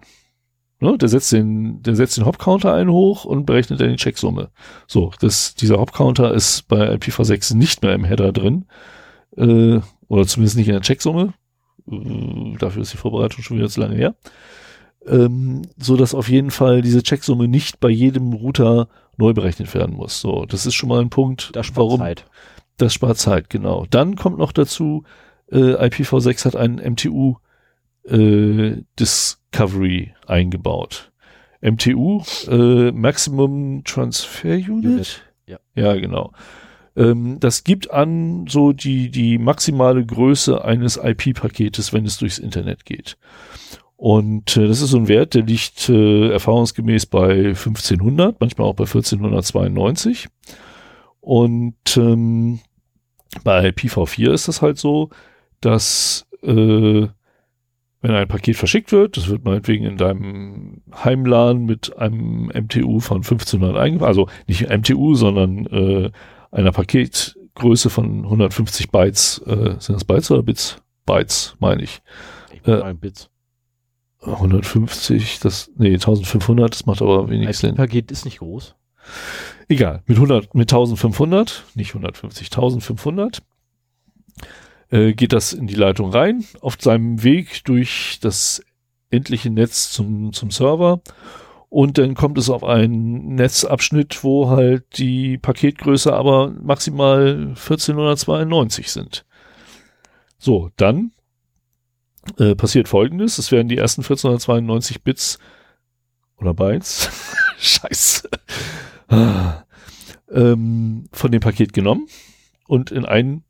Ne? 0.80 0.96
Der 0.96 1.08
setzt 1.08 1.32
den, 1.32 1.82
der 1.82 1.96
setzt 1.96 2.16
den 2.16 2.24
Hop-Counter 2.24 2.72
ein 2.72 2.88
hoch 2.88 3.24
und 3.24 3.46
berechnet 3.46 3.80
dann 3.80 3.90
die 3.90 3.96
Checksumme. 3.96 4.50
So, 4.86 5.12
das, 5.20 5.54
dieser 5.54 5.78
Hop-Counter 5.78 6.32
ist 6.32 6.68
bei 6.68 6.94
IPv6 6.94 7.56
nicht 7.56 7.82
mehr 7.82 7.94
im 7.94 8.04
Header 8.04 8.32
drin, 8.32 8.66
äh, 9.36 9.80
oder 10.06 10.26
zumindest 10.26 10.56
nicht 10.56 10.68
in 10.68 10.74
der 10.74 10.82
Checksumme. 10.82 11.34
Äh, 11.90 12.56
dafür 12.58 12.82
ist 12.82 12.92
die 12.92 12.96
Vorbereitung 12.96 13.42
schon 13.42 13.58
wieder 13.58 13.68
zu 13.68 13.80
lange 13.80 13.96
her. 13.96 14.14
Ähm, 15.08 15.62
so 15.78 15.96
dass 15.96 16.14
auf 16.14 16.28
jeden 16.28 16.50
Fall 16.50 16.82
diese 16.82 17.02
Checksumme 17.02 17.48
nicht 17.48 17.80
bei 17.80 17.88
jedem 17.88 18.32
Router 18.32 18.88
neu 19.16 19.32
berechnet 19.32 19.72
werden 19.74 19.96
muss. 19.96 20.20
So, 20.20 20.44
das 20.46 20.66
ist 20.66 20.74
schon 20.74 20.88
mal 20.88 21.00
ein 21.00 21.10
Punkt, 21.10 21.50
da 21.54 21.62
spart 21.64 21.78
warum 21.86 22.00
Zeit. 22.00 22.24
das 22.76 22.94
spart 22.94 23.18
Zeit, 23.18 23.50
genau. 23.50 23.86
Dann 23.90 24.16
kommt 24.16 24.38
noch 24.38 24.52
dazu, 24.52 25.04
äh, 25.50 25.74
IPv6 25.74 26.44
hat 26.44 26.56
einen 26.56 26.76
MTU 26.76 27.36
äh, 28.08 28.82
Discovery 28.98 30.14
eingebaut. 30.26 31.10
MTU, 31.60 32.22
äh, 32.48 32.92
Maximum 32.92 33.82
Transfer 33.84 34.54
Unit? 34.54 34.84
Unit, 34.84 35.22
ja. 35.46 35.58
Ja, 35.74 35.94
genau. 35.94 36.32
Ähm, 36.96 37.38
das 37.40 37.64
gibt 37.64 37.90
an 37.90 38.46
so 38.48 38.72
die, 38.72 39.10
die 39.10 39.38
maximale 39.38 40.04
Größe 40.04 40.64
eines 40.64 40.96
IP-Paketes, 40.96 41.92
wenn 41.92 42.06
es 42.06 42.18
durchs 42.18 42.38
Internet 42.38 42.84
geht. 42.84 43.16
Und 43.98 44.56
äh, 44.56 44.68
das 44.68 44.80
ist 44.80 44.90
so 44.90 44.96
ein 44.96 45.08
Wert, 45.08 45.34
der 45.34 45.42
liegt 45.42 45.88
äh, 45.88 46.30
erfahrungsgemäß 46.30 47.06
bei 47.06 47.48
1500, 47.48 48.40
manchmal 48.40 48.68
auch 48.68 48.74
bei 48.74 48.84
1492. 48.84 50.28
Und 51.20 51.74
ähm, 51.96 52.60
bei 53.42 53.68
IPv4 53.70 54.30
ist 54.32 54.46
das 54.46 54.62
halt 54.62 54.78
so, 54.78 55.10
dass 55.60 56.28
äh, 56.44 57.08
wenn 58.00 58.10
ein 58.12 58.28
Paket 58.28 58.54
verschickt 58.54 58.92
wird, 58.92 59.16
das 59.16 59.26
wird 59.26 59.44
meinetwegen 59.44 59.84
in 59.84 59.96
deinem 59.96 60.82
Heimlan 60.94 61.64
mit 61.64 61.98
einem 61.98 62.52
MTU 62.54 63.00
von 63.00 63.18
1500 63.18 63.76
eingebaut, 63.76 64.06
also 64.06 64.28
nicht 64.46 64.68
MTU, 64.70 65.16
sondern 65.16 65.66
äh, 65.66 66.10
einer 66.52 66.70
Paketgröße 66.70 67.90
von 67.90 68.22
150 68.22 68.92
Bytes, 68.92 69.42
äh, 69.44 69.74
sind 69.80 69.96
das 69.96 70.04
Bytes 70.04 70.30
oder 70.30 70.44
Bits? 70.44 70.80
Bytes, 71.04 71.56
meine 71.58 71.82
ich. 71.82 72.00
Ich 72.52 72.64
Äh, 72.64 72.94
Bits. 72.94 73.28
150, 74.22 75.40
das, 75.40 75.70
nee, 75.76 75.94
1500, 75.94 76.72
das 76.72 76.86
macht 76.86 77.02
aber 77.02 77.28
wenig 77.30 77.56
Sinn. 77.56 77.70
IP-Paket 77.70 78.10
ist 78.10 78.24
nicht 78.24 78.38
groß. 78.38 78.74
Egal, 79.68 80.02
mit 80.06 80.16
100, 80.16 80.54
mit 80.54 80.72
1500, 80.72 81.64
nicht 81.74 81.90
150, 81.90 82.48
1500, 82.48 83.42
äh, 84.90 85.12
geht 85.12 85.32
das 85.32 85.52
in 85.52 85.66
die 85.66 85.74
Leitung 85.74 86.10
rein, 86.10 86.44
auf 86.60 86.76
seinem 86.80 87.22
Weg 87.22 87.64
durch 87.64 88.18
das 88.20 88.62
endliche 89.10 89.50
Netz 89.50 89.90
zum, 89.90 90.32
zum 90.32 90.50
Server 90.50 91.00
Und 91.68 91.98
dann 91.98 92.14
kommt 92.14 92.38
es 92.38 92.50
auf 92.50 92.64
einen 92.64 93.34
Netzabschnitt, 93.34 94.24
wo 94.24 94.48
halt 94.48 94.98
die 94.98 95.38
Paketgröße 95.38 96.12
aber 96.12 96.50
maximal 96.62 97.54
1492 97.56 98.90
sind. 98.90 99.24
So, 100.38 100.70
dann 100.76 101.12
äh, 102.38 102.54
passiert 102.54 102.88
folgendes. 102.88 103.38
Es 103.38 103.52
werden 103.52 103.68
die 103.68 103.78
ersten 103.78 104.02
1492 104.02 105.02
Bits 105.02 105.38
oder 106.36 106.54
Bytes, 106.54 107.10
scheiße, 107.58 108.28
ah, 109.08 109.64
ähm, 110.30 111.04
von 111.12 111.32
dem 111.32 111.40
Paket 111.40 111.72
genommen 111.72 112.06
und 112.66 112.90
in 112.90 113.04
ein 113.04 113.42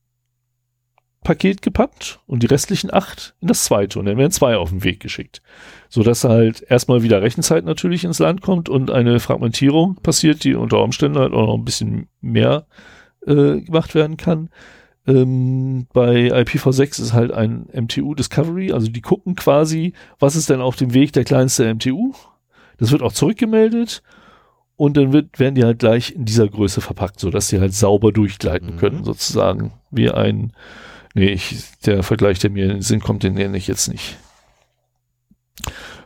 Paket 1.25 1.61
gepackt 1.63 2.21
und 2.27 2.43
die 2.43 2.47
restlichen 2.47 2.93
acht 2.93 3.35
in 3.41 3.49
das 3.49 3.65
zweite 3.65 3.99
und 3.99 4.07
dann 4.07 4.17
werden 4.17 4.31
zwei 4.31 4.57
auf 4.57 4.71
den 4.71 4.85
Weg 4.85 5.01
geschickt. 5.01 5.43
So 5.89 6.03
dass 6.03 6.25
halt 6.25 6.63
erstmal 6.63 7.03
wieder 7.03 7.21
Rechenzeit 7.21 7.65
natürlich 7.65 8.05
ins 8.05 8.21
Land 8.21 8.41
kommt 8.41 8.69
und 8.69 8.91
eine 8.91 9.21
Fragmentierung 9.21 9.97
passiert, 9.97 10.45
die 10.45 10.55
unter 10.55 10.83
Umständen 10.83 11.19
halt 11.19 11.33
auch 11.33 11.49
noch 11.49 11.59
ein 11.59 11.65
bisschen 11.65 12.09
mehr 12.21 12.67
äh, 13.27 13.61
gemacht 13.61 13.95
werden 13.95 14.17
kann. 14.17 14.49
Ähm, 15.09 15.87
bei 15.93 16.29
IPv6 16.33 17.01
ist 17.03 17.13
halt 17.15 17.33
ein 17.33 17.67
MTU 17.73 18.15
Discovery, 18.15 18.73
also 18.73 18.89
die 18.89 19.01
gucken 19.01 19.35
quasi, 19.35 19.95
was 20.19 20.37
ist 20.37 20.51
denn 20.51 20.61
auf 20.61 20.77
dem 20.77 20.93
Weg 20.95 21.13
der 21.15 21.25
kleinste 21.25 21.73
MTU. 21.75 22.13
Das 22.77 22.93
wird 22.93 23.03
auch 23.03 23.13
zurückgemeldet 23.13 24.03
und 24.77 24.97
dann 24.97 25.13
wird, 25.13 25.39
werden 25.41 25.55
die 25.55 25.65
halt 25.65 25.79
gleich 25.79 26.13
in 26.13 26.25
dieser 26.27 26.47
Größe 26.47 26.81
verpackt, 26.81 27.19
so 27.19 27.31
dass 27.31 27.49
sie 27.49 27.59
halt 27.59 27.75
sauber 27.75 28.13
durchgleiten 28.13 28.75
Mhm. 28.75 28.79
können, 28.79 29.05
sozusagen, 29.05 29.73
wie 29.91 30.11
ein 30.11 30.53
Nee, 31.15 31.31
ich, 31.31 31.65
der 31.85 32.03
Vergleich, 32.05 32.39
der 32.39 32.51
mir 32.51 32.65
in 32.67 32.71
den 32.71 32.83
Sinn 32.83 33.01
kommt, 33.01 33.25
den 33.25 33.35
nenne 33.35 33.57
ich 33.57 33.67
jetzt 33.67 33.89
nicht. 33.89 34.19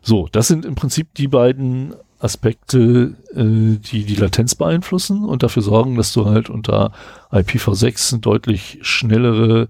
So, 0.00 0.28
das 0.32 0.48
sind 0.48 0.64
im 0.64 0.74
Prinzip 0.74 1.12
die 1.14 1.28
beiden 1.28 1.94
Aspekte, 2.22 3.16
äh, 3.34 3.78
die 3.78 4.04
die 4.04 4.14
Latenz 4.14 4.54
beeinflussen 4.54 5.24
und 5.24 5.42
dafür 5.42 5.62
sorgen, 5.62 5.96
dass 5.96 6.12
du 6.12 6.26
halt 6.26 6.48
unter 6.48 6.92
IPv6 7.32 8.12
eine 8.12 8.20
deutlich 8.20 8.78
schnellere, 8.82 9.68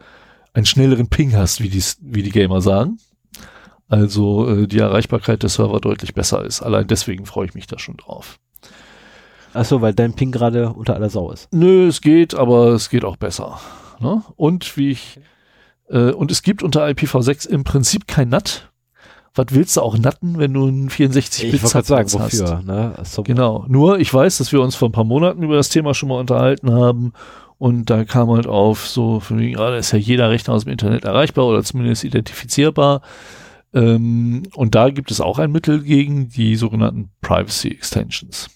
einen 0.52 0.66
schnelleren 0.66 1.08
Ping 1.08 1.34
hast, 1.34 1.62
wie, 1.62 1.70
dies, 1.70 1.98
wie 2.02 2.22
die 2.22 2.30
Gamer 2.30 2.60
sagen. 2.60 2.98
Also 3.88 4.48
äh, 4.48 4.66
die 4.66 4.78
Erreichbarkeit 4.78 5.42
der 5.42 5.50
Server 5.50 5.80
deutlich 5.80 6.14
besser 6.14 6.44
ist. 6.44 6.62
Allein 6.62 6.86
deswegen 6.86 7.26
freue 7.26 7.46
ich 7.46 7.54
mich 7.54 7.66
da 7.66 7.78
schon 7.78 7.96
drauf. 7.96 8.38
Achso, 9.54 9.80
weil 9.80 9.94
dein 9.94 10.14
Ping 10.14 10.32
gerade 10.32 10.72
unter 10.72 10.94
aller 10.94 11.10
Sau 11.10 11.30
ist. 11.30 11.48
Nö, 11.52 11.88
es 11.88 12.00
geht, 12.00 12.34
aber 12.34 12.68
es 12.68 12.90
geht 12.90 13.04
auch 13.04 13.16
besser. 13.16 13.60
Ne? 14.00 14.22
Und 14.36 14.76
wie 14.76 14.90
ich, 14.90 15.20
äh, 15.88 16.10
und 16.10 16.30
es 16.30 16.42
gibt 16.42 16.62
unter 16.62 16.86
IPv6 16.86 17.48
im 17.48 17.64
Prinzip 17.64 18.06
kein 18.06 18.28
NAT. 18.28 18.71
Was 19.34 19.46
willst 19.50 19.76
du 19.76 19.80
auch 19.80 19.96
natten, 19.96 20.38
wenn 20.38 20.52
du 20.52 20.66
einen 20.66 20.90
64 20.90 21.44
Ich 21.44 21.52
bit 21.52 21.62
wollte 21.62 21.72
gerade 21.72 21.86
sagen, 21.86 22.22
hast? 22.22 22.40
wofür. 22.40 22.62
Ne? 22.62 22.94
So, 23.04 23.22
Genau. 23.22 23.64
Nur, 23.66 23.98
ich 23.98 24.12
weiß, 24.12 24.38
dass 24.38 24.52
wir 24.52 24.60
uns 24.60 24.74
vor 24.76 24.88
ein 24.88 24.92
paar 24.92 25.04
Monaten 25.04 25.42
über 25.42 25.56
das 25.56 25.70
Thema 25.70 25.94
schon 25.94 26.10
mal 26.10 26.20
unterhalten 26.20 26.70
haben. 26.70 27.12
Und 27.56 27.88
da 27.88 28.04
kam 28.04 28.28
halt 28.30 28.46
auf, 28.46 28.86
so, 28.86 29.20
für 29.20 29.34
mich 29.34 29.54
gerade 29.54 29.76
ist 29.76 29.92
ja 29.92 29.98
jeder 29.98 30.28
Rechner 30.30 30.52
aus 30.52 30.64
dem 30.64 30.72
Internet 30.72 31.04
erreichbar 31.04 31.46
oder 31.46 31.62
zumindest 31.62 32.04
identifizierbar. 32.04 33.00
Ähm, 33.72 34.42
und 34.54 34.74
da 34.74 34.90
gibt 34.90 35.10
es 35.10 35.20
auch 35.20 35.38
ein 35.38 35.52
Mittel 35.52 35.82
gegen 35.82 36.28
die 36.28 36.56
sogenannten 36.56 37.10
Privacy 37.22 37.68
Extensions. 37.68 38.50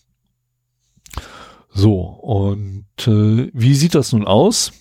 So, 1.70 2.00
und 2.00 2.86
äh, 3.06 3.50
wie 3.52 3.74
sieht 3.74 3.94
das 3.94 4.12
nun 4.12 4.26
aus, 4.26 4.72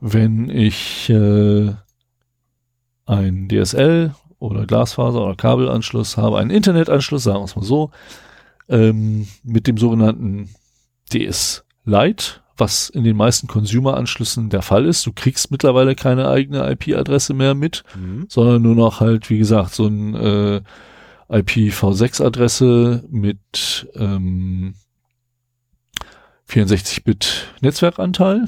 wenn 0.00 0.48
ich 0.48 1.08
äh, 1.10 1.72
ein 3.06 3.48
DSL 3.48 4.14
oder 4.38 4.66
Glasfaser 4.66 5.22
oder 5.24 5.34
Kabelanschluss 5.34 6.16
habe, 6.16 6.38
einen 6.38 6.50
Internetanschluss, 6.50 7.24
sagen 7.24 7.40
wir 7.40 7.44
es 7.44 7.56
mal 7.56 7.62
so, 7.64 7.90
ähm, 8.68 9.26
mit 9.42 9.66
dem 9.66 9.76
sogenannten 9.78 10.50
DS 11.12 11.64
Lite, 11.84 12.40
was 12.56 12.88
in 12.90 13.04
den 13.04 13.16
meisten 13.16 13.46
Consumer-Anschlüssen 13.46 14.50
der 14.50 14.62
Fall 14.62 14.84
ist. 14.86 15.06
Du 15.06 15.12
kriegst 15.12 15.50
mittlerweile 15.50 15.94
keine 15.94 16.28
eigene 16.28 16.68
IP-Adresse 16.72 17.32
mehr 17.34 17.54
mit, 17.54 17.82
Mhm. 17.96 18.26
sondern 18.28 18.62
nur 18.62 18.74
noch 18.74 19.00
halt, 19.00 19.30
wie 19.30 19.38
gesagt, 19.38 19.72
so 19.74 19.86
ein 19.86 20.14
äh, 20.14 20.60
IPv6-Adresse 21.30 23.04
mit 23.10 23.88
ähm, 23.94 24.74
64-Bit 26.48 27.48
Netzwerkanteil. 27.60 28.46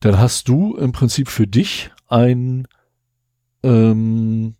Dann 0.00 0.18
hast 0.18 0.48
du 0.48 0.76
im 0.76 0.92
Prinzip 0.92 1.28
für 1.28 1.46
dich 1.46 1.90
ein 2.08 2.66
ähm, 3.62 4.54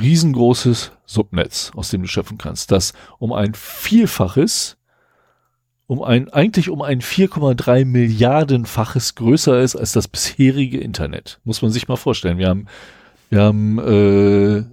riesengroßes 0.00 0.92
Subnetz, 1.06 1.72
aus 1.74 1.90
dem 1.90 2.02
du 2.02 2.08
schöpfen 2.08 2.38
kannst, 2.38 2.70
das 2.70 2.92
um 3.18 3.32
ein 3.32 3.54
Vielfaches, 3.54 4.76
um 5.86 6.02
ein, 6.02 6.28
eigentlich 6.28 6.68
um 6.68 6.82
ein 6.82 7.00
4,3 7.00 7.84
Milliardenfaches 7.84 9.14
größer 9.14 9.60
ist 9.60 9.74
als 9.74 9.92
das 9.92 10.06
bisherige 10.06 10.78
Internet. 10.78 11.40
Muss 11.44 11.62
man 11.62 11.70
sich 11.70 11.88
mal 11.88 11.96
vorstellen. 11.96 12.38
Wir 12.38 12.48
haben, 12.48 12.66
wir 13.30 13.42
haben 13.42 13.78
äh, 13.78 14.64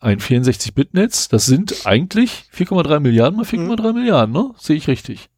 ein 0.00 0.18
64-Bit-Netz, 0.18 1.28
das 1.28 1.46
sind 1.46 1.86
eigentlich 1.86 2.44
4,3 2.54 3.00
Milliarden 3.00 3.36
mal 3.38 3.46
4,3 3.46 3.92
Milliarden, 3.92 4.34
ne? 4.34 4.50
Sehe 4.58 4.76
ich 4.76 4.88
richtig. 4.88 5.30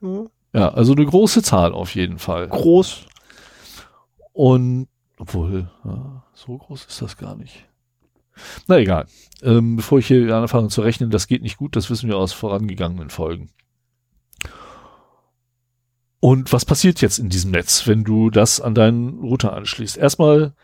Mhm. 0.00 0.28
Ja, 0.52 0.70
also 0.70 0.92
eine 0.92 1.06
große 1.06 1.42
Zahl 1.42 1.72
auf 1.72 1.94
jeden 1.94 2.18
Fall. 2.18 2.48
Groß. 2.48 3.06
Und 4.32 4.88
obwohl, 5.18 5.70
ja, 5.84 6.19
so 6.46 6.56
groß 6.56 6.86
ist 6.86 7.02
das 7.02 7.16
gar 7.16 7.36
nicht. 7.36 7.66
Na 8.66 8.78
egal. 8.78 9.06
Ähm, 9.42 9.76
bevor 9.76 9.98
ich 9.98 10.06
hier 10.06 10.34
anfange 10.34 10.68
zu 10.68 10.80
rechnen, 10.80 11.10
das 11.10 11.26
geht 11.26 11.42
nicht 11.42 11.58
gut, 11.58 11.76
das 11.76 11.90
wissen 11.90 12.08
wir 12.08 12.16
aus 12.16 12.32
vorangegangenen 12.32 13.10
Folgen. 13.10 13.50
Und 16.20 16.52
was 16.52 16.64
passiert 16.64 17.00
jetzt 17.00 17.18
in 17.18 17.28
diesem 17.28 17.50
Netz, 17.50 17.86
wenn 17.86 18.04
du 18.04 18.30
das 18.30 18.60
an 18.60 18.74
deinen 18.74 19.20
Router 19.20 19.52
anschließt? 19.54 19.96
Erstmal 19.96 20.54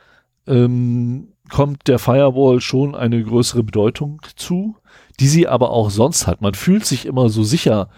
ähm, 0.46 1.32
kommt 1.50 1.88
der 1.88 1.98
Firewall 1.98 2.60
schon 2.60 2.94
eine 2.94 3.22
größere 3.22 3.62
Bedeutung 3.62 4.20
zu, 4.36 4.76
die 5.20 5.28
sie 5.28 5.48
aber 5.48 5.70
auch 5.70 5.90
sonst 5.90 6.26
hat. 6.26 6.40
Man 6.40 6.55
fühlt 6.55 6.84
sich 6.84 7.06
immer 7.06 7.28
so 7.28 7.42
sicher 7.42 7.88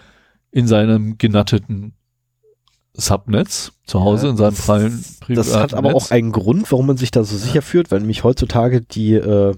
in 0.50 0.66
seinem 0.66 1.18
genatteten 1.18 1.94
Subnetz 2.94 3.73
zu 3.86 4.00
Hause 4.00 4.26
Ja, 4.26 4.31
in 4.33 4.36
seinem 4.36 4.55
freien 4.57 5.05
privaten 5.20 5.34
Das 5.34 5.57
hat 5.57 5.75
aber 5.75 5.92
Netz. 5.92 6.05
auch 6.07 6.10
einen 6.10 6.33
Grund, 6.33 6.70
warum 6.73 6.86
man 6.86 6.97
sich 6.97 7.10
da 7.10 7.23
so 7.25 7.36
sicher 7.36 7.62
fühlt, 7.62 7.91
weil 7.91 8.00
nämlich 8.00 8.25
heutzutage 8.25 8.81
die, 8.81 9.15
äh, 9.15 9.55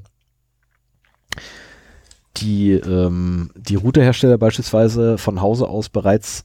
die, 2.36 2.73
ähm, 2.73 3.50
die 3.57 3.76
Routerhersteller 3.76 4.39
beispielsweise 4.39 5.18
von 5.18 5.41
Hause 5.41 5.68
aus 5.68 5.89
bereits 5.89 6.44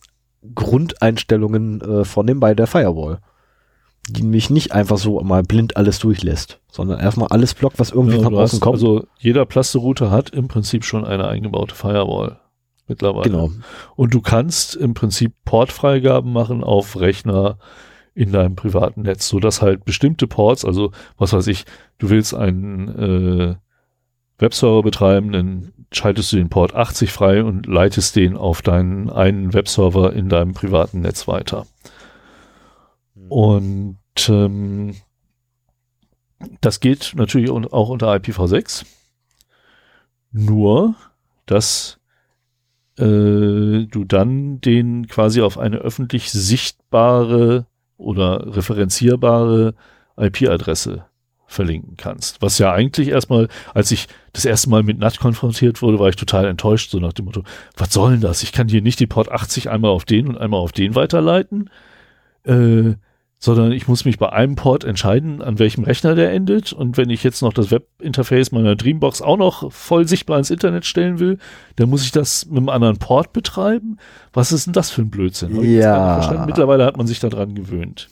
Grundeinstellungen 0.54 1.82
äh, 1.82 2.06
vornehmen 2.06 2.40
bei 2.40 2.54
der 2.54 2.68
Firewall. 2.68 3.20
Die 4.10 4.22
nämlich 4.22 4.52
nicht 4.52 4.72
einfach 4.72 5.00
so 5.00 5.20
mal 5.22 5.42
blind 5.42 5.78
alles 5.78 5.98
durchlässt, 5.98 6.60
sondern 6.72 7.00
erstmal 7.00 7.30
alles 7.30 7.56
blockt, 7.56 7.80
was 7.80 7.90
irgendwie 7.90 8.18
Ja, 8.18 8.24
von 8.24 8.36
außen 8.36 8.58
hast, 8.58 8.62
kommt. 8.62 8.76
Also 8.76 9.08
jeder 9.18 9.46
Plaste-Router 9.48 10.12
hat 10.12 10.30
im 10.30 10.48
Prinzip 10.48 10.86
schon 10.86 11.06
eine 11.06 11.28
eingebaute 11.28 11.74
Firewall 11.74 12.40
mittlerweile. 12.88 13.30
genau. 13.30 13.52
Und 13.96 14.14
du 14.14 14.22
kannst 14.22 14.76
im 14.76 14.94
Prinzip 14.94 15.34
Portfreigaben 15.46 16.32
machen 16.32 16.64
auf 16.64 17.00
Rechner 17.00 17.58
in 18.14 18.32
deinem 18.32 18.56
privaten 18.56 19.02
Netz, 19.02 19.28
so 19.28 19.40
dass 19.40 19.62
halt 19.62 19.84
bestimmte 19.84 20.28
Ports, 20.28 20.64
also 20.64 20.92
was 21.18 21.34
weiß 21.34 21.48
ich, 21.48 21.66
du 21.98 22.10
willst 22.10 22.34
einen 22.34 22.88
äh, 22.88 23.56
Webserver 24.38 24.84
betreiben, 24.84 25.32
dann 25.32 25.74
schaltest 25.92 26.32
du 26.32 26.38
den 26.38 26.50
Port 26.50 26.74
80 26.74 27.12
frei 27.12 27.44
und 27.44 27.68
leitest 27.68 28.16
den 28.16 28.38
auf 28.38 28.62
deinen 28.62 29.10
einen 29.10 29.54
Webserver 29.54 30.14
in 30.14 30.30
deinem 30.30 30.54
privaten 30.54 31.02
Netz 31.02 31.28
weiter. 31.28 31.68
Und 33.30 33.98
ähm, 34.28 34.96
das 36.62 36.80
geht 36.80 37.14
natürlich 37.16 37.50
auch 37.50 37.90
unter 37.90 38.14
IPv6. 38.14 38.86
Nur, 40.32 40.96
dass 41.46 42.00
äh, 42.98 43.86
du 43.86 44.04
dann 44.06 44.62
den 44.62 45.08
quasi 45.08 45.42
auf 45.42 45.58
eine 45.58 45.78
öffentlich 45.78 46.32
sichtbare 46.32 47.66
oder 47.98 48.56
referenzierbare 48.56 49.74
IP-Adresse 50.18 51.06
verlinken 51.48 51.96
kannst. 51.98 52.42
Was 52.42 52.58
ja 52.58 52.74
eigentlich 52.74 53.10
erstmal, 53.10 53.48
als 53.74 53.92
ich 53.92 54.08
das 54.34 54.46
erste 54.46 54.70
Mal 54.70 54.84
mit 54.84 54.98
NAT 54.98 55.20
konfrontiert 55.20 55.82
wurde, 55.82 56.00
war 56.00 56.10
ich 56.10 56.16
total 56.16 56.46
enttäuscht, 56.46 56.90
so 56.90 57.00
nach 57.00 57.14
dem 57.14 57.26
Motto, 57.26 57.44
was 57.78 57.94
soll 57.94 58.12
denn 58.12 58.22
das? 58.22 58.44
Ich 58.44 58.52
kann 58.52 58.68
hier 58.68 58.82
nicht 58.82 59.00
den 59.00 59.10
Port 59.10 59.32
80 59.32 59.70
einmal 59.70 59.92
auf 59.92 60.06
den 60.06 60.28
und 60.28 60.38
einmal 60.38 60.60
auf 60.60 60.72
den 60.72 60.96
weiterleiten, 60.96 61.70
äh, 62.44 62.94
sondern 63.46 63.72
ich 63.72 63.88
muss 63.88 64.06
mich 64.06 64.18
bei 64.18 64.34
einem 64.34 64.56
Port 64.56 64.84
entscheiden, 64.84 65.42
an 65.42 65.60
welchem 65.60 65.84
Rechner 65.84 66.16
der 66.16 66.34
endet. 66.34 66.74
Und 66.74 66.98
wenn 66.98 67.12
ich 67.12 67.24
jetzt 67.24 67.42
noch 67.44 67.54
das 67.54 67.70
Webinterface 67.70 68.52
meiner 68.52 68.76
Dreambox 68.76 69.22
auch 69.22 69.38
noch 69.38 69.72
voll 69.72 70.08
sichtbar 70.08 70.40
ins 70.40 70.50
Internet 70.50 70.86
stellen 70.86 71.20
will, 71.20 71.38
dann 71.76 71.90
muss 71.90 72.04
ich 72.04 72.12
das 72.12 72.48
mit 72.48 72.58
einem 72.58 72.70
anderen 72.70 72.98
Port 72.98 73.34
betreiben. 73.34 73.98
Was 74.34 74.52
ist 74.52 74.66
denn 74.66 74.74
das 74.74 74.90
für 74.90 75.04
ein 75.04 75.12
Blödsinn? 75.12 75.62
Jetzt 75.62 75.84
Ja. 75.84 76.44
Mittlerweile 76.48 76.86
hat 76.86 76.98
man 76.98 77.06
sich 77.06 77.20
daran 77.20 77.54
gewöhnt. 77.54 78.10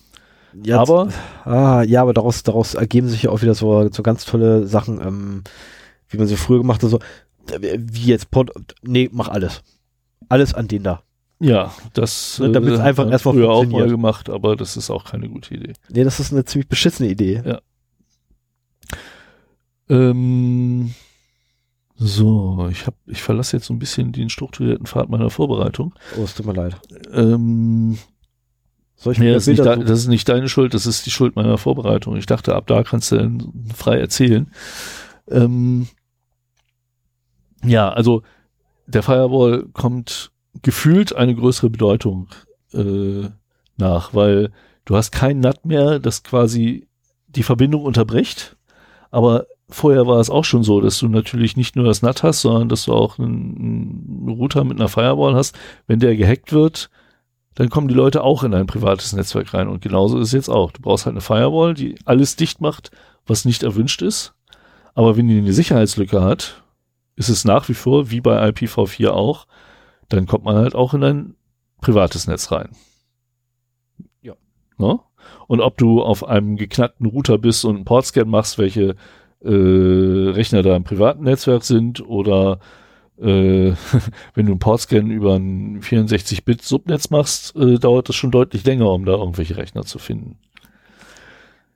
Ja, 0.64 0.80
Aber 0.80 1.10
Ah, 1.46 1.82
ja, 1.82 2.04
aber 2.04 2.14
daraus, 2.14 2.44
daraus 2.44 2.76
ergeben 2.76 3.10
sich 3.10 3.24
ja 3.24 3.32
auch 3.32 3.42
wieder 3.42 3.56
so, 3.56 3.90
so 3.92 4.04
ganz 4.04 4.26
tolle 4.26 4.68
Sachen, 4.68 5.02
ähm, 5.02 5.44
wie 6.10 6.18
man 6.18 6.28
sie 6.28 6.36
früher 6.36 6.60
gemacht 6.60 6.84
hat, 6.84 6.92
so, 6.92 7.00
Wie 7.60 8.06
jetzt 8.06 8.30
Pod, 8.30 8.52
nee, 8.84 9.10
mach 9.12 9.30
alles. 9.30 9.64
Alles 10.30 10.54
an 10.54 10.68
den 10.68 10.84
da. 10.84 11.02
Ja, 11.44 11.74
das 11.92 12.40
Ne, 12.40 12.52
damit's 12.54 12.80
einfach 12.80 13.04
hat 13.04 13.12
erstmal 13.12 13.34
früher 13.34 13.50
auch 13.50 13.66
mal 13.66 13.90
gemacht, 13.90 14.30
aber 14.30 14.56
das 14.56 14.78
ist 14.78 14.90
auch 14.90 15.04
keine 15.04 15.28
gute 15.28 15.54
Idee. 15.54 15.74
Nee, 15.90 16.06
das 16.06 16.22
ist 16.22 16.32
eine 16.32 16.46
ziemlich 16.46 16.70
beschissene 16.70 17.10
Idee. 17.10 17.58
Ähm, 19.90 20.94
so, 21.96 22.70
ich 22.72 22.88
hab, 22.88 22.96
ich 23.08 23.22
verlasse 23.22 23.58
jetzt 23.58 23.66
so 23.66 23.74
ein 23.74 23.80
bisschen 23.80 24.14
den 24.14 24.30
strukturierten 24.30 24.86
Pfad 24.86 25.10
meiner 25.10 25.30
Vorbereitung. 25.30 25.94
Oh, 26.18 26.24
es 26.24 26.34
tut 26.34 26.46
mir 26.46 26.54
leid. 26.54 26.80
Ähm, 27.12 27.98
Soll 28.96 29.12
ich 29.14 29.20
nee, 29.20 29.34
das, 29.34 29.48
ist 29.50 29.58
suchen? 29.58 29.86
das 29.86 30.00
ist 30.00 30.08
nicht 30.08 30.30
deine 30.30 30.48
Schuld, 30.48 30.74
das 30.74 30.86
ist 30.86 31.06
die 31.06 31.12
Schuld 31.12 31.36
meiner 31.36 31.58
Vorbereitung. 31.58 32.16
Ich 32.16 32.26
dachte, 32.26 32.56
ab 32.56 32.68
da 32.68 32.84
kannst 32.84 33.12
du 33.12 33.18
dann 33.18 33.54
frei 33.76 34.00
erzählen. 34.00 34.50
Ähm, 35.28 35.88
ja, 37.66 37.90
also 37.90 38.24
der 38.88 39.04
Firewall 39.04 39.66
kommt 39.74 40.32
gefühlt 40.64 41.16
eine 41.16 41.36
größere 41.36 41.70
Bedeutung 41.70 42.30
äh, 42.74 43.30
nach, 43.78 44.14
weil 44.14 44.52
du 44.86 44.96
hast 44.96 45.12
kein 45.12 45.40
NAT 45.40 45.66
mehr, 45.66 46.00
das 46.00 46.24
quasi 46.24 46.88
die 47.28 47.44
Verbindung 47.44 47.84
unterbricht. 47.84 48.58
Aber 49.12 49.46
vorher 49.70 50.08
war 50.08 50.20
es 50.20 50.30
auch 50.30 50.46
schon 50.46 50.64
so, 50.64 50.82
dass 50.82 50.98
du 51.00 51.08
natürlich 51.08 51.56
nicht 51.58 51.76
nur 51.76 51.86
das 51.86 52.02
NAT 52.02 52.24
hast, 52.24 52.42
sondern 52.42 52.70
dass 52.70 52.86
du 52.86 52.94
auch 52.94 53.20
einen, 53.20 54.26
einen 54.28 54.30
Router 54.30 54.64
mit 54.64 54.80
einer 54.80 54.90
Firewall 54.90 55.36
hast. 55.36 55.56
Wenn 55.86 56.00
der 56.00 56.16
gehackt 56.16 56.52
wird, 56.54 56.90
dann 57.56 57.70
kommen 57.70 57.88
die 57.88 57.94
Leute 57.94 58.24
auch 58.24 58.44
in 58.44 58.52
dein 58.52 58.66
privates 58.66 59.14
Netzwerk 59.14 59.54
rein. 59.54 59.68
Und 59.68 59.82
genauso 59.82 60.18
ist 60.20 60.30
es 60.30 60.34
jetzt 60.34 60.50
auch. 60.50 60.72
Du 60.72 60.82
brauchst 60.82 61.06
halt 61.06 61.14
eine 61.14 61.22
Firewall, 61.22 61.74
die 61.74 61.96
alles 62.06 62.36
dicht 62.36 62.62
macht, 62.62 62.92
was 63.28 63.46
nicht 63.46 63.64
erwünscht 63.64 64.02
ist. 64.02 64.34
Aber 64.96 65.18
wenn 65.18 65.28
die 65.28 65.38
eine 65.38 65.54
Sicherheitslücke 65.54 66.22
hat, 66.22 66.64
ist 67.16 67.30
es 67.30 67.46
nach 67.46 67.70
wie 67.70 67.74
vor, 67.74 68.10
wie 68.10 68.22
bei 68.22 68.50
IPv4 68.50 69.10
auch, 69.10 69.46
dann 70.16 70.28
kommt 70.28 70.44
man 70.44 70.56
halt 70.56 70.76
auch 70.76 70.94
in 70.94 71.02
dein 71.02 71.36
privates 71.82 72.28
Netz 72.28 72.52
rein. 72.52 72.70
Ja. 74.22 74.34
Ne? 74.78 75.00
Und 75.48 75.62
ob 75.62 75.78
du 75.78 76.02
auf 76.02 76.28
einem 76.28 76.56
geknackten 76.56 77.06
Router 77.08 77.38
bist 77.38 77.66
und 77.66 77.76
einen 77.76 77.86
Portscan 77.86 78.30
machst, 78.30 78.58
welche 78.58 78.96
äh, 79.42 79.50
Rechner 79.50 80.62
da 80.64 80.76
im 80.76 80.84
privaten 80.84 81.24
Netzwerk 81.24 81.64
sind 81.64 82.06
oder 82.08 82.60
äh, 83.18 83.74
wenn 84.34 84.46
du 84.46 84.54
einen 84.54 84.60
Portscan 84.60 85.10
über 85.10 85.36
ein 85.36 85.82
64-Bit-Subnetz 85.82 87.10
machst, 87.10 87.56
äh, 87.56 87.80
dauert 87.80 88.10
das 88.10 88.16
schon 88.16 88.32
deutlich 88.32 88.64
länger, 88.66 88.92
um 88.92 89.06
da 89.06 89.14
irgendwelche 89.14 89.58
Rechner 89.58 89.84
zu 89.84 90.00
finden. 90.00 90.38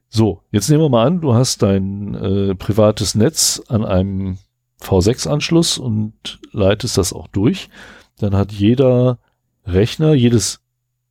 So, 0.09 0.41
jetzt 0.51 0.69
nehmen 0.69 0.83
wir 0.83 0.89
mal 0.89 1.05
an, 1.05 1.21
du 1.21 1.33
hast 1.33 1.61
dein 1.61 2.15
äh, 2.15 2.55
privates 2.55 3.15
Netz 3.15 3.61
an 3.67 3.83
einem 3.83 4.37
V6-Anschluss 4.81 5.77
und 5.77 6.39
leitest 6.51 6.97
das 6.97 7.11
auch 7.11 7.27
durch. 7.27 7.69
Dann 8.19 8.35
hat 8.35 8.51
jeder 8.51 9.19
Rechner, 9.65 10.13
jedes, 10.13 10.59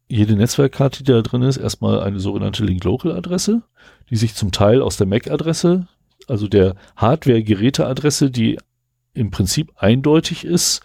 jede 0.09 0.36
Netzwerkkarte, 0.36 1.05
die 1.05 1.12
da 1.12 1.23
drin 1.23 1.43
ist, 1.43 1.57
erstmal 1.57 2.01
eine 2.01 2.20
sogenannte 2.20 2.65
Link-Local-Adresse, 2.65 3.62
die 4.10 4.17
sich 4.17 4.35
zum 4.35 4.52
Teil 4.52 4.83
aus 4.83 4.97
der 4.97 5.07
MAC-Adresse, 5.07 5.86
also 6.26 6.49
der 6.49 6.75
Hardware-Geräte-Adresse, 6.97 8.31
die 8.31 8.59
im 9.15 9.31
Prinzip 9.31 9.73
eindeutig 9.76 10.44
ist, 10.44 10.83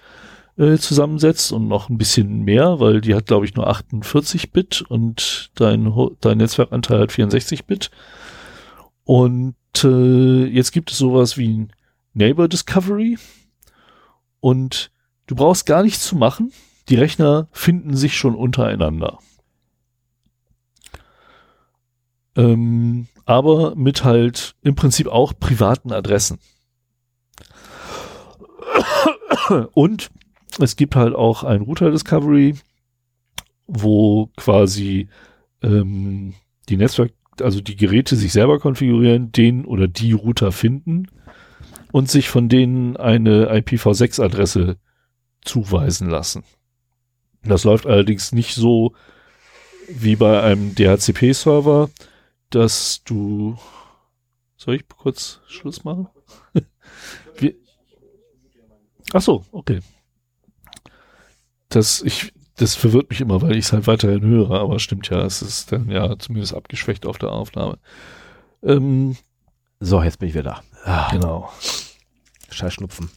äh, 0.58 0.78
zusammensetzt 0.78 1.52
und 1.52 1.68
noch 1.68 1.90
ein 1.90 1.98
bisschen 1.98 2.44
mehr, 2.44 2.80
weil 2.80 3.02
die 3.02 3.16
hat, 3.16 3.26
glaube 3.26 3.46
ich, 3.46 3.56
nur 3.56 3.68
48 3.68 4.52
Bit 4.52 4.82
und 4.82 5.52
dein, 5.56 5.92
dein 6.20 6.38
Netzwerkanteil 6.38 7.00
hat 7.00 7.12
64 7.12 7.66
Bit. 7.66 7.90
Und 9.04 9.56
äh, 9.84 10.46
jetzt 10.46 10.72
gibt 10.72 10.92
es 10.92 10.98
sowas 10.98 11.38
wie 11.38 11.48
ein 11.48 11.74
Neighbor 12.14 12.48
Discovery 12.48 13.18
und 14.40 14.91
du 15.32 15.36
brauchst 15.36 15.66
gar 15.66 15.82
nichts 15.82 16.06
zu 16.06 16.18
machen. 16.18 16.52
Die 16.90 16.96
Rechner 16.96 17.48
finden 17.54 17.96
sich 17.96 18.18
schon 18.18 18.36
untereinander. 18.36 19.20
Ähm, 22.36 23.08
aber 23.26 23.74
mit 23.76 24.04
halt 24.04 24.56
im 24.62 24.76
Prinzip 24.76 25.08
auch 25.08 25.32
privaten 25.40 25.94
Adressen. 25.94 26.38
Und 29.74 30.12
es 30.60 30.76
gibt 30.76 30.98
halt 30.98 31.16
auch 31.16 31.46
ein 31.46 31.62
Router 31.62 31.92
Discovery, 31.92 32.56
wo 33.68 34.28
quasi 34.36 35.08
ähm, 35.62 36.34
die 36.68 36.76
Netzwerk, 36.76 37.14
also 37.40 37.62
die 37.62 37.78
Geräte 37.78 38.18
sich 38.18 38.34
selber 38.34 38.60
konfigurieren, 38.60 39.32
den 39.32 39.64
oder 39.64 39.88
die 39.88 40.12
Router 40.12 40.52
finden 40.52 41.08
und 41.94 42.12
sich 42.12 42.28
von 42.28 42.50
denen 42.50 42.98
eine 42.98 43.50
IPv6-Adresse 43.50 44.76
zuweisen 45.44 46.10
lassen. 46.10 46.44
Das 47.44 47.64
läuft 47.64 47.88
allerdings 47.88 48.32
nicht 48.32 48.54
so 48.56 48.94
wie 49.90 50.16
bei 50.16 50.42
einem 50.44 50.76
DHCP-Server, 50.76 51.90
dass 52.50 53.04
du. 53.04 53.58
Soll 54.58 54.76
ich 54.76 54.88
kurz 54.88 55.40
Schluss 55.48 55.84
machen? 55.84 56.08
Wir, 57.38 57.56
ach 59.14 59.22
so, 59.22 59.44
okay. 59.52 59.80
Das, 61.70 62.02
ich, 62.02 62.32
das 62.58 62.76
verwirrt 62.76 63.10
mich 63.10 63.22
immer, 63.22 63.42
weil 63.42 63.54
ich 63.56 63.66
es 63.66 63.74
halt 63.74 63.88
weiterhin 63.88 64.22
höre, 64.22 64.52
aber 64.52 64.78
stimmt 64.80 65.10
ja, 65.10 65.24
es 65.26 65.42
ist 65.42 65.72
dann 65.72 65.90
ja 65.90 66.18
zumindest 66.20 66.54
abgeschwächt 66.54 67.06
auf 67.06 67.18
der 67.18 67.32
Aufnahme. 67.32 67.80
Ähm, 68.62 69.16
So, 69.80 70.04
jetzt 70.04 70.20
bin 70.20 70.30
ich 70.30 70.36
wieder 70.36 70.44
da. 70.44 70.64
Ah, 70.84 71.10
genau. 71.12 71.50
Scheiß 72.52 72.74
Schnupfen. 72.76 73.10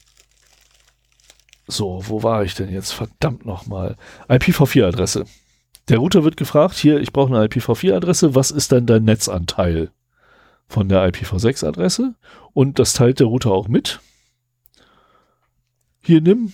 So, 1.67 2.03
wo 2.07 2.23
war 2.23 2.45
ich 2.45 2.55
denn 2.55 2.71
jetzt? 2.71 2.93
Verdammt 2.93 3.47
nochmal. 3.47 3.97
IPv4-Adresse. 4.29 5.25
Der 5.89 5.99
Router 5.99 6.25
wird 6.25 6.37
gefragt, 6.37 6.77
hier, 6.77 7.01
ich 7.01 7.13
brauche 7.13 7.35
eine 7.35 7.47
IPv4-Adresse, 7.47 8.35
was 8.35 8.51
ist 8.51 8.73
denn 8.73 8.87
dein 8.87 9.05
Netzanteil 9.05 9.91
von 10.67 10.89
der 10.89 11.07
IPv6-Adresse? 11.09 12.15
Und 12.53 12.79
das 12.79 12.95
teilt 12.95 13.21
der 13.21 13.27
Router 13.27 13.51
auch 13.51 13.69
mit. 13.69 14.01
Hier 16.01 16.21
nimm 16.21 16.53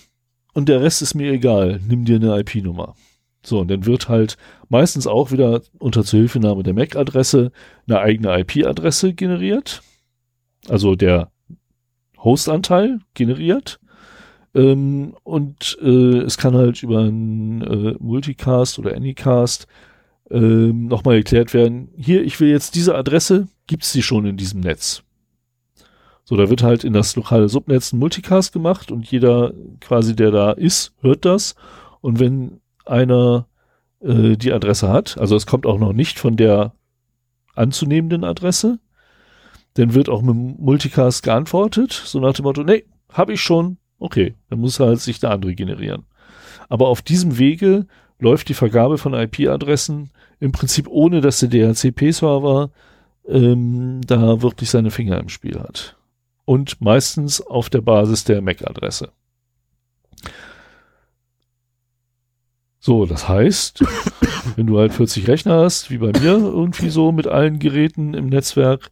und 0.53 0.69
der 0.69 0.81
Rest 0.81 1.01
ist 1.01 1.13
mir 1.13 1.31
egal, 1.31 1.79
nimm 1.87 2.05
dir 2.05 2.17
eine 2.17 2.39
IP-Nummer. 2.39 2.95
So, 3.43 3.59
und 3.59 3.69
dann 3.69 3.85
wird 3.85 4.07
halt 4.07 4.37
meistens 4.69 5.07
auch 5.07 5.31
wieder 5.31 5.61
unter 5.79 6.03
Zuhilfenahme 6.03 6.63
der 6.63 6.73
MAC-Adresse 6.73 7.51
eine 7.87 7.99
eigene 7.99 8.39
IP-Adresse 8.39 9.13
generiert. 9.13 9.81
Also 10.67 10.95
der 10.95 11.31
Hostanteil 12.17 12.99
generiert. 13.13 13.79
Ähm, 14.53 15.15
und 15.23 15.77
äh, 15.81 16.19
es 16.19 16.37
kann 16.37 16.55
halt 16.55 16.83
über 16.83 16.99
einen 16.99 17.61
äh, 17.61 17.95
Multicast 17.99 18.79
oder 18.79 18.95
Anycast 18.95 19.67
ähm, 20.29 20.87
nochmal 20.87 21.17
erklärt 21.17 21.53
werden, 21.53 21.89
hier, 21.97 22.23
ich 22.23 22.39
will 22.39 22.49
jetzt 22.49 22.75
diese 22.75 22.95
Adresse, 22.95 23.47
gibt's 23.67 23.91
die 23.93 24.01
schon 24.01 24.25
in 24.25 24.37
diesem 24.37 24.61
Netz? 24.61 25.03
So, 26.23 26.37
da 26.37 26.49
wird 26.49 26.63
halt 26.63 26.83
in 26.83 26.93
das 26.93 27.15
lokale 27.15 27.49
Subnetz 27.49 27.91
ein 27.91 27.99
Multicast 27.99 28.53
gemacht 28.53 28.91
und 28.91 29.09
jeder 29.09 29.53
quasi, 29.81 30.15
der 30.15 30.31
da 30.31 30.51
ist, 30.51 30.93
hört 31.01 31.25
das. 31.25 31.55
Und 31.99 32.19
wenn 32.19 32.61
einer 32.85 33.47
äh, 33.99 34.37
die 34.37 34.53
Adresse 34.53 34.89
hat, 34.89 35.17
also 35.17 35.35
es 35.35 35.45
kommt 35.45 35.65
auch 35.65 35.79
noch 35.79 35.93
nicht 35.93 36.19
von 36.19 36.37
der 36.37 36.73
anzunehmenden 37.55 38.23
Adresse, 38.23 38.79
dann 39.73 39.93
wird 39.93 40.09
auch 40.09 40.21
mit 40.21 40.35
dem 40.35 40.55
Multicast 40.59 41.23
geantwortet, 41.23 41.91
so 41.91 42.19
nach 42.19 42.33
dem 42.33 42.43
Motto, 42.43 42.63
nee, 42.63 42.85
habe 43.11 43.33
ich 43.33 43.41
schon, 43.41 43.77
okay, 44.01 44.35
dann 44.49 44.59
muss 44.59 44.79
halt 44.79 44.99
sich 44.99 45.23
eine 45.23 45.33
andere 45.33 45.55
generieren. 45.55 46.05
Aber 46.67 46.87
auf 46.87 47.01
diesem 47.01 47.37
Wege 47.37 47.85
läuft 48.19 48.49
die 48.49 48.53
Vergabe 48.53 48.97
von 48.97 49.13
IP-Adressen 49.13 50.09
im 50.39 50.51
Prinzip 50.51 50.87
ohne, 50.89 51.21
dass 51.21 51.39
der 51.39 51.49
DHCP-Server 51.49 52.71
ähm, 53.27 54.01
da 54.05 54.41
wirklich 54.41 54.69
seine 54.69 54.91
Finger 54.91 55.19
im 55.19 55.29
Spiel 55.29 55.59
hat. 55.59 55.95
Und 56.45 56.81
meistens 56.81 57.41
auf 57.41 57.69
der 57.69 57.81
Basis 57.81 58.23
der 58.23 58.41
MAC-Adresse. 58.41 59.11
So, 62.79 63.05
das 63.05 63.29
heißt, 63.29 63.83
wenn 64.55 64.65
du 64.65 64.79
halt 64.79 64.93
40 64.93 65.27
Rechner 65.27 65.59
hast, 65.59 65.91
wie 65.91 65.99
bei 65.99 66.07
mir 66.07 66.37
irgendwie 66.37 66.89
so 66.89 67.11
mit 67.11 67.27
allen 67.27 67.59
Geräten 67.59 68.15
im 68.15 68.27
Netzwerk, 68.27 68.89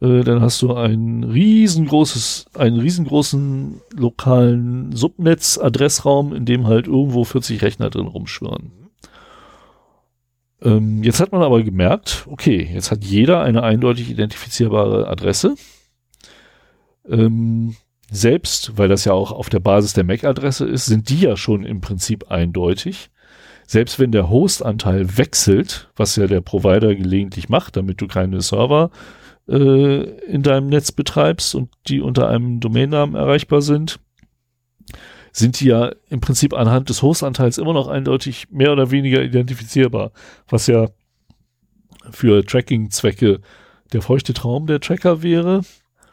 äh, 0.00 0.22
dann 0.22 0.40
hast 0.40 0.60
du 0.62 0.74
ein 0.74 1.24
riesengroßes, 1.24 2.46
einen 2.54 2.80
riesengroßen 2.80 3.80
lokalen 3.96 4.92
Subnetz-Adressraum, 4.92 6.34
in 6.34 6.44
dem 6.44 6.66
halt 6.66 6.86
irgendwo 6.86 7.24
40 7.24 7.62
Rechner 7.62 7.90
drin 7.90 8.06
rumschwirren. 8.06 8.72
Ähm, 10.62 11.02
jetzt 11.02 11.20
hat 11.20 11.32
man 11.32 11.42
aber 11.42 11.62
gemerkt, 11.62 12.26
okay, 12.28 12.68
jetzt 12.72 12.90
hat 12.90 13.04
jeder 13.04 13.42
eine 13.42 13.62
eindeutig 13.62 14.10
identifizierbare 14.10 15.08
Adresse. 15.08 15.54
Ähm, 17.08 17.76
selbst, 18.10 18.76
weil 18.78 18.88
das 18.88 19.04
ja 19.04 19.12
auch 19.12 19.32
auf 19.32 19.50
der 19.50 19.60
Basis 19.60 19.92
der 19.92 20.04
MAC-Adresse 20.04 20.66
ist, 20.66 20.86
sind 20.86 21.08
die 21.10 21.20
ja 21.20 21.36
schon 21.36 21.64
im 21.64 21.80
Prinzip 21.80 22.30
eindeutig. 22.30 23.10
Selbst 23.66 23.98
wenn 23.98 24.12
der 24.12 24.28
Hostanteil 24.28 25.16
wechselt, 25.16 25.90
was 25.96 26.16
ja 26.16 26.26
der 26.26 26.40
Provider 26.40 26.94
gelegentlich 26.94 27.48
macht, 27.48 27.76
damit 27.76 28.00
du 28.00 28.06
keine 28.06 28.40
Server 28.40 28.90
äh, 29.48 30.02
in 30.26 30.42
deinem 30.42 30.68
Netz 30.68 30.92
betreibst 30.92 31.54
und 31.54 31.70
die 31.88 32.00
unter 32.00 32.28
einem 32.28 32.60
Domainnamen 32.60 33.14
erreichbar 33.14 33.62
sind, 33.62 34.00
sind 35.32 35.60
die 35.60 35.66
ja 35.66 35.92
im 36.08 36.20
Prinzip 36.20 36.54
anhand 36.54 36.88
des 36.88 37.02
Hostanteils 37.02 37.58
immer 37.58 37.72
noch 37.72 37.88
eindeutig 37.88 38.46
mehr 38.50 38.72
oder 38.72 38.90
weniger 38.90 39.22
identifizierbar, 39.22 40.12
was 40.48 40.66
ja 40.66 40.88
für 42.10 42.44
Tracking-Zwecke 42.44 43.40
der 43.92 44.02
feuchte 44.02 44.32
Traum 44.34 44.66
der 44.66 44.80
Tracker 44.80 45.22
wäre, 45.22 45.62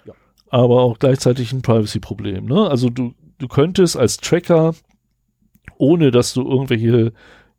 Ja. 0.05 0.13
aber 0.49 0.81
auch 0.81 0.99
gleichzeitig 0.99 1.53
ein 1.53 1.61
Privacy-Problem. 1.61 2.45
Ne? 2.45 2.69
Also 2.69 2.89
du, 2.89 3.13
du 3.37 3.47
könntest 3.47 3.95
als 3.97 4.17
Tracker, 4.17 4.73
ohne 5.77 6.11
dass 6.11 6.33
du 6.33 6.41
irgendwelche 6.41 7.13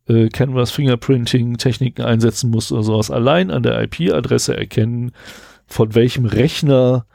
äh, 0.08 0.28
Canvas 0.28 0.70
Fingerprinting 0.72 1.58
Techniken 1.58 2.02
einsetzen 2.02 2.50
musst 2.50 2.72
oder 2.72 2.82
sowas, 2.82 3.10
allein 3.10 3.50
an 3.50 3.62
der 3.62 3.80
IP-Adresse 3.82 4.56
erkennen, 4.56 5.12
von 5.72 5.94
welchem 5.94 6.26
Rechner 6.26 7.06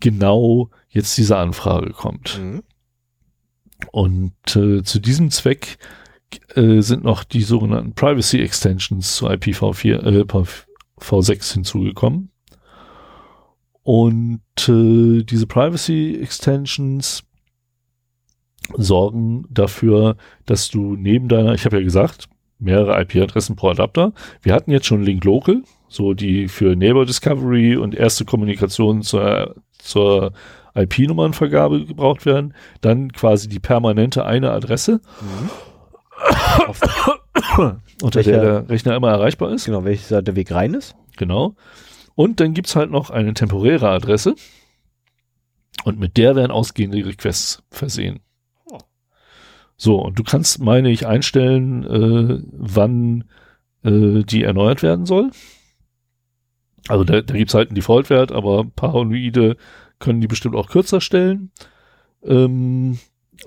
genau 0.00 0.70
jetzt 0.88 1.16
diese 1.18 1.36
Anfrage 1.36 1.90
kommt. 1.90 2.40
Mhm. 2.40 2.62
Und 3.92 4.56
äh, 4.56 4.82
zu 4.82 5.00
diesem 5.00 5.30
Zweck 5.30 5.78
äh, 6.54 6.80
sind 6.80 7.04
noch 7.04 7.24
die 7.24 7.42
sogenannten 7.42 7.94
Privacy 7.94 8.40
Extensions 8.40 9.16
zu 9.16 9.28
IPv4, 9.28 10.02
äh, 10.02 10.44
V6 10.98 11.52
hinzugekommen. 11.52 12.30
Und 13.82 14.40
äh, 14.66 15.22
diese 15.22 15.46
Privacy 15.46 16.18
Extensions 16.20 17.22
sorgen 18.74 19.44
dafür, 19.50 20.16
dass 20.46 20.68
du 20.70 20.96
neben 20.96 21.28
deiner, 21.28 21.54
ich 21.54 21.66
habe 21.66 21.76
ja 21.76 21.84
gesagt, 21.84 22.28
mehrere 22.58 23.00
IP-Adressen 23.02 23.54
pro 23.54 23.68
Adapter. 23.68 24.12
Wir 24.42 24.54
hatten 24.54 24.70
jetzt 24.70 24.86
schon 24.86 25.02
Link 25.02 25.24
Local, 25.24 25.62
so 25.88 26.14
die 26.14 26.48
für 26.48 26.74
Neighbor 26.76 27.06
Discovery 27.06 27.76
und 27.76 27.94
erste 27.94 28.24
Kommunikation 28.24 29.02
zur, 29.02 29.54
zur 29.78 30.32
IP-Nummernvergabe 30.74 31.84
gebraucht 31.86 32.26
werden. 32.26 32.54
Dann 32.80 33.12
quasi 33.12 33.48
die 33.48 33.60
permanente 33.60 34.24
eine 34.26 34.50
Adresse, 34.50 35.00
Auf, 36.66 36.80
unter 38.02 38.16
Welcher- 38.18 38.30
der 38.32 38.42
der 38.62 38.68
Rechner 38.70 38.96
immer 38.96 39.10
erreichbar 39.10 39.52
ist. 39.52 39.64
genau, 39.66 39.84
welcher 39.84 40.22
der 40.22 40.36
Weg 40.36 40.50
rein 40.52 40.74
ist. 40.74 40.96
Genau. 41.16 41.54
Und 42.14 42.40
dann 42.40 42.54
gibt's 42.54 42.76
halt 42.76 42.90
noch 42.90 43.10
eine 43.10 43.34
temporäre 43.34 43.88
Adresse. 43.88 44.34
Und 45.84 45.98
mit 46.00 46.16
der 46.16 46.34
werden 46.36 46.50
ausgehende 46.50 47.04
Requests 47.04 47.62
versehen. 47.70 48.20
So, 49.76 50.00
und 50.02 50.18
du 50.18 50.22
kannst, 50.24 50.58
meine 50.58 50.90
ich, 50.90 51.06
einstellen, 51.06 51.84
äh, 51.84 52.42
wann 52.50 53.24
äh, 53.84 54.22
die 54.24 54.42
erneuert 54.42 54.82
werden 54.82 55.04
soll. 55.04 55.30
Also 56.88 57.04
da, 57.04 57.20
da 57.20 57.34
gibt's 57.34 57.54
halt 57.54 57.68
einen 57.68 57.76
Default-Wert, 57.76 58.32
aber 58.32 58.64
Paranoide 58.64 59.56
können 59.98 60.20
die 60.20 60.28
bestimmt 60.28 60.54
auch 60.54 60.68
kürzer 60.68 61.00
stellen. 61.00 61.50
Ähm, 62.24 62.98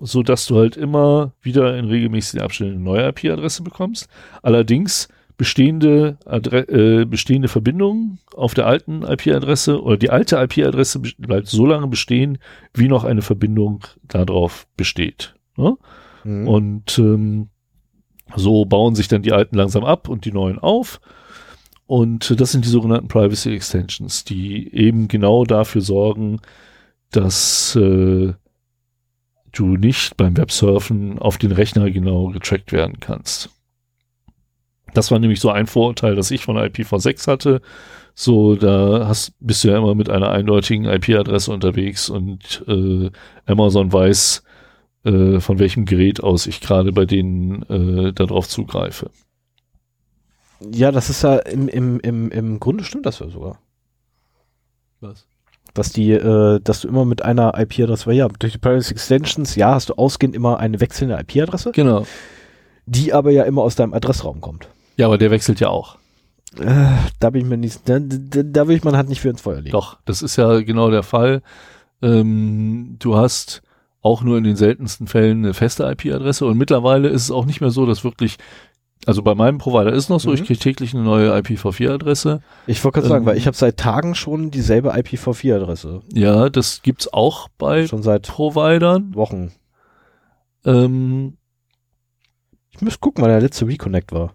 so 0.01 0.23
dass 0.23 0.45
du 0.45 0.57
halt 0.57 0.77
immer 0.77 1.33
wieder 1.41 1.77
in 1.77 1.85
regelmäßigen 1.85 2.41
Abständen 2.41 2.75
eine 2.75 2.83
neue 2.83 3.07
IP-Adresse 3.09 3.63
bekommst. 3.63 4.07
Allerdings 4.41 5.07
bestehende, 5.37 6.17
Adre 6.25 6.67
äh, 6.67 7.05
bestehende 7.05 7.47
Verbindungen 7.47 8.19
auf 8.35 8.53
der 8.53 8.67
alten 8.67 9.03
IP-Adresse 9.03 9.81
oder 9.81 9.97
die 9.97 10.09
alte 10.09 10.35
IP-Adresse 10.35 10.99
bleibt 11.17 11.47
so 11.47 11.65
lange 11.65 11.87
bestehen, 11.87 12.39
wie 12.73 12.87
noch 12.87 13.05
eine 13.05 13.21
Verbindung 13.21 13.85
darauf 14.03 14.67
besteht. 14.75 15.35
Ne? 15.55 15.77
Mhm. 16.23 16.47
Und 16.47 16.99
ähm, 16.99 17.49
so 18.35 18.65
bauen 18.65 18.95
sich 18.95 19.07
dann 19.07 19.21
die 19.21 19.31
alten 19.31 19.55
langsam 19.55 19.85
ab 19.85 20.09
und 20.09 20.25
die 20.25 20.31
neuen 20.31 20.59
auf. 20.59 20.99
Und 21.89 22.39
das 22.39 22.51
sind 22.51 22.65
die 22.65 22.69
sogenannten 22.69 23.07
Privacy 23.07 23.51
Extensions, 23.55 24.23
die 24.23 24.71
eben 24.75 25.07
genau 25.07 25.43
dafür 25.43 25.81
sorgen, 25.81 26.39
dass 27.09 27.75
äh, 27.75 28.31
du 29.51 29.65
nicht 29.75 30.15
beim 30.15 30.37
Websurfen 30.37 31.17
auf 31.17 31.39
den 31.39 31.51
Rechner 31.51 31.89
genau 31.89 32.27
getrackt 32.27 32.73
werden 32.73 32.99
kannst. 32.99 33.49
Das 34.93 35.09
war 35.09 35.17
nämlich 35.17 35.39
so 35.39 35.49
ein 35.49 35.65
Vorurteil, 35.65 36.13
das 36.13 36.29
ich 36.29 36.43
von 36.43 36.57
IPv6 36.57 37.25
hatte. 37.25 37.59
So, 38.13 38.53
da 38.53 39.07
hast, 39.07 39.33
bist 39.39 39.63
du 39.63 39.69
ja 39.69 39.77
immer 39.79 39.95
mit 39.95 40.11
einer 40.11 40.29
eindeutigen 40.29 40.85
IP-Adresse 40.85 41.51
unterwegs 41.51 42.07
und 42.07 42.63
äh, 42.67 43.09
Amazon 43.47 43.91
weiß, 43.91 44.43
äh, 45.05 45.39
von 45.39 45.57
welchem 45.57 45.85
Gerät 45.85 46.21
aus 46.21 46.45
ich 46.45 46.61
gerade 46.61 46.91
bei 46.91 47.05
denen 47.05 47.63
äh, 47.63 48.13
darauf 48.13 48.47
zugreife. 48.47 49.09
Ja, 50.71 50.91
das 50.91 51.09
ist 51.09 51.23
ja 51.23 51.37
im, 51.37 51.67
im, 51.67 51.99
im, 51.99 52.31
im 52.31 52.59
Grunde 52.59 52.83
stimmt 52.83 53.05
das 53.05 53.19
ja 53.19 53.29
sogar. 53.29 53.59
Was? 55.01 55.25
Dass 55.73 55.91
die, 55.91 56.11
äh, 56.11 56.59
dass 56.61 56.81
du 56.81 56.87
immer 56.87 57.05
mit 57.05 57.21
einer 57.23 57.57
IP-Adresse, 57.57 58.07
weil 58.07 58.15
ja, 58.15 58.27
durch 58.27 58.53
die 58.53 58.57
Privacy 58.57 58.91
Extensions, 58.93 59.55
ja, 59.55 59.73
hast 59.75 59.89
du 59.89 59.93
ausgehend 59.93 60.35
immer 60.35 60.57
eine 60.59 60.79
wechselnde 60.81 61.17
IP-Adresse, 61.19 61.71
Genau. 61.73 62.05
die 62.85 63.13
aber 63.13 63.31
ja 63.31 63.43
immer 63.43 63.61
aus 63.61 63.75
deinem 63.75 63.93
Adressraum 63.93 64.41
kommt. 64.41 64.67
Ja, 64.97 65.05
aber 65.05 65.17
der 65.17 65.31
wechselt 65.31 65.59
ja 65.59 65.69
auch. 65.69 65.97
Äh, 66.59 66.87
da 67.19 67.29
bin 67.29 67.41
ich 67.43 67.47
mir 67.47 67.57
nicht, 67.57 67.87
da, 67.87 67.99
da, 67.99 68.41
da 68.43 68.67
will 68.67 68.75
ich 68.75 68.83
man 68.83 68.97
halt 68.97 69.07
nicht 69.07 69.21
für 69.21 69.29
ins 69.29 69.41
Feuer 69.41 69.57
legen. 69.61 69.71
Doch, 69.71 69.99
das 70.05 70.21
ist 70.23 70.35
ja 70.35 70.59
genau 70.61 70.89
der 70.89 71.03
Fall. 71.03 71.43
Ähm, 72.01 72.95
du 72.99 73.15
hast 73.15 73.61
auch 74.01 74.23
nur 74.23 74.37
in 74.37 74.43
den 74.45 74.55
seltensten 74.55 75.05
Fällen 75.07 75.43
eine 75.45 75.53
feste 75.53 75.83
IP-Adresse 75.83 76.45
und 76.45 76.57
mittlerweile 76.57 77.09
ist 77.09 77.23
es 77.23 77.31
auch 77.31 77.45
nicht 77.45 77.61
mehr 77.61 77.69
so, 77.69 77.85
dass 77.85 78.03
wirklich, 78.03 78.37
also 79.09 79.23
bei 79.23 79.35
meinem 79.35 79.57
Provider 79.57 79.91
ist 79.91 80.09
noch 80.09 80.19
so, 80.19 80.29
Mhm. 80.29 80.35
ich 80.35 80.43
kriege 80.45 80.59
täglich 80.59 80.93
eine 80.93 81.03
neue 81.03 81.31
IPv4-Adresse. 81.35 82.41
Ich 82.67 82.83
wollte 82.83 82.95
gerade 82.99 83.07
sagen, 83.09 83.23
Ähm, 83.23 83.27
weil 83.27 83.37
ich 83.37 83.47
habe 83.47 83.57
seit 83.57 83.77
Tagen 83.77 84.15
schon 84.15 84.51
dieselbe 84.51 84.93
IPv4-Adresse. 84.93 86.01
Ja, 86.13 86.49
das 86.49 86.81
gibt's 86.81 87.11
auch 87.11 87.47
bei 87.57 87.87
Schon 87.87 88.03
seit 88.03 88.27
Providern. 88.27 89.13
Wochen. 89.15 89.51
Ähm, 90.65 91.37
Ich 92.71 92.81
muss 92.81 92.99
gucken, 92.99 93.21
wann 93.23 93.31
der 93.31 93.41
letzte 93.41 93.67
Reconnect 93.67 94.11
war. 94.13 94.31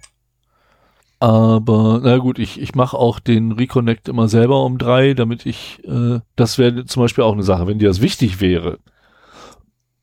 Aber 1.21 2.01
na 2.03 2.19
gut, 2.19 2.39
ich, 2.39 2.61
ich 2.61 2.75
mache 2.75 2.99
auch 2.99 3.19
den 3.21 3.53
Reconnect 3.53 4.09
immer 4.09 4.29
selber 4.29 4.63
um 4.65 4.77
drei, 4.77 5.15
damit 5.15 5.47
ich, 5.47 5.81
äh, 5.85 6.21
das 6.37 6.59
wäre 6.59 6.85
zum 6.85 7.03
Beispiel 7.03 7.25
auch 7.25 7.33
eine 7.33 7.43
Sache, 7.45 7.67
wenn 7.67 7.79
dir 7.79 7.89
das 7.89 8.03
wichtig 8.03 8.41
wäre, 8.43 8.79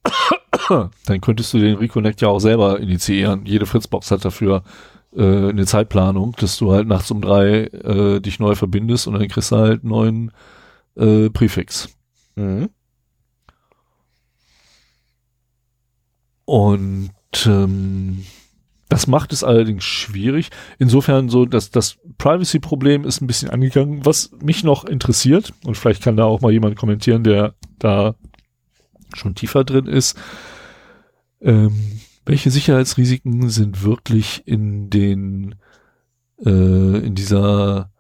dann 1.06 1.22
könntest 1.22 1.54
du 1.54 1.60
den 1.60 1.78
Reconnect 1.78 2.22
ja 2.22 2.30
auch 2.30 2.40
selber 2.40 2.80
initiieren. 2.80 3.46
Jede 3.46 3.66
Fritzbox 3.66 4.12
hat 4.12 4.26
dafür 4.26 4.64
äh, 5.16 5.50
eine 5.50 5.66
Zeitplanung, 5.66 6.36
dass 6.40 6.58
du 6.58 6.72
halt 6.72 6.88
nachts 6.88 7.12
um 7.12 7.22
drei 7.22 7.64
äh, 7.66 8.20
dich 8.20 8.40
neu 8.40 8.56
verbindest 8.56 9.08
und 9.08 9.14
dann 9.14 9.28
kriegst 9.28 9.52
du 9.52 9.58
halt 9.58 9.84
einen 9.84 9.90
neuen 9.90 10.32
äh, 10.96 11.30
Präfix. 11.30 11.90
Mhm. 12.36 12.70
Und 16.46 17.12
ähm, 17.46 18.26
das 18.90 19.08
macht 19.08 19.32
es 19.32 19.44
allerdings 19.44 19.86
schwierig. 19.86 20.50
Insofern 20.78 21.30
so, 21.30 21.46
dass 21.46 21.72
das 21.72 21.98
Privacy-Problem 22.18 23.06
ist 23.06 23.22
ein 23.22 23.28
bisschen 23.28 23.50
angegangen. 23.50 24.06
Was 24.06 24.32
mich 24.44 24.66
noch 24.66 24.84
interessiert, 24.84 25.54
und 25.64 25.78
vielleicht 25.78 26.04
kann 26.04 26.18
da 26.18 26.26
auch 26.26 26.42
mal 26.42 26.52
jemand 26.52 26.76
kommentieren, 26.76 27.24
der 27.24 27.54
da 27.80 28.16
schon 29.16 29.36
tiefer 29.36 29.64
drin 29.64 29.88
ist, 29.88 30.18
ähm, 31.42 32.02
welche 32.26 32.52
Sicherheitsrisiken 32.52 33.50
sind 33.50 33.84
wirklich 33.84 34.44
in 34.46 34.90
den 34.90 35.56
äh, 36.46 36.50
in 37.06 37.16
dieser 37.16 37.92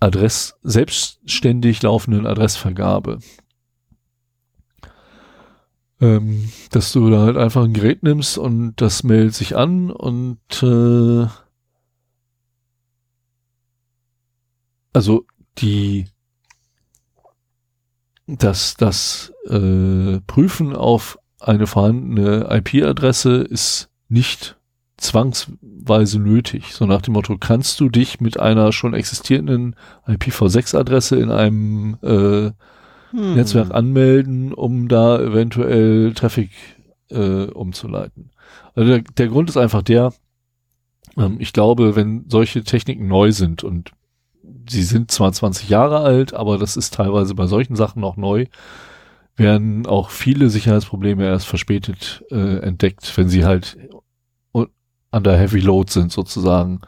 Adress 0.00 0.58
selbstständig 0.62 1.82
laufenden 1.82 2.26
Adressvergabe? 2.26 3.18
ähm, 6.00 6.50
dass 6.70 6.92
du 6.92 7.10
da 7.10 7.20
halt 7.20 7.36
einfach 7.36 7.62
ein 7.64 7.74
Gerät 7.74 8.02
nimmst 8.02 8.38
und 8.38 8.74
das 8.76 9.02
meldet 9.02 9.34
sich 9.34 9.56
an 9.56 9.90
und 9.90 10.40
äh, 10.62 11.26
also 14.92 15.26
die 15.58 16.06
das 18.26 18.76
das 18.76 19.32
äh, 19.50 20.20
Prüfen 20.26 20.74
auf 20.74 21.18
eine 21.40 21.66
vorhandene 21.66 22.48
IP-Adresse 22.50 23.36
ist 23.36 23.88
nicht 24.08 24.56
zwangsweise 24.96 26.18
nötig. 26.18 26.74
So 26.74 26.86
nach 26.86 27.02
dem 27.02 27.14
Motto, 27.14 27.38
kannst 27.38 27.80
du 27.80 27.88
dich 27.88 28.20
mit 28.20 28.38
einer 28.38 28.72
schon 28.72 28.92
existierenden 28.92 29.76
IPv6-Adresse 30.06 31.16
in 31.16 31.30
einem 31.30 31.96
äh, 32.02 32.50
Hm. 33.10 33.34
Netzwerk 33.34 33.72
anmelden, 33.72 34.52
um 34.52 34.88
da 34.88 35.20
eventuell 35.20 36.12
Traffic 36.14 36.50
äh, 37.10 37.44
umzuleiten. 37.44 38.30
Also 38.74 38.88
der, 38.88 39.02
der 39.02 39.28
Grund 39.28 39.50
ist 39.50 39.56
einfach 39.56 39.82
der, 39.82 40.12
ähm, 41.16 41.36
ich 41.40 41.52
glaube, 41.52 41.96
wenn 41.96 42.24
solche 42.28 42.62
Techniken 42.62 43.08
neu 43.08 43.32
sind 43.32 43.64
und 43.64 43.92
sie 44.68 44.82
sind 44.82 45.10
zwar 45.10 45.32
20 45.32 45.68
Jahre 45.68 46.00
alt, 46.00 46.34
aber 46.34 46.58
das 46.58 46.76
ist 46.76 46.94
teilweise 46.94 47.34
bei 47.34 47.46
solchen 47.46 47.74
Sachen 47.74 48.00
noch 48.00 48.16
neu, 48.16 48.46
werden 49.40 49.86
auch 49.86 50.10
viele 50.10 50.50
Sicherheitsprobleme 50.50 51.24
erst 51.24 51.46
verspätet 51.48 52.24
äh, 52.30 52.58
entdeckt, 52.58 53.12
wenn 53.16 53.28
sie 53.28 53.44
halt 53.44 53.76
under 55.12 55.36
heavy 55.36 55.58
load 55.60 55.90
sind 55.90 56.12
sozusagen. 56.12 56.80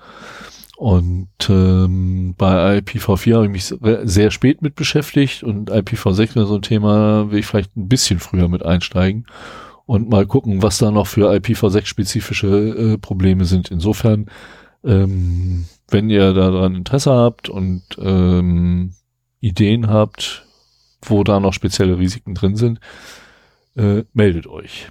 Und 0.77 1.29
ähm, 1.49 2.35
bei 2.37 2.79
IPv4 2.79 3.35
habe 3.35 3.47
ich 3.47 3.53
mich 3.53 3.65
se- 3.65 4.01
sehr 4.05 4.31
spät 4.31 4.63
mit 4.63 4.75
beschäftigt 4.75 5.43
und 5.43 5.71
IPv6 5.71 6.35
wäre 6.35 6.47
so 6.47 6.57
ein 6.57 6.63
Thema, 6.63 7.31
will 7.31 7.39
ich 7.39 7.47
vielleicht 7.47 7.77
ein 7.77 7.89
bisschen 7.89 8.19
früher 8.19 8.49
mit 8.49 8.65
einsteigen 8.65 9.27
und 9.87 10.09
mal 10.09 10.27
gucken, 10.27 10.63
was 10.63 10.79
da 10.79 10.91
noch 10.91 11.07
für 11.07 11.31
IPv6-spezifische 11.33 12.95
äh, 12.95 12.99
Probleme 12.99 13.45
sind. 13.45 13.71
Insofern, 13.71 14.27
ähm, 14.85 15.67
wenn 15.89 16.11
ihr 16.11 16.33
daran 16.33 16.75
Interesse 16.75 17.13
habt 17.13 17.49
und 17.49 17.83
ähm, 17.99 18.93
Ideen 19.41 19.89
habt, 19.89 20.47
wo 21.03 21.25
da 21.25 21.41
noch 21.41 21.53
spezielle 21.53 21.99
Risiken 21.99 22.35
drin 22.35 22.57
sind, 22.57 22.81
äh, 23.77 24.05
meldet 24.13 24.47
euch. 24.47 24.89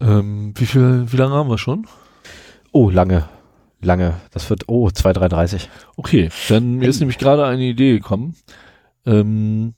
Ähm, 0.00 0.54
wie 0.56 0.66
viel, 0.66 1.06
wie 1.10 1.16
lange 1.16 1.34
haben 1.34 1.50
wir 1.50 1.58
schon? 1.58 1.86
Oh, 2.72 2.90
lange. 2.90 3.28
Lange. 3.82 4.20
Das 4.30 4.48
wird, 4.50 4.64
oh, 4.68 4.90
2,330. 4.90 5.68
Okay, 5.96 6.30
dann 6.48 6.76
mir 6.76 6.88
ist 6.88 7.00
nämlich 7.00 7.18
gerade 7.18 7.46
eine 7.46 7.64
Idee 7.64 7.92
gekommen. 7.92 8.36
Ähm, 9.06 9.74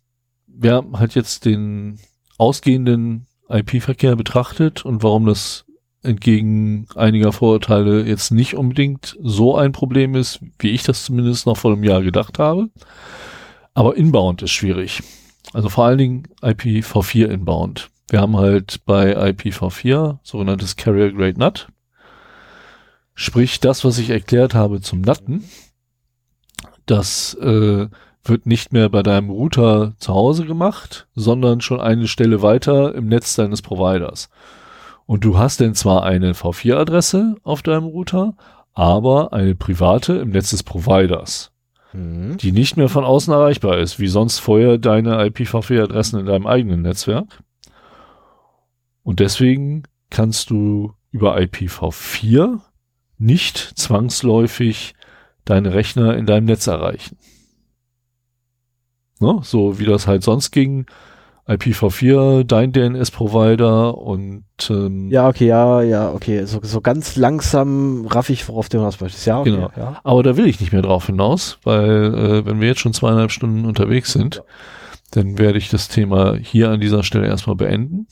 wir 0.46 0.74
haben 0.74 0.98
halt 0.98 1.14
jetzt 1.14 1.44
den 1.44 1.98
ausgehenden 2.38 3.26
IP-Verkehr 3.48 4.16
betrachtet 4.16 4.84
und 4.84 5.02
warum 5.02 5.26
das 5.26 5.64
entgegen 6.02 6.86
einiger 6.96 7.32
Vorurteile 7.32 8.04
jetzt 8.04 8.32
nicht 8.32 8.54
unbedingt 8.54 9.16
so 9.22 9.56
ein 9.56 9.72
Problem 9.72 10.14
ist, 10.14 10.40
wie 10.58 10.70
ich 10.70 10.82
das 10.82 11.04
zumindest 11.04 11.46
noch 11.46 11.56
vor 11.56 11.72
einem 11.72 11.84
Jahr 11.84 12.02
gedacht 12.02 12.38
habe. 12.38 12.70
Aber 13.75 13.97
Inbound 13.97 14.42
ist 14.42 14.51
schwierig. 14.52 15.02
Also 15.52 15.68
vor 15.68 15.86
allen 15.86 15.99
Dingen 15.99 16.28
IPv4 16.41 17.26
Inbound. 17.26 17.91
Wir 18.09 18.20
haben 18.20 18.36
halt 18.36 18.84
bei 18.84 19.17
IPv4 19.17 20.18
sogenanntes 20.23 20.76
Carrier 20.76 21.12
Grade 21.12 21.39
NAT. 21.39 21.68
Sprich, 23.15 23.60
das, 23.60 23.84
was 23.84 23.99
ich 23.99 24.10
erklärt 24.10 24.55
habe 24.55 24.81
zum 24.81 25.01
Natten, 25.01 25.44
das 26.86 27.34
äh, 27.34 27.89
wird 28.25 28.47
nicht 28.47 28.73
mehr 28.73 28.89
bei 28.89 29.02
deinem 29.02 29.31
Router 29.31 29.94
zu 29.99 30.15
Hause 30.15 30.47
gemacht, 30.47 31.09
sondern 31.15 31.60
schon 31.60 31.81
eine 31.81 32.09
Stelle 32.09 32.42
weiter 32.42 32.94
im 32.94 33.09
Netz 33.09 33.34
deines 33.34 33.62
Providers. 33.62 34.28
Und 35.07 35.25
du 35.25 35.39
hast 35.39 35.60
denn 35.60 35.75
zwar 35.75 36.05
eine 36.05 36.33
V4-Adresse 36.33 37.36
auf 37.42 37.62
deinem 37.62 37.84
Router, 37.84 38.34
aber 38.75 39.33
eine 39.33 39.55
private 39.55 40.15
im 40.15 40.31
Netz 40.31 40.51
des 40.51 40.62
Providers, 40.62 41.51
Mhm. 41.92 42.36
die 42.38 42.52
nicht 42.52 42.76
mehr 42.76 42.88
von 42.88 43.04
außen 43.04 43.32
erreichbar 43.32 43.78
ist, 43.78 43.98
wie 43.98 44.08
sonst 44.08 44.38
vorher 44.38 44.78
deine 44.78 45.22
IPv4-Adressen 45.24 46.20
in 46.20 46.26
deinem 46.26 46.46
eigenen 46.46 46.82
Netzwerk. 46.82 47.42
Und 49.02 49.20
deswegen 49.20 49.82
kannst 50.10 50.50
du 50.50 50.94
über 51.10 51.36
IPv4 51.36 52.60
nicht 53.18 53.58
zwangsläufig 53.58 54.94
deine 55.44 55.74
Rechner 55.74 56.16
in 56.16 56.26
deinem 56.26 56.46
Netz 56.46 56.66
erreichen. 56.66 57.18
Ne? 59.20 59.40
So 59.42 59.78
wie 59.78 59.84
das 59.84 60.06
halt 60.06 60.22
sonst 60.22 60.50
ging. 60.50 60.86
IPv4, 61.56 62.44
dein 62.44 62.72
DNS-Provider 62.72 63.97
und 63.98 64.44
ähm, 64.70 65.10
Ja, 65.10 65.28
okay, 65.28 65.47
ja, 65.47 65.82
ja, 65.82 66.12
okay. 66.12 66.44
So, 66.44 66.60
so 66.62 66.81
ganz 66.81 67.16
langsam 67.16 68.06
raff 68.06 68.31
ich, 68.31 68.48
worauf 68.48 68.68
du 68.68 68.78
hinaus 68.78 69.00
möchtest. 69.00 69.26
Ja, 69.26 69.40
okay, 69.40 69.50
Genau. 69.50 69.70
ja. 69.76 70.00
Aber 70.05 70.22
da 70.22 70.36
will 70.36 70.47
ich 70.47 70.60
nicht 70.60 70.72
mehr 70.72 70.82
drauf 70.82 71.06
hinaus, 71.06 71.58
weil 71.64 72.14
äh, 72.14 72.47
wenn 72.47 72.60
wir 72.60 72.68
jetzt 72.68 72.81
schon 72.81 72.92
zweieinhalb 72.92 73.31
Stunden 73.31 73.64
unterwegs 73.64 74.12
sind, 74.12 74.42
dann 75.12 75.39
werde 75.39 75.58
ich 75.58 75.68
das 75.68 75.89
Thema 75.89 76.36
hier 76.36 76.70
an 76.70 76.81
dieser 76.81 77.02
Stelle 77.02 77.26
erstmal 77.26 77.56
beenden. 77.56 78.06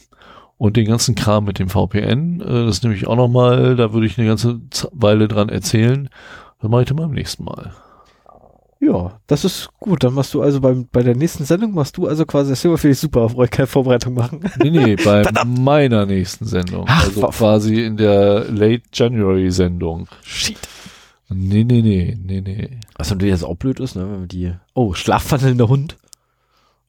Und 0.59 0.77
den 0.77 0.85
ganzen 0.87 1.15
Kram 1.15 1.45
mit 1.45 1.59
dem 1.59 1.71
VPN, 1.71 2.41
äh, 2.43 2.67
das 2.67 2.83
nehme 2.83 2.95
ich 2.95 3.07
auch 3.07 3.17
nochmal, 3.17 3.77
da 3.77 3.95
würde 3.95 4.07
ich 4.07 4.19
eine 4.19 4.27
ganze 4.27 4.61
Weile 4.93 5.27
dran 5.27 5.49
erzählen. 5.49 6.11
Das 6.61 6.71
mache 6.71 6.83
ich 6.83 6.89
dann 6.89 6.99
beim 6.99 7.13
nächsten 7.13 7.45
Mal. 7.45 7.73
Ja, 8.83 9.21
das 9.27 9.45
ist 9.45 9.69
gut. 9.79 10.03
Dann 10.03 10.15
machst 10.15 10.33
du 10.33 10.41
also 10.41 10.61
beim, 10.61 10.89
bei 10.91 11.03
der 11.03 11.15
nächsten 11.15 11.45
Sendung 11.45 11.75
machst 11.75 11.99
du 11.99 12.07
also 12.07 12.25
quasi 12.25 12.51
das 12.51 12.63
Thema 12.63 12.79
finde 12.79 12.93
ich 12.93 12.99
super, 12.99 13.27
brauche 13.29 13.45
ich 13.45 13.51
keine 13.51 13.67
Vorbereitung 13.67 14.15
machen. 14.15 14.41
Nee, 14.59 14.71
nee, 14.71 14.97
bei 15.05 15.23
meiner 15.45 16.07
nächsten 16.07 16.47
Sendung. 16.47 16.87
Ach, 16.89 17.05
also 17.05 17.21
quasi 17.29 17.85
in 17.85 17.99
der 17.99 18.47
Late 18.51 18.85
January 18.93 19.51
Sendung. 19.51 20.09
Shit. 20.23 20.59
Nee, 21.29 21.65
nee, 21.65 21.83
nee, 21.83 22.19
nee, 22.21 22.41
nee. 22.41 22.71
Was 22.97 23.11
natürlich 23.11 23.33
jetzt 23.33 23.45
auch 23.45 23.57
blöd 23.57 23.79
ist, 23.81 23.97
ne, 23.97 24.03
wenn 24.11 24.21
wir 24.21 24.27
die. 24.27 24.53
Oh, 24.75 24.95
schlafwandelnder 24.95 25.69
Hund. 25.69 25.97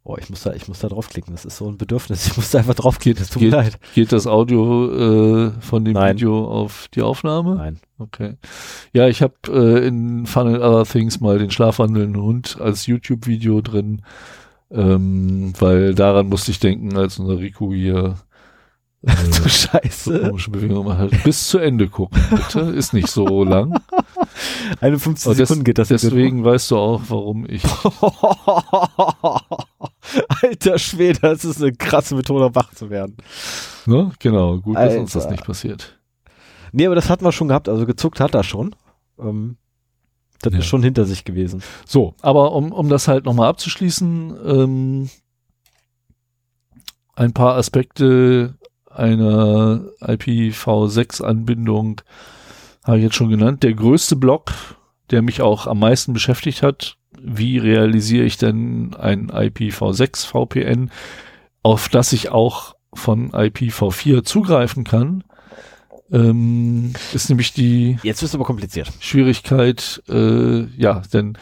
Oh, 0.04 0.18
ich 0.20 0.30
muss 0.32 0.42
da, 0.42 0.54
ich 0.54 0.68
muss 0.68 0.80
da 0.80 0.88
draufklicken. 0.90 1.32
Das 1.34 1.46
ist 1.46 1.58
so 1.58 1.68
ein 1.70 1.78
Bedürfnis. 1.78 2.26
Ich 2.32 2.36
muss 2.38 2.50
da 2.52 2.58
einfach 2.60 2.74
draufklicken. 2.74 3.22
Es 3.22 3.30
tut 3.30 3.42
mir 3.42 3.50
Geht- 3.50 3.54
leid. 3.58 3.80
Geht 3.94 4.12
das 4.12 4.26
Audio 4.26 4.92
äh, 5.48 5.52
von 5.62 5.86
dem 5.86 5.94
Nein. 5.94 6.16
Video 6.16 6.46
auf 6.46 6.88
die 6.96 7.02
Aufnahme? 7.04 7.56
Nein. 7.56 7.80
Okay. 8.00 8.38
Ja, 8.94 9.08
ich 9.08 9.22
habe 9.22 9.36
äh, 9.50 9.86
in 9.88 10.26
Fun 10.26 10.48
and 10.48 10.58
Other 10.64 10.86
Things 10.86 11.20
mal 11.20 11.38
den 11.38 11.52
schlafwandelnden 11.52 12.20
Hund 12.22 12.58
als 12.60 12.88
YouTube-Video 12.88 13.62
drin, 13.62 14.02
ähm, 14.72 15.54
weil 15.60 15.94
daran 15.94 16.28
musste 16.30 16.50
ich 16.50 16.60
denken, 16.60 16.98
als 16.98 17.20
unser 17.20 17.38
Rico 17.38 17.72
hier 17.72 18.16
äh, 19.04 19.12
Du 19.26 19.32
so 19.44 19.50
Scheiße. 19.50 20.20
komische 20.30 20.50
Bewegungen 20.50 20.84
gemacht 20.84 21.00
hat. 21.14 21.24
Bis 21.24 21.48
zu 21.48 21.60
Ende 21.60 21.88
gucken, 21.90 22.20
bitte. 22.32 22.62
Ist 22.62 22.94
nicht 22.94 23.08
so 23.10 23.44
lang. 23.44 23.80
51 24.82 25.26
Aber 25.28 25.36
des- 25.36 25.48
Sekunden 25.48 25.64
geht 25.64 25.78
das 25.78 25.90
jetzt 25.90 26.04
Deswegen 26.04 26.44
weißt 26.44 26.72
du 26.72 26.78
auch, 26.78 27.02
warum 27.08 27.46
ich. 27.48 27.64
Alter 30.42 30.78
Schwede, 30.80 31.20
das 31.22 31.46
ist 31.46 31.62
eine 31.62 31.74
krasse 31.74 32.16
Methode, 32.16 32.54
wach 32.56 32.74
zu 32.74 32.90
werden. 32.90 33.16
Ne? 33.86 34.12
Genau, 34.20 34.58
gut, 34.60 34.76
dass 34.78 34.96
uns 34.96 35.14
das 35.14 35.24
Alter. 35.24 35.32
nicht 35.34 35.46
passiert. 35.46 36.00
Nee, 36.72 36.86
aber 36.86 36.96
das 36.96 37.10
hatten 37.10 37.26
wir 37.26 37.32
schon 37.32 37.48
gehabt. 37.50 37.70
Also 37.70 37.86
gezuckt 37.86 38.20
hat 38.20 38.34
er 38.34 38.44
schon. 38.44 38.76
Ähm, 39.20 39.58
das 40.42 40.54
Ja. 40.54 40.60
ist 40.60 40.66
schon 40.66 40.84
hinter 40.84 41.06
sich 41.06 41.24
gewesen. 41.26 41.62
So, 41.86 42.16
aber 42.22 42.54
um, 42.54 42.72
um 42.72 42.90
das 42.90 43.08
halt 43.08 43.26
nochmal 43.26 43.50
abzuschließen, 43.50 44.36
ähm, 44.46 45.10
ein 47.16 47.34
paar 47.34 47.56
Aspekte 47.58 48.56
einer 48.90 49.86
IPv6-Anbindung 50.02 52.02
habe 52.84 52.98
ich 52.98 53.04
jetzt 53.04 53.16
schon 53.16 53.30
genannt. 53.30 53.64
Der 53.64 53.74
größte 53.74 54.16
Block, 54.16 54.52
der 55.12 55.22
mich 55.22 55.42
auch 55.42 55.68
am 55.68 55.80
meisten 55.80 56.14
beschäftigt 56.14 56.64
hat, 56.64 56.98
wie 57.20 57.58
realisiere 57.58 58.26
ich 58.26 58.38
denn 58.38 58.96
ein 58.96 59.30
IPv6 59.30 60.26
VPN, 60.26 60.92
auf 61.64 61.90
das 61.90 62.14
ich 62.14 62.30
auch 62.30 62.76
von 62.94 63.32
IPv4 63.32 64.24
zugreifen 64.24 64.84
kann, 64.84 65.24
ähm, 66.12 66.94
ist 67.14 67.30
nämlich 67.30 67.54
die 67.54 67.98
Jetzt 68.04 68.22
ist 68.22 68.36
aber 68.36 68.44
kompliziert. 68.44 68.92
Schwierigkeit, 69.00 70.04
äh, 70.10 70.66
ja, 70.76 71.02
denn 71.14 71.38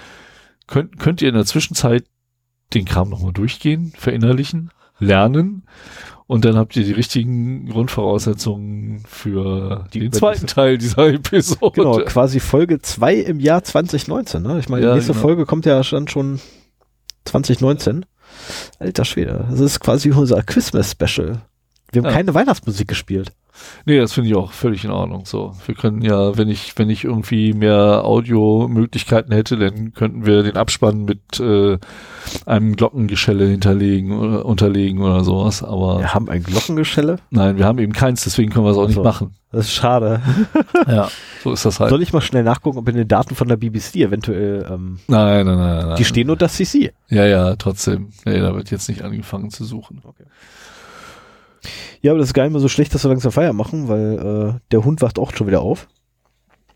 könnt, 0.68 1.00
könnt 1.00 1.22
ihr 1.22 1.30
in 1.30 1.36
der 1.36 1.46
Zwischenzeit 1.46 2.06
den 2.74 2.86
Kram 2.86 3.10
nochmal 3.10 3.34
durchgehen, 3.34 3.94
verinnerlichen, 3.98 4.72
lernen 5.00 5.64
und 6.30 6.46
dann 6.46 6.56
habt 6.58 6.76
ihr 6.76 6.84
die 6.84 6.92
richtigen 6.92 7.68
Grundvoraussetzungen 7.70 9.04
für 9.08 9.86
Die 9.94 10.00
den 10.00 10.12
zweiten 10.14 10.46
Teil 10.46 10.78
dieser 10.78 11.08
Episode. 11.08 11.72
Genau, 11.74 11.98
quasi 12.06 12.40
Folge 12.40 12.80
2 12.80 13.16
im 13.16 13.40
Jahr 13.40 13.64
2019. 13.64 14.44
Ne? 14.44 14.60
Ich 14.60 14.70
meine, 14.70 14.84
Ja, 14.86 14.92
die 14.92 14.96
nächste 14.98 15.14
genau. 15.14 15.22
Folge 15.24 15.46
kommt 15.48 15.66
ja 15.66 15.82
dann 15.82 16.08
schon 16.08 16.40
2019. 17.26 18.06
Alter 18.78 19.06
Schwede, 19.06 19.48
das 19.50 19.60
ist 19.60 19.80
quasi 19.80 20.12
unser 20.12 20.44
Christmas-Special. 20.44 21.42
Wir 21.92 22.02
haben 22.02 22.06
Ja. 22.06 22.12
keine 22.12 22.36
Weihnachtsmusik 22.36 22.88
gespielt. 22.88 23.32
Nee, 23.86 23.98
das 24.00 24.14
finde 24.14 24.30
ich 24.30 24.36
auch 24.36 24.52
völlig 24.52 24.84
in 24.86 24.92
Ordnung. 24.92 25.26
So, 25.26 25.54
wir 25.66 25.76
können 25.76 26.02
ja, 26.02 26.38
wenn 26.38 26.50
ich, 26.50 26.78
wenn 26.78 26.90
ich 26.90 27.04
irgendwie 27.06 27.54
mehr 27.54 28.04
Audio-Möglichkeiten 28.06 29.32
hätte, 29.34 29.58
dann 29.58 29.94
könnten 29.94 30.26
wir 30.26 30.44
den 30.44 30.58
Abspann 30.58 31.06
mit 31.06 31.40
äh, 31.40 31.78
einem 32.46 32.76
Glockengeschelle 32.76 33.46
hinterlegen 33.48 34.18
oder 34.18 34.46
unterlegen 34.46 35.02
oder 35.02 35.24
sowas. 35.24 35.64
Aber 35.64 36.00
Wir 36.00 36.14
haben 36.14 36.30
ein 36.30 36.44
Glockengeschelle. 36.44 37.18
nein, 37.32 37.58
wir 37.58 37.66
haben 37.66 37.80
eben 37.80 37.94
keins, 37.94 38.24
deswegen 38.24 38.52
können 38.52 38.66
wir 38.66 38.72
es 38.72 38.78
auch 38.78 38.84
Ach 38.88 38.92
so. 38.92 39.02
nicht 39.02 39.04
machen. 39.04 39.36
Das 39.52 39.66
ist 39.66 39.74
schade. 39.74 40.22
Ja, 40.88 41.10
so 41.44 41.52
ist 41.54 41.66
das 41.66 41.80
halt. 41.80 41.90
Soll 41.90 42.02
ich 42.02 42.14
mal 42.14 42.22
schnell 42.22 42.44
nachgucken, 42.44 42.78
ob 42.80 42.88
in 42.90 42.96
den 42.96 43.08
Daten 43.08 43.36
von 43.36 43.48
der 43.48 43.58
BBC 43.58 43.96
eventuell, 43.98 44.66
ähm, 44.70 45.00
Nein, 45.08 45.46
nein, 45.46 45.58
nein, 45.58 45.88
nein. 45.88 45.96
die 45.98 46.06
stehen 46.06 46.30
unter 46.30 46.48
CC. 46.50 46.92
Ja, 47.10 47.26
ja, 47.26 47.56
trotzdem. 47.58 48.10
Nee, 48.26 48.40
da 48.40 48.56
wird 48.56 48.72
jetzt 48.72 48.88
nicht 48.90 49.04
angefangen 49.04 49.50
zu 49.52 49.66
suchen. 49.66 50.02
Ja, 52.02 52.12
aber 52.12 52.20
das 52.20 52.30
ist 52.30 52.34
gar 52.34 52.44
nicht 52.44 52.54
mal 52.54 52.60
so 52.60 52.68
schlecht, 52.70 52.94
dass 52.94 53.04
wir 53.04 53.10
langsam 53.10 53.32
Feier 53.32 53.54
machen, 53.54 53.88
weil 53.88 54.56
äh, 54.58 54.60
der 54.72 54.86
Hund 54.86 55.02
wacht 55.02 55.20
auch 55.20 55.34
schon 55.34 55.48
wieder 55.48 55.62
auf. 55.62 55.88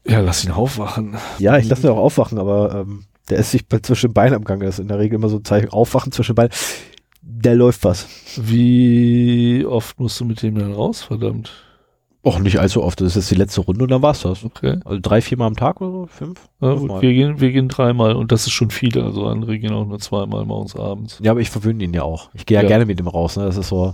Ja, 0.06 0.20
lass 0.20 0.44
ihn 0.44 0.52
aufwachen. 0.52 1.16
Ja, 1.40 1.58
ich 1.58 1.68
lasse 1.70 1.88
ihn 1.88 1.94
auch 1.94 1.98
aufwachen, 1.98 2.38
aber 2.38 2.82
ähm, 2.82 3.06
der 3.30 3.38
ist 3.38 3.52
sich 3.52 3.64
zwischen 3.82 4.08
den 4.10 4.14
Beinen 4.14 4.36
am 4.36 4.44
Gange. 4.44 4.66
Das 4.66 4.76
ist 4.76 4.80
in 4.82 4.90
der 4.90 5.00
Regel 5.00 5.16
immer 5.16 5.30
so 5.30 5.38
ein 5.38 5.46
Zeichen, 5.46 5.70
aufwachen 5.70 6.12
zwischen 6.12 6.34
den 6.34 6.36
Beinen. 6.36 6.52
Der 7.22 7.56
läuft 7.56 7.86
was. 7.86 8.08
Wie 8.36 9.66
oft 9.66 9.98
musst 10.00 10.20
du 10.20 10.26
mit 10.26 10.42
dem 10.42 10.56
dann 10.58 10.74
raus, 10.74 11.04
verdammt? 11.04 11.52
Och, 12.26 12.40
nicht 12.40 12.60
allzu 12.60 12.84
oft. 12.84 13.00
Das 13.02 13.08
ist 13.10 13.16
jetzt 13.16 13.32
die 13.32 13.36
letzte 13.36 13.62
Runde 13.62 13.84
und 13.84 13.92
dann 13.92 14.02
war's 14.02 14.22
das. 14.22 14.44
Okay. 14.46 14.80
Also 14.86 15.00
drei, 15.02 15.22
viermal 15.22 15.48
am 15.48 15.56
Tag 15.58 15.82
oder 15.82 15.92
so? 15.92 16.06
Fünf? 16.08 16.40
Ja, 16.62 16.74
gut, 16.74 17.02
wir 17.02 17.14
gehen, 17.14 17.42
wir 17.42 17.52
gehen 17.52 17.68
dreimal 17.68 18.16
und 18.16 18.32
das 18.32 18.46
ist 18.48 18.54
schon 18.54 18.72
viel. 18.72 18.98
Also 19.02 19.26
andere 19.28 19.58
gehen 19.60 19.74
auch 19.74 19.86
nur 19.86 20.00
zweimal 20.00 20.46
morgens, 20.46 20.76
abends. 20.76 21.20
Ja, 21.22 21.32
aber 21.32 21.42
ich 21.42 21.50
verwöhne 21.50 21.84
ihn 21.84 21.94
ja 21.94 22.04
auch. 22.04 22.30
Ich 22.34 22.46
gehe 22.46 22.56
ja, 22.56 22.62
Ja. 22.62 22.68
gerne 22.68 22.86
mit 22.86 23.00
ihm 23.00 23.08
raus. 23.08 23.36
Ne? 23.38 23.44
Das 23.46 23.58
ist 23.58 23.68
so. 23.70 23.94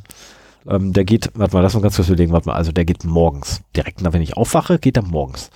Ähm, 0.68 0.94
der 0.94 1.06
geht, 1.06 1.32
warte 1.36 1.56
mal, 1.56 1.62
lass 1.62 1.74
mal 1.74 1.82
ganz 1.82 1.96
kurz 1.96 2.10
überlegen, 2.10 2.32
warte 2.32 2.48
mal. 2.50 2.56
Also 2.56 2.72
der 2.72 2.86
geht 2.86 3.04
morgens. 3.06 3.62
Direkt, 3.76 4.02
nach, 4.02 4.14
wenn 4.14 4.22
ich 4.22 4.38
aufwache, 4.38 4.80
geht 4.80 4.98
er 4.98 5.04
morgens. 5.04 5.50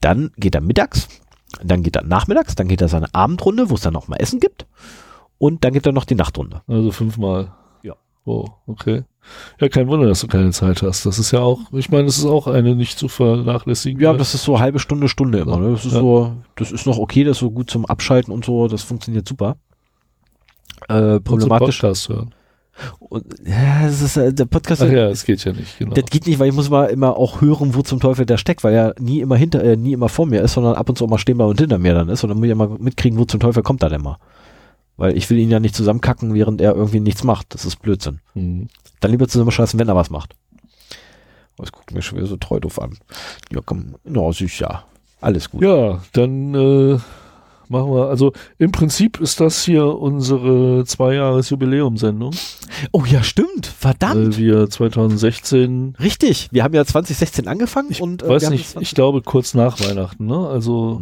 Dann 0.00 0.32
geht 0.36 0.54
er 0.54 0.60
mittags, 0.60 1.08
dann 1.62 1.82
geht 1.82 1.96
er 1.96 2.02
nachmittags, 2.02 2.54
dann 2.54 2.68
geht 2.68 2.80
er 2.80 2.88
seine 2.88 3.14
Abendrunde, 3.14 3.70
wo 3.70 3.74
es 3.74 3.82
dann 3.82 3.92
noch 3.92 4.08
mal 4.08 4.16
Essen 4.16 4.40
gibt. 4.40 4.66
Und 5.38 5.64
dann 5.64 5.72
gibt 5.72 5.86
er 5.86 5.92
noch 5.92 6.04
die 6.04 6.14
Nachtrunde. 6.14 6.62
Also 6.66 6.90
fünfmal. 6.92 7.52
Ja. 7.82 7.94
Oh, 8.24 8.46
okay. 8.66 9.04
Ja, 9.60 9.68
kein 9.68 9.86
Wunder, 9.86 10.08
dass 10.08 10.20
du 10.20 10.26
keine 10.26 10.50
Zeit 10.50 10.82
hast. 10.82 11.06
Das 11.06 11.18
ist 11.18 11.30
ja 11.30 11.40
auch, 11.40 11.60
ich 11.72 11.90
meine, 11.90 12.06
das 12.06 12.18
ist 12.18 12.24
auch 12.24 12.48
eine 12.48 12.74
nicht 12.74 12.98
zu 12.98 13.06
vernachlässigen. 13.08 14.00
Ja, 14.00 14.12
das 14.14 14.34
ist 14.34 14.42
so 14.42 14.58
halbe 14.58 14.80
Stunde, 14.80 15.08
Stunde 15.08 15.38
immer. 15.38 15.58
Ne? 15.58 15.70
Das 15.72 15.84
ist 15.84 15.92
Ja. 15.92 16.00
so, 16.00 16.32
das 16.56 16.72
ist 16.72 16.86
noch 16.86 16.98
okay, 16.98 17.22
das 17.22 17.36
ist 17.36 17.40
so 17.40 17.50
gut 17.52 17.70
zum 17.70 17.86
Abschalten 17.86 18.32
und 18.32 18.44
so, 18.44 18.66
das 18.66 18.82
funktioniert 18.82 19.28
super. 19.28 19.56
Äh, 20.88 21.20
problematisch. 21.20 21.78
Podcast 21.80 22.08
hören. 22.08 22.34
Und, 22.98 23.24
ja, 23.44 23.82
das 23.82 24.00
ist, 24.00 24.16
äh, 24.16 24.32
der 24.32 24.46
Podcast, 24.46 24.82
Ach 24.82 24.90
ja, 24.90 25.08
das 25.08 25.24
geht 25.24 25.44
ja 25.44 25.52
nicht, 25.52 25.78
genau. 25.78 25.94
das 25.94 26.06
geht 26.06 26.26
nicht, 26.26 26.38
weil 26.38 26.48
ich 26.48 26.54
muss 26.54 26.70
mal 26.70 26.86
immer 26.86 27.16
auch 27.16 27.40
hören, 27.40 27.74
wo 27.74 27.82
zum 27.82 28.00
Teufel 28.00 28.24
der 28.24 28.38
steckt, 28.38 28.64
weil 28.64 28.74
er 28.74 28.94
nie 28.98 29.20
immer 29.20 29.36
hinter, 29.36 29.62
äh, 29.62 29.76
nie 29.76 29.92
immer 29.92 30.08
vor 30.08 30.26
mir 30.26 30.40
ist, 30.42 30.54
sondern 30.54 30.74
ab 30.74 30.88
und 30.88 30.96
zu 30.96 31.04
auch 31.04 31.08
mal 31.08 31.18
stehen 31.18 31.38
bei 31.38 31.44
und 31.44 31.60
hinter 31.60 31.78
mir 31.78 31.94
dann 31.94 32.08
ist. 32.08 32.22
Und 32.22 32.30
dann 32.30 32.38
muss 32.38 32.46
ich 32.46 32.50
ja 32.50 32.54
mal 32.54 32.70
mitkriegen, 32.78 33.18
wo 33.18 33.24
zum 33.24 33.40
Teufel 33.40 33.62
kommt 33.62 33.82
er 33.82 33.90
denn 33.90 34.02
mal. 34.02 34.16
Weil 34.96 35.16
ich 35.16 35.28
will 35.30 35.38
ihn 35.38 35.50
ja 35.50 35.60
nicht 35.60 35.74
zusammenkacken, 35.74 36.34
während 36.34 36.60
er 36.60 36.74
irgendwie 36.74 37.00
nichts 37.00 37.24
macht. 37.24 37.54
Das 37.54 37.64
ist 37.64 37.76
Blödsinn. 37.76 38.20
Hm. 38.34 38.68
Dann 39.00 39.10
lieber 39.10 39.28
zusammenscheißen, 39.28 39.78
wenn 39.78 39.88
er 39.88 39.96
was 39.96 40.10
macht. 40.10 40.34
Das 41.58 41.72
guckt 41.72 41.92
mir 41.92 42.02
schon 42.02 42.18
wieder 42.18 42.26
so 42.26 42.36
treu 42.36 42.60
doof 42.60 42.80
an. 42.80 42.98
Ja, 43.50 43.60
komm, 43.64 43.96
na, 44.04 44.32
süß, 44.32 44.58
ja. 44.58 44.84
Alles 45.20 45.50
gut. 45.50 45.62
Ja, 45.62 46.02
dann 46.12 46.54
äh, 46.54 46.98
machen 47.72 47.92
wir, 47.92 48.08
also 48.08 48.32
im 48.58 48.70
Prinzip 48.70 49.20
ist 49.20 49.40
das 49.40 49.64
hier 49.64 49.86
unsere 49.86 50.84
Zwei-Jahres-Jubiläum-Sendung, 50.84 52.32
Oh 52.92 53.02
ja, 53.06 53.22
stimmt. 53.22 53.66
Verdammt. 53.66 54.16
weil 54.16 54.36
wir 54.36 54.70
2016, 54.70 55.96
Richtig. 56.00 56.48
Wir 56.52 56.64
haben 56.64 56.74
ja 56.74 56.84
2016 56.84 57.48
angefangen 57.48 57.88
ich 57.90 58.00
und 58.00 58.22
äh, 58.22 58.28
weiß 58.28 58.42
wir 58.42 58.50
nicht, 58.50 58.70
20 58.70 58.88
ich 58.88 58.94
glaube 58.94 59.22
kurz 59.22 59.54
nach 59.54 59.80
Weihnachten, 59.80 60.26
ne? 60.26 60.46
Also, 60.48 61.00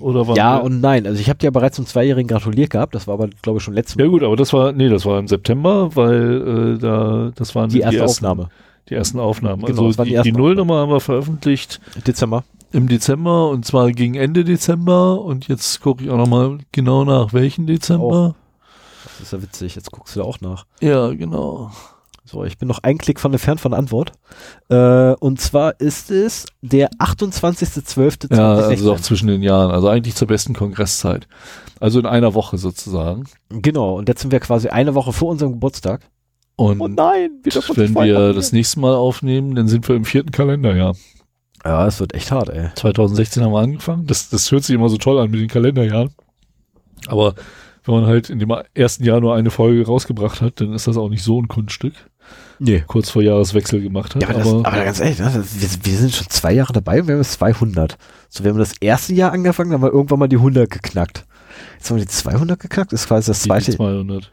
oder 0.00 0.26
war 0.26 0.36
ja 0.36 0.58
und 0.58 0.80
nein. 0.80 1.06
Also 1.06 1.20
ich 1.20 1.28
habe 1.28 1.38
dir 1.38 1.46
ja 1.46 1.50
bereits 1.50 1.76
zum 1.76 1.86
Zweijährigen 1.86 2.28
gratuliert 2.28 2.70
gehabt. 2.70 2.94
Das 2.94 3.06
war 3.06 3.14
aber, 3.14 3.28
glaube 3.42 3.58
ich, 3.58 3.64
schon 3.64 3.74
letztes 3.74 3.96
Mal 3.96 4.04
ja 4.04 4.10
gut, 4.10 4.22
aber 4.22 4.36
das 4.36 4.52
war, 4.52 4.72
nee, 4.72 4.88
das 4.88 5.04
war 5.04 5.18
im 5.18 5.28
September, 5.28 5.94
weil 5.94 6.76
äh, 6.76 6.78
da, 6.78 7.32
das 7.34 7.54
waren 7.54 7.70
die 7.70 7.80
erste 7.80 8.00
ersten, 8.00 8.26
Aufnahme. 8.26 8.50
Die 8.88 8.94
ersten 8.94 9.20
Aufnahmen. 9.20 9.64
Genau, 9.64 9.86
also 9.86 10.04
die 10.04 10.10
die, 10.16 10.22
die 10.22 10.32
Nullnummer 10.32 10.78
haben 10.78 10.90
wir 10.90 11.00
veröffentlicht 11.00 11.80
Dezember. 12.06 12.44
Im 12.72 12.88
Dezember 12.88 13.48
und 13.48 13.64
zwar 13.64 13.90
gegen 13.92 14.14
Ende 14.14 14.44
Dezember 14.44 15.20
und 15.20 15.48
jetzt 15.48 15.80
gucke 15.80 16.04
ich 16.04 16.10
auch 16.10 16.16
nochmal 16.16 16.58
genau 16.72 17.04
nach, 17.04 17.32
welchen 17.32 17.66
Dezember. 17.66 18.34
Das 19.04 19.20
ist 19.20 19.32
ja 19.32 19.42
witzig. 19.42 19.74
Jetzt 19.74 19.90
guckst 19.92 20.16
du 20.16 20.20
da 20.20 20.26
auch 20.26 20.40
nach. 20.40 20.66
Ja, 20.80 21.08
genau. 21.08 21.70
So, 22.24 22.44
ich 22.44 22.58
bin 22.58 22.68
noch 22.68 22.78
ein 22.84 22.96
Klick 22.98 23.18
von 23.18 23.32
entfernt 23.32 23.60
von 23.60 23.72
der 23.72 23.78
Antwort. 23.78 24.12
Äh, 24.68 25.14
und 25.14 25.40
zwar 25.40 25.80
ist 25.80 26.12
es 26.12 26.46
der 26.62 26.90
28.12.2016. 26.92 28.36
Ja, 28.36 28.54
also 28.54 28.92
auch 28.92 29.00
zwischen 29.00 29.26
den 29.26 29.42
Jahren. 29.42 29.72
Also 29.72 29.88
eigentlich 29.88 30.14
zur 30.14 30.28
besten 30.28 30.54
Kongresszeit. 30.54 31.26
Also 31.80 31.98
in 31.98 32.06
einer 32.06 32.34
Woche 32.34 32.56
sozusagen. 32.56 33.24
Genau. 33.48 33.96
Und 33.96 34.08
jetzt 34.08 34.20
sind 34.20 34.30
wir 34.30 34.38
quasi 34.38 34.68
eine 34.68 34.94
Woche 34.94 35.12
vor 35.12 35.28
unserem 35.28 35.52
Geburtstag. 35.52 36.02
Und 36.54 36.80
Oh 36.80 36.88
nein, 36.88 37.30
wir 37.42 37.52
wenn 37.74 37.94
wir 37.94 38.32
das 38.32 38.52
nächste 38.52 38.78
Mal 38.80 38.94
aufnehmen, 38.94 39.56
dann 39.56 39.66
sind 39.66 39.88
wir 39.88 39.96
im 39.96 40.04
vierten 40.04 40.30
Kalenderjahr. 40.30 40.94
Ja, 41.64 41.86
es 41.86 42.00
wird 42.00 42.14
echt 42.14 42.30
hart, 42.30 42.48
ey. 42.48 42.70
2016 42.74 43.42
haben 43.42 43.52
wir 43.52 43.60
angefangen. 43.60 44.06
Das, 44.06 44.30
das 44.30 44.50
hört 44.50 44.64
sich 44.64 44.74
immer 44.74 44.88
so 44.88 44.96
toll 44.96 45.18
an 45.18 45.30
mit 45.30 45.40
den 45.40 45.48
Kalenderjahren. 45.48 46.10
Aber 47.06 47.34
wenn 47.84 47.94
man 47.94 48.06
halt 48.06 48.30
in 48.30 48.38
dem 48.38 48.54
ersten 48.74 49.04
Jahr 49.04 49.20
nur 49.20 49.34
eine 49.34 49.50
Folge 49.50 49.86
rausgebracht 49.86 50.40
hat, 50.40 50.60
dann 50.60 50.72
ist 50.72 50.86
das 50.86 50.96
auch 50.96 51.08
nicht 51.08 51.22
so 51.22 51.40
ein 51.40 51.48
Kunststück. 51.48 51.94
Nee. 52.58 52.84
Kurz 52.86 53.10
vor 53.10 53.22
Jahreswechsel 53.22 53.80
gemacht 53.80 54.14
hat. 54.14 54.22
Ja, 54.22 54.28
aber, 54.28 54.38
das, 54.38 54.48
aber, 54.48 54.66
aber 54.66 54.84
ganz 54.84 55.00
ehrlich, 55.00 55.18
ne, 55.18 55.32
das, 55.34 55.60
wir, 55.60 55.68
wir 55.84 55.98
sind 55.98 56.14
schon 56.14 56.28
zwei 56.28 56.52
Jahre 56.52 56.72
dabei 56.72 57.00
und 57.00 57.08
wir 57.08 57.14
haben 57.14 57.22
jetzt 57.22 57.32
200. 57.32 57.96
So, 58.28 58.44
wir 58.44 58.50
haben 58.50 58.58
das 58.58 58.74
erste 58.80 59.14
Jahr 59.14 59.32
angefangen, 59.32 59.70
dann 59.70 59.80
haben 59.80 59.88
wir 59.88 59.92
irgendwann 59.92 60.18
mal 60.18 60.28
die 60.28 60.36
100 60.36 60.70
geknackt. 60.70 61.26
Jetzt 61.78 61.90
haben 61.90 61.96
wir 61.96 62.04
die 62.04 62.10
200 62.10 62.60
geknackt, 62.60 62.92
das 62.92 63.02
ist 63.02 63.08
quasi 63.08 63.30
das 63.30 63.42
die 63.42 63.48
zweite. 63.48 63.76
200. 63.76 64.30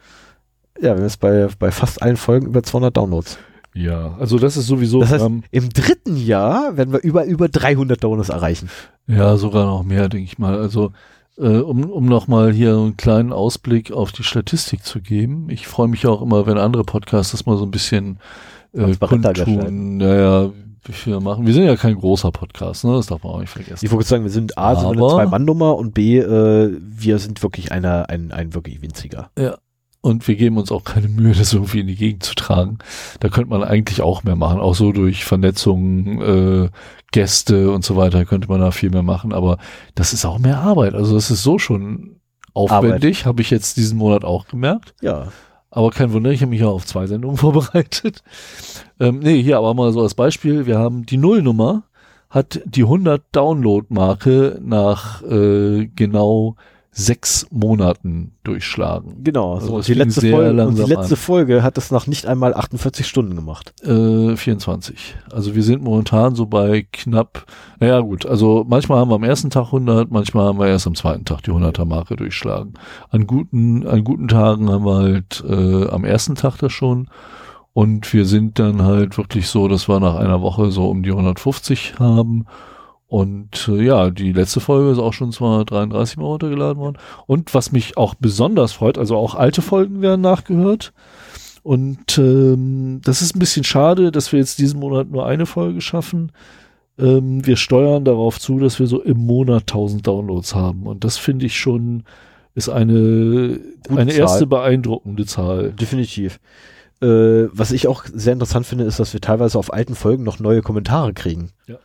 Ja, 0.77 0.81
wir 0.81 0.91
haben 0.91 1.03
jetzt 1.03 1.19
bei, 1.19 1.47
bei 1.57 1.71
fast 1.71 2.01
allen 2.01 2.17
Folgen 2.17 2.47
über 2.47 2.61
200 2.61 2.95
Downloads. 2.95 3.39
Ja, 3.77 4.15
also 4.19 4.39
das 4.39 4.57
ist 4.57 4.65
sowieso, 4.67 5.01
Das 5.01 5.11
heißt, 5.11 5.25
ähm, 5.25 5.43
im 5.51 5.69
dritten 5.69 6.17
Jahr 6.17 6.77
werden 6.77 6.91
wir 6.93 7.03
über, 7.03 7.25
über 7.25 7.47
300 7.47 8.03
Downloads 8.03 8.29
erreichen. 8.29 8.69
ja, 9.05 9.37
sogar 9.37 9.65
noch 9.65 9.83
mehr, 9.83 10.09
denke 10.09 10.25
ich 10.25 10.39
mal. 10.39 10.57
Also, 10.57 10.91
äh, 11.37 11.59
um, 11.59 11.89
um 11.91 12.05
nochmal 12.05 12.51
hier 12.51 12.75
einen 12.75 12.97
kleinen 12.97 13.31
Ausblick 13.31 13.91
auf 13.91 14.11
die 14.11 14.23
Statistik 14.23 14.83
zu 14.83 14.99
geben. 14.99 15.49
Ich 15.51 15.67
freue 15.67 15.87
mich 15.87 16.07
auch 16.07 16.23
immer, 16.23 16.47
wenn 16.47 16.57
andere 16.57 16.83
Podcasts 16.83 17.31
das 17.33 17.45
mal 17.45 17.57
so 17.57 17.65
ein 17.65 17.71
bisschen 17.71 18.17
äh, 18.73 18.95
kundtun. 18.95 19.97
Naja, 19.97 20.49
wie 20.83 20.91
viel 20.93 21.13
wir 21.13 21.19
machen. 21.19 21.45
Wir 21.45 21.53
sind 21.53 21.65
ja 21.65 21.75
kein 21.75 21.95
großer 21.95 22.31
Podcast, 22.31 22.83
ne? 22.85 22.93
Das 22.93 23.07
darf 23.07 23.23
man 23.23 23.33
auch 23.33 23.39
nicht 23.41 23.49
vergessen. 23.51 23.85
Ich 23.85 23.91
wollte 23.91 24.07
sagen, 24.07 24.23
wir 24.23 24.31
sind 24.31 24.57
A, 24.57 24.75
sind 24.75 24.85
wir 24.85 24.91
eine 24.91 25.15
Zwei-Mann-Nummer 25.15 25.75
und 25.75 25.93
B, 25.93 26.17
äh, 26.17 26.75
wir 26.81 27.19
sind 27.19 27.43
wirklich 27.43 27.71
einer, 27.71 28.09
ein, 28.09 28.31
ein 28.31 28.55
wirklich 28.55 28.81
winziger. 28.81 29.29
Und 30.07 30.25
wir 30.25 30.37
geben 30.37 30.57
uns 30.57 30.71
auch 30.71 30.85
keine 30.85 31.09
Mühe, 31.09 31.33
das 31.33 31.51
irgendwie 31.51 31.81
in 31.81 31.87
die 31.87 31.97
Gegend 31.97 32.23
zu 32.23 32.33
tragen. 32.33 32.77
Da 33.19 33.27
könnte 33.27 33.49
man 33.49 33.61
eigentlich 33.61 34.01
auch 34.01 34.23
mehr 34.23 34.37
machen, 34.37 34.61
auch 34.61 34.73
so 34.73 34.93
durch 34.93 35.25
Vernetzung, 35.25 36.21
äh, 36.21 36.69
Gäste 37.11 37.71
und 37.71 37.83
so 37.83 37.97
weiter 37.97 38.23
könnte 38.23 38.47
man 38.47 38.61
da 38.61 38.71
viel 38.71 38.89
mehr 38.89 39.03
machen. 39.03 39.33
Aber 39.33 39.57
das 39.95 40.13
ist 40.13 40.23
auch 40.23 40.39
mehr 40.39 40.59
Arbeit. 40.59 40.93
Also 40.93 41.13
das 41.13 41.29
ist 41.29 41.43
so 41.43 41.59
schon 41.59 42.21
aufwendig, 42.53 43.25
habe 43.25 43.41
ich 43.41 43.49
jetzt 43.49 43.75
diesen 43.75 43.97
Monat 43.97 44.23
auch 44.23 44.47
gemerkt. 44.47 44.93
Ja. 45.01 45.27
Aber 45.71 45.89
kein 45.91 46.13
Wunder, 46.13 46.31
ich 46.31 46.39
habe 46.39 46.51
mich 46.51 46.61
ja 46.61 46.67
auf 46.67 46.85
zwei 46.85 47.05
Sendungen 47.05 47.35
vorbereitet. 47.37 48.23
Ähm, 49.01 49.19
nee, 49.19 49.43
hier 49.43 49.57
aber 49.57 49.73
mal 49.73 49.91
so 49.91 50.01
als 50.01 50.15
Beispiel. 50.15 50.67
Wir 50.67 50.79
haben 50.79 51.05
die 51.05 51.17
Nullnummer, 51.17 51.83
hat 52.29 52.61
die 52.63 52.83
100 52.83 53.23
Download-Marke 53.33 54.57
nach 54.63 55.21
äh, 55.23 55.87
genau 55.87 56.55
sechs 56.97 57.45
Monaten 57.51 58.31
durchschlagen. 58.43 59.23
Genau. 59.23 59.53
Also 59.53 59.67
So, 59.67 59.77
das 59.77 59.87
und, 59.87 59.95
die 59.95 59.99
letzte 59.99 60.29
Folge, 60.31 60.67
und 60.67 60.77
die 60.79 60.81
letzte 60.81 61.13
an. 61.13 61.19
Folge 61.19 61.63
hat 61.63 61.77
es 61.77 61.91
nach 61.91 62.07
nicht 62.07 62.25
einmal 62.25 62.55
48 62.55 63.05
Stunden 63.05 63.35
gemacht. 63.35 63.71
Äh, 63.83 64.35
24. 64.35 65.15
Also 65.31 65.53
wir 65.53 65.61
sind 65.61 65.83
momentan 65.83 66.33
so 66.33 66.47
bei 66.47 66.87
knapp, 66.91 67.45
naja 67.79 67.99
gut, 67.99 68.25
also 68.25 68.65
manchmal 68.67 68.99
haben 68.99 69.11
wir 69.11 69.15
am 69.15 69.23
ersten 69.23 69.51
Tag 69.51 69.67
100, 69.67 70.09
manchmal 70.09 70.47
haben 70.47 70.57
wir 70.57 70.67
erst 70.67 70.87
am 70.87 70.95
zweiten 70.95 71.23
Tag 71.23 71.43
die 71.43 71.51
100er 71.51 71.85
Marke 71.85 72.15
durchschlagen. 72.15 72.73
An 73.11 73.27
guten, 73.27 73.85
an 73.85 74.03
guten 74.03 74.27
Tagen 74.27 74.71
haben 74.71 74.85
wir 74.85 74.95
halt 74.95 75.43
äh, 75.47 75.87
am 75.89 76.03
ersten 76.03 76.33
Tag 76.33 76.57
das 76.57 76.73
schon 76.73 77.09
und 77.73 78.11
wir 78.11 78.25
sind 78.25 78.57
dann 78.57 78.81
halt 78.81 79.19
wirklich 79.19 79.49
so, 79.49 79.67
dass 79.67 79.87
wir 79.87 79.99
nach 79.99 80.15
einer 80.15 80.41
Woche 80.41 80.71
so 80.71 80.89
um 80.89 81.03
die 81.03 81.11
150 81.11 81.99
haben 81.99 82.47
und 83.07 83.69
äh, 83.69 83.83
ja, 83.83 84.09
die 84.09 84.33
letzte 84.33 84.59
Folge 84.59 84.91
ist 84.91 84.99
auch 84.99 85.13
schon 85.13 85.31
233 85.31 86.17
Mal 86.17 86.25
runtergeladen 86.25 86.81
worden. 86.81 86.97
Und 87.25 87.53
was 87.53 87.71
mich 87.71 87.95
auch 87.97 88.15
besonders 88.15 88.73
freut, 88.73 88.97
also 88.97 89.15
auch 89.15 89.35
alte 89.35 89.61
Folgen 89.61 90.01
werden 90.01 90.21
nachgehört. 90.21 90.91
Und 91.63 92.17
ähm, 92.17 92.99
das 93.03 93.21
ist 93.21 93.35
ein 93.35 93.39
bisschen 93.39 93.63
schade, 93.63 94.11
dass 94.11 94.31
wir 94.31 94.39
jetzt 94.39 94.59
diesen 94.59 94.79
Monat 94.79 95.09
nur 95.09 95.25
eine 95.25 95.45
Folge 95.45 95.79
schaffen. 95.79 96.33
Ähm, 96.99 97.45
wir 97.45 97.55
steuern 97.55 98.03
darauf 98.03 98.39
zu, 98.39 98.59
dass 98.59 98.79
wir 98.79 98.87
so 98.87 99.01
im 99.01 99.25
Monat 99.25 99.63
1000 99.63 100.05
Downloads 100.05 100.53
haben. 100.53 100.85
Und 100.85 101.05
das 101.05 101.17
finde 101.17 101.45
ich 101.45 101.57
schon, 101.57 102.03
ist 102.55 102.67
eine, 102.67 103.59
Gute 103.87 104.01
eine 104.01 104.11
Zahl. 104.11 104.19
erste 104.19 104.47
beeindruckende 104.47 105.25
Zahl. 105.25 105.71
Definitiv. 105.71 106.41
Äh, 107.01 107.47
was 107.53 107.71
ich 107.71 107.87
auch 107.87 108.03
sehr 108.11 108.33
interessant 108.33 108.65
finde, 108.65 108.83
ist, 108.83 108.99
dass 108.99 109.13
wir 109.13 109.21
teilweise 109.21 109.57
auf 109.57 109.71
alten 109.71 109.95
Folgen 109.95 110.23
noch 110.23 110.39
neue 110.39 110.61
Kommentare 110.61 111.13
kriegen. 111.13 111.51
Ja. 111.67 111.77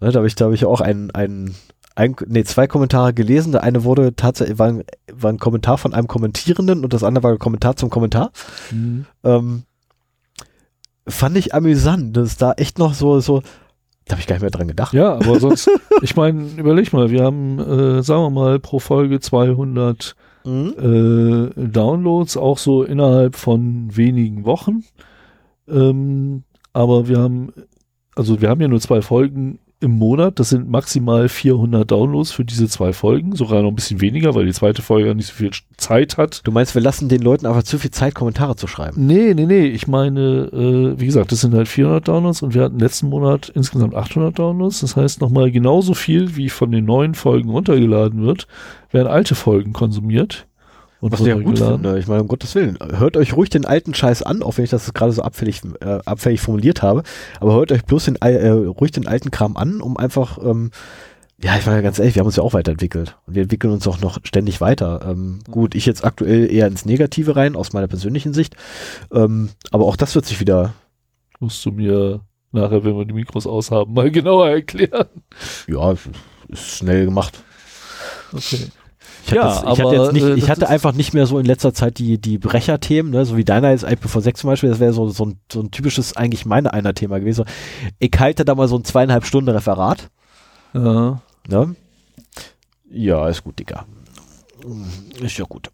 Ne, 0.00 0.10
da 0.10 0.18
habe 0.18 0.26
ich, 0.26 0.34
da 0.34 0.46
hab 0.46 0.52
ich 0.52 0.64
auch 0.64 0.80
einen, 0.80 1.10
einen, 1.12 1.54
ein, 1.94 2.16
nee, 2.26 2.44
zwei 2.44 2.66
Kommentare 2.66 3.14
gelesen. 3.14 3.52
Der 3.52 3.62
eine 3.62 3.84
wurde 3.84 4.14
tatsächlich, 4.14 4.58
war 4.58 4.68
ein, 4.68 4.84
war 5.12 5.32
ein 5.32 5.38
Kommentar 5.38 5.78
von 5.78 5.94
einem 5.94 6.08
Kommentierenden 6.08 6.84
und 6.84 6.92
das 6.92 7.02
andere 7.02 7.22
war 7.24 7.32
ein 7.32 7.38
Kommentar 7.38 7.76
zum 7.76 7.90
Kommentar. 7.90 8.30
Ähm, 9.24 9.62
fand 11.08 11.36
ich 11.36 11.54
amüsant, 11.54 12.16
dass 12.16 12.36
da 12.36 12.52
echt 12.52 12.78
noch 12.78 12.94
so, 12.94 13.20
so, 13.20 13.42
da 14.06 14.12
habe 14.12 14.20
ich 14.20 14.26
gar 14.26 14.34
nicht 14.36 14.42
mehr 14.42 14.50
dran 14.50 14.68
gedacht. 14.68 14.92
Ja, 14.92 15.14
aber 15.14 15.40
sonst, 15.40 15.70
ich 16.02 16.16
meine, 16.16 16.46
überleg 16.56 16.92
mal, 16.92 17.10
wir 17.10 17.24
haben, 17.24 17.58
äh, 17.58 18.02
sagen 18.02 18.22
wir 18.22 18.30
mal, 18.30 18.58
pro 18.58 18.78
Folge 18.78 19.20
200 19.20 20.14
Mhm. 20.46 21.52
äh, 21.56 21.66
Downloads, 21.68 22.36
auch 22.36 22.58
so 22.58 22.84
innerhalb 22.84 23.34
von 23.34 23.96
wenigen 23.96 24.44
Wochen. 24.44 24.84
Ähm, 25.68 26.44
aber 26.72 27.08
wir 27.08 27.18
haben, 27.18 27.52
also 28.14 28.40
wir 28.40 28.48
haben 28.48 28.60
ja 28.60 28.68
nur 28.68 28.80
zwei 28.80 29.02
Folgen 29.02 29.58
im 29.80 29.92
Monat. 29.92 30.38
Das 30.38 30.50
sind 30.50 30.68
maximal 30.68 31.28
400 31.28 31.90
Downloads 31.90 32.32
für 32.32 32.44
diese 32.44 32.68
zwei 32.68 32.92
Folgen. 32.92 33.34
Sogar 33.34 33.62
noch 33.62 33.70
ein 33.70 33.74
bisschen 33.74 34.00
weniger, 34.00 34.34
weil 34.34 34.46
die 34.46 34.52
zweite 34.52 34.82
Folge 34.82 35.08
ja 35.08 35.14
nicht 35.14 35.26
so 35.26 35.34
viel 35.34 35.50
Zeit 35.76 36.16
hat. 36.16 36.40
Du 36.44 36.52
meinst, 36.52 36.74
wir 36.74 36.82
lassen 36.82 37.08
den 37.08 37.22
Leuten 37.22 37.46
einfach 37.46 37.62
zu 37.62 37.78
viel 37.78 37.90
Zeit, 37.90 38.14
Kommentare 38.14 38.56
zu 38.56 38.66
schreiben? 38.66 39.06
Nee, 39.06 39.34
nee, 39.34 39.46
nee. 39.46 39.66
Ich 39.66 39.86
meine, 39.86 40.50
äh, 40.52 41.00
wie 41.00 41.06
gesagt, 41.06 41.32
das 41.32 41.40
sind 41.42 41.54
halt 41.54 41.68
400 41.68 42.08
Downloads 42.08 42.42
und 42.42 42.54
wir 42.54 42.62
hatten 42.62 42.78
letzten 42.78 43.08
Monat 43.08 43.50
insgesamt 43.54 43.94
800 43.94 44.38
Downloads. 44.38 44.80
Das 44.80 44.96
heißt 44.96 45.20
nochmal 45.20 45.50
genauso 45.50 45.94
viel, 45.94 46.36
wie 46.36 46.48
von 46.48 46.72
den 46.72 46.84
neuen 46.84 47.14
Folgen 47.14 47.50
runtergeladen 47.50 48.22
wird, 48.22 48.46
werden 48.90 49.08
alte 49.08 49.34
Folgen 49.34 49.72
konsumiert. 49.72 50.46
Und 51.06 51.12
Was 51.12 51.20
ich 51.20 51.26
ja 51.26 51.34
gut 51.34 51.46
runtergeladen. 51.46 51.82
finde. 51.82 51.98
Ich 51.98 52.06
meine, 52.08 52.22
um 52.22 52.28
Gottes 52.28 52.54
Willen. 52.54 52.78
Hört 52.80 53.16
euch 53.16 53.34
ruhig 53.36 53.48
den 53.48 53.64
alten 53.64 53.94
Scheiß 53.94 54.22
an, 54.22 54.42
auch 54.42 54.56
wenn 54.56 54.64
ich 54.64 54.70
das 54.70 54.92
gerade 54.92 55.12
so 55.12 55.22
abfällig, 55.22 55.62
äh, 55.80 56.00
abfällig 56.04 56.40
formuliert 56.40 56.82
habe. 56.82 57.02
Aber 57.40 57.54
hört 57.54 57.70
euch 57.72 57.84
bloß 57.84 58.06
den, 58.06 58.16
äh, 58.16 58.48
ruhig 58.48 58.90
den 58.90 59.06
alten 59.06 59.30
Kram 59.30 59.56
an, 59.56 59.80
um 59.80 59.96
einfach, 59.96 60.38
ähm, 60.42 60.70
ja, 61.42 61.56
ich 61.56 61.66
meine 61.66 61.82
ganz 61.82 61.98
ehrlich, 61.98 62.14
wir 62.14 62.20
haben 62.20 62.26
uns 62.26 62.36
ja 62.36 62.42
auch 62.42 62.54
weiterentwickelt. 62.54 63.16
Und 63.26 63.34
wir 63.34 63.42
entwickeln 63.42 63.72
uns 63.72 63.86
auch 63.86 64.00
noch 64.00 64.18
ständig 64.24 64.60
weiter. 64.60 65.06
Ähm, 65.08 65.40
gut, 65.50 65.74
ich 65.74 65.86
jetzt 65.86 66.04
aktuell 66.04 66.50
eher 66.52 66.66
ins 66.66 66.84
Negative 66.86 67.36
rein, 67.36 67.56
aus 67.56 67.72
meiner 67.72 67.86
persönlichen 67.88 68.34
Sicht. 68.34 68.56
Ähm, 69.12 69.50
aber 69.70 69.84
auch 69.84 69.96
das 69.96 70.14
wird 70.14 70.26
sich 70.26 70.40
wieder, 70.40 70.74
Musst 71.38 71.64
du 71.66 71.70
mir 71.70 72.20
nachher, 72.52 72.84
wenn 72.84 72.96
wir 72.96 73.04
die 73.04 73.12
Mikros 73.12 73.46
aushaben, 73.46 73.92
mal 73.94 74.10
genauer 74.10 74.48
erklären. 74.48 75.06
ja, 75.68 75.94
ist 76.48 76.78
schnell 76.78 77.04
gemacht. 77.04 77.42
Okay. 78.32 78.68
Ich 79.26 79.32
hatte, 79.32 79.40
Ja, 79.40 79.44
das, 79.44 79.62
ich 79.62 79.68
hatte, 79.68 79.82
aber, 79.82 79.94
jetzt 79.94 80.12
nicht, 80.12 80.24
äh, 80.24 80.34
ich 80.34 80.50
hatte 80.50 80.68
einfach 80.68 80.92
nicht 80.92 81.12
mehr 81.12 81.26
so 81.26 81.38
in 81.38 81.46
letzter 81.46 81.74
Zeit 81.74 81.98
die, 81.98 82.18
die 82.18 82.38
Brecherthemen, 82.38 83.10
ne? 83.10 83.24
so 83.24 83.36
wie 83.36 83.44
deiner 83.44 83.72
ist 83.72 83.84
IPv6 83.84 84.34
zum 84.34 84.50
Beispiel, 84.50 84.70
das 84.70 84.78
wäre 84.78 84.92
so, 84.92 85.08
so, 85.08 85.26
ein, 85.26 85.40
so 85.52 85.60
ein 85.60 85.72
typisches, 85.72 86.16
eigentlich 86.16 86.46
meine 86.46 86.72
einer 86.72 86.94
Thema 86.94 87.18
gewesen. 87.18 87.44
Ich 87.98 88.12
halte 88.18 88.44
da 88.44 88.54
mal 88.54 88.68
so 88.68 88.76
ein 88.76 88.84
zweieinhalb 88.84 89.26
Stunden 89.26 89.50
Referat. 89.50 90.10
Ja. 90.74 91.20
Ne? 91.48 91.74
Ja, 92.88 93.28
ist 93.28 93.42
gut, 93.42 93.58
Digga. 93.58 93.84
Ist 95.20 95.38
ja 95.38 95.44
gut. 95.44 95.70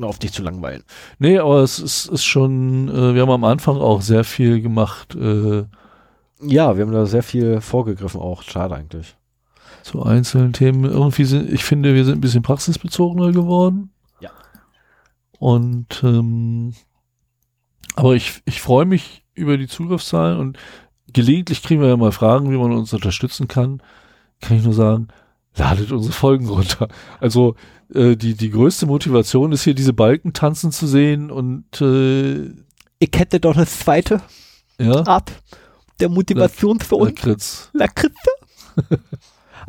Auf 0.00 0.18
dich 0.18 0.32
zu 0.32 0.42
langweilen. 0.42 0.84
Nee, 1.18 1.38
aber 1.38 1.62
es 1.62 1.78
ist, 1.78 2.06
ist 2.06 2.24
schon, 2.24 2.88
äh, 2.88 3.14
wir 3.14 3.22
haben 3.22 3.30
am 3.30 3.44
Anfang 3.44 3.76
auch 3.78 4.02
sehr 4.02 4.24
viel 4.24 4.60
gemacht 4.60 5.16
äh, 5.16 5.64
Ja, 6.42 6.76
wir 6.76 6.84
haben 6.84 6.92
da 6.92 7.06
sehr 7.06 7.22
viel 7.22 7.60
vorgegriffen 7.60 8.20
auch. 8.20 8.42
Schade 8.42 8.76
eigentlich. 8.76 9.16
Zu 9.82 10.02
einzelnen 10.02 10.52
Themen. 10.52 10.84
Irgendwie 10.84 11.24
sind, 11.24 11.50
ich 11.50 11.64
finde, 11.64 11.94
wir 11.94 12.04
sind 12.04 12.18
ein 12.18 12.20
bisschen 12.20 12.42
praxisbezogener 12.42 13.32
geworden. 13.32 13.90
Ja. 14.20 14.30
Und 15.38 16.02
ähm, 16.02 16.74
aber 17.96 18.14
ich, 18.14 18.42
ich 18.44 18.60
freue 18.60 18.86
mich 18.86 19.24
über 19.34 19.58
die 19.58 19.68
Zugriffszahlen 19.68 20.38
und 20.38 20.58
gelegentlich 21.12 21.62
kriegen 21.62 21.80
wir 21.80 21.88
ja 21.88 21.96
mal 21.96 22.12
Fragen, 22.12 22.50
wie 22.50 22.56
man 22.56 22.72
uns 22.72 22.92
unterstützen 22.92 23.48
kann. 23.48 23.82
Kann 24.40 24.56
ich 24.56 24.64
nur 24.64 24.72
sagen, 24.72 25.08
ladet 25.56 25.92
unsere 25.92 26.12
Folgen 26.12 26.48
runter. 26.48 26.88
Also 27.20 27.56
äh, 27.94 28.16
die, 28.16 28.34
die 28.34 28.50
größte 28.50 28.86
Motivation 28.86 29.52
ist 29.52 29.64
hier, 29.64 29.74
diese 29.74 29.92
Balken 29.92 30.32
tanzen 30.32 30.72
zu 30.72 30.86
sehen 30.86 31.30
und 31.30 31.80
äh, 31.80 32.46
Ich 32.98 33.10
hätte 33.14 33.40
doch 33.40 33.56
eine 33.56 33.66
zweite 33.66 34.22
ja, 34.78 35.06
Art 35.06 35.32
der 36.00 36.08
Motivation 36.08 36.80
für 36.80 36.96
uns. 36.96 37.10
Lakritz. 37.10 37.70
Lakritze? 37.72 38.30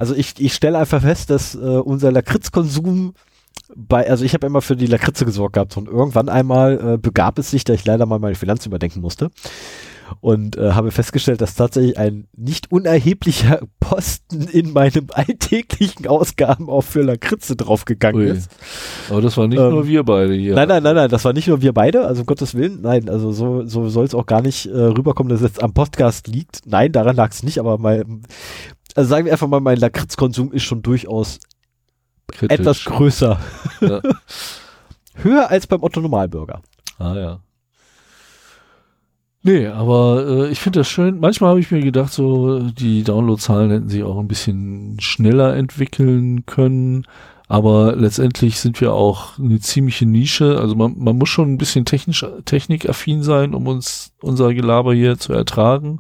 also 0.02 0.16
ich, 0.16 0.34
ich 0.40 0.56
stelle 0.56 0.80
einfach 0.80 1.02
fest, 1.02 1.30
dass 1.30 1.54
äh, 1.54 1.60
unser 1.60 2.12
Lakritzkonsum 2.12 3.14
bei, 3.76 4.10
also 4.10 4.26
ich 4.26 4.34
habe 4.34 4.48
immer 4.48 4.62
für 4.62 4.76
die 4.76 4.88
Lakritze 4.88 5.26
gesorgt 5.26 5.54
gehabt 5.54 5.78
und 5.78 5.88
irgendwann 5.88 6.28
einmal 6.28 6.96
äh, 6.96 6.98
begab 6.98 7.38
es 7.38 7.52
sich, 7.52 7.64
da 7.66 7.74
ich 7.74 7.86
leider 7.86 8.08
mal 8.08 8.18
meine 8.18 8.34
Finanzen 8.34 8.70
überdenken 8.70 9.00
musste 9.00 9.30
und 10.20 10.58
äh, 10.58 10.72
habe 10.72 10.90
festgestellt, 10.90 11.40
dass 11.40 11.54
tatsächlich 11.54 12.00
ein 12.00 12.28
nicht 12.36 12.72
unerheblicher 12.72 13.62
Posten 13.80 14.48
in 14.48 14.74
meinem 14.74 15.08
alltäglichen 15.14 16.08
Ausgaben 16.08 16.68
auch 16.68 16.82
für 16.82 17.04
Lakritze 17.04 17.56
draufgegangen 17.56 18.22
Ui. 18.22 18.30
ist. 18.30 18.52
Aber 19.10 19.22
das 19.22 19.38
war 19.38 19.48
nicht 19.48 19.60
Ähm, 19.60 19.70
nur 19.70 19.88
wir 19.88 20.04
beide 20.04 20.34
hier. 20.34 20.56
Nein, 20.56 20.68
nein, 20.68 20.84
nein, 20.84 20.96
nein, 20.96 21.10
das 21.10 21.24
war 21.24 21.34
nicht 21.34 21.48
nur 21.48 21.62
wir 21.62 21.74
beide, 21.74 22.06
also 22.08 22.22
um 22.22 22.26
Gottes 22.26 22.56
Willen, 22.56 22.82
nein, 22.82 23.08
also 23.08 23.32
so, 23.32 23.66
so 23.66 23.88
soll 23.88 24.06
es 24.06 24.16
auch 24.16 24.26
gar 24.26 24.42
nicht 24.42 24.66
äh, 24.66 24.78
rüberkommen, 24.78 25.30
dass 25.30 25.42
es 25.42 25.48
jetzt 25.48 25.64
am 25.64 25.74
Podcast 25.74 26.28
liegt. 26.28 26.62
Nein, 26.66 26.92
daran 26.92 27.16
lag 27.16 27.32
es 27.32 27.44
nicht, 27.44 27.60
aber 27.60 27.78
mein, 27.78 28.24
also 28.96 29.10
sagen 29.10 29.26
wir 29.26 29.32
einfach 29.32 29.48
mal, 29.48 29.60
mein 29.60 29.78
Lakritzkonsum 29.78 30.52
ist 30.52 30.64
schon 30.64 30.82
durchaus 30.82 31.40
Kritisch. 32.28 32.60
etwas 32.60 32.86
größer. 32.86 33.40
Ja. 33.82 34.02
Höher 35.16 35.50
als 35.50 35.68
beim 35.68 35.84
Otto 35.84 36.02
Normalbürger. 36.02 36.62
Ah 36.98 37.16
ja. 37.16 37.40
Nee, 39.44 39.68
aber 39.68 40.26
äh, 40.28 40.52
ich 40.52 40.60
finde 40.60 40.82
das 40.82 40.88
schön. 40.88 41.20
Manchmal 41.20 41.52
habe 41.52 41.60
ich 41.60 41.72
mir 41.72 41.82
gedacht, 41.82 42.14
so 42.14 42.60
die 42.60 43.04
Downloadzahlen 43.04 43.72
hätten 43.72 43.90
sich 43.90 44.04
auch 44.04 44.20
ein 44.20 44.28
bisschen 44.28 44.98
schneller 45.00 45.56
entwickeln 45.56 46.46
können. 46.46 47.08
Aber 47.48 47.96
letztendlich 47.96 48.60
sind 48.60 48.80
wir 48.80 48.94
auch 48.94 49.38
eine 49.40 49.60
ziemliche 49.60 50.06
Nische. 50.06 50.58
Also 50.60 50.76
man, 50.76 50.96
man 50.98 51.18
muss 51.18 51.30
schon 51.30 51.52
ein 51.52 51.58
bisschen 51.58 51.86
technisch, 51.86 52.26
technikaffin 52.46 53.24
sein, 53.24 53.54
um 53.56 53.68
uns 53.68 54.14
unser 54.22 54.54
Gelaber 54.54 54.94
hier 54.94 55.18
zu 55.18 55.34
ertragen. 55.34 56.00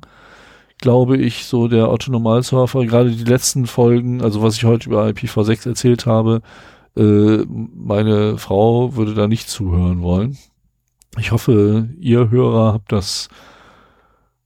Glaube 0.81 1.17
ich, 1.17 1.45
so 1.45 1.67
der 1.67 1.89
Autonomalsurfer, 1.89 2.85
gerade 2.85 3.11
die 3.11 3.23
letzten 3.23 3.67
Folgen, 3.67 4.21
also 4.21 4.41
was 4.41 4.55
ich 4.57 4.65
heute 4.65 4.89
über 4.89 5.05
IPv6 5.05 5.67
erzählt 5.69 6.05
habe, 6.07 6.41
äh, 6.97 7.45
meine 7.47 8.37
Frau 8.37 8.95
würde 8.95 9.13
da 9.13 9.27
nicht 9.27 9.47
zuhören 9.49 10.01
wollen. 10.01 10.37
Ich 11.19 11.31
hoffe, 11.31 11.89
ihr 11.99 12.29
Hörer 12.31 12.73
habt 12.73 12.91
das 12.91 13.29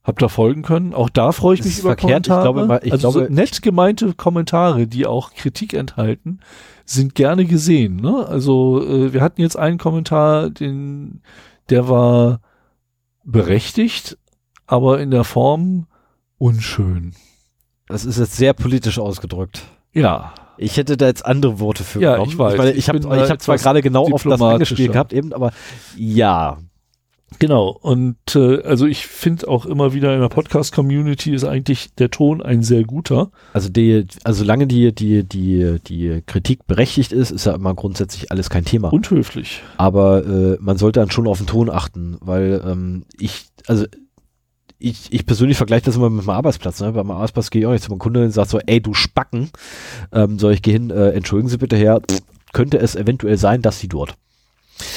habt 0.04 0.22
da 0.22 0.28
folgen 0.28 0.62
können. 0.62 0.94
Auch 0.94 1.10
da 1.10 1.32
freue 1.32 1.56
ich 1.56 1.62
Das 1.62 1.68
mich 1.68 1.80
über 1.80 1.90
verkehrt. 1.90 2.28
Ich 2.28 2.30
Kommentare. 2.30 2.42
glaube 2.44 2.66
mal- 2.68 2.82
ich 2.84 2.92
also 2.92 3.12
glaube- 3.12 3.28
so 3.28 3.34
nett 3.34 3.62
gemeinte 3.64 4.14
Kommentare, 4.14 4.86
die 4.88 5.08
auch 5.08 5.34
Kritik 5.34 5.74
enthalten, 5.74 6.42
sind 6.86 7.16
gerne 7.16 7.46
gesehen. 7.46 7.96
Ne? 7.96 8.24
Also 8.28 8.84
äh, 8.86 9.14
wir 9.14 9.22
hatten 9.22 9.42
jetzt 9.42 9.58
einen 9.58 9.80
Kommentar, 9.80 10.52
den 10.52 11.22
der 11.72 11.88
war 11.90 12.42
berechtigt, 13.24 14.18
aber 14.68 15.00
in 15.00 15.10
der 15.10 15.24
Form 15.24 15.88
unschön. 16.38 17.14
Das 17.88 18.06
ist 18.06 18.18
jetzt 18.18 18.36
sehr 18.36 18.54
politisch 18.54 19.00
ausgedrückt. 19.00 19.64
Ja, 19.94 20.34
Ich 20.58 20.78
hätte 20.78 20.98
da 20.98 21.08
jetzt 21.08 21.26
andere 21.26 21.60
Worte 21.60 21.84
für 21.84 22.00
Ja, 22.02 22.14
genommen. 22.14 22.32
ich 22.32 22.38
weiß. 22.38 22.54
Ich, 22.54 22.58
meine, 22.58 22.72
Ich 22.72 22.78
ich 22.78 22.90
habe 22.90 22.98
ich 23.00 23.06
hab 23.06 23.42
zwar 23.42 23.56
etwas 23.56 23.64
gerade 23.64 23.82
genau 23.82 24.08
auf 24.12 24.24
das 24.24 24.42
angespielt 24.42 24.94
gehabt 24.94 25.14
eben, 25.14 25.34
aber 25.34 25.52
ja, 25.98 26.58
Genau, 27.40 27.70
und 27.82 28.18
äh, 28.36 28.62
also 28.62 28.86
ich 28.86 29.08
finde 29.08 29.48
auch 29.48 29.66
immer 29.66 29.94
wieder 29.94 30.14
in 30.14 30.22
der 30.22 30.30
Podcast-Community 30.30 31.34
ist 31.34 31.44
eigentlich 31.44 31.94
der 31.96 32.10
Ton 32.10 32.42
ein 32.42 32.64
sehr 32.64 32.84
guter. 32.84 33.32
Also 33.52 33.68
die, 33.70 34.06
also 34.24 34.40
solange 34.40 34.68
die, 34.68 34.94
die, 34.94 35.24
die, 35.24 35.80
die 35.86 36.22
Kritik 36.26 36.66
berechtigt 36.68 37.12
ist, 37.12 37.32
ist 37.32 37.46
ja 37.46 37.54
immer 37.56 37.74
grundsätzlich 37.74 38.32
alles 38.32 38.50
kein 38.50 38.64
Thema. 38.64 38.94
Und 38.94 39.10
höflich. 39.10 39.62
Aber 39.78 40.26
äh, 40.26 40.58
man 40.62 40.78
sollte 40.78 41.00
dann 41.00 41.12
schon 41.12 41.28
auf 41.28 41.40
den 41.40 41.48
Ton 41.48 41.70
achten, 41.70 42.18
weil 42.22 42.64
ähm, 42.66 43.06
ich, 43.20 43.48
also 43.68 43.86
ich, 44.86 45.12
ich 45.12 45.26
persönlich 45.26 45.58
vergleiche 45.58 45.86
das 45.86 45.96
immer 45.96 46.10
mit 46.10 46.26
meinem 46.26 46.38
Arbeitsplatz. 46.38 46.80
Ne? 46.80 46.92
Bei 46.92 47.04
meinem 47.04 47.18
Arbeitsplatz 47.18 47.50
gehe 47.50 47.62
ich 47.62 47.68
auch 47.68 47.72
nicht 47.72 47.84
zu 47.84 47.90
meinem 47.90 48.00
Kunden 48.00 48.24
und 48.24 48.32
sage 48.32 48.50
so, 48.50 48.60
ey, 48.60 48.82
du 48.82 48.94
Spacken, 48.94 49.50
ähm, 50.12 50.38
soll 50.40 50.54
ich 50.54 50.62
gehen, 50.62 50.92
äh, 50.92 51.10
entschuldigen 51.12 51.50
Sie 51.50 51.58
bitte 51.58 51.76
her, 51.76 52.02
könnte 52.54 52.78
es 52.78 52.96
eventuell 52.96 53.38
sein, 53.38 53.62
dass 53.62 53.80
Sie 53.80 53.88
dort. 53.88 54.16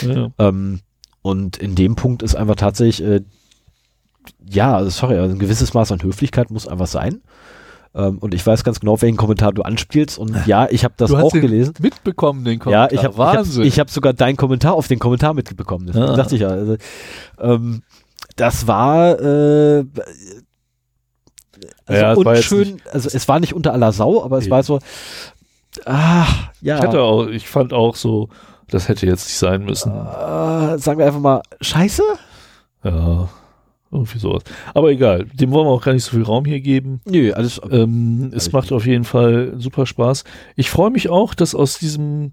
Ja. 0.02 0.28
Ähm, 0.38 0.80
und 1.22 1.56
in 1.56 1.74
dem 1.74 1.96
Punkt 1.96 2.22
ist 2.22 2.34
einfach 2.34 2.56
tatsächlich, 2.56 3.02
äh, 3.06 3.20
ja, 4.48 4.76
also 4.76 4.90
sorry, 4.90 5.16
also 5.16 5.34
ein 5.34 5.38
gewisses 5.38 5.74
Maß 5.74 5.92
an 5.92 6.02
Höflichkeit 6.02 6.50
muss 6.50 6.68
einfach 6.68 6.86
sein. 6.86 7.22
Ähm, 7.94 8.18
und 8.18 8.34
ich 8.34 8.46
weiß 8.46 8.64
ganz 8.64 8.80
genau, 8.80 9.00
welchen 9.00 9.16
Kommentar 9.16 9.52
du 9.52 9.62
anspielst. 9.62 10.18
Und 10.18 10.36
ja, 10.46 10.68
ich 10.70 10.84
habe 10.84 10.94
das 10.98 11.12
auch 11.12 11.32
gelesen. 11.32 11.74
mitbekommen, 11.80 12.44
den 12.44 12.54
Ja, 12.54 12.58
Kommentar. 12.58 12.92
ich 12.92 12.98
habe 13.04 13.12
ich 13.14 13.18
Wahnsinn. 13.18 13.62
hab, 13.62 13.66
ich 13.68 13.80
hab 13.80 13.90
sogar 13.90 14.12
deinen 14.12 14.36
Kommentar 14.36 14.74
auf 14.74 14.86
den 14.88 14.98
Kommentar 14.98 15.32
mitbekommen. 15.34 15.86
Das 15.86 15.96
Ah. 15.96 16.14
dachte 16.16 16.34
ich 16.34 16.42
ja. 16.42 16.48
Also, 16.48 16.76
ähm, 17.40 17.82
das 18.38 18.66
war 18.66 19.20
äh, 19.20 19.84
also 21.86 22.02
Ja, 22.02 22.12
es 22.12 22.24
war 22.24 22.26
unschön. 22.36 22.80
also 22.92 23.10
es 23.12 23.28
war 23.28 23.40
nicht 23.40 23.54
unter 23.54 23.72
aller 23.72 23.92
Sau, 23.92 24.22
aber 24.22 24.38
es 24.38 24.44
Nee. 24.46 24.50
war 24.50 24.62
so. 24.62 24.78
Ah, 25.84 26.26
ja. 26.60 26.76
ich 26.78 26.82
hatte 26.82 27.00
auch, 27.02 27.26
ich 27.26 27.48
fand 27.48 27.72
auch 27.72 27.94
so, 27.96 28.28
das 28.70 28.88
hätte 28.88 29.06
jetzt 29.06 29.26
nicht 29.26 29.36
sein 29.38 29.64
müssen. 29.64 29.90
äh, 29.92 30.78
sagen 30.78 30.98
wir 30.98 31.06
einfach 31.06 31.20
mal 31.20 31.42
Scheiße. 31.60 32.02
Ja, 32.84 33.28
irgendwie 33.90 34.18
sowas. 34.18 34.42
Aber 34.74 34.90
egal, 34.90 35.24
dem 35.32 35.50
wollen 35.50 35.66
wir 35.66 35.70
auch 35.72 35.82
gar 35.84 35.92
nicht 35.94 36.04
so 36.04 36.12
viel 36.12 36.22
Raum 36.24 36.44
hier 36.44 36.60
geben. 36.60 37.00
Nö, 37.04 37.32
alles. 37.32 37.60
Ähm, 37.70 38.30
es 38.34 38.52
macht 38.52 38.70
auf 38.72 38.86
jeden 38.86 39.04
Fall 39.04 39.54
super 39.58 39.86
Spaß. 39.86 40.24
Ich 40.56 40.70
freue 40.70 40.90
mich 40.90 41.08
auch, 41.08 41.34
dass 41.34 41.54
aus 41.54 41.78
diesem 41.78 42.32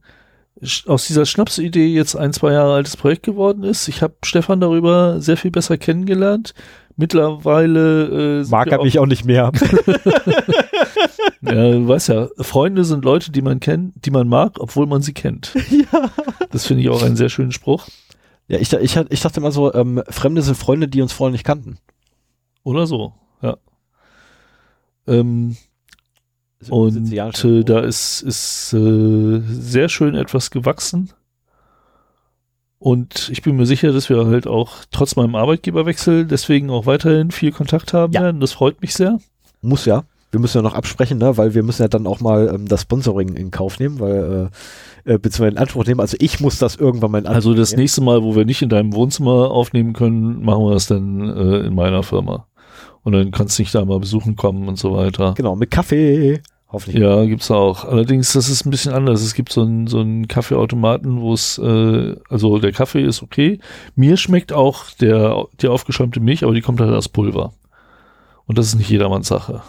aus 0.88 1.08
dieser 1.08 1.26
Schnapsidee 1.26 1.88
jetzt 1.88 2.16
ein, 2.16 2.34
zwei 2.34 2.54
Jahre 2.54 2.76
altes 2.76 2.98
Projekt 2.98 3.24
geworden 3.24 3.64
ist. 3.64 3.88
Ich 3.88 4.02
habe 4.02 4.16
Stefan 4.24 4.62
darüber 4.62 5.20
sehr 5.20 5.38
viel 5.38 5.52
besser 5.52 5.78
kennengelernt. 5.78 6.54
Mittlerweile 6.96 8.42
äh, 8.42 8.50
Mag 8.50 8.72
er 8.72 8.82
mich 8.82 9.00
auch 9.00 9.06
nicht 9.06 9.26
mehr. 9.26 9.52
Ja, 11.46 11.72
du 11.72 11.88
weißt 11.88 12.10
ja, 12.10 12.28
Freunde 12.40 12.84
sind 12.84 13.06
Leute, 13.06 13.32
die 13.32 13.42
man 13.42 13.60
kennt, 13.60 14.06
die 14.06 14.12
man 14.12 14.28
mag, 14.28 14.60
obwohl 14.60 14.88
man 14.88 15.02
sie 15.02 15.14
kennt. 15.14 15.54
ja. 15.70 16.12
Das 16.52 16.66
finde 16.66 16.84
ich 16.84 16.90
auch 16.90 17.04
einen 17.04 17.16
sehr 17.16 17.30
schönen 17.30 17.52
Spruch. 17.52 17.88
Ja, 18.48 18.60
ich, 18.60 18.72
ich, 18.74 18.96
ich 18.96 19.22
dachte 19.22 19.40
immer 19.40 19.52
so, 19.52 19.74
ähm, 19.74 20.04
Fremde 20.08 20.42
sind 20.42 20.56
Freunde, 20.56 20.88
die 20.88 21.02
uns 21.02 21.14
vorher 21.14 21.32
nicht 21.32 21.44
kannten. 21.44 21.78
Oder 22.64 22.88
so, 22.88 23.14
ja. 23.42 23.58
Ähm, 25.08 25.56
und 26.70 27.12
äh, 27.14 27.64
da 27.64 27.80
ist, 27.80 28.22
ist 28.22 28.74
äh, 28.74 29.42
sehr 29.46 29.90
schön 29.90 30.16
etwas 30.16 30.52
gewachsen. 30.52 31.12
Und 32.78 33.30
ich 33.32 33.42
bin 33.42 33.56
mir 33.56 33.66
sicher, 33.66 33.92
dass 33.92 34.10
wir 34.10 34.26
halt 34.28 34.48
auch 34.48 34.72
trotz 34.92 35.16
meinem 35.16 35.36
Arbeitgeberwechsel 35.36 36.26
deswegen 36.26 36.70
auch 36.70 36.86
weiterhin 36.86 37.32
viel 37.32 37.52
Kontakt 37.52 37.94
haben 37.94 38.14
Ja. 38.14 38.22
werden. 38.22 38.42
Das 38.42 38.52
freut 38.52 38.82
mich 38.82 38.94
sehr. 38.94 39.18
Muss 39.62 39.86
ja. 39.86 40.04
wir 40.32 40.40
müssen 40.40 40.58
ja 40.58 40.62
noch 40.62 40.76
absprechen, 40.76 41.18
ne, 41.18 41.38
weil 41.38 41.56
wir 41.56 41.64
müssen 41.64 41.82
ja 41.82 41.88
dann 41.88 42.06
auch 42.06 42.20
mal 42.20 42.52
ähm, 42.54 42.68
das 42.68 42.82
Sponsoring 42.82 43.30
in 43.36 43.50
Kauf 43.52 43.80
nehmen, 43.80 44.00
weil 44.02 44.50
äh, 45.06 45.14
äh, 45.14 45.18
beziehungsweise 45.18 45.52
in 45.54 45.58
Anspruch 45.58 45.86
nehmen. 45.86 46.02
Also 46.02 46.18
ich 46.20 46.40
muss 46.42 46.60
das 46.60 46.76
irgendwann 46.76 47.12
mal 47.12 47.20
in 47.20 47.26
Anspruch 47.26 47.36
Also 47.36 47.54
das 47.54 47.72
nehmen. 47.72 47.82
nächste 47.84 48.02
Mal, 48.02 48.22
wo 48.22 48.36
wir 48.36 48.44
nicht 48.46 48.62
in 48.62 48.70
deinem 48.70 48.94
Wohnzimmer 48.94 49.50
aufnehmen 49.50 49.94
können, 49.94 50.44
machen 50.44 50.66
wir 50.66 50.74
das 50.74 50.88
dann 50.88 51.22
äh, 51.30 51.60
in 51.68 51.74
meiner 51.74 52.04
Firma. 52.04 52.48
Und 53.04 53.14
dann 53.14 53.32
kannst 53.32 53.58
du 53.58 53.64
dich 53.64 53.72
da 53.72 53.86
mal 53.86 54.00
besuchen 54.00 54.36
kommen 54.36 54.68
und 54.68 54.78
so 54.78 54.94
weiter. 54.94 55.34
Genau, 55.38 55.56
mit 55.56 55.72
Kaffee. 55.72 56.42
Hoffentlich. 56.76 57.02
Ja, 57.02 57.24
gibt's 57.26 57.50
auch. 57.52 57.86
Allerdings, 57.86 58.34
das 58.34 58.50
ist 58.50 58.66
ein 58.66 58.70
bisschen 58.70 58.92
anders. 58.94 59.22
Es 59.22 59.34
gibt 59.34 59.52
so 59.54 59.62
einen 59.62 59.88
so 59.88 60.00
einen 60.00 60.28
Kaffeeautomaten, 60.28 61.22
wo 61.22 61.34
es, 61.34 61.58
äh, 61.58 62.16
also 62.30 62.60
der 62.60 62.74
Kaffee 62.74 63.02
ist 63.04 63.24
okay. 63.24 63.60
Mir 63.96 64.18
schmeckt 64.18 64.52
auch 64.52 64.90
der, 65.00 65.46
die 65.62 65.68
aufgeschäumte 65.70 66.20
Milch, 66.20 66.44
aber 66.44 66.54
die 66.54 66.62
kommt 66.62 66.82
halt 66.82 66.92
aus 66.94 67.08
Pulver. 67.08 67.54
Und 68.46 68.58
das 68.58 68.68
ist 68.68 68.76
nicht 68.76 68.90
jedermanns 68.90 69.28
Sache. 69.30 69.62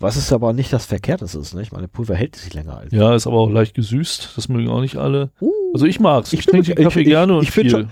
Was 0.00 0.16
ist 0.16 0.32
aber 0.32 0.52
nicht 0.52 0.72
das 0.72 0.84
Verkehrteste 0.86 1.38
ist, 1.38 1.54
ne? 1.54 1.62
Ich 1.62 1.72
meine, 1.72 1.86
Pulver 1.88 2.14
hält 2.14 2.34
sich 2.36 2.52
länger 2.54 2.76
als. 2.78 2.92
Ja, 2.92 3.14
ist 3.14 3.26
aber 3.26 3.36
auch 3.38 3.50
leicht 3.50 3.74
gesüßt. 3.74 4.32
Das 4.36 4.48
mögen 4.48 4.68
auch 4.68 4.80
nicht 4.80 4.96
alle. 4.96 5.30
Uh, 5.40 5.50
Also 5.74 5.86
ich 5.86 6.00
mag's. 6.00 6.32
Ich, 6.32 6.40
Ich 6.40 6.46
trinke 6.46 6.74
den 6.74 6.84
Kaffee 6.84 7.00
ich- 7.00 7.06
ich- 7.06 7.12
gerne 7.12 7.36
und 7.36 7.42
ich 7.44 7.52
bin 7.54 7.62
viel. 7.62 7.70
schon- 7.70 7.88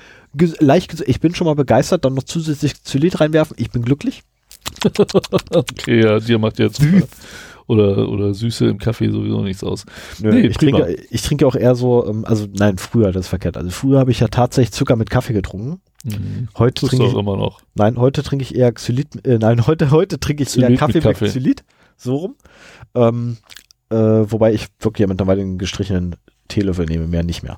leicht 0.60 1.02
ich 1.06 1.20
bin 1.20 1.34
schon 1.34 1.46
mal 1.46 1.54
begeistert, 1.54 2.04
dann 2.04 2.14
noch 2.14 2.22
zusätzlich 2.24 2.82
Zylit 2.82 3.20
reinwerfen. 3.20 3.56
Ich 3.58 3.70
bin 3.70 3.82
glücklich. 3.82 4.22
okay, 5.54 6.02
ja, 6.04 6.18
dir 6.18 6.38
macht 6.38 6.58
jetzt 6.58 6.80
oder 7.66 8.08
oder 8.08 8.32
Süße 8.34 8.66
im 8.66 8.78
Kaffee 8.78 9.10
sowieso 9.10 9.42
nichts 9.42 9.64
aus. 9.64 9.84
Nö, 10.20 10.32
Nee, 10.32 10.46
ich, 10.46 10.56
prima. 10.58 10.80
trinke, 10.80 11.02
ich 11.10 11.22
trinke 11.22 11.46
auch 11.46 11.56
eher 11.56 11.74
so, 11.74 12.06
ähm, 12.06 12.24
also 12.24 12.46
nein, 12.52 12.78
früher, 12.78 13.12
das 13.12 13.26
ist 13.26 13.28
verkehrt. 13.28 13.56
Also 13.56 13.70
früher 13.70 13.98
habe 13.98 14.10
ich 14.10 14.20
ja 14.20 14.28
tatsächlich 14.28 14.72
Zucker 14.72 14.96
mit 14.96 15.10
Kaffee 15.10 15.32
getrunken. 15.32 15.80
Mhm. 16.04 16.48
Heute 16.56 16.74
Tust 16.74 16.90
trinke 16.92 17.06
ich, 17.06 17.14
immer 17.14 17.36
noch. 17.36 17.60
nein, 17.74 17.96
heute 17.98 18.22
trinke 18.22 18.42
ich 18.44 18.54
eher 18.54 18.70
Xylit, 18.72 19.26
äh, 19.26 19.38
nein, 19.38 19.66
heute, 19.66 19.90
heute 19.90 20.20
trinke 20.20 20.42
ich 20.44 20.56
eher 20.56 20.64
Xylit 20.66 20.78
Kaffee 20.78 20.98
mit 20.98 21.04
mit, 21.04 21.12
Kaffee. 21.18 21.28
Xylit. 21.28 21.64
So 21.96 22.16
rum. 22.16 22.34
Ähm, 22.94 23.38
äh, 23.90 23.96
wobei 23.96 24.52
ich 24.52 24.66
wirklich 24.80 25.00
ja 25.00 25.06
mittlerweile 25.08 25.40
einen 25.42 25.58
gestrichenen 25.58 26.16
Teelöffel 26.48 26.86
nehme, 26.86 27.06
mehr 27.06 27.22
nicht 27.24 27.42
mehr. 27.42 27.56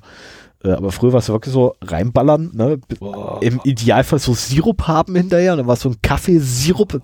Äh, 0.63 0.71
aber 0.71 0.91
früher 0.91 1.13
war 1.13 1.19
es 1.19 1.29
wirklich 1.29 1.53
so 1.53 1.75
reinballern, 1.81 2.51
ne? 2.53 2.79
Boah. 2.99 3.39
Im 3.41 3.59
Idealfall 3.63 4.19
so 4.19 4.33
Sirup 4.33 4.87
haben 4.87 5.15
hinterher 5.15 5.55
dann 5.55 5.67
war 5.67 5.75
es 5.75 5.81
so 5.81 5.89
ein 5.89 6.01
Kaffeesirup. 6.01 6.99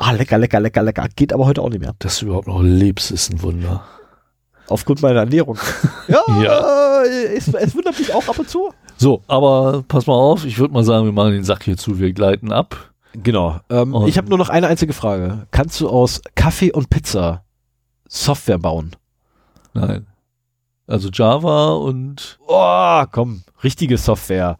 Ah, 0.00 0.12
lecker, 0.12 0.38
lecker, 0.38 0.60
lecker, 0.60 0.82
lecker. 0.82 1.06
Geht 1.16 1.32
aber 1.32 1.46
heute 1.46 1.60
auch 1.62 1.70
nicht 1.70 1.80
mehr. 1.80 1.94
Dass 1.98 2.18
du 2.20 2.26
überhaupt 2.26 2.46
noch 2.46 2.62
lebst, 2.62 3.10
ist 3.10 3.32
ein 3.32 3.42
Wunder. 3.42 3.84
Aufgrund 4.68 5.02
meiner 5.02 5.20
Ernährung. 5.20 5.58
ja, 6.08 6.20
Ja. 6.42 7.02
Es, 7.02 7.48
es 7.48 7.74
wundert 7.74 7.98
mich 7.98 8.12
auch 8.14 8.28
ab 8.28 8.38
und 8.38 8.48
zu. 8.48 8.70
So, 8.96 9.22
aber 9.28 9.82
pass 9.88 10.06
mal 10.06 10.14
auf, 10.14 10.44
ich 10.44 10.58
würde 10.58 10.74
mal 10.74 10.84
sagen, 10.84 11.04
wir 11.04 11.12
machen 11.12 11.32
den 11.32 11.44
Sack 11.44 11.64
hier 11.64 11.76
zu, 11.76 11.98
wir 11.98 12.12
gleiten 12.12 12.52
ab. 12.52 12.90
Genau. 13.14 13.60
Ähm, 13.70 13.94
Und- 13.94 14.08
ich 14.08 14.18
habe 14.18 14.28
nur 14.28 14.38
noch 14.38 14.48
eine 14.50 14.66
einzige 14.68 14.92
Frage. 14.92 15.46
Kannst 15.50 15.80
du 15.80 15.88
aus 15.88 16.20
Kaffee 16.34 16.72
und 16.72 16.90
Pizza 16.90 17.44
Software 18.08 18.58
bauen? 18.58 18.94
Nein. 19.74 20.06
Also 20.86 21.08
Java 21.12 21.70
und 21.74 22.38
Oh, 22.46 23.04
komm, 23.10 23.42
richtige 23.64 23.98
Software. 23.98 24.58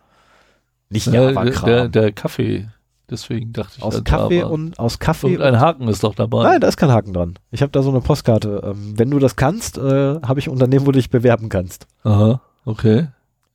Nicht 0.91 1.07
äh, 1.09 1.13
der, 1.13 1.23
Java-Kram. 1.33 1.93
der 1.93 2.13
Kaffee. 2.13 2.69
Deswegen 3.11 3.53
dachte 3.53 3.75
ich 3.79 3.83
Aus 3.83 3.97
an 3.97 4.05
Kaffee 4.05 4.43
und 4.43 4.79
aus 4.79 4.99
Kaffee. 4.99 5.37
und 5.37 5.43
ein 5.43 5.59
Haken 5.59 5.89
ist 5.89 6.05
doch 6.05 6.15
dabei. 6.15 6.43
Nein, 6.43 6.61
da 6.61 6.69
ist 6.69 6.77
kein 6.77 6.91
Haken 6.91 7.15
dran. 7.15 7.39
Ich 7.51 7.63
habe 7.63 7.73
da 7.73 7.83
so 7.83 7.89
eine 7.89 8.01
Postkarte. 8.01 8.61
Ähm, 8.65 8.95
wenn 8.97 9.11
du 9.11 9.19
das 9.19 9.37
kannst, 9.37 9.79
äh, 9.79 10.21
habe 10.21 10.39
ich 10.41 10.47
ein 10.47 10.51
Unternehmen, 10.51 10.87
wo 10.87 10.93
du 10.93 10.99
dich 10.99 11.09
bewerben 11.09 11.49
kannst. 11.49 11.87
Aha, 12.05 12.43
okay. 12.67 13.09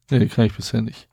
Nee, 0.09 0.25
kann 0.25 0.45
ich 0.45 0.55
bisher 0.55 0.81
nicht. 0.81 1.07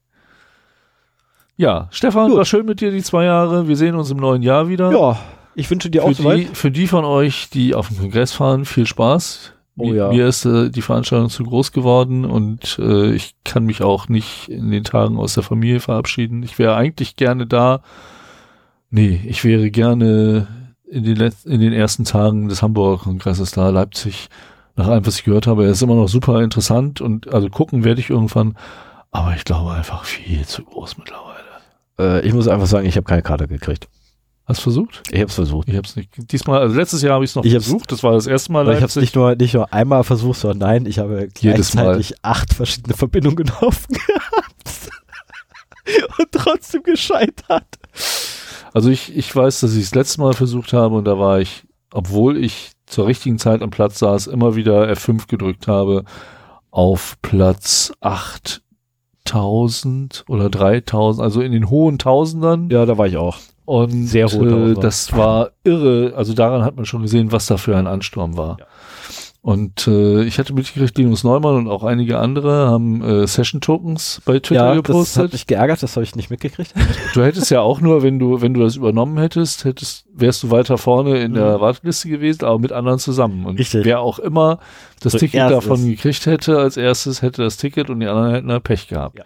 Ja, 1.56 1.88
Stefan, 1.90 2.28
Gut. 2.28 2.38
war 2.38 2.44
schön 2.46 2.64
mit 2.64 2.80
dir 2.80 2.90
die 2.90 3.02
zwei 3.02 3.24
Jahre. 3.24 3.68
Wir 3.68 3.76
sehen 3.76 3.94
uns 3.94 4.10
im 4.10 4.16
neuen 4.16 4.42
Jahr 4.42 4.68
wieder. 4.68 4.90
Ja, 4.90 5.18
ich 5.54 5.70
wünsche 5.70 5.90
dir 5.90 6.02
auch 6.04 6.08
für, 6.08 6.14
die, 6.14 6.22
soweit. 6.22 6.56
für 6.56 6.70
die 6.70 6.86
von 6.86 7.04
euch, 7.04 7.50
die 7.50 7.74
auf 7.74 7.88
den 7.88 7.98
Kongress 7.98 8.32
fahren, 8.32 8.64
viel 8.64 8.86
Spaß. 8.86 9.52
Oh 9.76 9.86
mir, 9.86 9.94
ja. 9.94 10.08
mir 10.08 10.26
ist 10.26 10.46
äh, 10.46 10.70
die 10.70 10.80
Veranstaltung 10.80 11.28
zu 11.28 11.44
groß 11.44 11.72
geworden 11.72 12.24
und 12.24 12.78
äh, 12.78 13.12
ich 13.12 13.34
kann 13.44 13.64
mich 13.64 13.82
auch 13.82 14.08
nicht 14.08 14.48
in 14.48 14.70
den 14.70 14.84
Tagen 14.84 15.18
aus 15.18 15.34
der 15.34 15.42
Familie 15.42 15.80
verabschieden. 15.80 16.42
Ich 16.42 16.58
wäre 16.58 16.76
eigentlich 16.76 17.16
gerne 17.16 17.46
da. 17.46 17.82
Nee, 18.90 19.20
ich 19.26 19.44
wäre 19.44 19.70
gerne 19.70 20.46
in 20.88 21.04
den, 21.04 21.16
letz- 21.16 21.46
in 21.46 21.60
den 21.60 21.72
ersten 21.72 22.04
Tagen 22.04 22.48
des 22.48 22.62
Hamburger 22.62 23.04
Kongresses 23.04 23.52
da. 23.52 23.68
Leipzig, 23.70 24.28
nach 24.76 24.88
allem, 24.88 25.06
was 25.06 25.16
ich 25.16 25.24
gehört 25.24 25.46
habe, 25.46 25.64
er 25.64 25.70
ist 25.70 25.82
immer 25.82 25.94
noch 25.94 26.08
super 26.08 26.42
interessant 26.42 27.00
und 27.00 27.32
also 27.32 27.48
gucken 27.48 27.84
werde 27.84 28.00
ich 28.00 28.10
irgendwann. 28.10 28.56
Aber 29.12 29.34
ich 29.36 29.44
glaube 29.44 29.72
einfach 29.72 30.04
viel 30.04 30.44
zu 30.46 30.64
groß 30.64 30.98
mittlerweile. 30.98 31.40
Äh, 31.98 32.26
ich 32.26 32.32
muss 32.34 32.48
einfach 32.48 32.66
sagen, 32.66 32.86
ich 32.86 32.96
habe 32.96 33.04
keine 33.06 33.22
Karte 33.22 33.46
gekriegt. 33.46 33.88
Hast 34.46 34.58
du 34.60 34.62
versucht? 34.64 35.02
Ich 35.10 35.18
habe 35.20 35.26
es 35.28 35.34
versucht. 35.34 35.68
Ich 35.68 35.76
habe 35.76 35.86
es 35.86 35.94
nicht. 35.94 36.10
Diesmal, 36.32 36.60
also 36.60 36.74
letztes 36.74 37.02
Jahr 37.02 37.14
habe 37.14 37.24
ich 37.24 37.30
es 37.30 37.36
noch 37.36 37.44
Ich 37.44 37.52
versucht. 37.52 37.92
Das 37.92 38.02
war 38.02 38.12
das 38.12 38.26
erste 38.26 38.50
Mal 38.50 38.68
ich 38.70 38.76
habe 38.76 38.86
es 38.86 38.96
nicht 38.96 39.14
nur, 39.14 39.36
nicht 39.36 39.54
nur 39.54 39.72
einmal 39.72 40.02
versucht, 40.02 40.40
sondern 40.40 40.58
nein, 40.68 40.86
ich 40.86 40.98
habe 40.98 41.28
Jedes 41.38 41.74
Mal. 41.74 41.82
gleichzeitig 41.84 42.14
acht 42.22 42.52
verschiedene 42.54 42.96
Verbindungen 42.96 43.48
offen 43.60 43.94
gehabt. 43.94 44.90
Und 46.18 46.32
trotzdem 46.32 46.82
gescheitert. 46.82 47.64
Also 48.72 48.90
ich, 48.90 49.16
ich 49.16 49.34
weiß, 49.34 49.60
dass 49.60 49.74
ich 49.74 49.84
es 49.84 49.94
letzte 49.94 50.20
Mal 50.20 50.32
versucht 50.32 50.72
habe 50.72 50.96
und 50.96 51.04
da 51.04 51.18
war 51.18 51.40
ich, 51.40 51.64
obwohl 51.92 52.36
ich 52.36 52.72
zur 52.86 53.06
richtigen 53.06 53.38
Zeit 53.38 53.62
am 53.62 53.70
Platz 53.70 53.98
saß, 53.98 54.26
immer 54.28 54.56
wieder 54.56 54.90
F5 54.90 55.28
gedrückt 55.28 55.68
habe, 55.68 56.04
auf 56.70 57.16
Platz 57.22 57.92
8000 58.00 60.24
oder 60.28 60.50
3000, 60.50 61.24
also 61.24 61.40
in 61.40 61.52
den 61.52 61.70
hohen 61.70 61.98
Tausendern. 61.98 62.68
Ja, 62.70 62.86
da 62.86 62.98
war 62.98 63.06
ich 63.06 63.16
auch. 63.16 63.38
Und 63.64 64.06
Sehr 64.06 64.26
hohe 64.26 64.72
äh, 64.72 64.74
das 64.74 65.16
war 65.16 65.50
irre. 65.62 66.14
Also 66.16 66.34
daran 66.34 66.64
hat 66.64 66.74
man 66.76 66.86
schon 66.86 67.02
gesehen, 67.02 67.32
was 67.32 67.46
da 67.46 67.56
für 67.56 67.76
ein 67.76 67.86
Ansturm 67.86 68.36
war. 68.36 68.58
Ja. 68.58 68.66
Und 69.42 69.86
äh, 69.88 70.22
ich 70.24 70.38
hatte 70.38 70.52
mitgekriegt, 70.52 70.98
Linus 70.98 71.24
Neumann 71.24 71.56
und 71.56 71.66
auch 71.68 71.82
einige 71.82 72.18
andere 72.18 72.68
haben 72.68 73.02
äh, 73.02 73.26
Session-Tokens 73.26 74.20
bei 74.26 74.38
Twitter 74.38 74.66
Ja, 74.66 74.74
das 74.74 74.82
gepostet. 74.82 75.22
hat 75.24 75.32
mich 75.32 75.46
geärgert, 75.46 75.82
das 75.82 75.96
habe 75.96 76.04
ich 76.04 76.14
nicht 76.14 76.28
mitgekriegt. 76.30 76.74
Du 77.14 77.22
hättest 77.22 77.50
ja 77.50 77.62
auch 77.62 77.80
nur, 77.80 78.02
wenn 78.02 78.18
du, 78.18 78.42
wenn 78.42 78.52
du 78.52 78.60
das 78.60 78.76
übernommen 78.76 79.16
hättest, 79.16 79.64
hättest, 79.64 80.04
wärst 80.14 80.42
du 80.42 80.50
weiter 80.50 80.76
vorne 80.76 81.18
in 81.20 81.32
der 81.32 81.56
Mhm. 81.56 81.60
Warteliste 81.62 82.10
gewesen, 82.10 82.44
aber 82.44 82.58
mit 82.58 82.70
anderen 82.72 82.98
zusammen. 82.98 83.46
Und 83.46 83.58
Richtig. 83.58 83.86
wer 83.86 84.00
auch 84.00 84.18
immer 84.18 84.58
das 85.00 85.12
Zuerst 85.12 85.20
Ticket 85.20 85.50
davon 85.50 85.78
ist. 85.80 85.86
gekriegt 85.86 86.26
hätte, 86.26 86.58
als 86.58 86.76
erstes 86.76 87.22
hätte 87.22 87.42
das 87.42 87.56
Ticket 87.56 87.88
und 87.88 88.00
die 88.00 88.06
anderen 88.08 88.32
hätten 88.34 88.48
da 88.48 88.60
Pech 88.60 88.88
gehabt. 88.88 89.20
Ja. 89.20 89.24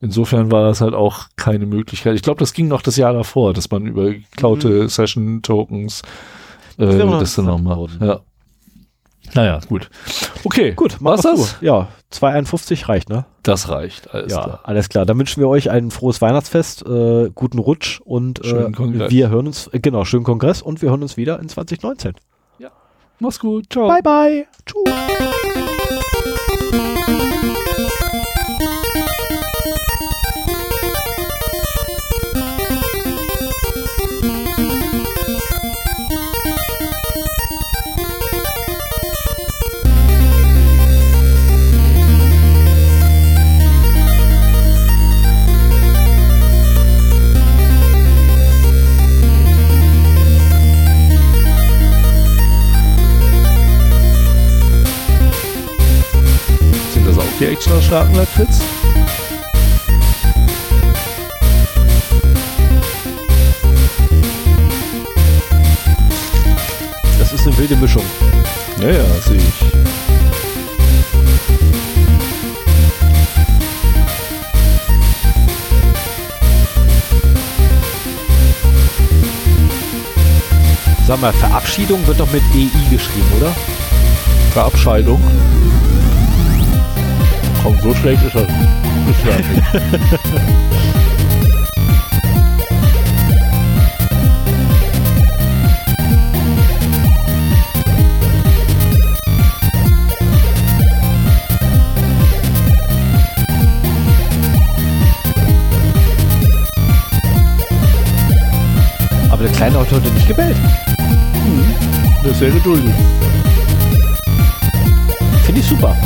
Insofern 0.00 0.50
war 0.50 0.64
das 0.64 0.80
halt 0.80 0.94
auch 0.94 1.24
keine 1.36 1.66
Möglichkeit. 1.66 2.14
Ich 2.16 2.22
glaube, 2.22 2.38
das 2.38 2.54
ging 2.54 2.66
noch 2.68 2.80
das 2.80 2.96
Jahr 2.96 3.12
davor, 3.12 3.52
dass 3.52 3.70
man 3.70 3.84
über 3.86 4.10
geklaute 4.12 4.88
Session-Tokens 4.88 6.00
äh, 6.78 6.86
Mhm. 6.86 6.92
immer 7.00 7.10
noch 7.12 7.20
das 7.20 7.34
dann 7.34 7.44
noch 7.44 7.60
macht. 7.60 7.76
worden. 7.76 7.98
Ja. 8.00 8.20
Naja, 9.34 9.60
gut. 9.68 9.90
Okay, 10.44 10.72
Gut, 10.72 10.92
war's 11.00 11.22
mach's 11.22 11.22
das? 11.22 11.52
gut. 11.54 11.62
Ja, 11.62 11.88
2,51 12.12 12.88
reicht, 12.88 13.08
ne? 13.08 13.24
Das 13.42 13.68
reicht. 13.68 14.12
Alles 14.14 14.32
ja, 14.32 14.42
klar. 14.42 14.60
alles 14.64 14.88
klar. 14.88 15.06
Dann 15.06 15.18
wünschen 15.18 15.40
wir 15.40 15.48
euch 15.48 15.70
ein 15.70 15.90
frohes 15.90 16.20
Weihnachtsfest, 16.20 16.82
äh, 16.86 17.30
guten 17.34 17.58
Rutsch 17.58 18.00
und 18.04 18.44
äh, 18.44 19.10
wir 19.10 19.30
hören 19.30 19.46
uns, 19.46 19.68
äh, 19.68 19.80
genau, 19.80 20.04
schönen 20.04 20.24
Kongress 20.24 20.62
und 20.62 20.82
wir 20.82 20.90
hören 20.90 21.02
uns 21.02 21.16
wieder 21.16 21.40
in 21.40 21.48
2019. 21.48 22.14
Mach's 23.22 23.38
gut. 23.38 23.66
Ciao. 23.70 23.86
Bye, 23.86 24.00
bye. 24.02 24.46
Tschüss. 24.64 24.94
Die 57.40 57.46
extra 57.46 57.80
starken 57.80 58.16
Lakritz? 58.16 58.60
Das 67.18 67.32
ist 67.32 67.46
eine 67.46 67.56
wilde 67.56 67.76
Mischung. 67.76 68.04
Ja, 68.82 68.90
ja, 68.90 69.04
sehe 69.26 69.38
ich. 69.38 69.42
Sag 81.06 81.22
mal, 81.22 81.32
Verabschiedung 81.32 82.06
wird 82.06 82.20
doch 82.20 82.30
mit 82.30 82.42
EI 82.54 82.90
geschrieben, 82.90 83.32
oder? 83.38 83.56
Verabscheidung. 84.52 85.22
Komm, 87.62 87.78
so 87.80 87.94
schlecht 87.94 88.22
ist 88.22 88.34
das 88.34 88.46
nicht. 88.48 88.68
Das. 89.26 89.36
Aber 109.30 109.42
der 109.42 109.52
kleine 109.52 109.78
Auto 109.78 109.96
hat 109.96 110.14
nicht 110.14 110.28
gebellt. 110.28 110.56
Hm, 110.56 111.74
das 112.22 112.32
ist 112.32 112.38
sehr 112.38 112.50
geduldig. 112.50 112.94
Finde 115.44 115.60
ich 115.60 115.66
super. 115.66 115.96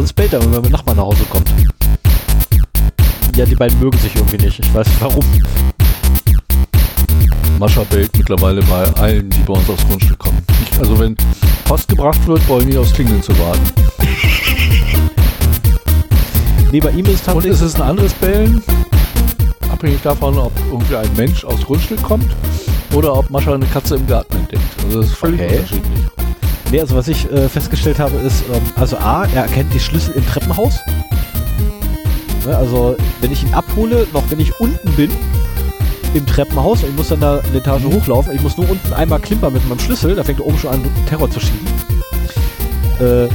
Sonst 0.00 0.14
bellt 0.14 0.32
er, 0.32 0.40
wenn 0.40 0.62
mein 0.62 0.72
Nachbar 0.72 0.94
nach 0.94 1.02
Hause 1.02 1.24
kommt. 1.28 1.52
Ja, 3.36 3.44
die 3.44 3.54
beiden 3.54 3.78
mögen 3.78 3.98
sich 3.98 4.16
irgendwie 4.16 4.38
nicht. 4.38 4.58
Ich 4.58 4.72
weiß 4.72 4.86
nicht 4.86 4.98
warum. 4.98 5.22
Mascha 7.58 7.84
bellt 7.84 8.16
mittlerweile 8.16 8.62
bei 8.62 8.84
allen, 8.94 9.28
die 9.28 9.40
bei 9.40 9.52
uns 9.52 9.68
aufs 9.68 9.86
Grundstück 9.86 10.18
kommen. 10.18 10.38
Ich, 10.62 10.78
also 10.78 10.98
wenn 10.98 11.14
Post 11.66 11.88
gebracht 11.88 12.26
wird, 12.26 12.48
wollen 12.48 12.70
die 12.70 12.78
aufs 12.78 12.94
Klingeln 12.94 13.22
zu 13.22 13.38
warten. 13.38 13.70
Nee, 16.72 16.80
bei 16.80 16.92
ihm 16.92 17.04
ist 17.04 17.26
es 17.28 17.34
Und 17.34 17.44
ist 17.44 17.60
es 17.60 17.74
ein 17.74 17.82
anderes 17.82 18.14
Bellen? 18.14 18.62
Abhängig 19.70 20.00
davon, 20.02 20.38
ob 20.38 20.52
irgendwie 20.70 20.96
ein 20.96 21.10
Mensch 21.16 21.44
aufs 21.44 21.64
Grundstück 21.64 22.00
kommt 22.00 22.30
oder 22.94 23.18
ob 23.18 23.28
Mascha 23.28 23.52
eine 23.52 23.66
Katze 23.66 23.96
im 23.96 24.06
Garten 24.06 24.36
entdeckt. 24.36 24.62
Also 24.84 25.00
das 25.00 25.10
ist 25.10 25.16
völlig 25.16 25.40
Okay. 25.42 25.56
unterschiedlich. 25.56 26.19
Nee, 26.70 26.80
also 26.80 26.94
was 26.94 27.08
ich 27.08 27.30
äh, 27.32 27.48
festgestellt 27.48 27.98
habe, 27.98 28.16
ist, 28.18 28.44
ähm, 28.52 28.62
also 28.76 28.96
A, 28.96 29.26
er 29.34 29.42
erkennt 29.42 29.74
die 29.74 29.80
Schlüssel 29.80 30.14
im 30.14 30.24
Treppenhaus. 30.24 30.78
Ne, 32.46 32.56
also, 32.56 32.96
wenn 33.20 33.32
ich 33.32 33.42
ihn 33.42 33.52
abhole, 33.54 34.06
noch 34.12 34.22
wenn 34.30 34.38
ich 34.38 34.58
unten 34.60 34.90
bin, 34.92 35.10
im 36.14 36.24
Treppenhaus, 36.26 36.84
und 36.84 36.90
ich 36.90 36.96
muss 36.96 37.08
dann 37.08 37.20
da 37.20 37.40
eine 37.40 37.58
Etage 37.58 37.84
hochlaufen, 37.84 38.34
ich 38.34 38.40
muss 38.40 38.56
nur 38.56 38.70
unten 38.70 38.92
einmal 38.92 39.18
klimpern 39.18 39.52
mit 39.52 39.68
meinem 39.68 39.80
Schlüssel, 39.80 40.14
da 40.14 40.22
fängt 40.22 40.38
er 40.38 40.46
oben 40.46 40.58
schon 40.58 40.70
an, 40.70 40.84
Terror 41.06 41.28
zu 41.28 41.40
schieben. 41.40 41.66
Äh, 43.00 43.28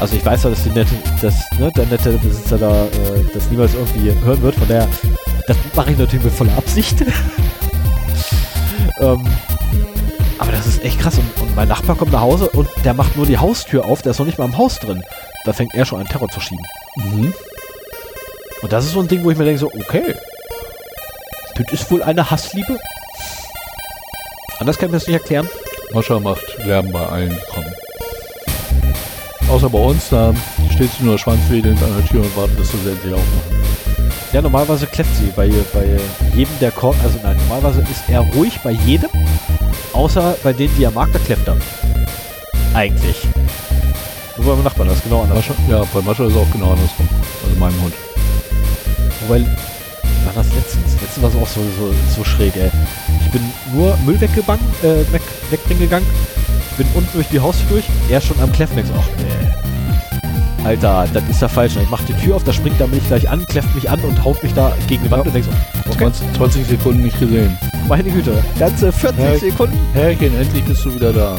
also 0.00 0.16
ich 0.16 0.26
weiß 0.26 0.42
ja, 0.42 0.50
dass 0.50 0.64
die 0.64 0.70
nette, 0.70 0.94
dass, 1.22 1.34
ne, 1.58 1.70
der 1.70 1.86
nette 1.86 2.18
Besitzer 2.18 2.58
da 2.58 2.84
äh, 2.84 2.88
das 3.32 3.48
niemals 3.48 3.74
irgendwie 3.74 4.12
hören 4.24 4.42
wird, 4.42 4.56
von 4.56 4.66
daher, 4.66 4.88
das 5.46 5.56
mache 5.76 5.92
ich 5.92 5.98
natürlich 5.98 6.24
mit 6.24 6.34
voller 6.34 6.56
Absicht. 6.56 6.96
ähm, 9.00 9.24
das 10.64 10.74
ist 10.74 10.84
echt 10.84 11.00
krass. 11.00 11.18
Und, 11.18 11.42
und 11.42 11.56
mein 11.56 11.68
Nachbar 11.68 11.96
kommt 11.96 12.12
nach 12.12 12.20
Hause 12.20 12.48
und 12.50 12.68
der 12.84 12.94
macht 12.94 13.16
nur 13.16 13.26
die 13.26 13.38
Haustür 13.38 13.84
auf, 13.84 14.02
der 14.02 14.12
ist 14.12 14.18
noch 14.18 14.26
nicht 14.26 14.38
mal 14.38 14.46
im 14.46 14.56
Haus 14.56 14.78
drin. 14.78 15.02
Da 15.44 15.52
fängt 15.52 15.74
er 15.74 15.84
schon 15.84 16.00
an 16.00 16.08
Terror 16.08 16.28
zu 16.28 16.40
schieben. 16.40 16.64
Mhm. 16.96 17.34
Und 18.62 18.72
das 18.72 18.86
ist 18.86 18.92
so 18.92 19.00
ein 19.00 19.08
Ding, 19.08 19.22
wo 19.24 19.30
ich 19.30 19.36
mir 19.36 19.44
denke, 19.44 19.60
so, 19.60 19.66
okay. 19.66 20.14
Das 21.56 21.72
ist 21.72 21.90
wohl 21.90 22.02
eine 22.02 22.30
Hassliebe. 22.30 22.78
Anders 24.58 24.78
kann 24.78 24.86
ich 24.86 24.92
mir 24.92 24.98
das 24.98 25.06
nicht 25.06 25.20
erklären. 25.20 25.48
Mascha 25.92 26.18
macht 26.18 26.42
Lärm 26.64 26.90
bei 26.90 27.06
allen, 27.06 27.38
kommen. 27.52 27.72
Außer 29.48 29.68
bei 29.68 29.78
uns, 29.78 30.08
da 30.08 30.34
steht 30.72 30.90
sie 30.98 31.04
nur 31.04 31.18
schwanzwedelnd 31.18 31.80
an 31.82 31.96
der 31.98 32.06
Tür 32.06 32.22
und 32.22 32.36
wartet, 32.36 32.58
dass 32.58 32.72
wir 32.72 32.80
sie 32.80 32.90
endlich 32.90 33.14
aufmachen. 33.14 33.64
Ja, 34.32 34.42
normalerweise 34.42 34.86
kläfft 34.86 35.14
sie 35.16 35.30
bei, 35.36 35.48
bei 35.72 36.00
jedem, 36.34 36.58
der 36.60 36.72
kommt. 36.72 36.96
Also 37.04 37.18
nein, 37.22 37.36
normalerweise 37.36 37.82
ist 37.82 38.02
er 38.08 38.20
ruhig 38.20 38.58
bei 38.64 38.72
jedem. 38.72 39.10
Außer 39.94 40.36
bei 40.42 40.52
denen, 40.52 40.76
die 40.76 40.84
mag, 40.90 41.08
da 41.12 41.18
kläfft 41.20 41.46
er. 41.48 41.56
Eigentlich. 42.74 43.22
Nur 44.36 44.46
bei 44.46 44.52
meinem 44.52 44.64
Nachbarn, 44.64 44.88
das 44.88 44.98
ist 44.98 45.04
genau 45.04 45.22
anders. 45.22 45.44
Ja, 45.68 45.84
bei 45.94 46.02
Mascha 46.02 46.24
ist 46.24 46.32
es 46.32 46.36
auch 46.36 46.50
genau 46.50 46.72
andersrum. 46.72 47.08
Also 47.44 47.58
meinem 47.58 47.80
Hund. 47.80 47.94
Wobei, 49.20 49.40
war 50.24 50.32
das 50.34 50.52
letztens? 50.52 51.00
Letztens 51.00 51.22
war 51.22 51.30
es 51.30 51.36
auch 51.36 51.48
so, 51.48 51.60
so, 51.78 51.94
so 52.16 52.24
schräg, 52.24 52.56
ey. 52.56 52.70
Ich 53.24 53.30
bin 53.30 53.42
nur 53.72 53.96
Müll 54.04 54.20
weggegangen, 54.20 54.64
äh, 54.82 55.10
weg, 55.12 55.22
wegbringen 55.50 55.84
gegangen, 55.84 56.06
bin 56.76 56.86
unten 56.94 57.12
durch 57.12 57.28
die 57.28 57.40
Haustür 57.40 57.68
durch, 57.68 57.84
er 58.08 58.20
schon 58.20 58.38
am 58.40 58.52
so, 58.52 58.94
ach 58.98 59.08
nee. 59.18 59.63
Alter, 60.64 61.06
das 61.12 61.22
ist 61.28 61.42
ja 61.42 61.48
falsch. 61.48 61.76
Ich 61.76 61.90
mach 61.90 62.02
die 62.04 62.14
Tür 62.14 62.36
auf, 62.36 62.44
da 62.44 62.52
springt 62.52 62.80
er 62.80 62.86
mich 62.86 63.06
gleich 63.06 63.28
an, 63.28 63.44
kläfft 63.46 63.74
mich 63.74 63.90
an 63.90 64.00
und 64.00 64.24
haut 64.24 64.42
mich 64.42 64.54
da 64.54 64.72
gegen 64.88 65.02
die 65.04 65.10
Wand 65.10 65.24
Ja. 65.24 65.28
und 65.28 65.34
denk 65.34 65.44
so, 65.44 65.50
okay, 65.90 65.98
20, 65.98 66.32
20 66.36 66.66
Sekunden 66.66 67.02
nicht 67.02 67.18
gesehen. 67.20 67.56
meine 67.86 68.10
Güte, 68.10 68.42
ganze 68.58 68.90
40 68.90 69.18
Ja. 69.24 69.38
Sekunden. 69.38 69.78
Herrchen, 69.92 70.34
endlich 70.40 70.64
bist 70.64 70.84
du 70.84 70.94
wieder 70.94 71.12
da. 71.12 71.36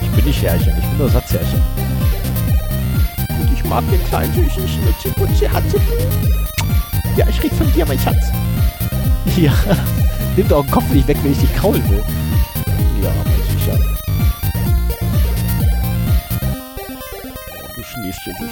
Ich 0.00 0.08
bin 0.10 0.24
nicht 0.24 0.40
Härchen, 0.42 0.72
ich 0.78 0.86
bin 0.86 0.98
nur 0.98 1.08
Satzhärchen. 1.08 1.60
Und 3.40 3.52
ich 3.52 3.64
mag 3.64 3.82
den 3.90 4.04
kleinen 4.04 4.32
süßen 4.34 4.68
Schnitzel 4.68 5.12
und 5.20 5.36
sie 5.36 5.48
hat 5.48 5.64
Ja, 7.16 7.26
ich 7.28 7.40
krieg 7.40 7.52
von 7.52 7.70
dir, 7.72 7.84
mein 7.86 7.98
Schatz. 7.98 8.16
Ja, 9.36 9.52
nimm 10.36 10.48
doch 10.48 10.62
den 10.64 10.70
Kopf 10.70 10.88
nicht 10.90 11.06
weg, 11.06 11.16
wenn 11.22 11.32
ich 11.32 11.38
dich 11.38 11.54
kraulen 11.54 11.82
will. 11.90 12.02
Ja, 13.02 13.10
aber 13.10 13.30
sicher. 13.52 13.78
Oh, 16.42 17.66
du 17.76 17.82
schläfst 17.82 18.20
ja 18.26 18.32
so 18.38 18.44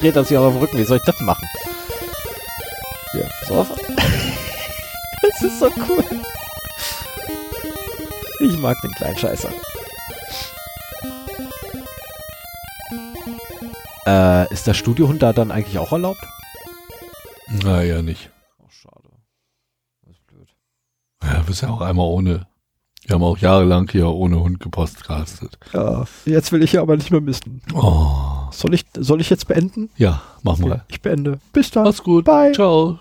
dreht 0.00 0.16
er 0.16 0.24
sich 0.24 0.36
auf 0.36 0.52
den 0.52 0.60
Rücken. 0.62 0.78
Wie 0.78 0.84
soll 0.84 0.98
ich 0.98 1.04
das 1.04 1.20
machen? 1.20 1.46
Ja, 3.14 3.26
pass 3.40 3.50
auf. 3.50 3.68
das 5.22 5.42
ist 5.42 5.58
so 5.58 5.66
cool. 5.88 6.04
Ich 8.40 8.58
mag 8.58 8.80
den 8.82 8.92
kleinen 8.92 9.18
Scheißer. 9.18 9.50
Äh, 14.06 14.52
ist 14.52 14.66
der 14.66 14.74
Studiohund 14.74 15.22
da 15.22 15.32
dann 15.32 15.50
eigentlich 15.50 15.78
auch 15.78 15.92
erlaubt? 15.92 16.20
Naja, 17.48 18.00
nicht. 18.00 18.30
Oh, 18.58 18.68
schade. 18.70 19.10
Das 20.02 20.14
ist 20.14 20.26
blöd. 20.26 20.48
Ja, 21.22 21.42
bist 21.42 21.62
ja 21.62 21.68
auch 21.68 21.80
einmal 21.82 22.06
ohne. 22.06 22.46
Wir 23.10 23.16
haben 23.16 23.24
auch 23.24 23.38
jahrelang 23.38 23.88
hier 23.90 24.06
ohne 24.06 24.38
Hund 24.38 24.60
gepostcastet. 24.60 25.58
Ja, 25.72 26.04
jetzt 26.26 26.52
will 26.52 26.62
ich 26.62 26.74
ja 26.74 26.82
aber 26.82 26.96
nicht 26.96 27.10
mehr 27.10 27.20
missen. 27.20 27.60
Oh. 27.74 28.06
Soll 28.52 28.72
ich, 28.72 28.84
soll 28.96 29.20
ich 29.20 29.28
jetzt 29.28 29.48
beenden? 29.48 29.90
Ja, 29.96 30.22
mach 30.44 30.58
mal. 30.58 30.84
Ich 30.86 31.02
beende. 31.02 31.40
Bis 31.52 31.72
dann. 31.72 31.82
Mach's 31.82 32.04
gut. 32.04 32.24
Bye. 32.24 32.52
Ciao. 32.52 33.00